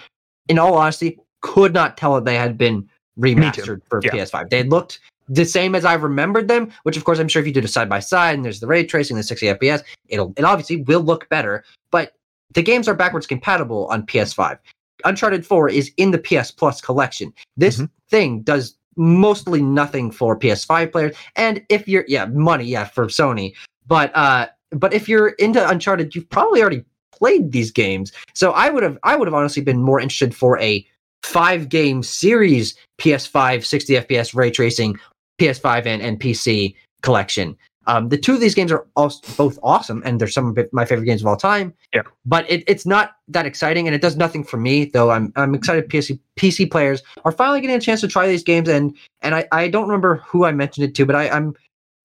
In 0.47 0.59
all 0.59 0.75
honesty, 0.75 1.19
could 1.41 1.73
not 1.73 1.97
tell 1.97 2.15
that 2.15 2.25
they 2.25 2.35
had 2.35 2.57
been 2.57 2.87
remastered 3.19 3.81
for 3.89 4.01
Yeah. 4.03 4.11
PS5. 4.11 4.49
They 4.49 4.63
looked 4.63 4.99
the 5.33 5.45
same 5.45 5.75
as 5.75 5.85
I 5.85 5.93
remembered 5.93 6.47
them, 6.49 6.71
which 6.83 6.97
of 6.97 7.05
course 7.05 7.17
I'm 7.19 7.27
sure 7.29 7.39
if 7.39 7.47
you 7.47 7.53
did 7.53 7.63
a 7.63 7.69
side 7.69 7.87
by 7.89 7.99
side 7.99 8.35
and 8.35 8.43
there's 8.43 8.59
the 8.59 8.67
ray 8.67 8.85
tracing, 8.85 9.15
the 9.15 9.23
60 9.23 9.45
FPS, 9.47 9.81
it'll 10.09 10.33
it 10.37 10.43
obviously 10.43 10.77
will 10.83 10.99
look 11.01 11.27
better. 11.29 11.63
But 11.89 12.13
the 12.53 12.61
games 12.61 12.87
are 12.89 12.93
backwards 12.93 13.25
compatible 13.27 13.87
on 13.87 14.05
PS5. 14.05 14.57
Uncharted 15.05 15.45
4 15.45 15.69
is 15.69 15.91
in 15.95 16.11
the 16.11 16.17
PS 16.19 16.51
Plus 16.51 16.81
collection. 16.81 17.33
This 17.55 17.77
Mhm. 17.77 17.89
thing 18.09 18.41
does 18.41 18.75
mostly 18.97 19.61
nothing 19.61 20.11
for 20.11 20.35
PS5 20.37 20.91
players. 20.91 21.15
And 21.37 21.63
if 21.69 21.87
you're 21.87 22.05
yeah, 22.09 22.25
money, 22.25 22.65
yeah, 22.65 22.83
for 22.83 23.05
Sony. 23.07 23.53
But 23.87 24.11
uh 24.15 24.47
but 24.71 24.93
if 24.93 25.07
you're 25.09 25.29
into 25.29 25.65
Uncharted, 25.67 26.13
you've 26.13 26.29
probably 26.29 26.61
already 26.61 26.83
played 27.13 27.51
these 27.51 27.71
games. 27.71 28.11
So 28.33 28.51
I 28.51 28.69
would 28.69 28.83
have 28.83 28.97
I 29.03 29.15
would 29.15 29.27
have 29.29 29.33
honestly 29.33 29.61
been 29.63 29.81
more 29.81 29.99
interested 30.01 30.35
for 30.35 30.59
a 30.59 30.85
five 31.23 31.69
game 31.69 32.01
series 32.03 32.75
PS5 32.99 33.63
60 33.65 33.93
FPS 33.95 34.33
ray 34.35 34.49
tracing 34.51 34.97
PS5 35.41 35.85
and, 35.85 36.01
and 36.01 36.19
PC 36.19 36.75
collection. 37.01 37.57
Um, 37.87 38.09
the 38.09 38.17
two 38.17 38.33
of 38.33 38.39
these 38.39 38.53
games 38.53 38.71
are 38.71 38.85
also 38.95 39.21
both 39.35 39.57
awesome, 39.63 40.03
and 40.05 40.21
they're 40.21 40.27
some 40.27 40.55
of 40.55 40.67
my 40.71 40.85
favorite 40.85 41.05
games 41.05 41.21
of 41.21 41.27
all 41.27 41.35
time. 41.35 41.73
Yeah. 41.93 42.03
but 42.25 42.49
it, 42.49 42.63
it's 42.67 42.85
not 42.85 43.13
that 43.27 43.47
exciting, 43.47 43.87
and 43.87 43.95
it 43.95 44.01
does 44.01 44.15
nothing 44.15 44.43
for 44.43 44.57
me. 44.57 44.85
Though 44.85 45.09
I'm 45.09 45.33
I'm 45.35 45.55
excited. 45.55 45.89
PC 45.89 46.19
PC 46.37 46.69
players 46.69 47.01
are 47.25 47.31
finally 47.31 47.59
getting 47.59 47.75
a 47.75 47.81
chance 47.81 48.01
to 48.01 48.07
try 48.07 48.27
these 48.27 48.43
games, 48.43 48.69
and 48.69 48.95
and 49.21 49.33
I, 49.33 49.47
I 49.51 49.67
don't 49.67 49.87
remember 49.87 50.17
who 50.17 50.45
I 50.45 50.51
mentioned 50.51 50.85
it 50.85 50.93
to, 50.95 51.05
but 51.07 51.15
I, 51.15 51.29
I'm 51.29 51.55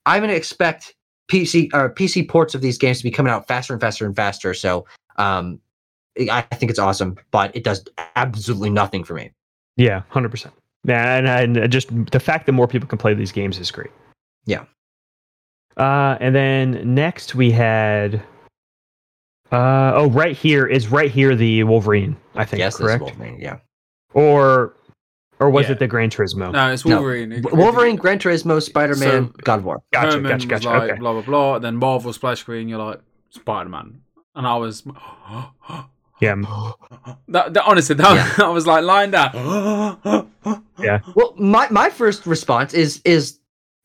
I'm 0.06 0.22
gonna 0.22 0.32
expect 0.32 0.94
PC 1.30 1.68
or 1.74 1.92
PC 1.92 2.26
ports 2.26 2.54
of 2.54 2.62
these 2.62 2.78
games 2.78 2.98
to 2.98 3.04
be 3.04 3.10
coming 3.10 3.30
out 3.30 3.46
faster 3.46 3.74
and 3.74 3.80
faster 3.80 4.06
and 4.06 4.16
faster. 4.16 4.54
So 4.54 4.86
um, 5.16 5.60
I 6.18 6.40
think 6.40 6.70
it's 6.70 6.78
awesome, 6.78 7.16
but 7.32 7.54
it 7.54 7.64
does 7.64 7.84
absolutely 8.16 8.70
nothing 8.70 9.04
for 9.04 9.12
me. 9.12 9.30
Yeah, 9.76 10.02
hundred 10.08 10.30
percent. 10.30 10.54
And, 10.88 11.56
and 11.58 11.70
just 11.72 11.88
the 12.12 12.20
fact 12.20 12.46
that 12.46 12.52
more 12.52 12.68
people 12.68 12.88
can 12.88 12.98
play 12.98 13.14
these 13.14 13.32
games 13.32 13.58
is 13.58 13.70
great. 13.70 13.90
Yeah. 14.44 14.64
Uh, 15.76 16.16
and 16.20 16.34
then 16.34 16.94
next 16.94 17.34
we 17.34 17.50
had. 17.50 18.22
Uh, 19.52 19.92
oh, 19.94 20.08
right 20.10 20.36
here 20.36 20.66
is 20.66 20.88
right 20.88 21.10
here 21.10 21.36
the 21.36 21.62
Wolverine. 21.64 22.16
I 22.34 22.44
think 22.44 22.58
yes, 22.58 22.76
this 22.76 22.86
correct, 22.86 23.02
Wolverine, 23.02 23.38
yeah. 23.40 23.58
or 24.12 24.74
or 25.38 25.50
was 25.50 25.66
Yeah. 25.66 25.72
it 25.72 25.78
the 25.78 25.86
Gran 25.86 26.10
Turismo? 26.10 26.50
No, 26.50 26.72
it's 26.72 26.84
No. 26.84 26.96
Wolverine. 26.96 27.30
It- 27.32 27.52
Wolverine, 27.52 27.96
Gran 27.96 28.18
Turismo, 28.18 28.60
Spider 28.60 28.96
Man, 28.96 29.28
So- 29.28 29.32
God 29.44 29.58
of 29.60 29.64
War. 29.64 29.82
Gotcha, 29.92 30.16
Herman 30.16 30.22
gotcha, 30.22 30.48
was 30.48 30.64
gotcha. 30.64 30.68
like, 30.70 30.90
okay. 30.90 30.98
blah 30.98 31.12
blah 31.12 31.22
blah. 31.22 31.58
Then 31.60 31.76
Marvel 31.76 32.12
splash 32.12 32.40
screen. 32.40 32.68
You're 32.68 32.82
like 32.82 33.00
Spider 33.30 33.68
Man, 33.68 34.00
and 34.34 34.46
I 34.46 34.56
was. 34.56 34.82
Yeah, 36.20 36.34
That, 37.28 37.54
that 37.54 37.64
honestly, 37.66 37.94
that 37.96 38.40
I 38.40 38.48
was 38.48 38.66
like 38.66 38.84
lying 38.84 39.10
down. 39.10 39.32
Yeah. 40.78 41.00
Well, 41.14 41.34
my 41.38 41.68
my 41.70 41.88
first 41.90 42.26
response 42.26 42.74
is 42.74 43.00
is 43.04 43.38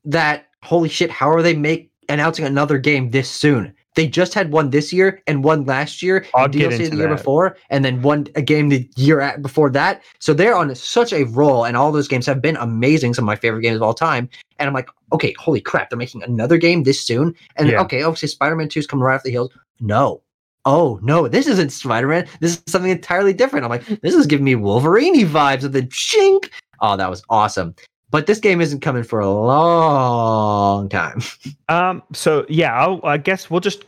that 0.06 0.48
holy 0.64 0.90
shit, 0.90 1.10
how 1.10 1.30
are 1.32 1.42
they 1.42 1.56
make 1.56 1.90
announcing 2.10 2.46
another 2.46 2.78
game 2.78 3.10
this 3.12 3.30
soon? 3.30 3.74
They 3.96 4.08
just 4.08 4.34
had 4.34 4.52
one 4.52 4.70
this 4.70 4.94
year 4.94 5.22
and 5.28 5.44
one 5.44 5.66
last 5.66 6.02
year, 6.02 6.26
I'll 6.34 6.46
and 6.46 6.54
DLC 6.54 6.90
the 6.90 6.98
year 6.98 7.10
that. 7.10 7.18
before, 7.18 7.58
and 7.70 7.84
then 7.84 8.02
one 8.02 8.28
a 8.36 8.42
game 8.42 8.70
the 8.70 8.90
year 8.96 9.20
at, 9.20 9.42
before 9.42 9.70
that. 9.72 10.02
So 10.20 10.34
they're 10.34 10.56
on 10.56 10.74
such 10.76 11.12
a 11.12 11.24
roll, 11.24 11.66
and 11.66 11.76
all 11.76 11.92
those 11.92 12.08
games 12.08 12.26
have 12.26 12.42
been 12.42 12.56
amazing. 12.58 13.14
Some 13.14 13.24
of 13.26 13.28
my 13.28 13.36
favorite 13.36 13.62
games 13.62 13.78
of 13.78 13.82
all 13.82 13.94
time. 13.94 14.30
And 14.60 14.68
I'm 14.68 14.74
like, 14.74 14.90
okay, 15.12 15.34
holy 15.40 15.60
crap, 15.60 15.90
they're 15.90 15.98
making 15.98 16.24
another 16.24 16.58
game 16.58 16.84
this 16.84 17.02
soon. 17.06 17.34
And 17.58 17.68
Yeah. 17.70 17.82
okay, 17.82 18.04
obviously 18.04 18.28
Spider-Man 18.30 18.70
2 18.70 18.80
is 18.82 18.88
coming 18.88 19.04
right 19.04 19.16
off 19.16 19.24
the 19.24 19.32
heels. 19.32 19.52
No. 19.80 20.22
Oh 20.66 21.00
no, 21.02 21.28
this 21.28 21.48
isn't 21.48 21.72
Spider-Man. 21.72 22.28
This 22.40 22.58
is 22.58 22.64
something 22.68 22.92
entirely 22.92 23.34
different. 23.34 23.66
I'm 23.66 23.70
like, 23.72 23.86
this 24.02 24.14
is 24.14 24.28
giving 24.28 24.46
me 24.46 24.56
Wolverine 24.56 25.16
vibes 25.28 25.64
of 25.64 25.72
the 25.72 25.84
chink. 25.84 26.50
Oh, 26.82 26.96
that 26.98 27.10
was 27.10 27.24
awesome. 27.30 27.76
But 28.12 28.28
this 28.28 28.40
game 28.40 28.60
isn't 28.60 28.82
coming 28.82 29.04
for 29.04 29.22
a 29.22 29.30
long 29.32 30.90
time. 30.90 31.22
Um. 31.70 32.04
So 32.12 32.46
yeah, 32.50 32.74
I'll, 32.78 33.00
I 33.06 33.16
guess 33.16 33.50
we'll 33.50 33.62
just 33.62 33.86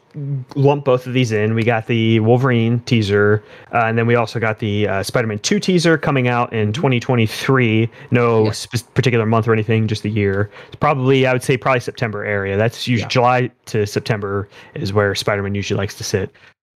lump 0.56 0.86
both 0.86 1.06
of 1.06 1.12
these 1.12 1.34
in. 1.34 1.54
We 1.54 1.64
got 1.66 1.88
the 1.88 2.22
Wolverine 2.22 2.80
teaser, 2.82 3.44
uh, 3.74 3.80
and 3.88 3.98
then 3.98 4.08
we 4.08 4.16
also 4.16 4.40
got 4.40 4.60
the 4.60 4.88
uh, 4.88 5.04
Spider-Man 5.04 5.40
Two 5.40 5.60
teaser 5.60 5.98
coming 5.98 6.30
out 6.30 6.54
in 6.54 6.72
2023. 6.72 7.90
No 8.12 8.46
Yes. 8.46 8.60
sp- 8.72 8.88
particular 8.94 9.26
month 9.26 9.50
or 9.50 9.54
anything, 9.54 9.86
just 9.90 10.04
the 10.04 10.10
year. 10.10 10.50
It's 10.68 10.78
probably 10.78 11.28
I 11.28 11.34
would 11.34 11.44
say 11.44 11.58
probably 11.58 11.82
September 11.82 12.24
area. 12.24 12.56
That's 12.56 12.88
usually 12.88 13.04
Yeah. 13.04 13.10
July 13.10 13.52
to 13.66 13.86
September 13.86 14.48
is 14.76 14.94
where 14.94 15.14
Spider-Man 15.14 15.54
usually 15.56 15.78
likes 15.78 15.96
to 15.96 16.06
sit. 16.06 16.34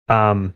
Um. 0.10 0.53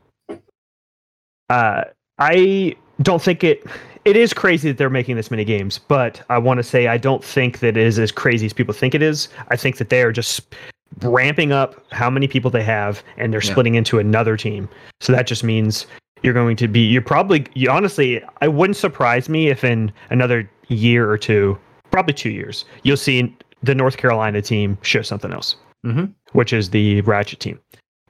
Uh, 1.50 1.84
I 2.20 2.76
don't 3.02 3.22
think 3.22 3.44
it. 3.44 3.66
It 4.04 4.16
is 4.16 4.34
crazy 4.34 4.70
that 4.70 4.78
they're 4.78 4.90
making 4.90 5.16
this 5.16 5.30
many 5.30 5.46
games, 5.46 5.78
but 5.78 6.22
I 6.30 6.38
want 6.40 6.58
to 6.58 6.64
say 6.64 6.88
I 6.88 6.98
don't 6.98 7.24
think 7.24 7.60
that 7.60 7.78
it 7.78 7.86
is 7.86 8.00
as 8.00 8.12
crazy 8.12 8.48
as 8.48 8.54
people 8.54 8.74
think 8.74 8.96
it 8.96 9.02
is. 9.04 9.30
I 9.50 9.56
think 9.56 9.78
that 9.78 9.90
they 9.90 10.02
are 10.02 10.12
just 10.12 10.56
ramping 11.04 11.52
up 11.52 11.76
how 11.92 12.10
many 12.10 12.28
people 12.28 12.50
they 12.50 12.64
have, 12.64 13.04
and 13.18 13.32
they're 13.32 13.42
Yeah. 13.44 13.52
splitting 13.52 13.76
into 13.76 14.00
another 14.00 14.38
team. 14.38 14.68
So 15.02 15.14
that 15.14 15.28
just 15.28 15.44
means 15.44 15.86
you're 16.24 16.34
going 16.34 16.56
to 16.58 16.68
be. 16.68 16.80
You're 16.80 17.02
probably. 17.04 17.46
You, 17.54 17.70
honestly, 17.70 18.24
I 18.42 18.48
wouldn't 18.48 18.78
surprise 18.78 19.30
me 19.30 19.50
if 19.50 19.64
in 19.64 19.92
another 20.10 20.50
year 20.70 21.10
or 21.10 21.18
two, 21.18 21.58
probably 21.92 22.14
two 22.14 22.32
years, 22.32 22.66
you'll 22.84 22.98
see 22.98 23.36
the 23.62 23.76
North 23.76 23.98
Carolina 23.98 24.42
team 24.42 24.78
show 24.82 25.02
something 25.04 25.32
else, 25.32 25.56
Mhm. 25.86 26.12
which 26.32 26.54
is 26.54 26.70
the 26.72 27.02
Ratchet 27.02 27.40
team. 27.40 27.60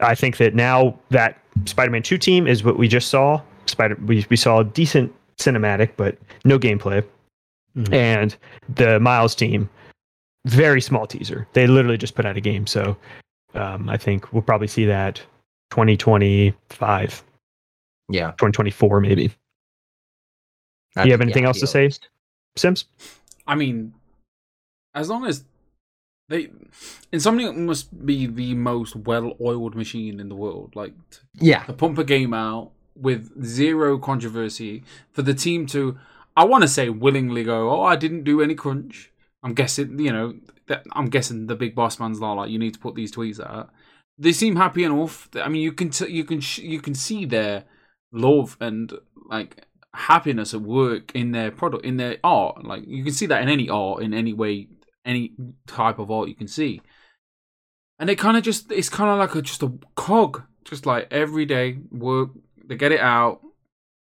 I 0.02 0.16
think 0.16 0.38
that 0.38 0.56
now 0.56 0.98
that 1.10 1.38
Spider-Man 1.66 2.04
Two 2.04 2.18
team 2.18 2.48
is 2.48 2.64
what 2.64 2.78
we 2.78 2.88
just 2.88 3.10
saw. 3.10 3.42
Spider, 3.68 3.98
we 4.06 4.26
we 4.30 4.36
saw 4.38 4.60
a 4.60 4.64
decent 4.64 5.14
cinematic, 5.38 5.92
but 5.98 6.18
no 6.46 6.58
gameplay. 6.60 7.04
Mhm. 7.78 7.94
And 7.94 8.38
the 8.76 9.00
Miles 9.00 9.34
team, 9.36 9.70
very 10.46 10.82
small 10.82 11.08
teaser. 11.08 11.48
They 11.54 11.68
literally 11.68 11.98
just 11.98 12.16
put 12.16 12.26
out 12.26 12.36
a 12.38 12.42
game, 12.42 12.68
so 12.68 12.98
um, 13.54 13.90
I 13.90 13.98
think 13.98 14.32
we'll 14.34 14.42
probably 14.42 14.68
see 14.68 14.86
that 14.86 15.22
2025, 15.72 17.24
Yeah. 18.10 18.32
2024 18.32 19.00
maybe. 19.02 19.32
That'd- 20.96 21.08
you 21.08 21.14
have 21.14 21.22
anything 21.22 21.44
yeah, 21.44 21.48
else 21.50 21.60
to 21.62 21.68
say, 21.68 21.90
Sims? 22.58 22.86
I 23.48 23.56
mean, 23.56 23.94
as 24.94 25.10
long 25.10 25.26
as 25.26 25.44
they, 26.32 26.50
Insomniac 27.14 27.56
must 27.56 28.06
be 28.06 28.26
the 28.26 28.54
most 28.56 28.96
well-oiled 28.96 29.76
machine 29.76 30.20
in 30.20 30.30
the 30.30 30.36
world. 30.36 30.76
Like 30.76 30.94
to, 31.12 31.20
Yeah. 31.40 31.64
to 31.64 31.74
pump 31.74 31.98
a 31.98 32.04
game 32.04 32.34
out 32.34 32.72
with 32.96 33.44
zero 33.46 33.98
controversy 33.98 34.84
for 35.12 35.22
the 35.22 35.34
team 35.34 35.66
to, 35.68 35.98
I 36.36 36.46
want 36.46 36.62
to 36.64 36.68
say, 36.68 36.90
willingly 36.90 37.44
go. 37.44 37.70
Oh, 37.72 37.84
I 37.84 37.96
didn't 37.96 38.24
do 38.24 38.42
any 38.42 38.56
crunch. 38.56 39.12
I'm 39.44 39.54
guessing, 39.54 40.00
you 40.00 40.12
know, 40.12 40.34
that 40.68 40.84
I'm 40.94 41.10
guessing 41.10 41.48
the 41.48 41.56
big 41.56 41.76
boss 41.76 42.00
man's 42.00 42.20
not 42.20 42.34
like 42.34 42.50
you 42.50 42.60
need 42.60 42.74
to 42.76 42.80
put 42.80 42.96
these 42.96 43.12
tweets 43.12 43.40
out. 43.40 43.70
They 44.18 44.32
seem 44.34 44.56
happy 44.56 44.84
enough. 44.84 45.30
I 45.36 45.50
mean, 45.50 45.62
you 45.64 45.72
can 45.74 45.90
t- 45.90 46.12
you 46.12 46.24
can 46.24 46.40
sh- 46.42 46.60
you 46.60 46.80
can 46.80 46.94
see 46.96 47.26
their 47.26 47.64
love 48.14 48.56
and 48.60 48.94
like 49.30 49.66
happiness 49.94 50.54
at 50.54 50.62
work 50.62 51.12
in 51.14 51.32
their 51.32 51.52
product 51.52 51.84
in 51.86 51.98
their 51.98 52.16
art 52.24 52.64
like 52.66 52.82
you 52.88 53.04
can 53.04 53.12
see 53.14 53.26
that 53.26 53.42
in 53.42 53.50
any 53.50 53.68
art 53.70 54.02
in 54.02 54.14
any 54.14 54.32
way 54.32 54.68
any 55.06 55.34
type 55.68 56.00
of 56.00 56.12
art 56.12 56.30
you 56.30 56.36
can 56.36 56.48
see. 56.48 56.82
And 58.00 58.10
it 58.10 58.18
kind 58.18 58.38
of 58.38 58.44
just 58.44 58.72
it's 58.72 58.90
kind 58.90 59.10
of 59.10 59.20
like 59.20 59.36
a 59.36 59.42
just 59.42 59.64
a 59.64 59.72
cog. 59.96 60.44
Just 60.64 60.86
like 60.86 61.08
every 61.12 61.46
day 61.46 61.80
work 61.92 62.30
they 62.64 62.76
get 62.76 62.92
it 62.92 63.00
out 63.00 63.42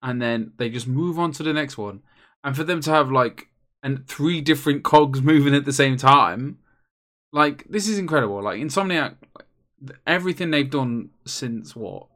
and 0.02 0.20
then 0.20 0.52
they 0.56 0.68
just 0.68 0.88
move 0.88 1.18
on 1.18 1.32
to 1.32 1.42
the 1.42 1.52
next 1.52 1.78
one. 1.78 2.02
And 2.44 2.56
for 2.56 2.64
them 2.64 2.80
to 2.82 2.90
have 2.90 3.10
like 3.10 3.48
and 3.82 4.06
three 4.08 4.40
different 4.40 4.82
cogs 4.84 5.22
moving 5.32 5.54
at 5.54 5.64
the 5.64 5.72
same 5.72 5.96
time 5.96 6.58
like 7.32 7.64
this 7.68 7.88
is 7.88 7.98
incredible. 7.98 8.42
Like 8.42 8.60
insomniac 8.60 9.16
everything 10.06 10.50
they've 10.50 10.70
done 10.70 11.10
since 11.26 11.76
what? 11.76 12.06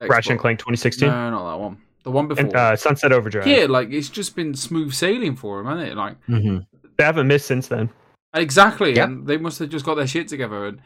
Ratchet 0.00 0.32
and 0.32 0.40
Clank 0.40 0.58
2016, 0.58 1.08
No, 1.08 1.30
not 1.30 1.50
that 1.52 1.60
one. 1.60 1.78
The 2.06 2.12
one 2.12 2.28
before. 2.28 2.44
and 2.44 2.54
uh, 2.56 2.76
Sunset 2.76 3.10
Overdrive. 3.12 3.48
yeah, 3.48 3.66
like 3.68 3.90
it's 3.90 4.08
just 4.08 4.36
been 4.36 4.54
smooth 4.54 4.92
sailing 4.94 5.34
for 5.34 5.58
them, 5.58 5.66
hasn't 5.66 5.88
it? 5.90 5.96
Like 5.96 6.22
hmm 6.26 6.58
They 6.96 7.02
haven't 7.04 7.26
missed 7.26 7.46
since 7.46 7.66
then. 7.66 7.90
exactly, 8.32 8.94
Yeah. 8.94 9.04
and 9.04 9.26
they 9.26 9.36
must 9.38 9.58
have 9.58 9.70
just 9.70 9.84
got 9.84 9.96
their 9.96 10.06
shit 10.06 10.28
together. 10.28 10.66
And 10.66 10.80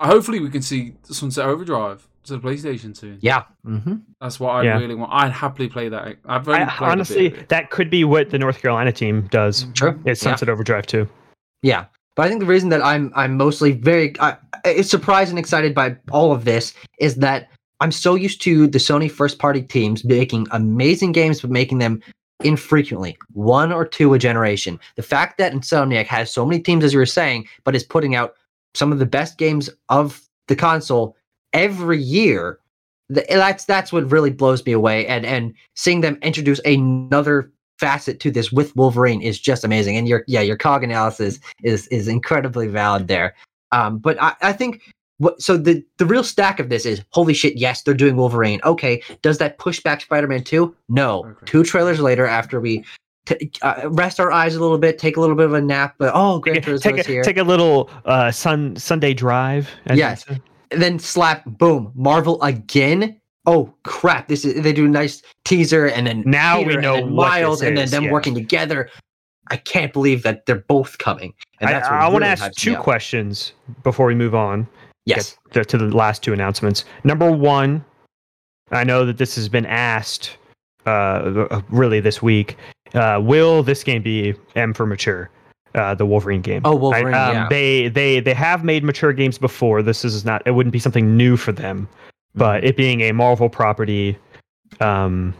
hopefully, 0.00 0.40
we 0.40 0.48
can 0.48 0.62
see 0.62 0.94
Sunset 1.02 1.44
Overdrive 1.46 2.08
to 2.24 2.38
the 2.38 2.40
PlayStation 2.48 2.96
soon. 2.96 3.18
Yeah. 3.20 3.42
hmm 3.62 3.96
That's 4.22 4.40
what 4.40 4.52
I 4.52 4.62
Yeah. 4.62 4.78
really 4.78 4.94
want. 4.94 5.12
I'd 5.12 5.32
happily 5.32 5.68
play 5.68 5.90
that. 5.90 6.16
I've 6.24 6.40
I, 6.48 6.54
played 6.54 6.62
a 6.62 6.64
bit 6.64 6.80
honestly, 6.80 7.28
that 7.48 7.68
could 7.70 7.90
be 7.90 8.04
what 8.04 8.30
the 8.30 8.38
North 8.38 8.62
Carolina 8.62 8.90
team 8.92 9.28
does. 9.30 9.66
True. 9.74 10.00
It's 10.06 10.22
Yeah. 10.22 10.30
Sunset 10.30 10.48
Overdrive 10.48 10.86
too. 10.86 11.06
Yeah, 11.62 11.84
but 12.16 12.22
I 12.24 12.28
think 12.28 12.40
the 12.40 12.46
reason 12.46 12.70
that 12.70 12.82
I'm 12.82 13.12
I'm 13.14 13.36
mostly 13.36 13.72
very 13.72 14.18
I, 14.18 14.38
it's 14.64 14.88
surprised 14.88 15.28
and 15.28 15.38
excited 15.38 15.74
by 15.74 15.96
all 16.10 16.32
of 16.32 16.46
this 16.46 16.72
is 16.98 17.16
that 17.16 17.50
I'm 17.84 17.92
so 17.92 18.14
used 18.14 18.40
to 18.40 18.66
the 18.66 18.78
Sony 18.78 19.10
first 19.10 19.38
party 19.38 19.60
teams 19.60 20.06
making 20.06 20.46
amazing 20.52 21.12
games, 21.12 21.42
but 21.42 21.50
making 21.50 21.80
them 21.80 22.00
infrequently, 22.42 23.18
one 23.34 23.72
or 23.72 23.84
two 23.84 24.14
a 24.14 24.18
generation. 24.18 24.80
The 24.96 25.02
fact 25.02 25.36
that 25.36 25.52
Insomniac 25.52 26.06
has 26.06 26.32
so 26.32 26.46
many 26.46 26.62
teams, 26.62 26.82
as 26.82 26.94
you 26.94 26.98
were 26.98 27.04
saying, 27.04 27.46
but 27.62 27.74
is 27.74 27.84
putting 27.84 28.14
out 28.14 28.36
some 28.72 28.90
of 28.90 29.00
the 29.00 29.04
best 29.04 29.36
games 29.36 29.68
of 29.90 30.22
the 30.48 30.56
console 30.56 31.14
every 31.52 32.00
year, 32.00 32.58
that's 33.10 33.66
that's 33.66 33.92
what 33.92 34.10
really 34.10 34.30
blows 34.30 34.64
me 34.64 34.72
away. 34.72 35.06
And 35.06 35.26
and 35.26 35.52
seeing 35.74 36.00
them 36.00 36.16
introduce 36.22 36.60
another 36.60 37.52
facet 37.78 38.18
to 38.20 38.30
this 38.30 38.50
with 38.50 38.74
Wolverine 38.76 39.20
is 39.20 39.38
just 39.38 39.62
amazing. 39.62 39.98
And 39.98 40.08
your 40.08 40.24
yeah, 40.26 40.40
your 40.40 40.56
cog 40.56 40.84
analysis 40.84 41.38
is 41.62 41.86
is 41.88 42.08
incredibly 42.08 42.66
valid 42.66 43.08
there. 43.08 43.34
Um, 43.72 43.98
but 43.98 44.16
I, 44.22 44.34
I 44.40 44.52
think 44.54 44.80
what 45.18 45.40
so 45.40 45.56
the 45.56 45.84
the 45.98 46.06
real 46.06 46.24
stack 46.24 46.58
of 46.58 46.68
this 46.68 46.84
is 46.84 47.02
holy 47.10 47.34
shit, 47.34 47.56
yes, 47.56 47.82
they're 47.82 47.94
doing 47.94 48.16
Wolverine. 48.16 48.60
Okay, 48.64 49.02
does 49.22 49.38
that 49.38 49.58
push 49.58 49.80
back 49.80 50.00
Spider-Man 50.00 50.44
2? 50.44 50.74
No. 50.88 51.24
Okay. 51.24 51.46
Two 51.46 51.64
trailers 51.64 52.00
later 52.00 52.26
after 52.26 52.60
we 52.60 52.84
t- 53.26 53.50
uh, 53.62 53.88
rest 53.90 54.18
our 54.20 54.32
eyes 54.32 54.56
a 54.56 54.60
little 54.60 54.78
bit, 54.78 54.98
take 54.98 55.16
a 55.16 55.20
little 55.20 55.36
bit 55.36 55.46
of 55.46 55.54
a 55.54 55.60
nap, 55.60 55.94
but 55.98 56.10
oh, 56.14 56.38
great 56.38 56.62
Take, 56.64 56.80
take, 56.80 56.98
a, 56.98 57.02
here. 57.02 57.22
take 57.22 57.36
a 57.36 57.42
little 57.42 57.90
uh, 58.04 58.30
sun 58.30 58.76
Sunday 58.76 59.14
drive. 59.14 59.68
Yes. 59.92 60.24
And 60.28 60.82
then 60.82 60.98
slap 60.98 61.44
boom, 61.44 61.92
Marvel 61.94 62.42
again. 62.42 63.20
Oh 63.46 63.74
crap! 63.82 64.28
This 64.28 64.44
is 64.44 64.62
they 64.62 64.72
do 64.72 64.86
a 64.86 64.88
nice 64.88 65.22
teaser, 65.44 65.86
and 65.86 66.06
then 66.06 66.22
Now 66.24 66.62
we 66.62 66.76
know 66.76 66.96
and 66.96 67.14
Miles, 67.14 67.60
and 67.60 67.76
then 67.76 67.90
them 67.90 68.04
yeah. 68.04 68.10
working 68.10 68.34
together. 68.34 68.88
I 69.50 69.58
can't 69.58 69.92
believe 69.92 70.22
that 70.22 70.46
they're 70.46 70.56
both 70.56 70.96
coming. 70.96 71.34
And 71.60 71.68
that's 71.68 71.86
what 71.88 71.98
I, 71.98 72.06
I 72.06 72.08
want 72.08 72.24
to 72.24 72.28
ask 72.28 72.50
two 72.52 72.70
me 72.70 72.76
questions 72.76 73.52
before 73.82 74.06
we 74.06 74.14
move 74.14 74.34
on. 74.34 74.66
Yes. 75.06 75.36
to, 75.52 75.64
to 75.64 75.76
the 75.78 75.94
last 75.94 76.22
two 76.22 76.32
announcements. 76.32 76.84
Number 77.04 77.30
one, 77.30 77.84
I 78.70 78.84
know 78.84 79.04
that 79.04 79.18
this 79.18 79.34
has 79.36 79.48
been 79.48 79.66
asked 79.66 80.36
uh, 80.86 81.60
really 81.68 82.00
this 82.00 82.22
week. 82.22 82.56
Uh, 82.94 83.20
will 83.22 83.62
this 83.62 83.84
game 83.84 84.02
be 84.02 84.34
M 84.56 84.72
for 84.72 84.86
mature? 84.86 85.30
Uh, 85.74 85.94
the 85.94 86.06
Wolverine 86.06 86.40
game. 86.40 86.62
Oh, 86.64 86.72
I- 86.76 86.80
Wolverine. 86.80 87.06
um, 87.14 87.34
yeah. 87.34 87.46
They 87.50 87.88
they 87.88 88.20
they 88.20 88.32
have 88.34 88.62
made 88.64 88.84
mature 88.84 89.12
games 89.12 89.38
before. 89.38 89.82
This 89.82 90.04
is 90.04 90.24
not. 90.24 90.40
It 90.46 90.52
wouldn't 90.52 90.72
be 90.72 90.78
something 90.78 91.16
new 91.16 91.36
for 91.36 91.52
them. 91.52 91.88
But 92.36 92.58
Mm-hmm. 92.58 92.66
it 92.66 92.76
being 92.76 93.00
a 93.02 93.12
Marvel 93.12 93.48
property, 93.48 94.16
um, 94.80 95.34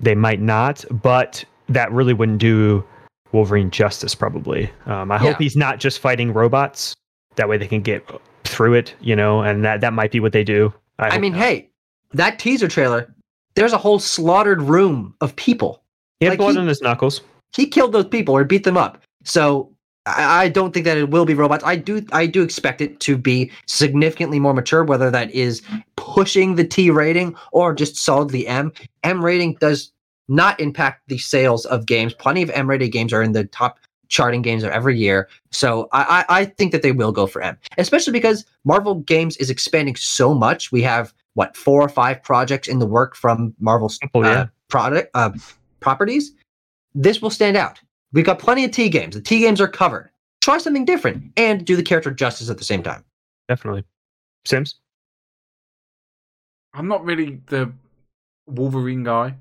they 0.00 0.14
might 0.14 0.40
not. 0.40 0.84
But 0.90 1.44
that 1.68 1.90
really 1.92 2.12
wouldn't 2.14 2.38
do 2.38 2.84
Wolverine 3.32 3.70
justice. 3.70 4.14
Probably. 4.14 4.70
Um, 4.86 5.10
I 5.12 5.18
hope 5.18 5.38
he's 5.38 5.56
not 5.56 5.78
just 5.78 6.00
fighting 6.00 6.32
robots. 6.32 6.94
That 7.36 7.48
way 7.48 7.56
they 7.56 7.68
can 7.68 7.80
get 7.82 8.04
through 8.46 8.74
it, 8.74 8.94
you 9.00 9.16
know, 9.16 9.42
and 9.42 9.64
that 9.64 9.80
that 9.80 9.92
might 9.92 10.10
be 10.10 10.20
what 10.20 10.32
they 10.32 10.44
do. 10.44 10.72
I 10.98 11.10
hope 11.10 11.20
mean, 11.20 11.32
not. 11.32 11.42
hey, 11.42 11.70
that 12.12 12.38
teaser 12.38 12.68
trailer. 12.68 13.12
There's 13.54 13.72
a 13.72 13.78
whole 13.78 13.98
slaughtered 13.98 14.60
room 14.62 15.14
of 15.20 15.34
people. 15.36 15.82
he 16.20 16.26
had 16.26 16.32
like 16.32 16.38
blood 16.38 16.52
he- 16.54 16.60
on 16.60 16.66
his 16.66 16.82
knuckles. 16.82 17.22
He 17.54 17.66
killed 17.66 17.92
those 17.92 18.06
people 18.06 18.36
or 18.36 18.44
beat 18.44 18.64
them 18.64 18.76
up. 18.76 19.02
So 19.24 19.72
I, 20.04 20.44
I 20.44 20.48
don't 20.48 20.72
think 20.72 20.84
that 20.84 20.98
it 20.98 21.10
will 21.10 21.24
be 21.24 21.34
robots. 21.34 21.64
I 21.64 21.76
do 21.76 22.04
I 22.12 22.26
do 22.26 22.42
expect 22.42 22.80
it 22.80 23.00
to 23.00 23.16
be 23.16 23.50
significantly 23.66 24.38
more 24.38 24.54
mature, 24.54 24.84
whether 24.84 25.10
that 25.10 25.30
is 25.32 25.62
pushing 25.96 26.54
the 26.54 26.64
T 26.64 26.90
rating 26.90 27.34
or 27.52 27.74
just 27.74 27.96
solidly 27.96 28.46
M. 28.46 28.72
M 29.04 29.24
rating 29.24 29.54
does 29.54 29.92
not 30.28 30.58
impact 30.60 31.02
the 31.08 31.18
sales 31.18 31.64
of 31.66 31.86
games. 31.86 32.12
Plenty 32.14 32.42
of 32.42 32.50
M 32.50 32.68
rated 32.68 32.92
games 32.92 33.12
are 33.12 33.22
in 33.22 33.32
the 33.32 33.44
top 33.44 33.78
charting 34.08 34.42
games 34.42 34.62
of 34.62 34.70
every 34.70 34.96
year. 34.98 35.28
So 35.50 35.88
I, 35.92 36.24
I 36.28 36.40
I 36.40 36.44
think 36.44 36.72
that 36.72 36.82
they 36.82 36.92
will 36.92 37.12
go 37.12 37.26
for 37.26 37.42
M, 37.42 37.56
especially 37.78 38.12
because 38.12 38.44
Marvel 38.64 38.96
Games 38.96 39.36
is 39.38 39.50
expanding 39.50 39.96
so 39.96 40.34
much. 40.34 40.72
We 40.72 40.82
have 40.82 41.12
what 41.34 41.56
four 41.56 41.82
or 41.82 41.88
five 41.88 42.22
projects 42.22 42.68
in 42.68 42.78
the 42.78 42.86
work 42.86 43.14
from 43.16 43.54
Marvel's 43.60 43.98
Oh, 44.14 44.22
yeah. 44.22 44.30
uh, 44.30 44.46
product 44.68 45.10
uh, 45.14 45.30
properties. 45.80 46.32
This 46.94 47.20
will 47.20 47.30
stand 47.30 47.56
out. 47.56 47.80
We've 48.12 48.24
got 48.24 48.38
plenty 48.38 48.64
of 48.64 48.70
T 48.70 48.88
games. 48.88 49.14
The 49.14 49.20
T 49.20 49.40
games 49.40 49.60
are 49.60 49.68
covered. 49.68 50.10
Try 50.40 50.58
something 50.58 50.84
different 50.84 51.32
and 51.36 51.64
do 51.64 51.76
the 51.76 51.82
character 51.82 52.10
justice 52.10 52.48
at 52.48 52.56
the 52.58 52.64
same 52.64 52.82
time. 52.82 53.04
Definitely. 53.48 53.84
Sims. 54.44 54.76
I'm 56.72 56.88
not 56.88 57.04
really 57.04 57.40
the 57.46 57.72
Wolverine 58.46 59.02
guy. 59.02 59.34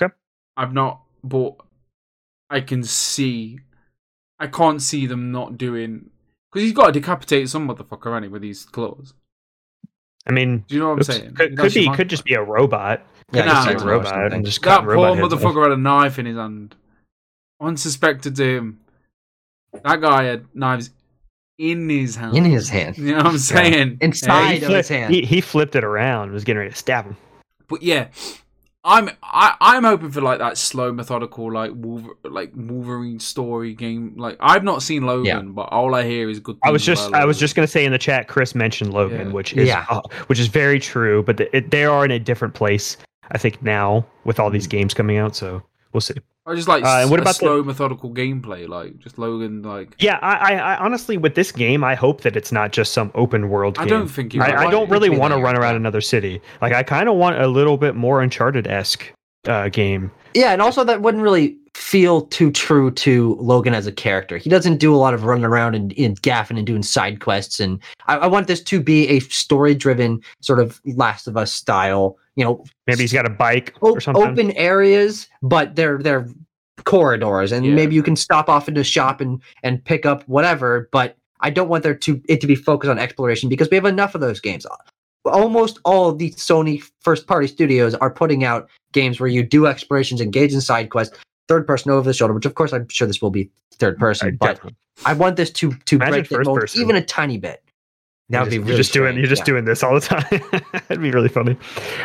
Okay. 0.00 0.12
I've 0.56 0.72
not 0.74 1.00
bought. 1.24 1.60
I 2.50 2.60
can 2.60 2.82
see. 2.82 3.58
I 4.38 4.46
can't 4.46 4.80
see 4.80 5.06
them 5.06 5.32
not 5.32 5.58
doing 5.58 6.10
because 6.50 6.62
he's 6.64 6.72
got 6.72 6.86
to 6.86 6.92
decapitate 6.92 7.48
some 7.48 7.68
motherfucker 7.68 8.16
anyway 8.16 8.32
with 8.32 8.42
these 8.42 8.64
claws. 8.64 9.14
I 10.26 10.32
mean, 10.32 10.64
Do 10.68 10.74
you 10.74 10.80
know 10.80 10.88
what 10.88 10.92
I'm 10.92 10.98
oops, 10.98 11.06
saying? 11.06 11.34
could, 11.34 11.56
could 11.58 11.74
be 11.74 11.88
could 11.90 12.08
just 12.10 12.24
be 12.24 12.34
a 12.34 12.42
robot. 12.42 13.02
Yeah, 13.32 13.44
Nah, 13.44 13.64
just 13.66 13.66
man. 13.66 13.76
a 13.82 13.86
robot 13.98 14.32
and 14.32 14.44
just 14.44 14.62
That 14.62 14.78
cut 14.78 14.84
poor 14.84 14.94
robot 14.94 15.18
heads 15.18 15.32
off. 15.32 15.40
motherfucker 15.40 15.62
had 15.64 15.72
a 15.72 15.76
knife 15.76 16.18
in 16.18 16.26
his 16.26 16.36
hand. 16.36 16.74
Unsuspected 17.60 18.36
to 18.36 18.44
him. 18.56 18.80
That 19.84 20.00
guy 20.00 20.24
had 20.24 20.46
knives 20.54 20.90
in 21.58 21.88
his 21.88 22.14
hand. 22.16 22.36
in 22.36 22.44
his 22.44 22.68
hand. 22.68 22.96
You 22.96 23.12
know 23.12 23.16
what 23.18 23.26
I'm 23.26 23.38
saying? 23.38 23.98
Inside 24.00 24.50
he, 24.52 24.56
of 24.58 24.64
flipped, 24.64 24.76
his 24.76 24.88
hand. 24.88 25.14
he, 25.14 25.22
he 25.22 25.40
flipped 25.40 25.74
it 25.76 25.84
around 25.84 26.30
was 26.32 26.44
getting 26.44 26.58
ready 26.58 26.70
to 26.70 26.76
stab 26.76 27.04
him. 27.06 27.16
But 27.68 27.82
yeah, 27.82 28.08
I'm 28.84 29.10
I, 29.22 29.56
I'm 29.60 29.84
hoping 29.84 30.10
for 30.10 30.20
like 30.20 30.38
that 30.38 30.56
slow, 30.56 30.92
methodical, 30.92 31.52
like 31.52 31.72
Wolver, 31.74 32.10
like 32.24 32.52
Wolverine 32.54 33.18
story 33.18 33.74
game. 33.74 34.14
Like 34.16 34.36
I've 34.40 34.64
not 34.64 34.82
seen 34.82 35.04
Logan, 35.04 35.24
Yeah. 35.26 35.42
but 35.42 35.62
all 35.72 35.94
I 35.94 36.04
hear 36.04 36.30
is 36.30 36.38
good. 36.40 36.58
I 36.62 36.70
was 36.70 36.84
just 36.84 37.12
I 37.12 37.24
was 37.24 37.38
just 37.38 37.54
gonna 37.56 37.66
say 37.66 37.84
in 37.84 37.92
the 37.92 37.98
chat, 37.98 38.28
Chris 38.28 38.54
mentioned 38.54 38.92
Logan, 38.94 39.28
Yeah. 39.28 39.32
which 39.32 39.52
is 39.54 39.68
Yeah. 39.68 39.84
uh, 39.90 40.00
which 40.28 40.38
is 40.38 40.46
very 40.46 40.78
true. 40.78 41.22
But 41.22 41.36
the, 41.38 41.56
it, 41.56 41.70
they 41.70 41.84
are 41.84 42.04
in 42.04 42.10
a 42.12 42.18
different 42.18 42.54
place, 42.54 42.96
I 43.32 43.38
think 43.38 43.60
now 43.62 44.06
with 44.24 44.38
all 44.38 44.48
these 44.50 44.66
Mm. 44.66 44.70
games 44.70 44.94
coming 44.94 45.16
out. 45.18 45.34
So 45.34 45.62
we'll 45.92 46.00
see. 46.00 46.14
I 46.46 46.54
just 46.54 46.68
like 46.68 46.82
Uh, 46.82 47.06
what 47.08 47.20
a 47.20 47.22
about 47.22 47.34
the- 47.34 47.40
slow, 47.40 47.62
methodical 47.62 48.10
gameplay. 48.10 48.66
Like 48.66 48.98
just 48.98 49.18
Logan. 49.18 49.62
Like 49.62 49.94
Yeah, 49.98 50.18
I, 50.22 50.54
I, 50.54 50.74
I 50.74 50.76
honestly 50.78 51.16
with 51.18 51.34
this 51.34 51.52
game, 51.52 51.84
I 51.84 51.94
hope 51.94 52.22
that 52.22 52.36
it's 52.36 52.52
not 52.52 52.72
just 52.72 52.92
some 52.92 53.10
open 53.14 53.50
world 53.50 53.76
I 53.78 53.82
game. 53.84 53.90
don't 53.90 54.08
think 54.08 54.34
it 54.34 54.40
I, 54.40 54.50
will. 54.52 54.68
I 54.68 54.70
don't 54.70 54.90
really 54.90 55.10
want 55.10 55.34
to 55.34 55.40
run 55.40 55.56
around 55.56 55.76
another 55.76 56.00
city. 56.00 56.40
Like 56.62 56.72
I 56.72 56.82
kind 56.82 57.08
of 57.08 57.16
want 57.16 57.38
a 57.40 57.48
little 57.48 57.76
bit 57.76 57.94
more 57.94 58.22
Uncharted 58.22 58.66
esque 58.66 59.12
uh, 59.46 59.68
game. 59.68 60.10
Yeah, 60.34 60.52
and 60.52 60.62
also 60.62 60.84
that 60.84 61.02
wouldn't 61.02 61.22
really 61.22 61.56
feel 61.74 62.22
too 62.22 62.50
true 62.50 62.90
to 62.90 63.36
Logan 63.40 63.72
as 63.74 63.86
a 63.86 63.92
character. 63.92 64.36
He 64.36 64.50
doesn't 64.50 64.78
do 64.78 64.94
a 64.94 64.96
lot 64.96 65.14
of 65.14 65.24
running 65.24 65.44
around 65.44 65.74
and, 65.74 65.92
and 65.96 66.20
gaffing 66.22 66.56
and 66.58 66.66
doing 66.66 66.82
side 66.82 67.20
quests. 67.20 67.60
And 67.60 67.78
I, 68.06 68.16
I 68.16 68.26
want 68.26 68.46
this 68.46 68.62
to 68.64 68.80
be 68.80 69.06
a 69.08 69.20
story-driven 69.20 70.20
sort 70.40 70.58
of 70.60 70.80
Last 70.84 71.28
of 71.28 71.36
Us 71.36 71.52
style. 71.52 72.16
You 72.38 72.44
know, 72.44 72.64
Maybe 72.86 73.00
he's 73.00 73.12
got 73.12 73.26
a 73.26 73.30
bike 73.30 73.74
o- 73.82 73.94
or 73.94 74.00
something. 74.00 74.22
open 74.24 74.52
areas, 74.52 75.26
but 75.42 75.74
they're 75.74 75.98
they're 75.98 76.28
corridors, 76.84 77.50
and 77.50 77.66
Yeah. 77.66 77.74
maybe 77.74 77.96
you 77.96 78.02
can 78.04 78.14
stop 78.14 78.48
off 78.48 78.68
into 78.68 78.80
a 78.80 78.84
shop 78.84 79.20
and 79.20 79.42
and 79.64 79.84
pick 79.84 80.06
up 80.06 80.22
whatever. 80.28 80.88
But 80.92 81.16
I 81.40 81.50
don't 81.50 81.68
want 81.68 81.82
there 81.82 81.96
to 81.96 82.22
it 82.28 82.40
to 82.40 82.46
be 82.46 82.54
focused 82.54 82.90
on 82.90 82.96
exploration 82.98 83.48
because 83.48 83.68
we 83.70 83.74
have 83.74 83.84
enough 83.86 84.14
of 84.14 84.20
those 84.20 84.38
games. 84.40 84.64
Almost 85.24 85.80
all 85.84 86.10
of 86.10 86.18
the 86.18 86.30
Sony 86.30 86.80
first-party 87.00 87.48
studios 87.48 87.94
are 87.96 88.10
putting 88.10 88.44
out 88.44 88.70
games 88.92 89.18
where 89.18 89.28
you 89.28 89.42
do 89.42 89.66
explorations, 89.66 90.20
engage 90.20 90.54
in 90.54 90.60
side 90.60 90.90
quests, 90.90 91.18
third 91.48 91.66
person 91.66 91.90
over 91.90 92.08
the 92.08 92.14
shoulder. 92.14 92.34
Which 92.34 92.46
of 92.46 92.54
course 92.54 92.72
I'm 92.72 92.88
sure 92.88 93.08
this 93.08 93.20
will 93.20 93.30
be 93.32 93.50
third 93.80 93.98
person, 93.98 94.28
Uh, 94.28 94.30
but 94.38 94.46
definitely. 94.54 94.76
I 95.06 95.14
want 95.14 95.34
this 95.34 95.50
to 95.50 95.72
to 95.72 95.96
Imagine 95.96 96.12
break 96.12 96.26
first 96.28 96.46
mold 96.46 96.60
person. 96.60 96.80
even 96.82 96.94
a 96.94 97.04
tiny 97.04 97.36
bit. 97.36 97.64
That 98.30 98.50
You're 98.52 98.60
would 98.60 98.66
be 98.68 98.76
just, 98.76 98.76
really 98.76 98.76
you're 98.76 98.76
just 98.76 98.92
doing 98.92 99.16
you're 99.16 99.26
just 99.26 99.40
yeah. 99.40 99.46
doing 99.46 99.64
this 99.64 99.82
all 99.82 99.94
the 99.94 100.00
time. 100.00 100.62
That'd 100.88 101.00
be 101.00 101.10
really 101.10 101.30
funny. 101.30 101.56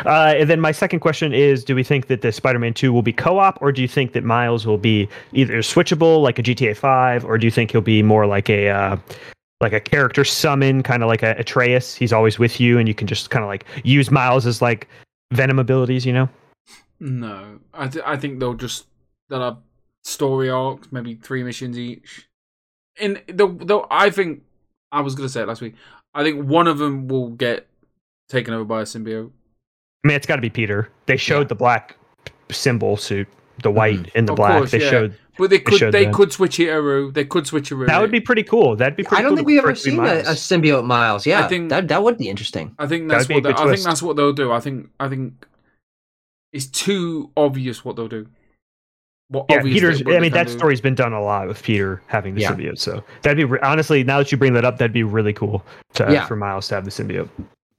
Uh, 0.06 0.32
and 0.34 0.48
then 0.48 0.58
my 0.58 0.72
second 0.72 1.00
question 1.00 1.34
is: 1.34 1.62
Do 1.64 1.74
we 1.74 1.84
think 1.84 2.06
that 2.06 2.22
the 2.22 2.32
Spider-Man 2.32 2.72
Two 2.72 2.94
will 2.94 3.02
be 3.02 3.12
co-op, 3.12 3.60
or 3.60 3.72
do 3.72 3.82
you 3.82 3.88
think 3.88 4.14
that 4.14 4.24
Miles 4.24 4.66
will 4.66 4.78
be 4.78 5.06
either 5.34 5.58
switchable 5.58 6.22
like 6.22 6.38
a 6.38 6.42
GTA 6.42 6.78
Five, 6.78 7.26
or 7.26 7.36
do 7.36 7.46
you 7.46 7.50
think 7.50 7.72
he'll 7.72 7.82
be 7.82 8.02
more 8.02 8.26
like 8.26 8.48
a 8.48 8.70
uh, 8.70 8.96
like 9.60 9.74
a 9.74 9.80
character 9.80 10.24
summon, 10.24 10.82
kind 10.82 11.02
of 11.02 11.10
like 11.10 11.22
a 11.22 11.34
Atreus? 11.38 11.94
He's 11.94 12.12
always 12.12 12.38
with 12.38 12.58
you, 12.58 12.78
and 12.78 12.88
you 12.88 12.94
can 12.94 13.06
just 13.06 13.28
kind 13.28 13.44
of 13.44 13.48
like 13.48 13.66
use 13.84 14.10
Miles 14.10 14.46
as 14.46 14.62
like 14.62 14.88
Venom 15.34 15.58
abilities. 15.58 16.06
You 16.06 16.14
know? 16.14 16.28
no. 17.00 17.58
I 17.74 17.88
th- 17.88 18.04
I 18.06 18.16
think 18.16 18.40
they'll 18.40 18.54
just 18.54 18.86
they'll 19.28 19.42
have 19.42 19.58
story 20.04 20.48
arcs, 20.48 20.88
maybe 20.90 21.16
three 21.16 21.42
missions 21.42 21.78
each. 21.78 22.30
In 22.98 23.20
the 23.26 23.46
though 23.46 23.86
I 23.90 24.08
think 24.08 24.42
I 24.90 25.02
was 25.02 25.14
gonna 25.14 25.28
say 25.28 25.42
it 25.42 25.48
last 25.48 25.60
week. 25.60 25.74
I 26.14 26.22
think 26.22 26.46
one 26.46 26.66
of 26.68 26.78
them 26.78 27.08
will 27.08 27.30
get 27.30 27.66
taken 28.28 28.54
over 28.54 28.64
by 28.64 28.80
a 28.80 28.84
symbiote. 28.84 29.30
I 30.04 30.08
mean, 30.08 30.16
it's 30.16 30.26
got 30.26 30.36
to 30.36 30.42
be 30.42 30.50
Peter. 30.50 30.88
They 31.06 31.16
showed 31.16 31.40
Yeah. 31.42 31.44
the 31.48 31.54
black 31.54 31.96
symbol 32.50 32.96
suit, 32.96 33.26
the 33.62 33.70
hmm. 33.70 33.76
white 33.76 34.10
and 34.14 34.28
the 34.28 34.32
Of 34.32 34.36
black. 34.36 34.58
course, 34.58 34.70
they 34.70 34.80
yeah. 34.82 34.90
showed 34.90 35.18
But 35.38 35.50
they 35.50 35.58
could 35.58 35.78
showed 35.78 35.92
they 35.92 36.04
that. 36.04 36.14
could 36.14 36.32
switch 36.32 36.56
Hikaru. 36.58 37.12
They 37.14 37.24
could 37.24 37.46
switch 37.46 37.70
Hikaru. 37.70 37.86
that 37.88 38.00
would 38.00 38.10
be 38.12 38.20
pretty 38.20 38.42
cool. 38.44 38.76
That'd 38.76 38.96
be 38.96 39.02
pretty 39.02 39.20
I 39.20 39.22
don't 39.22 39.30
cool 39.30 39.36
think 39.38 39.46
we've 39.48 39.58
ever 39.58 39.70
it 39.70 39.76
to 39.78 39.84
be 39.84 39.90
seen 39.90 40.00
a, 40.00 40.18
a 40.20 40.34
symbiote 40.34 40.84
Miles. 40.84 41.26
Yeah, 41.26 41.44
I 41.44 41.48
think- 41.48 41.70
that 41.70 41.88
that 41.88 42.02
would 42.02 42.18
be 42.18 42.28
interesting. 42.28 42.74
I 42.78 42.86
think 42.86 43.08
That 43.08 43.14
that's 43.18 43.28
would 43.28 43.28
be 43.28 43.34
a 43.34 43.36
what 43.38 43.42
they, 43.44 43.52
good 43.62 43.68
I 43.68 43.74
think 43.74 43.84
that's 43.84 44.02
what 44.02 44.16
they'll 44.16 44.32
do. 44.32 44.52
I 44.52 44.60
think 44.60 44.90
I 45.00 45.08
think 45.08 45.46
it's 46.52 46.66
too 46.66 47.30
obvious 47.36 47.84
what 47.84 47.96
they'll 47.96 48.08
do. 48.08 48.28
What 49.28 49.46
Yeah, 49.48 49.56
obvious 49.58 49.74
Peter's. 49.74 50.02
I 50.06 50.20
mean, 50.20 50.32
that 50.32 50.48
do. 50.48 50.52
story's 50.52 50.80
been 50.80 50.94
done 50.94 51.12
a 51.12 51.22
lot 51.22 51.48
with 51.48 51.62
Peter 51.62 52.02
having 52.06 52.34
the 52.34 52.42
Yeah. 52.42 52.52
symbiote. 52.52 52.78
So 52.78 53.02
that'd 53.22 53.36
be 53.38 53.44
re- 53.44 53.58
honestly, 53.62 54.04
now 54.04 54.18
that 54.18 54.30
you 54.30 54.38
bring 54.38 54.52
that 54.54 54.64
up, 54.64 54.78
that'd 54.78 54.92
be 54.92 55.02
really 55.02 55.32
cool 55.32 55.64
to, 55.94 56.06
Yeah. 56.12 56.26
for 56.26 56.36
Miles 56.36 56.68
to 56.68 56.74
have 56.74 56.84
the 56.84 56.90
symbiote. 56.90 57.28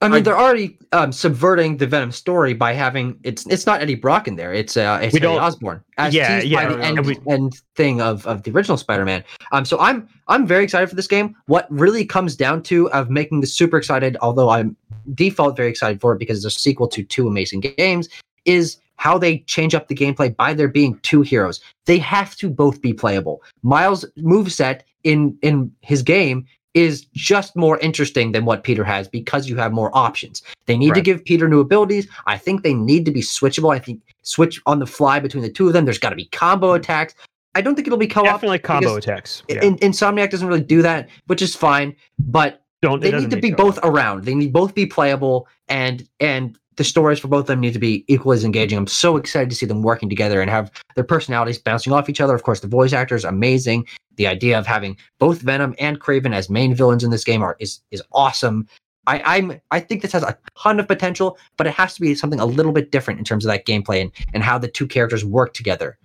I 0.01 0.07
mean, 0.09 0.17
I- 0.17 0.21
they're 0.21 0.37
already 0.37 0.77
um, 0.91 1.11
subverting 1.11 1.77
the 1.77 1.87
Venom 1.87 2.11
story 2.11 2.53
by 2.53 2.73
having 2.73 3.17
it's 3.23 3.45
it's 3.47 3.65
not 3.65 3.81
Eddie 3.81 3.95
Brock 3.95 4.27
in 4.27 4.35
there. 4.35 4.53
It's 4.53 4.75
uh, 4.75 4.99
it's 5.01 5.13
We 5.13 5.19
Harry 5.19 5.33
don't- 5.35 5.41
Osborn. 5.43 5.81
As 5.97 6.13
Yeah, 6.13 6.39
teased 6.41 6.51
yeah, 6.51 6.67
By 6.67 6.75
the 6.75 6.83
end, 6.83 6.97
and 6.99 7.07
we- 7.07 7.17
end 7.27 7.53
thing 7.75 8.01
of, 8.01 8.25
of 8.27 8.43
the 8.43 8.51
original 8.51 8.77
Spider-Man. 8.77 9.23
Um, 9.51 9.65
so 9.65 9.79
I'm 9.79 10.07
I'm 10.27 10.45
very 10.45 10.63
excited 10.63 10.89
for 10.89 10.95
this 10.95 11.07
game. 11.07 11.35
What 11.45 11.65
really 11.69 12.05
comes 12.05 12.35
down 12.35 12.61
to 12.63 12.89
of 12.91 13.09
making 13.09 13.41
this 13.41 13.53
super 13.53 13.77
excited, 13.77 14.17
although 14.21 14.49
I'm 14.49 14.75
default 15.13 15.55
very 15.55 15.69
excited 15.69 16.01
for 16.01 16.13
it 16.13 16.19
because 16.19 16.43
it's 16.43 16.55
a 16.55 16.59
sequel 16.59 16.87
to 16.89 17.03
two 17.03 17.27
amazing 17.27 17.61
games, 17.61 18.09
is 18.45 18.77
how 18.97 19.17
they 19.17 19.39
change 19.39 19.75
up 19.75 19.87
the 19.87 19.95
gameplay 19.95 20.35
by 20.35 20.53
there 20.53 20.67
being 20.67 20.99
two 20.99 21.21
heroes. 21.21 21.59
They 21.85 21.97
have 21.99 22.35
to 22.37 22.49
both 22.49 22.81
be 22.81 22.93
playable. 22.93 23.41
Miles' 23.63 24.05
moveset 24.17 24.81
in 25.03 25.37
in 25.41 25.71
his 25.81 26.01
game 26.01 26.45
is 26.75 27.05
just 27.13 27.55
more 27.55 27.79
interesting 27.79 28.33
than 28.33 28.43
what 28.43 28.63
Peter 28.63 28.83
has 28.83 29.07
because 29.07 29.47
you 29.47 29.55
have 29.55 29.71
more 29.71 29.89
options. 29.97 30.43
They 30.65 30.77
need 30.77 30.93
to 30.93 31.01
give 31.01 31.23
Peter 31.23 31.47
new 31.47 31.61
abilities. 31.61 32.05
I 32.27 32.37
think 32.37 32.63
they 32.63 32.73
need 32.73 33.05
to 33.05 33.11
be 33.11 33.21
switchable. 33.21 33.73
I 33.73 33.79
think 33.79 34.01
switch 34.23 34.61
on 34.65 34.79
the 34.79 34.85
fly 34.85 35.19
between 35.19 35.41
the 35.41 35.49
two 35.49 35.67
of 35.67 35.73
them. 35.73 35.85
There's 35.85 35.97
got 35.97 36.09
to 36.09 36.17
be 36.17 36.25
combo 36.25 36.71
hmm. 36.71 36.75
attacks. 36.75 37.15
I 37.55 37.61
don't 37.61 37.75
think 37.75 37.87
it'll 37.87 37.97
be 37.97 38.07
co-op. 38.07 38.25
Definitely 38.25 38.59
combo 38.59 38.97
attacks. 38.97 39.41
Yeah. 39.47 39.63
In, 39.63 39.77
Insomniac 39.77 40.29
doesn't 40.29 40.47
really 40.47 40.61
do 40.61 40.81
that, 40.81 41.07
which 41.27 41.41
is 41.41 41.55
fine. 41.55 41.95
But 42.19 42.61
Don't 42.81 43.01
they 43.01 43.11
need 43.11 43.31
to 43.31 43.39
be 43.39 43.51
both 43.51 43.79
around. 43.81 44.25
They 44.25 44.35
need 44.35 44.51
both 44.51 44.75
be 44.75 44.85
playable, 44.85 45.47
and 45.69 46.05
and 46.19 46.59
the 46.77 46.83
stories 46.83 47.19
for 47.19 47.27
both 47.27 47.41
of 47.41 47.47
them 47.47 47.59
need 47.59 47.73
to 47.73 47.79
be 47.79 48.03
equally 48.07 48.35
as 48.35 48.43
engaging. 48.43 48.77
I'm 48.77 48.87
so 48.87 49.17
excited 49.17 49.49
to 49.49 49.55
see 49.55 49.65
them 49.65 49.81
working 49.81 50.09
together 50.09 50.41
and 50.41 50.49
have 50.49 50.71
their 50.95 51.03
personalities 51.03 51.57
bouncing 51.57 51.93
off 51.93 52.09
each 52.09 52.21
other. 52.21 52.35
Of 52.35 52.43
course, 52.43 52.59
the 52.59 52.67
voice 52.67 52.93
actors 52.93 53.25
amazing. 53.25 53.87
The 54.17 54.27
idea 54.27 54.57
of 54.57 54.65
having 54.65 54.97
both 55.19 55.41
Venom 55.41 55.75
and 55.79 55.99
Kraven 55.99 56.33
as 56.33 56.49
main 56.49 56.73
villains 56.73 57.03
in 57.03 57.11
this 57.11 57.23
game 57.23 57.41
are 57.41 57.55
is 57.59 57.81
is 57.91 58.01
awesome. 58.11 58.67
I, 59.07 59.21
I'm 59.37 59.61
I 59.71 59.79
think 59.79 60.01
this 60.01 60.11
has 60.13 60.23
a 60.23 60.37
ton 60.57 60.79
of 60.79 60.87
potential, 60.87 61.37
but 61.57 61.67
it 61.67 61.73
has 61.73 61.93
to 61.95 62.01
be 62.01 62.15
something 62.15 62.39
a 62.39 62.45
little 62.45 62.71
bit 62.71 62.91
different 62.91 63.19
in 63.19 63.25
terms 63.25 63.45
of 63.45 63.51
that 63.51 63.65
gameplay 63.65 64.01
and, 64.01 64.11
and 64.33 64.43
how 64.43 64.57
the 64.57 64.67
two 64.67 64.87
characters 64.87 65.23
work 65.23 65.53
together. 65.53 65.97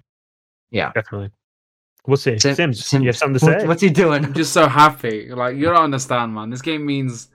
Yeah. 0.71 0.93
Definitely. 0.93 1.31
We'll 2.07 2.17
see. 2.17 2.39
Sim- 2.39 2.55
Sims, 2.55 2.85
Sim- 2.85 3.03
you 3.03 3.09
have 3.09 3.17
something 3.17 3.39
to 3.39 3.61
say? 3.61 3.67
what's 3.67 3.83
he 3.83 3.91
doing? 3.91 4.25
I'm 4.25 4.35
just 4.35 4.53
so 4.53 4.67
happy. 4.67 5.31
Like 5.31 5.57
you 5.57 5.67
don't 5.67 5.77
understand, 5.77 6.35
man. 6.35 6.51
This 6.51 6.63
game 6.63 6.85
means 6.85 7.29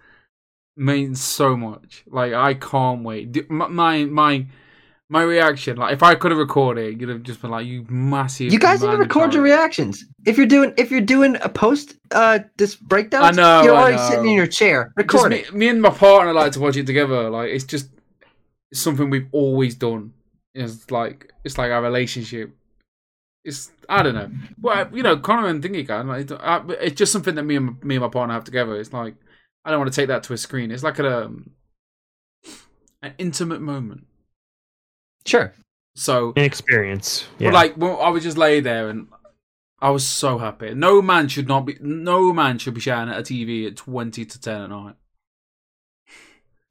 means 0.76 1.22
so 1.22 1.56
much. 1.56 2.04
Like 2.08 2.34
I 2.34 2.54
can't 2.54 3.04
wait. 3.04 3.50
My 3.50 4.06
my 4.06 4.46
my 5.10 5.22
reaction. 5.22 5.78
Like 5.78 5.94
if 5.94 6.04
I 6.04 6.16
could 6.16 6.32
have 6.32 6.40
recorded, 6.40 7.00
you'd 7.00 7.10
have 7.10 7.24
just 7.24 7.42
been 7.42 7.52
like, 7.52 7.66
"You 7.66 7.86
massive." 7.90 8.52
You 8.52 8.60
guys 8.60 8.82
need 8.82 8.92
to 8.92 8.98
record 8.98 9.34
your 9.34 9.44
reactions. 9.44 10.04
If 10.26 10.38
you're 10.38 10.48
doing 10.48 10.74
if 10.78 10.92
you're 10.92 11.02
doing 11.02 11.38
a 11.42 11.50
post 11.50 11.96
uh 12.12 12.40
this 12.58 12.76
breakdown, 12.76 13.24
I 13.24 13.32
know, 13.32 13.64
you're 13.64 13.76
I 13.76 13.82
already 13.82 13.98
know. 13.98 14.10
sitting 14.10 14.28
in 14.30 14.34
your 14.34 14.48
chair. 14.48 14.92
Record 14.96 15.32
me, 15.32 15.46
me 15.54 15.70
and 15.70 15.82
my 15.82 15.92
partner 15.92 16.34
like 16.34 16.54
to 16.54 16.60
watch 16.60 16.78
it 16.78 16.88
together. 16.88 17.30
Like 17.30 17.50
it's 17.50 17.66
just 17.66 17.90
it's 18.72 18.82
something 18.82 19.10
we've 19.10 19.30
always 19.32 19.76
done. 19.76 20.14
It's 20.54 20.90
like 20.90 21.32
it's 21.44 21.58
like 21.58 21.72
our 21.72 21.82
relationship. 21.82 22.56
It's 23.44 23.72
I 23.88 24.02
don't 24.02 24.16
know. 24.16 24.32
Well, 24.60 24.90
you 24.92 25.04
know, 25.04 25.18
Connor 25.18 25.48
and 25.48 25.64
Thingy 25.64 25.86
can. 25.86 26.08
Like, 26.08 26.32
it's 26.82 26.96
just 26.96 27.12
something 27.12 27.36
that 27.36 27.44
me 27.44 27.58
and 27.58 27.84
me 27.84 27.96
and 27.96 28.02
my 28.02 28.10
partner 28.10 28.34
have 28.34 28.44
together. 28.44 28.80
It's 28.80 28.92
like 28.92 29.16
I 29.66 29.72
don't 29.72 29.80
want 29.80 29.92
to 29.92 29.96
take 30.00 30.08
that 30.08 30.24
to 30.24 30.34
a 30.34 30.38
screen. 30.38 30.72
It's 30.72 30.84
like 30.84 31.00
a 31.00 31.26
um, 31.26 31.50
an 33.02 33.14
intimate 33.18 33.62
moment. 33.62 34.06
Sure. 35.26 35.54
So 35.96 36.34
An 36.36 36.44
experience. 36.44 37.28
Yeah. 37.40 37.48
but 37.50 37.54
like 37.56 37.78
well, 37.78 38.00
I 38.02 38.10
would 38.10 38.22
just 38.22 38.38
lay 38.38 38.60
there 38.60 38.90
and 38.90 39.08
I 39.82 39.90
was 39.90 40.06
so 40.06 40.38
happy. 40.38 40.74
No 40.74 41.02
man 41.02 41.28
should 41.28 41.48
not 41.48 41.66
be. 41.66 41.78
No 41.82 42.32
man 42.32 42.60
should 42.60 42.74
be 42.74 42.82
shouting 42.82 43.14
at 43.14 43.20
a 43.20 43.24
TV 43.24 43.68
at 43.68 43.76
twenty 43.76 44.26
to 44.26 44.40
ten 44.40 44.62
at 44.62 44.70
night. 44.70 44.96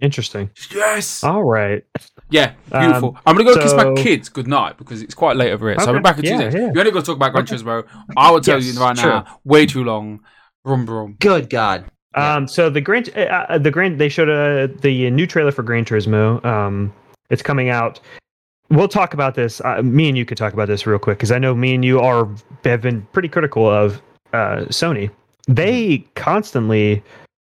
Interesting. 0.01 0.51
Yes. 0.73 1.23
All 1.25 1.43
right. 1.43 1.85
Yeah, 2.29 2.55
beautiful. 2.71 3.11
Um, 3.11 3.23
I'm 3.27 3.37
gonna 3.37 3.55
go 3.55 3.61
kiss 3.61 3.73
my 3.75 3.95
kids 3.95 4.29
good 4.29 4.49
night 4.49 4.77
because 4.77 5.01
it's 5.03 5.15
quite 5.15 5.37
late 5.37 5.53
over 5.53 5.69
here. 5.69 5.79
So 5.79 5.87
I'll 5.89 5.95
be 5.95 6.01
back 6.01 6.19
in 6.19 6.25
two 6.25 6.31
yeah, 6.31 6.39
days. 6.39 6.55
yeah. 6.55 6.73
You 6.73 6.81
only 6.81 6.91
got 6.91 7.01
to 7.01 7.07
talk 7.07 7.17
about 7.17 7.33
Gran 7.33 7.45
Okay. 7.45 7.57
Turismo. 7.57 7.87
I 8.17 8.31
will 8.31 8.41
tell 8.41 8.61
Yes, 8.61 8.75
you 8.75 8.81
right 8.81 8.97
now, 8.97 9.41
way 9.45 9.67
too 9.67 9.85
long. 9.85 10.21
Brum 10.65 10.85
brum. 10.85 11.17
Good 11.21 11.49
God. 11.49 11.85
Yeah. 12.17 12.35
Um, 12.35 12.49
so 12.49 12.71
the 12.71 12.81
Gran, 12.81 13.05
uh, 13.17 13.47
uh, 13.49 13.59
the 13.59 13.71
Gran, 13.71 13.97
they 13.99 14.09
showed 14.09 14.29
uh, 14.29 14.73
the 14.81 15.11
new 15.11 15.27
trailer 15.27 15.51
for 15.51 15.63
Gran 15.63 15.85
Turismo. 15.85 16.45
Um, 16.45 16.93
it's 17.31 17.43
coming 17.43 17.71
out. 17.71 18.01
We'll 18.71 18.89
talk 18.89 19.15
about 19.15 19.35
this. 19.35 19.61
Uh, 19.61 19.83
me 19.83 20.09
and 20.09 20.17
you 20.17 20.25
could 20.25 20.39
talk 20.39 20.53
about 20.53 20.69
this 20.69 20.87
real 20.87 20.99
quick 20.99 21.19
because 21.19 21.33
I 21.33 21.39
know 21.39 21.55
me 21.55 21.75
and 21.75 21.85
you 21.85 22.01
are 22.01 22.29
have 22.65 22.81
been 22.81 23.03
pretty 23.13 23.29
critical 23.29 23.69
of 23.69 24.01
uh, 24.33 24.65
Sony. 24.69 25.11
They 25.47 25.99
constantly 26.15 27.03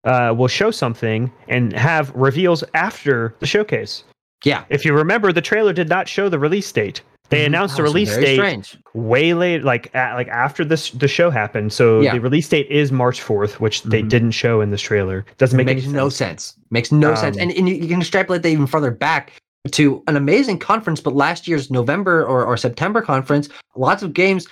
uh, 0.05 0.35
will 0.36 0.49
show 0.49 0.70
something 0.70 1.32
and 1.49 1.73
have 1.73 2.11
reveals 2.15 2.65
after 2.74 3.35
the 3.39 3.47
showcase. 3.47 4.05
Yeah. 4.45 4.65
If 4.69 4.85
you 4.85 4.93
remember, 4.93 5.32
the 5.32 5.41
trailer 5.41 5.73
did 5.73 5.89
not 5.89 6.09
show 6.09 6.28
the 6.28 6.39
release 6.39 6.70
date. 6.70 7.01
They 7.30 7.42
Mhm. 7.42 7.46
announced 7.46 7.76
That 7.76 7.82
the 7.82 7.88
release 7.88 8.14
date 8.16 8.36
Strange. 8.36 8.78
way 8.92 9.32
late, 9.34 9.64
like 9.64 9.94
at, 9.94 10.14
like 10.14 10.28
after 10.28 10.64
this 10.64 10.90
the 10.90 11.09
show 11.09 11.30
happened. 11.30 11.72
So 11.72 12.01
Yeah. 12.01 12.12
the 12.12 12.20
release 12.20 12.48
date 12.48 12.68
is 12.70 12.92
March 12.92 13.20
fourth, 13.22 13.60
which 13.60 13.82
they 13.82 14.02
Mhm. 14.02 14.09
didn't 14.09 14.30
show 14.32 14.60
in 14.60 14.70
this 14.70 14.82
trailer. 14.82 15.24
Doesn't 15.38 15.56
make 15.56 15.66
makes 15.66 15.84
any 15.84 15.92
no 15.94 16.09
sense. 16.10 16.44
sense. 16.44 16.64
Makes 16.70 16.92
no 16.92 17.14
sense. 17.14 17.36
Um, 17.36 17.42
And, 17.42 17.52
and 17.52 17.68
you, 17.68 17.76
you 17.76 17.88
can 17.88 18.01
extrapolate 18.01 18.42
that 18.42 18.51
even 18.51 18.66
further 18.66 18.90
back 18.90 19.32
to 19.70 20.02
an 20.06 20.16
amazing 20.16 20.59
conference, 20.59 21.01
but 21.01 21.14
last 21.14 21.48
year's 21.48 21.70
November 21.70 22.24
or, 22.24 22.44
or 22.44 22.56
September 22.59 23.01
conference, 23.01 23.48
lots 23.74 24.02
of 24.02 24.12
games, 24.12 24.46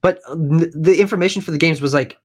but 0.00 0.20
the 0.34 0.96
information 0.98 1.42
for 1.42 1.50
the 1.50 1.58
games 1.58 1.82
was 1.82 1.92
like 1.92 2.16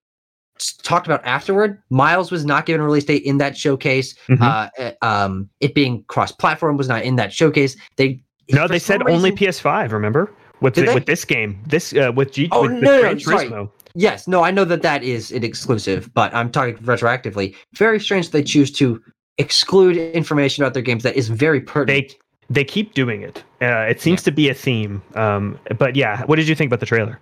talked 0.83 1.05
about 1.07 1.25
afterward. 1.25 1.77
Miles 1.89 2.31
was 2.31 2.45
not 2.45 2.65
given 2.65 2.79
a 2.79 2.85
release 2.85 3.03
date 3.03 3.23
in 3.23 3.39
that 3.39 3.57
showcase. 3.57 4.15
Mhm. 4.29 4.41
Uh, 4.41 4.69
uh, 4.81 4.91
um, 5.05 5.49
it 5.59 5.73
being 5.75 6.05
cross-platform 6.07 6.77
was 6.77 6.87
not 6.87 7.03
in 7.03 7.17
that 7.17 7.33
showcase. 7.33 7.75
They 7.97 8.21
No, 8.49 8.67
they 8.67 8.79
said 8.79 9.07
only 9.07 9.31
PS5. 9.31 9.91
Remember 9.91 10.31
with 10.61 10.75
the, 10.75 10.93
with 10.93 11.05
this 11.05 11.25
game, 11.25 11.61
this 11.67 11.93
uh, 11.93 12.11
with 12.15 12.31
G 12.33 12.47
Oh, 12.51 12.63
with, 12.63 12.71
no, 12.73 13.01
no, 13.01 13.17
sorry. 13.17 13.69
Yes, 13.93 14.27
no, 14.27 14.43
I 14.43 14.51
know 14.51 14.63
that 14.65 14.81
that 14.83 15.03
is 15.03 15.31
an 15.31 15.43
exclusive, 15.43 16.13
but 16.13 16.33
I'm 16.33 16.49
talking 16.51 16.77
retroactively. 16.77 17.55
Very 17.73 17.99
strange 17.99 18.31
they 18.31 18.43
choose 18.43 18.71
to 18.73 19.01
exclude 19.37 19.97
information 19.97 20.63
about 20.63 20.73
their 20.73 20.83
games 20.83 21.03
that 21.03 21.15
is 21.15 21.27
very 21.29 21.59
pertinent. 21.59 22.09
They 22.09 22.17
they 22.49 22.63
keep 22.65 22.93
doing 22.93 23.21
it. 23.21 23.43
Uh, 23.61 23.87
it 23.89 24.01
seems 24.01 24.21
to 24.23 24.31
be 24.31 24.49
a 24.49 24.53
theme. 24.53 25.01
Um, 25.15 25.57
but 25.77 25.95
yeah, 25.95 26.25
what 26.25 26.35
did 26.35 26.47
you 26.47 26.55
think 26.55 26.69
about 26.69 26.79
the 26.79 26.85
trailer? 26.85 27.19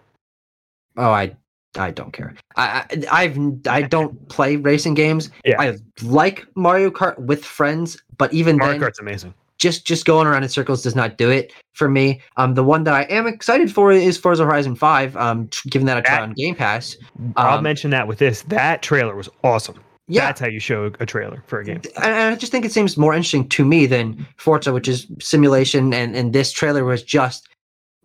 Oh, 0.97 1.11
I 1.11 1.35
I 1.77 1.91
don't 1.91 2.11
care. 2.11 2.35
I, 2.55 2.85
I 3.11 3.23
I've 3.23 3.37
I 3.67 3.81
don't 3.95 4.27
play 4.29 4.55
racing 4.57 4.95
games. 4.95 5.29
Yeah. 5.45 5.61
I 5.61 5.77
like 6.03 6.45
Mario 6.55 6.89
Kart 6.89 7.17
with 7.19 7.45
friends, 7.45 8.01
but 8.17 8.33
even 8.33 8.57
Mario 8.57 8.73
then, 8.73 8.81
Kart's 8.81 8.99
amazing. 8.99 9.33
Just 9.60 9.86
just 9.86 10.06
going 10.06 10.26
around 10.26 10.44
in 10.44 10.49
circles 10.49 10.81
does 10.84 10.95
not 10.95 11.18
do 11.18 11.30
it 11.30 11.53
for 11.73 11.88
me. 11.90 12.22
Um, 12.38 12.56
the 12.56 12.64
one 12.64 12.84
that 12.86 12.94
I 12.94 13.03
am 13.03 13.27
excited 13.27 13.72
for 13.72 13.91
is 13.91 14.18
Forza 14.18 14.44
Horizon 14.45 14.76
Five. 14.76 15.15
Um, 15.18 15.49
given 15.69 15.86
that 15.86 15.98
a 15.98 16.02
try 16.02 16.22
on 16.22 16.34
Game 16.34 16.56
Pass. 16.56 16.98
I'll 17.36 17.57
Um, 17.57 17.64
mention 17.64 17.91
that 17.91 18.07
with 18.07 18.18
this. 18.19 18.41
That 18.44 18.81
trailer 18.81 19.15
was 19.15 19.30
awesome. 19.44 19.76
Yeah, 20.11 20.26
That's 20.26 20.40
how 20.41 20.48
you 20.48 20.60
show 20.60 20.91
a 20.99 21.06
trailer 21.06 21.44
for 21.45 21.60
a 21.60 21.64
game. 21.65 21.81
and 22.02 22.14
I 22.15 22.36
just 22.36 22.52
think 22.52 22.65
it 22.65 22.72
seems 22.72 22.98
more 22.98 23.14
interesting 23.14 23.48
to 23.49 23.64
me 23.64 23.86
than 23.86 24.26
Forza, 24.38 24.73
which 24.73 24.88
is 24.88 25.06
simulation, 25.19 25.94
and 25.94 26.15
and 26.15 26.34
this 26.34 26.52
trailer 26.52 26.84
was 26.84 27.03
just 27.03 27.48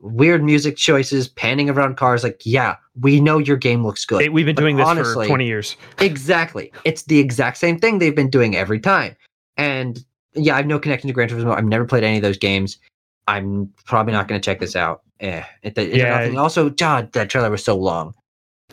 weird 0.00 0.44
music 0.44 0.76
choices, 0.76 1.28
panning 1.28 1.70
around 1.70 1.96
cars. 1.96 2.22
Like, 2.22 2.42
yeah, 2.44 2.76
we 3.00 3.20
know 3.20 3.38
your 3.38 3.56
game 3.56 3.86
looks 3.86 4.04
good. 4.04 4.20
It- 4.20 4.32
we've 4.34 4.44
been 4.44 4.54
doing 4.54 4.76
this 4.76 4.86
honestly- 4.86 5.24
for 5.24 5.28
20 5.30 5.46
years. 5.46 5.76
Exactly. 5.98 6.70
It's 6.84 7.04
the 7.04 7.18
exact 7.20 7.56
same 7.56 7.78
thing 7.78 8.00
they've 8.00 8.14
been 8.14 8.28
doing 8.28 8.54
every 8.54 8.80
time. 8.80 9.16
And 9.56 10.04
yeah, 10.34 10.54
I 10.54 10.56
have 10.58 10.66
no 10.66 10.78
connection 10.78 11.08
to 11.08 11.14
Gran 11.14 11.28
Turismo. 11.28 11.56
I've 11.56 11.64
never 11.64 11.84
played 11.84 12.04
any 12.04 12.16
of 12.16 12.22
those 12.22 12.38
games. 12.38 12.78
I'm 13.26 13.72
probably 13.86 14.12
not 14.12 14.28
going 14.28 14.40
to 14.40 14.44
check 14.44 14.60
this 14.60 14.76
out. 14.76 15.02
Eh, 15.20 15.42
it, 15.62 15.78
it, 15.78 15.94
Yeah. 15.94 16.18
nothing- 16.18 16.38
Also, 16.38 16.70
God, 16.70 17.12
that 17.12 17.30
trailer 17.30 17.50
was 17.50 17.64
so 17.64 17.76
long. 17.76 18.14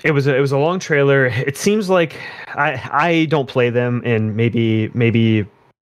It 0.04 0.12
was 0.12 0.26
a, 0.28 0.36
it 0.36 0.40
was 0.40 0.52
a 0.52 0.58
long 0.58 0.80
trailer. 0.80 1.28
It 1.28 1.58
seems 1.58 1.90
like 1.90 2.18
I 2.56 2.82
I 2.92 3.26
don't 3.26 3.48
play 3.48 3.70
them, 3.70 4.02
and 4.06 4.36
maybe 4.36 4.90
maybe 4.94 5.46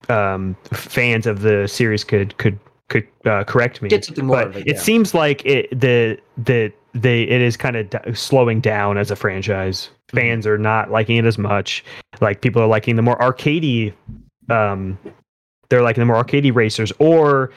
um, 0.10 0.56
fans 0.72 1.26
of 1.26 1.42
the 1.42 1.68
series 1.68 2.04
could 2.04 2.38
could 2.38 2.60
could 2.90 3.08
uh, 3.26 3.44
correct 3.46 3.82
me. 3.82 3.90
Get 3.90 4.06
something 4.06 4.26
more 4.26 4.46
but 4.48 4.58
it. 4.58 4.68
it 4.68 4.80
seems 4.80 5.14
like 5.14 5.44
it 5.46 5.70
the 5.80 6.20
the 6.38 6.72
they 6.94 7.24
it 7.24 7.42
is 7.42 7.58
kind 7.58 7.76
of 7.78 7.90
d- 7.90 8.14
slowing 8.14 8.60
down 8.60 8.98
as 8.98 9.10
a 9.10 9.16
franchise. 9.16 9.90
Mhm. 10.12 10.20
Fans 10.20 10.46
are 10.48 10.58
not 10.60 10.92
liking 10.92 11.16
it 11.18 11.26
as 11.26 11.38
much. 11.40 11.84
Like 12.22 12.42
people 12.42 12.62
are 12.62 12.68
liking 12.68 12.98
the 12.98 13.02
more 13.02 13.18
arcadey, 13.18 13.94
um, 14.50 14.98
they're 15.74 15.82
liking 15.82 16.02
the 16.02 16.06
more 16.06 16.24
arcadey 16.24 16.54
racers, 16.54 16.94
or 17.00 17.50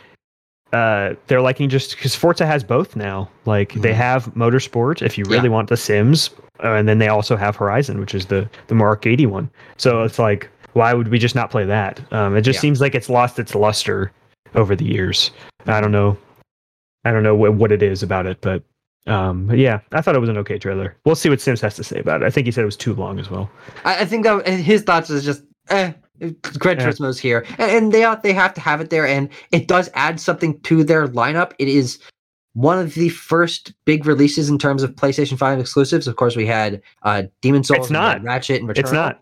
uh, 0.72 1.12
they're 1.26 1.42
liking 1.42 1.68
just 1.68 1.90
because 1.96 2.14
Forza 2.16 2.46
has 2.46 2.64
both 2.64 2.96
now. 2.96 3.28
Like 3.44 3.74
they 3.74 3.92
Mhm. 3.92 3.96
have 3.96 4.24
Motorsport 4.34 5.02
if 5.02 5.18
you 5.18 5.24
really 5.26 5.44
Yeah. 5.48 5.54
want 5.54 5.68
the 5.68 5.76
Sims, 5.76 6.30
uh, 6.64 6.68
and 6.72 6.88
then 6.88 6.98
they 6.98 7.08
also 7.08 7.36
have 7.36 7.56
Horizon, 7.56 8.00
which 8.00 8.14
is 8.14 8.24
the 8.26 8.48
the 8.68 8.74
more 8.74 8.96
arcadey 8.96 9.26
one. 9.26 9.50
So 9.76 10.02
it's 10.02 10.18
like, 10.18 10.48
why 10.72 10.94
would 10.94 11.08
we 11.08 11.18
just 11.18 11.34
not 11.34 11.50
play 11.50 11.64
that? 11.66 12.00
Um, 12.10 12.34
it 12.38 12.40
just 12.40 12.56
Yeah. 12.56 12.60
seems 12.62 12.80
like 12.80 12.94
it's 12.94 13.10
lost 13.10 13.38
its 13.38 13.54
luster 13.54 14.10
over 14.54 14.74
the 14.74 14.86
years. 14.86 15.30
I 15.66 15.82
don't 15.82 15.92
know. 15.92 16.16
I 17.04 17.12
don't 17.12 17.22
know 17.22 17.34
what, 17.34 17.52
what 17.54 17.70
it 17.70 17.82
is 17.82 18.02
about 18.02 18.24
it, 18.24 18.38
but 18.40 18.62
um, 19.06 19.46
but 19.46 19.58
yeah, 19.58 19.80
I 19.92 20.00
thought 20.00 20.16
it 20.16 20.20
was 20.20 20.30
an 20.30 20.38
okay 20.38 20.58
trailer. 20.58 20.96
We'll 21.04 21.14
see 21.14 21.28
what 21.28 21.40
Sims 21.42 21.60
has 21.60 21.76
to 21.76 21.84
say 21.84 22.00
about 22.00 22.22
it. 22.22 22.26
I 22.26 22.30
think 22.30 22.46
he 22.46 22.50
said 22.50 22.62
it 22.62 22.64
was 22.72 22.76
too 22.78 22.94
long 22.94 23.20
as 23.20 23.30
well. 23.30 23.48
I, 23.84 24.00
I 24.00 24.04
think 24.06 24.24
that 24.24 24.48
his 24.48 24.82
thoughts 24.82 25.10
is 25.10 25.22
just, 25.24 25.44
eh, 25.68 25.92
Gran 26.58 26.78
Yeah. 26.78 26.86
Turismo's 26.86 27.18
here, 27.18 27.44
and, 27.58 27.70
and 27.70 27.92
they 27.92 28.04
are, 28.04 28.18
they 28.22 28.32
have 28.32 28.54
to 28.54 28.60
have 28.60 28.80
it 28.80 28.90
there, 28.90 29.06
and 29.06 29.28
it 29.52 29.68
does 29.68 29.90
add 29.94 30.20
something 30.20 30.60
to 30.62 30.84
their 30.84 31.08
lineup. 31.08 31.52
It 31.58 31.68
is 31.68 31.98
one 32.54 32.78
of 32.78 32.94
the 32.94 33.10
first 33.10 33.74
big 33.84 34.06
releases 34.06 34.48
in 34.48 34.58
terms 34.58 34.82
of 34.82 34.94
PlayStation 34.94 35.36
Five 35.38 35.58
exclusives. 35.58 36.06
Of 36.06 36.16
course, 36.16 36.36
we 36.36 36.46
had 36.46 36.80
uh, 37.02 37.24
Demon 37.42 37.64
Souls, 37.64 37.86
It's 37.86 37.90
not. 37.90 38.22
Ratchet, 38.22 38.60
and 38.60 38.68
Returnal. 38.68 38.78
It's 38.78 38.92
not. 38.92 39.20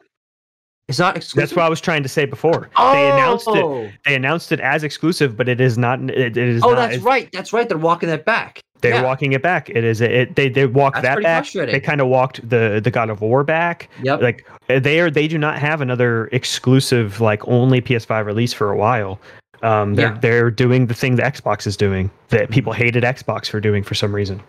It's 0.88 0.98
not 0.98 1.16
exclusive. 1.16 1.48
That's 1.48 1.56
what 1.56 1.64
I 1.64 1.68
was 1.70 1.80
trying 1.80 2.02
to 2.02 2.08
say 2.08 2.26
before. 2.26 2.68
oh! 2.76 2.92
They 2.92 3.08
announced 3.10 3.48
it. 3.48 3.92
They 4.04 4.14
announced 4.14 4.52
it 4.52 4.60
as 4.60 4.84
exclusive, 4.84 5.34
but 5.36 5.48
it 5.48 5.60
is 5.60 5.78
not. 5.78 5.98
It, 6.10 6.36
it 6.36 6.36
is 6.36 6.62
Oh, 6.62 6.70
not. 6.74 6.90
that's 6.90 7.02
right. 7.02 7.28
That's 7.32 7.52
right. 7.54 7.66
They're 7.68 7.78
walking 7.78 8.08
that 8.10 8.26
back. 8.26 8.60
They're 8.82 8.96
Yeah. 8.96 9.02
walking 9.02 9.32
it 9.32 9.40
back. 9.40 9.70
It 9.70 9.82
is. 9.82 10.02
It. 10.02 10.36
They. 10.36 10.50
They 10.50 10.66
walked 10.66 11.00
That's 11.00 11.16
that 11.16 11.22
back. 11.22 11.50
They 11.52 11.80
kind 11.80 12.02
of 12.02 12.08
walked 12.08 12.46
the 12.50 12.80
the 12.84 12.90
God 12.90 13.08
of 13.08 13.22
War 13.22 13.42
back. 13.44 13.88
Yep. 14.02 14.20
Like 14.20 14.46
they 14.68 15.00
are. 15.00 15.10
They 15.10 15.26
do 15.26 15.38
not 15.38 15.58
have 15.58 15.80
another 15.80 16.26
exclusive 16.32 17.18
like 17.18 17.46
only 17.48 17.80
PS5 17.80 18.26
release 18.26 18.52
for 18.52 18.70
a 18.70 18.76
while. 18.76 19.18
Um, 19.62 19.94
they're 19.94 20.10
Yeah. 20.12 20.18
they're 20.20 20.50
doing 20.50 20.86
the 20.88 20.94
thing 20.94 21.16
the 21.16 21.22
Xbox 21.22 21.66
is 21.66 21.78
doing 21.78 22.10
that 22.28 22.50
people 22.50 22.74
hated 22.74 23.04
Xbox 23.04 23.48
for 23.48 23.58
doing 23.58 23.82
for 23.82 23.94
some 23.94 24.14
reason. 24.14 24.42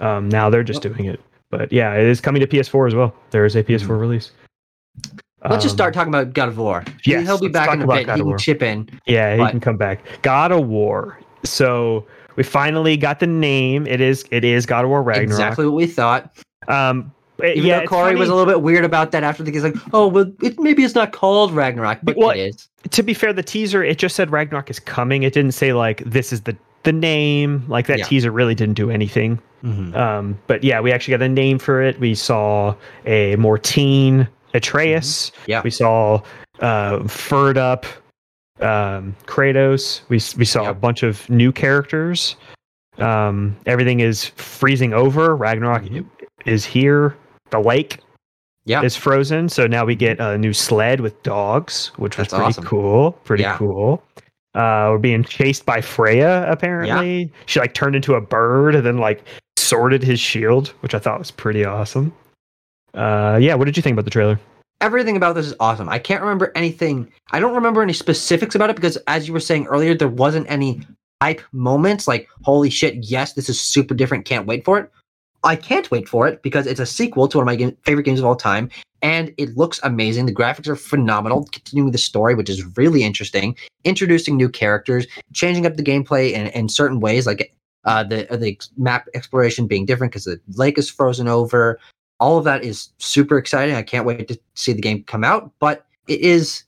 Um, 0.00 0.28
now 0.28 0.50
they're 0.50 0.62
just 0.62 0.84
Yep. 0.84 0.92
doing 0.96 1.08
it. 1.08 1.20
But 1.50 1.72
yeah, 1.72 1.94
it 1.94 2.04
is 2.04 2.20
coming 2.20 2.40
to 2.40 2.46
PS4 2.46 2.86
as 2.88 2.94
well. 2.94 3.14
There 3.30 3.46
is 3.46 3.56
a 3.56 3.62
PS4 3.64 3.96
Mhm. 3.96 4.00
release. 4.00 4.32
Let's 5.44 5.62
just 5.62 5.74
Um, 5.74 5.76
start 5.76 5.94
talking 5.94 6.12
about 6.12 6.32
God 6.34 6.48
of 6.48 6.58
War. 6.58 6.82
He- 7.02 7.12
yes, 7.12 7.26
he'll 7.26 7.38
be 7.38 7.48
back 7.48 7.72
in 7.72 7.82
a 7.82 7.86
bit. 7.86 8.06
God 8.06 8.16
He 8.18 8.22
can 8.24 8.38
chip 8.38 8.62
in. 8.62 8.88
Yeah, 9.06 9.34
he 9.34 9.38
But- 9.38 9.50
can 9.50 9.60
come 9.60 9.76
back. 9.76 10.00
God 10.22 10.50
of 10.52 10.66
War. 10.66 11.18
So 11.44 12.04
we 12.36 12.42
finally 12.42 12.96
got 12.96 13.20
the 13.20 13.26
name. 13.28 13.86
It 13.86 14.00
is 14.00 14.24
it 14.30 14.44
is 14.44 14.66
God 14.66 14.84
of 14.84 14.90
War 14.90 15.02
Ragnarok. 15.02 15.30
Exactly 15.30 15.64
what 15.64 15.74
we 15.74 15.86
thought. 15.86 16.30
Um, 16.66 17.12
Even 17.44 17.64
yeah, 17.64 17.84
Cory 17.84 18.16
was 18.16 18.28
a 18.28 18.34
little 18.34 18.52
bit 18.52 18.62
weird 18.62 18.84
about 18.84 19.12
that 19.12 19.22
after 19.22 19.44
the 19.44 19.52
game's 19.52 19.62
like, 19.62 19.76
oh, 19.92 20.08
well, 20.08 20.26
it, 20.42 20.58
maybe 20.58 20.82
it's 20.82 20.96
not 20.96 21.12
called 21.12 21.52
Ragnarok, 21.52 21.98
but 22.02 22.16
Well, 22.16 22.30
it 22.30 22.38
is. 22.38 22.68
to 22.90 23.02
be 23.04 23.14
fair, 23.14 23.32
the 23.32 23.44
teaser 23.44 23.84
it 23.84 23.96
just 23.98 24.16
said 24.16 24.32
Ragnarok 24.32 24.68
is 24.70 24.80
coming. 24.80 25.22
It 25.22 25.34
didn't 25.34 25.52
say 25.52 25.72
like 25.72 26.02
this 26.04 26.32
is 26.32 26.40
the 26.42 26.56
the 26.82 26.92
name. 26.92 27.64
Like 27.68 27.86
that 27.86 27.98
Yeah. 27.98 28.04
teaser 28.06 28.32
really 28.32 28.56
didn't 28.56 28.74
do 28.74 28.90
anything. 28.90 29.38
Um, 29.94 30.38
but 30.48 30.62
yeah, 30.64 30.80
we 30.80 30.90
actually 30.92 31.12
got 31.16 31.22
a 31.22 31.28
name 31.28 31.58
for 31.58 31.82
it. 31.82 31.98
We 32.00 32.14
saw 32.14 32.74
a 33.06 33.34
more 33.36 33.58
teen 33.58 34.26
Atreus. 34.54 35.30
Mm-hmm. 35.30 35.50
Yeah. 35.50 35.62
We 35.62 35.70
saw 35.70 36.22
uh, 36.60 37.06
furred 37.08 37.58
up 37.58 37.86
um, 38.60 39.14
Kratos. 39.26 40.00
We 40.08 40.16
we 40.38 40.44
saw 40.44 40.68
a 40.70 40.74
bunch 40.74 41.02
of 41.02 41.28
new 41.30 41.52
characters. 41.52 42.36
Um, 42.98 43.56
everything 43.66 44.00
is 44.00 44.24
freezing 44.24 44.92
over. 44.92 45.36
Ragnarok 45.36 45.84
Mhm. 45.84 46.04
is 46.46 46.64
here. 46.64 47.16
The 47.50 47.60
lake 47.60 47.98
Yeah. 48.64 48.82
is 48.82 48.96
frozen. 48.96 49.48
So 49.48 49.66
now 49.68 49.84
we 49.84 49.94
get 49.94 50.18
a 50.18 50.36
new 50.36 50.52
sled 50.52 51.00
with 51.00 51.22
dogs, 51.22 51.92
which 51.96 52.18
was 52.18 52.28
pretty 52.28 52.44
awesome. 52.44 52.64
cool. 52.64 53.12
Pretty 53.24 53.44
Yeah. 53.44 53.56
cool. 53.56 54.02
Uh, 54.54 54.88
we're 54.90 54.98
being 54.98 55.22
chased 55.22 55.64
by 55.64 55.80
Freya. 55.80 56.44
Apparently, 56.50 57.30
she 57.46 57.60
like 57.60 57.74
turned 57.74 57.94
into 57.94 58.14
a 58.14 58.20
bird 58.20 58.74
and 58.74 58.84
then 58.84 58.98
like 58.98 59.22
sorted 59.56 60.02
his 60.02 60.18
shield, 60.18 60.68
which 60.80 60.94
I 60.94 60.98
thought 60.98 61.20
was 61.20 61.30
pretty 61.30 61.64
awesome. 61.64 62.12
Uh, 62.94 63.38
yeah, 63.40 63.54
what 63.54 63.64
did 63.64 63.76
you 63.76 63.82
think 63.82 63.94
about 63.94 64.04
the 64.04 64.10
trailer? 64.10 64.38
Everything 64.80 65.16
about 65.16 65.34
this 65.34 65.46
is 65.46 65.54
awesome. 65.58 65.88
I 65.88 65.98
can't 65.98 66.22
remember 66.22 66.52
anything. 66.54 67.10
I 67.32 67.40
don't 67.40 67.54
remember 67.54 67.82
any 67.82 67.92
specifics 67.92 68.54
about 68.54 68.70
it 68.70 68.76
because, 68.76 68.96
as 69.08 69.26
you 69.26 69.34
were 69.34 69.40
saying 69.40 69.66
earlier, 69.66 69.94
there 69.94 70.08
wasn't 70.08 70.48
any 70.48 70.82
hype 71.20 71.42
moments 71.52 72.06
like, 72.06 72.28
holy 72.42 72.70
shit, 72.70 72.94
yes, 72.96 73.32
this 73.32 73.48
is 73.48 73.60
super 73.60 73.94
different. 73.94 74.24
Can't 74.24 74.46
wait 74.46 74.64
for 74.64 74.78
it. 74.78 74.90
I 75.44 75.56
can't 75.56 75.90
wait 75.90 76.08
for 76.08 76.26
it 76.26 76.42
because 76.42 76.66
it's 76.66 76.80
a 76.80 76.86
sequel 76.86 77.28
to 77.28 77.38
one 77.38 77.42
of 77.42 77.46
my 77.46 77.56
game- 77.56 77.76
favorite 77.84 78.04
games 78.04 78.18
of 78.18 78.24
all 78.24 78.36
time, 78.36 78.70
and 79.02 79.32
it 79.36 79.56
looks 79.56 79.80
amazing. 79.82 80.26
The 80.26 80.34
graphics 80.34 80.68
are 80.68 80.76
phenomenal, 80.76 81.48
continuing 81.52 81.92
the 81.92 81.98
story, 81.98 82.34
which 82.34 82.50
is 82.50 82.64
really 82.76 83.02
interesting. 83.02 83.56
Introducing 83.84 84.36
new 84.36 84.48
characters, 84.48 85.06
changing 85.32 85.66
up 85.66 85.76
the 85.76 85.82
gameplay 85.82 86.32
in, 86.32 86.48
in 86.48 86.68
certain 86.68 87.00
ways, 87.00 87.26
like 87.26 87.54
uh, 87.84 88.02
the 88.02 88.26
the 88.30 88.58
map 88.76 89.08
exploration 89.14 89.66
being 89.66 89.86
different 89.86 90.12
because 90.12 90.24
the 90.24 90.40
lake 90.54 90.78
is 90.78 90.90
frozen 90.90 91.28
over. 91.28 91.78
All 92.20 92.38
of 92.38 92.44
that 92.44 92.64
is 92.64 92.90
super 92.98 93.38
exciting. 93.38 93.74
I 93.74 93.82
can't 93.82 94.06
wait 94.06 94.28
to 94.28 94.38
see 94.54 94.72
the 94.72 94.80
game 94.80 95.04
come 95.04 95.24
out, 95.24 95.52
but 95.60 95.86
it 96.08 96.20
is 96.20 96.64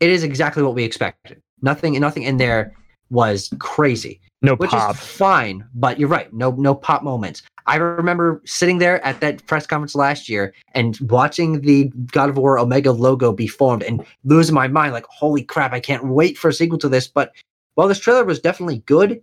it 0.00 0.10
is 0.10 0.22
exactly 0.22 0.62
what 0.62 0.74
we 0.74 0.84
expected. 0.84 1.40
Nothing 1.62 1.98
nothing 2.00 2.22
in 2.22 2.36
there 2.36 2.74
was 3.10 3.52
crazy 3.58 4.20
No 4.42 4.56
which 4.56 4.70
pop. 4.70 4.94
is 4.94 5.00
fine. 5.00 5.64
But 5.74 5.98
you're 5.98 6.08
right, 6.08 6.32
no 6.32 6.52
no 6.52 6.74
pop 6.74 7.02
moments. 7.02 7.42
I 7.66 7.76
remember 7.76 8.42
sitting 8.44 8.78
there 8.78 9.04
at 9.04 9.20
that 9.20 9.46
press 9.46 9.66
conference 9.66 9.94
last 9.94 10.28
year 10.28 10.52
and 10.74 10.98
watching 11.00 11.62
the 11.62 11.90
God 12.12 12.28
of 12.28 12.36
War 12.36 12.58
Omega 12.58 12.92
logo 12.92 13.32
be 13.32 13.46
formed 13.46 13.82
and 13.82 14.04
losing 14.24 14.54
my 14.54 14.68
mind, 14.68 14.92
like, 14.92 15.06
holy 15.06 15.42
crap, 15.42 15.72
I 15.72 15.80
can't 15.80 16.06
wait 16.08 16.36
for 16.36 16.48
a 16.48 16.52
sequel 16.52 16.78
to 16.78 16.88
this. 16.90 17.08
But 17.08 17.32
while 17.74 17.88
this 17.88 17.98
trailer 17.98 18.24
was 18.24 18.38
definitely 18.38 18.78
good, 18.86 19.22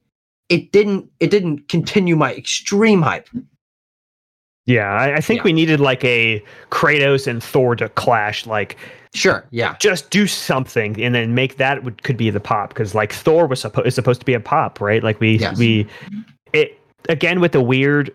it 0.49 0.71
didn't 0.71 1.09
it 1.19 1.29
didn't 1.29 1.69
continue 1.69 2.15
my 2.15 2.33
extreme 2.33 3.01
hype. 3.01 3.29
Yeah, 4.71 4.91
I, 4.91 5.15
I 5.15 5.21
think 5.21 5.39
Yeah. 5.39 5.43
we 5.45 5.53
needed 5.53 5.79
like 5.79 6.03
a 6.03 6.43
Kratos 6.69 7.27
and 7.27 7.43
Thor 7.43 7.75
to 7.75 7.89
clash. 7.89 8.45
Like, 8.45 8.77
Sure, 9.13 9.45
yeah. 9.51 9.75
just 9.79 10.09
do 10.09 10.25
something 10.25 11.01
and 11.03 11.13
then 11.13 11.35
make 11.35 11.57
that 11.57 11.83
would, 11.83 12.01
could 12.03 12.15
be 12.15 12.29
the 12.29 12.39
pop 12.39 12.69
because 12.69 12.95
like 12.95 13.11
Thor 13.11 13.45
was 13.45 13.59
supposed 13.59 13.85
is 13.87 13.93
supposed 13.95 14.21
to 14.21 14.25
be 14.25 14.33
a 14.33 14.39
pop, 14.39 14.79
right? 14.79 15.03
Like 15.03 15.19
we 15.19 15.37
Yes. 15.37 15.57
we 15.59 15.85
it 16.53 16.79
again 17.09 17.41
with 17.41 17.51
the 17.51 17.61
weird 17.61 18.13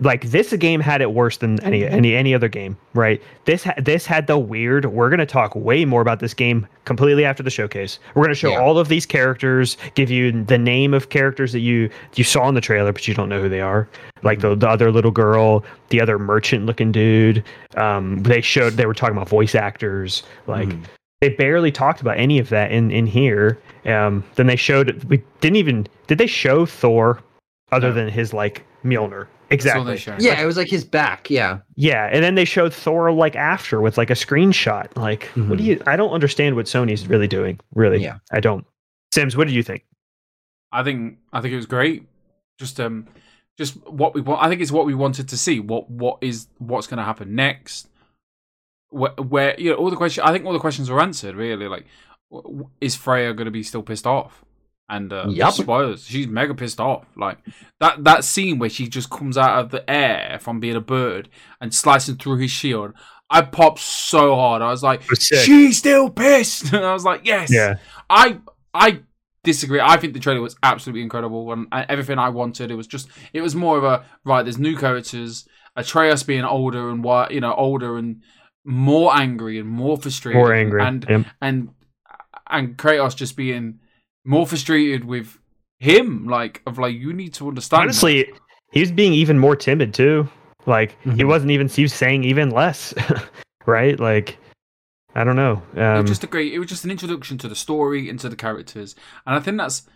like 0.00 0.24
this 0.30 0.52
game 0.52 0.80
had 0.80 1.00
it 1.00 1.12
worse 1.12 1.38
than 1.38 1.58
any 1.64 1.84
any 1.86 2.14
any 2.14 2.34
other 2.34 2.48
game, 2.48 2.76
right? 2.92 3.22
This 3.46 3.64
ha- 3.64 3.72
this 3.78 4.04
had 4.04 4.26
the 4.26 4.38
weird. 4.38 4.84
We're 4.84 5.08
gonna 5.08 5.24
talk 5.24 5.54
way 5.56 5.86
more 5.86 6.02
about 6.02 6.20
this 6.20 6.34
game 6.34 6.66
completely 6.84 7.24
after 7.24 7.42
the 7.42 7.48
showcase. 7.50 7.98
We're 8.14 8.24
gonna 8.24 8.34
show 8.34 8.50
Yeah. 8.50 8.60
all 8.60 8.78
of 8.78 8.88
these 8.88 9.06
characters, 9.06 9.78
give 9.94 10.10
you 10.10 10.32
the 10.44 10.58
name 10.58 10.92
of 10.92 11.08
characters 11.08 11.52
that 11.52 11.60
you 11.60 11.88
you 12.14 12.24
saw 12.24 12.46
in 12.48 12.54
the 12.54 12.60
trailer, 12.60 12.92
but 12.92 13.08
you 13.08 13.14
don't 13.14 13.30
know 13.30 13.40
who 13.40 13.48
they 13.48 13.62
are. 13.62 13.88
Like 14.22 14.40
the, 14.40 14.54
the 14.54 14.68
other 14.68 14.92
little 14.92 15.10
girl, 15.10 15.64
the 15.88 16.00
other 16.02 16.18
merchant 16.18 16.66
looking 16.66 16.92
dude. 16.92 17.42
Um, 17.76 18.22
they 18.22 18.42
showed 18.42 18.74
they 18.74 18.86
were 18.86 18.94
talking 18.94 19.16
about 19.16 19.30
voice 19.30 19.54
actors, 19.54 20.24
like 20.46 20.68
Mhm. 20.68 20.82
they 21.22 21.30
barely 21.30 21.72
talked 21.72 22.02
about 22.02 22.18
any 22.18 22.38
of 22.38 22.50
that 22.50 22.70
in 22.70 22.90
in 22.90 23.06
here. 23.06 23.56
Um, 23.86 24.24
then 24.34 24.46
they 24.46 24.56
showed 24.56 25.04
we 25.04 25.22
didn't 25.40 25.56
even 25.56 25.86
did 26.06 26.18
they 26.18 26.26
show 26.26 26.66
Thor 26.66 27.20
other 27.72 27.88
No. 27.88 27.94
than 27.94 28.08
his 28.10 28.34
like 28.34 28.62
Mjolnir 28.84 28.92
That's 28.92 29.10
all 29.10 29.35
exactly 29.50 29.84
they 29.92 29.96
showed. 29.98 30.20
Yeah, 30.20 30.40
it 30.40 30.46
was 30.46 30.56
like 30.56 30.68
his 30.68 30.84
back. 30.84 31.30
Yeah. 31.30 31.58
yeah 31.76 32.08
and 32.12 32.22
then 32.24 32.34
they 32.34 32.44
showed 32.44 32.72
Thor 32.74 33.12
like 33.12 33.36
after 33.36 33.80
with 33.80 33.96
like 33.98 34.10
a 34.10 34.14
screenshot 34.14 34.94
like 34.96 35.24
what 35.34 35.58
do 35.58 35.64
Mhm. 35.64 35.66
you 35.66 35.82
I 35.86 35.96
don't 35.96 36.10
understand 36.12 36.56
what 36.56 36.66
Sony's 36.66 37.06
really 37.06 37.28
doing 37.28 37.60
really 37.74 38.02
Yeah. 38.02 38.18
I 38.32 38.40
don't 38.40 38.64
Sims 39.14 39.36
what 39.36 39.46
did 39.46 39.54
you 39.54 39.62
think 39.62 39.84
I 40.72 40.82
think 40.82 41.18
I 41.32 41.40
think 41.40 41.52
it 41.52 41.56
was 41.56 41.66
great. 41.66 42.06
Just 42.58 42.80
um, 42.80 43.06
just 43.56 43.76
what 43.86 44.14
we 44.14 44.20
want. 44.20 44.42
I 44.42 44.48
think 44.48 44.60
it's 44.60 44.72
what 44.72 44.84
we 44.86 44.94
wanted 44.94 45.28
to 45.28 45.36
see. 45.38 45.60
What 45.60 45.88
what 45.90 46.18
is 46.20 46.48
what's 46.58 46.86
going 46.86 46.98
to 46.98 47.04
happen 47.04 47.34
next? 47.34 47.88
Where, 48.90 49.12
where 49.12 49.58
you 49.60 49.70
know 49.70 49.76
all 49.76 49.90
the 49.90 49.96
questions. 49.96 50.26
I 50.26 50.32
think 50.32 50.44
all 50.44 50.52
the 50.52 50.58
questions 50.58 50.90
were 50.90 51.00
answered. 51.00 51.34
Really, 51.36 51.68
like, 51.68 51.86
w- 52.30 52.48
w- 52.58 52.70
is 52.80 52.96
Freya 52.96 53.32
going 53.34 53.44
to 53.46 53.50
be 53.50 53.62
still 53.62 53.82
pissed 53.82 54.06
off? 54.06 54.44
And 54.88 55.12
uh, 55.12 55.26
Yup. 55.28 55.52
spoilers, 55.54 56.04
she's 56.06 56.28
mega 56.28 56.54
pissed 56.54 56.78
off. 56.80 57.04
Like 57.16 57.38
that 57.80 58.04
that 58.04 58.22
scene 58.24 58.58
where 58.58 58.70
she 58.70 58.88
just 58.88 59.10
comes 59.10 59.36
out 59.36 59.58
of 59.58 59.70
the 59.70 59.88
air 59.90 60.38
from 60.40 60.60
being 60.60 60.76
a 60.76 60.80
bird 60.80 61.28
and 61.60 61.74
slicing 61.74 62.16
through 62.16 62.38
his 62.38 62.50
shield. 62.52 62.92
I 63.28 63.42
popped 63.42 63.80
so 63.80 64.36
hard. 64.36 64.62
I 64.62 64.70
was 64.70 64.84
like, 64.84 65.02
It 65.02 65.10
was 65.10 65.26
sick. 65.26 65.40
she's 65.40 65.78
still 65.78 66.08
pissed. 66.10 66.72
And 66.72 66.84
I 66.84 66.92
was 66.92 67.04
like, 67.04 67.22
yes. 67.26 67.50
yeah 67.52 67.76
I 68.08 68.38
I 68.72 69.00
disagree. 69.42 69.80
I 69.80 69.96
think 69.96 70.14
the 70.14 70.20
trailer 70.20 70.40
was 70.40 70.54
absolutely 70.62 71.02
incredible 71.02 71.52
and 71.52 71.66
everything 71.72 72.20
I 72.20 72.28
wanted. 72.28 72.70
It 72.70 72.76
was 72.76 72.86
just 72.86 73.08
it 73.32 73.40
was 73.40 73.56
more 73.56 73.78
of 73.78 73.82
a 73.84 74.04
right. 74.24 74.44
There's 74.44 74.58
new 74.58 74.76
characters. 74.76 75.48
Atreus 75.74 76.22
being 76.22 76.44
older 76.44 76.88
and 76.90 77.02
what 77.02 77.32
you 77.32 77.40
know 77.40 77.54
older 77.54 77.98
and 77.98 78.22
more 78.64 79.14
angry 79.16 79.58
and 79.58 79.68
more 79.68 79.96
frustrated. 79.96 80.38
more 80.38 80.52
angry 80.54 80.80
and 80.82 81.04
Yep. 81.08 81.26
and 81.42 81.68
and 82.48 82.76
Kratos 82.76 83.16
just 83.16 83.36
being 83.36 83.80
more 84.26 84.46
frustrated 84.46 85.04
with 85.04 85.38
him. 85.78 86.26
Like 86.26 86.62
of 86.66 86.78
like 86.78 86.94
you 86.94 87.12
need 87.12 87.32
to 87.34 87.48
understand. 87.48 87.82
honestly 87.84 88.32
he 88.72 88.80
was 88.80 88.90
being 88.92 89.12
even 89.14 89.38
more 89.38 89.56
timid 89.56 89.94
too 89.94 90.28
like 90.66 90.96
he 91.04 91.10
Mhm. 91.10 91.28
wasn't 91.28 91.50
even 91.52 91.68
he 91.68 91.82
was 91.82 91.94
saying 91.94 92.24
even 92.24 92.50
less 92.50 92.92
right 93.66 93.98
like 94.00 94.38
I 95.14 95.24
don't 95.24 95.36
know 95.36 95.62
it 95.74 95.80
um, 95.80 96.02
was 96.02 96.10
just 96.10 96.24
a 96.24 96.26
great. 96.26 96.52
It 96.52 96.58
was 96.58 96.68
just 96.68 96.84
an 96.84 96.90
introduction 96.90 97.38
to 97.38 97.48
the 97.48 97.54
story 97.56 98.10
and 98.10 98.20
to 98.20 98.28
the 98.28 98.36
characters, 98.36 98.94
and 99.26 99.34
I 99.34 99.40
think 99.40 99.56
that's 99.56 99.88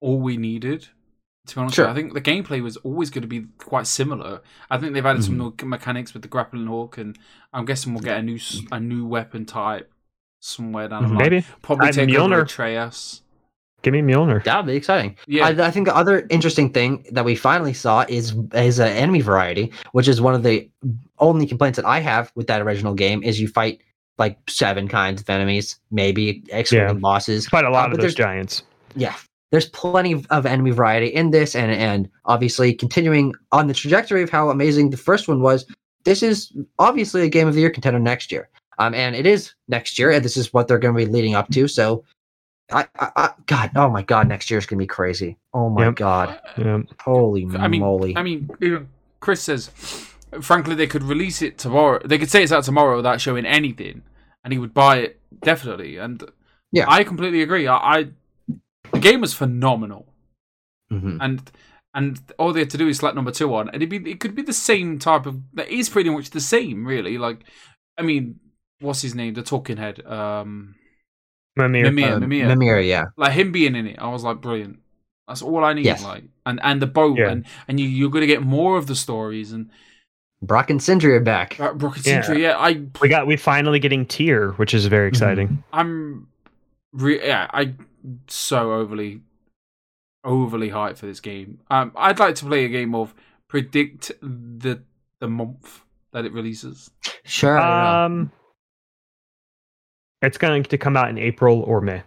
all 0.00 0.18
we 0.18 0.36
needed. 0.36 0.88
To 1.46 1.54
be 1.54 1.60
honest, 1.60 1.76
Sure. 1.76 1.86
I 1.86 1.94
think 1.94 2.12
the 2.14 2.20
gameplay 2.20 2.60
was 2.60 2.76
always 2.78 3.08
going 3.10 3.22
to 3.22 3.28
be 3.28 3.42
quite 3.58 3.86
similar. 3.86 4.40
I 4.70 4.78
think 4.78 4.92
they've 4.94 5.06
added 5.06 5.22
some 5.22 5.36
Mhm. 5.38 5.60
new 5.62 5.68
mechanics 5.68 6.12
with 6.12 6.22
the 6.22 6.28
grappling 6.28 6.66
hook, 6.66 6.98
and 6.98 7.16
I'm 7.52 7.66
guessing 7.66 7.92
we'll 7.94 8.02
get 8.02 8.18
a 8.18 8.22
new 8.22 8.34
s- 8.36 8.62
a 8.72 8.80
new 8.80 9.04
weapon 9.06 9.44
type 9.44 9.92
somewhere 10.40 10.88
down 10.88 11.02
the 11.04 11.08
line. 11.10 11.18
maybe 11.18 11.44
Probably 11.62 11.90
Uh, 11.90 11.92
take 11.92 12.08
Mjolnir. 12.08 12.32
over 12.32 12.40
Atreus. 12.40 13.20
Give 13.84 13.92
me 13.94 14.00
Mjolnir 14.02 14.42
That 14.44 14.56
would 14.56 14.66
be 14.66 14.74
exciting. 14.76 15.16
Yeah, 15.28 15.46
I, 15.46 15.66
I 15.66 15.70
think 15.70 15.86
the 15.86 15.94
other 15.94 16.26
interesting 16.30 16.72
thing 16.72 17.04
that 17.12 17.24
we 17.24 17.36
finally 17.36 17.72
saw 17.72 18.04
is 18.08 18.34
is 18.54 18.80
an 18.80 18.88
enemy 18.88 19.20
variety, 19.20 19.72
which 19.92 20.08
is 20.08 20.20
one 20.20 20.34
of 20.34 20.42
the 20.42 20.68
only 21.20 21.46
complaints 21.46 21.76
that 21.76 21.86
I 21.86 22.00
have 22.00 22.32
with 22.34 22.48
that 22.48 22.60
original 22.62 22.94
game. 22.94 23.22
Is 23.22 23.40
you 23.40 23.46
fight 23.46 23.80
like 24.18 24.38
seven 24.48 24.88
kinds 24.88 25.20
of 25.20 25.30
enemies, 25.30 25.78
maybe 25.90 26.42
excluding 26.50 26.98
bosses. 27.00 27.46
Quite 27.48 27.64
a 27.64 27.70
lot 27.70 27.84
Uh, 27.84 27.86
of 27.86 27.90
but 27.92 27.96
those 28.00 28.14
there's- 28.14 28.28
giants. 28.28 28.62
Yeah, 28.96 29.14
there's 29.50 29.68
plenty 29.70 30.12
of, 30.12 30.26
of 30.30 30.46
enemy 30.46 30.70
variety 30.72 31.06
in 31.08 31.30
this, 31.30 31.54
and 31.54 31.70
and 31.70 32.08
obviously 32.24 32.74
continuing 32.74 33.34
on 33.52 33.66
the 33.68 33.74
trajectory 33.74 34.22
of 34.22 34.30
how 34.30 34.50
amazing 34.50 34.90
the 34.90 34.96
first 34.96 35.28
one 35.28 35.40
was. 35.42 35.66
This 36.04 36.22
is 36.22 36.52
obviously 36.78 37.22
a 37.22 37.28
game 37.28 37.48
of 37.48 37.54
the 37.54 37.60
year 37.60 37.70
contender 37.70 37.98
next 37.98 38.30
year. 38.30 38.48
Um, 38.78 38.92
and 38.92 39.14
it 39.14 39.24
is 39.24 39.54
next 39.68 39.98
year, 40.00 40.10
and 40.10 40.24
this 40.24 40.36
is 40.36 40.52
what 40.52 40.66
they're 40.68 40.80
going 40.80 40.94
to 40.94 40.98
be 41.06 41.10
leading 41.10 41.34
up 41.36 41.48
to. 41.52 41.68
So, 41.68 42.04
I, 42.72 42.86
I, 42.98 43.10
I 43.16 43.30
God, 43.46 43.70
oh 43.76 43.90
my 43.90 44.02
God, 44.02 44.26
next 44.28 44.50
year 44.50 44.58
is 44.58 44.66
going 44.66 44.78
to 44.78 44.82
be 44.82 44.86
crazy. 44.86 45.36
Oh 45.52 45.68
my 45.70 45.86
Yep. 45.86 45.94
God, 45.96 46.40
Yeah. 46.56 46.82
holy 47.00 47.46
I 47.56 47.68
mean, 47.68 47.80
moly! 47.80 48.16
I 48.16 48.22
mean, 48.22 48.48
even 48.60 48.88
Chris 49.20 49.42
says, 49.42 49.68
frankly, 50.40 50.74
they 50.74 50.86
could 50.86 51.02
release 51.02 51.42
it 51.42 51.58
tomorrow. 51.58 52.00
They 52.04 52.18
could 52.18 52.30
say 52.30 52.42
it's 52.42 52.52
out 52.52 52.64
tomorrow 52.64 52.96
without 52.96 53.20
showing 53.20 53.44
anything, 53.44 54.02
and 54.42 54.52
he 54.52 54.58
would 54.58 54.72
buy 54.74 54.98
it 54.98 55.20
definitely. 55.42 55.98
And 55.98 56.22
Yeah. 56.72 56.86
I 56.88 57.04
completely 57.04 57.42
agree. 57.42 57.66
I, 57.66 57.76
I 57.76 58.08
the 58.92 59.00
game 59.00 59.20
was 59.20 59.34
phenomenal, 59.34 60.06
Mhm. 60.92 61.18
and 61.20 61.50
and 61.94 62.20
all 62.38 62.52
they 62.52 62.60
had 62.60 62.70
to 62.70 62.78
do 62.78 62.88
is 62.88 62.96
slap 62.98 63.14
number 63.14 63.30
two 63.30 63.54
on, 63.54 63.68
and 63.68 63.76
it'd 63.82 63.90
be 63.90 64.10
it 64.10 64.20
could 64.20 64.34
be 64.34 64.42
the 64.42 64.52
same 64.52 64.98
type 64.98 65.26
of. 65.26 65.38
That 65.52 65.68
is 65.68 65.88
pretty 65.90 66.10
much 66.10 66.30
the 66.30 66.40
same, 66.40 66.86
really. 66.86 67.18
Like, 67.18 67.40
I 67.98 68.02
mean, 68.02 68.40
what's 68.80 69.02
his 69.02 69.14
name? 69.14 69.34
The 69.34 69.42
talking 69.42 69.76
head, 69.76 70.04
um, 70.06 70.74
Mimir. 71.56 71.84
Mimir, 71.84 72.14
Um, 72.14 72.20
Mimir. 72.20 72.46
Mimir, 72.48 72.80
yeah, 72.80 73.04
like 73.16 73.32
him 73.32 73.52
being 73.52 73.74
in 73.76 73.86
it, 73.86 73.98
I 73.98 74.08
was 74.08 74.24
like, 74.24 74.40
brilliant. 74.40 74.78
That's 75.28 75.40
all 75.42 75.64
I 75.64 75.72
need. 75.72 75.84
Yes. 75.84 76.02
Like, 76.04 76.24
and 76.44 76.60
and 76.62 76.82
the 76.82 76.86
boat, 76.86 77.16
Yeah. 77.18 77.30
and 77.30 77.46
and 77.68 77.78
you 77.80 77.86
you're 77.88 78.10
gonna 78.10 78.26
get 78.26 78.42
more 78.42 78.76
of 78.76 78.86
the 78.86 78.94
stories 78.96 79.52
and. 79.52 79.70
Brok 80.42 80.68
and 80.68 80.82
Sindri 80.82 81.14
are 81.14 81.20
back. 81.20 81.58
Uh, 81.58 81.72
Rocket 81.72 82.04
Yeah. 82.06 82.20
Century, 82.20 82.42
yeah. 82.42 82.58
I 82.58 82.82
We 83.00 83.08
got 83.08 83.26
we 83.26 83.36
finally 83.36 83.78
getting 83.78 84.04
Tyr, 84.04 84.50
which 84.56 84.74
is 84.74 84.84
very 84.86 85.08
exciting. 85.08 85.64
I'm 85.72 86.26
re- 86.92 87.24
yeah, 87.26 87.48
I 87.50 87.72
so 88.26 88.72
overly 88.72 89.22
overly 90.22 90.68
hyped 90.70 90.98
for 90.98 91.06
this 91.06 91.20
game. 91.20 91.60
Um 91.70 91.92
I'd 91.96 92.18
like 92.18 92.34
to 92.36 92.44
play 92.44 92.64
a 92.66 92.68
game 92.68 92.94
of 92.94 93.14
predict 93.48 94.12
the 94.20 94.82
the 95.20 95.28
month 95.28 95.80
that 96.12 96.26
it 96.26 96.32
releases. 96.32 96.90
Sure. 97.24 97.58
Um, 97.58 98.30
it's 100.26 100.38
going 100.38 100.62
to 100.64 100.78
come 100.78 100.96
out 100.96 101.08
in 101.10 101.18
April 101.18 101.60
or 101.62 101.80
May. 101.80 102.02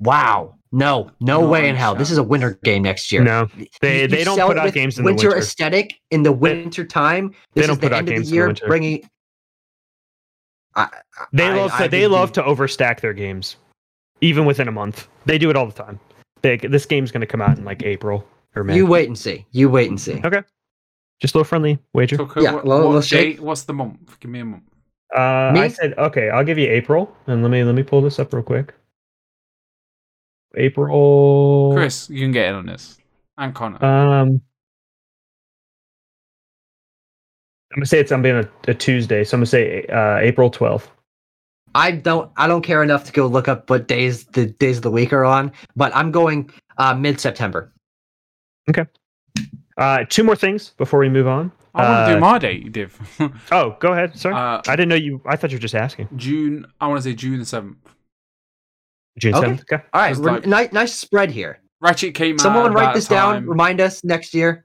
wow. 0.00 0.54
No, 0.70 1.10
no 1.20 1.40
Not 1.40 1.48
way 1.50 1.68
in 1.70 1.76
a 1.76 1.78
hell. 1.78 1.94
This 1.94 2.10
is 2.10 2.18
a 2.18 2.22
winter 2.22 2.58
game 2.62 2.82
next 2.82 3.10
year. 3.10 3.24
No, 3.24 3.48
they 3.80 4.02
You- 4.02 4.08
they 4.08 4.18
you 4.18 4.24
don't 4.26 4.38
put 4.46 4.58
out 4.58 4.70
games 4.74 4.98
in 4.98 5.04
the 5.04 5.10
winter 5.10 5.28
winter. 5.28 5.38
aesthetic 5.40 5.94
in 6.10 6.22
the 6.22 6.30
winter 6.32 6.84
time. 6.84 7.30
they 7.54 7.62
This 7.62 7.68
don't 7.68 7.76
is 7.76 7.80
the 7.80 7.86
put 7.86 7.92
out 7.94 7.98
end 8.00 8.08
of 8.08 8.14
games 8.14 8.26
the 8.26 8.28
in 8.28 8.30
the 8.32 8.34
year, 8.36 8.46
winter. 8.48 8.66
bringing. 8.66 9.10
I, 10.76 10.88
They 11.32 11.46
I- 11.46 11.54
love 11.56 11.70
I 11.72 11.84
to 11.84 11.88
they 11.90 12.00
think 12.02 12.12
love 12.12 12.32
to 12.32 12.42
overstack 12.42 13.00
their 13.00 13.14
games, 13.14 13.56
even 14.20 14.44
within 14.44 14.68
a 14.68 14.70
month. 14.72 15.08
They 15.24 15.38
do 15.38 15.48
it 15.48 15.56
all 15.56 15.64
the 15.66 15.72
time. 15.72 15.98
They, 16.42 16.58
this 16.58 16.84
game's 16.84 17.10
going 17.12 17.22
to 17.22 17.26
come 17.26 17.40
out 17.40 17.56
in 17.56 17.64
like 17.64 17.82
April 17.82 18.28
or 18.54 18.62
May. 18.62 18.76
You 18.76 18.84
wait 18.86 19.08
and 19.08 19.18
see. 19.18 19.46
You 19.52 19.70
wait 19.70 19.88
and 19.88 19.98
see. 19.98 20.20
Okay. 20.22 20.42
Just 21.20 21.34
a 21.34 21.38
little 21.38 21.48
friendly 21.48 21.78
wager. 21.94 22.18
Tucker, 22.18 22.42
Yeah, 22.42 22.52
what, 22.52 22.64
well, 22.66 22.84
what 22.88 22.94
let's 22.96 23.06
shake. 23.08 23.36
date? 23.38 23.42
What's 23.42 23.62
the 23.62 23.72
month? 23.72 24.20
Give 24.20 24.30
me 24.30 24.40
a 24.40 24.44
month. 24.44 24.64
Uh, 25.14 25.52
Me? 25.54 25.60
I 25.60 25.68
said 25.68 25.94
okay. 25.96 26.30
I'll 26.30 26.44
give 26.44 26.58
you 26.58 26.68
April, 26.68 27.14
and 27.26 27.42
let 27.42 27.50
me 27.50 27.64
let 27.64 27.74
me 27.74 27.82
pull 27.82 28.02
this 28.02 28.18
up 28.18 28.32
real 28.32 28.42
quick. 28.42 28.74
April. 30.56 31.72
Chris, 31.74 32.10
you 32.10 32.20
can 32.20 32.32
get 32.32 32.48
in 32.48 32.54
on 32.54 32.66
this. 32.66 32.98
And 33.36 33.54
Connor. 33.54 33.84
Um, 33.84 34.40
I'm 37.72 37.76
gonna 37.76 37.86
say 37.86 38.00
it's 38.00 38.12
I'm 38.12 38.22
being 38.22 38.36
a, 38.36 38.48
a 38.66 38.74
Tuesday, 38.74 39.24
so 39.24 39.36
I'm 39.36 39.40
gonna 39.40 39.46
say 39.46 39.84
uh, 39.86 40.18
April 40.18 40.50
12th. 40.50 40.88
I 41.74 41.92
don't. 41.92 42.30
I 42.36 42.46
don't 42.46 42.62
care 42.62 42.82
enough 42.82 43.04
to 43.04 43.12
go 43.12 43.26
look 43.26 43.46
up 43.46 43.70
what 43.70 43.86
days 43.86 44.24
the 44.26 44.46
days 44.46 44.78
of 44.78 44.82
the 44.82 44.90
week 44.90 45.12
are 45.12 45.24
on. 45.24 45.52
But 45.76 45.94
I'm 45.94 46.10
going 46.10 46.50
uh, 46.78 46.94
mid 46.94 47.20
September. 47.20 47.72
Okay. 48.68 48.86
Uh, 49.76 50.04
two 50.08 50.24
more 50.24 50.34
things 50.34 50.70
before 50.70 50.98
we 50.98 51.08
move 51.08 51.28
on. 51.28 51.52
I 51.78 51.82
want 51.88 52.08
to 52.08 52.12
uh, 52.12 52.14
do 52.14 52.20
my 52.20 52.38
date, 52.38 52.72
Div. 52.72 53.40
Oh, 53.52 53.76
go 53.80 53.92
ahead. 53.92 54.16
Sorry, 54.18 54.34
uh, 54.34 54.60
I 54.66 54.76
didn't 54.76 54.88
know 54.88 54.94
you. 54.96 55.20
I 55.26 55.36
thought 55.36 55.50
you 55.50 55.56
were 55.56 55.60
just 55.62 55.74
asking. 55.74 56.08
June. 56.16 56.66
I 56.80 56.88
want 56.88 56.98
to 56.98 57.02
say 57.02 57.14
June 57.14 57.38
the 57.38 57.46
seventh. 57.46 57.76
June 59.18 59.34
Okay. 59.34 59.46
7th. 59.48 59.60
Okay. 59.72 59.82
All 59.92 60.00
right, 60.00 60.08
Just 60.10 60.22
like- 60.22 60.46
nice, 60.46 60.72
nice 60.72 60.94
spread 60.94 61.30
here. 61.30 61.60
Ratchet 61.80 62.14
came 62.14 62.34
out. 62.34 62.40
Someone 62.40 62.72
write 62.72 62.82
about 62.84 62.94
this 62.94 63.08
time. 63.08 63.42
down. 63.42 63.46
Remind 63.46 63.80
us 63.80 64.02
next 64.04 64.34
year. 64.34 64.64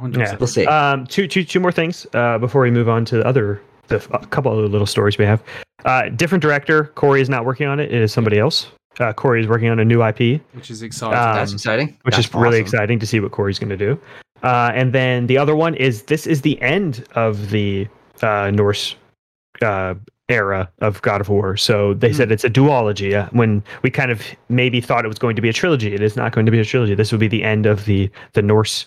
100%. 0.00 0.38
We'll 0.40 0.46
see. 0.46 0.66
Um, 0.66 1.06
two, 1.06 1.26
two, 1.26 1.44
two 1.44 1.60
more 1.60 1.72
things 1.72 2.06
uh, 2.14 2.38
before 2.38 2.62
we 2.62 2.70
move 2.70 2.88
on 2.88 3.04
to 3.06 3.18
the 3.18 3.26
other, 3.26 3.60
the 3.88 3.96
a 4.12 4.26
couple 4.26 4.50
other 4.52 4.66
little 4.68 4.86
stories 4.86 5.18
we 5.18 5.24
have. 5.26 5.42
Uh, 5.84 6.08
different 6.10 6.42
director. 6.42 6.84
Cory 6.94 7.20
is 7.20 7.28
not 7.28 7.44
working 7.44 7.66
on 7.66 7.78
it. 7.80 7.92
It 7.92 8.00
is 8.00 8.12
somebody 8.12 8.38
else. 8.38 8.68
Uh, 8.98 9.12
Cory 9.12 9.40
is 9.40 9.46
working 9.46 9.68
on 9.68 9.78
a 9.78 9.84
new 9.84 10.02
IP, 10.02 10.40
which 10.52 10.70
is 10.70 10.82
exciting. 10.82 11.16
um, 11.18 11.34
That's 11.36 11.52
exciting. 11.52 11.98
which 12.02 12.16
That's 12.16 12.26
is 12.28 12.34
really 12.34 12.58
exciting 12.58 12.98
to 12.98 13.06
see 13.06 13.20
what 13.20 13.30
Cory's 13.32 13.58
going 13.58 13.70
to 13.70 13.76
do. 13.76 14.00
Uh, 14.42 14.70
and 14.74 14.92
then 14.92 15.26
the 15.26 15.36
other 15.38 15.54
one 15.54 15.74
is 15.74 16.02
this 16.04 16.26
is 16.26 16.42
the 16.42 16.60
end 16.62 17.04
of 17.14 17.50
the 17.50 17.86
uh, 18.22 18.50
Norse 18.52 18.96
uh, 19.62 19.94
era 20.28 20.70
of 20.80 21.02
God 21.02 21.20
of 21.20 21.28
War. 21.28 21.56
So 21.56 21.94
they 21.94 22.08
Hmm. 22.10 22.14
said 22.16 22.32
it's 22.32 22.44
a 22.44 22.50
duology. 22.50 23.14
Uh, 23.14 23.28
when 23.32 23.62
we 23.82 23.90
kind 23.90 24.10
of 24.10 24.22
maybe 24.48 24.80
thought 24.80 25.04
it 25.04 25.08
was 25.08 25.18
going 25.18 25.36
to 25.36 25.42
be 25.42 25.48
a 25.48 25.52
trilogy, 25.52 25.92
it 25.94 26.00
is 26.02 26.16
not 26.16 26.32
going 26.32 26.46
to 26.46 26.52
be 26.52 26.60
a 26.60 26.64
trilogy. 26.64 26.94
This 26.94 27.12
will 27.12 27.18
be 27.18 27.28
the 27.28 27.42
end 27.42 27.66
of 27.66 27.84
the 27.84 28.08
the 28.32 28.42
Norse 28.42 28.86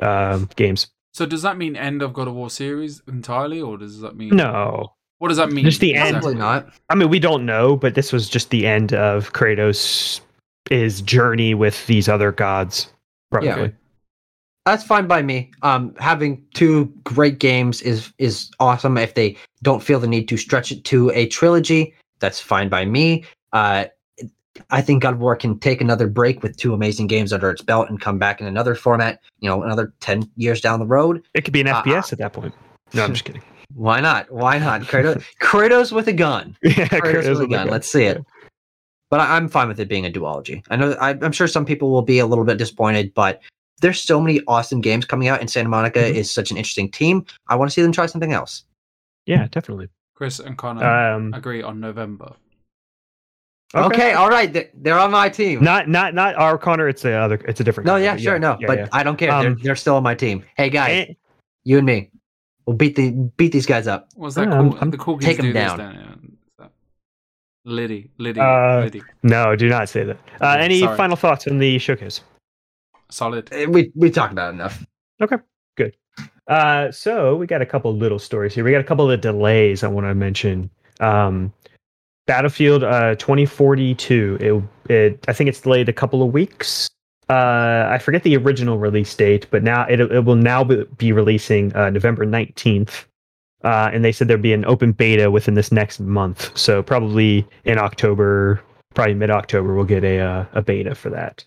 um, 0.00 0.48
games. 0.56 0.88
so 1.12 1.26
does 1.26 1.42
that 1.42 1.56
mean 1.56 1.76
end 1.76 2.02
of 2.02 2.12
God 2.12 2.28
of 2.28 2.34
War 2.34 2.50
series 2.50 3.02
entirely, 3.08 3.60
or 3.60 3.76
does 3.78 4.00
that 4.00 4.16
mean 4.16 4.30
No, 4.36 4.92
What 5.18 5.28
does 5.28 5.36
that 5.38 5.50
mean? 5.52 5.64
Just 5.64 5.80
the 5.80 5.94
end. 5.94 6.14
Probably 6.16 6.34
not. 6.34 6.68
I 6.90 6.94
mean 6.94 7.08
we 7.08 7.18
don't 7.18 7.44
know, 7.46 7.76
but 7.76 7.94
this 7.94 8.12
was 8.12 8.28
just 8.28 8.50
the 8.50 8.66
end 8.66 8.92
of 8.94 9.32
Kratos' 9.32 10.20
his 10.70 11.00
journey 11.02 11.54
with 11.54 11.86
these 11.86 12.08
other 12.08 12.32
gods. 12.32 12.92
Probably. 13.30 13.48
Yeah. 13.48 13.68
That's 14.64 14.84
fine 14.84 15.08
by 15.08 15.22
me. 15.22 15.50
Um, 15.62 15.94
having 15.98 16.44
two 16.54 16.92
great 17.04 17.38
games 17.40 17.82
is 17.82 18.12
is 18.18 18.50
awesome. 18.60 18.96
If 18.96 19.14
they 19.14 19.36
don't 19.62 19.82
feel 19.82 19.98
the 19.98 20.06
need 20.06 20.28
to 20.28 20.36
stretch 20.36 20.70
it 20.70 20.84
to 20.84 21.10
a 21.10 21.26
trilogy, 21.26 21.94
that's 22.20 22.40
fine 22.40 22.68
by 22.68 22.84
me. 22.84 23.24
Uh, 23.52 23.86
I 24.70 24.82
think 24.82 25.02
God 25.02 25.14
of 25.14 25.20
War 25.20 25.34
can 25.34 25.58
take 25.58 25.80
another 25.80 26.06
break 26.06 26.42
with 26.42 26.56
two 26.56 26.74
amazing 26.74 27.08
games 27.08 27.32
under 27.32 27.50
its 27.50 27.62
belt 27.62 27.88
and 27.88 28.00
come 28.00 28.18
back 28.18 28.40
in 28.40 28.46
another 28.46 28.74
format. 28.74 29.20
You 29.40 29.48
know, 29.48 29.62
another 29.64 29.92
ten 30.00 30.30
years 30.36 30.60
down 30.60 30.78
the 30.78 30.86
road. 30.86 31.24
It 31.34 31.44
could 31.44 31.54
be 31.54 31.60
an 31.60 31.68
Uh, 31.68 31.82
FPS 31.82 32.12
at 32.12 32.18
that 32.18 32.32
point. 32.32 32.54
No, 32.94 33.02
I'm 33.04 33.12
just 33.14 33.24
kidding. 33.24 33.42
Why 33.74 34.00
not? 34.00 34.30
Why 34.30 34.58
not? 34.58 34.82
Kratos, 34.82 35.24
Kratos 35.40 35.90
with 35.90 36.06
a 36.06 36.12
gun. 36.12 36.56
yeah, 36.62 36.86
Kratos 36.86 37.00
Kratos 37.00 37.28
with 37.30 37.38
a 37.38 37.40
with 37.40 37.50
gun. 37.50 37.68
Let's 37.68 37.90
see 37.90 38.04
it. 38.04 38.24
But 39.10 39.20
I, 39.20 39.36
I'm 39.36 39.48
fine 39.48 39.66
with 39.66 39.80
it 39.80 39.88
being 39.88 40.06
a 40.06 40.10
duology. 40.10 40.64
I 40.70 40.76
know 40.76 40.92
I, 41.00 41.10
I'm 41.10 41.32
sure 41.32 41.48
some 41.48 41.64
people 41.64 41.90
will 41.90 42.02
be 42.02 42.20
a 42.20 42.26
little 42.26 42.44
bit 42.44 42.58
disappointed, 42.58 43.12
but 43.14 43.42
there's 43.82 44.00
so 44.00 44.20
many 44.20 44.40
awesome 44.48 44.80
games 44.80 45.04
coming 45.04 45.28
out, 45.28 45.40
and 45.40 45.50
Santa 45.50 45.68
Monica 45.68 45.98
Mhm. 45.98 46.14
is 46.14 46.30
such 46.30 46.50
an 46.50 46.56
interesting 46.56 46.90
team. 46.90 47.26
I 47.48 47.54
want 47.56 47.70
to 47.70 47.74
see 47.74 47.82
them 47.82 47.92
try 47.92 48.06
something 48.06 48.32
else. 48.32 48.64
Yeah, 49.26 49.46
definitely. 49.50 49.88
Chris 50.14 50.38
and 50.40 50.56
Connor 50.56 50.84
Um, 50.86 51.34
agree 51.34 51.62
on 51.62 51.80
November. 51.80 52.32
Okay, 53.74 54.12
all 54.12 54.28
right, 54.28 54.52
they- 54.52 54.70
they're 54.74 54.98
on 54.98 55.10
my 55.10 55.28
team. 55.30 55.62
Not 55.64 55.88
not 55.88 56.14
not 56.14 56.34
our 56.36 56.58
Connor. 56.58 56.88
It's 56.88 57.00
the 57.02 57.12
other. 57.14 57.36
It's 57.48 57.58
a 57.60 57.64
different. 57.64 57.86
no, 57.86 57.92
Connor, 57.94 58.04
yeah, 58.04 58.12
but 58.14 58.20
sure, 58.22 58.38
no, 58.38 58.56
yeah, 58.60 58.66
but 58.66 58.78
yeah. 58.78 58.88
I 58.92 59.02
don't 59.02 59.16
care. 59.16 59.30
they're, 59.30 59.50
Um, 59.52 59.58
they're 59.62 59.76
still 59.76 59.96
on 59.96 60.02
my 60.02 60.14
team. 60.14 60.44
Hey 60.56 60.68
guys, 60.68 61.06
And- 61.08 61.16
you 61.64 61.78
and 61.78 61.86
me, 61.86 62.10
we'll 62.66 62.76
beat 62.76 62.96
the 62.96 63.10
beat 63.38 63.50
these 63.52 63.64
guys 63.66 63.86
up. 63.86 64.08
What's 64.14 64.34
that 64.34 64.48
Yeah, 64.48 64.54
I'm- 64.56 64.74
I'm- 64.74 64.90
the 64.90 64.98
cool 64.98 65.16
kids 65.16 65.26
Take 65.26 65.38
'em 65.38 65.46
do 65.46 65.52
this 65.54 65.68
down. 65.70 65.78
down 65.78 65.94
here. 65.94 66.02
What's 66.04 66.56
that? 66.58 66.70
Liddy, 67.64 68.10
Liddy, 68.18 68.40
Uh, 68.40 68.80
Liddy. 68.84 69.02
no, 69.22 69.56
do 69.56 69.68
not 69.70 69.88
say 69.88 70.04
that. 70.04 70.18
Uh, 70.40 70.56
any 70.60 70.80
sorry. 70.80 70.96
final 70.96 71.16
thoughts 71.16 71.46
on 71.48 71.56
the 71.58 71.78
showcase? 71.78 72.20
Solid. 73.12 73.48
Eh, 73.52 73.66
We 73.66 73.92
we 73.94 74.10
talked 74.10 74.32
about 74.32 74.54
enough. 74.54 74.84
Okay. 75.20 75.36
Good. 75.76 75.96
Uh, 76.48 76.90
so 76.90 77.36
we 77.36 77.46
got 77.46 77.62
a 77.62 77.66
couple 77.66 77.94
little 77.94 78.18
stories 78.18 78.54
here. 78.54 78.64
We 78.64 78.72
got 78.72 78.80
a 78.80 78.84
couple 78.84 79.10
of 79.10 79.20
delays 79.20 79.84
I 79.84 79.88
want 79.88 80.06
to 80.06 80.14
mention. 80.14 80.70
Um, 81.00 81.52
Battlefield 82.26 82.84
uh, 82.84 83.14
2042. 83.16 84.38
It, 84.88 84.92
it 84.92 85.24
I 85.28 85.32
think 85.32 85.48
it's 85.48 85.60
delayed 85.60 85.88
a 85.88 85.92
couple 85.92 86.22
of 86.22 86.32
weeks. 86.32 86.88
Uh, 87.28 87.88
I 87.90 87.98
forget 87.98 88.22
the 88.22 88.36
original 88.36 88.78
release 88.78 89.14
date, 89.14 89.46
but 89.50 89.62
now 89.62 89.86
it, 89.88 90.00
it 90.00 90.24
will 90.24 90.36
now 90.36 90.64
be, 90.64 90.84
be 90.98 91.12
releasing 91.12 91.74
uh, 91.74 91.90
November 91.90 92.26
19th. 92.26 93.06
Uh, 93.64 93.90
and 93.92 94.04
they 94.04 94.12
said 94.12 94.28
there'd 94.28 94.42
be 94.42 94.52
an 94.52 94.64
open 94.64 94.92
beta 94.92 95.30
within 95.30 95.54
this 95.54 95.70
next 95.70 96.00
month. 96.00 96.56
So 96.58 96.82
probably 96.82 97.46
in 97.64 97.78
October, 97.78 98.60
probably 98.94 99.14
mid 99.14 99.30
October, 99.30 99.74
we'll 99.74 99.84
get 99.84 100.02
a 100.04 100.18
uh, 100.18 100.44
a 100.52 100.62
beta 100.62 100.94
for 100.94 101.10
that. 101.10 101.44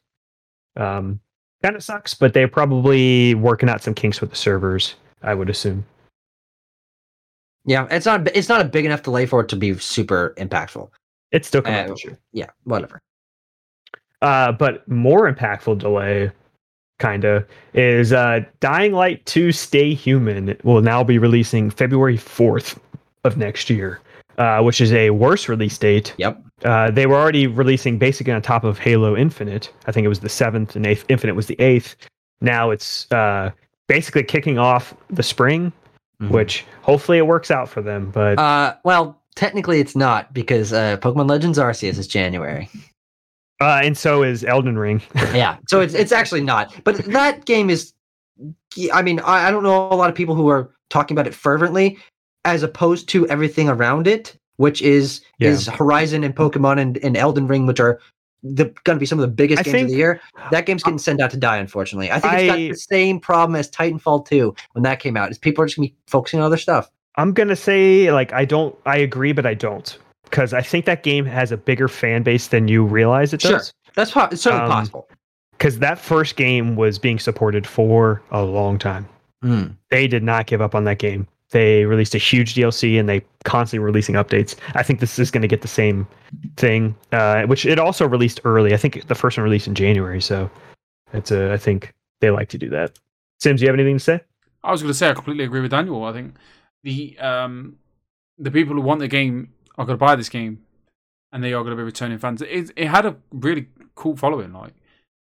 Um, 0.77 1.19
kind 1.65 1.75
of 1.75 1.83
sucks, 1.83 2.13
but 2.13 2.33
they're 2.33 2.47
probably 2.47 3.33
working 3.33 3.69
out 3.69 3.81
some 3.81 3.95
kinks 3.95 4.21
with 4.21 4.29
the 4.29 4.35
servers. 4.35 4.93
I 5.23 5.33
would 5.33 5.49
assume. 5.49 5.83
Yeah, 7.65 7.87
it's 7.89 8.05
not 8.05 8.27
it's 8.35 8.47
not 8.49 8.61
a 8.61 8.65
big 8.65 8.85
enough 8.85 9.01
delay 9.01 9.25
for 9.25 9.41
it 9.41 9.49
to 9.49 9.55
be 9.55 9.75
super 9.79 10.35
impactful. 10.37 10.89
It's 11.31 11.47
still 11.47 11.63
coming 11.63 11.89
Uh, 11.89 11.91
out 11.93 12.03
year. 12.03 12.19
Yeah, 12.31 12.49
whatever. 12.65 12.99
Uh, 14.21 14.51
but 14.51 14.87
more 14.87 15.31
impactful 15.31 15.79
delay, 15.79 16.31
kinda, 16.99 17.45
is 17.73 18.13
uh, 18.13 18.41
Dying 18.59 18.91
Light 18.93 19.25
2 19.25 19.51
Stay 19.51 19.93
Human 19.95 20.55
will 20.63 20.81
now 20.81 21.03
be 21.03 21.17
releasing 21.17 21.69
February 21.71 22.17
4th 22.17 22.77
of 23.23 23.37
next 23.37 23.69
year. 23.71 23.99
uh, 24.37 24.61
which 24.61 24.81
is 24.81 24.91
a 24.91 25.09
worse 25.11 25.47
release 25.47 25.77
date. 25.77 26.13
Yep. 26.17 26.41
Uh, 26.65 26.89
they 26.91 27.05
were 27.05 27.15
already 27.15 27.47
releasing 27.47 27.97
basically 27.97 28.33
on 28.33 28.41
top 28.41 28.63
of 28.63 28.77
Halo 28.79 29.15
Infinite. 29.15 29.71
I 29.85 29.91
think 29.91 30.03
it 30.03 30.09
was 30.09 30.19
the 30.19 30.29
seventh, 30.29 30.75
and 30.75 30.85
eighth. 30.85 31.05
Infinite 31.09 31.35
was 31.35 31.47
the 31.47 31.59
eighth. 31.61 31.95
Now 32.41 32.71
it's 32.71 33.09
uh, 33.11 33.51
basically 33.87 34.23
kicking 34.23 34.57
off 34.57 34.93
the 35.09 35.23
spring, 35.23 35.71
Mhm. 36.21 36.31
which 36.31 36.65
hopefully 36.81 37.17
it 37.17 37.27
works 37.27 37.51
out 37.51 37.69
for 37.69 37.81
them. 37.81 38.09
But 38.11 38.39
Uh, 38.39 38.75
well, 38.83 39.21
technically 39.35 39.79
it's 39.79 39.95
not 39.95 40.33
because 40.33 40.73
uh, 40.73 40.97
Pokemon 40.97 41.29
Legends 41.29 41.57
Arceus 41.59 41.97
is 41.97 42.07
January. 42.07 42.69
uh, 43.61 43.81
and 43.83 43.97
so 43.97 44.23
is 44.23 44.43
Elden 44.43 44.77
Ring. 44.77 45.01
yeah, 45.33 45.57
so 45.67 45.81
it's 45.81 45.93
it's 45.93 46.11
actually 46.11 46.41
not. 46.41 46.73
But 46.83 46.97
that 47.05 47.45
game 47.45 47.69
is. 47.69 47.93
I 48.93 49.01
mean, 49.01 49.19
I, 49.21 49.47
I 49.47 49.51
don't 49.51 49.63
know 49.63 49.87
a 49.91 49.95
lot 49.95 50.09
of 50.09 50.15
people 50.15 50.35
who 50.35 50.47
are 50.49 50.69
talking 50.89 51.15
about 51.15 51.27
it 51.27 51.33
fervently, 51.33 51.97
as 52.43 52.63
opposed 52.63 53.07
to 53.09 53.27
everything 53.29 53.69
around 53.69 54.07
it, 54.07 54.35
which 54.57 54.81
is 54.81 55.21
Yeah. 55.39 55.49
is 55.49 55.67
Horizon 55.67 56.23
and 56.23 56.35
Pokemon 56.35 56.79
and, 56.79 56.97
and 56.99 57.15
Elden 57.17 57.47
Ring, 57.47 57.65
which 57.65 57.79
are 57.79 57.99
the 58.43 58.65
going 58.83 58.95
to 58.95 58.99
be 58.99 59.05
some 59.07 59.17
of 59.17 59.21
the 59.23 59.33
biggest 59.33 59.61
I 59.61 59.63
games 59.63 59.83
of 59.83 59.89
the 59.89 59.95
year. 59.95 60.21
That 60.51 60.65
game's 60.67 60.83
getting 60.83 60.99
sent 60.99 61.19
out 61.19 61.31
to 61.31 61.37
die, 61.37 61.57
unfortunately. 61.57 62.11
I 62.11 62.19
think 62.19 62.33
it's 62.33 62.47
got 62.47 62.55
the 62.57 62.73
same 62.75 63.19
problem 63.19 63.55
as 63.55 63.71
Titanfall 63.71 64.27
2 64.27 64.55
when 64.73 64.83
that 64.83 64.99
came 64.99 65.17
out. 65.17 65.31
Is 65.31 65.37
people 65.39 65.63
are 65.63 65.67
just 65.67 65.77
going 65.77 65.89
to 65.89 65.93
be 65.93 65.99
focusing 66.07 66.39
on 66.39 66.45
other 66.45 66.57
stuff. 66.57 66.89
I'm 67.17 67.31
gonna 67.31 67.55
say 67.55 68.11
like 68.11 68.33
I 68.33 68.43
don't. 68.43 68.75
I 68.85 68.97
agree, 68.97 69.31
but 69.31 69.45
I 69.45 69.53
don't 69.53 69.97
because 70.25 70.53
I 70.53 70.61
think 70.61 70.83
that 70.85 71.01
game 71.01 71.23
has 71.25 71.51
a 71.53 71.57
bigger 71.57 71.87
fan 71.87 72.23
base 72.23 72.49
than 72.49 72.67
you 72.67 72.83
realize 72.83 73.33
it 73.33 73.41
Sure. 73.41 73.61
That's 73.95 74.11
po- 74.11 74.27
it's 74.31 74.41
certainly 74.41 74.65
Um, 74.65 74.71
possible. 74.71 75.07
Because 75.53 75.79
that 75.79 75.97
first 75.97 76.35
game 76.35 76.75
was 76.75 76.99
being 76.99 77.17
supported 77.17 77.65
for 77.65 78.21
a 78.31 78.43
long 78.43 78.77
time. 78.77 79.07
Hmm. 79.41 79.63
They 79.91 80.07
did 80.07 80.23
not 80.23 80.45
give 80.47 80.61
up 80.61 80.75
on 80.75 80.83
that 80.83 80.97
game. 80.99 81.25
They 81.51 81.85
released 81.85 82.15
a 82.15 82.17
huge 82.17 82.55
DLC 82.55 82.99
and 82.99 83.07
they 83.07 83.23
constantly 83.43 83.85
releasing 83.85 84.15
updates. 84.15 84.55
I 84.73 84.83
think 84.83 84.99
this 84.99 85.19
is 85.19 85.29
going 85.29 85.43
to 85.43 85.47
get 85.47 85.61
the 85.61 85.67
same 85.67 86.07
thing, 86.57 86.95
uh, 87.11 87.43
which 87.43 87.65
it 87.65 87.79
also 87.79 88.07
released 88.07 88.39
early. 88.45 88.73
I 88.73 88.77
think 88.77 89.07
the 89.07 89.15
first 89.15 89.37
one 89.37 89.43
released 89.43 89.67
in 89.67 89.75
January, 89.75 90.21
so 90.21 90.49
it's 91.13 91.31
a. 91.31 91.53
I 91.53 91.57
think 91.57 91.93
they 92.19 92.31
like 92.31 92.49
to 92.49 92.57
do 92.57 92.69
that. 92.69 92.97
Sims, 93.39 93.59
do 93.59 93.65
you 93.65 93.69
have 93.69 93.79
anything 93.79 93.97
to 93.97 94.03
say? 94.03 94.21
I 94.63 94.71
was 94.71 94.81
going 94.81 94.91
to 94.91 94.97
say 94.97 95.09
I 95.09 95.13
completely 95.13 95.43
agree 95.43 95.61
with 95.61 95.71
Daniel. 95.71 96.03
I 96.03 96.13
think 96.13 96.35
the 96.83 97.17
um 97.19 97.77
the 98.37 98.51
people 98.51 98.75
who 98.75 98.81
want 98.81 98.99
the 98.99 99.07
game 99.07 99.53
are 99.77 99.85
going 99.85 99.97
to 99.97 100.03
buy 100.03 100.15
this 100.15 100.29
game, 100.29 100.63
and 101.31 101.43
they 101.43 101.53
are 101.53 101.63
going 101.63 101.71
to 101.71 101.77
be 101.77 101.83
returning 101.83 102.17
fans. 102.17 102.41
It 102.41 102.71
it 102.75 102.87
had 102.87 103.05
a 103.05 103.15
really 103.31 103.67
cool 103.93 104.15
following. 104.15 104.51
Like 104.51 104.73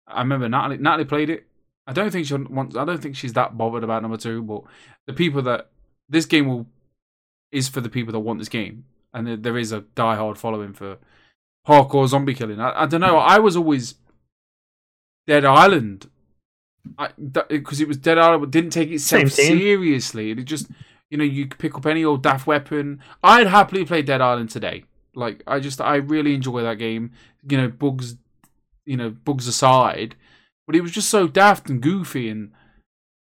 I 0.07 0.21
remember 0.21 0.49
Natalie 0.49 0.79
Natalie 0.79 1.05
played 1.05 1.31
it. 1.31 1.47
I 1.87 1.93
don't 1.93 2.11
think 2.11 2.27
she 2.27 2.35
wants. 2.35 2.77
I 2.77 2.85
don't 2.85 3.01
think 3.01 3.17
she's 3.17 3.33
that 3.35 3.57
bothered 3.57 3.85
about 3.85 4.03
number 4.03 4.19
two. 4.19 4.43
But 4.43 4.63
the 5.07 5.13
people 5.13 5.43
that 5.43 5.71
this 6.09 6.27
game 6.27 6.47
will 6.47 6.67
is 7.51 7.69
for 7.69 7.81
the 7.81 7.89
people 7.89 8.13
that 8.13 8.19
want 8.21 8.39
this 8.39 8.49
game, 8.49 8.85
and 9.13 9.27
there, 9.27 9.37
there 9.37 9.59
is 9.59 9.73
a 9.73 9.83
diehard 9.97 10.37
following 10.37 10.73
for 10.73 10.99
hardcore 11.67 12.09
zombie 12.09 12.35
killing. 12.35 12.61
I, 12.61 12.83
I 12.83 12.87
don't 12.87 13.01
know. 13.01 13.19
I 13.19 13.39
was 13.39 13.57
always 13.57 13.95
Dead 15.27 15.45
Island 15.45 16.11
because 17.19 17.81
it 17.81 17.89
was 17.89 17.99
Dead 17.99 18.19
Island, 18.19 18.41
but 18.41 18.51
didn't 18.51 18.71
take 18.71 18.91
itself 18.91 19.31
seriously. 19.31 20.31
It 20.31 20.45
just, 20.45 20.69
you 21.11 21.19
know, 21.19 21.25
you 21.25 21.47
could 21.47 21.59
pick 21.59 21.75
up 21.75 21.87
any 21.87 22.05
old 22.05 22.23
daft 22.23 22.47
weapon. 22.47 23.01
I'd 23.23 23.47
happily 23.47 23.85
play 23.85 24.03
Dead 24.03 24.21
Island 24.21 24.51
today. 24.51 24.85
Like, 25.15 25.43
I 25.47 25.61
just, 25.61 25.81
I 25.81 25.97
really 25.97 26.35
enjoy 26.35 26.63
that 26.63 26.79
game. 26.79 27.13
You 27.49 27.59
know, 27.59 27.69
bugs, 27.69 28.17
you 28.87 28.97
know, 28.97 29.11
bugs 29.11 29.47
aside, 29.47 30.15
but 30.67 30.77
it 30.77 30.81
was 30.81 30.93
just 30.93 31.11
so 31.11 31.29
daft 31.29 31.69
and 31.69 31.83
goofy 31.83 32.29
and 32.31 32.53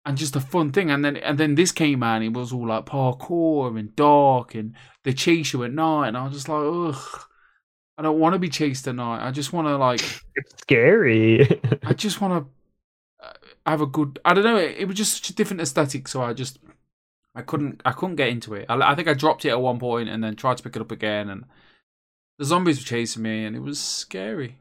and 0.06 0.16
just 0.16 0.36
a 0.36 0.40
fun 0.40 0.72
thing. 0.72 0.90
And 0.90 1.04
then 1.04 1.16
and 1.18 1.36
then 1.36 1.56
this 1.56 1.72
came 1.72 2.02
out, 2.02 2.16
and 2.16 2.24
it 2.24 2.32
was 2.32 2.52
all 2.52 2.68
like 2.68 2.86
parkour 2.86 3.78
and 3.78 3.94
dark, 3.96 4.54
and 4.54 4.74
they 5.02 5.12
chase 5.12 5.52
you 5.52 5.64
at 5.64 5.72
night, 5.72 6.08
and 6.08 6.16
I 6.16 6.24
was 6.24 6.32
just 6.32 6.48
like, 6.48 6.62
ugh. 6.62 7.22
I 7.98 8.02
don't 8.02 8.18
want 8.18 8.34
to 8.34 8.38
be 8.38 8.50
chased 8.50 8.86
at 8.88 8.94
night. 8.94 9.26
I 9.26 9.30
just 9.30 9.54
want 9.54 9.68
to 9.68 9.76
like 9.76 10.00
It's 10.36 10.52
scary. 10.60 11.60
I 11.82 11.94
just 11.94 12.20
want 12.20 12.44
to 12.44 13.26
uh, 13.26 13.32
have 13.64 13.80
a 13.80 13.86
good. 13.86 14.18
I 14.24 14.34
don't 14.34 14.44
know. 14.44 14.56
It, 14.56 14.76
it 14.80 14.84
was 14.86 14.96
just 14.96 15.14
such 15.14 15.30
a 15.30 15.34
different 15.34 15.62
aesthetic, 15.62 16.06
so 16.06 16.22
I 16.22 16.34
just 16.34 16.58
I 17.34 17.42
couldn't 17.42 17.80
I 17.84 17.92
couldn't 17.92 18.16
get 18.16 18.28
into 18.28 18.54
it. 18.54 18.66
I, 18.68 18.92
I 18.92 18.94
think 18.94 19.08
I 19.08 19.14
dropped 19.14 19.44
it 19.46 19.50
at 19.50 19.60
one 19.60 19.78
point 19.78 20.10
and 20.10 20.22
then 20.22 20.36
tried 20.36 20.58
to 20.58 20.62
pick 20.62 20.76
it 20.76 20.82
up 20.82 20.92
again, 20.92 21.30
and 21.30 21.44
the 22.38 22.44
zombies 22.44 22.78
were 22.78 22.84
chasing 22.84 23.22
me, 23.22 23.46
and 23.46 23.56
it 23.56 23.60
was 23.60 23.80
scary. 23.80 24.58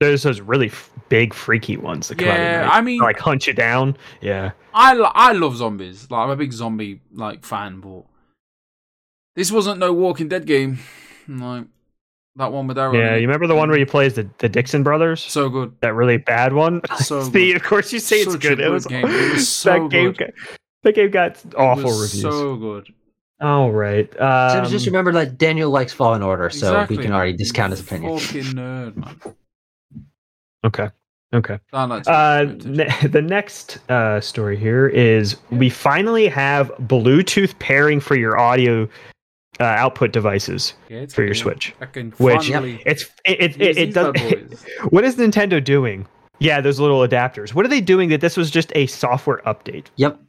There's 0.00 0.22
those 0.22 0.40
really 0.40 0.66
f- 0.68 0.90
big, 1.08 1.34
freaky 1.34 1.76
ones 1.76 2.08
that 2.08 2.18
come 2.18 2.28
out 2.28 2.38
Yeah, 2.38 2.66
at. 2.66 2.72
I 2.72 2.80
mean- 2.80 3.00
like 3.00 3.18
hunt 3.18 3.46
you 3.46 3.52
down. 3.52 3.96
Yeah, 4.20 4.52
I 4.72 4.92
lo- 4.94 5.10
I 5.14 5.32
love 5.32 5.56
zombies. 5.56 6.08
Like 6.10 6.20
I'm 6.24 6.30
a 6.30 6.36
big 6.36 6.52
zombie 6.52 7.00
like 7.12 7.44
fan, 7.44 7.80
but 7.80 8.04
this 9.36 9.50
wasn't 9.52 9.78
no 9.80 9.92
Walking 9.92 10.28
Dead 10.28 10.46
game. 10.46 10.78
Like 11.26 11.64
that 12.36 12.52
one 12.52 12.66
with 12.68 12.78
Arrow. 12.78 12.94
yeah. 12.94 13.16
You 13.16 13.22
remember 13.26 13.46
the 13.48 13.54
one 13.56 13.68
where 13.68 13.78
you 13.78 13.86
play 13.86 14.06
as 14.06 14.14
the, 14.14 14.28
the 14.38 14.48
Dixon 14.48 14.82
brothers? 14.84 15.22
so 15.24 15.48
good. 15.48 15.74
that 15.80 15.94
really 15.94 16.16
bad 16.18 16.52
one. 16.52 16.80
So 16.98 17.22
See, 17.24 17.48
good. 17.48 17.56
of 17.56 17.62
course 17.64 17.92
you 17.92 17.98
say 17.98 18.18
it's 18.20 18.32
Such 18.32 18.44
a 18.44 18.48
good. 18.48 18.60
It 18.60 18.68
was 18.70 18.86
game. 18.86 19.04
It 19.04 19.32
was 19.34 19.48
so 19.52 19.70
that 19.82 19.90
game. 19.90 20.12
good. 20.12 20.18
Got, 20.18 20.30
that 20.84 20.94
game 20.94 21.10
got 21.10 21.44
It 21.44 21.54
awful 21.56 21.84
was 21.84 22.14
reviews. 22.14 22.22
So 22.22 22.56
good. 22.56 22.88
All 23.40 23.72
right. 23.72 24.12
So 24.16 24.24
Um, 24.64 24.68
just 24.70 24.86
remember 24.86 25.10
that 25.12 25.38
Daniel 25.38 25.70
likes 25.70 25.92
Fallen 25.92 26.22
Order, 26.22 26.50
so 26.50 26.68
Exactly, 26.68 26.96
we 26.98 27.02
can 27.02 27.12
already 27.12 27.32
discount 27.34 27.72
his 27.72 27.80
opinion. 27.80 28.16
Fucking 28.18 28.42
nerd, 28.44 28.96
man. 28.96 29.20
Okay. 30.64 30.90
Okay. 31.34 31.58
I 31.74 31.84
like 31.84 32.04
Uh, 32.06 32.46
ne- 32.64 32.88
the 33.08 33.20
next 33.20 33.78
uh, 33.90 34.20
story 34.20 34.56
here 34.56 34.86
is 34.88 35.36
we 35.50 35.68
finally 35.68 36.26
have 36.28 36.70
Bluetooth 36.80 37.58
pairing 37.58 38.00
for 38.00 38.16
your 38.16 38.38
audio 38.38 38.88
uh, 39.60 39.64
output 39.64 40.12
devices 40.12 40.72
Yeah, 40.88 41.04
for 41.06 41.22
your 41.22 41.34
cool. 41.34 41.42
Switch. 41.42 41.74
I 41.80 41.86
can 41.86 42.12
Which 42.12 42.48
it's 42.50 43.04
it 43.24 43.40
it, 43.40 43.60
it, 43.60 43.76
it 43.76 43.94
does. 43.94 44.14
what 44.90 45.04
is 45.04 45.16
Nintendo 45.16 45.62
doing? 45.62 46.06
Yeah, 46.38 46.60
those 46.60 46.78
little 46.80 47.00
adapters. 47.00 47.52
What 47.52 47.64
are 47.66 47.68
they 47.68 47.80
doing? 47.80 48.08
That 48.10 48.20
this 48.20 48.36
was 48.36 48.50
just 48.50 48.72
a 48.74 48.86
software 48.86 49.42
update. 49.44 49.86
Yep. 49.96 50.20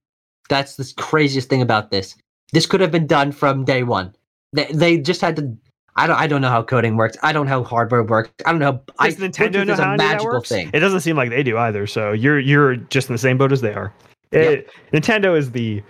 That's 0.49 0.76
the 0.76 0.91
craziest 0.97 1.47
thing 1.49 1.61
about 1.61 1.91
this. 1.91 2.15
This 2.51 2.65
could 2.65 2.81
have 2.81 2.91
been 2.91 3.06
done 3.06 3.31
from 3.31 3.64
day 3.64 3.84
one. 3.84 4.15
They, 4.51 4.65
they 4.65 4.97
just 4.97 5.22
had 5.22 5.35
to. 5.35 5.56
I 6.00 6.08
don't. 6.08 6.16
I 6.18 6.28
don't 6.28 6.42
know 6.42 6.50
how 6.50 6.64
coding 6.64 6.96
works. 6.96 7.18
I 7.22 7.32
don't 7.34 7.46
know 7.46 7.52
how 7.52 7.64
hardware 7.64 8.04
works. 8.04 8.32
I 8.46 8.52
don't 8.52 8.60
know. 8.60 8.82
I, 9.00 9.10
Nintendo 9.10 9.52
Bluetooth 9.52 9.66
know 9.68 9.74
is 9.74 9.80
how 9.80 9.90
a 9.90 9.94
any 9.94 9.98
magical 9.98 10.42
thing. 10.42 10.70
It 10.74 10.80
doesn't 10.80 11.02
seem 11.02 11.16
like 11.18 11.30
they 11.30 11.44
do 11.44 11.58
either. 11.58 11.86
So 11.88 12.12
you're 12.14 12.40
you're 12.40 12.76
just 12.78 13.10
in 13.10 13.14
the 13.14 13.20
same 13.20 13.38
boat 13.38 13.52
as 13.52 13.62
they 13.62 13.74
are. 13.74 13.94
Yep. 14.32 14.68
Nintendo 14.94 15.38
is 15.38 15.52
the 15.52 15.82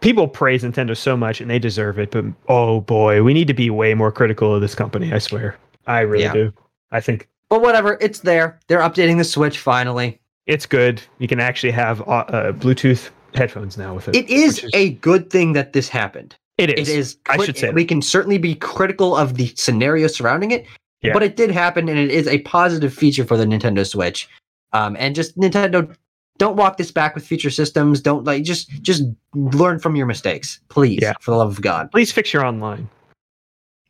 people 0.00 0.28
praise 0.28 0.62
Nintendo 0.62 0.96
so 0.96 1.16
much 1.16 1.40
and 1.40 1.50
they 1.50 1.58
deserve 1.58 1.98
it, 1.98 2.10
but 2.10 2.24
oh 2.48 2.80
boy, 2.82 3.22
we 3.22 3.34
need 3.34 3.46
to 3.48 3.54
be 3.54 3.70
way 3.70 3.94
more 3.94 4.12
critical 4.12 4.54
of 4.54 4.60
this 4.60 4.74
company. 4.74 5.12
I 5.12 5.18
swear, 5.18 5.56
I 5.86 6.00
really 6.00 6.24
Yeah. 6.24 6.32
do. 6.32 6.52
I 6.92 7.00
think 7.00 7.28
But 7.50 7.62
whatever. 7.62 7.98
It's 8.00 8.20
there. 8.20 8.58
They're 8.68 8.80
updating 8.80 9.16
the 9.18 9.24
Switch 9.24 9.58
finally. 9.58 10.20
it's 10.46 10.66
good. 10.66 11.02
You 11.18 11.28
can 11.28 11.40
actually 11.40 11.72
have 11.72 12.00
uh, 12.02 12.24
uh, 12.28 12.52
Bluetooth 12.52 13.10
headphones 13.34 13.76
now 13.76 13.94
with 13.94 14.08
it. 14.08 14.16
It 14.16 14.30
is, 14.30 14.62
which 14.62 14.74
a 14.74 14.90
good 14.94 15.30
thing 15.30 15.52
that 15.54 15.72
this 15.72 15.88
happened. 15.88 16.36
It 16.58 16.78
is. 16.78 16.88
It 16.88 16.98
is. 16.98 17.16
I 17.28 17.44
should 17.44 17.56
say 17.56 17.70
we 17.70 17.84
can 17.84 18.02
certainly 18.02 18.38
be 18.38 18.54
critical 18.54 19.16
of 19.16 19.34
the 19.36 19.52
scenario 19.56 20.06
surrounding 20.08 20.50
it, 20.50 20.66
Yeah. 21.02 21.12
but 21.12 21.22
it 21.22 21.36
did 21.36 21.50
happen, 21.50 21.88
and 21.88 21.98
it 21.98 22.10
is 22.10 22.26
a 22.26 22.38
positive 22.40 22.92
feature 22.92 23.24
for 23.24 23.36
the 23.36 23.44
Nintendo 23.46 23.86
Switch. 23.86 24.28
Um, 24.72 24.96
and 24.98 25.14
just 25.14 25.38
Nintendo, 25.38 25.94
don't 26.36 26.56
walk 26.56 26.76
this 26.76 26.90
back 26.90 27.14
with 27.14 27.26
future 27.26 27.50
systems. 27.50 28.00
Don't 28.00 28.24
like 28.24 28.42
just 28.44 28.68
just 28.82 29.04
learn 29.34 29.78
from 29.78 29.96
your 29.96 30.06
mistakes, 30.06 30.60
please, 30.68 30.98
Yeah. 31.00 31.14
for 31.20 31.30
the 31.30 31.36
love 31.38 31.50
of 31.50 31.62
God. 31.62 31.90
Please 31.90 32.12
fix 32.12 32.32
your 32.32 32.44
online. 32.44 32.88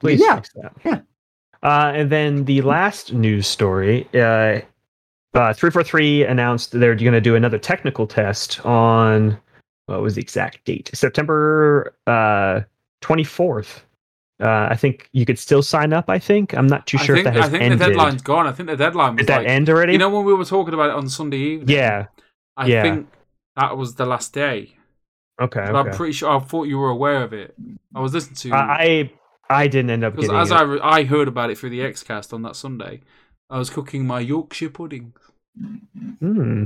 Please 0.00 0.20
Yeah, 0.20 0.36
fix 0.36 0.50
that. 0.54 0.72
yeah. 0.84 1.00
Uh, 1.62 1.90
and 1.94 2.10
then 2.10 2.44
the 2.44 2.62
last 2.62 3.12
news 3.12 3.46
story, 3.48 4.08
uh, 4.14 4.60
uh, 5.34 5.52
343 5.52 6.24
announced 6.24 6.70
they're 6.78 6.94
going 6.94 7.12
to 7.12 7.20
do 7.20 7.34
another 7.34 7.58
technical 7.58 8.06
test 8.06 8.64
on 8.64 9.36
what 9.88 10.02
was 10.02 10.14
the 10.14 10.20
exact 10.20 10.64
date? 10.64 10.90
September 10.92 11.94
uh, 12.06 12.60
24th. 13.02 13.80
Uh, 14.40 14.68
I 14.70 14.76
think 14.76 15.08
you 15.12 15.26
could 15.26 15.38
still 15.38 15.62
sign 15.62 15.92
up. 15.92 16.08
I 16.08 16.18
think 16.18 16.54
I'm 16.54 16.66
not 16.66 16.86
too 16.86 16.98
sure 16.98 17.16
think, 17.16 17.26
if 17.26 17.34
that 17.34 17.40
has 17.40 17.46
I 17.46 17.48
think 17.50 17.62
ended. 17.64 17.78
the 17.80 17.86
deadline's 17.86 18.22
gone. 18.22 18.46
I 18.46 18.52
think 18.52 18.68
the 18.68 18.76
deadline 18.76 19.16
was 19.16 19.20
Did 19.20 19.28
that 19.28 19.38
like, 19.38 19.48
end 19.48 19.68
already? 19.68 19.92
you 19.92 19.98
know 19.98 20.10
when 20.10 20.24
we 20.24 20.32
were 20.34 20.44
talking 20.44 20.74
about 20.74 20.90
it 20.90 20.96
on 20.96 21.08
Sunday 21.08 21.38
evening. 21.38 21.76
yeah. 21.76 22.06
I 22.56 22.66
yeah. 22.66 22.82
think 22.82 23.08
that 23.56 23.76
was 23.76 23.94
the 23.94 24.04
last 24.06 24.32
day. 24.32 24.74
Okay. 25.40 25.64
But 25.64 25.76
I'm 25.76 25.90
pretty 25.92 26.12
sure. 26.12 26.36
I 26.36 26.38
thought 26.40 26.64
you 26.64 26.78
were 26.78 26.90
aware 26.90 27.22
of 27.22 27.32
it. 27.32 27.54
I 27.94 28.00
was 28.00 28.12
listening 28.12 28.34
to 28.36 28.54
I 28.54 29.10
I 29.48 29.68
didn't 29.68 29.90
end 29.90 30.04
up 30.04 30.16
because 30.16 30.30
as 30.30 30.50
it. 30.50 30.54
I 30.54 30.62
re- 30.62 30.80
I 30.82 31.04
heard 31.04 31.28
about 31.28 31.50
it 31.50 31.58
through 31.58 31.70
the 31.70 31.80
XCast 31.80 32.32
on 32.32 32.42
that 32.42 32.56
Sunday. 32.56 33.00
I 33.48 33.58
was 33.58 33.70
cooking 33.70 34.06
my 34.06 34.20
Yorkshire 34.20 34.70
pudding. 34.70 35.14
Hmm. 36.20 36.64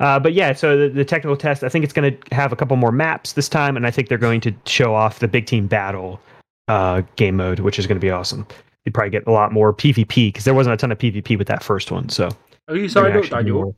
Uh, 0.00 0.18
but 0.20 0.32
yeah, 0.34 0.52
so 0.52 0.76
the, 0.76 0.88
the 0.88 1.04
technical 1.04 1.36
test, 1.36 1.64
I 1.64 1.68
think 1.68 1.82
it's 1.84 1.92
going 1.92 2.16
to 2.16 2.34
have 2.34 2.52
a 2.52 2.56
couple 2.56 2.76
more 2.76 2.92
maps 2.92 3.32
this 3.32 3.48
time, 3.48 3.76
and 3.76 3.86
I 3.86 3.90
think 3.90 4.08
they're 4.08 4.18
going 4.18 4.40
to 4.42 4.54
show 4.66 4.94
off 4.94 5.18
the 5.20 5.28
big 5.28 5.46
team 5.46 5.66
battle 5.66 6.20
uh, 6.68 7.02
game 7.16 7.36
mode, 7.36 7.60
which 7.60 7.78
is 7.78 7.86
going 7.86 7.96
to 7.96 8.04
be 8.04 8.10
awesome. 8.10 8.46
You'd 8.84 8.94
probably 8.94 9.10
get 9.10 9.26
a 9.26 9.30
lot 9.30 9.52
more 9.52 9.72
PvP 9.72 10.28
because 10.28 10.44
there 10.44 10.54
wasn't 10.54 10.74
a 10.74 10.76
ton 10.76 10.92
of 10.92 10.98
PvP 10.98 11.38
with 11.38 11.46
that 11.48 11.62
first 11.62 11.90
one. 11.90 12.08
So 12.08 12.28
Are 12.68 12.76
you 12.76 12.88
signed 12.88 13.16
up, 13.16 13.24
Daniel? 13.26 13.76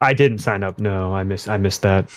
I 0.00 0.12
didn't 0.14 0.38
sign 0.38 0.62
up. 0.62 0.78
No, 0.78 1.14
I 1.14 1.22
missed. 1.22 1.48
I 1.48 1.56
missed 1.56 1.82
that. 1.82 2.08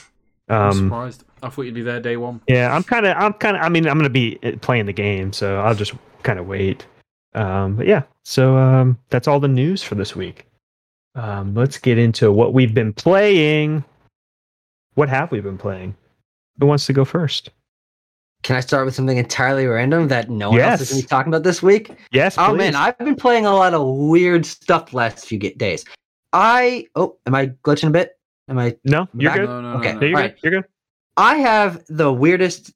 I'm 0.49 0.61
Um, 0.71 0.73
surprised. 0.73 1.23
I 1.41 1.49
thought 1.49 1.63
you'd 1.63 1.73
be 1.75 1.81
there 1.81 1.99
day 1.99 2.17
one. 2.17 2.41
yeah, 2.47 2.73
I'm 2.73 2.83
kind 2.83 3.05
of, 3.05 3.15
I'm 3.17 3.33
kind 3.33 3.57
of. 3.57 3.63
I 3.63 3.69
mean, 3.69 3.87
I'm 3.87 3.97
gonna 3.97 4.09
be 4.09 4.39
uh, 4.43 4.53
playing 4.61 4.85
the 4.85 4.93
game, 4.93 5.33
so 5.33 5.59
I'll 5.59 5.75
just 5.75 5.93
kind 6.23 6.39
of 6.39 6.47
wait. 6.47 6.85
Um, 7.35 7.75
but 7.75 7.85
yeah, 7.85 8.03
so 8.23 8.55
um, 8.57 8.97
that's 9.09 9.27
all 9.27 9.39
the 9.41 9.47
news 9.49 9.83
for 9.83 9.95
this 9.95 10.15
week. 10.15 10.45
Um, 11.15 11.53
let's 11.53 11.77
get 11.77 11.97
into 11.97 12.31
what 12.31 12.53
we've 12.53 12.73
been 12.73 12.93
playing. 12.93 13.83
What 14.95 15.09
have 15.09 15.31
we 15.31 15.41
been 15.41 15.57
playing? 15.57 15.95
Who 16.59 16.65
wants 16.67 16.85
to 16.87 16.93
go 16.93 17.05
first? 17.05 17.49
Can 18.43 18.55
I 18.55 18.59
start 18.59 18.85
with 18.85 18.93
something 18.95 19.17
entirely 19.17 19.65
random 19.67 20.07
that 20.09 20.29
no 20.29 20.49
one 20.49 20.59
else 20.59 20.81
is 20.81 20.89
going 20.89 21.01
to 21.01 21.05
be 21.05 21.09
talking 21.09 21.31
about 21.33 21.43
this 21.43 21.63
week? 21.63 21.91
Yes, 22.11 22.35
Oh 22.37 22.53
man. 22.53 22.75
I've 22.75 22.97
been 22.97 23.15
playing 23.15 23.45
a 23.45 23.53
lot 23.55 23.73
of 23.73 23.87
weird 23.87 24.45
stuff 24.45 24.91
the 24.91 24.97
last 24.97 25.25
few 25.25 25.39
days. 25.39 25.85
I 26.33 26.87
oh, 26.95 27.15
am 27.25 27.35
I 27.35 27.47
glitching 27.63 27.87
a 27.87 27.91
bit? 27.91 28.17
Am 28.49 28.57
I? 28.59 28.75
no, 28.83 29.07
you're 29.15 29.29
back- 29.31 29.39
good. 29.39 29.49
No, 29.49 29.61
no, 29.61 29.73
Okay. 29.77 29.93
no, 29.93 29.93
No, 29.93 29.99
no. 29.99 30.05
you're 30.07 30.15
Alright. 30.17 30.41
good. 30.41 30.51
You're 30.51 30.61
good. 30.61 30.69
I 31.15 31.35
have 31.37 31.83
the 31.87 32.11
weirdest 32.11 32.71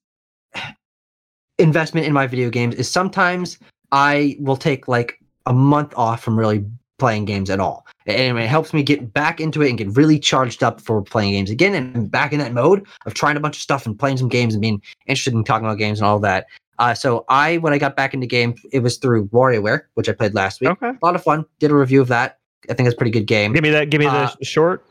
investment 1.57 2.05
in 2.07 2.13
my 2.13 2.27
video 2.27 2.49
games. 2.49 2.75
Is 2.75 2.89
sometimes 2.89 3.57
I 3.91 4.37
will 4.39 4.55
take 4.57 4.87
like 4.87 5.19
a 5.47 5.53
month 5.53 5.93
off 5.97 6.23
from 6.23 6.37
really 6.39 6.65
playing 6.99 7.25
games 7.25 7.49
at 7.49 7.59
all, 7.59 7.85
and 8.07 8.39
it 8.39 8.47
helps 8.47 8.73
me 8.73 8.83
get 8.83 9.13
back 9.13 9.39
into 9.39 9.61
it 9.61 9.69
and 9.69 9.77
get 9.77 9.95
really 9.95 10.19
charged 10.19 10.63
up 10.63 10.81
for 10.81 11.01
playing 11.01 11.31
games 11.31 11.49
again, 11.49 11.75
and 11.75 12.09
back 12.09 12.33
in 12.33 12.39
that 12.39 12.53
mode 12.53 12.85
of 13.05 13.13
trying 13.13 13.37
a 13.37 13.39
bunch 13.39 13.57
of 13.57 13.61
stuff 13.61 13.85
and 13.85 13.97
playing 13.97 14.17
some 14.17 14.29
games 14.29 14.53
and 14.53 14.61
being 14.61 14.81
interested 15.07 15.33
in 15.33 15.43
talking 15.43 15.65
about 15.65 15.77
games 15.77 15.99
and 15.99 16.07
all 16.07 16.19
that. 16.19 16.47
Uh, 16.79 16.93
so 16.93 17.25
I, 17.27 17.57
when 17.57 17.73
I 17.73 17.79
got 17.79 17.95
back 17.95 18.13
into 18.13 18.27
game, 18.27 18.53
it 18.71 18.79
was 18.79 18.97
through 18.97 19.27
WarioWare, 19.29 19.81
which 19.95 20.07
I 20.07 20.13
played 20.13 20.35
last 20.35 20.61
week. 20.61 20.69
Okay. 20.69 20.89
A 20.89 21.05
lot 21.05 21.15
of 21.15 21.23
fun. 21.23 21.43
Did 21.59 21.71
a 21.71 21.75
review 21.75 22.01
of 22.01 22.07
that. 22.09 22.37
I 22.69 22.73
think 22.75 22.85
it's 22.85 22.93
a 22.93 22.97
pretty 22.97 23.11
good 23.11 23.25
game. 23.25 23.53
Give 23.53 23.63
me 23.63 23.71
that. 23.71 23.89
Give 23.89 23.99
me 23.99 24.05
Uh, 24.05 24.29
the 24.37 24.45
short. 24.45 24.85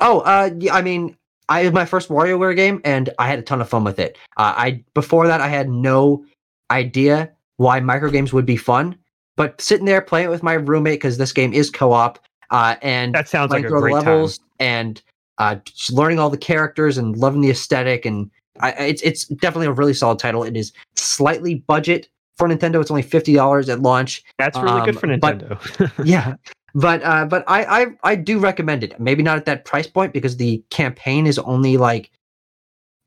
Oh, 0.00 0.20
uh, 0.20 0.50
yeah, 0.58 0.74
I 0.74 0.82
mean, 0.82 1.16
I 1.48 1.64
was 1.64 1.72
my 1.72 1.84
first 1.84 2.08
WarioWare 2.08 2.54
game, 2.54 2.80
and 2.84 3.10
I 3.18 3.26
had 3.26 3.38
a 3.38 3.42
ton 3.42 3.60
of 3.60 3.68
fun 3.68 3.82
with 3.82 3.98
it. 3.98 4.16
Uh, 4.36 4.54
I 4.56 4.84
before 4.94 5.26
that, 5.26 5.40
I 5.40 5.48
had 5.48 5.68
no 5.68 6.24
idea 6.70 7.32
why 7.56 7.80
micro 7.80 8.10
games 8.10 8.32
would 8.32 8.46
be 8.46 8.56
fun, 8.56 8.96
but 9.36 9.60
sitting 9.60 9.86
there 9.86 10.00
playing 10.00 10.26
it 10.26 10.30
with 10.30 10.44
my 10.44 10.52
roommate 10.52 11.00
because 11.00 11.18
this 11.18 11.32
game 11.32 11.52
is 11.52 11.70
co-op, 11.70 12.20
uh, 12.50 12.76
and 12.82 13.14
That 13.14 13.28
sounds 13.28 13.50
like 13.50 13.64
a 13.64 13.68
through 13.68 13.76
the 13.78 13.82
great 13.82 13.94
levels 13.94 14.40
and 14.58 15.00
uh, 15.38 15.56
learning 15.92 16.18
all 16.18 16.30
the 16.30 16.38
characters 16.38 16.98
and 16.98 17.16
loving 17.16 17.40
the 17.40 17.50
aesthetic, 17.50 18.04
and 18.04 18.30
I, 18.60 18.70
it's 18.72 19.02
it's 19.02 19.26
definitely 19.26 19.66
a 19.68 19.72
really 19.72 19.94
solid 19.94 20.18
title. 20.18 20.42
It 20.42 20.56
is 20.56 20.72
slightly 20.96 21.56
budget 21.56 22.08
for 22.36 22.48
Nintendo. 22.48 22.80
It's 22.80 22.90
only 22.90 23.02
fifty 23.02 23.34
dollars 23.34 23.68
at 23.68 23.80
launch. 23.80 24.24
That's 24.38 24.58
really 24.58 24.84
good 24.84 24.96
um, 24.96 25.00
for 25.00 25.16
but- 25.18 25.38
Nintendo. 25.38 25.92
yeah 26.04 26.34
but 26.74 27.02
uh 27.02 27.24
but 27.24 27.44
I, 27.48 27.82
I 27.82 27.86
i 28.04 28.14
do 28.14 28.38
recommend 28.38 28.84
it 28.84 28.98
maybe 29.00 29.22
not 29.22 29.36
at 29.36 29.46
that 29.46 29.64
price 29.64 29.86
point 29.86 30.12
because 30.12 30.36
the 30.36 30.62
campaign 30.70 31.26
is 31.26 31.38
only 31.40 31.76
like 31.76 32.10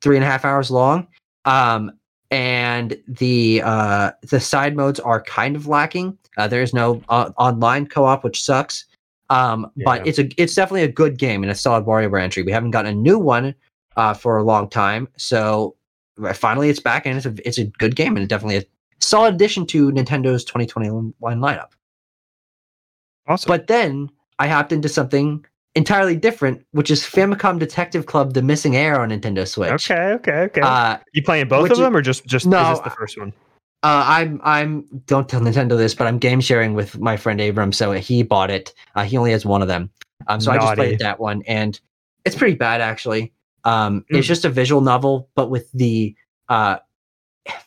three 0.01 0.15
and 0.17 0.25
a 0.25 0.27
half 0.27 0.45
hours 0.45 0.71
long 0.71 1.07
um 1.45 1.91
and 2.31 2.97
the 3.07 3.61
uh 3.63 4.11
the 4.23 4.39
side 4.39 4.75
modes 4.75 4.99
are 4.99 5.21
kind 5.21 5.55
of 5.55 5.67
lacking 5.67 6.17
uh, 6.37 6.47
there 6.47 6.61
is 6.61 6.73
no 6.73 7.01
uh, 7.09 7.29
online 7.37 7.85
co-op 7.85 8.23
which 8.23 8.43
sucks 8.43 8.85
um 9.31 9.71
Yeah. 9.75 9.83
but 9.85 10.07
it's 10.07 10.19
a 10.19 10.29
it's 10.41 10.53
definitely 10.55 10.83
a 10.83 10.91
good 10.91 11.17
game 11.17 11.43
and 11.43 11.51
a 11.51 11.55
solid 11.55 11.85
Wario 11.85 12.21
entry 12.21 12.43
we 12.43 12.51
haven't 12.51 12.71
gotten 12.71 12.91
a 12.91 12.95
new 12.95 13.17
one 13.17 13.55
uh 13.97 14.13
for 14.13 14.37
a 14.37 14.43
long 14.43 14.69
time 14.69 15.07
so 15.17 15.75
uh, 16.23 16.33
finally 16.33 16.69
it's 16.69 16.79
back 16.79 17.05
and 17.05 17.17
it's 17.17 17.25
a 17.25 17.33
it's 17.47 17.57
a 17.57 17.65
good 17.65 17.95
game 17.95 18.15
and 18.17 18.27
definitely 18.29 18.57
a 18.57 18.63
solid 18.99 19.33
addition 19.35 19.65
to 19.65 19.91
nintendo's 19.91 20.43
2021 20.45 21.13
lineup 21.21 21.69
awesome. 23.27 23.47
but 23.47 23.67
then 23.67 24.09
I 24.39 24.47
hopped 24.47 24.71
into 24.71 24.89
something 24.89 25.45
entirely 25.75 26.15
different, 26.15 26.65
which 26.71 26.89
is 26.91 27.01
Famicom 27.03 27.59
Detective 27.59 28.07
Club: 28.07 28.33
The 28.33 28.41
Missing 28.41 28.75
Heir 28.75 28.99
on 28.99 29.09
Nintendo 29.09 29.47
Switch. 29.47 29.69
okay. 29.91 30.13
Okay. 30.13 30.31
Okay. 30.49 30.61
Uh, 30.61 30.97
you 31.13 31.21
playing 31.23 31.47
both 31.47 31.69
of 31.69 31.77
them, 31.77 31.95
or 31.95 32.01
just 32.01 32.25
just 32.25 32.47
No, 32.47 32.71
is 32.71 32.79
this 32.79 32.85
the 32.85 32.89
first 32.89 33.19
one? 33.19 33.33
Uh, 33.83 34.03
I'm 34.07 34.39
I'm 34.43 34.85
don't 35.07 35.27
tell 35.27 35.41
Nintendo 35.47 35.77
this, 35.77 35.93
but 35.95 36.07
I'm 36.07 36.17
game 36.19 36.41
sharing 36.41 36.73
with 36.73 36.99
my 36.99 37.17
friend 37.17 37.39
Abram, 37.41 37.71
so 37.71 37.91
he 37.93 38.23
bought 38.23 38.51
it. 38.51 38.73
Uh, 38.95 39.03
he 39.03 39.17
only 39.17 39.31
has 39.31 39.45
one 39.45 39.61
of 39.61 39.67
them, 39.67 39.89
um, 40.27 40.39
so 40.41 40.51
I 40.51 40.57
just 40.57 40.75
played 40.75 40.99
that 40.99 41.19
one, 41.19 41.41
and 41.47 41.79
it's 42.25 42.35
pretty 42.35 42.55
bad 42.55 42.81
actually. 42.81 43.33
Um, 43.63 44.05
It's 44.09 44.25
Mm. 44.25 44.29
just 44.29 44.45
a 44.45 44.49
visual 44.49 44.81
novel, 44.81 45.29
but 45.35 45.49
with 45.49 45.71
the 45.71 46.15
uh, 46.49 46.77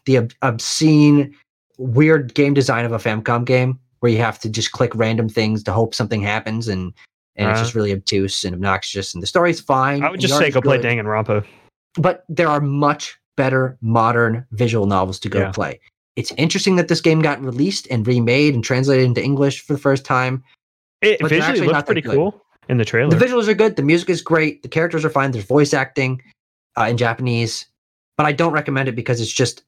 the 0.06 0.18
ob- 0.18 0.32
obscene, 0.42 1.34
weird 1.78 2.34
game 2.34 2.54
design 2.54 2.84
of 2.84 2.92
a 2.92 2.98
Famicom 2.98 3.44
game, 3.44 3.78
where 4.00 4.12
you 4.12 4.18
have 4.18 4.38
to 4.40 4.48
just 4.48 4.72
click 4.72 4.92
random 4.94 5.28
things 5.28 5.62
to 5.64 5.72
hope 5.72 5.94
something 5.94 6.22
happens, 6.22 6.68
and 6.68 6.92
and 7.36 7.50
it's 7.50 7.58
Uh. 7.60 7.62
just 7.64 7.74
really 7.74 7.92
obtuse 7.92 8.44
and 8.44 8.54
obnoxious. 8.54 9.14
And 9.14 9.22
the 9.22 9.26
story's 9.26 9.60
fine. 9.60 10.04
I 10.04 10.10
would 10.10 10.20
just 10.20 10.36
say 10.38 10.50
go 10.50 10.60
play 10.60 10.76
good, 10.78 10.86
Danganronpa. 10.86 11.44
But 11.98 12.24
there 12.28 12.48
are 12.48 12.60
much 12.60 13.18
better 13.36 13.76
modern 13.80 14.46
visual 14.52 14.86
novels 14.86 15.18
to 15.20 15.28
go 15.28 15.40
Yeah. 15.40 15.50
play. 15.50 15.80
It's 16.16 16.32
interesting 16.32 16.76
that 16.76 16.88
this 16.88 17.00
game 17.00 17.22
got 17.22 17.42
released 17.42 17.88
and 17.90 18.06
remade 18.06 18.54
and 18.54 18.62
translated 18.62 19.04
into 19.04 19.22
English 19.22 19.64
for 19.64 19.72
the 19.72 19.78
first 19.78 20.04
time. 20.04 20.44
It 21.02 21.20
visually 21.26 21.66
looks 21.66 21.82
pretty 21.82 22.02
cool 22.02 22.40
in 22.68 22.78
the 22.78 22.84
trailer. 22.84 23.14
The 23.14 23.24
visuals 23.24 23.48
are 23.48 23.54
good. 23.54 23.76
The 23.76 23.82
music 23.82 24.08
is 24.10 24.22
great. 24.22 24.62
The 24.62 24.68
characters 24.68 25.04
are 25.04 25.10
fine. 25.10 25.32
There's 25.32 25.44
voice 25.44 25.74
acting 25.74 26.22
uh, 26.78 26.84
in 26.84 26.96
Japanese, 26.96 27.66
but 28.16 28.26
I 28.26 28.32
don't 28.32 28.52
recommend 28.52 28.88
it 28.88 28.94
because 28.94 29.20
it's 29.20 29.32
just 29.32 29.64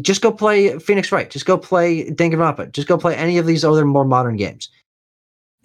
just 0.00 0.22
go 0.22 0.32
play 0.32 0.78
Phoenix 0.78 1.12
Wright. 1.12 1.30
Just 1.30 1.46
go 1.46 1.56
play 1.56 2.10
Danganronpa. 2.10 2.72
Just 2.72 2.88
go 2.88 2.98
play 2.98 3.14
any 3.14 3.38
of 3.38 3.46
these 3.46 3.64
other 3.64 3.84
more 3.84 4.04
modern 4.04 4.36
games. 4.36 4.70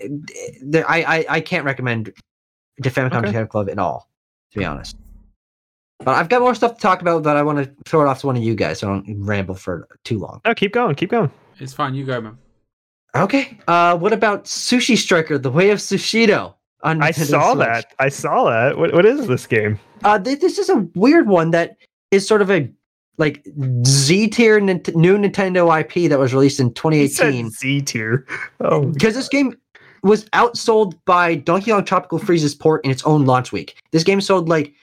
I, 0.02 1.04
I 1.04 1.26
I 1.30 1.42
can't 1.42 1.66
recommend 1.66 2.14
the 2.78 2.90
Famicom 2.90 3.18
Okay. 3.18 3.28
Detective 3.28 3.50
Club 3.50 3.70
at 3.70 3.80
all, 3.80 4.10
to 4.52 4.60
be 4.60 4.66
honest. 4.66 4.98
But 6.04 6.16
I've 6.16 6.30
got 6.30 6.42
more 6.42 6.56
stuff 6.56 6.76
to 6.76 6.82
talk 6.82 7.02
about, 7.02 7.24
but 7.24 7.38
I 7.38 7.44
want 7.44 7.60
to 7.64 7.72
throw 7.86 8.02
it 8.02 8.08
off 8.08 8.22
to 8.22 8.28
one 8.28 8.36
of 8.38 8.44
you 8.44 8.56
guys 8.56 8.80
so 8.80 8.90
I 8.90 8.94
don't 8.94 9.24
ramble 9.24 9.56
for 9.56 9.88
too 10.04 10.18
long. 10.20 10.42
no, 10.46 10.54
keep 10.56 10.74
going. 10.74 10.96
Keep 10.96 11.12
going. 11.12 11.32
It's 11.60 11.74
fine. 11.74 11.94
You 11.94 12.06
go, 12.06 12.20
man. 12.22 12.38
Okay. 13.16 13.58
Uh, 13.68 13.98
what 13.98 14.14
about 14.14 14.46
Sushi 14.46 14.98
Striker: 14.98 15.38
The 15.38 15.52
Way 15.52 15.70
of 15.72 15.80
Sushido? 15.80 16.56
On 16.84 17.02
I 17.04 17.12
Nintendo 17.12 17.26
saw 17.30 17.54
Switch? 17.54 17.68
that. 17.68 17.86
I 18.00 18.10
saw 18.10 18.50
that. 18.50 18.78
What 18.78 18.94
what 18.94 19.06
is 19.06 19.28
this 19.28 19.46
game? 19.46 19.80
Uh, 20.04 20.18
th- 20.18 20.40
this 20.40 20.58
is 20.58 20.70
a 20.70 20.78
weird 20.96 21.28
one 21.28 21.52
that 21.52 21.78
is 22.10 22.28
sort 22.28 22.42
of 22.42 22.50
a 22.50 22.68
like 23.20 23.46
Z 23.86 24.30
tier 24.30 24.60
Nint- 24.60 24.96
new 24.96 25.16
Nintendo 25.18 25.80
IP 25.80 26.10
that 26.10 26.18
was 26.18 26.34
released 26.34 26.60
in 26.60 26.74
2018. 26.74 27.52
Z 27.52 27.82
tier. 27.82 28.26
Oh, 28.62 28.88
Because 28.88 29.14
this 29.14 29.30
game 29.30 29.56
was 30.02 30.26
outsold 30.30 30.98
by 31.06 31.36
Donkey 31.36 31.70
Kong 31.70 31.86
Tropical 31.86 32.18
Freeze's 32.18 32.56
port 32.56 32.84
in 32.84 32.90
its 32.90 33.04
own 33.04 33.26
launch 33.26 33.52
week. 33.52 33.76
This 33.92 34.04
game 34.04 34.20
sold 34.20 34.50
like 34.50 34.74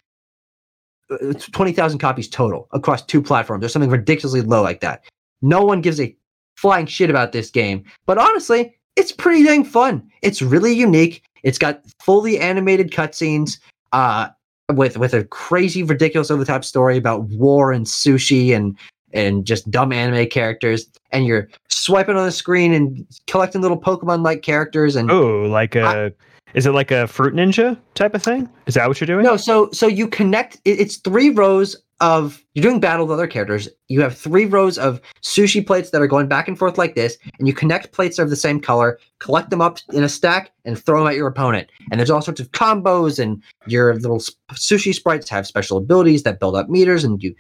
20,000 1.52 1.98
copies 1.98 2.28
total 2.28 2.68
across 2.72 3.05
two 3.05 3.22
platforms 3.22 3.64
or 3.64 3.68
something 3.68 3.90
ridiculously 3.90 4.43
low 4.43 4.62
like 4.62 4.80
that. 4.80 5.05
No 5.43 5.62
one 5.62 5.80
gives 5.80 6.01
a 6.01 6.14
flying 6.56 6.86
shit 6.86 7.10
about 7.10 7.32
this 7.32 7.51
game, 7.51 7.85
but 8.06 8.18
honestly, 8.18 8.76
it's 8.97 9.12
pretty 9.12 9.44
dang 9.44 9.64
fun. 9.64 10.09
It's 10.22 10.43
really 10.43 10.72
unique. 10.72 11.22
It's 11.44 11.59
got 11.59 11.82
fully 12.01 12.39
animated 12.39 12.90
cutscenes 12.90 13.59
uh, 13.93 14.28
with 14.72 14.98
with 14.98 15.14
a 15.14 15.24
crazy, 15.24 15.82
ridiculous, 15.82 16.30
over 16.30 16.44
the 16.44 16.52
top 16.52 16.64
story 16.64 16.97
about 16.97 17.22
war 17.24 17.72
and 17.72 17.86
sushi 17.86 18.55
and 18.55 18.76
and 19.12 19.47
just 19.47 19.70
dumb 19.70 19.93
anime 19.93 20.26
characters. 20.28 20.86
And 21.12 21.26
you're 21.26 21.48
swiping 21.68 22.16
on 22.16 22.26
the 22.26 22.32
screen 22.32 22.72
and 22.72 23.06
collecting 23.28 23.62
little 23.62 23.80
Pokemon 23.80 24.24
like 24.24 24.43
characters. 24.43 24.97
And 24.97 25.10
oh, 25.10 25.43
like 25.43 25.76
a. 25.76 26.12
is 26.54 26.66
it 26.66 26.72
like 26.72 26.90
a 26.90 27.06
fruit 27.06 27.34
ninja 27.34 27.78
type 27.94 28.14
of 28.14 28.22
thing? 28.22 28.48
Is 28.66 28.74
that 28.74 28.88
what 28.88 29.00
you're 29.00 29.06
doing? 29.06 29.24
no, 29.24 29.36
so 29.36 29.70
so 29.72 29.86
you 29.86 30.08
connect. 30.08 30.60
It's 30.64 30.96
three 30.96 31.30
rows 31.30 31.76
of 32.00 32.44
you're 32.54 32.62
doing 32.62 32.80
battle 32.80 33.06
with 33.06 33.14
other 33.14 33.26
characters. 33.26 33.68
You 33.88 34.00
have 34.02 34.16
three 34.16 34.44
rows 34.44 34.78
of 34.78 35.00
sushi 35.22 35.66
plates 35.66 35.90
that 35.90 36.00
are 36.00 36.06
going 36.06 36.28
back 36.28 36.46
and 36.46 36.58
forth 36.58 36.78
like 36.78 36.94
this, 36.94 37.18
and 37.38 37.48
you 37.48 37.54
connect 37.54 37.92
plates 37.92 38.18
are 38.18 38.24
the 38.24 38.36
same 38.36 38.60
color, 38.60 38.98
collect 39.18 39.50
them 39.50 39.60
up 39.60 39.78
in 39.92 40.04
a 40.04 40.08
stack, 40.08 40.52
and 40.64 40.78
throw 40.78 41.00
them 41.00 41.08
at 41.08 41.16
your 41.16 41.26
opponent. 41.26 41.68
And 41.90 41.98
there's 41.98 42.10
all 42.10 42.22
sorts 42.22 42.40
of 42.40 42.52
combos, 42.52 43.18
and 43.18 43.42
your 43.66 43.94
little 43.94 44.20
sushi 44.52 44.94
sprites 44.94 45.28
have 45.28 45.46
special 45.46 45.78
abilities 45.78 46.22
that 46.22 46.40
build 46.40 46.56
up 46.56 46.68
meters, 46.68 47.04
and 47.04 47.22
you. 47.22 47.34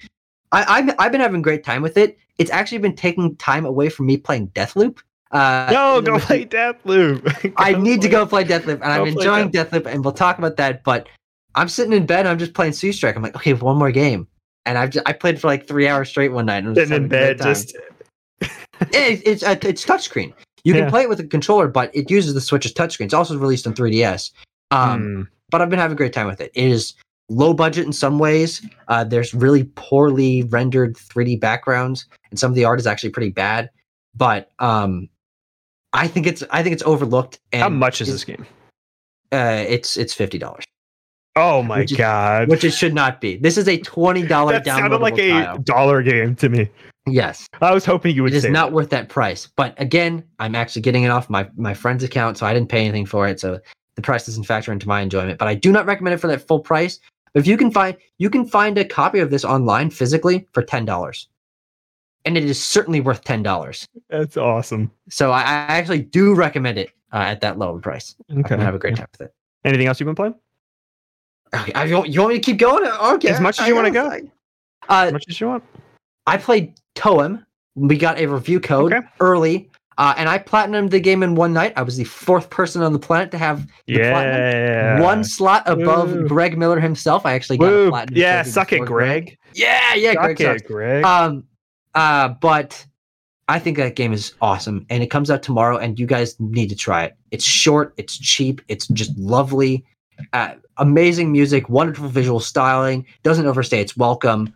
I, 0.50 0.64
I've 0.68 0.94
I've 0.98 1.12
been 1.12 1.20
having 1.20 1.42
great 1.42 1.64
time 1.64 1.82
with 1.82 1.96
it. 1.96 2.18
It's 2.38 2.50
actually 2.50 2.78
been 2.78 2.96
taking 2.96 3.36
time 3.36 3.66
away 3.66 3.88
from 3.88 4.06
me 4.06 4.16
playing 4.16 4.48
Deathloop. 4.48 4.98
Uh, 5.30 5.68
No, 5.72 6.00
go 6.00 6.18
play 6.18 6.44
Deathloop. 6.44 7.52
I 7.56 7.72
need 7.74 8.00
to 8.02 8.08
go 8.08 8.24
play 8.26 8.44
Deathloop, 8.44 8.80
and 8.82 8.84
I'm 8.84 9.06
enjoying 9.06 9.50
Deathloop, 9.50 9.86
and 9.86 10.02
we'll 10.04 10.14
talk 10.14 10.38
about 10.38 10.56
that. 10.56 10.82
But 10.84 11.08
I'm 11.54 11.68
sitting 11.68 11.92
in 11.92 12.06
bed, 12.06 12.26
I'm 12.26 12.38
just 12.38 12.54
playing 12.54 12.72
Sea 12.72 12.92
Strike. 12.92 13.16
I'm 13.16 13.22
like, 13.22 13.36
okay, 13.36 13.52
one 13.52 13.76
more 13.76 13.90
game, 13.90 14.26
and 14.64 14.78
I've 14.78 14.90
just, 14.90 15.06
I 15.08 15.12
played 15.12 15.40
for 15.40 15.48
like 15.48 15.66
three 15.68 15.86
hours 15.88 16.08
straight 16.08 16.32
one 16.32 16.46
night. 16.46 16.64
Sitting 16.74 16.96
in 16.96 17.04
a 17.04 17.08
bed, 17.08 17.38
just 17.38 17.76
It- 18.40 19.22
it's 19.26 19.42
uh, 19.42 19.56
it's 19.62 19.84
touchscreen. 19.84 20.32
You 20.64 20.72
can 20.74 20.84
Yeah. 20.84 20.90
play 20.90 21.02
it 21.02 21.08
with 21.08 21.20
a 21.20 21.24
controller, 21.26 21.68
but 21.68 21.94
it 21.94 22.10
uses 22.10 22.34
the 22.34 22.40
Switch's 22.40 22.72
touchscreen. 22.74 23.06
It's 23.06 23.14
also 23.14 23.36
released 23.38 23.66
on 23.66 23.74
3DS. 23.74 24.32
Um, 24.70 25.00
Hmm. 25.02 25.22
but 25.50 25.62
I've 25.62 25.70
been 25.70 25.78
having 25.78 25.94
a 25.94 25.96
great 25.96 26.12
time 26.12 26.26
with 26.26 26.40
it. 26.40 26.50
It 26.54 26.70
is 26.70 26.94
low 27.30 27.54
budget 27.54 27.86
in 27.86 27.92
some 27.92 28.18
ways. 28.18 28.64
Uh, 28.88 29.04
there's 29.04 29.34
really 29.34 29.64
poorly 29.76 30.42
rendered 30.44 30.96
3D 30.96 31.36
backgrounds, 31.36 32.06
and 32.30 32.38
some 32.38 32.50
of 32.50 32.54
the 32.54 32.64
art 32.64 32.78
is 32.80 32.86
actually 32.86 33.10
pretty 33.10 33.30
bad. 33.30 33.70
But 34.14 34.50
um, 34.58 35.08
I 35.92 36.06
think 36.06 36.26
it's 36.26 36.42
I 36.50 36.62
think 36.62 36.72
it's 36.74 36.82
overlooked. 36.84 37.38
And 37.52 37.62
How 37.62 37.68
much 37.68 38.00
is 38.00 38.08
this 38.08 38.24
game? 38.24 38.46
Uh, 39.32 39.64
it's 39.68 39.96
it's 39.96 40.14
fifty 40.14 40.38
dollars. 40.38 40.64
Oh 41.36 41.62
my 41.62 41.80
Which 41.80 41.96
god. 41.96 42.48
which 42.48 42.64
it 42.64 42.72
should 42.72 42.94
not 42.94 43.20
be. 43.20 43.36
This 43.36 43.56
is 43.56 43.68
a 43.68 43.78
twenty 43.78 44.22
dollar 44.26 44.52
that 44.54 44.64
sounded 44.64 45.00
like 45.00 45.18
a 45.18 45.30
tile. 45.30 45.58
dollar 45.58 46.02
game 46.02 46.34
to 46.36 46.48
me. 46.48 46.68
Yes, 47.06 47.46
I 47.62 47.72
was 47.72 47.84
hoping 47.86 48.14
you 48.14 48.22
would 48.22 48.34
it 48.34 48.36
is 48.36 48.44
not 48.44 48.66
that. 48.70 48.72
worth 48.74 48.90
that 48.90 49.08
price. 49.08 49.46
But 49.56 49.74
again, 49.80 50.22
I'm 50.40 50.54
actually 50.54 50.82
getting 50.82 51.04
it 51.04 51.08
off 51.10 51.30
my 51.30 51.48
my 51.56 51.74
friend's 51.74 52.04
account, 52.04 52.36
so 52.38 52.46
I 52.46 52.52
didn't 52.52 52.68
pay 52.68 52.80
anything 52.80 53.06
for 53.06 53.26
it. 53.28 53.40
So 53.40 53.60
the 53.94 54.02
price 54.02 54.26
doesn't 54.26 54.44
factor 54.44 54.72
into 54.72 54.86
my 54.88 55.00
enjoyment. 55.00 55.38
But 55.38 55.48
I 55.48 55.54
do 55.54 55.72
not 55.72 55.86
recommend 55.86 56.14
it 56.14 56.18
for 56.18 56.26
that 56.28 56.46
full 56.46 56.60
price. 56.60 56.98
But 57.32 57.40
if 57.40 57.46
you 57.46 57.56
can 57.56 57.70
find 57.70 57.96
you 58.18 58.28
can 58.30 58.46
find 58.46 58.76
a 58.78 58.84
copy 58.84 59.20
of 59.20 59.30
this 59.30 59.44
online 59.44 59.90
physically 59.90 60.46
for 60.52 60.62
ten 60.62 60.84
dollars, 60.84 61.28
and 62.24 62.36
it 62.36 62.44
is 62.44 62.62
certainly 62.62 63.00
worth 63.00 63.24
ten 63.24 63.42
dollars. 63.42 63.86
That's 64.10 64.36
awesome. 64.36 64.90
So 65.08 65.30
I, 65.30 65.40
I 65.40 65.44
actually 65.78 66.02
do 66.02 66.34
recommend 66.34 66.78
it 66.78 66.90
uh, 67.12 67.16
at 67.18 67.40
that 67.42 67.58
lower 67.58 67.80
price. 67.80 68.14
Okay. 68.30 68.56
have 68.56 68.74
a 68.74 68.78
great 68.78 68.96
time 68.96 69.06
with 69.12 69.28
it. 69.28 69.34
Anything 69.64 69.86
else 69.86 69.98
you've 70.00 70.06
been 70.06 70.14
playing? 70.14 70.34
Okay, 71.54 71.72
I- 71.72 71.84
you, 71.84 71.94
want, 71.96 72.08
you 72.10 72.20
want 72.20 72.34
me 72.34 72.38
to 72.40 72.44
keep 72.44 72.58
going? 72.58 72.84
Okay, 72.86 73.28
As 73.30 73.40
much 73.40 73.58
as 73.60 73.66
you 73.68 73.74
wanna 73.74 73.90
go. 73.90 74.06
I- 74.08 74.22
Uh, 74.88 75.06
As 75.06 75.12
much 75.12 75.24
as 75.28 75.40
you 75.40 75.46
want. 75.48 75.64
I 76.26 76.36
played 76.36 76.74
Toem. 76.94 77.44
We 77.74 77.96
got 77.96 78.18
a 78.18 78.26
review 78.26 78.60
code 78.60 78.92
Okay. 78.92 79.06
early, 79.20 79.70
uh, 79.98 80.14
and 80.16 80.28
I 80.28 80.38
platinumed 80.38 80.90
the 80.90 81.00
game 81.00 81.22
in 81.22 81.34
one 81.34 81.52
night. 81.52 81.72
I 81.76 81.82
was 81.82 81.96
the 81.96 82.04
fourth 82.04 82.50
person 82.50 82.82
on 82.82 82.92
the 82.92 82.98
planet 82.98 83.30
to 83.32 83.38
have 83.38 83.66
the 83.86 83.94
platinum. 83.98 84.40
Yeah. 84.40 85.00
One 85.00 85.24
slot 85.24 85.62
above 85.66 86.12
Woo. 86.12 86.28
Greg 86.28 86.58
Miller 86.58 86.80
himself. 86.80 87.24
I 87.24 87.32
actually 87.34 87.58
got 87.58 87.72
a 87.72 87.88
platinum. 87.88 88.18
Yeah, 88.18 88.42
suck 88.42 88.72
it, 88.72 88.80
before 88.80 88.86
Greg. 88.98 89.38
Yeah, 89.54 89.94
yeah, 89.94 90.12
Suck 90.14 90.22
Greg 90.36 90.40
it. 90.40 90.66
Greg. 90.66 91.04
Um, 91.04 91.44
uh, 91.98 92.28
but 92.28 92.86
I 93.48 93.58
think 93.58 93.76
that 93.76 93.96
game 93.96 94.12
is 94.12 94.32
awesome, 94.40 94.86
and 94.88 95.02
it 95.02 95.08
comes 95.08 95.32
out 95.32 95.42
tomorrow, 95.42 95.76
and 95.78 95.98
you 95.98 96.06
guys 96.06 96.38
need 96.38 96.68
to 96.68 96.76
try 96.76 97.02
it. 97.02 97.16
It's 97.32 97.44
short, 97.44 97.92
it's 97.96 98.16
cheap, 98.16 98.60
it's 98.68 98.86
just 98.86 99.18
lovely, 99.18 99.84
uh, 100.32 100.54
amazing 100.76 101.32
music, 101.32 101.68
wonderful 101.68 102.08
visual 102.08 102.38
styling, 102.38 103.04
doesn't 103.24 103.46
overstay 103.46 103.80
its 103.80 103.96
welcome, 103.96 104.54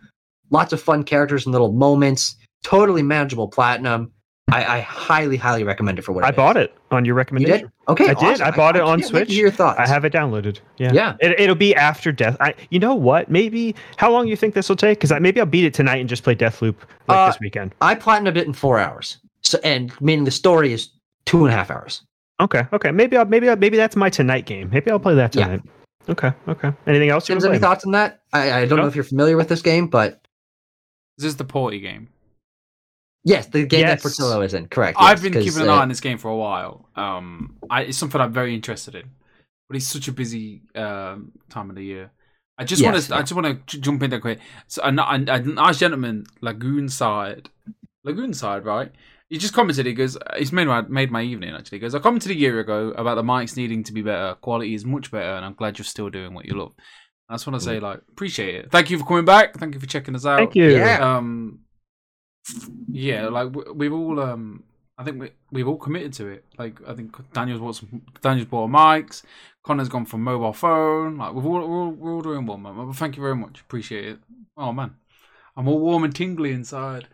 lots 0.51 0.71
of 0.71 0.81
fun 0.81 1.03
characters 1.03 1.45
and 1.45 1.51
little 1.51 1.73
moments, 1.73 2.37
totally 2.63 3.03
manageable 3.03 3.49
platinum. 3.49 4.09
I, 4.53 4.77
I 4.77 4.79
highly, 4.81 5.37
highly 5.37 5.63
recommend 5.63 5.99
it 5.99 6.03
for 6.03 6.11
what 6.11 6.23
I 6.23 6.27
it 6.27 6.31
is. 6.31 6.35
bought 6.35 6.57
it 6.57 6.73
on 6.91 7.05
your 7.05 7.13
You 7.13 7.17
recommendation. 7.17 7.67
did? 7.67 7.71
Okay, 7.89 8.09
I 8.09 8.13
did. 8.13 8.41
I 8.41 8.51
bought 8.51 8.75
it 8.75 8.81
on 8.81 8.99
can't 8.99 9.11
wait 9.13 9.19
to 9.21 9.25
Switch. 9.25 9.31
hear 9.33 9.41
your 9.47 9.51
thoughts. 9.51 9.79
I 9.79 9.87
have 9.87 10.05
it 10.05 10.13
downloaded. 10.13 10.59
Yeah. 10.77 10.91
Yeah. 10.93 11.15
It, 11.19 11.39
it'll 11.39 11.55
be 11.55 11.75
after 11.75 12.11
Death. 12.11 12.37
I. 12.39 12.53
You 12.69 12.79
know 12.79 12.95
what? 12.95 13.29
Maybe. 13.29 13.75
How 13.97 14.11
long 14.11 14.27
you 14.27 14.35
think 14.35 14.53
this 14.53 14.69
will 14.69 14.75
take? 14.75 14.99
Because 14.99 15.11
maybe 15.19 15.39
I'll 15.39 15.45
beat 15.45 15.65
it 15.65 15.73
tonight 15.73 15.97
and 15.97 16.07
just 16.07 16.23
play 16.23 16.35
Deathloop 16.35 16.75
like 17.07 17.17
Uh, 17.17 17.27
this 17.27 17.39
weekend. 17.39 17.73
I 17.81 17.95
platinumed 17.95 18.37
it 18.37 18.45
in 18.47 18.53
four 18.53 18.79
hours. 18.79 19.17
So, 19.41 19.59
and 19.63 19.91
meaning 20.01 20.25
the 20.25 20.31
story 20.31 20.71
is 20.73 20.89
two 21.25 21.45
and 21.45 21.53
a 21.53 21.57
half 21.57 21.69
hours. 21.71 22.01
Okay. 22.39 22.63
Okay. 22.73 22.91
Maybe. 22.91 23.17
I'll. 23.17 23.25
Maybe. 23.25 23.49
I'll, 23.49 23.55
maybe 23.57 23.77
that's 23.77 23.95
my 23.95 24.09
tonight 24.09 24.45
game. 24.45 24.69
Maybe 24.71 24.91
I'll 24.91 24.99
play 24.99 25.15
that 25.15 25.35
Yeah. 25.35 25.45
tonight. 25.45 25.61
Okay. 26.09 26.31
Okay. 26.49 26.71
Anything 26.85 27.09
else 27.09 27.29
you 27.29 27.33
Sims, 27.33 27.45
any 27.45 27.59
thoughts 27.59 27.85
on 27.85 27.93
that? 27.93 28.19
I, 28.33 28.51
I 28.51 28.65
don't 28.65 28.75
No. 28.77 28.83
know 28.83 28.87
if 28.89 28.95
you're 28.95 29.05
familiar 29.05 29.37
with 29.37 29.47
this 29.47 29.61
game, 29.61 29.87
but 29.87 30.19
This 31.17 31.25
is 31.27 31.37
the 31.37 31.45
Porty 31.45 31.81
game. 31.81 32.09
Yes, 33.23 33.47
the 33.47 33.65
game 33.65 33.81
Yes. 33.81 34.01
that 34.01 34.09
Portillo 34.09 34.41
is 34.41 34.53
in. 34.53 34.67
Correct. 34.67 34.97
I've 34.99 35.21
been 35.21 35.33
keeping 35.33 35.61
an 35.63 35.69
uh, 35.69 35.73
eye 35.75 35.81
on 35.81 35.89
this 35.89 35.99
game 36.01 36.17
for 36.17 36.29
a 36.29 36.35
while. 36.35 36.89
Um, 36.95 37.57
I, 37.69 37.83
it's 37.83 37.97
something 37.97 38.19
I'm 38.19 38.33
very 38.33 38.53
interested 38.53 38.95
in, 38.95 39.09
but 39.67 39.77
it's 39.77 39.87
such 39.87 40.07
a 40.07 40.11
busy 40.11 40.61
um, 40.75 41.31
time 41.49 41.69
of 41.69 41.75
the 41.75 41.83
year. 41.83 42.11
I 42.57 42.65
just 42.65 42.83
want 42.83 42.95
Yes, 42.95 43.07
to. 43.07 43.15
I 43.15 43.19
just 43.21 43.33
want 43.33 43.67
to 43.67 43.79
jump 43.79 44.03
in 44.03 44.11
there 44.11 44.19
quick. 44.19 44.39
So 44.67 44.83
a, 44.83 44.89
a, 44.89 45.15
a 45.15 45.39
nice 45.39 45.79
gentleman, 45.79 46.25
Lagoon 46.41 46.87
Side, 46.87 47.49
Lagoon 48.03 48.33
Side, 48.33 48.63
right? 48.65 48.91
He 49.29 49.39
just 49.39 49.53
commented. 49.55 49.87
He 49.87 49.93
goes, 49.93 50.17
"It's 50.35 50.51
made 50.51 50.67
my 50.67 50.81
made 50.81 51.09
my 51.09 51.23
evening." 51.23 51.55
Actually, 51.55 51.79
he 51.79 51.81
goes, 51.81 51.95
"I 51.95 51.99
commented 51.99 52.29
a 52.31 52.35
year 52.35 52.59
ago 52.59 52.89
about 52.95 53.15
the 53.15 53.23
mics 53.23 53.57
needing 53.57 53.83
to 53.85 53.93
be 53.93 54.03
better. 54.03 54.35
Quality 54.35 54.75
is 54.75 54.85
much 54.85 55.09
better, 55.09 55.31
and 55.33 55.43
I'm 55.43 55.53
glad 55.55 55.79
you're 55.79 55.85
still 55.85 56.09
doing 56.11 56.35
what 56.35 56.45
you 56.45 56.55
love." 56.55 56.73
I 57.27 57.33
just 57.35 57.47
want 57.47 57.59
to 57.59 57.65
say, 57.65 57.79
like, 57.79 58.01
appreciate 58.11 58.53
it. 58.53 58.69
Thank 58.71 58.91
you 58.91 58.99
for 58.99 59.05
coming 59.05 59.25
back. 59.25 59.55
Thank 59.57 59.73
you 59.73 59.79
for 59.79 59.87
checking 59.87 60.13
us 60.13 60.25
out 60.25 60.37
Thank 60.37 60.55
you. 60.55 60.69
Yeah. 60.75 61.17
um 61.17 61.61
yeah 62.91 63.27
like 63.27 63.53
we- 63.55 63.71
we've 63.73 63.93
all 63.93 64.19
um 64.19 64.63
i 64.97 65.03
think 65.03 65.19
we, 65.21 65.31
we've 65.51 65.67
all 65.67 65.77
committed 65.77 66.13
to 66.13 66.27
it. 66.27 66.43
Like 66.57 66.79
i 66.87 66.93
think 66.93 67.15
daniel's 67.33 67.61
bought 67.61 67.75
some 67.75 68.01
daniel's 68.21 68.47
bought 68.49 68.69
mics. 68.69 69.23
Connor's 69.63 69.87
gone 69.87 70.05
from 70.05 70.23
mobile 70.25 70.51
phone. 70.51 71.17
Like 71.17 71.33
we've 71.33 71.45
all, 71.45 71.53
we're, 71.53 71.83
all, 71.83 71.91
we're 71.91 72.13
all 72.15 72.21
doing 72.21 72.45
one 72.45 72.61
man. 72.63 72.75
But 72.75 72.95
thank 72.97 73.15
you 73.15 73.21
very 73.23 73.35
much. 73.35 73.61
Appreciate 73.61 74.05
it. 74.05 74.19
Oh 74.57 74.73
man. 74.73 74.95
I'm 75.55 75.67
all 75.69 75.79
warm 75.79 76.03
and 76.03 76.13
tingly 76.13 76.51
inside. 76.51 77.07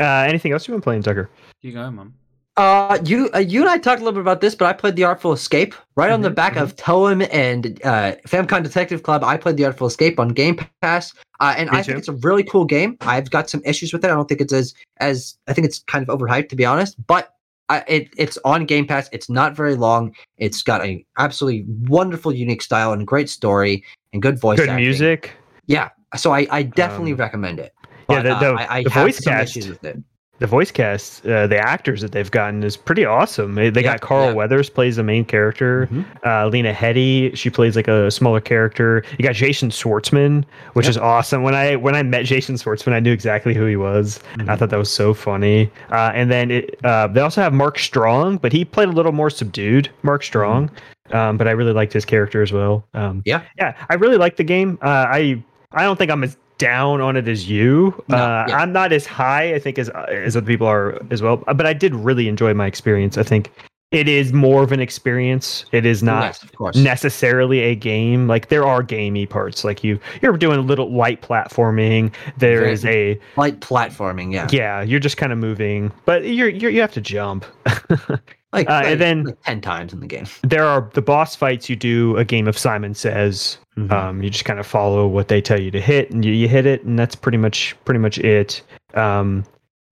Uh, 0.00 0.24
anything 0.28 0.50
else 0.52 0.66
you've 0.66 0.74
been 0.74 0.82
playing, 0.82 1.02
Tucker? 1.02 1.30
you 1.62 1.72
go 1.72 1.90
man 1.90 2.14
Uh, 2.58 2.98
you 3.04 3.30
uh, 3.34 3.38
you 3.38 3.60
and 3.60 3.70
I 3.70 3.78
talked 3.78 4.00
a 4.00 4.04
little 4.04 4.18
bit 4.18 4.20
about 4.20 4.40
this, 4.40 4.56
but 4.56 4.66
I 4.66 4.72
played 4.72 4.96
the 4.96 5.04
Artful 5.04 5.32
Escape 5.32 5.76
right 5.94 6.10
on 6.10 6.22
the 6.22 6.30
Mhm, 6.30 6.34
back 6.34 6.56
of 6.56 6.74
Toem 6.74 7.28
and 7.32 7.80
uh, 7.84 8.16
Famicom 8.26 8.64
Detective 8.64 9.04
Club. 9.04 9.22
I 9.22 9.36
played 9.36 9.56
the 9.56 9.64
Artful 9.64 9.86
Escape 9.86 10.18
on 10.18 10.30
Game 10.30 10.58
Pass, 10.82 11.14
uh, 11.38 11.54
and 11.56 11.70
Me 11.70 11.78
I 11.78 11.82
too. 11.82 11.86
think 11.92 11.98
it's 12.00 12.08
a 12.08 12.14
really 12.14 12.42
cool 12.42 12.64
game. 12.64 12.96
I've 13.02 13.30
got 13.30 13.48
some 13.48 13.62
issues 13.64 13.92
with 13.92 14.04
it. 14.04 14.10
I 14.10 14.14
don't 14.14 14.28
think 14.28 14.40
it's 14.40 14.52
as 14.52 14.74
as 14.98 15.38
I 15.46 15.52
think 15.52 15.66
it's 15.68 15.78
kind 15.84 16.06
of 16.06 16.18
overhyped 16.18 16.48
to 16.50 16.56
be 16.56 16.64
honest, 16.64 16.94
but. 17.06 17.32
I, 17.70 17.84
it, 17.86 18.08
it's 18.16 18.38
on 18.46 18.64
Game 18.64 18.86
Pass. 18.86 19.10
It's 19.12 19.28
not 19.28 19.54
very 19.54 19.74
long. 19.74 20.14
It's 20.38 20.62
got 20.62 20.82
a 20.86 21.04
absolutely 21.18 21.66
wonderful, 21.86 22.32
unique 22.32 22.62
style 22.62 22.94
and 22.94 23.06
great 23.06 23.28
story 23.28 23.84
and 24.14 24.22
good 24.22 24.40
voice. 24.40 24.58
Good 24.58 24.70
acting. 24.70 24.86
music. 24.86 25.32
Yeah, 25.66 25.90
so 26.16 26.32
I, 26.32 26.46
I 26.50 26.62
definitely 26.62 27.12
Um, 27.12 27.18
recommend 27.18 27.60
it. 27.60 27.74
yeah, 28.08 28.22
But, 28.22 28.40
the- 28.40 28.54
uh, 28.54 28.56
I, 28.56 28.78
I 28.78 28.82
the 28.84 28.88
voice 28.88 29.20
cast. 29.20 29.54
issues 29.54 29.68
with 29.68 29.84
it. 29.84 29.98
The 30.40 30.46
voice 30.46 30.70
cast, 30.70 31.26
uh, 31.26 31.48
the 31.48 31.58
actors 31.58 32.00
that 32.00 32.12
they've 32.12 32.30
gotten 32.30 32.62
is 32.62 32.76
pretty 32.76 33.04
awesome. 33.04 33.54
They, 33.56 33.70
they 33.70 33.82
got 33.82 34.00
Carl. 34.00 34.34
Weathers 34.34 34.70
plays 34.70 34.94
the 34.96 35.02
main 35.02 35.24
character. 35.24 35.88
Mhm. 35.90 36.04
Uh, 36.24 36.46
Lena 36.48 36.72
Headey, 36.72 37.36
she 37.36 37.50
plays 37.50 37.74
like 37.74 37.88
a 37.88 38.08
smaller 38.10 38.40
character. 38.40 39.02
You 39.18 39.24
got 39.24 39.34
Jason 39.34 39.70
Schwartzman, 39.70 40.44
which 40.74 40.86
Yep. 40.86 40.90
is 40.90 40.96
awesome. 40.98 41.42
When 41.42 41.54
I 41.56 41.74
when 41.76 41.96
I 41.96 42.02
met 42.04 42.24
Jason 42.24 42.54
Schwartzman, 42.54 42.92
I 42.92 43.00
knew 43.00 43.12
exactly 43.12 43.52
who 43.52 43.66
he 43.66 43.74
was. 43.76 44.20
I 44.38 44.42
Mhm. 44.42 44.58
thought 44.58 44.70
that 44.70 44.78
was 44.78 44.92
so 44.92 45.12
funny. 45.12 45.70
Uh, 45.90 46.12
and 46.14 46.30
then 46.30 46.50
it, 46.52 46.78
uh, 46.84 47.08
they 47.08 47.20
also 47.20 47.40
have 47.42 47.52
Mark 47.52 47.78
Strong, 47.78 48.36
but 48.38 48.52
he 48.52 48.64
played 48.64 48.88
a 48.88 48.92
little 48.92 49.12
more 49.12 49.30
subdued. 49.30 49.88
Mark 50.02 50.22
Strong, 50.22 50.70
um, 51.12 51.36
but 51.36 51.48
I 51.48 51.50
really 51.50 51.72
liked 51.72 51.92
his 51.92 52.04
character 52.04 52.42
as 52.42 52.52
well. 52.52 52.86
Um, 52.94 53.22
Yeah. 53.24 53.40
yeah, 53.58 53.74
I 53.90 53.94
really 53.94 54.16
liked 54.18 54.36
the 54.36 54.44
game. 54.44 54.78
Uh, 54.82 55.06
I 55.08 55.42
I 55.72 55.82
don't 55.82 55.98
think 55.98 56.10
I'm 56.10 56.22
as 56.24 56.36
down 56.58 57.00
on 57.00 57.16
it 57.16 57.28
as 57.28 57.48
you. 57.48 57.94
No, 58.08 58.16
uh, 58.16 58.46
yeah. 58.48 58.56
I'm 58.58 58.72
not 58.72 58.92
as 58.92 59.06
high, 59.06 59.54
I 59.54 59.58
think, 59.58 59.78
as 59.78 59.88
as 60.08 60.36
other 60.36 60.46
people 60.46 60.66
are 60.66 61.00
as 61.10 61.22
well. 61.22 61.38
But 61.38 61.66
I 61.66 61.72
did 61.72 61.94
really 61.94 62.28
enjoy 62.28 62.52
my 62.54 62.66
experience. 62.66 63.16
I 63.16 63.22
think 63.22 63.50
it 63.90 64.06
is 64.06 64.34
more 64.34 64.62
of 64.62 64.70
an 64.70 64.80
experience. 64.80 65.64
It 65.72 65.86
is 65.86 66.02
not 66.02 66.38
Yes, 66.60 66.76
necessarily 66.76 67.60
a 67.60 67.74
game. 67.74 68.28
Like 68.28 68.48
there 68.48 68.66
are 68.66 68.82
gamey 68.82 69.24
parts. 69.24 69.64
Like 69.64 69.82
you 69.82 69.98
you're 70.20 70.36
doing 70.36 70.58
a 70.58 70.62
little 70.62 70.90
light 70.92 71.22
platforming. 71.22 72.12
There 72.36 72.60
Very- 72.60 72.72
is 72.72 72.84
a 72.84 73.18
Light 73.36 73.60
platforming, 73.60 74.32
yeah. 74.32 74.46
yeah. 74.50 74.82
You're 74.82 75.00
just 75.00 75.16
kind 75.16 75.32
of 75.32 75.38
moving, 75.38 75.90
but 76.04 76.24
you're, 76.24 76.50
you're 76.50 76.70
you 76.70 76.82
have 76.82 76.92
to 76.92 77.00
jump. 77.00 77.46
Like, 78.52 78.68
Uh, 78.68 78.82
and 78.84 79.00
then- 79.00 79.24
like 79.24 79.42
ten 79.44 79.60
times 79.60 79.92
in 79.92 80.00
the 80.00 80.06
game. 80.06 80.26
there 80.42 80.64
are 80.64 80.88
the 80.94 81.02
boss 81.02 81.36
fights. 81.36 81.68
You 81.68 81.76
do 81.76 82.16
a 82.16 82.24
game 82.24 82.48
of 82.48 82.56
Simon 82.56 82.94
Says. 82.94 83.58
Mm-hmm. 83.76 83.92
Um, 83.92 84.22
you 84.22 84.30
just 84.30 84.44
kind 84.44 84.58
of 84.58 84.66
follow 84.66 85.06
what 85.06 85.28
they 85.28 85.40
tell 85.40 85.60
you 85.60 85.70
to 85.70 85.80
hit, 85.80 86.10
and 86.10 86.24
you, 86.24 86.32
you 86.32 86.48
hit 86.48 86.66
it, 86.66 86.82
and 86.84 86.98
that's 86.98 87.14
pretty 87.14 87.38
much 87.38 87.76
pretty 87.84 88.00
much 88.00 88.18
it. 88.18 88.62
Um, 88.94 89.44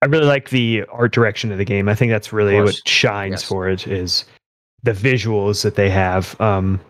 I 0.02 0.06
really 0.06 0.26
like 0.26 0.50
the 0.50 0.84
art 0.90 1.12
direction 1.12 1.52
of 1.52 1.58
the 1.58 1.64
game. 1.64 1.88
I 1.88 1.94
think 1.94 2.10
that's 2.10 2.32
really 2.32 2.60
what 2.60 2.80
shines 2.88 3.32
Yes. 3.32 3.42
for 3.44 3.68
it 3.68 3.86
is 3.86 4.24
the 4.82 4.92
visuals 4.92 5.62
that 5.62 5.74
they 5.74 5.88
have. 5.90 6.38
Um, 6.40 6.80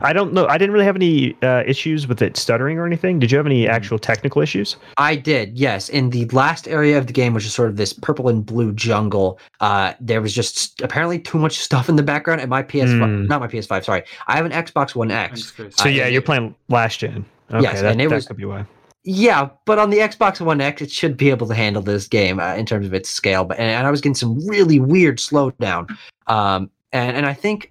I 0.00 0.12
don't 0.12 0.32
know. 0.32 0.46
I 0.46 0.58
didn't 0.58 0.72
really 0.72 0.84
have 0.84 0.96
any 0.96 1.36
uh, 1.42 1.62
issues 1.66 2.06
with 2.06 2.20
it 2.22 2.36
stuttering 2.36 2.78
or 2.78 2.86
anything. 2.86 3.18
Did 3.18 3.30
you 3.30 3.36
have 3.38 3.46
any 3.46 3.64
Mhm. 3.64 3.70
actual 3.70 3.98
technical 3.98 4.42
issues? 4.42 4.76
I 4.96 5.16
did, 5.16 5.58
yes. 5.58 5.88
In 5.88 6.10
the 6.10 6.26
last 6.26 6.68
area 6.68 6.98
of 6.98 7.06
the 7.06 7.12
game, 7.12 7.32
which 7.34 7.44
is 7.46 7.52
sort 7.54 7.68
of 7.70 7.76
this 7.76 7.92
purple 7.92 8.28
and 8.28 8.44
blue 8.44 8.72
jungle, 8.72 9.38
uh, 9.60 9.94
there 10.00 10.20
was 10.20 10.34
just 10.34 10.80
apparently 10.82 11.18
too 11.18 11.38
much 11.38 11.58
stuff 11.68 11.88
in 11.88 11.96
the 11.96 12.02
background. 12.02 12.40
And 12.40 12.50
my 12.50 12.62
PS5, 12.62 13.08
Hmm. 13.08 13.26
not 13.26 13.40
my 13.40 13.48
PS5, 13.48 13.84
sorry, 13.84 14.02
I 14.26 14.36
have 14.36 14.44
an 14.46 14.52
Xbox 14.52 14.94
One 14.94 15.10
X. 15.10 15.52
So 15.56 15.84
Uh, 15.86 15.88
yeah, 15.88 16.06
you're 16.06 16.22
playing 16.22 16.54
last 16.68 16.98
gen. 17.00 17.24
Okay, 17.50 17.62
Yes, 17.62 17.80
that, 17.80 17.92
and 17.92 18.00
it 18.02 18.08
that 18.10 18.14
was- 18.14 18.26
could 18.26 18.36
be 18.36 18.44
why. 18.44 18.64
Yeah, 19.04 19.48
but 19.64 19.78
on 19.78 19.88
the 19.88 19.98
Xbox 19.98 20.38
One 20.40 20.60
X, 20.60 20.82
it 20.82 20.90
should 20.90 21.16
be 21.16 21.30
able 21.30 21.46
to 21.46 21.54
handle 21.54 21.80
this 21.80 22.06
game 22.06 22.38
uh, 22.40 22.54
in 22.56 22.66
terms 22.66 22.86
of 22.86 22.92
its 22.92 23.08
scale. 23.08 23.44
But 23.44 23.58
and, 23.58 23.70
and 23.70 23.86
I 23.86 23.90
was 23.90 24.02
getting 24.02 24.14
some 24.14 24.38
really 24.46 24.80
weird 24.80 25.16
slowdown. 25.18 25.88
Um, 26.26 26.68
and 26.92 27.16
and 27.16 27.24
I 27.24 27.32
think 27.32 27.70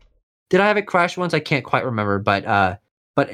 did 0.49 0.59
I 0.59 0.67
have 0.67 0.77
it 0.77 0.83
crash 0.83 1.17
once? 1.17 1.33
I 1.33 1.39
can't 1.39 1.65
quite 1.65 1.85
remember, 1.85 2.19
but 2.19 2.45
uh, 2.45 2.77
but 3.15 3.29
uh, 3.29 3.33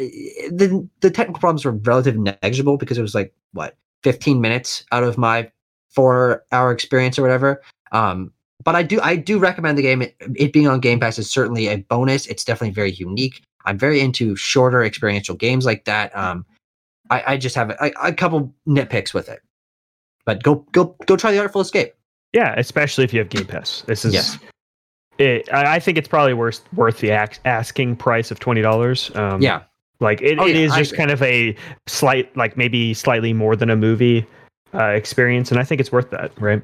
the 0.49 0.87
the 1.01 1.11
technical 1.11 1.39
problems 1.39 1.65
were 1.65 1.71
relatively 1.71 2.21
negligible 2.21 2.77
because 2.77 2.97
it 2.97 3.01
was 3.01 3.15
like 3.15 3.33
what 3.51 3.77
15 4.03 4.41
minutes 4.41 4.85
out 4.91 5.03
of 5.03 5.17
my 5.17 5.51
four 5.89 6.43
hour 6.51 6.71
experience 6.71 7.19
or 7.19 7.21
whatever. 7.21 7.61
Um, 7.91 8.31
but 8.63 8.75
I 8.75 8.83
do 8.83 8.99
I 9.01 9.15
do 9.15 9.39
recommend 9.39 9.77
the 9.77 9.81
game. 9.81 10.01
It, 10.01 10.15
it 10.35 10.53
being 10.53 10.67
on 10.67 10.79
Game 10.79 10.99
Pass 10.99 11.19
is 11.19 11.29
certainly 11.29 11.67
a 11.67 11.77
bonus. 11.77 12.25
It's 12.27 12.43
definitely 12.43 12.73
very 12.73 12.91
unique. 12.91 13.43
I'm 13.65 13.77
very 13.77 14.01
into 14.01 14.35
shorter 14.35 14.83
experiential 14.83 15.35
games 15.35 15.65
like 15.65 15.85
that. 15.85 16.15
Um, 16.17 16.45
I, 17.09 17.23
I 17.27 17.37
just 17.37 17.55
have 17.55 17.69
a, 17.71 17.91
a 18.01 18.13
couple 18.13 18.53
nitpicks 18.67 19.13
with 19.13 19.29
it. 19.29 19.41
But 20.25 20.43
go 20.43 20.65
go 20.71 20.95
go 21.05 21.17
try 21.17 21.31
the 21.31 21.39
Artful 21.39 21.61
Escape. 21.61 21.93
Yeah, 22.33 22.55
especially 22.57 23.03
if 23.03 23.13
you 23.13 23.19
have 23.19 23.29
Game 23.29 23.45
Pass. 23.45 23.83
This 23.85 24.05
is. 24.05 24.13
Yes. 24.13 24.37
It, 25.17 25.51
I 25.53 25.75
I 25.75 25.79
think 25.79 25.97
it's 25.97 26.07
probably 26.07 26.33
worth 26.33 26.61
worth 26.73 26.99
the 26.99 27.11
ax- 27.11 27.39
asking 27.45 27.95
price 27.97 28.31
of 28.31 28.39
twenty 28.39 28.61
dollars. 28.61 29.11
Um, 29.15 29.41
Yeah. 29.41 29.63
Like 29.99 30.21
it, 30.21 30.37
Oh, 30.39 30.45
it 30.45 30.55
yeah, 30.55 30.63
is 30.63 30.73
just 30.73 30.95
kind 30.95 31.11
of 31.11 31.21
a 31.21 31.55
slight, 31.87 32.35
like 32.35 32.57
maybe 32.57 32.93
slightly 32.93 33.31
more 33.31 33.55
than 33.55 33.69
a 33.69 33.75
movie 33.75 34.25
uh, 34.73 34.85
experience, 34.87 35.49
and 35.51 35.59
I 35.59 35.63
think 35.63 35.79
it's 35.79 35.91
worth 35.91 36.09
that, 36.09 36.31
right? 36.41 36.61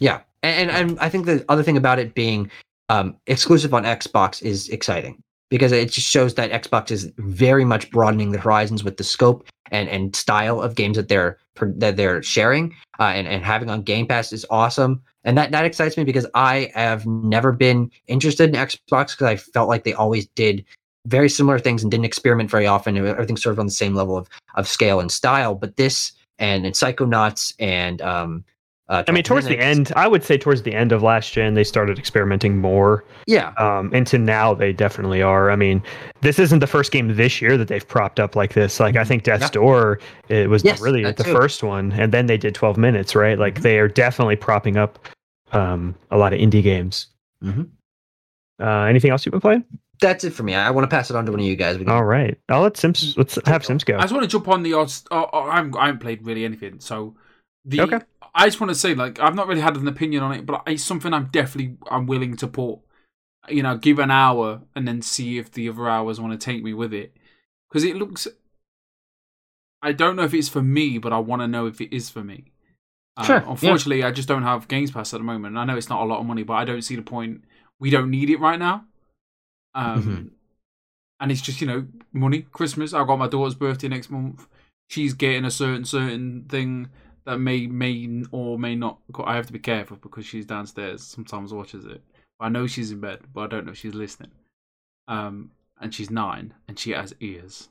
Yeah, 0.00 0.20
and, 0.42 0.70
and 0.70 0.90
and 0.90 0.98
I 1.00 1.08
think 1.10 1.26
the 1.26 1.44
other 1.50 1.62
thing 1.62 1.76
about 1.76 1.98
it 1.98 2.14
being 2.14 2.50
um, 2.88 3.16
exclusive 3.26 3.74
on 3.74 3.82
Xbox 3.84 4.42
is 4.42 4.68
exciting 4.70 5.22
because 5.52 5.70
it 5.70 5.90
just 5.90 6.08
shows 6.08 6.32
that 6.36 6.50
Xbox 6.50 6.90
is 6.90 7.12
very 7.18 7.62
much 7.62 7.90
broadening 7.90 8.32
the 8.32 8.38
horizons 8.38 8.82
with 8.82 8.96
the 8.96 9.04
scope 9.04 9.46
and 9.70 9.86
and 9.90 10.16
style 10.16 10.62
of 10.62 10.76
games 10.76 10.96
that 10.96 11.08
they're 11.08 11.36
that 11.60 11.98
they're 11.98 12.22
sharing 12.22 12.74
uh, 12.98 13.12
and 13.14 13.28
and 13.28 13.44
having 13.44 13.68
on 13.68 13.82
Game 13.82 14.06
Pass 14.06 14.32
is 14.32 14.46
awesome. 14.48 15.02
And 15.24 15.36
that 15.36 15.50
that 15.50 15.66
excites 15.66 15.98
me 15.98 16.04
because 16.04 16.26
I 16.34 16.72
have 16.74 17.06
never 17.06 17.52
been 17.52 17.90
interested 18.06 18.48
in 18.48 18.56
Xbox 18.56 19.10
because 19.10 19.26
I 19.26 19.36
felt 19.36 19.68
like 19.68 19.84
they 19.84 19.92
always 19.92 20.26
did 20.28 20.64
very 21.06 21.28
similar 21.28 21.58
things 21.58 21.82
and 21.82 21.90
didn't 21.90 22.06
experiment 22.06 22.50
very 22.50 22.66
often. 22.66 22.96
Everything 22.96 23.36
sort 23.36 23.52
of 23.52 23.60
on 23.60 23.66
the 23.66 23.72
same 23.72 23.94
level 23.94 24.16
of 24.16 24.30
of 24.54 24.66
scale 24.66 25.00
and 25.00 25.12
style. 25.12 25.54
But 25.54 25.76
this 25.76 26.12
and, 26.38 26.64
and 26.64 26.74
Psychonauts 26.74 27.52
and 27.58 28.00
um, 28.00 28.42
uh, 28.88 29.02
I 29.08 29.12
mean, 29.12 29.22
12 29.22 29.42
towards 29.44 29.46
the 29.48 29.58
end, 29.58 29.92
I 29.96 30.06
would 30.08 30.22
say 30.24 30.36
towards 30.36 30.62
the 30.62 30.74
end 30.74 30.92
of 30.92 31.02
last 31.02 31.32
gen, 31.32 31.54
they 31.54 31.64
started 31.64 31.98
experimenting 31.98 32.58
more. 32.58 33.04
yeah, 33.26 33.52
Um, 33.56 33.94
into 33.94 34.18
now, 34.18 34.52
they 34.54 34.72
definitely 34.72 35.22
are. 35.22 35.50
I 35.50 35.56
mean, 35.56 35.82
this 36.20 36.38
isn't 36.38 36.58
the 36.58 36.66
first 36.66 36.92
game 36.92 37.14
this 37.16 37.40
year 37.40 37.56
that 37.56 37.68
they've 37.68 37.86
propped 37.86 38.18
up 38.20 38.34
like 38.36 38.52
this. 38.54 38.80
Like, 38.80 38.96
I 38.96 39.04
think 39.04 39.22
Death's 39.22 39.42
Yeah. 39.44 39.48
Door 39.50 40.00
it 40.28 40.50
was 40.50 40.64
Yes, 40.64 40.80
really 40.80 41.04
the 41.04 41.12
too. 41.24 41.32
first 41.32 41.62
one, 41.62 41.92
and 41.92 42.12
then 42.12 42.26
they 42.26 42.36
did 42.36 42.54
12 42.54 42.76
minutes, 42.76 43.14
right? 43.14 43.38
Like, 43.38 43.56
Mhm. 43.56 43.62
they 43.62 43.78
are 43.78 43.88
definitely 43.88 44.36
propping 44.36 44.76
up 44.76 44.98
um, 45.52 45.94
a 46.10 46.16
lot 46.16 46.32
of 46.32 46.40
indie 46.40 46.62
games. 46.62 47.08
Mhm. 47.44 47.68
Uh, 48.60 48.84
anything 48.84 49.10
else 49.10 49.24
you've 49.26 49.32
been 49.32 49.40
playing? 49.40 49.64
that's 50.00 50.24
it 50.24 50.30
for 50.32 50.42
me. 50.42 50.52
I, 50.52 50.66
I 50.66 50.70
want 50.72 50.82
to 50.82 50.88
pass 50.92 51.10
it 51.10 51.16
on 51.16 51.24
to 51.26 51.30
one 51.30 51.38
of 51.38 51.46
you 51.46 51.54
guys. 51.54 51.76
Can- 51.76 51.88
All 51.88 52.02
right, 52.02 52.36
I'll 52.48 52.62
let 52.62 52.76
Sims. 52.76 53.14
Let's 53.16 53.38
have 53.46 53.64
Sims 53.64 53.84
go. 53.84 53.96
I 53.98 54.00
just 54.00 54.12
want 54.12 54.24
to 54.24 54.28
jump 54.28 54.48
on 54.48 54.64
the 54.64 54.72
odds. 54.72 55.04
Oh, 55.12 55.28
oh, 55.32 55.42
I, 55.44 55.56
haven't, 55.56 55.76
I 55.76 55.86
haven't 55.86 56.00
played 56.00 56.26
really 56.26 56.44
anything, 56.44 56.80
so 56.80 57.14
the. 57.64 57.82
Okay. 57.82 58.00
I 58.34 58.46
just 58.46 58.60
want 58.60 58.70
to 58.70 58.74
say, 58.74 58.94
like, 58.94 59.20
I've 59.20 59.34
not 59.34 59.46
really 59.46 59.60
had 59.60 59.76
an 59.76 59.86
opinion 59.88 60.22
on 60.22 60.32
it, 60.32 60.46
but 60.46 60.62
it's 60.66 60.82
something 60.82 61.12
I'm 61.12 61.26
definitely 61.26 61.76
I'm 61.90 62.06
willing 62.06 62.36
to 62.38 62.46
put. 62.46 62.78
You 63.48 63.62
know, 63.62 63.76
give 63.76 63.98
an 63.98 64.10
hour 64.10 64.62
and 64.76 64.86
then 64.86 65.02
see 65.02 65.36
if 65.36 65.50
the 65.50 65.68
other 65.68 65.88
hours 65.88 66.20
want 66.20 66.38
to 66.38 66.44
take 66.44 66.62
me 66.62 66.72
with 66.72 66.94
it, 66.94 67.16
because 67.68 67.82
it 67.84 67.96
looks. 67.96 68.28
I 69.82 69.92
don't 69.92 70.14
know 70.14 70.22
if 70.22 70.32
it's 70.32 70.48
for 70.48 70.62
me, 70.62 70.98
but 70.98 71.12
I 71.12 71.18
want 71.18 71.42
to 71.42 71.48
know 71.48 71.66
if 71.66 71.80
it 71.80 71.92
is 71.94 72.08
for 72.08 72.22
me. 72.22 72.52
Uh, 73.16 73.24
Sure, 73.24 73.36
yeah. 73.40 73.50
Unfortunately, 73.50 74.04
I 74.04 74.12
just 74.12 74.28
don't 74.28 74.44
have 74.44 74.68
Games 74.68 74.92
Pass 74.92 75.12
at 75.12 75.18
the 75.18 75.24
moment. 75.24 75.58
I 75.58 75.64
know 75.64 75.76
it's 75.76 75.88
not 75.88 76.02
a 76.02 76.04
lot 76.04 76.20
of 76.20 76.26
money, 76.26 76.44
but 76.44 76.54
I 76.54 76.64
don't 76.64 76.82
see 76.82 76.94
the 76.96 77.02
point. 77.02 77.44
We 77.80 77.90
don't 77.90 78.10
need 78.10 78.30
it 78.30 78.38
right 78.38 78.58
now. 78.58 78.84
Um, 79.74 80.02
Mhm. 80.02 80.30
and 81.20 81.32
it's 81.32 81.42
just 81.42 81.60
you 81.60 81.66
know 81.66 81.86
money. 82.12 82.42
Christmas. 82.52 82.94
I've 82.94 83.06
got 83.08 83.18
my 83.18 83.28
daughter's 83.28 83.56
birthday 83.56 83.88
next 83.88 84.08
month. 84.10 84.46
She's 84.88 85.14
getting 85.14 85.44
a 85.44 85.50
certain 85.50 85.84
certain 85.84 86.44
thing 86.48 86.90
that 87.24 87.38
may 87.38 87.66
may 87.66 88.24
or 88.32 88.58
may 88.58 88.74
not. 88.74 88.98
I 89.24 89.36
have 89.36 89.46
to 89.46 89.52
be 89.52 89.58
careful 89.58 89.96
because 90.00 90.26
she's 90.26 90.46
downstairs. 90.46 91.02
Sometimes 91.02 91.52
watches 91.52 91.84
it. 91.84 92.02
I 92.40 92.48
know 92.48 92.66
she's 92.66 92.90
in 92.90 93.00
bed, 93.00 93.20
but 93.32 93.42
I 93.42 93.46
don't 93.46 93.66
know 93.66 93.72
if 93.72 93.78
she's 93.78 93.94
listening. 93.94 94.32
Um, 95.08 95.50
and 95.80 95.94
she's 95.94 96.10
nine, 96.10 96.54
and 96.68 96.78
she 96.78 96.90
has 96.92 97.14
ears. 97.20 97.68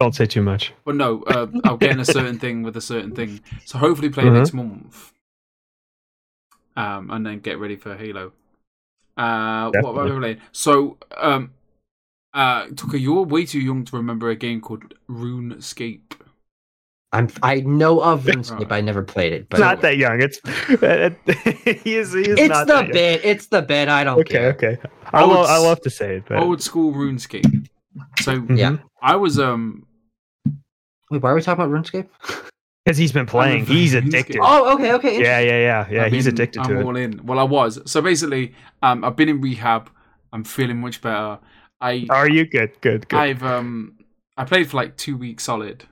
Don't 0.00 0.14
say 0.14 0.26
too 0.26 0.42
much. 0.42 0.72
But 0.84 0.96
no, 0.96 1.22
uh, 1.22 1.46
I'll 1.64 1.76
get 1.76 1.92
in 1.92 2.00
a 2.00 2.04
certain 2.04 2.38
thing 2.38 2.62
with 2.62 2.76
a 2.76 2.80
certain 2.80 3.14
thing. 3.14 3.40
So 3.64 3.78
hopefully 3.78 4.10
play 4.10 4.24
Mhm. 4.24 4.34
next 4.34 4.52
month. 4.52 5.12
Um, 6.76 7.10
and 7.10 7.24
then 7.24 7.38
get 7.38 7.58
ready 7.58 7.76
for 7.76 7.96
Halo. 7.96 8.32
Uh, 9.16 9.70
what 9.70 9.90
about 9.90 10.18
playing? 10.20 10.40
So, 10.50 10.98
um, 11.16 11.54
uh, 12.32 12.66
Tucker, 12.74 12.96
you're 12.96 13.22
way 13.22 13.46
too 13.46 13.60
young 13.60 13.84
to 13.84 13.96
remember 13.96 14.28
a 14.28 14.34
game 14.34 14.60
called 14.60 14.94
RuneScape. 15.08 16.20
I'm 17.14 17.28
I 17.42 17.60
know 17.60 18.00
of 18.00 18.24
RuneScape. 18.24 18.70
Right. 18.70 18.72
I 18.78 18.80
never 18.80 19.02
played 19.02 19.32
it, 19.32 19.48
but 19.48 19.60
It's 19.60 19.64
not 19.64 19.80
that 19.82 19.96
young. 19.96 20.20
It's 20.20 20.38
he 21.84 21.96
is. 21.96 22.12
He 22.12 22.20
is 22.22 22.38
it's 22.38 22.48
not 22.48 22.66
the 22.66 22.72
that 22.74 22.82
young. 22.84 22.92
bit. 22.92 23.24
It's 23.24 23.46
the 23.46 23.62
bit. 23.62 23.88
I 23.88 24.04
don't 24.04 24.18
Okay, 24.20 24.32
care. 24.32 24.52
okay. 24.54 24.78
I 25.12 25.22
Old 25.22 25.30
love. 25.32 25.46
I 25.46 25.56
s- 25.56 25.62
love 25.62 25.80
to 25.82 25.90
say 25.90 26.16
it, 26.16 26.24
but 26.28 26.38
Old 26.38 26.60
school 26.62 26.92
RuneScape. 26.92 27.68
So 28.20 28.40
Mhm. 28.40 28.58
Yeah. 28.58 28.76
I 29.02 29.16
was 29.16 29.38
um 29.38 29.86
Wait, 31.10 31.22
why 31.22 31.30
are 31.30 31.34
we 31.34 31.42
talking 31.42 31.64
about 31.64 31.72
RuneScape? 31.74 32.08
because 32.84 32.98
he's 32.98 33.12
been 33.12 33.26
playing. 33.26 33.64
playing 33.64 33.78
He's 33.80 33.94
RuneScape. 33.94 34.06
addicted. 34.08 34.38
Oh, 34.42 34.74
okay, 34.74 34.92
okay. 34.94 35.22
yeah, 35.22 35.38
yeah, 35.40 35.58
yeah, 35.60 35.86
yeah. 35.90 36.04
I've 36.04 36.12
He's 36.12 36.24
been- 36.26 36.34
addicted 36.34 36.60
I'm 36.62 36.68
to 36.68 36.80
it. 36.80 36.84
all 36.84 36.96
in. 36.96 37.20
Well, 37.24 37.38
I 37.38 37.44
was. 37.44 37.80
So 37.90 38.02
basically, 38.02 38.54
um, 38.82 39.04
I've 39.04 39.16
been 39.16 39.28
in 39.28 39.40
rehab. 39.40 39.88
I'm 40.32 40.44
feeling 40.44 40.80
much 40.80 41.00
better. 41.00 41.38
I 41.80 42.06
Are 42.10 42.28
you 42.28 42.44
good? 42.46 42.72
Good, 42.80 43.08
good. 43.08 43.16
I've 43.18 43.42
um 43.42 43.94
I 44.36 44.44
played 44.44 44.68
for 44.68 44.76
like 44.78 44.96
two 44.96 45.16
weeks 45.16 45.44
solid. 45.44 45.84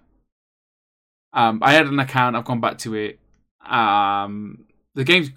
Um, 1.33 1.61
I 1.63 1.73
had 1.73 1.87
an 1.87 1.99
account. 1.99 2.37
I've 2.37 2.45
gone 2.45 2.61
back 2.61 2.79
to 2.79 2.95
it. 2.95 3.19
Um, 3.67 4.67
the 4.95 5.05
game's 5.05 5.31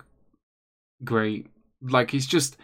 great. 1.04 1.48
Like 1.82 2.14
it's 2.14 2.26
just 2.26 2.58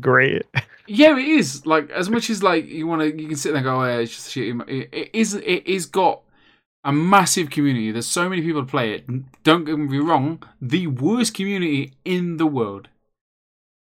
Great. 0.00 0.42
yeah, 0.86 1.16
it 1.16 1.26
is. 1.26 1.66
Like 1.66 1.90
as 1.90 2.10
much 2.10 2.30
as 2.30 2.42
like 2.42 2.66
you 2.66 2.86
want 2.86 3.02
to, 3.02 3.20
you 3.20 3.28
can 3.28 3.36
sit 3.36 3.50
there 3.50 3.58
and 3.58 3.64
go, 3.64 3.80
oh, 3.80 3.84
yeah, 3.84 3.98
it's 3.98 4.12
just 4.12 4.30
shit. 4.30 4.54
It, 4.68 4.88
it 4.92 5.10
is. 5.12 5.34
It 5.34 5.66
is 5.66 5.86
got 5.86 6.22
a 6.82 6.92
massive 6.92 7.50
community. 7.50 7.92
There's 7.92 8.06
so 8.06 8.28
many 8.28 8.42
people 8.42 8.62
to 8.62 8.70
play 8.70 8.92
it. 8.94 9.42
Don't 9.42 9.64
get 9.64 9.78
me 9.78 9.98
wrong. 9.98 10.42
The 10.60 10.86
worst 10.88 11.34
community 11.34 11.94
in 12.04 12.36
the 12.36 12.46
world. 12.46 12.88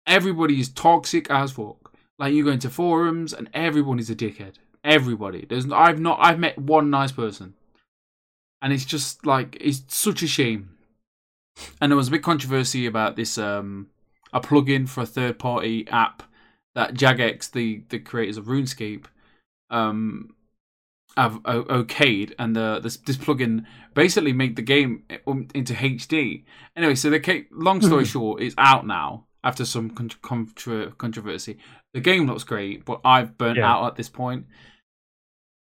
Everybody 0.06 0.60
is 0.60 0.68
toxic 0.68 1.30
as 1.30 1.52
fuck. 1.52 1.92
Like 2.18 2.32
you 2.32 2.44
go 2.44 2.52
into 2.52 2.70
forums 2.70 3.32
and 3.32 3.50
everyone 3.52 3.98
is 3.98 4.08
a 4.08 4.14
dickhead. 4.14 4.54
Everybody. 4.84 5.44
There's. 5.48 5.70
I've 5.72 5.98
not. 5.98 6.18
I've 6.22 6.38
met 6.38 6.58
one 6.58 6.90
nice 6.90 7.12
person. 7.12 7.54
And 8.62 8.72
it's 8.72 8.84
just 8.84 9.24
like 9.26 9.56
it's 9.60 9.82
such 9.88 10.22
a 10.22 10.26
shame. 10.26 10.70
And 11.80 11.90
there 11.90 11.96
was 11.96 12.08
a 12.08 12.10
big 12.10 12.22
controversy 12.22 12.86
about 12.86 13.16
this. 13.16 13.38
Um, 13.38 13.88
a 14.32 14.40
plugin 14.40 14.88
for 14.88 15.02
a 15.02 15.06
third 15.06 15.38
party 15.38 15.86
app 15.88 16.22
that 16.74 16.94
Jagex, 16.94 17.50
the 17.50 17.82
the 17.88 17.98
creators 17.98 18.36
of 18.36 18.46
RuneScape, 18.46 19.04
um, 19.70 20.34
have 21.16 21.36
o- 21.46 21.64
okayed, 21.64 22.34
and 22.38 22.54
the 22.56 22.80
this, 22.82 22.96
this 22.98 23.16
plugin 23.16 23.64
basically 23.94 24.32
made 24.32 24.56
the 24.56 24.62
game 24.62 25.04
um, 25.26 25.48
into 25.54 25.72
HD. 25.74 26.44
Anyway, 26.76 26.94
so 26.94 27.08
the 27.08 27.46
long 27.50 27.80
story 27.80 28.04
short, 28.04 28.42
it's 28.42 28.54
out 28.58 28.86
now 28.86 29.24
after 29.44 29.64
some 29.64 29.88
con- 29.90 30.10
contra- 30.22 30.90
controversy. 30.92 31.56
The 31.94 32.00
game 32.00 32.26
looks 32.26 32.44
great, 32.44 32.84
but 32.84 33.00
I've 33.04 33.38
burnt 33.38 33.58
Yeah. 33.58 33.70
out 33.72 33.86
at 33.86 33.96
this 33.96 34.08
point. 34.10 34.46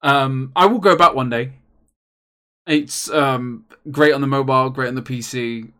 Um, 0.03 0.51
I 0.55 0.65
will 0.65 0.79
go 0.79 0.95
back 0.95 1.13
one 1.15 1.29
day. 1.29 1.53
It's 2.71 3.09
um 3.09 3.65
great 3.91 4.13
on 4.13 4.21
the 4.21 4.27
mobile, 4.27 4.69
great 4.69 4.87
on 4.87 4.95
the 4.95 5.01
PC. 5.01 5.71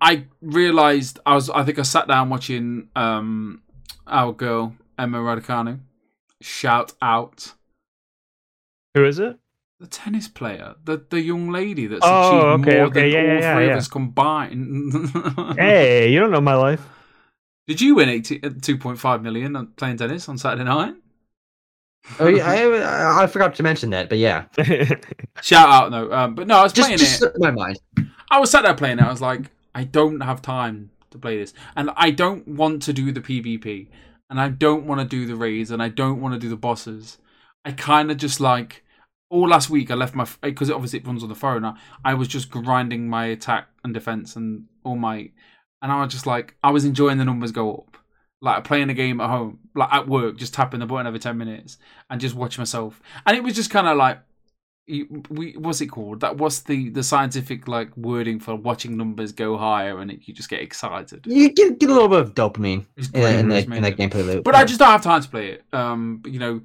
I 0.00 0.24
realized 0.42 1.18
I 1.24 1.34
was. 1.34 1.48
I 1.48 1.62
think 1.64 1.78
I 1.78 1.82
sat 1.82 2.08
down 2.08 2.28
watching 2.28 2.88
um 2.96 3.62
our 4.06 4.32
girl 4.32 4.74
Emma 4.98 5.18
Raducanu. 5.18 5.78
Shout 6.42 6.92
out 7.00 7.54
Who 8.94 9.04
is 9.04 9.18
it? 9.18 9.38
the 9.80 9.86
tennis 9.86 10.28
player, 10.28 10.74
the 10.84 11.04
the 11.08 11.20
young 11.20 11.50
lady 11.50 11.86
that's 11.86 12.00
Oh, 12.04 12.54
achieved 12.54 12.68
okay, 12.68 12.76
more 12.78 12.86
okay, 12.88 13.00
than 13.00 13.10
yeah, 13.12 13.18
all 13.32 13.40
yeah, 13.40 13.54
three 13.54 13.66
yeah. 13.66 13.72
of 13.72 13.78
us 13.78 13.88
combined. 13.88 14.92
Hey, 15.58 16.10
you 16.12 16.18
don't 16.20 16.30
know 16.32 16.40
my 16.40 16.54
life. 16.54 16.84
Did 17.66 17.80
you 17.80 17.94
win 17.94 18.08
80, 18.10 18.40
2.5 18.40 19.22
million 19.22 19.68
playing 19.76 19.96
tennis 19.96 20.28
on 20.28 20.36
Saturday 20.36 20.64
night? 20.64 20.94
Oh, 22.18 22.28
yeah, 22.28 22.46
I, 22.50 22.62
I, 22.62 23.22
I 23.24 23.26
forgot 23.26 23.54
to 23.56 23.62
mention 23.62 23.90
that, 23.90 24.08
but 24.08 24.18
yeah, 24.18 24.44
Shout 25.42 25.68
out, 25.68 25.90
no. 25.90 26.12
Um, 26.12 26.34
but 26.34 26.46
no, 26.46 26.58
I 26.58 26.62
was 26.62 26.72
just 26.72 26.86
playing 26.86 26.98
just 26.98 27.22
it. 27.22 27.32
my 27.38 27.50
mind. 27.50 27.78
I 28.30 28.38
was 28.40 28.50
sat 28.50 28.62
there 28.62 28.74
playing 28.74 28.98
it. 28.98 29.04
I 29.04 29.10
was 29.10 29.20
like, 29.20 29.50
I 29.74 29.84
don't 29.84 30.20
have 30.20 30.42
time 30.42 30.90
to 31.10 31.18
play 31.18 31.38
this, 31.38 31.54
and 31.76 31.90
I 31.96 32.10
don't 32.10 32.46
want 32.46 32.82
to 32.82 32.92
do 32.92 33.12
the 33.12 33.20
PvP, 33.20 33.88
and 34.30 34.40
I 34.40 34.48
don't 34.48 34.86
want 34.86 35.00
to 35.00 35.06
do 35.06 35.26
the 35.26 35.36
raids, 35.36 35.70
and 35.70 35.82
I 35.82 35.88
don't 35.88 36.20
want 36.20 36.34
to 36.34 36.40
do 36.40 36.48
the 36.48 36.56
bosses. 36.56 37.18
I 37.64 37.72
kind 37.72 38.10
of 38.10 38.18
just 38.18 38.40
like 38.40 38.84
all 39.30 39.48
last 39.48 39.70
week. 39.70 39.90
I 39.90 39.94
left 39.94 40.14
my 40.14 40.26
because 40.42 40.70
obviously 40.70 41.00
it 41.00 41.06
runs 41.06 41.22
on 41.22 41.28
the 41.28 41.34
phone. 41.34 41.64
I, 41.64 41.74
I 42.04 42.14
was 42.14 42.28
just 42.28 42.50
grinding 42.50 43.08
my 43.08 43.26
attack 43.26 43.68
and 43.82 43.94
defense 43.94 44.36
and 44.36 44.66
all 44.84 44.96
my, 44.96 45.30
and 45.82 45.90
I 45.90 46.02
was 46.02 46.12
just 46.12 46.26
like 46.26 46.56
I 46.62 46.70
was 46.70 46.84
enjoying 46.84 47.18
the 47.18 47.24
numbers 47.24 47.52
go 47.52 47.74
up. 47.74 47.96
Like 48.44 48.64
playing 48.64 48.90
a 48.90 48.94
game 48.94 49.20
at 49.20 49.30
home, 49.30 49.58
like 49.74 49.92
at 49.92 50.06
work, 50.06 50.36
just 50.36 50.54
tapping 50.54 50.80
the 50.80 50.86
button 50.86 51.06
every 51.06 51.18
ten 51.18 51.38
minutes 51.38 51.78
and 52.10 52.20
just 52.20 52.34
watch 52.34 52.58
myself. 52.58 53.00
And 53.26 53.36
it 53.36 53.42
was 53.42 53.54
just 53.54 53.70
kind 53.70 53.88
of 53.88 53.96
like 53.96 54.18
you, 54.86 55.22
we 55.30 55.52
what's 55.52 55.80
it 55.80 55.86
called? 55.86 56.20
That 56.20 56.36
what's 56.36 56.60
the 56.60 56.90
the 56.90 57.02
scientific 57.02 57.68
like 57.68 57.96
wording 57.96 58.38
for 58.38 58.54
watching 58.54 58.96
numbers 58.96 59.32
go 59.32 59.56
higher 59.56 59.98
and 59.98 60.10
it, 60.10 60.20
you 60.28 60.34
just 60.34 60.50
get 60.50 60.60
excited. 60.60 61.24
You 61.26 61.48
get, 61.52 61.78
get 61.78 61.88
a 61.88 61.92
little 61.92 62.08
bit 62.08 62.20
of 62.20 62.34
dopamine 62.34 62.84
It's 62.96 63.08
in, 63.08 63.14
in, 63.14 63.48
great, 63.48 63.48
that, 63.48 63.58
it's 63.70 63.76
in 63.76 63.82
that 63.82 63.96
gameplay 63.96 64.26
loop. 64.26 64.44
But 64.44 64.54
I 64.54 64.64
just 64.64 64.78
don't 64.78 64.90
have 64.90 65.02
time 65.02 65.22
to 65.22 65.28
play 65.28 65.52
it. 65.52 65.64
Um, 65.72 66.22
you 66.26 66.38
know, 66.38 66.60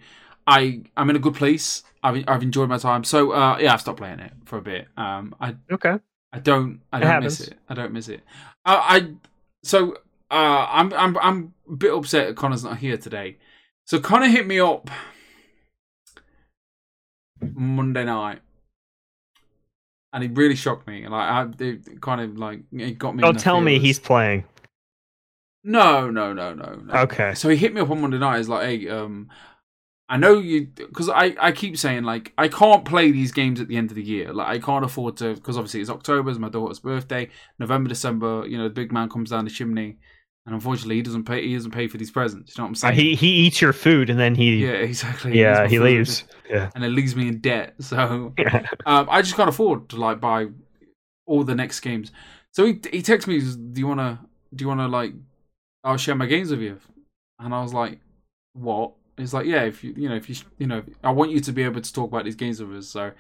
I 0.46 0.82
I'm 0.98 1.10
in 1.10 1.16
a 1.16 1.20
good 1.20 1.36
place. 1.36 1.84
I've 2.04 2.24
I've 2.28 2.44
enjoyed 2.44 2.70
my 2.70 2.78
time. 2.78 3.04
So 3.04 3.32
uh, 3.32 3.58
yeah, 3.60 3.74
I've 3.74 3.82
stopped 3.82 4.00
playing 4.00 4.20
it 4.20 4.34
for 4.46 4.58
a 4.58 4.62
bit. 4.62 4.88
Um, 4.98 5.34
I 5.40 5.56
okay. 5.72 6.00
I 6.34 6.40
don't 6.40 6.82
I 6.92 7.00
It 7.00 7.02
don't 7.02 7.24
miss 7.24 7.40
it. 7.40 7.58
I 7.70 7.74
don't 7.74 7.94
miss 7.94 8.10
it. 8.10 8.22
I, 8.66 8.98
I 8.98 9.14
so 9.64 9.96
uh 10.32 10.68
I'm 10.70 10.94
I'm 10.94 11.18
I'm 11.18 11.54
a 11.72 11.76
bit 11.76 11.94
upset 11.94 12.28
that 12.28 12.36
Connor's 12.36 12.64
not 12.64 12.78
here 12.78 12.98
today. 12.98 13.38
So 13.86 14.00
Connor 14.00 14.28
hit 14.28 14.46
me 14.46 14.60
up 14.60 14.90
Monday 17.42 18.06
night, 18.06 18.40
and 20.14 20.24
he 20.24 20.30
really 20.30 20.56
shocked 20.56 20.88
me. 20.88 21.08
Like, 21.08 21.30
I, 21.30 21.48
it 21.60 22.02
kind 22.02 22.22
of 22.22 22.38
like 22.38 22.62
it 22.72 22.98
got 22.98 23.16
me. 23.16 23.22
Don't 23.22 23.40
tell 23.40 23.62
me 23.62 23.80
he's 23.80 24.00
playing. 24.00 24.44
No, 25.64 26.10
no, 26.10 26.34
no, 26.34 26.54
no, 26.54 26.76
no. 26.76 26.94
Okay. 26.94 27.34
So 27.34 27.50
he 27.50 27.58
hit 27.58 27.74
me 27.74 27.82
up 27.82 27.90
on 27.90 28.02
Monday 28.02 28.18
night. 28.18 28.38
He's 28.38 28.50
like, 28.50 28.66
"Hey, 28.66 28.88
um, 28.90 29.30
I 30.08 30.18
know 30.18 30.40
you," 30.40 30.68
because 30.68 31.10
I 31.10 31.36
I 31.40 31.52
keep 31.52 31.78
saying 31.78 32.04
like 32.04 32.34
I 32.38 32.48
can't 32.48 32.86
play 32.86 33.12
these 33.12 33.32
games 33.32 33.60
at 33.60 33.68
the 33.68 33.78
end 33.78 33.92
of 33.92 33.96
the 33.96 34.04
year. 34.04 34.34
Like 34.34 34.48
I 34.48 34.60
can't 34.60 34.86
afford 34.86 35.18
to 35.18 35.36
because 35.36 35.58
obviously 35.58 35.82
it's 35.82 35.90
October, 35.90 36.30
it's 36.30 36.40
my 36.40 36.50
daughter's 36.50 36.80
birthday. 36.80 37.30
November, 37.60 37.90
December, 37.90 38.46
you 38.48 38.58
know, 38.58 38.66
the 38.66 38.70
big 38.70 38.92
man 38.92 39.10
comes 39.10 39.32
down 39.32 39.46
the 39.46 39.52
chimney, 39.52 39.98
and 40.46 40.56
unfortunately 40.56 40.96
he 40.96 41.02
doesn't 41.02 41.26
pay. 41.26 41.46
He 41.48 41.54
doesn't 41.56 41.72
pay 41.72 41.88
for 41.88 41.98
these 41.98 42.12
presents. 42.12 42.56
You 42.58 42.62
know 42.62 42.66
what 42.66 42.70
I'm 42.70 42.74
Uh, 42.74 42.94
saying? 42.94 42.96
he 42.96 43.16
he 43.16 43.28
eats 43.46 43.62
your 43.62 43.74
food 43.74 44.10
and 44.10 44.20
then 44.20 44.36
he 44.36 44.66
yeah, 44.66 44.72
exactly 44.72 45.38
yeah, 45.40 45.64
exactly. 45.64 45.78
he, 45.78 45.80
leaves. 45.80 46.24
Yeah. 46.50 46.70
and 46.76 46.84
it 46.84 46.90
leaves 46.90 47.16
me 47.16 47.28
in 47.28 47.40
debt. 47.40 47.76
So 47.82 48.34
um, 48.86 49.08
I 49.10 49.22
just 49.22 49.36
can't 49.36 49.50
afford 49.50 49.90
to 49.90 49.98
like 49.98 50.20
buy 50.20 50.48
all 51.26 51.44
the 51.44 51.56
next 51.56 51.80
games. 51.82 52.12
So 52.54 52.66
he 52.66 52.80
he 52.92 53.02
texts 53.02 53.28
me, 53.28 53.40
"Do 53.40 53.80
you 53.80 53.88
wanna 53.88 54.20
do 54.56 54.64
you 54.64 54.68
wanna 54.68 54.88
like 54.88 55.14
I'll 55.84 55.98
share 55.98 56.16
my 56.16 56.26
games 56.26 56.50
with 56.52 56.62
you?" 56.62 56.80
And 57.40 57.54
I 57.54 57.62
was 57.62 57.74
like, 57.74 58.00
"What?" 58.54 58.94
He's 59.18 59.34
like, 59.34 59.46
"Yeah, 59.46 59.64
if 59.64 59.84
you 59.84 59.94
you 59.96 60.10
know 60.10 60.16
if 60.16 60.30
you 60.30 60.36
you 60.58 60.66
know 60.68 60.82
I 61.04 61.12
want 61.12 61.32
you 61.32 61.40
to 61.42 61.52
be 61.52 61.64
able 61.64 61.82
to 61.82 61.94
talk 61.94 62.10
about 62.10 62.24
these 62.26 62.36
games 62.36 62.60
with 62.62 62.76
us." 62.78 62.88
So 62.88 63.12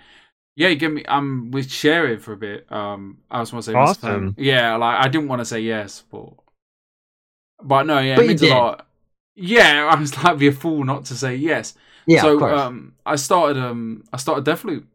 yeah, 0.55 0.73
give 0.73 0.91
me 0.91 1.05
um 1.05 1.51
we 1.51 1.61
share 1.63 2.07
it 2.07 2.21
for 2.23 2.33
a 2.33 2.37
bit. 2.37 2.69
Um, 2.71 3.19
I 3.29 3.39
just 3.41 3.53
want 3.53 3.65
to 3.65 3.71
say 3.71 3.77
Awesome. 3.77 4.35
Yeah, 4.37 4.75
like 4.77 4.97
I 5.05 5.07
didn't 5.07 5.27
want 5.27 5.39
to 5.41 5.45
say 5.45 5.59
yes, 5.61 6.03
but 6.11 6.33
but 7.64 7.84
no, 7.86 7.99
yeah, 7.99 8.15
But 8.15 8.26
it 8.26 8.27
means 8.30 8.41
did. 8.41 8.52
a 8.52 8.56
lot. 8.56 8.88
Yeah, 9.36 9.90
I 9.91 9.99
was 9.99 10.15
like 10.23 10.38
be 10.38 10.48
a 10.48 10.52
fool 10.52 10.84
not 10.84 11.06
to 11.06 11.15
say 11.15 11.36
yes. 11.36 11.76
Yeah, 12.07 12.22
so 12.22 12.34
of 12.34 12.40
course. 12.40 12.60
um, 12.60 12.94
I 13.06 13.15
started 13.15 13.61
um, 13.61 14.03
I 14.14 14.18
started 14.18 14.45
Deathloop. 14.45 14.86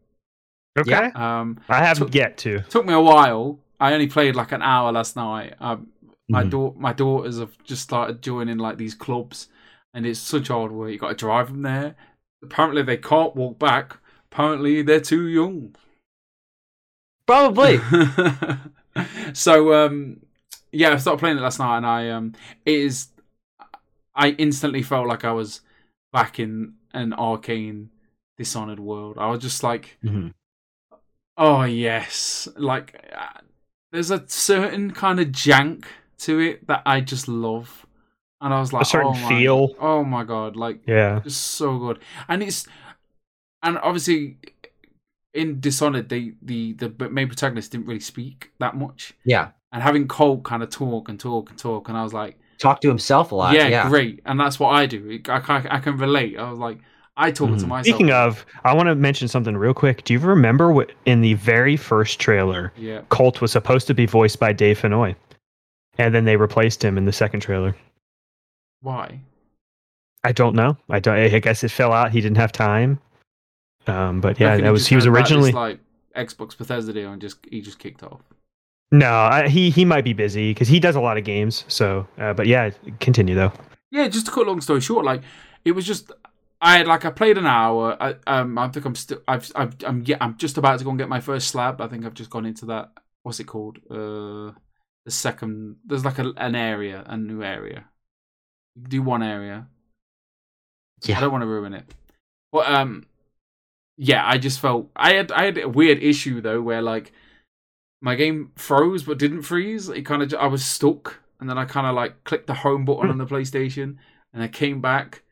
Okay. 0.77 0.89
Yeah. 0.91 1.11
Um, 1.15 1.59
I 1.69 1.83
haven't 1.83 2.11
So- 2.13 2.17
yet 2.19 2.37
to. 2.39 2.59
took 2.69 2.85
me 2.85 2.93
a 2.93 2.99
while. 2.99 3.59
I 3.79 3.93
only 3.93 4.07
played 4.07 4.35
like 4.35 4.51
an 4.51 4.61
hour 4.61 4.91
last 4.91 5.15
night. 5.15 5.55
Um, 5.59 5.87
my 6.29 6.43
Mhm. 6.43 6.49
daughter, 6.49 6.79
my 6.79 6.93
daughters 6.93 7.39
have 7.39 7.57
just 7.63 7.81
started 7.83 8.21
joining 8.21 8.57
like 8.57 8.77
these 8.77 8.93
clubs, 8.95 9.47
and 9.93 10.05
it's 10.05 10.19
such 10.19 10.47
hard 10.49 10.71
work. 10.71 10.91
You 10.91 10.97
got 10.97 11.09
to 11.09 11.15
drive 11.15 11.47
them 11.47 11.61
there. 11.61 11.95
Apparently, 12.43 12.81
they 12.83 12.97
can't 12.97 13.35
walk 13.35 13.57
back. 13.59 13.97
Apparently, 14.31 14.81
they're 14.81 14.99
too 14.99 15.27
young. 15.27 15.75
Probably. 17.27 17.79
so 19.33 19.73
um, 19.73 20.21
yeah, 20.75 20.91
I 20.93 20.97
started 20.97 21.19
playing 21.19 21.37
it 21.37 21.41
last 21.41 21.59
night, 21.59 21.77
and 21.77 21.85
I 21.85 22.09
um, 22.09 22.33
it 22.65 22.73
is. 22.73 23.07
I 24.15 24.29
instantly 24.37 24.81
felt 24.81 25.07
like 25.07 25.25
I 25.25 25.31
was 25.31 25.61
back 26.13 26.39
in 26.39 26.75
an 26.93 27.11
Arkane 27.11 27.87
Dishonored 28.37 28.79
world. 28.79 29.17
I 29.17 29.27
was 29.29 29.39
just 29.39 29.63
like, 29.63 29.97
Mhm. 30.03 30.33
oh 31.37 31.63
yes, 31.63 32.47
like 32.57 33.03
uh, 33.15 33.39
there's 33.91 34.11
a 34.11 34.23
certain 34.27 34.91
kind 34.91 35.19
of 35.19 35.27
jank 35.27 35.85
to 36.19 36.39
it 36.39 36.67
that 36.67 36.81
I 36.85 37.01
just 37.01 37.27
love, 37.27 37.85
and 38.41 38.53
I 38.53 38.59
was 38.59 38.71
like, 38.73 38.83
a 38.83 38.85
certain 38.85 39.07
oh 39.07 39.13
my, 39.13 39.29
feel. 39.29 39.75
Oh 39.79 40.03
my 40.03 40.23
god, 40.23 40.55
like 40.55 40.81
Yeah. 40.87 41.21
just 41.23 41.41
so 41.41 41.77
good, 41.77 41.99
and 42.27 42.41
it's 42.43 42.67
and 43.63 43.77
obviously 43.79 44.37
in 45.33 45.59
Dishonored, 45.59 46.09
the 46.09 46.33
the 46.41 46.73
the 46.73 47.09
main 47.09 47.27
protagonist 47.27 47.71
didn't 47.71 47.87
really 47.87 47.99
speak 47.99 48.51
that 48.59 48.75
much, 48.75 49.13
Yeah. 49.25 49.51
And 49.75 49.83
having 49.83 50.07
Colt 50.07 50.43
kind 50.43 50.63
of 50.63 50.69
talk 50.71 51.09
and 51.09 51.19
talk 51.19 51.49
and 51.51 51.59
talk, 51.59 51.89
and 51.89 51.97
I 51.97 52.01
was 52.03 52.13
like, 52.13 52.39
Talk 52.57 52.79
to 52.81 52.87
himself 52.87 53.33
a 53.33 53.35
lot. 53.35 53.53
yeah, 53.53 53.67
Yeah. 53.67 53.89
great, 53.89 54.21
and 54.25 54.39
that's 54.39 54.57
what 54.57 54.69
I 54.69 54.85
do. 54.85 55.19
I, 55.27 55.33
I, 55.47 55.75
I 55.75 55.79
can 55.79 55.97
relate. 55.97 56.39
I 56.39 56.49
was 56.49 56.57
like, 56.57 56.79
I 57.17 57.29
talk 57.31 57.49
to 57.49 57.55
Mhm. 57.65 57.67
myself. 57.67 57.85
Speaking 57.97 58.11
of, 58.11 58.45
I 58.63 58.73
want 58.73 58.87
to 58.87 58.95
mention 58.95 59.27
something 59.27 59.55
real 59.57 59.73
quick. 59.73 60.05
Do 60.05 60.13
you 60.13 60.19
remember 60.19 60.71
what 60.71 60.93
in 61.05 61.19
the 61.21 61.33
very 61.33 61.75
first 61.75 62.19
trailer, 62.19 62.71
yeah, 62.77 63.01
Colt 63.09 63.41
was 63.41 63.51
supposed 63.51 63.87
to 63.87 63.93
be 63.93 64.05
voiced 64.05 64.39
by 64.39 64.53
Dave 64.53 64.79
Fennoy, 64.81 65.15
and 65.97 66.15
then 66.15 66.23
they 66.23 66.37
replaced 66.37 66.81
him 66.83 66.97
in 66.97 67.03
the 67.05 67.11
second 67.13 67.41
trailer? 67.41 67.75
why? 68.81 69.19
I 70.23 70.31
don't 70.31 70.55
know. 70.55 70.77
I 70.89 70.99
don't. 70.99 71.17
I 71.17 71.39
guess 71.39 71.63
it 71.63 71.69
fell 71.71 71.91
out. 71.91 72.11
He 72.11 72.21
didn't 72.21 72.37
have 72.37 72.51
time. 72.51 72.99
Um, 73.87 74.21
but 74.21 74.39
yeah, 74.39 74.57
that 74.57 74.71
was 74.71 74.87
he 74.87 74.95
was 74.95 75.05
heard 75.05 75.13
this, 75.13 75.19
originally. 75.19 75.51
like 75.51 75.79
Xbox 76.15 76.57
Bethesda 76.57 76.93
deal 76.93 77.11
and 77.11 77.21
just 77.21 77.37
he 77.49 77.61
just 77.61 77.77
kicked 77.79 78.01
off. 78.03 78.21
No, 78.91 79.11
I, 79.11 79.47
he 79.47 79.69
he 79.69 79.83
might 79.83 80.03
be 80.03 80.13
busy 80.13 80.51
because 80.51 80.67
he 80.67 80.79
does 80.79 80.95
a 80.95 81.01
lot 81.01 81.17
of 81.17 81.23
games. 81.23 81.65
So, 81.67 82.07
uh, 82.17 82.33
but 82.33 82.47
yeah, 82.47 82.69
continue 82.99 83.35
though. 83.35 83.51
Yeah, 83.91 84.07
just 84.07 84.27
to 84.27 84.31
cut 84.31 84.45
a 84.45 84.49
long 84.49 84.61
story 84.61 84.81
short, 84.81 85.05
like 85.05 85.21
it 85.63 85.71
was 85.71 85.85
just 85.85 86.11
I 86.61 86.77
had 86.77 86.87
like 86.87 87.05
I 87.05 87.09
played 87.11 87.37
an 87.37 87.45
hour. 87.45 87.97
I 87.99 88.15
um 88.27 88.57
I 88.57 88.67
think 88.69 88.85
I'm 88.85 88.95
still 88.95 89.21
I've, 89.27 89.51
I've 89.55 89.75
I'm 89.85 90.03
yeah 90.05 90.17
I'm 90.21 90.37
just 90.37 90.57
about 90.57 90.79
to 90.79 90.85
go 90.85 90.91
and 90.91 90.99
get 90.99 91.09
my 91.09 91.19
first 91.19 91.49
slab. 91.49 91.81
I 91.81 91.87
think 91.87 92.05
I've 92.05 92.13
just 92.13 92.29
gone 92.29 92.45
into 92.45 92.65
that. 92.67 92.91
What's 93.23 93.39
it 93.39 93.45
called? 93.45 93.79
Uh, 93.89 94.51
the 95.05 95.11
second. 95.11 95.77
There's 95.85 96.05
like 96.05 96.19
a, 96.19 96.31
an 96.37 96.55
area, 96.55 97.03
a 97.05 97.17
new 97.17 97.43
area. 97.43 97.85
Do 98.81 99.01
one 99.01 99.23
area. 99.23 99.67
Yeah. 101.03 101.17
I 101.17 101.21
don't 101.21 101.31
want 101.31 101.41
to 101.41 101.47
ruin 101.47 101.73
it. 101.73 101.85
But 102.51 102.67
um, 102.69 103.05
yeah, 103.97 104.25
I 104.25 104.37
just 104.37 104.59
felt 104.59 104.89
I 104.95 105.13
had 105.13 105.31
I 105.31 105.45
had 105.45 105.57
a 105.57 105.69
weird 105.69 106.01
issue 106.01 106.41
though 106.41 106.61
where 106.61 106.81
like 106.81 107.11
my 108.05 108.13
game 108.13 108.51
froze 108.55 109.01
but 109.01 109.17
didn't 109.17 109.41
freeze. 109.41 109.89
It 109.89 110.03
kind 110.03 110.21
of 110.21 110.31
I 110.35 110.45
was 110.45 110.63
stuck, 110.63 111.19
and 111.39 111.49
then 111.49 111.57
I 111.57 111.65
kind 111.65 111.87
of 111.87 111.95
like 111.95 112.23
clicked 112.23 112.45
the 112.45 112.53
home 112.53 112.85
button 112.85 113.09
on 113.09 113.17
the 113.17 113.25
PlayStation, 113.25 113.97
and 114.31 114.43
I 114.43 114.47
came 114.47 114.79
back, 114.79 115.23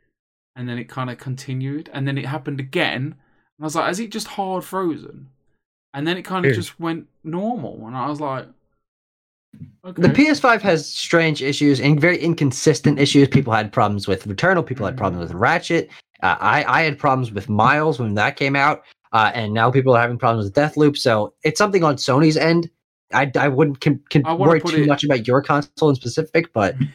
and 0.55 0.67
then 0.67 0.79
it 0.79 0.89
kind 0.89 1.11
of 1.11 1.19
continued, 1.19 1.91
and 1.93 2.07
then 2.07 2.17
it 2.17 2.25
happened 2.25 2.59
again, 2.59 3.03
and 3.03 3.61
I 3.61 3.63
was 3.63 3.75
like, 3.75 3.91
is 3.91 3.99
it 3.99 4.09
just 4.11 4.27
hard 4.27 4.63
frozen? 4.63 5.29
And 5.93 6.07
then 6.07 6.17
it 6.17 6.23
kind 6.23 6.45
of 6.45 6.49
Weird. 6.49 6.55
just 6.55 6.79
went 6.79 7.05
normal, 7.23 7.85
and 7.85 7.95
I 7.95 8.09
was 8.09 8.19
like, 8.19 8.47
okay. 9.85 10.01
The 10.01 10.09
PS5 10.09 10.61
has 10.61 10.89
strange 10.89 11.43
issues 11.43 11.79
and 11.79 12.01
very 12.01 12.17
inconsistent 12.17 12.97
issues. 12.97 13.27
People 13.27 13.53
had 13.53 13.71
problems 13.71 14.07
with 14.07 14.27
Returnal. 14.27 14.65
People 14.65 14.87
had 14.87 14.97
problems 14.97 15.29
with 15.29 15.39
Ratchet. 15.39 15.91
Uh, 16.23 16.37
I 16.39 16.63
I 16.79 16.81
had 16.81 16.97
problems 16.97 17.31
with 17.31 17.49
Miles 17.49 17.99
when 17.99 18.15
that 18.15 18.35
came 18.35 18.55
out, 18.55 18.83
uh, 19.13 19.31
and 19.33 19.53
now 19.53 19.71
people 19.71 19.95
are 19.95 20.01
having 20.01 20.17
problems 20.17 20.45
with 20.45 20.53
Deathloop. 20.55 20.97
So 20.97 21.33
it's 21.43 21.57
something 21.57 21.83
on 21.83 21.95
Sony's 21.95 22.35
end. 22.35 22.69
I, 23.13 23.31
I 23.37 23.47
wouldn't 23.47 23.79
can, 23.79 24.01
can 24.09 24.25
I 24.25 24.33
worry 24.33 24.59
too 24.59 24.83
it- 24.83 24.87
much 24.87 25.03
about 25.03 25.27
your 25.27 25.41
console 25.43 25.89
in 25.89 25.95
specific, 25.95 26.51
but 26.51 26.75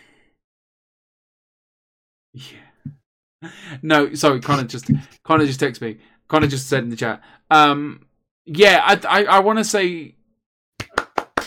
Yeah. 2.33 3.51
No, 3.83 4.13
sorry, 4.15 4.41
Connor 4.41 4.65
just 4.65 4.91
Connor 5.25 5.47
just 5.47 5.61
texted 5.61 5.81
me. 5.81 5.99
Connor 6.29 6.49
just 6.49 6.69
said 6.69 6.83
in 6.83 6.91
the 6.91 6.97
chat. 6.97 7.23
Um 7.51 8.05
yeah, 8.47 8.81
I 8.85 8.99
I, 9.09 9.25
I 9.25 9.39
wanna 9.39 9.65
say 9.65 10.15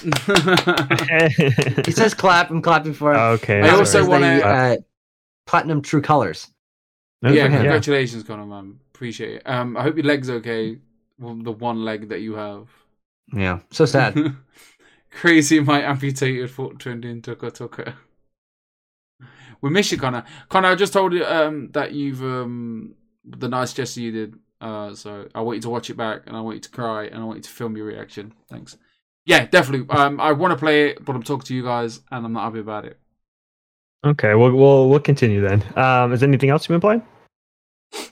he 1.85 1.91
says 1.91 2.13
clap. 2.13 2.49
I'm 2.49 2.61
clapping 2.61 2.93
for 2.93 3.13
him. 3.13 3.19
okay. 3.19 3.61
I 3.61 3.71
also 3.75 4.07
wanna- 4.07 4.25
they, 4.37 4.41
uh, 4.43 4.77
platinum 5.45 5.81
True 5.81 6.01
Colors. 6.01 6.47
Good 7.23 7.35
yeah, 7.35 7.43
for 7.45 7.49
him. 7.51 7.57
congratulations, 7.61 8.23
Connor, 8.23 8.45
man. 8.45 8.79
Appreciate 9.01 9.37
it. 9.37 9.41
Um 9.47 9.75
I 9.77 9.81
hope 9.81 9.95
your 9.95 10.05
leg's 10.05 10.29
okay. 10.29 10.77
Well, 11.17 11.33
the 11.33 11.51
one 11.51 11.83
leg 11.83 12.09
that 12.09 12.21
you 12.21 12.35
have. 12.35 12.67
Yeah, 13.33 13.61
so 13.71 13.85
sad. 13.85 14.15
Crazy 15.09 15.59
my 15.59 15.81
amputated 15.81 16.51
foot 16.51 16.77
turned 16.77 17.03
into 17.03 17.31
a 17.31 17.49
tucker. 17.49 17.95
We 19.59 19.71
miss 19.71 19.91
you, 19.91 19.97
Connor. 19.97 20.23
Connor, 20.49 20.67
I 20.67 20.75
just 20.75 20.93
told 20.93 21.13
you 21.13 21.25
um, 21.25 21.71
that 21.71 21.93
you've 21.93 22.21
um, 22.21 22.93
the 23.25 23.49
nice 23.49 23.73
gesture 23.73 24.01
you 24.01 24.11
did. 24.11 24.35
Uh, 24.59 24.93
so 24.93 25.27
I 25.33 25.41
want 25.41 25.55
you 25.55 25.61
to 25.63 25.69
watch 25.71 25.89
it 25.89 25.97
back, 25.97 26.21
and 26.27 26.37
I 26.37 26.41
want 26.41 26.57
you 26.57 26.61
to 26.61 26.69
cry, 26.69 27.05
and 27.05 27.17
I 27.17 27.23
want 27.23 27.37
you 27.37 27.43
to 27.43 27.49
film 27.49 27.75
your 27.75 27.87
reaction. 27.87 28.35
Thanks. 28.49 28.77
Yeah, 29.25 29.47
definitely. 29.47 29.89
Um, 29.89 30.19
I 30.19 30.31
want 30.31 30.51
to 30.51 30.57
play 30.57 30.89
it, 30.89 31.03
but 31.03 31.15
I'm 31.15 31.23
talking 31.23 31.45
to 31.45 31.55
you 31.55 31.63
guys, 31.63 32.01
and 32.11 32.23
I'm 32.23 32.33
not 32.33 32.43
happy 32.43 32.59
about 32.59 32.85
it. 32.85 32.99
Okay, 34.05 34.35
we'll 34.35 34.55
we'll 34.55 34.89
we'll 34.89 34.99
continue 34.99 35.41
then. 35.41 35.63
Um, 35.75 36.13
is 36.13 36.19
there 36.19 36.29
anything 36.29 36.51
else 36.51 36.69
you've 36.69 36.79
been 36.79 36.81
playing? 36.81 37.03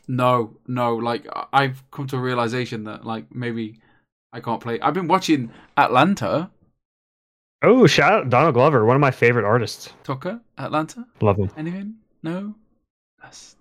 No, 0.07 0.55
no. 0.67 0.95
Like 0.95 1.27
I- 1.33 1.45
I've 1.53 1.83
come 1.91 2.07
to 2.07 2.17
a 2.17 2.19
realization 2.19 2.83
that 2.85 3.05
like 3.05 3.33
maybe 3.33 3.79
I 4.33 4.39
can't 4.39 4.61
play. 4.61 4.79
I've 4.79 4.93
been 4.93 5.07
watching 5.07 5.51
Atlanta. 5.77 6.49
Oh, 7.61 7.85
shout 7.87 8.13
out 8.13 8.29
Donald 8.29 8.53
Glover, 8.53 8.85
one 8.85 8.95
of 8.95 9.01
my 9.01 9.11
favorite 9.11 9.45
artists. 9.45 9.91
Tucker, 10.03 10.39
Atlanta. 10.57 11.05
Love 11.21 11.37
him. 11.37 11.49
Anything? 11.57 11.95
No. 12.23 12.55
That's. 13.21 13.55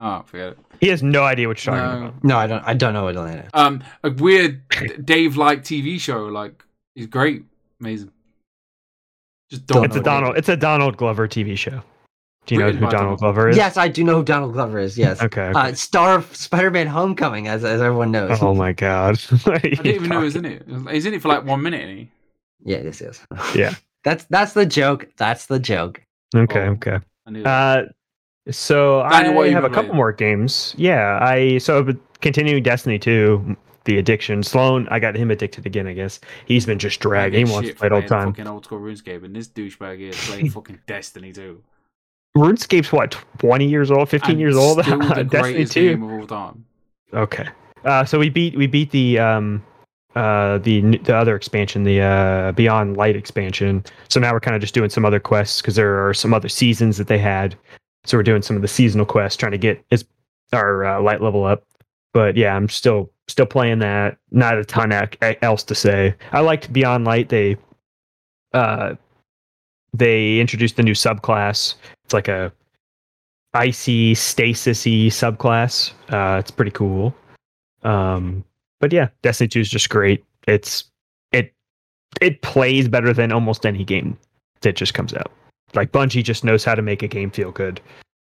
Oh, 0.00 0.22
forget 0.26 0.48
it. 0.48 0.58
He 0.80 0.88
has 0.88 1.02
no 1.02 1.24
idea 1.24 1.48
what 1.48 1.64
you're 1.64 1.74
talking 1.74 2.00
No. 2.00 2.06
about. 2.08 2.24
No, 2.24 2.36
I 2.36 2.46
don't. 2.46 2.62
I 2.64 2.74
don't 2.74 2.92
know 2.92 3.04
what 3.04 3.16
Atlanta. 3.16 3.42
is. 3.44 3.50
Um, 3.54 3.82
a 4.02 4.10
weird 4.10 4.62
Dave 5.04 5.36
like 5.36 5.62
TV 5.62 5.98
show. 6.00 6.26
Like 6.26 6.64
he's 6.94 7.06
great, 7.06 7.44
amazing. 7.80 8.10
Just 9.50 9.66
don't. 9.66 9.84
It's 9.84 9.94
know 9.94 10.00
a 10.00 10.02
what 10.02 10.06
it 10.06 10.10
Donald. 10.10 10.36
It's 10.38 10.48
a 10.48 10.56
Donald 10.56 10.96
Glover 10.96 11.26
TV 11.28 11.56
show. 11.56 11.82
Do 12.46 12.54
you 12.54 12.60
know 12.60 12.66
who 12.66 12.72
Donald 12.80 12.92
Donald. 12.92 13.18
Glover 13.20 13.48
is? 13.48 13.56
Yes, 13.56 13.76
I 13.76 13.88
do 13.88 14.04
know 14.04 14.16
who 14.16 14.22
Donald 14.24 14.52
Glover 14.52 14.78
is. 14.78 14.98
Yes, 14.98 15.22
Okay. 15.22 15.48
okay. 15.48 15.58
uh, 15.58 15.72
star 15.74 16.16
of 16.16 16.36
Spider-Man: 16.36 16.86
Homecoming, 16.86 17.48
as 17.48 17.64
as 17.64 17.80
everyone 17.80 18.10
knows. 18.10 18.38
oh 18.42 18.54
my 18.54 18.72
god. 18.72 19.18
I 19.46 19.58
didn't 19.58 19.86
even 19.86 20.08
know 20.10 20.18
he 20.18 20.24
was 20.24 20.36
in 20.36 20.44
it. 20.44 20.66
He's 20.90 21.06
in 21.06 21.14
it 21.14 21.22
for 21.22 21.28
like 21.28 21.44
one 21.44 21.62
minute. 21.62 21.80
Isn't 21.82 21.96
he? 21.96 22.10
Yeah, 22.64 22.82
this 22.82 23.00
is. 23.00 23.20
Yeah. 23.54 23.74
That's 24.04 24.24
that's 24.26 24.52
the 24.52 24.66
joke. 24.66 25.08
That's 25.16 25.46
the 25.46 25.58
joke. 25.58 26.02
Okay. 26.36 26.66
Oh. 26.66 26.72
Okay. 26.72 26.98
I 27.26 27.30
knew 27.30 27.42
that. 27.44 27.78
Uh, 27.78 27.88
So 28.50 29.02
Daniel, 29.10 29.32
I 29.32 29.36
what 29.36 29.50
have 29.50 29.64
a 29.64 29.68
couple 29.68 29.84
playing? 29.84 29.96
more 29.96 30.12
games. 30.12 30.74
Yeah, 30.76 31.18
I 31.22 31.56
so 31.58 31.78
I've 31.78 31.96
continuing 32.20 32.62
Destiny 32.62 32.98
2, 32.98 33.56
the 33.84 33.96
addiction. 33.96 34.42
Sloan, 34.42 34.86
I 34.90 34.98
got 34.98 35.16
him 35.16 35.30
addicted 35.30 35.64
again. 35.64 35.86
I 35.86 35.94
guess 35.94 36.20
he's 36.44 36.66
been 36.66 36.78
just 36.78 37.00
dragging. 37.00 37.46
He 37.46 37.50
wants 37.52 37.70
to 37.70 37.74
play 37.74 37.86
it 37.86 37.92
all 37.92 38.02
the 38.02 38.06
time. 38.08 38.32
Fucking 38.34 38.46
old 38.46 38.64
school 38.66 38.80
RuneScape, 38.80 39.24
and 39.24 39.34
this 39.34 39.48
douchebag 39.48 39.96
here 39.98 40.10
is 40.10 40.26
playing 40.26 40.50
fucking 40.56 40.80
Destiny 40.86 41.32
2. 41.32 41.62
RuneScape's 42.36 42.92
what 42.92 43.16
20 43.38 43.66
years 43.66 43.90
old, 43.90 44.08
15 44.08 44.30
And 44.32 44.40
years 44.40 44.56
old. 44.56 44.82
Still 44.82 44.98
the 45.14 45.24
Destiny 45.24 45.64
2. 45.64 45.88
game 45.90 46.02
of 46.02 46.10
all 46.10 46.26
time. 46.26 46.64
Okay. 47.12 47.48
Uh, 47.84 48.04
so 48.04 48.18
we 48.18 48.28
beat 48.28 48.56
we 48.56 48.66
beat 48.66 48.90
the 48.90 49.18
um 49.18 49.62
uh 50.16 50.58
the 50.58 50.80
the 50.98 51.14
other 51.14 51.36
expansion, 51.36 51.84
the 51.84 52.00
uh 52.00 52.52
Beyond 52.52 52.96
Light 52.96 53.14
expansion. 53.14 53.84
So 54.08 54.18
now 54.18 54.32
we're 54.32 54.40
kind 54.40 54.56
of 54.56 54.60
just 54.60 54.74
doing 54.74 54.90
some 54.90 55.04
other 55.04 55.20
quests 55.20 55.60
because 55.60 55.76
there 55.76 56.06
are 56.06 56.14
some 56.14 56.34
other 56.34 56.48
seasons 56.48 56.96
that 56.98 57.06
they 57.06 57.18
had. 57.18 57.56
So 58.04 58.18
we're 58.18 58.22
doing 58.22 58.42
some 58.42 58.56
of 58.56 58.62
the 58.62 58.68
seasonal 58.68 59.06
quests, 59.06 59.36
trying 59.36 59.52
to 59.52 59.58
get 59.58 59.84
his 59.90 60.04
our 60.52 60.84
uh, 60.84 61.00
light 61.00 61.20
level 61.20 61.44
up. 61.44 61.64
But 62.12 62.36
yeah, 62.36 62.56
I'm 62.56 62.68
still 62.68 63.10
still 63.28 63.46
playing 63.46 63.78
that. 63.80 64.18
Not 64.30 64.58
a 64.58 64.64
ton 64.64 64.92
else 65.42 65.62
to 65.64 65.74
say. 65.74 66.14
I 66.32 66.40
liked 66.40 66.72
Beyond 66.72 67.04
Light. 67.04 67.28
They 67.28 67.56
uh 68.52 68.94
they 69.94 70.40
introduced 70.40 70.76
the 70.76 70.82
new 70.82 70.92
subclass. 70.92 71.76
It's 72.04 72.12
like 72.12 72.28
a 72.28 72.52
icy 73.54 74.14
stasisy 74.14 75.06
subclass. 75.06 75.92
Uh, 76.12 76.38
it's 76.38 76.50
pretty 76.50 76.72
cool. 76.72 77.14
Um, 77.84 78.44
but 78.80 78.92
yeah, 78.92 79.08
Destiny 79.22 79.48
2 79.48 79.60
is 79.60 79.70
just 79.70 79.88
great. 79.88 80.24
It's 80.48 80.84
it 81.32 81.54
it 82.20 82.42
plays 82.42 82.88
better 82.88 83.12
than 83.12 83.32
almost 83.32 83.64
any 83.64 83.84
game 83.84 84.18
that 84.62 84.76
just 84.76 84.94
comes 84.94 85.14
out. 85.14 85.30
Like 85.74 85.92
Bungie 85.92 86.24
just 86.24 86.44
knows 86.44 86.64
how 86.64 86.74
to 86.74 86.82
make 86.82 87.02
a 87.02 87.08
game 87.08 87.30
feel 87.30 87.52
good. 87.52 87.80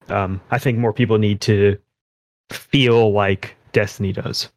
Um, 0.09 0.41
I 0.51 0.59
think 0.59 0.79
more 0.79 0.93
people 0.93 1.19
need 1.19 1.41
to 1.43 1.79
feel 2.51 3.13
like 3.13 3.55
Destiny 3.73 4.13
does 4.13 4.49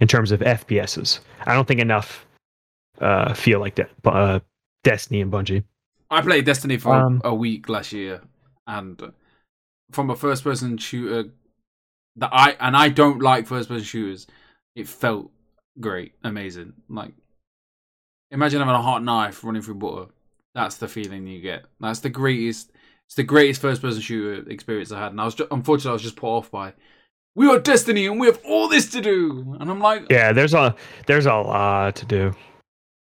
in 0.00 0.08
terms 0.08 0.32
of 0.32 0.40
FPSs. 0.40 1.20
I 1.46 1.54
don't 1.54 1.68
think 1.68 1.80
enough 1.80 2.26
uh, 3.00 3.34
feel 3.34 3.60
like 3.60 3.74
that. 3.74 3.90
Uh, 4.04 4.40
Destiny 4.82 5.20
and 5.20 5.30
Bungie. 5.30 5.62
I 6.14 6.22
played 6.22 6.44
Destiny 6.44 6.76
for 6.78 6.94
Um, 6.94 7.20
a 7.24 7.34
week 7.34 7.68
last 7.68 7.92
year, 7.92 8.22
and 8.66 9.12
from 9.90 10.10
a 10.10 10.16
first-person 10.16 10.78
shooter 10.78 11.30
that 12.16 12.30
I 12.32 12.56
and 12.60 12.76
I 12.76 12.88
don't 12.88 13.20
like 13.20 13.46
first-person 13.46 13.84
shooters, 13.84 14.26
it 14.74 14.88
felt 14.88 15.30
great, 15.80 16.14
amazing. 16.22 16.74
Like, 16.88 17.12
imagine 18.30 18.60
having 18.60 18.74
a 18.74 18.82
hot 18.82 19.02
knife 19.02 19.44
running 19.44 19.62
through 19.62 19.74
butter. 19.74 20.06
That's 20.54 20.76
the 20.76 20.88
feeling 20.88 21.26
you 21.26 21.40
get. 21.40 21.64
That's 21.80 22.00
the 22.00 22.10
greatest. 22.10 22.70
It's 23.06 23.16
the 23.16 23.24
greatest 23.24 23.60
first-person 23.60 24.00
shooter 24.00 24.48
experience 24.48 24.92
I 24.92 25.00
had, 25.00 25.12
and 25.12 25.20
I 25.20 25.24
was 25.24 25.34
just, 25.34 25.50
unfortunately 25.50 25.90
I 25.90 25.92
was 25.94 26.02
just 26.02 26.16
put 26.16 26.28
off 26.28 26.50
by. 26.50 26.72
We 27.34 27.48
are 27.48 27.58
Destiny, 27.58 28.06
and 28.06 28.20
we 28.20 28.28
have 28.28 28.40
all 28.44 28.68
this 28.68 28.90
to 28.92 29.00
do, 29.00 29.56
and 29.60 29.68
I'm 29.70 29.80
like, 29.80 30.06
Yeah, 30.10 30.32
there's 30.32 30.54
a 30.54 30.76
there's 31.06 31.26
a 31.26 31.34
lot 31.34 31.96
to 31.96 32.06
do. 32.06 32.32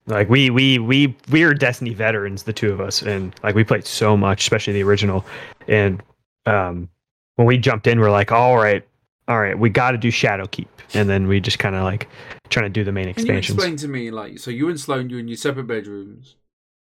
Like 0.06 0.30
we 0.30 0.50
we 0.50 0.80
we 0.80 1.16
we're 1.30 1.54
Destiny 1.54 1.94
veterans, 1.94 2.44
the 2.44 2.54
two 2.54 2.72
of 2.72 2.82
us, 2.82 3.02
and 3.02 3.34
like 3.44 3.56
we 3.56 3.64
played 3.64 3.86
so 3.86 4.18
much, 4.18 4.42
especially 4.42 4.74
the 4.74 4.84
original. 4.84 5.26
And 5.68 6.04
um, 6.46 6.90
when 7.36 7.48
we 7.48 7.58
jumped 7.58 7.88
in, 7.88 8.00
we're 8.00 8.12
like, 8.12 8.32
all 8.32 8.58
right, 8.58 8.86
all 9.28 9.40
right, 9.40 9.58
we 9.58 9.70
got 9.70 9.92
to 9.92 9.98
do 9.98 10.10
Shadowkeep, 10.10 10.68
and 10.94 11.10
then 11.10 11.28
we 11.28 11.40
just 11.40 11.60
kind 11.60 11.76
of 11.76 11.84
like 11.84 12.10
trying 12.50 12.66
to 12.66 12.70
do 12.70 12.84
the 12.84 12.92
main 12.92 13.14
Can 13.14 13.26
you 13.26 13.34
explain 13.34 13.78
to 13.78 13.88
me, 13.88 14.12
like, 14.12 14.40
so 14.40 14.52
you 14.52 14.70
and 14.70 14.80
Sloan, 14.80 15.10
you 15.10 15.18
in 15.18 15.28
your 15.28 15.38
separate 15.38 15.68
bedrooms. 15.68 16.36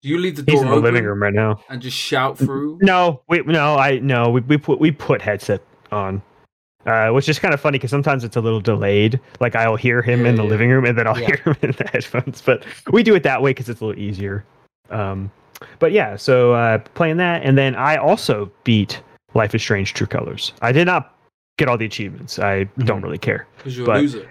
Do 0.02 0.08
you 0.08 0.18
leave 0.18 0.36
the 0.36 0.42
door 0.42 0.52
He's 0.52 0.60
in 0.60 0.68
the 0.68 0.72
open 0.74 0.84
living 0.84 1.04
room 1.04 1.22
right 1.22 1.32
now. 1.32 1.62
and 1.70 1.80
just 1.80 1.96
shout 1.96 2.36
through? 2.36 2.78
No, 2.82 3.22
we 3.28 3.42
no, 3.42 3.76
I 3.76 4.00
no, 4.00 4.28
we 4.30 4.40
we 4.42 4.58
put 4.58 4.80
we 4.80 4.90
put 4.90 5.22
headset 5.22 5.62
on. 5.92 6.20
Uh, 6.86 7.10
which 7.10 7.28
is 7.30 7.38
kind 7.38 7.54
of 7.54 7.60
funny 7.60 7.78
because 7.78 7.90
sometimes 7.90 8.24
it's 8.24 8.36
a 8.36 8.40
little 8.40 8.60
delayed. 8.60 9.18
Like 9.40 9.56
I'll 9.56 9.76
hear 9.76 10.02
him 10.02 10.22
Yeah, 10.24 10.30
in 10.30 10.36
the 10.36 10.42
yeah. 10.42 10.48
living 10.50 10.68
room 10.70 10.84
and 10.84 10.98
then 10.98 11.06
I'll 11.06 11.18
Yeah. 11.18 11.28
hear 11.28 11.36
him 11.36 11.56
in 11.62 11.72
the 11.72 11.88
headphones. 11.92 12.42
But 12.42 12.64
we 12.92 13.02
do 13.02 13.14
it 13.14 13.22
that 13.22 13.40
way 13.40 13.50
because 13.50 13.68
it's 13.70 13.80
a 13.80 13.84
little 13.86 14.00
easier. 14.02 14.44
Um, 14.90 15.30
but 15.78 15.92
yeah, 15.92 16.14
so 16.16 16.52
uh, 16.52 16.78
playing 16.94 17.16
that, 17.18 17.42
and 17.42 17.56
then 17.56 17.74
I 17.74 17.96
also 17.96 18.50
beat 18.64 19.00
Life 19.32 19.54
is 19.54 19.62
Strange: 19.62 19.94
True 19.94 20.06
Colors. 20.06 20.52
I 20.60 20.72
did 20.72 20.84
not 20.86 21.16
get 21.56 21.68
all 21.68 21.78
the 21.78 21.86
achievements. 21.86 22.38
I 22.38 22.64
don't 22.80 23.00
Mhm. 23.00 23.04
really 23.04 23.18
care. 23.18 23.46
Because 23.56 23.76
you're 23.76 23.86
But- 23.86 23.96
a 23.96 24.00
loser. 24.00 24.28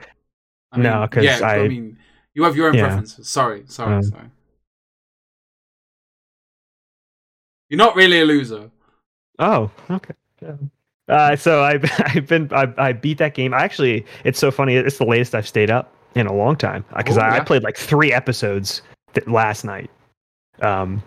I 0.74 0.78
No, 0.78 1.08
because 1.10 1.24
yeah, 1.26 1.40
I, 1.44 1.56
I- 1.56 1.68
mean, 1.68 1.98
you 2.36 2.44
have 2.44 2.56
your 2.56 2.68
own 2.68 2.74
Yeah. 2.76 2.86
preferences. 2.88 3.28
Sorry, 3.30 3.64
sorry, 3.68 3.96
Um, 3.96 4.04
sorry. 4.04 4.30
You're 7.70 7.78
not 7.80 7.96
really 7.96 8.20
a 8.22 8.26
loser. 8.26 8.70
Oh, 9.40 9.72
okay. 9.90 10.14
Yeah. 11.08 11.16
Uh, 11.16 11.36
so 11.36 11.64
I've 11.64 11.86
I've 12.16 12.28
been 12.28 12.50
I, 12.52 12.74
I 12.78 12.94
beat 12.94 13.18
that 13.18 13.34
game. 13.34 13.54
I 13.54 13.64
actually, 13.64 14.06
it's 14.24 14.40
so 14.40 14.52
funny. 14.52 14.76
It's 14.76 14.98
the 14.98 15.06
latest 15.06 15.36
I've 15.36 15.48
stayed 15.48 15.72
up 15.72 15.94
in 16.16 16.28
a 16.28 16.34
long 16.34 16.56
time 16.56 16.86
because 16.96 17.18
Oh, 17.18 17.22
I, 17.22 17.38
I 17.38 17.40
played 17.40 17.64
like 17.64 17.78
three 17.78 18.14
episodes 18.14 18.82
th- 19.14 19.28
last 19.28 19.64
night. 19.64 19.90
Um, 20.62 21.02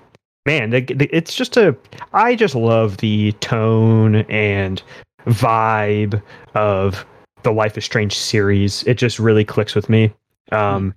man, 0.45 0.71
the, 0.71 0.81
the, 0.81 1.09
it's 1.13 1.35
just 1.35 1.57
a. 1.57 1.77
I 2.13 2.35
just 2.35 2.55
love 2.55 2.99
the 2.99 3.33
tone 3.33 4.17
and 4.29 4.83
vibe 5.27 6.21
of 6.55 7.05
the 7.43 7.53
Life 7.53 7.79
is 7.79 7.85
Strange 7.85 8.17
series. 8.17 8.83
It 8.85 8.95
just 8.95 9.19
really 9.19 9.45
clicks 9.45 9.75
with 9.75 9.89
me. 9.89 10.13
Um, 10.53 10.95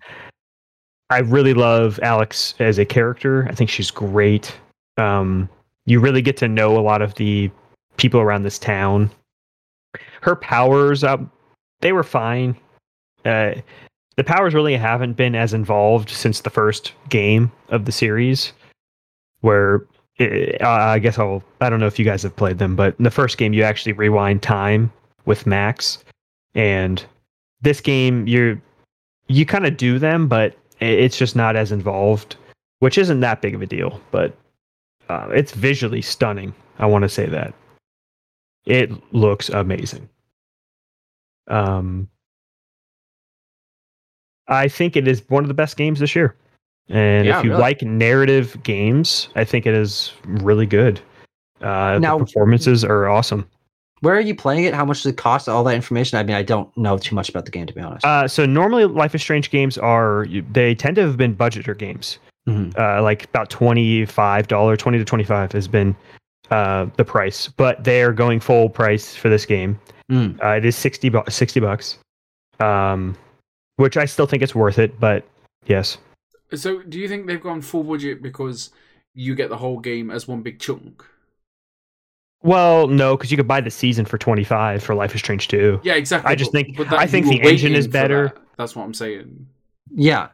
I 1.09 1.19
really 1.19 1.53
love 1.53 1.99
Alex 2.03 2.53
as 2.59 2.77
a 2.77 2.85
character. 2.85 3.47
I 3.49 3.55
think 3.55 3.69
she's 3.69 3.89
great. 3.89 4.55
Um, 4.97 5.49
you 5.85 5.99
really 5.99 6.21
get 6.21 6.37
to 6.37 6.47
know 6.47 6.77
a 6.77 6.81
lot 6.81 7.01
of 7.01 7.15
the 7.15 7.49
people 7.99 8.19
around 8.19 8.43
this 8.43 8.57
town. 8.57 9.11
Her 10.21 10.35
powers, 10.35 11.03
uh, 11.03 11.17
they 11.81 11.91
were 11.91 12.03
fine. 12.03 12.55
Uh, 13.25 13.55
the 14.15 14.23
powers 14.23 14.53
really 14.53 14.75
haven't 14.75 15.13
been 15.13 15.35
as 15.35 15.53
involved 15.53 16.09
since 16.09 16.41
the 16.41 16.49
first 16.49 16.93
game 17.09 17.51
of 17.69 17.85
the 17.85 17.91
series, 17.91 18.51
where 19.41 19.85
uh, 20.19 20.67
I 20.67 20.99
guess 20.99 21.17
I'll. 21.17 21.43
I 21.61 21.69
don't 21.69 21.79
know 21.79 21.87
if 21.87 21.99
you 21.99 22.05
guys 22.05 22.23
have 22.23 22.35
played 22.35 22.57
them, 22.57 22.75
but 22.75 22.95
in 22.97 23.03
the 23.03 23.11
first 23.11 23.37
game 23.37 23.53
you 23.53 23.63
actually 23.63 23.93
rewind 23.93 24.41
time 24.41 24.91
with 25.25 25.45
Max, 25.45 26.03
and 26.55 27.05
this 27.61 27.79
game 27.79 28.27
you're 28.27 28.61
you 29.27 29.45
kind 29.45 29.65
of 29.65 29.77
do 29.77 29.99
them, 29.99 30.27
but 30.27 30.55
it's 30.79 31.17
just 31.17 31.35
not 31.35 31.55
as 31.55 31.71
involved, 31.71 32.35
which 32.79 32.97
isn't 32.97 33.19
that 33.21 33.41
big 33.41 33.55
of 33.55 33.61
a 33.61 33.65
deal. 33.65 34.01
But 34.11 34.35
uh, 35.07 35.29
it's 35.31 35.53
visually 35.53 36.01
stunning. 36.01 36.53
I 36.79 36.85
want 36.85 37.03
to 37.03 37.09
say 37.09 37.25
that 37.27 37.53
it 38.69 38.91
looks 39.13 39.49
amazing. 39.49 40.07
Um, 41.47 42.07
I 44.47 44.67
think 44.67 44.95
it 44.95 45.07
is 45.07 45.23
one 45.29 45.43
of 45.43 45.47
the 45.47 45.53
best 45.53 45.77
games 45.77 45.99
this 45.99 46.15
year, 46.15 46.35
and 46.87 47.25
Yeah, 47.25 47.39
if 47.39 47.43
you 47.45 47.51
really. 47.51 47.61
like 47.61 47.81
narrative 47.81 48.61
games, 48.63 49.29
I 49.35 49.43
think 49.43 49.65
it 49.65 49.73
is 49.73 50.13
really 50.25 50.65
good. 50.65 50.99
Uh, 51.61 51.99
Now- 51.99 52.17
the 52.17 52.25
performances 52.25 52.83
are 52.83 53.07
awesome. 53.09 53.45
Where 54.01 54.15
are 54.15 54.21
you 54.21 54.33
playing 54.33 54.63
it? 54.63 54.73
How 54.73 54.85
much 54.85 55.03
does 55.03 55.07
it 55.11 55.17
cost? 55.17 55.49
All 55.49 55.61
that 55.65 55.75
information. 55.75 56.17
I 56.17 56.23
mean, 56.23 56.35
I 56.35 56.41
don't 56.41 56.75
know 56.77 56.97
too 56.97 57.15
much 57.15 57.27
about 57.27 57.43
the 57.43 57.51
game 57.51 57.65
to 57.65 57.73
be 57.73 57.81
honest. 57.81 58.05
Uh, 58.05 58.29
so 58.29 58.45
normally, 58.45 58.85
Life 58.85 59.13
is 59.13 59.21
Strange 59.21 59.51
games 59.51 59.77
are 59.77 60.25
they 60.53 60.73
tend 60.73 60.95
to 60.95 61.01
have 61.01 61.17
been 61.17 61.35
budgeter 61.35 61.77
games. 61.77 62.17
Mhm. 62.47 62.75
uh, 62.79 63.03
like 63.03 63.25
about 63.25 63.49
twenty 63.49 64.05
five 64.05 64.47
dollar, 64.47 64.77
twenty 64.77 64.97
to 64.97 65.03
twenty 65.05 65.25
five 65.25 65.51
has 65.51 65.67
been 65.67 65.95
uh, 66.51 66.87
the 66.97 67.05
price, 67.05 67.47
but 67.47 67.83
they 67.83 68.01
are 68.01 68.11
going 68.13 68.39
full 68.39 68.69
price 68.69 69.15
for 69.15 69.29
this 69.29 69.45
game. 69.45 69.79
Mm. 70.11 70.43
Uh, 70.43 70.49
it 70.57 70.65
is 70.65 70.75
60, 70.75 71.09
bu- 71.09 71.29
60 71.29 71.59
bucks, 71.59 71.97
um, 72.59 73.15
which 73.75 73.95
I 73.97 74.05
still 74.05 74.25
think 74.25 74.41
it's 74.43 74.55
worth 74.55 74.79
it. 74.79 74.99
But 74.99 75.25
yes, 75.67 75.97
So, 76.53 76.81
do 76.81 76.97
you 76.99 77.07
think 77.07 77.27
they've 77.27 77.41
gone 77.41 77.61
full 77.61 77.83
budget 77.83 78.21
because 78.23 78.71
you 79.13 79.35
get 79.35 79.49
the 79.49 79.57
whole 79.57 79.79
game 79.79 80.09
as 80.09 80.27
one 80.27 80.41
big 80.41 80.59
chunk? 80.59 81.03
well, 82.41 82.87
no, 82.87 83.17
because 83.17 83.31
you 83.31 83.37
could 83.37 83.47
buy 83.47 83.59
the 83.61 83.69
season 83.71 84.05
for 84.05 84.17
twenty 84.17 84.43
five 84.45 84.81
for 84.81 84.95
Life 84.95 85.13
is 85.13 85.19
Strange 85.21 85.47
two. 85.49 85.79
Yeah, 85.83 85.95
exactly. 85.95 86.31
I 86.31 86.35
just 86.35 86.51
but- 86.53 86.65
think- 86.65 86.77
but 86.77 86.89
that 86.89 86.99
I 86.99 87.05
think 87.05 87.27
the 87.27 87.41
engine 87.41 87.73
is 87.75 87.87
better. 87.87 88.29
that. 88.29 88.37
That's 88.57 88.75
what 88.75 88.83
I'm 88.83 88.93
saying. 88.93 89.45
Yeah. 89.93 90.29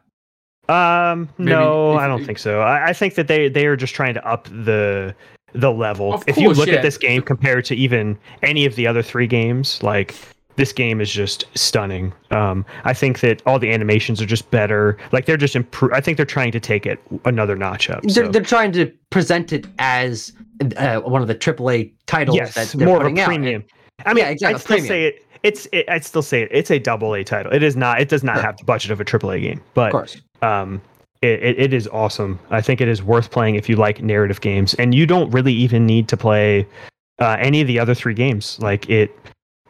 Um, 0.68 1.28
Maybe 1.38 1.50
no, 1.50 1.94
if- 1.94 2.00
I 2.00 2.06
don't 2.08 2.20
if- 2.20 2.26
think 2.26 2.38
so. 2.38 2.60
I, 2.60 2.88
I 2.88 2.92
think 2.92 3.14
that 3.16 3.28
they 3.28 3.48
they 3.48 3.66
are 3.66 3.76
just 3.76 3.94
trying 3.94 4.14
to 4.14 4.26
up 4.26 4.44
the 4.44 5.14
the 5.52 5.72
level. 5.72 6.14
Of 6.14 6.24
if 6.26 6.36
you 6.36 6.50
look 6.50 6.68
yeah. 6.68 6.74
at 6.74 6.82
this 6.82 6.98
game 6.98 7.22
compared 7.22 7.64
to 7.66 7.74
even 7.74 8.18
any 8.42 8.66
of 8.66 8.76
the 8.76 8.86
other 8.86 9.02
three 9.02 9.26
games, 9.26 9.82
like 9.82 10.14
this 10.56 10.72
game 10.72 11.00
is 11.00 11.10
just 11.10 11.46
stunning. 11.54 12.12
Um, 12.30 12.64
I 12.84 12.92
think 12.94 13.20
that 13.20 13.42
all 13.46 13.58
the 13.58 13.70
animations 13.70 14.20
are 14.20 14.26
just 14.26 14.50
better. 14.50 14.96
Like 15.12 15.26
they're 15.26 15.36
just 15.36 15.54
improve. 15.56 15.92
I 15.92 16.00
think 16.00 16.16
they're 16.16 16.26
trying 16.26 16.52
to 16.52 16.60
take 16.60 16.86
it 16.86 17.00
another 17.24 17.56
notch 17.56 17.90
up. 17.90 18.02
They're, 18.02 18.26
so. 18.26 18.28
they're 18.28 18.42
trying 18.42 18.72
to 18.72 18.86
present 19.10 19.52
it 19.52 19.66
as 19.78 20.32
uh, 20.76 21.00
one 21.00 21.22
of 21.22 21.28
the 21.28 21.34
AAA 21.34 21.92
titles 22.06 22.36
that 22.38 22.56
yes, 22.56 22.72
they're 22.72 22.86
more 22.86 22.96
of 22.96 23.02
a 23.02 23.04
putting 23.04 23.20
out. 23.20 23.26
premium. 23.26 23.64
I 24.04 24.12
mean, 24.14 24.24
Yeah, 24.24 24.30
exactly, 24.30 24.54
I'd 24.54 24.60
still 24.60 24.76
premium. 24.76 24.88
say 24.88 25.04
it. 25.04 25.26
It's. 25.42 25.68
It, 25.72 25.88
I'd 25.88 26.04
still 26.04 26.22
say 26.22 26.42
it. 26.42 26.48
It's 26.50 26.70
a 26.70 26.78
double 26.78 27.14
A 27.14 27.22
title. 27.22 27.52
It 27.52 27.62
is 27.62 27.76
not. 27.76 28.00
It 28.00 28.08
does 28.08 28.24
not 28.24 28.36
Sure. 28.36 28.42
have 28.44 28.56
the 28.56 28.64
budget 28.64 28.90
of 28.90 29.00
a 29.00 29.04
AAA 29.04 29.42
game, 29.42 29.62
but 29.74 29.86
Of 29.86 29.92
course. 29.92 30.22
um, 30.42 30.80
it, 31.22 31.42
it, 31.42 31.58
it 31.58 31.72
is 31.72 31.88
awesome. 31.88 32.38
I 32.50 32.60
think 32.60 32.80
it 32.80 32.88
is 32.88 33.02
worth 33.02 33.30
playing 33.30 33.54
if 33.54 33.68
you 33.68 33.76
like 33.76 34.02
narrative 34.02 34.40
games, 34.40 34.74
and 34.74 34.94
you 34.94 35.06
don't 35.06 35.30
really 35.30 35.52
even 35.52 35.86
need 35.86 36.08
to 36.08 36.16
play 36.16 36.66
uh, 37.18 37.36
any 37.40 37.60
of 37.60 37.66
the 37.66 37.78
other 37.78 37.94
three 37.94 38.14
games. 38.14 38.58
Like 38.60 38.88
it, 38.90 39.16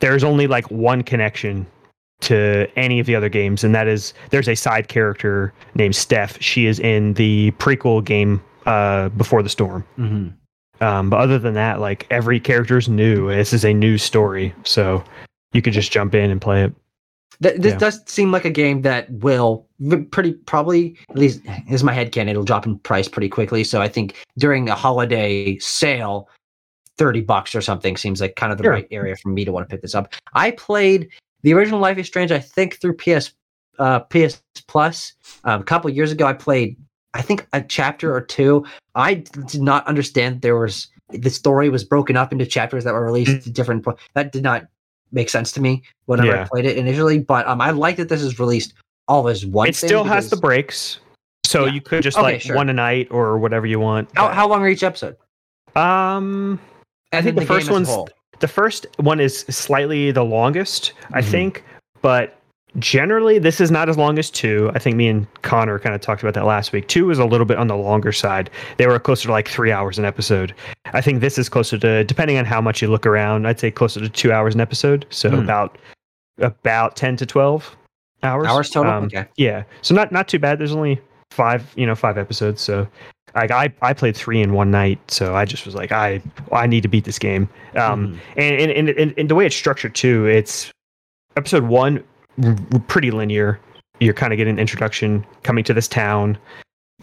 there's 0.00 0.24
only 0.24 0.46
like 0.46 0.70
one 0.70 1.02
connection 1.02 1.66
to 2.20 2.66
any 2.76 2.98
of 2.98 3.06
the 3.06 3.14
other 3.14 3.28
games, 3.28 3.64
and 3.64 3.74
that 3.74 3.86
is 3.86 4.14
there's 4.30 4.48
a 4.48 4.54
side 4.54 4.88
character 4.88 5.52
named 5.74 5.94
Steph. 5.94 6.40
She 6.40 6.66
is 6.66 6.80
in 6.80 7.14
the 7.14 7.50
prequel 7.52 8.04
game 8.04 8.42
uh, 8.64 9.10
Before 9.10 9.42
the 9.42 9.48
Storm. 9.48 9.84
Mm-hmm. 9.98 10.84
Um, 10.84 11.10
but 11.10 11.20
other 11.20 11.38
than 11.38 11.54
that, 11.54 11.80
like 11.80 12.06
every 12.10 12.38
character 12.40 12.76
is 12.76 12.88
new. 12.88 13.28
This 13.28 13.52
is 13.52 13.64
a 13.64 13.72
new 13.72 13.96
story, 13.98 14.54
so 14.64 15.02
you 15.52 15.62
could 15.62 15.72
just 15.72 15.90
jump 15.90 16.14
in 16.14 16.30
and 16.30 16.40
play 16.40 16.64
it. 16.64 16.74
Th- 17.42 17.56
this 17.60 17.72
Yeah. 17.72 17.78
does 17.78 18.00
seem 18.06 18.32
like 18.32 18.44
a 18.44 18.50
game 18.50 18.82
that 18.82 19.10
will 19.10 19.66
pretty 20.10 20.32
probably 20.32 20.96
at 21.10 21.16
least 21.18 21.40
is 21.70 21.84
my 21.84 21.92
head 21.92 22.12
can 22.12 22.28
it'll 22.28 22.44
drop 22.44 22.66
in 22.66 22.78
price 22.78 23.08
pretty 23.08 23.28
quickly. 23.28 23.62
So 23.64 23.80
I 23.82 23.88
think 23.88 24.14
during 24.38 24.68
a 24.68 24.74
holiday 24.74 25.58
sale, 25.58 26.28
thirty 26.98 27.20
bucks 27.20 27.54
or 27.54 27.60
something 27.60 27.96
seems 27.96 28.20
like 28.20 28.36
kind 28.36 28.52
of 28.52 28.58
the 28.58 28.64
Sure. 28.64 28.72
right 28.72 28.88
area 28.90 29.16
for 29.16 29.28
me 29.28 29.44
to 29.44 29.52
want 29.52 29.68
to 29.68 29.72
pick 29.74 29.82
this 29.82 29.94
up. 29.94 30.12
I 30.34 30.52
played 30.52 31.08
the 31.42 31.52
original 31.52 31.78
Life 31.80 31.98
is 31.98 32.06
Strange, 32.06 32.32
I 32.32 32.38
think 32.40 32.80
through 32.80 32.94
PS 32.96 33.32
uh, 33.78 34.00
PS 34.00 34.42
Plus 34.66 35.12
um, 35.44 35.60
a 35.60 35.64
couple 35.64 35.90
years 35.90 36.10
ago. 36.10 36.26
I 36.26 36.32
played 36.32 36.76
I 37.12 37.22
think 37.22 37.46
a 37.52 37.60
chapter 37.62 38.14
or 38.14 38.20
two. 38.22 38.64
I 38.94 39.14
did 39.14 39.60
not 39.62 39.86
understand 39.86 40.40
there 40.42 40.56
was 40.58 40.88
the 41.10 41.30
story 41.30 41.68
was 41.68 41.84
broken 41.84 42.16
up 42.16 42.32
into 42.32 42.46
chapters 42.46 42.84
that 42.84 42.92
were 42.94 43.04
released 43.04 43.44
to 43.44 43.50
different. 43.50 43.84
po- 43.84 43.96
That 44.14 44.32
did 44.32 44.42
not 44.42 44.66
make 45.12 45.28
sense 45.30 45.52
to 45.52 45.60
me 45.60 45.82
whenever 46.06 46.36
I 46.38 46.44
played 46.44 46.64
it 46.64 46.76
initially. 46.76 47.18
But 47.20 47.46
um, 47.46 47.60
I 47.60 47.70
like 47.70 47.96
that 47.96 48.08
this 48.08 48.22
is 48.22 48.38
released 48.38 48.74
all 49.08 49.28
as 49.28 49.46
one. 49.46 49.68
it 49.68 49.76
still 49.76 50.04
has 50.04 50.30
the 50.30 50.36
breaks, 50.36 50.98
so 51.44 51.66
Yeah. 51.66 51.72
you 51.72 51.80
could 51.80 52.02
just 52.02 52.16
Okay, 52.18 52.22
like 52.24 52.40
sure. 52.40 52.56
one 52.56 52.68
a 52.68 52.72
night 52.72 53.08
or 53.10 53.38
whatever 53.38 53.66
you 53.66 53.78
want. 53.80 54.08
How, 54.16 54.28
how 54.28 54.48
long 54.48 54.62
are 54.62 54.68
each 54.68 54.82
episode? 54.82 55.16
Um, 55.76 56.58
I 57.12 57.22
think 57.22 57.36
then 57.36 57.44
the 57.44 57.46
first 57.46 57.68
game 57.68 57.82
as 57.82 57.88
a 57.88 57.92
one's 57.96 58.10
the 58.40 58.48
first 58.48 58.86
one 58.98 59.20
is 59.20 59.40
slightly 59.48 60.10
the 60.10 60.24
longest, 60.24 60.92
I 61.12 61.20
Mhm. 61.22 61.30
think, 61.30 61.64
but 62.02 62.35
generally 62.78 63.38
this 63.38 63.60
is 63.60 63.70
not 63.70 63.88
as 63.88 63.96
long 63.96 64.18
as 64.18 64.30
two. 64.30 64.70
I 64.74 64.78
think 64.78 64.96
me 64.96 65.08
and 65.08 65.26
Connor 65.42 65.78
kind 65.78 65.94
of 65.94 66.00
talked 66.00 66.22
about 66.22 66.34
that 66.34 66.44
last 66.44 66.72
week. 66.72 66.88
Two 66.88 67.10
is 67.10 67.18
a 67.18 67.24
little 67.24 67.46
bit 67.46 67.58
on 67.58 67.68
the 67.68 67.76
longer 67.76 68.12
side. 68.12 68.50
They 68.76 68.86
were 68.86 68.98
closer 68.98 69.26
to 69.28 69.32
like 69.32 69.48
three 69.48 69.72
hours 69.72 69.98
an 69.98 70.04
episode. 70.04 70.54
I 70.92 71.00
think 71.00 71.20
this 71.20 71.38
is 71.38 71.48
closer 71.48 71.78
to, 71.78 72.04
depending 72.04 72.38
on 72.38 72.44
how 72.44 72.60
much 72.60 72.82
you 72.82 72.88
look 72.88 73.06
around, 73.06 73.46
I'd 73.46 73.58
say 73.60 73.70
closer 73.70 74.00
to 74.00 74.08
two 74.08 74.32
hours 74.32 74.54
an 74.54 74.60
episode. 74.60 75.06
So 75.10 75.30
Hmm. 75.30 75.38
about 75.38 75.78
about 76.38 76.96
ten 76.96 77.16
to 77.16 77.26
twelve 77.26 77.74
hours. 78.22 78.46
hours 78.46 78.70
total. 78.70 78.92
Um, 78.92 79.04
okay. 79.04 79.26
yeah, 79.36 79.62
so 79.82 79.94
not 79.94 80.12
not 80.12 80.28
too 80.28 80.38
bad. 80.38 80.58
There's 80.58 80.72
only 80.74 81.00
five, 81.30 81.72
you 81.76 81.86
know, 81.86 81.94
five 81.94 82.18
episodes. 82.18 82.60
So, 82.60 82.86
like, 83.34 83.50
I 83.50 83.72
I 83.82 83.92
played 83.94 84.16
three 84.16 84.40
in 84.42 84.52
one 84.52 84.70
night. 84.70 84.98
So 85.10 85.34
I 85.34 85.44
just 85.44 85.64
was 85.64 85.74
like, 85.74 85.92
I 85.92 86.20
I 86.52 86.66
need 86.66 86.82
to 86.82 86.88
beat 86.88 87.04
this 87.04 87.18
game. 87.18 87.48
Um, 87.74 88.20
and, 88.36 88.60
and 88.60 88.70
and 88.70 88.88
and 88.90 89.14
and 89.16 89.28
the 89.30 89.34
way 89.34 89.46
it's 89.46 89.56
structured 89.56 89.94
too, 89.94 90.26
it's 90.26 90.70
episode 91.36 91.64
one 91.64 92.02
r- 92.44 92.56
r- 92.72 92.80
pretty 92.88 93.10
linear. 93.10 93.60
You're 94.00 94.14
kind 94.14 94.32
of 94.32 94.36
getting 94.36 94.54
an 94.54 94.58
introduction 94.58 95.24
coming 95.42 95.64
to 95.64 95.74
this 95.74 95.88
town. 95.88 96.36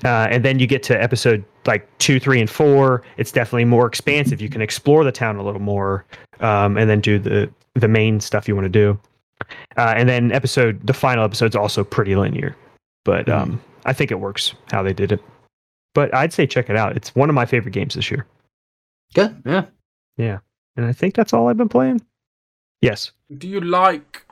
Uh, 0.03 0.27
and 0.29 0.43
then 0.43 0.57
you 0.59 0.65
get 0.67 0.81
to 0.83 1.01
episode 1.01 1.43
like 1.67 1.87
two, 1.99 2.19
three, 2.19 2.39
and 2.39 2.49
four. 2.49 3.03
It's 3.17 3.31
definitely 3.31 3.65
more 3.65 3.85
expansive. 3.85 4.41
You 4.41 4.49
can 4.49 4.61
explore 4.61 5.03
the 5.03 5.11
town 5.11 5.35
a 5.37 5.43
little 5.43 5.61
more, 5.61 6.03
um, 6.39 6.77
and 6.77 6.89
then 6.89 6.99
do 6.99 7.19
the 7.19 7.51
the 7.75 7.87
main 7.87 8.19
stuff 8.19 8.47
you 8.47 8.55
want 8.55 8.65
to 8.65 8.69
do. 8.69 8.99
Uh, 9.77 9.93
and 9.95 10.07
then 10.09 10.31
episode 10.31 10.85
the 10.85 10.93
final 10.93 11.23
episode's 11.23 11.55
also 11.55 11.83
pretty 11.83 12.15
linear, 12.15 12.55
but 13.05 13.25
Mhm. 13.27 13.33
um, 13.41 13.61
I 13.85 13.93
think 13.93 14.09
it 14.11 14.19
works 14.19 14.53
how 14.71 14.81
they 14.83 14.93
did 14.93 15.11
it. 15.11 15.21
But 15.93 16.13
I'd 16.13 16.33
say 16.33 16.47
check 16.47 16.69
it 16.69 16.75
out. 16.75 16.95
It's 16.95 17.13
one 17.15 17.29
of 17.29 17.35
my 17.35 17.45
favorite 17.45 17.71
games 17.73 17.93
this 17.95 18.09
year, 18.09 18.25
Good. 19.13 19.35
Yeah, 19.45 19.65
yeah. 20.17 20.39
and 20.75 20.85
I 20.87 20.93
think 20.93 21.13
that's 21.15 21.33
all 21.33 21.47
I've 21.49 21.57
been 21.57 21.69
playing. 21.69 22.01
Yes, 22.81 23.11
Do 23.35 23.47
you 23.47 23.61
like 23.61 24.25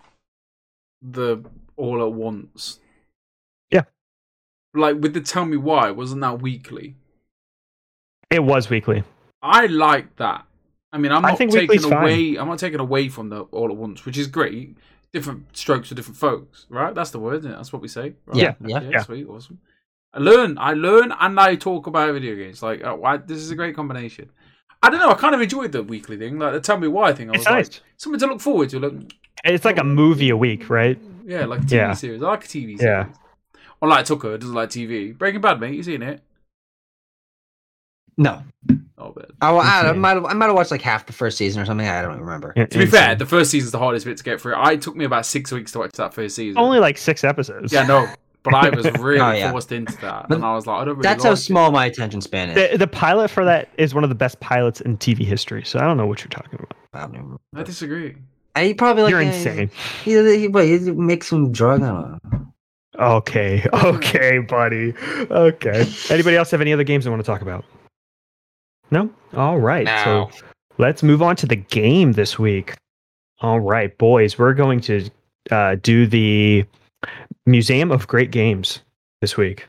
the 1.02 1.44
all 1.78 2.02
at 2.06 2.14
once? 2.14 2.80
Yeah. 3.72 3.84
Like 4.74 4.98
with 5.00 5.14
the 5.14 5.22
tell 5.22 5.46
me 5.46 5.58
why, 5.58 5.92
wasn't 5.92 6.22
that 6.22 6.42
weekly? 6.42 6.96
it 8.30 8.44
was 8.44 8.70
weekly. 8.70 9.04
I 9.42 9.66
like 9.66 10.16
that. 10.18 10.46
I 10.94 10.98
mean, 10.98 11.12
I'm 11.12 11.26
I 11.26 11.30
not 11.32 11.38
think 11.38 11.52
taking 11.52 11.68
weekly's 11.70 11.84
fine. 11.86 12.04
away. 12.04 12.36
I'm 12.38 12.48
not 12.48 12.60
taking 12.60 12.80
away 12.80 13.10
from 13.10 13.30
the 13.30 13.42
all 13.44 13.70
at 13.70 13.76
once, 13.76 14.06
which 14.06 14.18
is 14.18 14.28
great. 14.28 14.78
Different 15.14 15.46
strokes 15.58 15.90
for 15.90 15.96
different 15.96 16.18
folks, 16.18 16.66
right? 16.70 16.96
That's 16.96 17.12
the 17.12 17.20
word. 17.20 17.40
Isn't 17.40 17.52
it? 17.52 17.56
That's 17.56 17.74
what 17.74 17.82
we 17.82 17.90
say. 17.90 18.14
Right? 18.26 18.38
Yeah, 18.38 18.54
yeah. 18.66 18.82
Yeah. 18.82 19.02
Sweet, 19.02 19.28
awesome. 19.28 19.60
I 20.14 20.20
learn, 20.20 20.58
I 20.58 20.74
learn, 20.74 21.14
and 21.20 21.40
I 21.40 21.56
talk 21.56 21.88
about 21.88 22.14
video 22.14 22.36
games. 22.36 22.62
Like, 22.64 22.82
oh, 22.84 23.02
I, 23.04 23.18
this 23.18 23.38
is 23.40 23.52
a 23.52 23.56
great 23.56 23.76
combination. 23.76 24.30
I 24.84 24.90
don't 24.90 25.00
know. 25.00 25.10
I 25.12 25.14
kind 25.16 25.36
of 25.36 25.42
enjoyed 25.42 25.72
the 25.74 25.84
weekly 25.84 26.18
thing, 26.18 26.40
like 26.40 26.54
the 26.54 26.60
tell 26.62 26.78
me 26.78 26.88
why 26.88 27.14
thing. 27.14 27.30
I 27.30 27.32
was 27.34 27.42
It's 27.42 27.50
nice. 27.50 27.72
like, 27.72 27.82
something 27.98 28.20
to 28.20 28.28
look 28.28 28.42
forward 28.42 28.70
to. 28.70 28.80
Look, 28.80 28.96
It's 29.44 29.66
like 29.66 29.78
a 29.80 29.84
movie 29.84 30.30
a 30.30 30.38
week, 30.38 30.70
right? 30.70 31.00
yeah, 31.26 31.46
like 31.46 31.62
a 31.62 31.64
TV 31.64 31.72
Yeah. 31.72 31.94
series. 31.94 32.22
I 32.22 32.28
like 32.28 32.44
a 32.46 32.48
TV 32.48 32.78
series. 32.78 32.82
Yeah. 32.82 33.06
Unlike 33.82 34.06
Tucker, 34.06 34.38
doesn't 34.38 34.54
like 34.56 34.70
TV. 34.70 35.18
Breaking 35.18 35.42
Bad, 35.42 35.60
mate. 35.60 35.74
You 35.76 35.84
seen 35.84 36.04
it? 36.04 36.22
No. 38.18 38.44
Oh, 38.98 39.12
but 39.16 39.32
I, 39.42 39.50
I, 39.52 39.90
I 39.90 39.92
might 39.94 40.12
have, 40.16 40.26
I 40.26 40.34
might 40.34 40.46
have 40.48 40.56
watched 40.56 40.70
like 40.70 40.82
half 40.84 41.08
the 41.08 41.14
first 41.14 41.38
season 41.38 41.62
or 41.62 41.66
something. 41.66 41.88
I 41.88 42.02
don't 42.04 42.20
remember. 42.20 42.54
to 42.54 42.78
be 42.78 42.86
fair, 42.86 43.16
the 43.16 43.26
first 43.26 43.50
season's 43.50 43.72
the 43.72 43.80
hardest 43.80 44.06
bit 44.06 44.18
to 44.18 44.24
get 44.24 44.40
through. 44.40 44.54
I 44.58 44.76
took 44.76 44.96
me 44.96 45.06
about 45.06 45.26
six 45.26 45.52
weeks 45.52 45.72
to 45.72 45.80
watch 45.80 45.94
that 45.94 46.14
first 46.14 46.36
season. 46.36 46.60
only 46.62 46.80
like 46.80 46.98
six 47.00 47.24
episodes. 47.24 47.74
Yeah, 47.74 47.84
no, 47.88 48.08
but 48.44 48.54
I 48.54 48.70
was 48.70 48.86
really 49.00 49.20
Oh, 49.22 49.32
yeah. 49.32 49.50
forced 49.52 49.72
into 49.72 49.98
that, 50.02 50.28
But 50.30 50.36
and 50.36 50.46
I 50.46 50.54
was 50.54 50.68
like, 50.68 50.82
I 50.82 50.86
don't 50.86 50.96
really. 50.98 51.04
That's 51.04 51.24
like 51.24 51.30
how 51.30 51.34
it. 51.34 51.38
small 51.38 51.72
my 51.72 51.86
attention 51.88 52.22
span 52.22 52.50
is. 52.52 52.72
The, 52.72 52.78
the 52.78 52.88
pilot 52.88 53.30
for 53.32 53.44
that 53.46 53.70
is 53.78 53.96
one 53.96 54.04
of 54.04 54.10
the 54.10 54.16
best 54.16 54.40
pilots 54.40 54.82
in 54.82 54.98
TV 54.98 55.20
history. 55.26 55.64
So 55.64 55.80
I 55.80 55.84
don't 55.84 55.98
know 55.98 56.06
what 56.06 56.20
you're 56.20 56.30
talking 56.30 56.54
about. 56.60 56.74
I 56.94 57.00
don't 57.08 57.16
even. 57.16 57.40
I 57.56 57.64
disagree. 57.64 58.18
I 58.56 58.66
he 58.66 58.74
probably 58.74 59.04
like 59.04 59.12
you're 59.12 59.22
yeah, 59.22 59.34
insane. 59.34 59.72
He, 60.04 60.12
he, 60.12 60.40
he, 60.40 60.48
what, 60.48 60.66
he 60.66 60.80
makes 60.92 61.28
some 61.28 61.52
drug. 61.52 61.82
I 61.82 61.88
don't 61.88 62.32
know. 62.32 62.48
Okay, 63.00 63.66
okay, 63.74 64.40
buddy. 64.40 64.94
Okay. 65.32 65.90
Anybody 66.10 66.36
else 66.36 66.52
have 66.52 66.62
any 66.62 66.74
other 66.74 66.84
games 66.84 67.06
they 67.06 67.10
want 67.10 67.22
to 67.22 67.26
talk 67.26 67.42
about? 67.42 67.64
No. 68.92 69.10
All 69.34 69.60
right. 69.60 69.86
No. 69.86 70.30
So 70.34 70.44
let's 70.78 71.02
move 71.02 71.22
on 71.22 71.36
to 71.38 71.46
the 71.46 71.56
game 71.56 72.12
this 72.14 72.38
week. 72.38 72.76
All 73.40 73.60
right, 73.60 73.98
boys. 73.98 74.38
We're 74.38 74.54
going 74.54 74.82
to 74.82 75.10
uh, 75.50 75.78
do 75.82 76.06
the 76.06 76.66
Museum 77.46 77.92
of 77.92 78.08
Great 78.08 78.32
Games 78.32 78.82
this 79.22 79.38
week. 79.38 79.68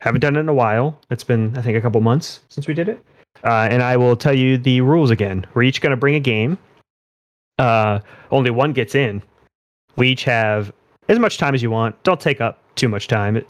Haven't 0.00 0.20
done 0.20 0.36
it 0.36 0.40
in 0.40 0.48
a 0.48 0.54
while. 0.54 1.00
It's 1.10 1.24
been, 1.24 1.56
I 1.56 1.62
think, 1.62 1.76
a 1.76 1.80
couple 1.80 2.00
months 2.00 2.40
since 2.48 2.68
we 2.68 2.74
did 2.74 2.88
it. 2.88 3.04
Uh, 3.44 3.68
and 3.70 3.82
I 3.82 3.96
will 3.96 4.16
tell 4.16 4.34
you 4.34 4.58
the 4.58 4.80
rules 4.82 5.10
again. 5.10 5.46
We're 5.54 5.62
each 5.62 5.80
going 5.80 5.90
to 5.90 5.96
bring 5.96 6.14
a 6.14 6.20
game. 6.20 6.58
Uh, 7.60 8.00
only 8.30 8.50
one 8.50 8.72
gets 8.72 8.94
in. 8.94 9.22
We 9.96 10.08
each 10.08 10.24
have 10.24 10.72
as 11.08 11.18
much 11.18 11.38
time 11.38 11.54
as 11.54 11.62
you 11.62 11.70
want. 11.70 12.00
Don't 12.02 12.20
take 12.20 12.40
up 12.40 12.62
too 12.74 12.88
much 12.88 13.06
time. 13.06 13.44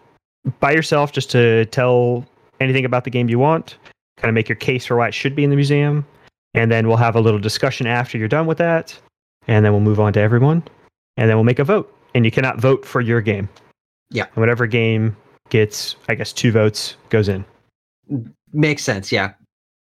By 0.59 0.73
yourself, 0.73 1.13
just 1.13 1.31
to 1.31 1.67
tell 1.67 2.27
anything 2.61 2.85
about 2.85 3.05
the 3.05 3.11
game 3.11 3.29
you 3.29 3.39
want, 3.39 3.77
kind 4.17 4.29
of 4.29 4.35
make 4.35 4.49
your 4.49 4.57
case 4.57 4.87
for 4.87 4.97
why 4.97 5.09
it 5.09 5.15
should 5.15 5.37
be 5.37 5.45
in 5.45 5.51
the 5.51 5.57
museum. 5.57 6.05
And 6.55 6.73
then 6.73 6.89
we'll 6.89 6.97
have 6.97 7.15
a 7.15 7.21
little 7.21 7.39
discussion 7.39 7.87
after 7.87 8.19
you're 8.19 8.27
done 8.29 8.47
with 8.47 8.59
that. 8.59 8.99
And 9.47 9.65
then 9.65 9.73
we'll 9.73 9.81
move 9.81 10.01
on 10.01 10.13
to 10.15 10.21
everyone. 10.21 10.65
And 11.17 11.29
then 11.29 11.37
we'll 11.37 11.45
make 11.45 11.59
a 11.59 11.65
vote. 11.65 11.95
And 12.15 12.25
you 12.25 12.31
cannot 12.31 12.61
vote 12.61 12.85
for 12.85 13.01
your 13.01 13.21
game. 13.21 13.49
Yeah. 14.11 14.25
And 14.25 14.37
whatever 14.37 14.67
game 14.67 15.17
gets, 15.51 15.95
I 16.09 16.17
guess, 16.17 16.33
two 16.33 16.51
votes 16.51 16.97
goes 17.11 17.29
in. 17.29 17.45
Makes 18.53 18.83
sense. 18.83 19.13
Yeah. 19.13 19.35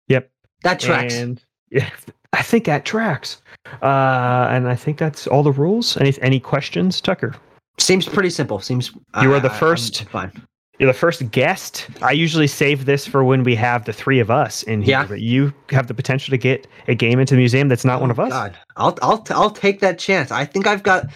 Yep. 0.07 0.29
That 0.61 0.79
tracks. 0.79 1.15
And 1.15 1.41
yeah, 1.71 1.89
I 2.33 2.43
think 2.43 2.65
that 2.65 2.85
tracks. 2.85 3.41
Uh, 3.81 4.47
and 4.49 4.67
I 4.67 4.75
think 4.75 4.97
that's 4.97 5.27
all 5.27 5.43
the 5.43 5.51
rules. 5.51 5.97
Any 5.97 6.13
any 6.21 6.39
questions, 6.39 7.01
Tucker? 7.01 7.35
Seems 7.77 8.07
pretty 8.07 8.29
simple. 8.29 8.59
Seems 8.59 8.91
you 9.21 9.33
are 9.33 9.39
the 9.39 9.49
I- 9.49 9.53
I'm 9.53 9.59
first. 9.59 10.03
Fine. 10.05 10.31
You're 10.79 10.87
the 10.87 10.97
first 10.97 11.29
guest. 11.31 11.87
I 12.01 12.11
usually 12.13 12.47
save 12.47 12.85
this 12.85 13.05
for 13.05 13.21
when 13.25 13.43
we 13.43 13.53
have 13.55 13.83
the 13.83 13.91
three 13.91 14.21
of 14.21 14.31
us 14.31 14.63
in 14.63 14.81
here. 14.81 14.91
Yeah. 14.91 15.05
But 15.05 15.19
you 15.19 15.53
have 15.71 15.87
the 15.87 15.93
potential 15.93 16.31
to 16.31 16.37
get 16.37 16.67
a 16.87 16.95
game 16.95 17.19
into 17.19 17.33
the 17.33 17.37
museum 17.37 17.67
that's 17.67 17.83
not 17.83 17.99
one 17.99 18.09
of 18.09 18.17
Oh, 18.17 18.23
us. 18.23 18.29
God, 18.29 18.57
I'll 18.77 18.97
I'll 19.01 19.25
I'll 19.31 19.49
take 19.51 19.81
that 19.81 19.99
chance. 19.99 20.31
I 20.31 20.45
think 20.45 20.67
I've 20.67 20.83
got 20.83 21.07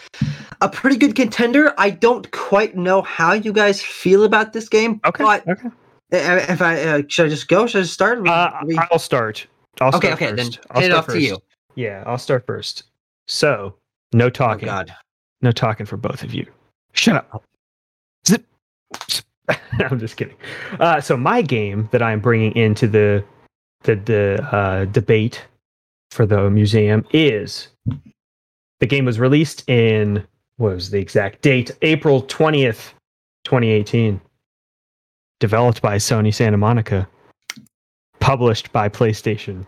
a 0.60 0.68
pretty 0.68 0.98
good 0.98 1.16
contender. 1.16 1.74
I 1.78 1.92
don't 1.92 2.30
quite 2.32 2.76
know 2.76 3.02
how 3.04 3.32
you 3.32 3.54
guys 3.54 3.82
feel 3.82 4.26
about 4.26 4.52
this 4.52 4.68
game. 4.68 5.00
Okay. 5.06 5.24
But 5.24 5.48
okay. 5.48 5.68
uh, 6.12 6.46
if 6.52 6.62
I 6.62 6.82
uh, 6.84 7.02
should 7.08 7.28
I 7.28 7.30
just 7.30 7.48
go? 7.48 7.66
Should 7.66 7.80
I 7.80 7.82
just 7.84 7.94
start? 7.94 8.22
We- 8.22 8.30
Uh, 8.30 8.50
we- 8.66 8.78
I'll 8.92 9.00
start. 9.00 9.48
I'll 9.80 9.96
okay. 9.96 10.08
start 10.10 10.22
Okay. 10.22 10.26
Then 10.36 10.46
first. 10.48 10.60
I'll 10.72 10.82
hand 10.82 10.92
it 10.94 10.98
off 10.98 11.08
to 11.08 11.22
you. 11.22 11.38
Yeah, 11.76 12.04
I'll 12.06 12.18
start 12.18 12.46
first. 12.46 12.84
So, 13.28 13.76
no 14.14 14.26
Oh 14.26 14.30
talking. 14.30 14.66
God. 14.66 14.94
No 15.42 15.52
talking 15.52 15.86
for 15.86 15.98
both 15.98 16.24
of 16.24 16.34
you. 16.34 16.46
Shut 16.94 17.16
up. 17.16 17.44
Zip. 18.28 18.46
I'm 19.80 20.00
just 20.00 20.16
kidding. 20.18 20.38
Uh, 20.80 21.02
so 21.02 21.18
my 21.18 21.42
game 21.42 21.90
that 21.92 22.02
I'm 22.02 22.20
bringing 22.20 22.56
into 22.56 22.88
the 22.88 23.24
the, 23.84 23.96
the 23.96 24.56
uh, 24.56 24.86
debate 24.86 25.46
for 26.12 26.26
the 26.26 26.50
museum 26.50 27.06
is 27.12 27.68
the 28.80 28.86
game 28.86 29.04
was 29.04 29.20
released 29.20 29.68
in 29.70 30.26
what 30.58 30.76
was 30.76 30.92
the 30.92 31.00
exact 31.00 31.42
date? 31.42 31.72
April 31.82 32.24
20th, 32.24 32.94
2018. 33.44 34.22
Developed 35.40 35.82
by 35.82 35.98
Sony 35.98 36.34
Santa 36.34 36.58
Monica. 36.58 37.08
Published 38.20 38.72
by 38.72 38.88
PlayStation. 38.88 39.66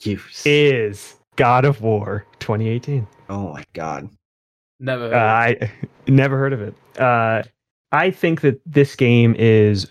You. 0.00 0.20
is 0.44 1.17
God 1.38 1.64
of 1.64 1.80
War 1.80 2.26
2018. 2.40 3.06
Oh 3.30 3.52
my 3.52 3.64
god. 3.72 4.10
Never. 4.80 5.14
Uh, 5.14 5.46
Heard 5.46 5.56
of 5.56 5.62
it. 5.62 5.70
I 5.70 5.88
never 6.10 6.38
heard 6.38 6.52
of 6.52 6.60
it. 6.60 6.74
Uh, 6.98 7.42
I 7.92 8.10
think 8.10 8.42
that 8.42 8.60
this 8.66 8.96
game 8.96 9.34
is 9.38 9.86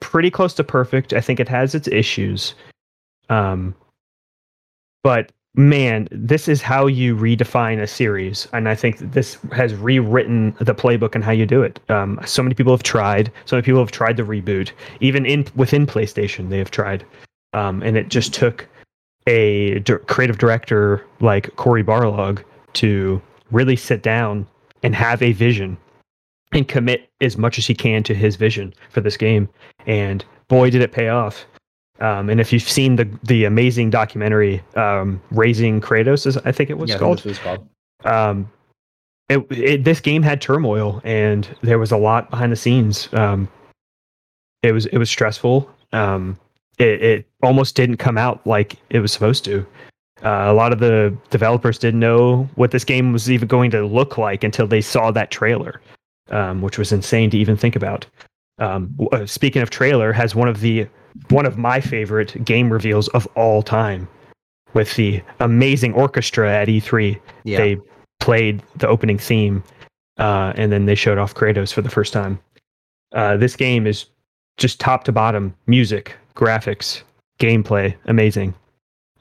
pretty 0.00 0.30
close 0.30 0.54
to 0.54 0.64
perfect. 0.64 1.12
I 1.12 1.20
think 1.20 1.38
it 1.38 1.48
has 1.48 1.74
its 1.74 1.86
issues. 1.88 2.54
Um, 3.28 3.74
but 5.04 5.30
man, 5.54 6.08
this 6.10 6.48
is 6.48 6.62
how 6.62 6.86
you 6.86 7.14
redefine 7.14 7.80
a 7.80 7.86
series, 7.86 8.48
and 8.52 8.68
I 8.68 8.74
think 8.74 8.98
that 8.98 9.12
this 9.12 9.38
has 9.52 9.74
rewritten 9.74 10.56
the 10.60 10.74
playbook 10.74 11.14
and 11.14 11.22
how 11.22 11.32
you 11.32 11.44
do 11.44 11.62
it. 11.62 11.78
Um, 11.90 12.18
so 12.24 12.42
many 12.42 12.54
people 12.54 12.72
have 12.72 12.82
tried. 12.82 13.30
So 13.44 13.56
many 13.56 13.64
people 13.64 13.80
have 13.80 13.92
tried 13.92 14.16
the 14.16 14.22
reboot, 14.22 14.72
even 15.00 15.26
in 15.26 15.46
within 15.54 15.86
PlayStation, 15.86 16.48
they 16.48 16.58
have 16.58 16.70
tried, 16.70 17.04
um, 17.52 17.82
and 17.82 17.96
it 17.96 18.08
just 18.08 18.32
took 18.32 18.66
a 19.30 19.80
creative 20.06 20.38
director 20.38 21.04
like 21.20 21.54
Cory 21.56 21.84
Barlog 21.84 22.42
to 22.74 23.22
really 23.52 23.76
sit 23.76 24.02
down 24.02 24.46
and 24.82 24.94
have 24.94 25.22
a 25.22 25.32
vision 25.32 25.76
and 26.52 26.66
commit 26.66 27.08
as 27.20 27.36
much 27.38 27.58
as 27.58 27.66
he 27.66 27.74
can 27.74 28.02
to 28.02 28.14
his 28.14 28.34
vision 28.34 28.74
for 28.90 29.00
this 29.00 29.16
game. 29.16 29.48
And 29.86 30.24
boy, 30.48 30.70
did 30.70 30.82
it 30.82 30.90
pay 30.92 31.08
off. 31.08 31.46
Um, 32.00 32.28
and 32.28 32.40
if 32.40 32.52
you've 32.52 32.62
seen 32.62 32.96
the 32.96 33.08
the 33.24 33.44
amazing 33.44 33.90
documentary 33.90 34.62
um, 34.74 35.20
"Raising 35.30 35.80
Kratos," 35.80 36.26
is 36.26 36.36
I 36.38 36.50
think 36.50 36.70
it 36.70 36.78
was 36.78 36.90
yeah, 36.90 36.98
called. 36.98 37.18
This 37.18 37.24
was 37.26 37.38
called. 37.38 37.68
Um, 38.04 38.50
it, 39.28 39.46
it, 39.50 39.84
this 39.84 40.00
game 40.00 40.22
had 40.22 40.40
turmoil, 40.40 41.02
and 41.04 41.46
there 41.62 41.78
was 41.78 41.92
a 41.92 41.98
lot 41.98 42.30
behind 42.30 42.50
the 42.50 42.56
scenes. 42.56 43.08
Um, 43.12 43.48
it 44.62 44.72
was 44.72 44.86
it 44.86 44.96
was 44.96 45.10
stressful. 45.10 45.70
Um, 45.92 46.38
it, 46.80 47.02
it 47.02 47.28
almost 47.42 47.76
didn't 47.76 47.96
come 47.98 48.18
out 48.18 48.44
like 48.46 48.76
it 48.90 49.00
was 49.00 49.12
supposed 49.12 49.44
to. 49.44 49.66
Uh, 50.22 50.44
a 50.48 50.52
lot 50.52 50.72
of 50.72 50.80
the 50.80 51.16
developers 51.30 51.78
didn't 51.78 52.00
know 52.00 52.48
what 52.56 52.70
this 52.72 52.84
game 52.84 53.12
was 53.12 53.30
even 53.30 53.48
going 53.48 53.70
to 53.70 53.86
look 53.86 54.18
like 54.18 54.44
until 54.44 54.66
they 54.66 54.80
saw 54.80 55.10
that 55.10 55.30
trailer, 55.30 55.80
um, 56.30 56.60
which 56.60 56.76
was 56.78 56.92
insane 56.92 57.30
to 57.30 57.38
even 57.38 57.56
think 57.56 57.74
about. 57.74 58.04
Um, 58.58 58.94
uh, 59.12 59.24
speaking 59.24 59.62
of 59.62 59.70
trailer, 59.70 60.12
has 60.12 60.34
one 60.34 60.48
of 60.48 60.60
the 60.60 60.86
one 61.30 61.46
of 61.46 61.56
my 61.56 61.80
favorite 61.80 62.44
game 62.44 62.70
reveals 62.72 63.08
of 63.08 63.26
all 63.34 63.62
time, 63.62 64.06
with 64.74 64.94
the 64.96 65.22
amazing 65.40 65.94
orchestra 65.94 66.52
at 66.54 66.68
E3 66.68 67.18
Yeah. 67.44 67.58
they 67.58 67.76
played 68.20 68.62
the 68.76 68.86
opening 68.86 69.18
theme 69.18 69.64
uh, 70.18 70.52
and 70.56 70.70
then 70.70 70.84
they 70.84 70.94
showed 70.94 71.16
off 71.18 71.34
Kratos 71.34 71.72
for 71.72 71.80
the 71.82 71.88
first 71.90 72.12
time. 72.12 72.38
Uh, 73.12 73.36
this 73.38 73.56
game 73.56 73.86
is 73.86 74.04
just 74.58 74.78
top 74.78 75.04
to 75.04 75.12
bottom 75.12 75.54
music, 75.66 76.14
graphics, 76.34 77.02
gameplay, 77.38 77.94
amazing. 78.06 78.54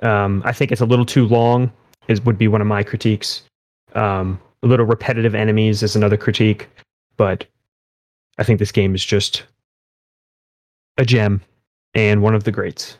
Um, 0.01 0.41
I 0.45 0.51
think 0.51 0.71
it's 0.71 0.81
a 0.81 0.85
little 0.85 1.05
too 1.05 1.27
long. 1.27 1.71
Is 2.07 2.21
would 2.21 2.37
be 2.37 2.47
one 2.47 2.61
of 2.61 2.67
my 2.67 2.81
critiques. 2.83 3.43
Um, 3.93 4.39
a 4.63 4.67
little 4.67 4.85
repetitive 4.85 5.35
enemies 5.35 5.83
is 5.83 5.95
another 5.95 6.17
critique, 6.17 6.67
but 7.17 7.45
I 8.37 8.43
think 8.43 8.59
this 8.59 8.71
game 8.71 8.95
is 8.95 9.03
just 9.05 9.43
a 10.97 11.05
gem 11.05 11.41
and 11.93 12.21
one 12.21 12.33
of 12.35 12.43
the 12.45 12.51
greats. 12.51 12.97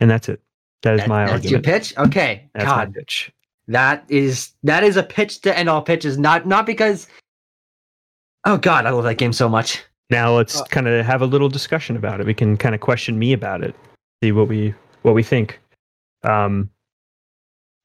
And 0.00 0.10
that's 0.10 0.28
it. 0.28 0.40
That 0.82 0.94
is 0.94 1.00
That- 1.00 1.08
my 1.08 1.26
that's 1.26 1.50
your 1.50 1.60
pitch. 1.60 1.96
Okay. 1.98 2.48
That's 2.54 2.66
my 2.66 2.84
God, 2.84 2.94
pitch. 2.94 3.32
that 3.68 4.04
is 4.08 4.52
that 4.62 4.84
is 4.84 4.96
a 4.96 5.02
pitch 5.02 5.40
to 5.42 5.56
end 5.56 5.68
all 5.68 5.82
pitches. 5.82 6.18
Not 6.18 6.46
not 6.46 6.66
because. 6.66 7.06
Oh 8.44 8.56
God, 8.56 8.86
I 8.86 8.90
love 8.90 9.04
that 9.04 9.18
game 9.18 9.32
so 9.32 9.48
much. 9.48 9.82
Now 10.10 10.34
let's 10.34 10.60
Uh, 10.60 10.64
kind 10.66 10.88
of 10.88 11.04
have 11.04 11.22
a 11.22 11.26
little 11.26 11.48
discussion 11.48 11.96
about 11.96 12.20
it. 12.20 12.26
We 12.26 12.34
can 12.34 12.56
kind 12.56 12.74
of 12.74 12.80
question 12.80 13.18
me 13.18 13.32
about 13.32 13.62
it, 13.62 13.74
see 14.22 14.32
what 14.32 14.48
we 14.48 14.74
what 15.02 15.14
we 15.14 15.22
think. 15.22 15.60
Um, 16.24 16.68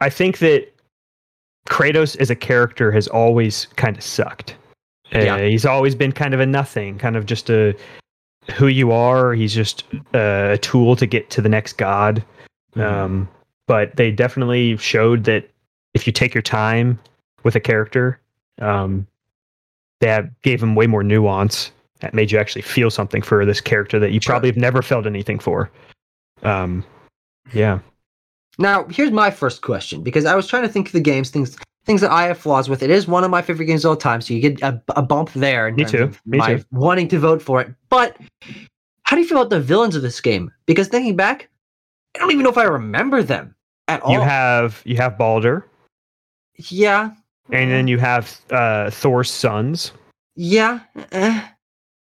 I 0.02 0.10
think 0.10 0.40
that 0.40 0.68
Kratos 1.68 2.18
as 2.20 2.30
a 2.30 2.36
character 2.36 2.92
has 2.92 3.08
always 3.08 3.68
kind 3.76 3.96
of 3.96 4.04
sucked. 4.04 4.56
Uh, 5.14 5.20
Yeah. 5.20 5.38
he's 5.40 5.66
always 5.66 5.96
been 5.96 6.12
kind 6.12 6.34
of 6.34 6.40
a 6.40 6.46
nothing, 6.46 6.98
kind 6.98 7.16
of 7.16 7.26
just 7.26 7.50
a 7.50 7.76
who 8.56 8.68
you 8.68 8.92
are. 8.92 9.34
He's 9.34 9.54
just 9.54 9.86
a 10.14 10.58
tool 10.62 10.96
to 10.98 11.06
get 11.06 11.30
to 11.30 11.42
the 11.42 11.48
next 11.50 11.74
god. 11.78 12.24
Um, 12.76 13.30
but 13.68 13.96
they 13.96 14.12
definitely 14.12 14.76
showed 14.78 15.24
that 15.26 15.50
if 15.94 16.08
you 16.08 16.12
take 16.12 16.34
your 16.34 16.42
time 16.42 17.00
with 17.44 17.56
a 17.56 17.60
character, 17.60 18.20
um, 18.60 19.06
that 20.02 20.42
gave 20.42 20.62
him 20.62 20.76
way 20.76 20.88
more 20.88 21.04
nuance. 21.04 21.72
That 22.04 22.14
made 22.14 22.34
you 22.34 22.38
actually 22.38 22.64
feel 22.64 22.92
something 22.92 23.22
for 23.22 23.46
this 23.46 23.62
character 23.62 23.98
that 23.98 24.12
you 24.12 24.20
probably 24.20 24.50
have 24.50 24.58
never 24.58 24.82
felt 24.82 25.06
anything 25.06 25.40
for. 25.40 25.72
Um, 26.42 26.84
yeah. 27.54 27.80
Now, 28.58 28.84
here's 28.90 29.10
my 29.12 29.32
first 29.32 29.62
question 29.62 30.04
because 30.04 30.26
I 30.26 30.36
was 30.36 30.46
trying 30.46 30.64
to 30.64 30.68
think 30.68 30.88
of 30.88 30.92
the 30.92 31.00
games, 31.00 31.30
things 31.30 31.58
things 31.86 32.02
that 32.02 32.12
I 32.12 32.24
have 32.24 32.38
flaws 32.38 32.68
with. 32.68 32.84
It 32.84 32.90
is 32.90 33.08
one 33.08 33.24
of 33.24 33.32
my 33.32 33.42
favorite 33.42 33.68
games 33.68 33.86
of 33.86 33.90
all 33.90 33.96
time, 33.96 34.20
so 34.20 34.34
you 34.34 34.42
get 34.42 34.62
a, 34.62 34.84
a 34.98 35.02
bump 35.02 35.32
there. 35.32 35.72
Me 35.72 35.86
too, 35.86 36.12
me 36.26 36.42
too. 36.46 36.62
Wanting 36.72 37.08
to 37.08 37.20
vote 37.20 37.42
for 37.42 37.62
it, 37.62 37.74
but 37.88 38.18
how 39.04 39.16
do 39.16 39.22
you 39.22 39.28
feel 39.28 39.38
about 39.38 39.50
the 39.50 39.62
villains 39.62 39.96
of 39.96 40.02
this 40.02 40.20
game? 40.20 40.52
Because 40.66 40.90
thinking 40.90 41.16
back, 41.16 41.50
I 42.16 42.20
don't 42.20 42.32
even 42.32 42.44
know 42.44 42.50
if 42.50 42.58
I 42.58 42.64
remember 42.64 43.24
them 43.24 43.56
at 43.88 44.02
all. 44.02 44.12
You 44.12 44.20
have 44.20 44.82
you 44.84 44.98
have 44.98 45.18
Baldur, 45.18 45.66
yeah, 46.58 47.12
and 47.50 47.72
then 47.72 47.88
you 47.88 47.98
have 47.98 48.42
uh, 48.52 48.90
Thor's 48.90 49.32
sons. 49.32 49.94
yeah, 50.36 50.82
eh, 51.14 51.48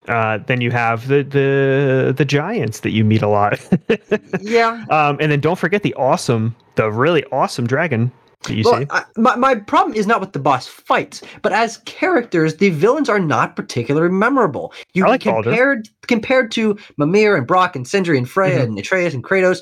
Uh, 0.08 0.38
then 0.46 0.60
you 0.60 0.70
have 0.72 1.06
the 1.08 1.22
the 1.22 2.12
the 2.16 2.24
giants 2.24 2.80
that 2.80 2.90
you 2.90 3.04
meet 3.04 3.22
a 3.22 3.28
lot. 3.28 3.60
yeah. 4.40 4.84
um, 4.90 5.16
and 5.20 5.30
then 5.30 5.40
don't 5.40 5.58
forget 5.58 5.82
the 5.84 5.94
awesome, 5.94 6.56
the 6.74 6.90
really 6.90 7.24
awesome 7.30 7.66
dragon 7.66 8.10
that 8.44 8.54
you 8.54 8.64
Well, 8.64 8.80
see. 8.80 8.86
I, 8.90 9.04
my, 9.16 9.36
my 9.36 9.54
problem 9.54 9.96
is 9.96 10.06
not 10.08 10.20
with 10.20 10.32
the 10.32 10.40
boss 10.40 10.66
fights, 10.66 11.22
but 11.42 11.52
as 11.52 11.78
characters, 11.84 12.56
the 12.56 12.70
villains 12.70 13.08
are 13.08 13.20
not 13.20 13.54
particularly 13.54 14.12
memorable. 14.12 14.72
You 14.94 15.06
like 15.06 15.22
Baldur. 15.22 15.44
compared 15.44 15.88
compared 16.08 16.50
to 16.52 16.76
Mimir 16.96 17.36
and 17.36 17.46
Brok 17.46 17.76
and 17.76 17.86
Sindri 17.86 18.18
and 18.18 18.28
Freya 18.28 18.58
Mhm. 18.58 18.62
and 18.64 18.78
Atreus 18.80 19.14
and 19.14 19.22
Kratos, 19.22 19.60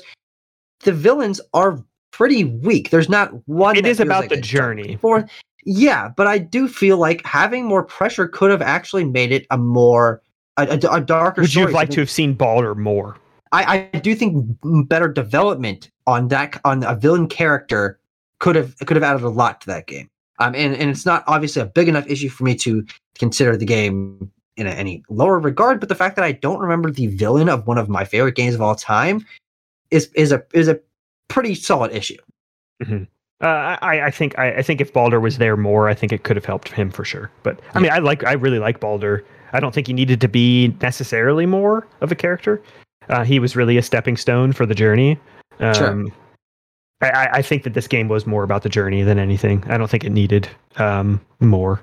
the 0.83 0.91
villains 0.91 1.39
are 1.53 1.83
pretty 2.09 2.45
weak. 2.45 2.89
There's 2.89 3.09
not 3.09 3.31
one. 3.47 3.75
It 3.75 3.85
is 3.85 3.99
about 3.99 4.21
like 4.21 4.29
the 4.31 4.41
journey. 4.41 4.97
For 4.99 5.27
yeah, 5.65 6.09
but 6.17 6.25
I 6.25 6.39
do 6.39 6.67
feel 6.67 6.97
like 6.97 7.23
having 7.25 7.65
more 7.65 7.83
pressure 7.83 8.27
could 8.27 8.49
have 8.49 8.63
actually 8.63 9.05
made 9.05 9.31
it 9.31 9.45
a 9.51 9.57
more 9.59 10.19
a, 10.63 10.73
a, 10.73 10.95
a 10.95 11.01
darker. 11.01 11.41
Would 11.41 11.55
you 11.55 11.61
have 11.61 11.73
liked 11.73 11.91
to 11.93 12.01
have 12.01 12.09
seen 12.09 12.33
Baldur 12.33 12.75
more? 12.75 13.17
I, 13.51 13.89
I 13.93 13.99
do 13.99 14.15
think 14.15 14.57
better 14.87 15.07
development 15.07 15.91
on 16.07 16.29
that 16.29 16.59
on 16.63 16.83
a 16.83 16.95
villain 16.95 17.27
character 17.27 17.99
could 18.39 18.55
have 18.55 18.77
could 18.77 18.95
have 18.95 19.03
added 19.03 19.23
a 19.23 19.29
lot 19.29 19.61
to 19.61 19.67
that 19.67 19.87
game. 19.87 20.09
Um, 20.39 20.55
and 20.55 20.75
and 20.75 20.89
it's 20.89 21.05
not 21.05 21.23
obviously 21.27 21.61
a 21.61 21.65
big 21.65 21.87
enough 21.87 22.07
issue 22.07 22.29
for 22.29 22.43
me 22.43 22.55
to 22.55 22.85
consider 23.17 23.57
the 23.57 23.65
game 23.65 24.31
in 24.57 24.67
a, 24.67 24.71
any 24.71 25.03
lower 25.09 25.39
regard. 25.39 25.79
But 25.79 25.89
the 25.89 25.95
fact 25.95 26.15
that 26.15 26.25
I 26.25 26.31
don't 26.31 26.59
remember 26.59 26.91
the 26.91 27.07
villain 27.07 27.49
of 27.49 27.67
one 27.67 27.77
of 27.77 27.89
my 27.89 28.05
favorite 28.05 28.35
games 28.35 28.55
of 28.55 28.61
all 28.61 28.75
time 28.75 29.25
is 29.91 30.09
is 30.15 30.31
a 30.31 30.43
is 30.53 30.67
a 30.67 30.79
pretty 31.27 31.55
solid 31.55 31.91
issue. 31.91 32.17
Uh, 33.41 33.77
I, 33.81 34.05
I 34.05 34.11
think 34.11 34.37
I, 34.37 34.57
I 34.57 34.61
think 34.61 34.81
if 34.81 34.93
Baldur 34.93 35.19
was 35.19 35.39
there 35.39 35.57
more, 35.57 35.89
I 35.89 35.93
think 35.93 36.11
it 36.11 36.23
could 36.23 36.35
have 36.35 36.45
helped 36.45 36.69
him 36.69 36.91
for 36.91 37.03
sure. 37.03 37.31
But 37.43 37.59
I 37.73 37.79
mean, 37.79 37.91
I 37.91 37.97
like 37.97 38.23
I 38.23 38.33
really 38.33 38.59
like 38.59 38.79
Baldur. 38.79 39.25
I 39.53 39.59
don't 39.59 39.73
think 39.73 39.87
he 39.87 39.93
needed 39.93 40.21
to 40.21 40.27
be 40.27 40.75
necessarily 40.81 41.45
more 41.45 41.87
of 42.01 42.11
a 42.11 42.15
character. 42.15 42.61
Uh, 43.09 43.23
he 43.23 43.39
was 43.39 43.55
really 43.55 43.77
a 43.77 43.81
stepping 43.81 44.15
stone 44.17 44.53
for 44.53 44.65
the 44.65 44.75
journey. 44.75 45.19
Um, 45.59 45.73
Sure. 45.75 46.05
I, 47.01 47.29
I- 47.33 47.41
think 47.41 47.63
that 47.63 47.73
this 47.73 47.87
game 47.87 48.07
was 48.07 48.27
more 48.27 48.43
about 48.43 48.61
the 48.61 48.69
journey 48.69 49.01
than 49.01 49.17
anything. 49.17 49.63
I 49.67 49.77
don't 49.77 49.89
think 49.89 50.03
it 50.03 50.11
needed 50.11 50.47
um, 50.77 51.19
more. 51.39 51.81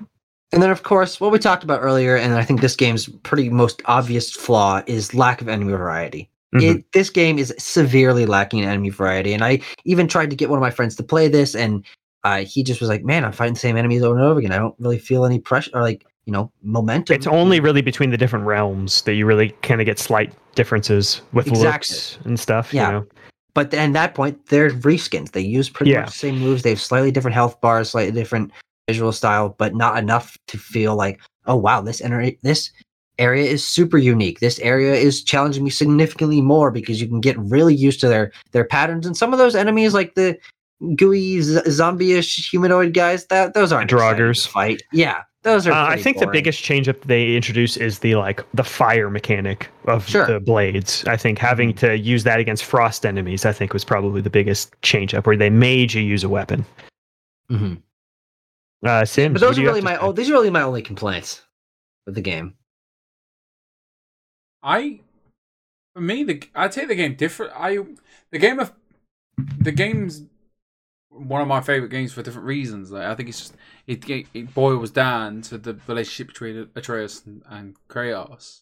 And 0.53 0.63
then, 0.63 0.69
of 0.71 0.83
course, 0.83 1.19
what 1.19 1.31
we 1.31 1.39
talked 1.39 1.63
about 1.63 1.81
earlier, 1.81 2.15
and 2.15 2.33
I 2.33 2.43
think 2.43 2.61
this 2.61 2.75
game's 2.75 3.07
pretty 3.23 3.49
most 3.49 3.81
obvious 3.85 4.31
flaw 4.31 4.81
is 4.87 5.13
lack 5.13 5.41
of 5.41 5.49
enemy 5.49 5.73
variety. 5.73 6.29
Mhm. 6.55 6.61
It, 6.77 6.91
this 6.93 7.09
game 7.11 7.37
is 7.37 7.53
severely 7.59 8.25
lacking 8.25 8.59
in 8.59 8.69
enemy 8.69 8.89
variety, 8.89 9.33
and 9.33 9.43
I 9.43 9.59
even 9.85 10.07
tried 10.07 10.29
to 10.31 10.35
get 10.35 10.49
one 10.49 10.57
of 10.57 10.61
my 10.61 10.71
friends 10.71 10.95
to 10.95 11.03
play 11.03 11.27
this, 11.27 11.53
and 11.53 11.85
uh, 12.23 12.39
he 12.39 12.63
just 12.63 12.79
was 12.79 12.89
like, 12.89 13.03
"Man, 13.03 13.23
I'm 13.23 13.31
fighting 13.31 13.53
the 13.53 13.59
same 13.59 13.77
enemies 13.77 14.01
over 14.01 14.15
and 14.17 14.25
over 14.25 14.39
again. 14.39 14.51
I 14.53 14.57
don't 14.57 14.73
really 14.79 14.97
feel 14.97 15.25
any 15.25 15.37
pressure 15.37 15.69
or 15.75 15.81
like 15.83 16.05
you 16.29 16.33
know 16.33 16.51
momentum." 16.63 17.15
It's 17.15 17.27
only 17.27 17.59
really 17.59 17.81
between 17.81 18.11
the 18.11 18.17
different 18.17 18.45
realms 18.45 19.01
that 19.03 19.15
you 19.15 19.25
really 19.25 19.49
kind 19.63 19.81
of 19.81 19.85
get 19.85 19.97
slight 19.97 20.31
differences 20.55 21.21
with 21.33 21.47
Exactly. 21.47 21.67
looks 21.95 22.17
and 22.25 22.39
stuff. 22.39 22.73
Yeah. 22.73 22.85
You 22.87 22.93
know? 22.99 23.05
but 23.55 23.71
then 23.71 23.89
at 23.89 23.93
that 23.93 24.13
point, 24.15 24.45
they're 24.45 24.69
reskins. 24.69 25.31
They 25.31 25.41
use 25.41 25.69
pretty 25.69 25.91
Yeah. 25.91 26.01
much 26.01 26.11
the 26.11 26.17
same 26.19 26.39
moves. 26.39 26.61
They 26.63 26.69
have 26.69 26.79
slightly 26.79 27.11
different 27.11 27.33
health 27.35 27.59
bars, 27.61 27.89
slightly 27.89 28.11
different 28.13 28.51
visual 28.87 29.11
style, 29.11 29.55
but 29.57 29.75
not 29.75 29.97
enough 29.97 30.37
to 30.47 30.57
feel 30.57 30.95
like, 30.95 31.19
oh 31.47 31.55
wow, 31.55 31.81
this 31.81 31.99
enter- 31.99 32.31
this 32.43 32.71
area 33.17 33.45
is 33.45 33.67
super 33.67 33.97
unique. 33.97 34.39
This 34.39 34.59
area 34.59 34.93
is 34.93 35.23
challenging 35.23 35.63
me 35.63 35.71
significantly 35.71 36.41
more 36.41 36.71
because 36.71 37.01
you 37.01 37.07
can 37.07 37.19
get 37.19 37.37
really 37.39 37.75
used 37.75 37.99
to 38.01 38.07
their 38.07 38.31
their 38.51 38.63
patterns. 38.65 39.05
And 39.05 39.17
some 39.17 39.33
of 39.33 39.39
those 39.39 39.55
enemies, 39.55 39.93
like 39.93 40.13
the 40.15 40.37
gooey 40.95 41.41
z- 41.41 41.59
zombie-ish 41.69 42.49
humanoid 42.49 42.93
guys, 42.93 43.25
that 43.25 43.53
those 43.55 43.73
aren't 43.73 43.91
Draugrs. 43.91 44.47
fight. 44.47 44.81
Yeah, 44.93 45.23
Those 45.43 45.67
are. 45.67 45.71
Uh, 45.71 45.83
I 45.83 45.87
pretty 45.89 46.03
think 46.03 46.19
the 46.19 46.27
biggest 46.27 46.61
change 46.61 46.89
up 46.89 46.99
they 47.01 47.35
introduce 47.35 47.77
is 47.77 47.99
the 47.99 48.15
like 48.15 48.43
the 48.53 48.63
fire 48.63 49.09
mechanic 49.09 49.69
of 49.85 50.07
Sure. 50.07 50.25
the 50.27 50.39
blades. 50.39 51.05
I 51.07 51.15
think 51.15 51.37
having 51.37 51.73
to 51.75 51.97
use 51.97 52.25
that 52.25 52.39
against 52.39 52.65
frost 52.65 53.05
enemies, 53.05 53.45
I 53.45 53.53
think, 53.53 53.71
was 53.71 53.85
probably 53.85 54.19
the 54.21 54.29
biggest 54.29 54.73
change 54.81 55.13
up, 55.13 55.25
where 55.25 55.37
they 55.37 55.49
made 55.49 55.93
you 55.93 56.01
use 56.01 56.23
a 56.25 56.29
weapon. 56.29 56.65
Mm-hmm. 57.49 57.75
Uh, 58.85 59.05
Sims, 59.05 59.33
But 59.39 59.47
those 59.47 59.57
are 59.57 59.63
really 59.63 59.81
my. 59.81 59.97
Oh, 59.97 60.11
these 60.11 60.29
are 60.29 60.33
really 60.33 60.49
my 60.49 60.61
only 60.61 60.81
complaints 60.81 61.41
with 62.05 62.15
the 62.15 62.21
game. 62.21 62.55
I, 64.61 64.99
for 65.95 66.01
me, 66.01 66.23
the 66.23 66.43
I 66.53 66.67
take 66.67 66.89
the 66.89 66.95
game 66.95 67.15
different. 67.15 67.53
I 67.55 67.79
the 68.31 68.39
game 68.39 68.59
of 68.59 68.73
the 69.57 69.71
game's 69.71 70.23
one 71.09 71.41
of 71.41 71.47
my 71.47 71.61
favorite 71.61 71.89
games 71.89 72.13
for 72.13 72.21
different 72.21 72.47
reasons. 72.47 72.91
Like 72.91 73.03
I 73.03 73.15
think 73.15 73.29
it's 73.29 73.39
just 73.39 73.55
it 73.87 74.07
it, 74.09 74.53
boils 74.53 74.91
down 74.91 75.41
to 75.43 75.57
the 75.57 75.79
relationship 75.87 76.27
between 76.27 76.69
Atreus 76.75 77.25
and, 77.25 77.43
and 77.49 77.75
Kratos. 77.89 78.61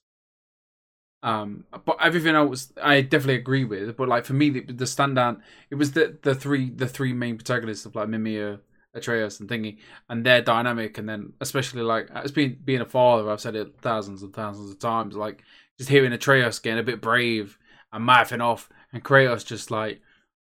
Um, 1.24 1.66
but 1.86 1.98
everything 2.02 2.36
else 2.36 2.72
I 2.82 3.02
definitely 3.02 3.36
agree 3.36 3.66
with. 3.66 3.98
But 3.98 4.08
like 4.08 4.26
for 4.26 4.34
me, 4.34 4.50
the, 4.50 4.62
the 4.62 4.86
standout 4.86 5.42
it 5.70 5.76
was 5.76 5.92
the 5.92 6.18
the 6.22 6.36
three 6.36 6.70
the 6.70 6.88
three 6.88 7.14
main 7.14 7.38
protagonists 7.38 7.86
of 7.86 7.96
like 7.96 8.10
Mimir, 8.10 8.60
Atreus, 8.94 9.40
and 9.40 9.50
Thingy, 9.50 9.78
and 10.10 10.26
their 10.26 10.42
dynamic, 10.42 10.98
and 10.98 11.10
then 11.10 11.34
especially 11.42 11.82
like 11.82 12.10
as 12.14 12.32
being 12.32 12.58
being 12.64 12.82
a 12.82 12.86
father, 12.86 13.30
I've 13.30 13.42
said 13.42 13.56
it 13.56 13.76
thousands 13.82 14.24
and 14.24 14.34
thousands 14.34 14.72
of 14.72 14.80
times. 14.80 15.16
Like 15.16 15.44
just 15.78 15.90
hearing 15.90 16.14
Atreus 16.14 16.60
getting 16.60 16.80
a 16.80 16.84
bit 16.84 17.02
brave 17.02 17.58
and 17.92 18.04
mouthing 18.06 18.42
off, 18.42 18.70
and 18.94 19.04
Kratos 19.04 19.46
just 19.46 19.70
like, 19.72 20.02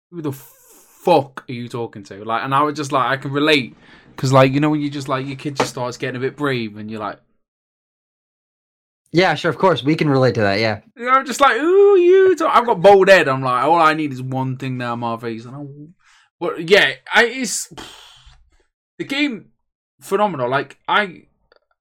who 0.09 0.21
the 0.21 0.31
fuck 1.03 1.43
are 1.49 1.53
you 1.53 1.67
talking 1.67 2.03
to? 2.03 2.23
Like, 2.23 2.43
and 2.43 2.53
I 2.53 2.61
was 2.63 2.75
just 2.75 2.91
like, 2.91 3.09
I 3.09 3.17
can 3.17 3.31
relate 3.31 3.75
because 4.15 4.31
like 4.31 4.51
you 4.51 4.59
know 4.59 4.69
when 4.69 4.81
you 4.81 4.89
just 4.89 5.09
like 5.09 5.25
your 5.25 5.35
kid 5.35 5.55
just 5.55 5.71
starts 5.71 5.97
getting 5.97 6.17
a 6.17 6.19
bit 6.19 6.35
brave, 6.35 6.77
and 6.77 6.89
you're 6.89 6.99
like. 6.99 7.19
Yeah, 9.13 9.35
sure, 9.35 9.51
of 9.51 9.57
course, 9.57 9.83
we 9.83 9.95
can 9.95 10.07
relate 10.07 10.35
to 10.35 10.41
that. 10.41 10.61
Yeah, 10.61 10.79
You 10.95 11.03
know, 11.03 11.11
I'm 11.11 11.25
just 11.25 11.41
like, 11.41 11.57
ooh, 11.57 11.97
you. 11.97 12.33
Talk. 12.33 12.55
I've 12.55 12.65
got 12.65 12.81
bold 12.81 13.09
head. 13.09 13.27
I'm 13.27 13.41
like, 13.41 13.61
all 13.65 13.81
I 13.81 13.93
need 13.93 14.13
is 14.13 14.21
one 14.21 14.55
thing 14.55 14.77
now, 14.77 14.95
my 14.95 15.17
face, 15.17 15.43
and 15.43 15.53
I. 15.53 15.65
But 16.39 16.69
yeah, 16.69 16.93
I 17.13 17.25
it's 17.25 17.73
the 18.97 19.03
game 19.03 19.49
phenomenal. 19.99 20.49
Like 20.49 20.77
I, 20.87 21.23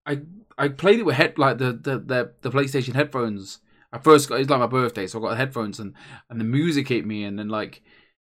I, 0.05 0.23
I 0.59 0.69
played 0.69 0.99
it 0.99 1.07
with 1.07 1.15
head 1.17 1.39
like 1.39 1.59
the 1.59 1.73
the 1.73 1.99
the, 1.99 2.33
the 2.43 2.51
PlayStation 2.51 2.95
headphones. 2.95 3.61
I 3.93 3.99
first 3.99 4.29
got 4.29 4.41
it's 4.41 4.51
like 4.51 4.59
my 4.59 4.67
birthday, 4.67 5.07
so 5.07 5.21
I 5.21 5.23
got 5.23 5.31
the 5.31 5.37
headphones 5.37 5.79
and 5.79 5.95
and 6.29 6.41
the 6.41 6.45
music 6.45 6.89
hit 6.89 7.07
me, 7.07 7.23
and 7.23 7.39
then 7.39 7.49
like 7.49 7.81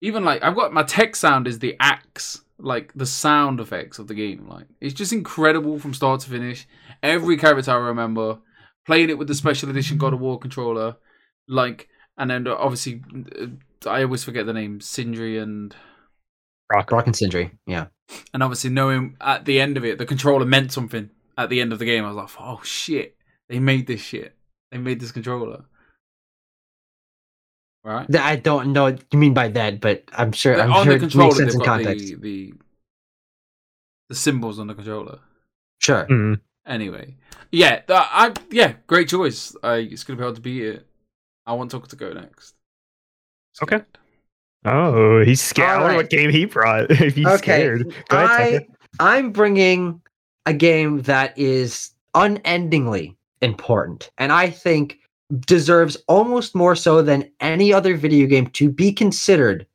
even 0.01 0.23
like 0.23 0.43
I've 0.43 0.55
got 0.55 0.73
my 0.73 0.83
tech 0.83 1.15
sound 1.15 1.47
is 1.47 1.59
the 1.59 1.75
axe, 1.79 2.41
like 2.57 2.91
the 2.93 3.05
sound 3.05 3.59
effects 3.59 3.99
of 3.99 4.07
the 4.07 4.13
game. 4.13 4.47
Like 4.47 4.65
it's 4.79 4.93
just 4.93 5.13
incredible 5.13 5.79
from 5.79 5.93
start 5.93 6.21
to 6.21 6.29
finish. 6.29 6.67
Every 7.03 7.37
character 7.37 7.71
I 7.71 7.75
remember 7.75 8.39
playing 8.85 9.09
it 9.09 9.17
with 9.17 9.27
the 9.27 9.35
special 9.35 9.69
edition 9.69 9.97
God 9.97 10.13
of 10.13 10.19
War 10.19 10.39
controller, 10.39 10.97
like, 11.47 11.87
and 12.17 12.29
then 12.29 12.47
obviously 12.47 13.03
uh, 13.39 13.89
I 13.89 14.03
always 14.03 14.23
forget 14.23 14.45
the 14.45 14.53
name 14.53 14.81
Sindri 14.81 15.37
and 15.37 15.75
Rock. 16.71 16.91
Rock 16.91 17.05
and 17.05 17.15
Sindri. 17.15 17.51
Yeah, 17.67 17.87
and 18.33 18.41
obviously 18.41 18.71
knowing 18.71 19.17
at 19.21 19.45
the 19.45 19.61
end 19.61 19.77
of 19.77 19.85
it 19.85 19.97
the 19.97 20.05
controller 20.05 20.45
meant 20.45 20.71
something 20.71 21.09
at 21.37 21.49
the 21.49 21.61
end 21.61 21.73
of 21.73 21.79
the 21.79 21.85
game. 21.85 22.03
I 22.03 22.07
was 22.07 22.17
like, 22.17 22.29
oh 22.39 22.61
shit, 22.63 23.15
they 23.49 23.59
made 23.59 23.87
this 23.87 24.01
shit. 24.01 24.35
They 24.71 24.77
made 24.77 24.99
this 24.99 25.11
controller. 25.11 25.65
Right. 27.83 28.15
I 28.15 28.35
don't 28.35 28.73
know 28.73 28.83
what 28.83 29.03
you 29.11 29.17
mean 29.17 29.33
by 29.33 29.47
that, 29.49 29.81
but 29.81 30.03
I'm 30.13 30.31
sure. 30.31 30.55
The- 30.55 30.63
I'm 30.63 30.73
on 30.73 30.85
sure 30.85 30.99
the 30.99 31.05
it 31.07 31.15
makes 31.15 31.37
sense 31.37 31.55
in 31.55 31.61
context. 31.61 32.05
the, 32.07 32.15
the 32.15 32.53
the 34.09 34.15
symbols 34.15 34.59
on 34.59 34.67
the 34.67 34.75
controller. 34.75 35.19
Sure. 35.79 36.05
Mm. 36.05 36.39
Anyway, 36.67 37.15
yeah, 37.51 37.81
that, 37.87 38.09
I 38.11 38.33
yeah, 38.51 38.73
great 38.85 39.07
choice. 39.09 39.55
I 39.63 39.77
it's 39.77 40.03
gonna 40.03 40.17
be 40.17 40.23
hard 40.23 40.35
to 40.35 40.41
beat 40.41 40.63
it. 40.63 40.87
I 41.45 41.53
want 41.53 41.71
Tucker 41.71 41.87
to 41.87 41.95
go 41.95 42.13
next. 42.13 42.53
Okay. 43.63 43.81
Oh, 44.63 45.23
he's 45.23 45.41
scared. 45.41 45.69
I 45.69 45.81
wonder 45.81 45.97
what 45.97 46.09
game 46.11 46.29
he 46.29 46.45
brought. 46.45 46.91
if 46.91 47.15
he's 47.15 47.27
scared. 47.39 47.95
Go 48.09 48.23
ahead, 48.23 48.67
I 48.99 49.17
I'm 49.17 49.31
bringing 49.31 50.01
a 50.45 50.53
game 50.53 51.01
that 51.03 51.37
is 51.37 51.91
unendingly 52.13 53.17
important, 53.41 54.11
and 54.19 54.31
I 54.31 54.51
think 54.51 54.99
deserves 55.39 55.97
almost 56.07 56.55
more 56.55 56.75
so 56.75 57.01
than 57.01 57.31
any 57.39 57.73
other 57.73 57.95
video 57.95 58.27
game 58.27 58.47
to 58.47 58.69
be 58.69 58.91
considered 58.91 59.65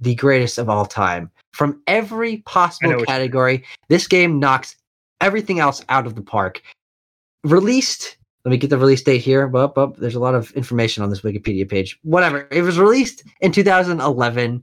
the 0.00 0.14
greatest 0.14 0.58
of 0.58 0.68
all 0.68 0.86
time. 0.86 1.30
From 1.52 1.80
every 1.86 2.38
possible 2.38 3.02
category, 3.04 3.64
this 3.88 4.06
game 4.06 4.38
knocks 4.38 4.76
everything 5.20 5.58
else 5.58 5.82
out 5.88 6.06
of 6.06 6.14
the 6.14 6.22
park. 6.22 6.62
Released, 7.44 8.18
let 8.44 8.50
me 8.50 8.58
get 8.58 8.70
the 8.70 8.78
release 8.78 9.02
date 9.02 9.22
here. 9.22 9.50
Up, 9.56 9.78
up. 9.78 9.96
There's 9.96 10.14
a 10.14 10.20
lot 10.20 10.34
of 10.34 10.50
information 10.52 11.02
on 11.02 11.10
this 11.10 11.22
Wikipedia 11.22 11.68
page. 11.68 11.98
Whatever. 12.02 12.46
It 12.50 12.62
was 12.62 12.78
released 12.78 13.24
in 13.40 13.52
2011 13.52 14.62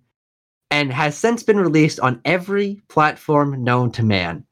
and 0.72 0.94
has 0.94 1.16
since 1.16 1.44
been 1.44 1.60
released 1.60 2.00
on 2.00 2.22
every 2.26 2.82
platform 2.90 3.64
known 3.64 3.92
to 3.92 4.04
man. 4.04 4.46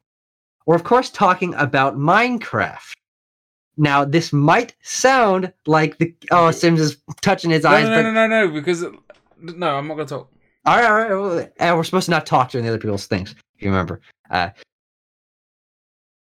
We're, 0.66 0.76
of 0.76 0.84
course, 0.84 1.10
talking 1.10 1.54
about 1.54 1.96
Minecraft. 1.96 2.92
Now, 3.82 4.04
this 4.04 4.32
might 4.32 4.76
sound 4.82 5.52
like 5.66 5.98
the. 5.98 6.14
Oh, 6.30 6.52
Sims 6.52 6.80
is 6.80 6.98
touching 7.20 7.50
his 7.50 7.64
No, 7.64 7.70
eyes, 7.70 7.88
no, 7.88 7.96
but. 7.96 8.02
no, 8.02 8.12
no, 8.12 8.46
no, 8.46 8.48
because 8.52 8.84
no, 9.40 9.76
I'm 9.76 9.88
not 9.88 9.96
gonna 9.96 10.06
talk. 10.08 10.30
All 10.64 10.76
right, 10.76 10.86
all 10.86 10.94
right. 10.94 11.10
well, 11.10 11.72
uh, 11.72 11.76
we're 11.76 11.82
supposed 11.82 12.04
to 12.04 12.12
not 12.12 12.24
talk 12.24 12.52
during 12.52 12.64
the 12.64 12.70
other 12.70 12.78
people's 12.78 13.06
things, 13.06 13.32
if 13.56 13.62
you 13.62 13.70
remember. 13.70 14.00
Uh, 14.30 14.50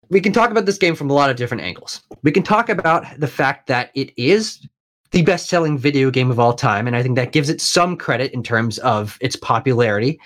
we 0.09 0.21
can 0.21 0.31
talk 0.31 0.51
about 0.51 0.65
this 0.65 0.77
game 0.77 0.95
from 0.95 1.09
a 1.09 1.13
lot 1.13 1.29
of 1.29 1.35
different 1.35 1.61
angles. 1.61 2.01
We 2.23 2.31
can 2.31 2.43
talk 2.43 2.69
about 2.69 3.05
the 3.19 3.27
fact 3.27 3.67
that 3.67 3.91
it 3.93 4.13
is 4.15 4.65
the 5.11 5.21
best 5.23 5.49
selling 5.49 5.77
video 5.77 6.09
game 6.11 6.31
of 6.31 6.39
all 6.39 6.53
time, 6.53 6.87
and 6.87 6.95
I 6.95 7.03
think 7.03 7.17
that 7.17 7.33
gives 7.33 7.49
it 7.49 7.59
some 7.59 7.97
credit 7.97 8.31
in 8.31 8.41
terms 8.41 8.77
of 8.79 9.17
its 9.19 9.35
popularity. 9.35 10.17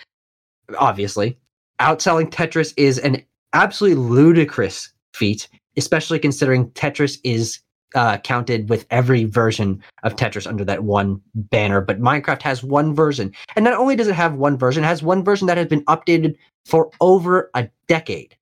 Obviously, 0.78 1.36
outselling 1.82 2.30
Tetris 2.30 2.76
is 2.78 3.00
an 3.00 3.24
absolutely 3.54 3.98
ludicrous 3.98 4.94
feat, 5.16 5.50
especially 5.78 6.20
considering 6.20 6.70
Tetris 6.72 7.18
is 7.24 7.60
uh, 7.96 8.18
counted 8.18 8.70
with 8.70 8.86
every 8.90 9.26
version 9.26 9.82
of 10.04 10.16
Tetris 10.16 10.48
under 10.48 10.66
that 10.66 10.84
one 10.84 11.22
banner. 11.36 11.80
But 11.80 12.02
Minecraft 12.02 12.42
has 12.42 12.64
one 12.64 12.96
version, 12.96 13.32
and 13.56 13.64
not 13.64 13.76
only 13.76 13.96
does 13.96 14.08
it 14.08 14.16
have 14.16 14.36
one 14.36 14.58
version, 14.58 14.84
it 14.84 14.88
has 14.88 15.04
one 15.04 15.24
version 15.24 15.46
that 15.48 15.58
has 15.58 15.68
been 15.68 15.86
updated 15.86 16.36
for 16.66 16.90
over 17.02 17.52
a 17.54 17.70
decade, 17.88 18.36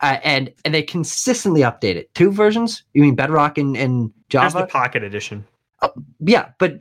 uh, 0.00 0.18
and 0.22 0.52
and 0.64 0.72
they 0.72 0.82
consistently 0.82 1.62
update 1.62 1.96
it. 1.96 2.14
Two 2.14 2.30
versions? 2.30 2.84
You 2.94 3.02
mean 3.02 3.16
Bedrock 3.16 3.58
and, 3.58 3.76
and 3.76 4.12
There's 4.30 4.52
the 4.52 4.60
Java? 4.60 4.66
Pocket 4.66 5.02
Edition. 5.02 5.44
yeah, 6.20 6.50
but. 6.58 6.78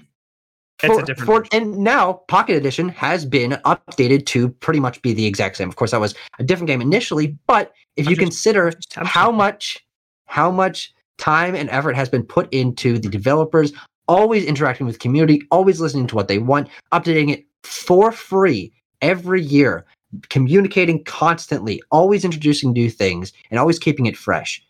It's 0.83 0.91
a 0.91 0.95
For, 0.99 1.05
different 1.05 1.47
for, 1.51 1.55
and 1.55 1.77
now 1.77 2.13
Pocket 2.27 2.55
Edition 2.55 2.89
has 2.89 3.23
been 3.23 3.51
updated 3.65 4.25
to 4.27 4.49
pretty 4.49 4.79
much 4.79 4.99
be 5.03 5.13
the 5.13 5.27
exact 5.27 5.57
same. 5.57 5.69
Of 5.69 5.75
course, 5.75 5.91
that 5.91 5.99
was 5.99 6.15
a 6.39 6.43
different 6.43 6.69
game 6.69 6.81
initially, 6.81 7.37
but 7.45 7.71
if 7.97 8.05
you 8.05 8.13
I'm 8.13 8.15
just- 8.15 8.25
consider 8.25 8.71
just- 8.71 8.95
how 8.95 9.31
much 9.31 9.77
how 10.31 10.49
much 10.49 10.93
time 11.17 11.53
and 11.55 11.69
effort 11.69 11.93
has 11.93 12.07
been 12.07 12.23
put 12.23 12.51
into 12.53 12.97
the 12.97 13.09
developers 13.09 13.73
always 14.07 14.45
interacting 14.45 14.85
with 14.87 14.99
community 14.99 15.41
always 15.51 15.81
listening 15.81 16.07
to 16.07 16.15
what 16.15 16.29
they 16.29 16.39
want 16.39 16.69
updating 16.93 17.29
it 17.29 17.45
for 17.63 18.11
free 18.13 18.71
every 19.01 19.41
year 19.41 19.85
communicating 20.29 21.03
constantly 21.03 21.81
always 21.91 22.23
introducing 22.23 22.71
new 22.71 22.89
things 22.89 23.33
and 23.49 23.59
always 23.59 23.77
keeping 23.77 24.05
it 24.05 24.17
fresh 24.17 24.65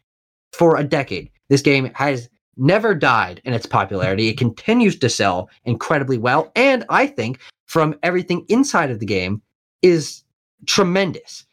for 0.52 0.78
a 0.78 0.84
decade. 0.84 1.30
This 1.50 1.62
game 1.62 1.92
has 1.94 2.28
never 2.58 2.94
died 2.96 3.40
in 3.46 3.54
its 3.54 3.66
popularity. 3.66 4.28
It 4.28 4.38
continues 4.38 4.98
to 5.00 5.10
sell 5.10 5.50
incredibly 5.66 6.18
well 6.18 6.52
and 6.56 6.84
i 6.90 7.08
think 7.08 7.40
from 7.68 7.96
everything 8.04 8.46
inside 8.50 8.92
of 8.92 9.00
the 9.00 9.06
game 9.06 9.42
is 9.82 10.24
tremendous. 10.66 11.46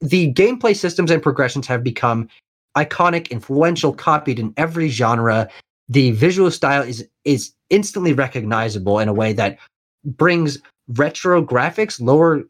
The 0.00 0.32
gameplay 0.32 0.76
systems 0.76 1.10
and 1.10 1.22
progressions 1.22 1.66
have 1.66 1.84
become 1.84 2.28
iconic, 2.76 3.30
influential, 3.30 3.92
copied 3.92 4.38
in 4.38 4.52
every 4.56 4.88
genre. 4.88 5.48
The 5.88 6.12
visual 6.12 6.50
style 6.50 6.82
is 6.82 7.06
is 7.24 7.52
instantly 7.70 8.12
recognizable 8.12 8.98
in 8.98 9.08
a 9.08 9.12
way 9.12 9.32
that 9.32 9.58
brings 10.04 10.58
retro 10.88 11.44
graphics, 11.44 12.00
lower 12.00 12.44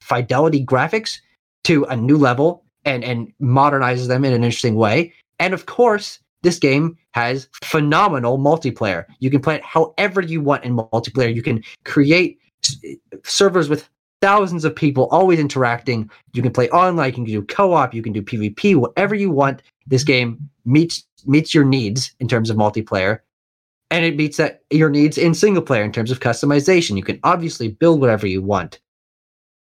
fidelity 0.00 0.64
graphics 0.64 1.18
to 1.64 1.84
a 1.84 1.96
new 1.96 2.16
level 2.16 2.64
and 2.84 3.04
and 3.04 3.32
modernizes 3.40 4.08
them 4.08 4.24
in 4.24 4.32
an 4.32 4.44
interesting 4.44 4.76
way. 4.76 5.12
And 5.38 5.54
of 5.54 5.66
course, 5.66 6.18
this 6.42 6.58
game 6.58 6.96
has 7.12 7.48
phenomenal 7.64 8.38
multiplayer. 8.38 9.04
You 9.20 9.30
can 9.30 9.40
play 9.40 9.56
it 9.56 9.64
however 9.64 10.20
you 10.20 10.40
want 10.40 10.64
in 10.64 10.76
multiplayer. 10.76 11.34
You 11.34 11.42
can 11.42 11.62
create 11.84 12.38
servers 13.24 13.68
with 13.68 13.88
thousands 14.20 14.64
of 14.64 14.74
people 14.74 15.08
always 15.10 15.38
interacting. 15.38 16.10
You 16.32 16.42
can 16.42 16.52
play 16.52 16.68
online, 16.70 17.08
you 17.08 17.14
can 17.14 17.24
do 17.24 17.42
co-op, 17.42 17.94
you 17.94 18.02
can 18.02 18.12
do 18.12 18.22
PvP, 18.22 18.76
whatever 18.76 19.14
you 19.14 19.30
want. 19.30 19.62
This 19.86 20.04
game 20.04 20.38
meets 20.64 21.04
meets 21.26 21.54
your 21.54 21.64
needs 21.64 22.12
in 22.20 22.28
terms 22.28 22.50
of 22.50 22.56
multiplayer. 22.56 23.20
And 23.90 24.04
it 24.04 24.16
meets 24.16 24.36
that 24.36 24.62
your 24.70 24.90
needs 24.90 25.16
in 25.16 25.32
single 25.34 25.62
player 25.62 25.82
in 25.82 25.92
terms 25.92 26.10
of 26.10 26.20
customization. 26.20 26.96
You 26.96 27.02
can 27.02 27.18
obviously 27.24 27.68
build 27.68 28.00
whatever 28.00 28.26
you 28.26 28.42
want. 28.42 28.80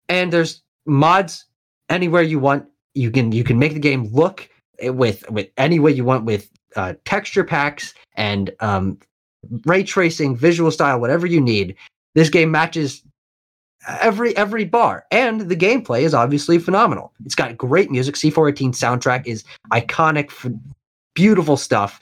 And 0.10 0.34
there's 0.34 0.64
mods 0.86 1.46
anywhere 1.90 2.24
you 2.24 2.40
want. 2.40 2.66
you 2.96 3.12
can 3.12 3.32
you 3.32 3.44
can 3.44 3.60
make 3.60 3.74
the 3.74 3.80
game 3.80 4.10
look 4.12 4.50
with 4.82 5.30
with 5.30 5.50
any 5.58 5.80
way 5.80 5.92
you 5.92 6.04
want 6.04 6.26
with 6.26 6.50
uh, 6.76 6.94
texture 7.06 7.44
packs 7.44 7.94
and 8.16 8.52
um, 8.60 8.98
ray 9.66 9.84
tracing, 9.84 10.36
visual 10.36 10.72
style, 10.72 11.00
whatever 11.00 11.28
you 11.28 11.40
need. 11.40 11.76
This 12.16 12.30
game 12.30 12.52
matches 12.52 13.04
every 13.88 14.36
every 14.38 14.66
bar, 14.66 15.06
and 15.12 15.42
the 15.42 15.56
gameplay 15.56 16.02
is 16.02 16.14
obviously 16.14 16.58
phenomenal. 16.58 17.14
It's 17.26 17.36
got 17.36 17.58
great 17.58 17.92
music. 17.92 18.16
C418 18.16 18.70
soundtrack 18.72 19.28
is 19.28 19.44
iconic, 19.72 20.32
beautiful 21.14 21.58
stuff, 21.58 22.02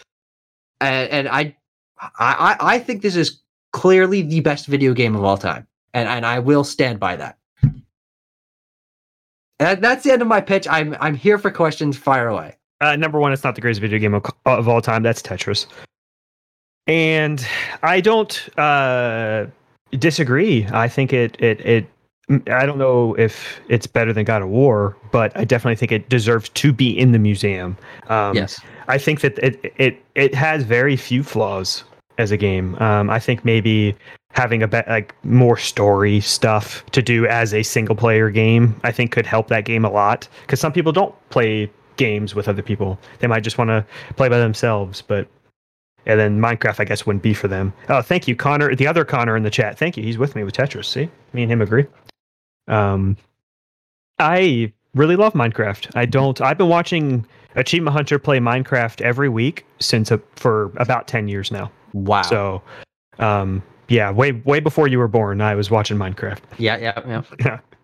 and, 0.82 1.10
and 1.10 1.28
I, 1.28 1.56
I 2.00 2.56
I 2.60 2.80
think 2.80 3.02
this 3.02 3.16
is 3.16 3.40
clearly 3.72 4.22
the 4.22 4.40
best 4.40 4.68
video 4.68 4.94
game 4.94 5.16
of 5.16 5.24
all 5.24 5.38
time, 5.38 5.68
and 5.94 6.08
and 6.08 6.26
I 6.26 6.40
will 6.40 6.64
stand 6.64 7.00
by 7.00 7.16
that. 7.18 7.38
And 9.60 9.82
that's 9.84 10.04
the 10.04 10.12
end 10.12 10.22
of 10.22 10.28
my 10.28 10.42
pitch. 10.42 10.68
I'm 10.68 10.96
I'm 11.00 11.16
here 11.16 11.38
for 11.38 11.52
questions. 11.52 11.98
Fire 11.98 12.28
away. 12.28 12.58
Uh, 12.82 12.96
number 12.96 13.20
one, 13.20 13.32
it's 13.32 13.44
not 13.44 13.56
the 13.56 13.62
greatest 13.62 13.80
video 13.80 13.98
game 13.98 14.14
of, 14.14 14.26
of 14.46 14.68
all 14.68 14.82
time. 14.82 15.04
That's 15.04 15.22
Tetris. 15.22 15.68
And 16.86 17.46
I 17.82 18.02
don't 18.02 18.50
uh, 18.60 19.46
disagree. 20.00 20.68
I 20.72 20.88
think 20.88 21.14
it, 21.14 21.40
it 21.42 21.60
it 21.66 21.86
I 22.48 22.66
don't 22.66 22.78
know 22.78 23.16
if 23.16 23.60
it's 23.68 23.88
better 23.88 24.14
than 24.14 24.24
God 24.24 24.42
of 24.42 24.50
War, 24.50 24.96
but 25.12 25.36
I 25.38 25.44
definitely 25.44 25.76
think 25.76 25.92
it 25.92 26.10
deserves 26.10 26.50
to 26.50 26.72
be 26.72 26.98
in 26.98 27.12
the 27.12 27.20
museum. 27.20 27.78
Um, 28.08 28.36
yes. 28.36 28.60
I 28.88 28.98
think 28.98 29.22
that 29.22 29.38
it 29.40 29.74
it 29.78 30.04
it 30.16 30.34
has 30.34 30.64
very 30.64 30.96
few 30.96 31.24
flaws 31.24 31.84
as 32.18 32.32
a 32.32 32.38
game. 32.38 32.76
Um, 32.76 33.10
I 33.10 33.20
think 33.20 33.44
maybe 33.44 33.96
having 34.32 34.64
a 34.64 34.68
bit 34.68 34.88
like 34.88 35.16
more 35.24 35.58
story 35.58 36.20
stuff 36.20 36.86
to 36.88 37.02
do 37.02 37.28
as 37.28 37.54
a 37.54 37.64
single 37.64 37.96
player 37.96 38.30
game, 38.30 38.76
I 38.84 38.92
think 38.92 39.12
could 39.12 39.26
help 39.26 39.48
that 39.50 39.66
game 39.66 39.86
a 39.86 39.92
lot 39.92 40.28
because 40.42 40.60
some 40.60 40.74
people 40.74 40.92
don't 40.92 41.14
play 41.30 41.72
games 41.98 42.34
with 42.34 42.48
other 42.48 42.62
people. 42.62 42.98
They 43.20 43.28
might 43.28 43.42
just 43.42 43.58
want 43.58 43.70
to 43.70 43.86
play 44.16 44.30
by 44.30 44.40
themselves, 44.40 45.02
but 45.02 45.28
and 46.06 46.20
then 46.20 46.40
Minecraft, 46.40 46.80
I 46.80 46.84
guess, 46.86 47.06
wouldn't 47.06 47.24
be 47.24 47.34
for 47.34 47.48
them. 47.48 47.74
Oh, 47.90 48.02
thank 48.02 48.28
you, 48.28 48.36
Connor. 48.36 48.76
The 48.76 48.88
other 48.88 49.06
Connor 49.06 49.36
in 49.38 49.44
the 49.44 49.50
chat. 49.50 49.78
Thank 49.78 49.98
you. 49.98 50.04
He's 50.04 50.18
with 50.18 50.36
me 50.36 50.44
with 50.44 50.56
Tetris. 50.56 50.86
See, 50.86 51.10
me 51.34 51.44
and 51.44 51.52
him 51.52 51.62
agree. 51.62 51.86
Um, 52.68 53.18
I 54.20 54.72
really 54.94 55.16
love 55.16 55.34
Minecraft. 55.34 55.96
I 55.96 56.06
don't. 56.06 56.40
I've 56.42 56.58
been 56.58 56.70
watching 56.70 57.26
Achievement 57.56 57.96
Hunter 57.96 58.20
play 58.20 58.40
Minecraft 58.40 59.02
every 59.02 59.30
week 59.30 59.66
since 59.80 60.12
a, 60.12 60.20
for 60.36 60.72
about 60.78 61.08
ten 61.08 61.28
years 61.28 61.52
now. 61.52 61.72
Wow. 61.94 62.22
So, 62.24 62.62
um, 63.20 63.64
yeah, 63.88 64.12
way 64.12 64.32
way 64.32 64.60
before 64.60 64.88
you 64.88 65.00
were 65.00 65.08
born, 65.08 65.42
I 65.42 65.56
was 65.56 65.70
watching 65.72 65.98
Minecraft. 65.98 66.40
yeah, 66.58 66.78
yeah, 66.78 67.22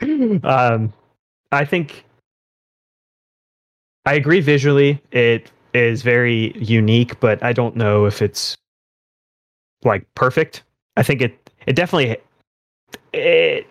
yeah. 0.02 0.40
um, 0.44 0.94
I 1.52 1.66
think 1.66 2.06
I 4.06 4.14
agree 4.14 4.40
visually. 4.40 5.02
It 5.12 5.52
is 5.74 6.02
very 6.02 6.58
unique, 6.58 7.20
but 7.20 7.42
I 7.44 7.54
don't 7.54 7.76
know 7.76 8.06
if 8.06 8.22
it's 8.22 8.56
like 9.84 10.06
perfect. 10.16 10.64
I 10.98 11.04
think 11.04 11.22
it 11.22 11.50
it 11.66 11.74
definitely 11.74 12.18
it 13.14 13.68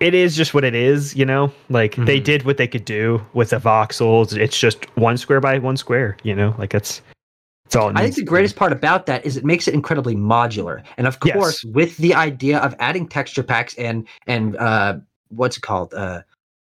it 0.00 0.14
is 0.14 0.36
just 0.36 0.54
what 0.54 0.64
it 0.64 0.74
is, 0.74 1.16
you 1.16 1.24
know? 1.24 1.52
Like 1.68 1.96
they 1.96 2.20
Mhm. 2.20 2.24
did 2.24 2.44
what 2.44 2.56
they 2.56 2.68
could 2.68 2.84
do 2.84 3.24
with 3.32 3.50
the 3.50 3.56
voxels. 3.58 4.36
It's 4.36 4.58
just 4.58 4.84
one 4.96 5.16
square 5.16 5.40
by 5.40 5.58
one 5.58 5.76
square, 5.76 6.16
you 6.22 6.34
know? 6.34 6.54
Like 6.58 6.70
that's 6.70 7.02
that's 7.64 7.76
all 7.76 7.90
I 7.94 8.02
think 8.04 8.14
the 8.16 8.24
greatest 8.24 8.56
part 8.56 8.72
about 8.72 9.06
that 9.06 9.26
is 9.26 9.36
it 9.36 9.44
makes 9.44 9.68
it 9.68 9.74
incredibly 9.74 10.14
modular, 10.14 10.82
and 10.96 11.06
of 11.06 11.18
Yes. 11.22 11.34
course, 11.34 11.64
with 11.64 11.96
the 11.98 12.14
idea 12.14 12.58
of 12.58 12.74
adding 12.78 13.08
texture 13.08 13.42
packs 13.42 13.74
and 13.74 14.06
and 14.26 14.56
uh, 14.56 14.98
what's 15.28 15.56
it 15.58 15.60
called, 15.62 15.92
uh, 15.94 16.22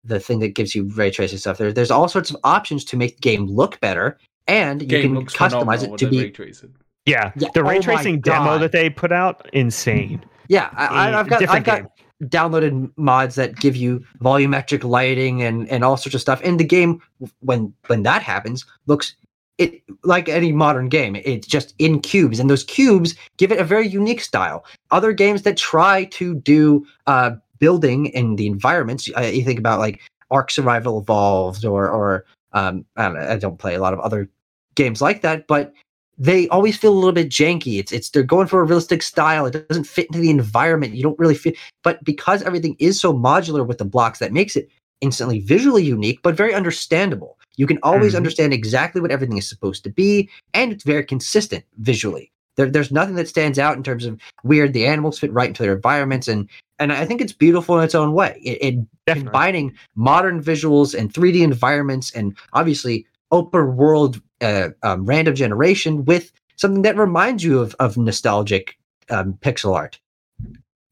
the 0.03 0.19
thing 0.19 0.39
that 0.39 0.49
gives 0.49 0.75
you 0.75 0.84
ray 0.95 1.11
tracing 1.11 1.38
stuff. 1.38 1.57
There, 1.57 1.71
there's 1.73 1.91
all 1.91 2.07
sorts 2.07 2.30
of 2.30 2.38
options 2.43 2.84
to 2.85 2.97
make 2.97 3.15
the 3.17 3.21
game 3.21 3.45
look 3.47 3.80
better, 3.80 4.17
and 4.47 4.81
you 4.81 4.88
Game 4.88 5.15
can 5.15 5.25
customize 5.25 5.84
it 5.84 5.97
to 5.97 6.09
be. 6.09 6.19
ray 6.23 6.30
tracing. 6.31 6.75
Yeah, 7.05 7.31
Yeah, 7.35 7.49
the 7.53 7.63
ray 7.63 7.80
oh 7.80 7.81
tracing 7.81 8.21
demo 8.21 8.57
that 8.59 8.71
they 8.71 8.89
put 8.89 9.11
out, 9.11 9.47
insane. 9.53 10.23
Yeah, 10.47 10.69
I, 10.73 10.85
I- 11.11 11.19
I've 11.19 11.27
got 11.30 11.49
I've 11.49 11.63
got 11.63 11.80
game. 11.81 12.30
downloaded 12.30 12.91
mods 12.97 13.35
that 13.35 13.55
give 13.57 13.75
you 13.75 14.03
volumetric 14.21 14.84
lighting 14.84 15.41
and 15.41 15.67
and 15.69 15.84
all 15.84 15.97
sorts 15.97 16.15
of 16.15 16.21
stuff. 16.21 16.41
And 16.43 16.59
the 16.59 16.63
game, 16.63 17.01
when 17.41 17.73
when 17.88 18.03
that 18.03 18.21
happens, 18.23 18.65
looks 18.88 19.15
it 19.57 19.84
like 20.03 20.27
any 20.30 20.51
modern 20.51 20.89
game. 20.89 21.15
It's 21.17 21.45
just 21.47 21.75
in 21.77 21.99
cubes, 22.01 22.39
and 22.39 22.49
those 22.49 22.63
cubes 22.63 23.15
give 23.38 23.51
it 23.51 23.59
a 23.59 23.63
very 23.63 23.88
unique 23.88 24.21
style. 24.21 24.65
Other 24.91 25.13
games 25.13 25.43
that 25.43 25.57
try 25.57 26.05
to 26.05 26.35
do 26.35 26.85
uh, 27.05 27.31
building 27.64 28.07
in 28.07 28.35
the 28.35 28.48
environments, 28.48 29.10
uh, 29.18 29.22
you 29.22 29.44
think 29.45 29.57
about 29.57 29.80
like 29.80 30.02
Ark 30.31 30.52
Survival 30.52 30.99
Evolved 30.99 31.64
or 31.64 31.90
or 31.90 32.26
um, 32.52 32.84
I 32.98 33.03
don't, 33.03 33.14
know, 33.14 33.27
I 33.34 33.38
don't 33.38 33.57
play 33.64 33.76
a 33.76 33.80
lot 33.80 33.94
of 33.94 34.02
other 34.02 34.30
games 34.76 35.02
like 35.02 35.22
that, 35.22 35.48
but 35.48 35.72
they 36.18 36.48
always 36.49 36.77
feel 36.77 36.91
a 36.94 37.02
little 37.02 37.14
bit 37.14 37.30
janky. 37.30 37.80
It's 37.80 37.94
it's 37.94 38.10
they're 38.10 38.31
going 38.35 38.48
for 38.48 38.60
a 38.60 38.65
realistic 38.65 39.02
style. 39.02 39.45
It 39.45 39.68
doesn't 39.69 39.85
fit 39.95 40.07
into 40.07 40.19
the 40.19 40.30
environment. 40.30 40.94
You 40.94 41.03
don't 41.03 41.18
really 41.18 41.35
fit. 41.35 41.56
But 41.84 42.03
because 42.03 42.44
everything 42.44 42.76
is 42.80 42.99
so 42.99 43.14
modular 43.14 43.65
with 43.65 43.77
the 43.77 43.85
blocks, 43.85 44.19
that 44.19 44.34
makes 44.34 44.56
it 44.57 44.69
instantly 44.99 45.40
visually 45.40 45.84
unique, 45.84 46.19
but 46.22 46.35
very 46.35 46.53
understandable. 46.53 47.38
You 47.56 47.68
can 47.68 47.80
always 47.81 48.14
Mhm. 48.14 48.18
understand 48.18 48.53
exactly 48.53 48.99
what 49.02 49.11
everything 49.11 49.38
is 49.38 49.48
supposed 49.48 49.84
to 49.85 49.90
be, 49.90 50.30
and 50.53 50.72
it's 50.73 50.84
very 50.84 51.06
consistent 51.06 51.64
visually. 51.77 52.30
There, 52.56 52.69
there's 52.69 52.91
nothing 52.91 53.15
that 53.15 53.27
stands 53.27 53.57
out 53.57 53.77
in 53.77 53.84
terms 53.84 54.06
of 54.06 54.19
weird. 54.44 54.73
The 54.73 54.85
animals 54.85 55.19
fit 55.19 55.34
right 55.34 55.48
into 55.48 55.64
their 55.64 55.76
environments, 55.76 56.27
and 56.27 56.49
and 56.79 56.91
I 56.91 57.05
think 57.05 57.21
it's 57.21 57.33
beautiful 57.33 57.77
in 57.77 57.83
its 57.83 57.95
own 57.95 58.13
way. 58.13 58.39
It, 58.43 58.57
it 58.61 58.87
Definitely. 59.05 59.23
combining 59.23 59.77
modern 59.95 60.41
visuals 60.41 60.97
and 60.97 61.13
3D 61.13 61.41
environments, 61.41 62.11
and 62.11 62.35
obviously 62.53 63.05
open 63.31 63.75
world 63.75 64.21
uh, 64.41 64.69
um, 64.83 65.05
random 65.05 65.35
generation 65.35 66.05
with 66.05 66.31
something 66.55 66.83
that 66.83 66.97
reminds 66.97 67.43
you 67.43 67.59
of, 67.59 67.75
of 67.79 67.97
nostalgic 67.97 68.77
um, 69.09 69.33
pixel 69.41 69.75
art. 69.75 69.99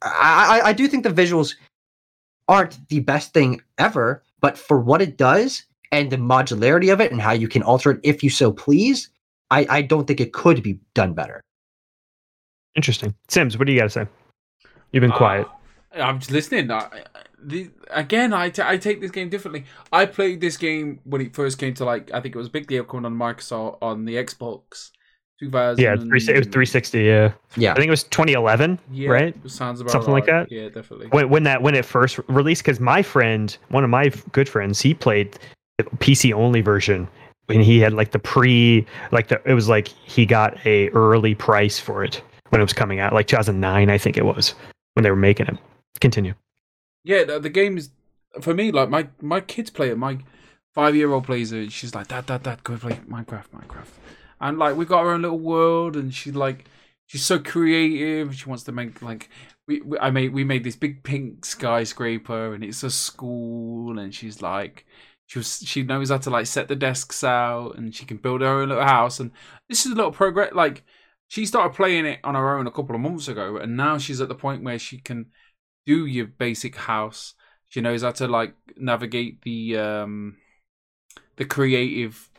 I, 0.01 0.61
I, 0.61 0.69
I 0.69 0.73
do 0.73 0.87
think 0.87 1.03
the 1.03 1.09
visuals 1.09 1.55
aren't 2.47 2.87
the 2.89 2.99
best 2.99 3.33
thing 3.33 3.61
ever, 3.77 4.23
but 4.41 4.57
for 4.57 4.79
what 4.79 5.01
it 5.01 5.17
does 5.17 5.63
and 5.91 6.11
the 6.11 6.17
modularity 6.17 6.91
of 6.91 6.99
it 6.99 7.11
and 7.11 7.21
how 7.21 7.31
you 7.31 7.47
can 7.47 7.63
alter 7.63 7.91
it 7.91 7.99
if 8.03 8.23
you 8.23 8.29
so 8.29 8.51
please, 8.51 9.09
I, 9.51 9.65
I 9.69 9.81
don't 9.81 10.07
think 10.07 10.19
it 10.19 10.33
could 10.33 10.63
be 10.63 10.79
done 10.93 11.13
better. 11.13 11.41
Interesting. 12.75 13.13
Sims, 13.27 13.57
what 13.57 13.67
do 13.67 13.73
you 13.73 13.79
got 13.79 13.85
to 13.85 13.89
say? 13.89 14.07
You've 14.91 15.01
been 15.01 15.11
quiet. 15.11 15.47
Uh, 15.47 15.51
I'm 15.93 16.19
just 16.19 16.31
listening. 16.31 16.71
I, 16.71 16.77
I- 16.79 17.03
the, 17.43 17.71
again, 17.89 18.33
I, 18.33 18.51
I 18.63 18.77
take 18.77 19.01
this 19.01 19.09
game 19.09 19.29
differently. 19.29 19.65
I 19.91 20.05
played 20.05 20.41
this 20.41 20.57
game 20.57 20.99
when 21.05 21.21
it 21.21 21.35
first 21.35 21.57
came 21.57 21.73
to 21.73 21.85
like 21.85 22.13
I 22.13 22.21
think 22.21 22.35
it 22.35 22.37
was 22.37 22.47
a 22.47 22.51
big 22.51 22.67
deal 22.67 22.83
coming 22.83 23.05
on 23.05 23.17
Microsoft 23.17 23.79
on 23.81 24.05
the 24.05 24.15
Xbox. 24.15 24.91
2000 25.39 25.83
yeah, 25.83 25.95
three, 25.95 26.19
it 26.19 26.37
was 26.37 26.47
360. 26.47 26.99
Yeah, 27.01 27.31
Yeah. 27.57 27.71
I 27.71 27.75
think 27.75 27.87
it 27.87 27.89
was 27.89 28.03
2011, 28.03 28.77
Yeah, 28.91 29.09
right? 29.09 29.49
Sounds 29.49 29.81
about 29.81 29.91
Something 29.91 30.13
like 30.13 30.27
that? 30.27 30.51
Yeah, 30.51 30.69
definitely. 30.69 31.07
When 31.07 31.29
when 31.29 31.43
that 31.43 31.63
when 31.63 31.73
it 31.73 31.83
first 31.83 32.19
released, 32.27 32.63
because 32.63 32.79
my 32.79 33.01
friend, 33.01 33.57
one 33.69 33.83
of 33.83 33.89
my 33.89 34.09
good 34.33 34.47
friends, 34.47 34.79
he 34.79 34.93
played 34.93 35.39
the 35.79 35.85
PC 35.85 36.31
only 36.31 36.61
version. 36.61 37.07
When 37.47 37.59
he 37.59 37.79
had 37.79 37.91
like 37.93 38.11
the 38.11 38.19
pre, 38.19 38.85
like 39.11 39.29
the, 39.29 39.41
it 39.45 39.55
was 39.55 39.67
like 39.67 39.87
he 39.87 40.27
got 40.27 40.63
a 40.65 40.89
early 40.89 41.33
price 41.33 41.79
for 41.79 42.03
it 42.03 42.21
when 42.49 42.61
it 42.61 42.63
was 42.63 42.71
coming 42.73 42.99
out, 42.99 43.11
like 43.11 43.25
2009, 43.27 43.89
I 43.89 43.97
think 43.97 44.17
it 44.17 44.25
was 44.25 44.53
when 44.93 45.03
they 45.03 45.09
were 45.09 45.15
making 45.15 45.47
it. 45.47 45.57
Continue. 45.99 46.35
Yeah, 47.03 47.23
the, 47.23 47.39
the 47.39 47.49
game 47.49 47.77
is 47.77 47.89
for 48.39 48.53
me 48.53 48.71
like 48.71 48.89
my 48.89 49.09
my 49.19 49.41
kids 49.41 49.69
play 49.69 49.89
it. 49.89 49.97
My 49.97 50.19
five 50.73 50.95
year 50.95 51.11
old 51.11 51.25
plays 51.25 51.51
it. 51.51 51.71
She's 51.71 51.93
like, 51.93 52.07
Dad, 52.07 52.25
Dad, 52.25 52.43
Dad, 52.43 52.63
go 52.63 52.77
play 52.77 52.99
Minecraft, 53.09 53.49
Minecraft. 53.49 53.89
And 54.39 54.57
like 54.57 54.75
we 54.75 54.85
got 54.85 54.99
our 55.01 55.11
own 55.11 55.21
little 55.23 55.39
world, 55.39 55.95
and 55.95 56.13
she's 56.13 56.35
like, 56.35 56.65
she's 57.07 57.25
so 57.25 57.39
creative. 57.39 58.35
She 58.35 58.47
wants 58.47 58.63
to 58.63 58.71
make 58.71 59.01
like 59.01 59.29
we, 59.67 59.81
we 59.81 59.99
I 59.99 60.11
made 60.11 60.33
we 60.33 60.43
made 60.43 60.63
this 60.63 60.75
big 60.75 61.03
pink 61.03 61.45
skyscraper, 61.45 62.53
and 62.53 62.63
it's 62.63 62.83
a 62.83 62.91
school, 62.91 63.99
and 63.99 64.13
she's 64.13 64.41
like. 64.41 64.85
She 65.27 65.39
was, 65.39 65.59
she 65.59 65.83
knows 65.83 66.09
how 66.09 66.17
to 66.17 66.29
like 66.29 66.45
set 66.45 66.67
the 66.67 66.75
desks 66.75 67.23
out 67.23 67.77
and 67.77 67.95
she 67.95 68.05
can 68.05 68.17
build 68.17 68.41
her 68.41 68.47
own 68.47 68.67
little 68.67 68.83
house 68.83 69.21
and 69.21 69.31
this 69.69 69.85
is 69.85 69.93
a 69.93 69.95
little 69.95 70.11
progress 70.11 70.51
like 70.53 70.83
she 71.29 71.45
started 71.45 71.73
playing 71.73 72.05
it 72.05 72.19
on 72.25 72.35
her 72.35 72.57
own 72.57 72.67
a 72.67 72.71
couple 72.71 72.95
of 72.95 72.99
months 72.99 73.29
ago 73.29 73.55
and 73.55 73.77
now 73.77 73.97
she's 73.97 74.19
at 74.19 74.27
the 74.27 74.35
point 74.35 74.61
where 74.61 74.77
she 74.77 74.97
can 74.97 75.27
do 75.85 76.05
your 76.05 76.27
basic 76.27 76.75
house. 76.75 77.33
She 77.69 77.81
knows 77.81 78.01
how 78.01 78.11
to 78.11 78.27
like 78.27 78.53
navigate 78.77 79.41
the 79.41 79.77
um 79.77 80.37
the 81.37 81.45
creative 81.45 82.29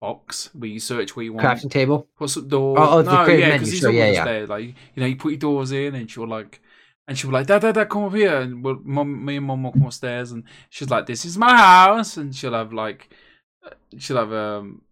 box 0.00 0.50
where 0.54 0.68
you 0.68 0.80
search 0.80 1.16
where 1.16 1.24
you 1.24 1.32
want. 1.32 1.46
Crafting 1.46 1.70
table. 1.70 2.08
Put 2.18 2.30
some 2.30 2.48
doors. 2.48 2.78
Oh, 2.80 2.98
oh, 2.98 3.02
the 3.02 3.12
no, 3.12 3.24
creative 3.24 3.40
yeah, 3.40 3.48
menu, 3.48 3.66
because 3.66 3.78
sure, 3.78 3.90
yeah, 3.90 4.10
yeah. 4.10 4.24
there. 4.24 4.46
Like 4.46 4.64
you 4.66 4.74
know, 4.96 5.06
you 5.06 5.16
put 5.16 5.32
your 5.32 5.38
doors 5.38 5.72
in, 5.72 5.94
and 5.94 6.10
she'll 6.10 6.28
like, 6.28 6.60
and 7.08 7.18
she'll 7.18 7.30
be 7.30 7.34
like, 7.34 7.46
"Dad, 7.46 7.62
Dad, 7.62 7.74
Dad, 7.74 7.88
come 7.88 8.04
up 8.04 8.14
here," 8.14 8.40
and 8.40 8.62
we'll, 8.62 8.80
mom, 8.84 9.24
me 9.24 9.36
and 9.36 9.46
mom 9.46 9.62
will 9.62 9.72
come 9.72 9.86
upstairs, 9.86 10.30
and 10.32 10.44
she's 10.70 10.90
like, 10.90 11.06
"This 11.06 11.24
is 11.24 11.38
my 11.38 11.56
house," 11.56 12.16
and 12.16 12.34
she'll 12.34 12.52
have 12.52 12.72
like, 12.72 13.08
she'll 13.98 14.18
have 14.18 14.32
um. 14.32 14.82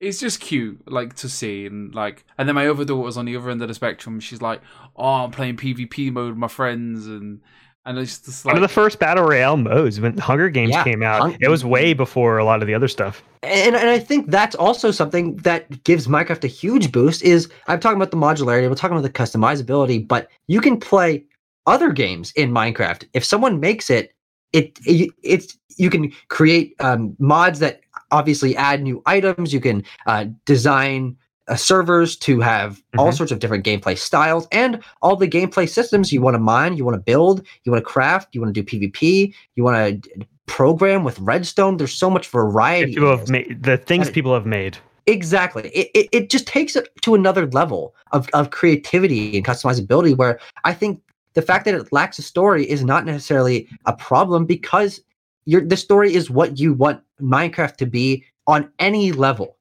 It's 0.00 0.20
just 0.20 0.40
cute, 0.40 0.90
like 0.90 1.14
to 1.16 1.28
see, 1.28 1.66
and 1.66 1.94
like, 1.94 2.24
and 2.36 2.46
then 2.46 2.54
my 2.54 2.68
other 2.68 2.84
daughter's 2.84 3.16
on 3.16 3.24
the 3.24 3.36
other 3.36 3.50
end 3.50 3.62
of 3.62 3.68
the 3.68 3.74
spectrum. 3.74 4.20
She's 4.20 4.42
like, 4.42 4.60
"Oh, 4.94 5.24
I'm 5.24 5.30
playing 5.30 5.56
PvP 5.56 6.12
mode 6.12 6.30
with 6.30 6.38
my 6.38 6.48
friends," 6.48 7.06
and 7.06 7.40
and 7.86 7.98
it's 7.98 8.18
just 8.18 8.44
One 8.44 8.56
of 8.56 8.62
the 8.62 8.68
first 8.68 8.98
battle 8.98 9.24
royale 9.24 9.56
modes 9.56 10.00
when 10.00 10.18
Hunger 10.18 10.50
Games 10.50 10.72
Yeah, 10.72 10.84
came 10.84 11.02
out. 11.02 11.20
Hun- 11.22 11.36
it 11.40 11.48
was 11.48 11.64
way 11.64 11.94
before 11.94 12.36
a 12.36 12.44
lot 12.44 12.60
of 12.60 12.66
the 12.66 12.74
other 12.74 12.88
stuff. 12.88 13.22
and, 13.42 13.76
and 13.76 13.88
I 13.88 13.98
think 13.98 14.30
that's 14.30 14.56
also 14.56 14.90
something 14.90 15.36
that 15.36 15.84
gives 15.84 16.08
Minecraft 16.08 16.44
a 16.44 16.48
huge 16.48 16.90
boost. 16.92 17.22
Is 17.22 17.48
I'm 17.68 17.80
talking 17.80 17.96
about 17.96 18.10
the 18.10 18.16
modularity, 18.16 18.68
we're 18.68 18.74
talking 18.74 18.98
about 18.98 19.02
the 19.06 19.10
customizability, 19.10 20.06
but 20.06 20.28
you 20.48 20.60
can 20.60 20.78
play 20.78 21.24
other 21.66 21.90
games 21.90 22.32
in 22.36 22.50
Minecraft. 22.50 23.04
If 23.14 23.24
someone 23.24 23.60
makes 23.60 23.88
it, 23.88 24.12
it, 24.52 24.78
it 24.84 25.10
it's 25.22 25.56
you 25.78 25.88
can 25.88 26.12
create 26.28 26.74
um, 26.80 27.14
mods 27.18 27.60
that 27.60 27.80
obviously 28.10 28.56
add 28.56 28.82
new 28.82 29.02
items. 29.06 29.52
You 29.52 29.60
can 29.60 29.82
uh, 30.06 30.26
design 30.44 31.16
uh, 31.48 31.54
servers 31.54 32.16
to 32.16 32.40
have 32.40 32.82
all 32.98 33.10
Mhm. 33.10 33.16
sorts 33.16 33.30
of 33.32 33.38
different 33.38 33.64
gameplay 33.64 33.96
styles 33.96 34.48
and 34.50 34.80
all 35.00 35.14
the 35.14 35.28
gameplay 35.28 35.68
systems 35.68 36.12
you 36.12 36.20
want 36.20 36.34
to 36.34 36.40
mine, 36.40 36.76
you 36.76 36.84
want 36.84 36.96
to 36.96 37.00
build, 37.02 37.46
you 37.64 37.70
want 37.70 37.84
to 37.84 37.88
craft, 37.88 38.34
you 38.34 38.40
want 38.40 38.52
to 38.52 38.62
do 38.62 38.66
PvP, 38.66 39.32
you 39.54 39.62
want 39.62 40.02
to 40.02 40.26
program 40.46 41.04
with 41.04 41.18
redstone. 41.20 41.76
There's 41.76 41.94
so 41.94 42.10
much 42.10 42.28
variety. 42.28 42.94
People 42.94 43.16
have 43.16 43.28
made 43.28 43.62
the 43.62 43.76
things 43.76 44.06
And- 44.08 44.14
people 44.14 44.34
have 44.34 44.46
made. 44.46 44.76
Exactly. 45.08 45.68
It, 45.68 45.88
it, 45.94 46.08
it 46.10 46.30
just 46.30 46.48
takes 46.48 46.74
it 46.74 46.88
to 47.02 47.14
another 47.14 47.46
level 47.52 47.94
of, 48.10 48.28
of 48.32 48.50
creativity 48.50 49.36
and 49.36 49.46
customizability 49.46 50.16
where 50.16 50.40
I 50.64 50.72
think 50.74 51.00
the 51.34 51.42
fact 51.42 51.64
that 51.66 51.74
it 51.74 51.92
lacks 51.92 52.18
a 52.18 52.22
story 52.22 52.68
is 52.68 52.82
not 52.84 53.04
necessarily 53.06 53.68
a 53.84 53.92
problem 53.92 54.46
because 54.46 55.00
your 55.44 55.60
the 55.64 55.76
story 55.76 56.12
is 56.12 56.28
what 56.28 56.58
you 56.58 56.72
want 56.72 57.02
Minecraft 57.20 57.76
to 57.76 57.86
be 57.86 58.24
on 58.46 58.70
any 58.78 59.12
level. 59.12 59.56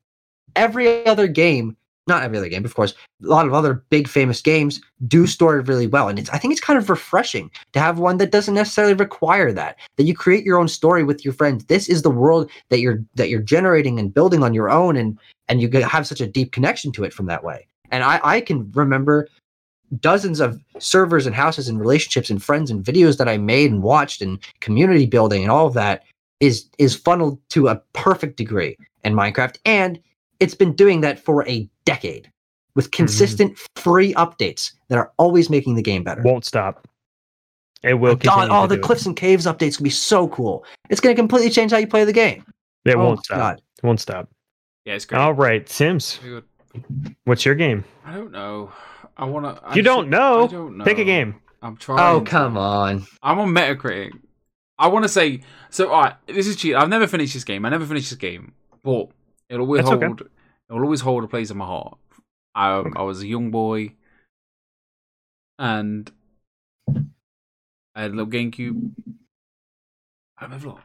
Every 0.55 1.05
other 1.05 1.27
game, 1.27 1.75
not 2.07 2.23
every 2.23 2.37
other 2.37 2.49
game, 2.49 2.63
of 2.63 2.75
course, 2.75 2.93
a 3.23 3.27
lot 3.27 3.45
of 3.45 3.53
other 3.53 3.83
big 3.89 4.07
famous 4.07 4.41
games 4.41 4.81
do 5.07 5.27
story 5.27 5.61
really 5.61 5.87
well. 5.87 6.07
And 6.07 6.19
it's 6.19 6.29
I 6.29 6.37
think 6.37 6.51
it's 6.51 6.61
kind 6.61 6.77
of 6.77 6.89
refreshing 6.89 7.49
to 7.73 7.79
have 7.79 7.99
one 7.99 8.17
that 8.17 8.31
doesn't 8.31 8.53
necessarily 8.53 8.93
require 8.93 9.51
that. 9.51 9.77
That 9.97 10.03
you 10.03 10.15
create 10.15 10.45
your 10.45 10.59
own 10.59 10.67
story 10.67 11.03
with 11.03 11.25
your 11.25 11.33
friends. 11.33 11.65
This 11.65 11.89
is 11.89 12.03
the 12.03 12.11
world 12.11 12.49
that 12.69 12.79
you're 12.79 13.03
that 13.15 13.29
you're 13.29 13.41
generating 13.41 13.99
and 13.99 14.13
building 14.13 14.43
on 14.43 14.53
your 14.53 14.69
own 14.69 14.95
and 14.95 15.17
and 15.47 15.61
you 15.61 15.69
have 15.81 16.07
such 16.07 16.21
a 16.21 16.27
deep 16.27 16.51
connection 16.51 16.91
to 16.93 17.03
it 17.03 17.13
from 17.13 17.25
that 17.27 17.43
way. 17.43 17.67
And 17.91 18.03
I, 18.03 18.19
I 18.23 18.41
can 18.41 18.71
remember 18.71 19.27
dozens 19.99 20.39
of 20.39 20.59
servers 20.79 21.25
and 21.25 21.35
houses 21.35 21.67
and 21.67 21.79
relationships 21.79 22.29
and 22.29 22.43
friends 22.43 22.71
and 22.71 22.83
videos 22.83 23.17
that 23.17 23.29
I 23.29 23.37
made 23.37 23.71
and 23.71 23.83
watched 23.83 24.21
and 24.21 24.39
community 24.59 25.05
building 25.05 25.43
and 25.43 25.51
all 25.51 25.67
of 25.67 25.73
that 25.75 26.03
is 26.45 26.67
is 26.77 26.95
funneled 26.95 27.39
to 27.49 27.67
a 27.67 27.81
perfect 27.93 28.37
degree 28.37 28.77
in 29.03 29.13
Minecraft. 29.13 29.57
And 29.65 29.99
it's 30.39 30.55
been 30.55 30.73
doing 30.73 31.01
that 31.01 31.19
for 31.19 31.47
a 31.47 31.69
decade 31.85 32.31
with 32.75 32.85
mm-hmm. 32.85 32.97
consistent 32.97 33.57
free 33.75 34.13
updates 34.13 34.73
that 34.89 34.97
are 34.97 35.11
always 35.17 35.49
making 35.49 35.75
the 35.75 35.81
game 35.81 36.03
better. 36.03 36.21
Won't 36.21 36.45
stop. 36.45 36.87
It 37.83 37.95
will 37.95 38.11
Oh, 38.11 38.15
God, 38.15 38.49
oh, 38.49 38.63
to 38.63 38.67
the 38.67 38.75
do 38.75 38.81
it. 38.81 38.83
cliffs 38.83 39.05
and 39.05 39.15
caves 39.15 39.45
updates 39.45 39.77
can 39.77 39.83
be 39.83 39.89
so 39.89 40.27
cool. 40.29 40.65
It's 40.89 40.99
going 40.99 41.15
to 41.15 41.19
completely 41.19 41.51
change 41.51 41.71
how 41.71 41.77
you 41.77 41.87
play 41.87 42.03
the 42.03 42.13
game. 42.13 42.43
It 42.83 42.95
oh 42.95 43.03
won't 43.03 43.23
stop. 43.25 43.37
God. 43.37 43.61
It 43.77 43.83
won't 43.85 43.99
stop. 43.99 44.29
yeah, 44.85 44.93
it's 44.93 45.05
great. 45.05 45.19
All 45.19 45.33
right, 45.33 45.67
Sims. 45.69 46.19
What's 47.25 47.45
your 47.45 47.55
game? 47.55 47.83
I 48.05 48.13
don't 48.13 48.31
know. 48.31 48.71
I 49.17 49.25
wanna. 49.25 49.59
I 49.63 49.75
You 49.75 49.81
don't 49.81 50.05
should- 50.05 50.11
know? 50.11 50.43
I 50.43 50.47
don't 50.47 50.77
know. 50.77 50.83
Pick 50.83 50.97
a 50.97 51.03
game. 51.03 51.35
I'm 51.61 51.73
oh, 51.73 51.77
trying. 51.77 52.15
Oh, 52.15 52.21
come 52.21 52.57
on. 52.57 53.05
I'm 53.23 53.39
on 53.39 53.49
Metacritic. 53.49 54.11
I 54.77 54.87
want 54.87 55.03
to 55.03 55.09
say 55.09 55.41
so. 55.69 55.89
All 55.91 56.01
right, 56.01 56.15
this 56.27 56.47
is 56.47 56.55
cheap. 56.55 56.75
I've 56.75 56.89
never 56.89 57.07
finished 57.07 57.33
this 57.33 57.43
game. 57.43 57.65
I 57.65 57.69
never 57.69 57.85
finished 57.85 58.09
this 58.09 58.17
game, 58.17 58.53
but 58.83 59.09
it'll 59.49 59.65
always 59.65 59.79
That's 59.85 59.89
hold. 59.89 60.21
okay. 60.21 60.29
It'll 60.69 60.81
always 60.83 61.01
hold 61.01 61.23
a 61.23 61.27
place 61.27 61.49
in 61.51 61.57
my 61.57 61.65
heart. 61.65 61.97
I, 62.55 62.83
I 62.95 63.01
was 63.03 63.21
a 63.21 63.27
young 63.27 63.51
boy, 63.51 63.93
and 65.59 66.11
I 67.95 68.01
had 68.01 68.11
a 68.11 68.15
little 68.15 68.27
GameCube. 68.31 68.91
I 70.37 70.47
have 70.47 70.65
a 70.65 70.67
look. 70.67 70.79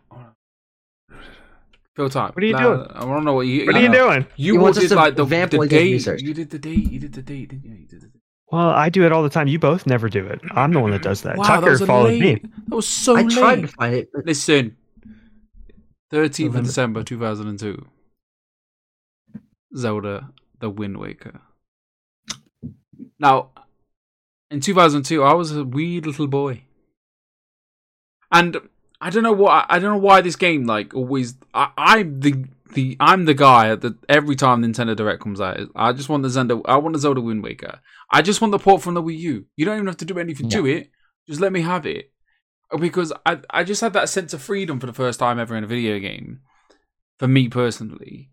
Phil 1.96 2.08
time. 2.08 2.30
What 2.32 2.42
are 2.42 2.46
you 2.46 2.52
Nah, 2.52 2.60
doing? 2.76 2.86
I 2.94 3.00
don't 3.00 3.24
know 3.24 3.32
what 3.34 3.46
you. 3.48 3.66
What 3.66 3.74
are 3.74 3.80
you 3.82 3.92
doing? 3.92 4.26
You 4.36 4.52
He 4.52 4.58
all 4.58 4.64
wants 4.64 4.78
to 4.78 4.94
like 4.94 5.16
the, 5.16 5.24
vamp 5.24 5.50
the 5.50 5.58
while 5.58 5.66
date. 5.66 5.92
research. 5.92 6.22
You 6.22 6.32
did 6.34 6.50
the 6.50 6.58
date. 6.58 6.90
You 6.90 7.00
did 7.00 7.12
the 7.12 7.22
date, 7.22 7.48
didn't 7.50 7.64
you? 7.64 7.74
You 7.74 7.86
did 7.86 8.00
the 8.02 8.06
date. 8.06 8.20
Well, 8.52 8.70
I 8.70 8.89
do 8.89 9.05
it 9.06 9.12
all 9.12 9.22
the 9.22 9.28
time. 9.31 9.47
You 9.47 9.59
both 9.59 9.86
never 9.86 10.09
do 10.09 10.27
it. 10.27 10.40
I'm 10.52 10.72
the 10.72 10.81
one 10.81 10.90
that 10.90 11.02
does 11.02 11.23
that. 11.23 11.36
Wow, 11.36 11.44
Tucker 11.44 11.70
was 11.70 11.81
a 11.83 11.86
followed 11.86 12.08
late- 12.20 12.42
me. 12.42 12.50
That 12.68 12.74
was 12.76 12.89
so 12.89 13.16
I 13.16 13.23
late. 13.23 13.31
tried 13.31 13.60
to 13.62 13.68
find 13.68 13.94
it, 13.94 14.10
but 14.12 14.26
Listen, 14.26 14.76
13th 16.12 16.57
of 16.57 16.65
December 16.65 17.05
2002. 17.05 17.86
Zelda 19.76 20.31
The 20.58 20.68
Wind 20.68 20.97
Waker. 20.99 21.41
Now, 23.20 23.50
in 24.50 24.60
2002, 24.60 25.23
I 25.23 25.33
was 25.34 25.52
a 25.55 25.62
wee 25.65 26.00
little 26.00 26.26
boy. 26.26 26.62
And 28.33 28.57
I 29.00 29.10
don't 29.10 29.23
know 29.23 29.33
what 29.33 29.66
I 29.68 29.78
don't 29.78 29.92
know 29.92 29.99
why 29.99 30.20
this 30.20 30.36
game 30.36 30.65
like 30.65 30.94
always 30.94 31.34
I, 31.55 31.70
I'm 31.76 32.20
the 32.20 32.44
the 32.74 32.97
I'm 33.00 33.24
the 33.24 33.34
guy 33.34 33.74
that 33.74 33.94
every 34.08 34.36
time 34.36 34.62
Nintendo 34.62 34.97
Direct 34.97 35.23
comes 35.23 35.40
out, 35.40 35.68
I 35.74 35.92
just 35.92 36.08
want 36.08 36.23
the 36.23 36.31
Zelda 36.31 36.60
I 36.65 36.76
want 36.76 36.94
the 36.94 37.00
Zelda 37.00 37.20
Wind 37.20 37.42
Waker. 37.42 37.81
I 38.10 38.23
just 38.23 38.40
want 38.40 38.52
the 38.52 38.58
port 38.58 38.82
from 38.82 38.94
the 38.94 39.02
Wii 39.02 39.18
U. 39.18 39.47
You 39.57 39.65
don't 39.65 39.76
even 39.76 39.86
have 39.86 39.97
to 39.99 40.05
do 40.05 40.18
anything 40.18 40.49
to 40.50 40.66
it. 40.66 40.90
Just 41.28 41.40
let 41.40 41.52
me 41.52 41.60
have 41.60 41.86
it. 41.86 42.12
Because 42.78 43.12
I 43.26 43.39
I 43.50 43.65
just 43.65 43.81
had 43.81 43.92
that 43.94 44.08
sense 44.08 44.32
of 44.32 44.42
freedom 44.42 44.81
for 44.81 44.86
the 44.86 44.92
first 44.92 45.18
time 45.18 45.39
ever 45.39 45.57
in 45.57 45.65
a 45.65 45.68
video 45.68 45.99
game. 45.99 46.40
For 47.18 47.28
me 47.28 47.49
personally, 47.49 48.31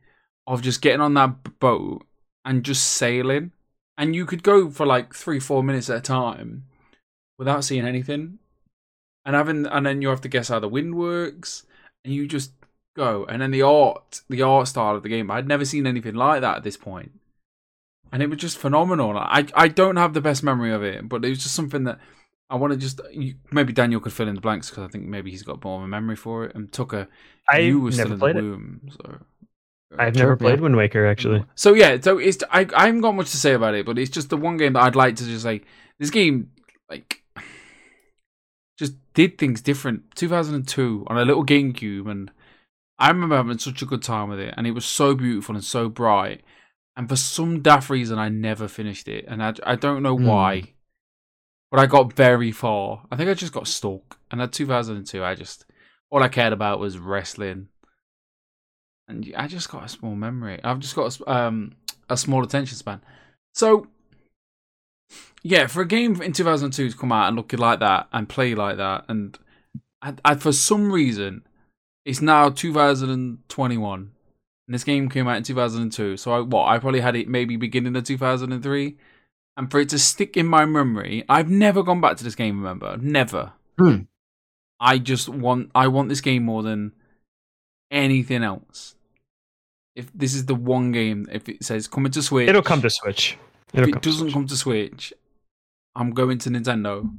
of 0.47 0.61
just 0.61 0.81
getting 0.81 1.01
on 1.01 1.13
that 1.15 1.59
boat 1.59 2.05
and 2.45 2.63
just 2.63 2.85
sailing. 2.85 3.51
And 3.97 4.15
you 4.15 4.25
could 4.25 4.43
go 4.43 4.69
for 4.69 4.85
like 4.85 5.13
three, 5.13 5.39
four 5.39 5.63
minutes 5.63 5.89
at 5.89 5.97
a 5.97 6.01
time 6.01 6.63
without 7.37 7.63
seeing 7.63 7.85
anything. 7.85 8.39
And 9.25 9.35
having 9.35 9.65
and 9.65 9.85
then 9.85 10.01
you 10.01 10.07
have 10.07 10.21
to 10.21 10.29
guess 10.29 10.47
how 10.47 10.59
the 10.59 10.69
wind 10.69 10.95
works. 10.95 11.65
And 12.05 12.13
you 12.13 12.27
just 12.27 12.51
go. 12.97 13.25
And 13.25 13.41
then 13.41 13.51
the 13.51 13.61
art 13.61 14.21
the 14.29 14.41
art 14.41 14.67
style 14.67 14.95
of 14.95 15.03
the 15.03 15.09
game. 15.09 15.31
I'd 15.31 15.47
never 15.47 15.63
seen 15.63 15.87
anything 15.87 16.15
like 16.15 16.41
that 16.41 16.57
at 16.57 16.63
this 16.63 16.77
point. 16.77 17.11
And 18.11 18.21
it 18.21 18.29
was 18.29 18.39
just 18.39 18.57
phenomenal. 18.57 19.17
I 19.17 19.45
I 19.53 19.69
don't 19.69 19.95
have 19.95 20.13
the 20.13 20.21
best 20.21 20.43
memory 20.43 20.73
of 20.73 20.83
it, 20.83 21.07
but 21.07 21.23
it 21.23 21.29
was 21.29 21.43
just 21.43 21.55
something 21.55 21.85
that 21.85 21.99
I 22.49 22.55
want 22.55 22.73
to 22.73 22.79
just 22.79 22.99
you, 23.11 23.35
maybe 23.51 23.73
Daniel 23.73 23.99
could 23.99 24.13
fill 24.13 24.27
in 24.27 24.35
the 24.35 24.41
blanks 24.41 24.69
because 24.69 24.83
I 24.83 24.87
think 24.87 25.05
maybe 25.05 25.31
he's 25.31 25.43
got 25.43 25.63
more 25.63 25.79
of 25.79 25.83
a 25.83 25.87
memory 25.87 26.15
for 26.15 26.45
it. 26.45 26.55
And 26.55 26.71
Tucker, 26.71 27.07
I 27.49 27.59
you 27.59 27.79
were 27.79 27.91
still 27.91 28.13
in 28.13 28.19
the 28.19 28.25
it. 28.25 28.35
womb, 28.35 28.89
so 28.89 29.19
I've 29.97 30.15
never 30.15 30.31
yeah. 30.31 30.37
played 30.37 30.61
Wind 30.61 30.75
Waker 30.75 31.05
actually. 31.05 31.45
so 31.55 31.73
yeah, 31.73 31.97
so 31.99 32.17
it's 32.17 32.43
I 32.49 32.67
I 32.75 32.87
haven't 32.87 33.01
got 33.01 33.15
much 33.15 33.31
to 33.31 33.37
say 33.37 33.53
about 33.53 33.75
it, 33.75 33.85
but 33.85 33.97
it's 33.97 34.09
just 34.09 34.29
the 34.29 34.37
one 34.37 34.57
game 34.57 34.73
that 34.73 34.83
I'd 34.83 34.95
like 34.95 35.17
to 35.17 35.25
just 35.25 35.43
say 35.43 35.61
this 35.99 36.09
game 36.09 36.51
like 36.89 37.21
just 38.79 38.93
did 39.13 39.37
things 39.37 39.61
different. 39.61 40.03
2002 40.15 41.05
on 41.07 41.17
a 41.17 41.25
little 41.25 41.45
GameCube, 41.45 42.09
and 42.09 42.31
I 42.99 43.09
remember 43.09 43.35
having 43.35 43.57
such 43.59 43.81
a 43.81 43.85
good 43.85 44.01
time 44.01 44.29
with 44.29 44.39
it, 44.39 44.53
and 44.57 44.65
it 44.65 44.71
was 44.71 44.85
so 44.85 45.13
beautiful 45.15 45.55
and 45.55 45.63
so 45.63 45.87
bright. 45.89 46.41
And 46.95 47.07
for 47.07 47.15
some 47.15 47.61
daft 47.61 47.89
reason, 47.91 48.17
I 48.17 48.29
never 48.29 48.67
finished 48.67 49.07
it, 49.07 49.25
and 49.27 49.43
I 49.43 49.53
I 49.63 49.75
don't 49.75 50.01
know 50.03 50.17
Hmm. 50.17 50.25
why, 50.25 50.73
but 51.69 51.79
I 51.79 51.85
got 51.85 52.13
very 52.13 52.51
far. 52.51 53.05
I 53.11 53.15
think 53.15 53.29
I 53.29 53.33
just 53.35 53.53
got 53.53 53.67
stuck, 53.67 54.19
and 54.31 54.41
at 54.41 54.51
2002, 54.51 55.23
I 55.23 55.35
just 55.35 55.65
all 56.09 56.23
I 56.23 56.29
cared 56.29 56.53
about 56.53 56.79
was 56.79 56.97
wrestling 56.97 57.67
and 59.09 59.33
I 59.37 59.47
just 59.47 59.69
got 59.69 59.85
a 59.85 59.89
small 59.89 60.15
memory. 60.15 60.59
I've 60.63 60.79
just 60.79 60.95
got 60.95 61.19
a, 61.19 61.31
um, 61.31 61.75
a 62.09 62.17
small 62.17 62.43
attention 62.43 62.77
span. 62.77 63.01
So, 63.53 63.87
yeah, 65.43 65.67
for 65.67 65.81
a 65.81 65.87
game 65.87 66.21
in 66.21 66.33
2002 66.33 66.91
to 66.91 66.97
come 66.97 67.11
out 67.11 67.27
and 67.27 67.37
look 67.37 67.53
like 67.53 67.79
that 67.79 68.07
and 68.11 68.27
play 68.27 68.53
like 68.55 68.77
that, 68.77 69.05
and, 69.07 69.37
and, 70.01 70.19
and 70.25 70.41
for 70.41 70.51
some 70.51 70.91
reason, 70.91 71.43
it's 72.07 72.21
now 72.21 72.49
2021, 72.49 73.99
and 73.99 74.73
this 74.73 74.85
game 74.85 75.09
came 75.09 75.27
out 75.27 75.35
in 75.35 75.43
2002. 75.43 76.15
So, 76.15 76.31
I, 76.31 76.39
what? 76.39 76.67
I 76.67 76.79
probably 76.79 77.01
had 77.01 77.17
it 77.17 77.27
maybe 77.27 77.57
beginning 77.57 77.97
of 77.97 78.05
2003, 78.05 78.97
and 79.57 79.69
for 79.69 79.81
it 79.81 79.89
to 79.89 79.99
stick 79.99 80.37
in 80.37 80.45
my 80.47 80.63
memory, 80.65 81.25
I've 81.27 81.49
never 81.49 81.83
gone 81.83 81.99
back 81.99 82.15
to 82.17 82.23
this 82.23 82.33
game. 82.33 82.59
Remember, 82.59 82.95
never. 82.97 83.51
Hmm. 83.77 84.03
I 84.79 84.99
just 84.99 85.27
want 85.27 85.69
I 85.75 85.89
want 85.89 86.07
this 86.07 86.21
game 86.21 86.43
more 86.43 86.63
than 86.63 86.93
anything 87.91 88.41
else. 88.41 88.95
If 89.93 90.09
this 90.13 90.33
is 90.33 90.45
the 90.45 90.55
one 90.55 90.93
game, 90.93 91.27
if 91.29 91.49
it 91.49 91.63
says 91.63 91.87
coming 91.87 92.11
to 92.13 92.21
Switch, 92.21 92.47
It'll 92.47 92.61
come 92.61 92.81
to 92.83 92.89
Switch. 92.89 93.37
If 93.73 93.79
It'll 93.79 93.89
it 93.89 93.91
come 93.93 94.01
doesn't 94.01 94.19
Switch. 94.27 94.33
come 94.33 94.47
to 94.47 94.55
Switch, 94.55 95.13
I'm 95.93 96.11
going 96.11 96.37
to 96.37 96.49
Nintendo, 96.49 97.11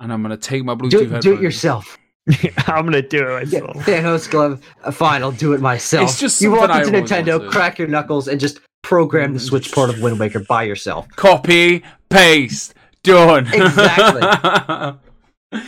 and 0.00 0.12
I'm 0.12 0.22
gonna 0.22 0.38
take 0.38 0.64
my 0.64 0.74
Bluetooth 0.74 1.20
do, 1.20 1.20
do 1.20 1.34
it 1.34 1.42
yourself. 1.42 1.98
I'm 2.66 2.84
gonna 2.86 3.02
do 3.02 3.36
it 3.36 3.48
Yeah, 3.48 3.60
myself. 3.60 3.76
Thanos 3.86 4.30
glove. 4.30 4.60
Uh, 4.82 4.90
fine, 4.90 5.22
I'll 5.22 5.32
do 5.32 5.52
it 5.52 5.60
myself. 5.60 6.08
It's 6.08 6.18
just 6.18 6.40
you 6.40 6.50
walk 6.52 6.70
something 6.70 6.94
I 6.94 6.98
into 6.98 7.14
Nintendo, 7.14 7.50
crack 7.50 7.78
your 7.78 7.88
knuckles, 7.88 8.28
and 8.28 8.40
just 8.40 8.60
program 8.82 9.34
the 9.34 9.40
Switch 9.40 9.70
port 9.72 9.90
of 9.90 10.00
Wind 10.00 10.18
Waker 10.18 10.40
by 10.40 10.62
yourself. 10.62 11.06
Copy, 11.16 11.82
paste, 12.08 12.74
done. 13.02 13.46
Exactly. 13.52 14.20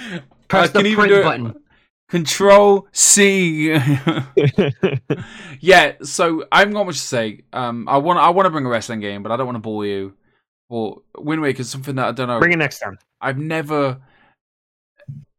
Press 0.48 0.70
I 0.70 0.72
can 0.72 0.82
the 0.82 0.88
even 0.88 0.94
print 0.94 1.08
do 1.10 1.20
it- 1.20 1.24
button. 1.24 1.54
Control 2.08 2.86
C. 2.92 3.70
yeah, 5.60 5.94
so 6.02 6.46
I 6.52 6.60
haven't 6.60 6.74
got 6.74 6.86
much 6.86 6.94
to 6.96 7.00
say. 7.00 7.40
Um, 7.52 7.88
I 7.88 7.96
want 7.96 8.20
I 8.20 8.30
want 8.30 8.46
to 8.46 8.50
bring 8.50 8.64
a 8.64 8.68
wrestling 8.68 9.00
game, 9.00 9.24
but 9.24 9.32
I 9.32 9.36
don't 9.36 9.46
want 9.46 9.56
to 9.56 9.60
bore 9.60 9.84
you. 9.84 10.14
But 10.70 10.98
Wind 11.18 11.42
Waker 11.42 11.62
is 11.62 11.68
something 11.68 11.96
that 11.96 12.06
I 12.06 12.12
don't 12.12 12.28
know. 12.28 12.38
Bring 12.38 12.52
it 12.52 12.58
next 12.58 12.78
time. 12.78 12.96
I've 13.20 13.38
never 13.38 13.98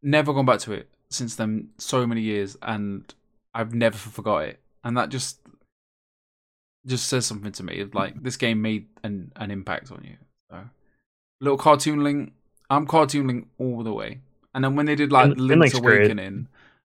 never 0.04 0.34
gone 0.34 0.46
back 0.46 0.60
to 0.60 0.74
it 0.74 0.90
since 1.12 1.36
then. 1.36 1.70
So 1.78 2.06
many 2.08 2.22
years, 2.22 2.58
and 2.62 3.14
I've 3.54 3.74
never 3.74 3.98
forgot 3.98 4.44
it. 4.44 4.60
And 4.84 4.98
that 4.98 5.10
just 5.10 5.40
just 6.86 7.08
says 7.08 7.26
something 7.26 7.52
to 7.54 7.64
me. 7.64 7.86
Like 7.94 8.22
this 8.24 8.38
game 8.38 8.62
made 8.62 8.88
an 9.04 9.32
an 9.36 9.52
impact 9.52 9.92
on 9.92 10.04
you. 10.04 10.18
So, 10.52 10.62
little 11.42 11.58
cartoon 11.58 12.04
link. 12.04 12.34
I'm 12.70 12.86
cartoon 12.86 13.28
link 13.28 13.48
all 13.58 13.84
the 13.84 13.94
way. 13.94 14.20
And 14.54 14.64
then 14.64 14.76
when 14.76 14.86
they 14.86 14.96
did 14.96 15.12
like 15.12 15.38
Lin 15.38 15.60
Link's 15.60 15.80
great. 15.80 16.00
Awakening, 16.00 16.48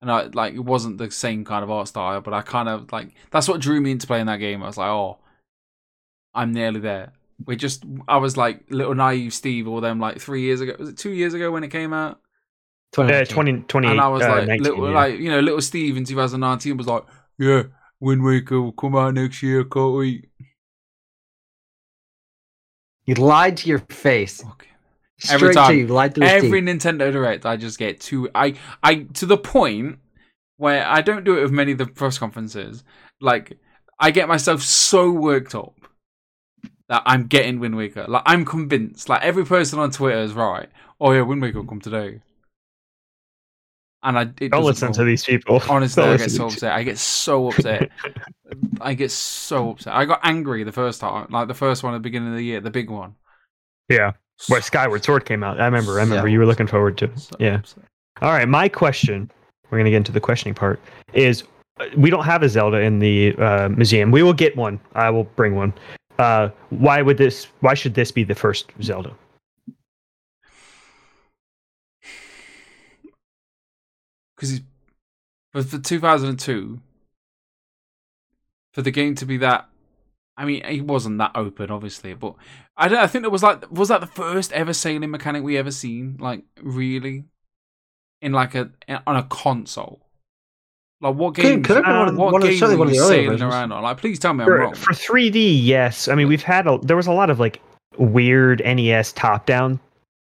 and 0.01 0.11
I 0.11 0.23
like 0.33 0.53
it 0.53 0.65
wasn't 0.65 0.98
the 0.98 1.11
same 1.11 1.45
kind 1.45 1.64
of 1.64 1.69
art 1.69 1.88
style, 1.88 2.22
but 2.22 2.33
I 2.33 2.41
kind 2.41 2.67
of 2.67 2.91
like 2.91 3.14
that's 3.30 3.48
what 3.48 3.61
drew 3.61 3.80
me 3.80 3.91
into 3.91 4.07
playing 4.07 4.25
that 4.25 4.38
game. 4.38 4.64
I 4.64 4.67
was 4.67 4.77
like, 4.77 4.90
oh, 4.90 5.19
I'm 6.33 6.53
nearly 6.53 6.80
there. 6.80 7.14
We 7.45 7.56
just, 7.56 7.83
I 8.07 8.17
was 8.17 8.38
like 8.38 8.65
little 8.69 8.95
naive 8.95 9.33
Steve, 9.33 9.67
or 9.67 9.81
them 9.81 9.99
like 9.99 10.19
three 10.19 10.41
years 10.41 10.61
ago. 10.61 10.75
Was 10.80 10.90
it 10.90 10.98
two 10.98 11.11
years 11.11 11.33
ago 11.33 11.51
when 11.51 11.64
it 11.64 11.69
came 11.69 11.93
out? 11.93 12.19
Uh, 12.98 13.24
2019. 13.24 13.34
20, 13.34 13.61
20 13.68 13.88
and 13.88 14.02
I 14.02 14.08
was 14.10 14.22
uh, 14.22 14.30
like, 14.30 14.48
19, 14.48 14.64
little, 14.64 14.90
yeah. 14.90 14.95
like 14.95 15.20
you 15.20 15.30
know, 15.30 15.40
little 15.40 15.61
Steve 15.61 15.95
in 15.95 16.03
2019 16.03 16.76
was 16.76 16.88
like, 16.88 17.03
yeah, 17.40 17.64
Wind 18.02 18.24
Waker 18.24 18.61
will 18.61 18.74
come 18.74 18.95
out 18.95 19.14
next 19.14 19.42
year. 19.42 19.64
Can't 19.64 19.95
wait. 19.95 20.30
You 23.06 23.16
lied 23.16 23.58
to 23.58 23.70
your 23.70 23.80
face. 23.80 24.44
Okay. 24.44 24.68
Straight 25.20 25.36
Every 25.36 25.48
to 25.50 25.53
time. 25.53 25.78
you. 25.78 25.88
Lied 25.88 26.16
to 26.16 26.22
his 26.22 26.32
Every 26.32 26.61
teeth. 26.61 26.70
Nintendo 26.70 27.11
Direct, 27.11 27.45
I 27.45 27.56
just 27.56 27.78
get 27.78 28.02
too 28.02 28.30
I 28.36 28.56
I 28.84 29.03
to 29.14 29.26
the 29.26 29.38
point 29.38 30.00
where 30.58 30.86
I 30.86 31.02
don't 31.02 31.24
do 31.24 31.38
it 31.38 31.44
with 31.44 31.52
many 31.52 31.72
of 31.72 31.78
the 31.78 31.86
press 31.86 32.18
conferences. 32.18 32.84
Like 33.22 33.58
I 34.00 34.11
get 34.11 34.28
myself 34.28 34.61
so 34.61 35.11
worked 35.11 35.56
up 35.56 35.76
that 36.90 37.03
I'm 37.06 37.28
getting 37.28 37.60
Wind 37.60 37.78
Waker. 37.78 38.06
Like 38.08 38.24
I'm 38.26 38.44
convinced. 38.44 39.10
Like 39.10 39.24
every 39.24 39.45
person 39.45 39.80
on 39.80 39.92
Twitter 39.92 40.20
is 40.20 40.34
right. 40.34 40.70
Oh 41.00 41.11
yeah, 41.14 41.22
Wind 41.22 41.42
Waker 41.42 41.60
will 41.60 41.68
come 41.68 41.82
today. 41.82 42.22
And 44.03 44.17
I 44.17 44.21
it 44.39 44.51
Don't 44.51 44.63
listen 44.63 44.88
come. 44.88 44.93
to 44.95 45.03
these 45.03 45.23
people. 45.23 45.61
Honestly, 45.69 46.01
Don't 46.03 46.13
I 46.13 46.17
get 46.17 46.31
so 46.31 46.47
upset. 46.47 46.71
I 46.73 46.83
get 46.83 46.97
so 46.97 47.47
upset. 47.51 47.91
I 48.81 48.93
get 48.95 49.11
so 49.11 49.71
upset. 49.71 49.93
I 49.93 50.05
got 50.05 50.19
angry 50.23 50.63
the 50.63 50.71
first 50.71 51.01
time, 51.01 51.27
like 51.30 51.47
the 51.47 51.53
first 51.53 51.83
one 51.83 51.93
at 51.93 51.97
the 51.97 52.01
beginning 52.01 52.30
of 52.30 52.35
the 52.35 52.43
year, 52.43 52.59
the 52.61 52.71
big 52.71 52.89
one. 52.89 53.13
Yeah, 53.89 54.13
where 54.47 54.61
Skyward 54.61 55.03
Sword 55.03 55.25
came 55.25 55.43
out. 55.43 55.59
I 55.61 55.65
remember. 55.65 55.99
I 55.99 56.03
remember 56.03 56.23
So 56.27 56.31
you 56.31 56.39
were 56.39 56.45
looking 56.47 56.67
forward 56.67 56.97
to. 56.99 57.05
it. 57.05 57.19
So 57.19 57.35
Yeah. 57.39 57.55
upset. 57.57 57.83
All 58.21 58.31
right, 58.31 58.47
my 58.47 58.67
question. 58.69 59.30
We're 59.69 59.77
gonna 59.77 59.89
get 59.91 59.97
into 59.97 60.11
the 60.11 60.19
questioning 60.19 60.55
part. 60.55 60.80
Is 61.13 61.43
uh, 61.80 61.85
we 61.95 62.09
don't 62.09 62.25
have 62.25 62.41
a 62.43 62.49
Zelda 62.49 62.80
in 62.80 62.99
the 62.99 63.35
uh, 63.38 63.69
museum. 63.69 64.09
We 64.11 64.23
will 64.23 64.33
get 64.33 64.55
one. 64.57 64.80
I 64.95 65.09
will 65.11 65.23
bring 65.35 65.55
one. 65.55 65.73
Uh, 66.19 66.49
why 66.71 67.01
would 67.01 67.17
this? 67.17 67.45
Why 67.61 67.73
should 67.75 67.93
this 67.93 68.11
be 68.11 68.23
the 68.23 68.35
first 68.35 68.71
Zelda? 68.81 69.13
Because 74.42 74.61
for, 75.53 75.61
for 75.61 75.78
2002 75.78 76.82
for 78.74 78.82
the 78.82 78.90
game 78.92 79.14
to 79.16 79.26
be 79.26 79.38
that 79.38 79.70
i 80.38 80.45
mean 80.45 80.64
it 80.66 80.82
wasn't 80.82 81.18
that 81.20 81.32
open 81.36 81.70
obviously 81.70 82.14
but 82.16 82.34
i 82.76 82.88
don't 82.88 83.00
i 83.00 83.06
think 83.08 83.24
it 83.24 83.32
was 83.32 83.44
like 83.44 83.70
was 83.72 83.90
that 83.90 84.02
the 84.02 84.08
first 84.08 84.52
ever 84.53 84.74
sailing 84.74 85.11
mechanic 85.11 85.44
we 85.44 85.58
ever 85.58 85.72
seen 85.72 86.18
like 86.20 86.44
really? 86.61 87.26
In 88.24 88.34
like 88.34 88.53
a 88.53 88.70
on 89.08 89.16
a 89.16 89.24
console? 89.24 90.00
Like 91.02 91.16
what 91.16 91.34
game 91.34 91.64
could 91.64 91.78
have 91.78 91.86
been 91.86 91.98
one 91.98 92.08
of- 92.10 92.16
what 92.16 92.34
one 92.34 92.42
game 92.44 92.60
certainly 92.60 92.76
were 92.76 92.80
one 92.82 92.88
of 92.90 92.92
we 92.94 93.00
the 93.00 93.08
sailing 93.08 93.42
around 93.42 93.72
on? 93.72 93.82
Like 93.82 93.98
please 93.98 94.20
tell 94.20 94.36
me 94.36 94.44
i'm 94.44 94.52
wrong. 94.52 94.76
for 94.76 94.94
3D, 94.94 95.60
yes. 95.64 96.08
I 96.08 96.14
mean, 96.14 96.28
we've 96.28 96.44
had 96.44 96.68
a, 96.68 96.78
there 96.84 96.95
was 96.95 97.08
a 97.08 97.11
lot 97.11 97.32
of 97.32 97.40
like 97.40 97.60
weird 97.98 98.61
NES 98.64 99.14
top-down 99.14 99.80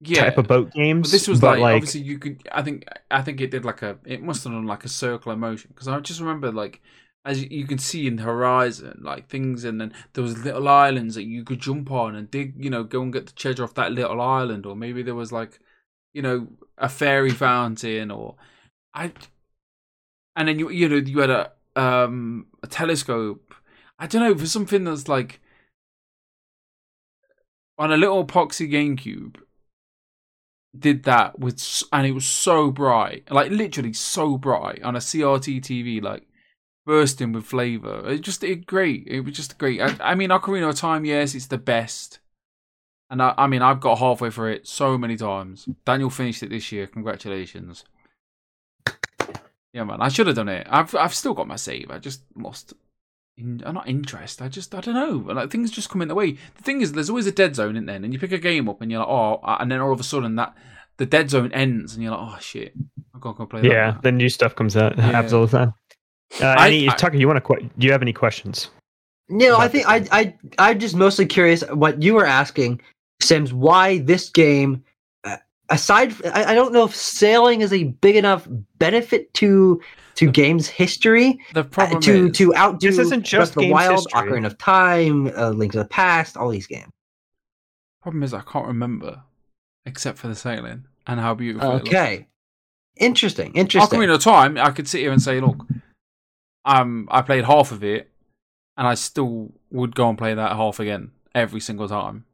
yeah 0.01 0.25
type 0.25 0.39
of 0.39 0.49
boat 0.49 0.73
games. 0.73 1.09
But 1.09 1.13
this 1.13 1.29
was 1.29 1.41
but, 1.41 1.59
like, 1.59 1.77
obviously 1.77 2.01
you 2.01 2.19
could. 2.19 2.47
I 2.51 2.63
think 2.63 2.85
I 3.11 3.23
think 3.23 3.41
it 3.41 3.51
did 3.51 3.65
like 3.65 3.83
a. 3.83 3.99
It 4.05 4.23
must 4.23 4.45
have 4.45 4.53
done 4.53 4.67
like 4.67 4.85
a 4.85 4.89
circular 4.89 5.37
motion 5.37 5.71
because 5.75 5.89
I 5.89 5.99
just 6.01 6.21
remember 6.21 6.51
like 6.51 6.81
as 7.25 7.43
you, 7.43 7.49
you 7.51 7.67
can 7.67 7.79
see 7.79 8.07
in 8.07 8.17
the 8.17 8.23
horizon 8.23 9.01
like 9.03 9.29
things 9.29 9.65
and 9.65 9.81
then 9.81 9.93
there 10.15 10.25
was 10.25 10.43
little 10.43 10.69
islands 10.69 11.15
that 11.17 11.25
you 11.25 11.45
could 11.45 11.61
jump 11.61 11.91
on 11.91 12.17
and 12.17 12.31
dig. 12.31 12.55
You 12.63 12.71
know, 12.71 12.83
go 12.83 13.03
and 13.03 13.13
get 13.13 13.27
the 13.27 13.33
treasure 13.33 13.65
off 13.65 13.75
that 13.75 13.93
little 13.93 14.21
island, 14.21 14.65
or 14.67 14.75
maybe 14.75 15.03
there 15.03 15.15
was 15.15 15.33
like, 15.33 15.61
you 16.15 16.23
know, 16.23 16.49
a 16.79 16.89
fairy 16.89 17.31
fountain, 17.31 18.11
or 18.11 18.37
I. 18.95 19.13
And 20.35 20.49
then 20.49 20.59
you 20.59 20.71
you 20.71 20.89
know 20.89 20.97
you 20.97 21.21
had 21.21 21.31
a 21.31 21.53
um 21.77 22.47
a 22.63 22.67
telescope. 22.67 23.55
I 23.99 24.07
don't 24.07 24.23
know 24.23 24.35
for 24.35 24.47
something 24.47 24.85
that's 24.85 25.09
like 25.09 25.41
on 27.77 27.93
a 27.93 27.99
little 27.99 28.25
epoxy 28.25 28.71
GameCube 28.71 29.37
did 30.79 31.03
that 31.03 31.39
with 31.39 31.83
and 31.93 32.07
it 32.07 32.13
was 32.13 32.25
so 32.25 32.71
bright 32.71 33.29
like 33.31 33.51
literally 33.51 33.93
so 33.93 34.39
bright 34.39 34.81
on 34.85 34.95
a 34.95 35.01
crt 35.01 35.61
tv 35.61 36.01
like 36.01 36.25
bursting 36.91 37.33
with 37.33 37.45
flavor. 37.45 38.03
It 38.09 38.23
just 38.23 38.43
it 38.43 38.67
great. 38.67 39.07
It 39.07 39.21
was 39.21 39.35
just 39.35 39.59
great. 39.59 39.81
I, 39.81 39.95
I 40.01 40.15
mean 40.17 40.31
ocarina 40.31 40.71
of 40.71 40.75
time 40.75 41.05
yes 41.05 41.37
it's 41.37 41.47
the 41.47 41.57
best. 41.57 42.19
And 43.09 43.23
I, 43.23 43.35
I 43.39 43.47
mean 43.47 43.63
i've 43.63 43.81
got 43.81 43.99
halfway 43.99 44.31
through 44.31 44.53
it 44.53 44.67
so 44.67 44.99
many 44.99 45.17
times. 45.17 45.69
Daniel 45.85 46.11
finished 46.11 46.43
it 46.43 46.51
this 46.51 46.73
year. 46.73 46.89
Congratulations. 46.89 47.85
Yeah 49.73 49.85
man 49.85 50.01
i 50.01 50.09
should 50.09 50.27
have 50.27 50.37
done 50.37 50.49
it. 50.49 50.67
I've 50.69 50.95
i've 50.97 51.15
still 51.15 51.35
got 51.35 51.47
my 51.47 51.57
save. 51.57 51.91
I 51.91 51.99
just 51.99 52.23
lost 52.35 52.75
in, 53.41 53.63
uh, 53.65 53.73
not 53.73 53.89
interest. 53.89 54.41
I 54.43 54.49
just 54.49 54.75
I 54.75 54.81
don't 54.81 54.95
know. 54.95 55.33
Like 55.35 55.51
things 55.51 55.71
just 55.71 55.89
come 55.91 56.03
in 56.03 56.09
the 56.09 56.15
way. 56.15 56.33
The 56.57 56.63
thing 56.63 56.81
is, 56.83 56.93
there's 56.93 57.11
always 57.11 57.27
a 57.27 57.33
dead 57.33 57.57
zone 57.57 57.77
in 57.77 57.87
there, 57.87 57.97
and 57.97 58.13
you 58.13 58.19
pick 58.19 58.33
a 58.33 58.39
game 58.39 58.69
up, 58.69 58.81
and 58.81 58.91
you're 58.91 59.01
like, 59.01 59.09
oh, 59.09 59.41
and 59.59 59.71
then 59.71 59.81
all 59.81 59.93
of 59.93 60.01
a 60.01 60.05
sudden 60.05 60.37
that 60.37 60.55
the 60.99 61.07
dead 61.07 61.31
zone 61.31 61.53
ends, 61.53 61.95
and 61.95 62.03
you're 62.03 62.13
like, 62.13 62.21
oh 62.35 62.39
shit, 62.41 62.75
I've 63.15 63.21
got 63.21 63.33
to 63.33 63.39
go 63.39 63.47
play 63.47 63.63
that. 63.63 63.69
yeah, 63.69 63.91
now. 63.93 64.01
the 64.03 64.13
new 64.13 64.29
stuff 64.29 64.55
comes 64.55 64.77
out. 64.77 64.95
Yeah. 64.99 65.05
happens 65.11 65.33
all 65.33 65.47
the 65.47 65.59
time. 65.59 65.75
Uh, 66.41 66.45
I- 66.47 66.67
any, 66.69 66.89
I- 66.89 66.95
Tucker, 66.95 67.17
you 67.17 67.27
want 67.27 67.39
to? 67.39 67.41
Qu- 67.41 67.71
do 67.79 67.87
you 67.87 67.93
have 67.93 68.03
any 68.03 68.13
questions? 68.13 68.71
No, 69.29 69.59
I 69.59 69.69
think 69.69 69.87
I 69.89 70.05
I 70.11 70.35
I'm 70.59 70.79
just 70.81 70.97
mostly 70.97 71.25
curious 71.27 71.63
what 71.71 72.03
you 72.03 72.15
were 72.15 72.27
asking, 72.27 72.81
Sims. 73.21 73.53
Why 73.53 73.99
this 73.99 74.29
game? 74.29 74.83
Uh, 75.23 75.37
aside, 75.69 76.15
I, 76.27 76.47
I 76.47 76.55
don't 76.55 76.73
know 76.73 76.85
if 76.85 76.97
sailing 76.97 77.61
is 77.61 77.73
a 77.73 77.85
big 77.85 78.17
enough 78.17 78.49
benefit 78.79 79.33
to 79.35 79.81
to 80.21 80.31
games 80.31 80.69
history 80.69 81.41
The 81.55 81.67
uh, 81.79 82.01
to 82.01 82.27
is, 82.27 82.37
to 82.37 82.55
outdo 82.55 82.89
This 82.89 82.99
isn't 82.99 83.25
just 83.25 83.55
the 83.55 83.63
games 83.63 83.73
Wild, 83.73 83.95
history. 83.95 84.21
Ocarina 84.21 84.47
of 84.47 84.59
Time, 84.59 85.29
uh, 85.29 85.49
Link 85.49 85.73
to 85.73 85.79
the 85.79 85.87
Past, 85.87 86.37
all 86.37 86.51
these 86.51 86.67
games. 86.67 86.93
problem 88.03 88.23
is 88.23 88.35
I 88.35 88.43
can't 88.43 88.67
remember 88.67 89.23
except 89.87 90.19
for 90.19 90.29
the 90.29 90.35
sailing 90.35 90.85
and 91.07 91.21
how 91.21 91.35
beautiful. 91.35 91.77
It. 91.77 91.83
Okay, 91.83 92.29
interesting, 92.97 93.55
interesting. 93.55 93.99
Ocarina 93.99 94.17
of 94.17 94.23
Time, 94.23 94.59
I 94.59 94.73
could 94.73 94.87
sit 94.87 95.01
here 95.01 95.11
and 95.11 95.23
say, 95.23 95.41
look, 95.41 95.65
um, 96.67 97.09
I 97.11 97.23
played 97.23 97.47
half 97.47 97.73
of 97.73 97.83
it, 97.83 98.11
and 98.77 98.87
I 98.87 98.95
still 98.97 99.53
would 99.71 99.95
go 99.95 100.11
and 100.11 100.19
play 100.19 100.35
that 100.35 100.53
half 100.53 100.81
again 100.81 101.13
every 101.35 101.61
single 101.61 101.89
time, 101.89 102.27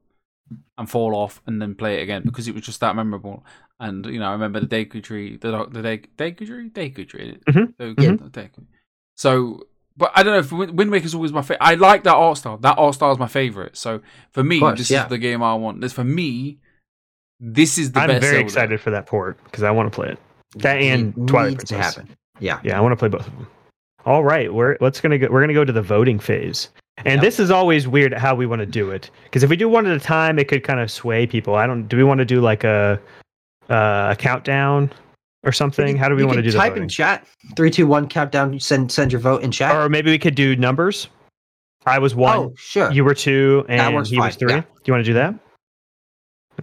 and 0.77 0.91
fall 0.91 1.15
off 1.15 1.41
and 1.47 1.63
then 1.63 1.77
play 1.77 2.01
it 2.01 2.03
again 2.03 2.23
because 2.25 2.49
it 2.49 2.55
was 2.55 2.65
just 2.65 2.81
that 2.81 2.97
memorable. 2.97 3.45
And 3.79 4.07
you 4.07 4.19
know, 4.19 4.29
I 4.29 4.33
remember 4.33 4.61
the 4.61 4.67
Deku 4.67 5.03
tree, 5.03 5.37
the 5.37 5.67
the 5.71 5.83
De- 5.83 5.99
Deku 6.17 6.47
tree, 6.47 6.71
Deku 6.71 7.07
tree. 7.09 7.39
Mhm, 7.49 7.75
The- 7.77 7.95
mhm. 7.95 8.31
Deku. 8.31 8.65
So, 9.17 9.67
but 9.97 10.13
I 10.15 10.23
don't 10.23 10.33
know. 10.33 10.39
if 10.41 10.53
Wind 10.53 10.79
Wind 10.79 10.91
Waker's 10.91 11.15
always 11.15 11.33
my 11.33 11.43
favorite. 11.43 11.63
I 11.63 11.75
like 11.75 12.05
that 12.05 12.15
art 12.15 12.39
style. 12.39 12.57
That 12.59 12.79
art 12.79 12.95
style 12.95 13.13
is 13.13 13.19
my 13.19 13.29
favorite. 13.29 13.77
So 13.77 14.01
for 14.33 14.43
me, 14.43 14.61
course, 14.61 14.79
this 14.79 14.91
yeah. 14.91 15.05
is 15.05 15.11
the 15.11 15.19
game 15.19 15.43
I 15.43 15.55
want. 15.55 15.81
This 15.81 15.93
for 15.93 16.05
me. 16.05 16.59
This 17.39 17.77
is 17.77 17.93
the 17.93 18.01
I'm 18.01 18.09
best. 18.09 18.23
very 18.23 18.33
Zelda. 18.37 18.45
excited 18.47 18.81
for 18.81 18.91
that 18.93 19.07
port 19.07 19.39
because 19.45 19.63
I 19.63 19.71
want 19.71 19.93
to 19.93 19.95
play 19.95 20.09
it. 20.09 20.19
That 20.57 20.77
and 20.81 21.15
It 21.17 21.27
Twilight 21.27 21.51
needs 21.51 21.65
to 21.65 21.75
Princess. 21.75 21.97
happen. 21.97 22.17
Yeah. 22.41 22.61
Yeah, 22.65 22.79
I 22.79 22.81
want 22.81 22.93
to 22.93 22.97
play 22.97 23.09
both 23.09 23.27
of 23.27 23.33
them. 23.37 23.47
All 24.07 24.25
right, 24.25 24.53
we're 24.53 24.77
let's 24.81 25.01
gonna 25.01 25.19
go. 25.19 25.29
We're 25.31 25.41
gonna 25.43 25.53
go 25.53 25.65
to 25.65 25.73
the 25.73 25.83
voting 25.83 26.19
phase, 26.19 26.71
and 26.99 27.17
Yep. 27.17 27.21
this 27.21 27.41
is 27.41 27.51
always 27.51 27.89
weird 27.89 28.15
how 28.15 28.35
we 28.37 28.47
want 28.47 28.61
to 28.61 28.67
do 28.67 28.91
it 28.91 29.11
because 29.25 29.43
if 29.43 29.51
we 29.51 29.57
do 29.57 29.69
one 29.69 29.85
at 29.87 29.97
a 29.97 30.01
time, 30.01 30.39
it 30.39 30.47
could 30.49 30.63
kind 30.63 30.79
of 30.81 30.91
sway 30.91 31.27
people. 31.27 31.57
I 31.57 31.67
don't. 31.67 31.89
Do 31.89 31.97
we 31.97 32.05
want 32.05 32.19
to 32.19 32.25
do 32.25 32.41
like 32.41 32.63
a 32.63 33.01
uh, 33.69 34.09
a 34.13 34.17
countdown 34.17 34.93
or 35.43 35.53
something? 35.53 35.97
How 35.97 36.09
do 36.09 36.15
we 36.15 36.25
want 36.25 36.37
to 36.37 36.43
do 36.43 36.51
the 36.51 36.59
type 36.59 36.73
voting? 36.73 36.85
in 36.85 36.89
chat 36.89 37.27
three, 37.57 37.71
two, 37.71 37.87
one, 37.87 38.09
countdown. 38.09 38.59
Send 38.61 38.91
send 38.91 39.13
your 39.13 39.21
vote 39.21 39.43
in 39.43 39.51
chat. 39.51 39.75
Or 39.75 39.89
maybe 39.89 40.11
we 40.11 40.19
could 40.19 40.35
do 40.35 40.57
numbers. 40.57 41.09
I 41.87 42.01
was 42.01 42.17
one, 42.17 42.37
oh, 42.37 42.53
sure. 42.57 42.91
you 42.91 43.05
were 43.05 43.15
two, 43.15 43.65
and 43.69 44.07
he 44.07 44.19
was 44.19 44.35
three. 44.35 44.53
yeah. 44.53 44.61
Do 44.61 44.83
you 44.87 44.93
want 44.93 45.05
to 45.05 45.11
do 45.11 45.15
that? 45.15 45.35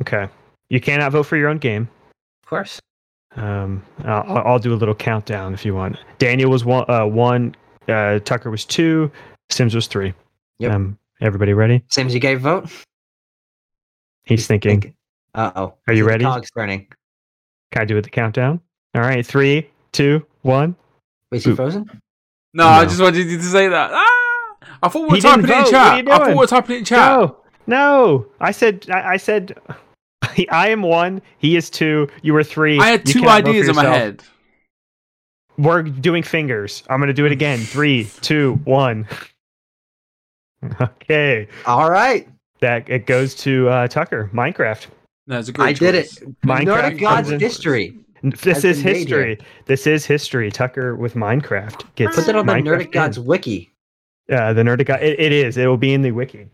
Okay. 0.01 0.27
You 0.69 0.81
cannot 0.81 1.13
vote 1.13 1.23
for 1.23 1.37
your 1.37 1.47
own 1.49 1.59
game. 1.59 1.87
of 2.43 2.49
course. 2.49 2.79
Um, 3.35 3.83
I'll, 4.03 4.39
I'll 4.39 4.59
do 4.59 4.73
a 4.73 4.75
little 4.75 4.93
countdown 4.93 5.53
if 5.53 5.65
you 5.65 5.73
want. 5.73 5.97
Daniel 6.17 6.51
was 6.51 6.65
one. 6.65 6.85
Uh, 6.89 7.05
one. 7.05 7.55
Uh, 7.87 8.19
Tucker 8.19 8.51
was 8.51 8.65
two. 8.65 9.11
Sims 9.49 9.73
was 9.73 9.87
three. 9.87 10.13
Yep. 10.59 10.71
Um, 10.71 10.97
everybody 11.21 11.53
ready? 11.53 11.83
Same 11.89 12.07
as 12.07 12.13
you 12.13 12.19
gave 12.19 12.41
vote. 12.41 12.69
He's 14.25 14.45
thinking. 14.45 14.93
Uh 15.35 15.51
oh. 15.55 15.73
Are 15.87 15.93
you 15.93 16.05
ready? 16.05 16.23
Cogs 16.25 16.51
turning. 16.51 16.87
Can 17.71 17.81
I 17.81 17.85
do 17.85 17.97
it 17.97 18.03
the 18.03 18.09
countdown? 18.09 18.61
All 18.95 19.01
right. 19.01 19.25
Three, 19.25 19.69
two, 19.91 20.25
one. 20.41 20.75
Wait, 21.31 21.37
is 21.39 21.45
he 21.45 21.51
Oop. 21.51 21.57
frozen? 21.57 21.89
No, 22.53 22.67
I 22.67 22.85
just 22.85 23.01
wanted 23.01 23.27
you 23.27 23.37
to 23.37 23.43
say 23.43 23.67
that. 23.67 23.89
Ah! 23.91 24.55
I 24.83 24.87
thought 24.87 25.01
we 25.01 25.07
were 25.09 25.15
He 25.15 25.21
typing 25.21 25.45
it 25.45 25.49
in 25.49 25.65
chat. 25.65 25.71
What 25.71 25.75
are 25.75 25.97
you 25.97 26.11
I 26.11 26.17
thought 26.17 26.27
we 26.27 26.35
were 26.35 26.47
typing 26.47 26.75
it 26.75 26.79
in 26.79 26.85
chat. 26.85 27.11
No, 27.11 27.37
no. 27.65 28.27
I 28.39 28.51
said. 28.51 28.85
I, 28.91 29.13
I 29.13 29.17
said. 29.17 29.57
I 30.51 30.69
am 30.69 30.83
one. 30.83 31.21
He 31.39 31.55
is 31.55 31.69
two. 31.69 32.07
You 32.21 32.33
were 32.33 32.43
three. 32.43 32.79
I 32.79 32.87
had 32.87 33.07
You 33.07 33.13
two 33.13 33.19
cannot 33.21 33.43
vote 33.43 33.43
for 33.43 33.49
ideas 33.49 33.69
in 33.69 33.75
my 33.75 33.85
head. 33.85 34.23
We're 35.57 35.83
doing 35.83 36.23
fingers. 36.23 36.83
I'm 36.89 36.99
gonna 36.99 37.13
do 37.13 37.25
it 37.25 37.31
again. 37.31 37.59
Three, 37.59 38.09
two, 38.21 38.59
one. 38.65 39.07
Okay, 40.79 41.49
All 41.65 41.91
right, 41.91 42.25
that 42.61 42.89
it 42.89 43.05
goes 43.05 43.35
to 43.35 43.67
uh, 43.67 43.87
Tucker. 43.89 44.29
Minecraft. 44.33 44.87
No, 45.27 45.39
it's 45.39 45.49
a 45.49 45.53
great 45.53 45.65
I 45.67 45.73
did 45.73 45.95
it. 45.95 46.03
choice. 46.09 46.19
Minecraft 46.45 46.65
Nerdic 46.65 46.99
Gods 46.99 47.29
comes 47.29 47.41
history. 47.41 47.97
This 48.23 48.63
is 48.63 48.79
history. 48.79 49.37
This 49.65 49.85
is 49.87 50.05
history. 50.05 50.49
Tucker 50.51 50.95
with 50.95 51.13
Minecraft 51.15 51.83
gets 51.95 52.15
Put 52.15 52.25
that 52.27 52.35
on 52.35 52.45
the 52.45 52.53
Minecraft 52.53 52.63
Nerdic 52.65 52.85
in. 52.85 52.91
Gods 52.91 53.19
wiki. 53.19 53.71
Uh, 54.31 54.53
the 54.53 54.61
Nerdic 54.63 54.85
God. 54.85 55.01
It, 55.01 55.19
it 55.19 55.31
is. 55.31 55.57
It 55.57 55.67
will 55.67 55.77
be 55.77 55.93
in 55.93 56.01
the 56.01 56.11
wiki. 56.11 56.47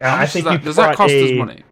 Uh, 0.00 0.14
I 0.20 0.26
think 0.26 0.44
does 0.44 0.52
you 0.52 0.58
that, 0.58 0.64
does 0.64 0.76
that 0.76 0.96
cost 0.96 1.12
a- 1.12 1.24
us 1.32 1.38
money? 1.38 1.62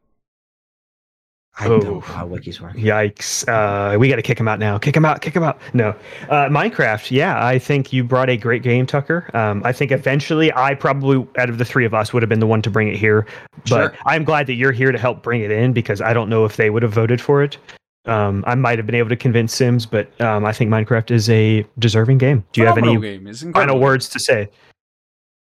I 1.59 1.67
Oh. 1.67 1.81
don't 1.81 1.85
know 1.85 2.01
how 2.01 2.29
wikis 2.29 2.61
work. 2.61 2.75
Yikes! 2.75 3.49
Uh, 3.49 3.99
we 3.99 4.09
got 4.11 4.17
to 4.17 4.23
kick 4.23 4.39
him 4.39 4.47
out 4.47 4.59
now. 4.59 4.77
Kick 4.77 4.95
him 4.95 5.07
out. 5.07 5.23
Kick 5.23 5.35
him 5.35 5.43
out. 5.43 5.59
No, 5.73 5.95
uh, 6.29 6.49
Minecraft. 6.49 7.11
Yeah, 7.11 7.43
I 7.45 7.59
think 7.59 7.93
you 7.95 8.05
brought 8.05 8.29
a 8.29 8.37
great 8.37 8.63
game, 8.63 8.85
Tucker. 8.85 9.31
Um, 9.33 9.63
I 9.65 9.73
think 9.73 9.91
eventually, 9.91 10.53
I 10.55 10.75
probably 10.75 11.27
out 11.39 11.49
of 11.49 11.57
the 11.57 11.65
three 11.65 11.87
of 11.87 11.95
us 11.95 12.13
would 12.13 12.23
have 12.23 12.29
been 12.29 12.41
the 12.41 12.47
one 12.47 12.61
to 12.63 12.71
bring 12.71 12.89
it 12.89 12.97
here. 12.97 13.27
But 13.71 13.93
Sure. 13.93 13.95
I'm 14.05 14.23
glad 14.25 14.47
that 14.49 14.55
you're 14.55 14.73
here 14.73 14.93
to 14.93 14.99
help 14.99 15.23
bring 15.23 15.41
it 15.41 15.51
in 15.51 15.73
because 15.73 16.03
I 16.03 16.13
don't 16.13 16.29
know 16.29 16.45
if 16.45 16.57
they 16.57 16.69
would 16.69 16.83
have 16.83 16.93
voted 16.93 17.21
for 17.23 17.43
it. 17.43 17.57
Um, 18.05 18.45
I 18.47 18.55
might 18.55 18.79
have 18.79 18.85
been 18.87 18.95
able 18.95 19.09
to 19.09 19.17
convince 19.17 19.55
Sims, 19.55 19.87
but 19.87 20.09
um, 20.21 20.45
I 20.45 20.53
think 20.53 20.71
Minecraft 20.71 21.11
is 21.11 21.29
a 21.31 21.67
deserving 21.79 22.19
game. 22.19 22.45
Do 22.53 22.61
you 22.61 22.67
have 22.67 22.79
any 22.79 22.97
game. 23.01 23.33
Final 23.53 23.81
words 23.81 24.09
to 24.11 24.21
say, 24.21 24.49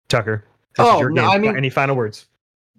Tucker? 0.09 0.45
This 0.77 0.85
is 0.87 0.93
Oh, 0.93 0.99
your 0.99 1.09
no, 1.09 1.21
game. 1.23 1.29
I 1.31 1.37
mean- 1.39 1.57
any 1.57 1.69
final 1.69 1.95
words? 1.95 2.25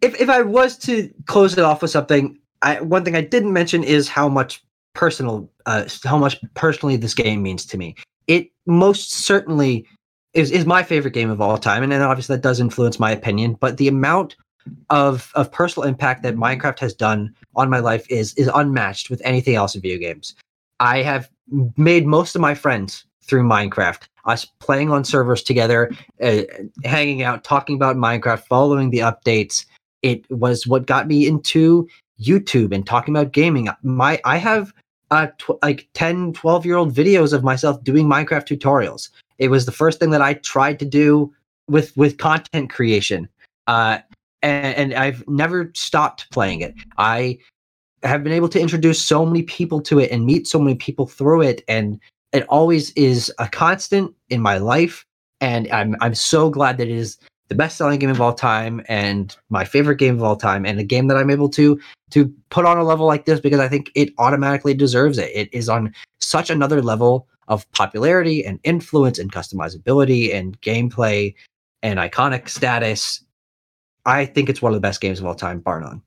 If 0.02 0.20
if 0.20 0.28
I 0.28 0.42
was 0.42 0.76
to 0.78 1.08
close 1.26 1.52
it 1.56 1.65
off 1.65 1.82
with 1.82 1.90
something, 1.90 2.39
I, 2.67 2.81
one 2.81 3.05
thing 3.05 3.15
I 3.15 3.20
didn't 3.20 3.53
mention 3.53 3.85
is 3.85 4.09
how 4.09 4.28
much 4.28 4.62
personal, 4.93 5.49
uh, 5.67 5.85
how 6.03 6.19
much 6.19 6.36
personally 6.55 6.97
this 6.97 7.15
game 7.15 7.41
means 7.41 7.65
to 7.67 7.78
me. 7.78 7.95
It 8.27 8.51
most 8.67 9.12
certainly 9.12 9.86
is 10.35 10.51
is 10.51 10.67
my 10.67 10.83
favorite 10.83 11.15
game 11.15 11.31
of 11.31 11.41
all 11.41 11.59
time, 11.59 11.85
and 11.85 11.93
then 11.93 12.03
obviously 12.03 12.35
that 12.35 12.43
does 12.43 12.59
influence 12.59 12.99
my 12.99 13.12
opinion. 13.12 13.57
But 13.61 13.77
the 13.77 13.86
amount 13.86 14.35
of 14.91 15.31
of 15.36 15.53
personal 15.53 15.89
impact 15.89 16.25
that 16.25 16.35
Minecraft 16.35 16.81
has 16.81 16.93
done 16.93 17.33
on 17.55 17.70
my 17.70 17.78
life 17.78 18.05
is 18.11 18.35
is 18.35 18.51
unmatched 18.53 19.11
with 19.11 19.23
anything 19.25 19.55
else 19.55 19.77
in 19.77 19.81
video 19.81 19.99
games. 19.99 20.35
I 20.81 21.03
have 21.03 21.31
made 21.77 22.05
most 22.05 22.35
of 22.35 22.41
my 22.41 22.55
friends 22.55 23.05
through 23.23 23.45
Minecraft. 23.45 24.09
Us 24.25 24.45
playing 24.59 24.91
on 24.91 25.05
servers 25.05 25.41
together, 25.41 25.93
uh, 26.20 26.43
hanging 26.85 27.23
out, 27.23 27.45
talking 27.45 27.77
about 27.77 27.95
Minecraft, 27.95 28.45
following 28.49 28.91
the 28.91 28.99
updates. 28.99 29.65
It 30.03 30.28
was 30.31 30.67
what 30.67 30.86
got 30.86 31.07
me 31.07 31.28
into 31.28 31.86
YouTube 32.20 32.75
and 32.75 32.86
talking 32.86 33.15
about 33.15 33.33
gaming. 33.33 33.69
My 33.83 34.20
I 34.25 34.36
have 34.36 34.73
uh 35.11 35.28
tw- 35.39 35.62
like 35.62 35.89
10, 35.95 36.33
12 36.33 36.67
year 36.67 36.77
old 36.77 36.95
videos 36.95 37.33
of 37.33 37.45
myself 37.45 37.83
doing 37.85 38.07
Minecraft 38.07 38.47
tutorials. 38.47 39.11
It 39.39 39.49
was 39.49 39.67
the 39.67 39.73
first 39.73 40.01
thing 40.01 40.11
that 40.11 40.23
I 40.23 40.35
tried 40.35 40.78
to 40.81 40.85
do 40.85 41.33
with 41.69 41.97
with 41.97 42.19
content 42.19 42.70
creation. 42.70 43.28
Uh 43.67 43.99
and, 44.43 44.77
and 44.77 44.95
I've 44.95 45.27
never 45.28 45.73
stopped 45.75 46.31
playing 46.31 46.61
it. 46.61 46.75
I 46.99 47.39
have 48.03 48.23
been 48.23 48.33
able 48.33 48.49
to 48.51 48.61
introduce 48.61 49.03
so 49.03 49.27
many 49.27 49.43
people 49.43 49.81
to 49.83 49.99
it 49.99 50.11
and 50.11 50.25
meet 50.25 50.47
so 50.47 50.59
many 50.59 50.77
people 50.77 51.07
through 51.07 51.43
it 51.43 51.62
and 51.69 51.99
it 52.33 52.47
always 52.49 52.91
is 52.93 53.33
a 53.39 53.49
constant 53.49 54.15
in 54.28 54.41
my 54.41 54.59
life 54.59 55.05
and 55.41 55.70
I'm 55.73 55.97
I'm 56.01 56.15
so 56.15 56.51
glad 56.51 56.78
that 56.78 56.89
it 56.89 56.97
is 56.97 57.19
the 57.49 57.55
best 57.55 57.76
selling 57.76 57.99
game 57.99 58.10
of 58.10 58.20
all 58.20 58.33
time 58.33 58.83
and 58.89 59.36
my 59.50 59.65
favorite 59.65 59.99
game 59.99 60.16
of 60.16 60.23
all 60.23 60.36
time 60.36 60.66
and 60.66 60.78
a 60.81 60.84
game 60.84 61.07
that 61.08 61.16
I'm 61.16 61.31
able 61.31 61.49
to 61.50 61.78
to 62.10 62.33
put 62.50 62.65
on 62.65 62.78
a 62.78 62.84
level 62.84 63.07
like 63.07 63.25
this 63.25 63.41
because 63.41 63.60
I 63.60 63.68
think 63.68 63.91
it 63.94 64.12
automatically 64.18 64.75
deserves 64.75 65.18
it. 65.18 65.31
It 65.34 65.49
is 65.52 65.68
on 65.68 65.94
such 66.20 66.50
another 66.50 66.83
level 66.83 67.28
of 67.49 67.70
popularity 67.73 68.44
and 68.44 68.58
influence 68.65 69.18
and 69.18 69.33
customizability 69.33 70.34
and 70.34 70.60
gameplay 70.60 71.34
and 71.83 71.99
iconic 71.99 72.49
status. 72.49 73.23
I 74.05 74.26
think 74.26 74.49
it's 74.49 74.62
one 74.62 74.73
of 74.73 74.76
the 74.76 74.81
best 74.81 75.00
games 75.00 75.20
of 75.20 75.26
all 75.26 75.34
time, 75.34 75.60
bar 75.60 75.81
none. 75.81 76.02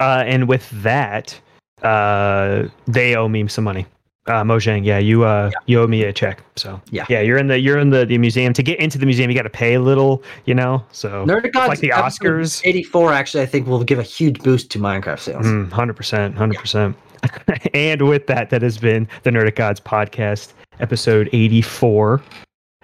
Uh, 0.00 0.22
and 0.26 0.48
with 0.48 0.68
that, 0.82 1.38
uh, 1.82 2.64
they 2.86 3.16
owe 3.16 3.28
me 3.28 3.46
some 3.48 3.64
money. 3.64 3.86
Uh, 4.28 4.44
Mojang, 4.44 4.84
yeah, 4.84 4.98
you 4.98 5.24
uh, 5.24 5.50
you 5.66 5.80
owe 5.80 5.86
me 5.86 6.02
a 6.04 6.12
check. 6.12 6.42
So 6.56 6.80
Yeah. 6.90 7.06
yeah, 7.08 7.20
you're 7.20 7.38
in 7.38 7.46
the 7.46 7.58
you're 7.58 7.78
in 7.78 7.90
the, 7.90 8.04
the 8.04 8.18
museum. 8.18 8.52
To 8.52 8.62
get 8.62 8.78
into 8.78 8.98
the 8.98 9.06
museum, 9.06 9.30
you 9.30 9.36
got 9.36 9.42
to 9.44 9.50
pay 9.50 9.74
a 9.74 9.80
little, 9.80 10.22
you 10.44 10.54
know. 10.54 10.84
So 10.92 11.24
Nerd 11.24 11.54
like 11.54 11.78
the 11.80 11.90
Oscars. 11.90 12.60
84 12.64 13.12
actually 13.12 13.42
I 13.42 13.46
think 13.46 13.66
will 13.66 13.82
give 13.82 13.98
a 13.98 14.02
huge 14.02 14.38
boost 14.42 14.70
to 14.72 14.78
Minecraft 14.78 15.20
sales. 15.20 15.46
Mm, 15.46 15.72
Hundred 15.72 15.94
percent, 15.96 16.34
hundred 16.36 16.58
percent. 16.58 16.96
And 17.74 18.02
with 18.08 18.26
that, 18.28 18.50
that 18.50 18.62
has 18.62 18.78
been 18.78 19.08
the 19.24 19.30
Nerdic 19.30 19.56
Gods 19.56 19.80
podcast, 19.80 20.52
episode 20.78 21.28
eighty-four. 21.32 22.22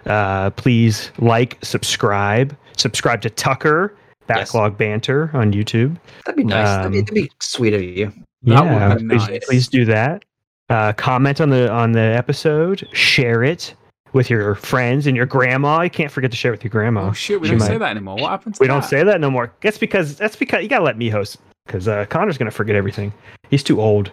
Uh, 0.06 0.50
please 0.50 1.10
like, 1.18 1.56
subscribe, 1.62 2.56
subscribe 2.76 3.20
to 3.22 3.30
Tucker 3.30 3.94
Backlog 4.26 4.76
Banter 4.76 5.30
on 5.34 5.52
YouTube. 5.52 5.96
That'd 6.24 6.36
be 6.36 6.44
nice. 6.44 6.66
that'd, 6.66 6.92
be, 6.92 6.98
Um, 6.98 7.04
that'd 7.04 7.14
be 7.14 7.30
sweet 7.40 7.74
of 7.74 7.82
you. 7.82 8.12
Yeah, 8.42 8.94
please, 8.96 9.28
nice. 9.28 9.44
please 9.46 9.68
do 9.68 9.84
that. 9.86 10.24
Uh, 10.70 10.92
comment 10.94 11.40
on 11.40 11.50
the 11.50 11.70
on 11.70 11.92
the 11.92 12.00
episode. 12.00 12.88
Share 12.92 13.42
it 13.42 13.74
with 14.12 14.30
your 14.30 14.54
friends 14.54 15.06
and 15.06 15.16
your 15.16 15.26
grandma. 15.26 15.82
You 15.82 15.90
can't 15.90 16.10
forget 16.10 16.30
to 16.30 16.36
share 16.36 16.52
it 16.52 16.56
with 16.56 16.64
your 16.64 16.70
grandma. 16.70 17.08
Oh 17.08 17.12
shit, 17.12 17.40
we 17.40 17.48
She 17.48 17.50
don't 17.52 17.58
might- 17.60 17.66
say 17.66 17.78
that 17.78 17.90
anymore. 17.90 18.16
What 18.16 18.30
happened 18.30 18.54
to 18.54 18.60
We 18.60 18.66
don't 18.66 18.84
say 18.84 19.02
that 19.04 19.20
no 19.20 19.30
more. 19.30 19.52
That's 19.60 19.78
because 19.78 20.16
that's 20.16 20.36
because 20.36 20.62
you 20.62 20.68
gotta 20.68 20.84
let 20.84 20.96
me 20.96 21.08
host 21.10 21.36
because 21.66 21.86
uh, 21.88 22.06
Connor's 22.06 22.38
gonna 22.38 22.50
forget 22.50 22.76
everything. 22.76 23.12
He's 23.50 23.62
too 23.62 23.80
old. 23.80 24.10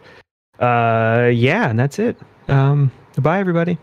Uh, 0.60 1.30
yeah, 1.34 1.70
and 1.70 1.80
that's 1.80 2.00
it. 2.00 2.18
Um, 2.48 2.92
bye 3.18 3.40
everybody. 3.40 3.78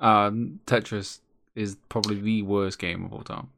Um, 0.00 0.60
Tetris 0.66 1.20
is 1.54 1.76
probably 1.88 2.20
the 2.20 2.42
worst 2.42 2.78
game 2.78 3.04
of 3.04 3.12
all 3.12 3.22
time. 3.22 3.48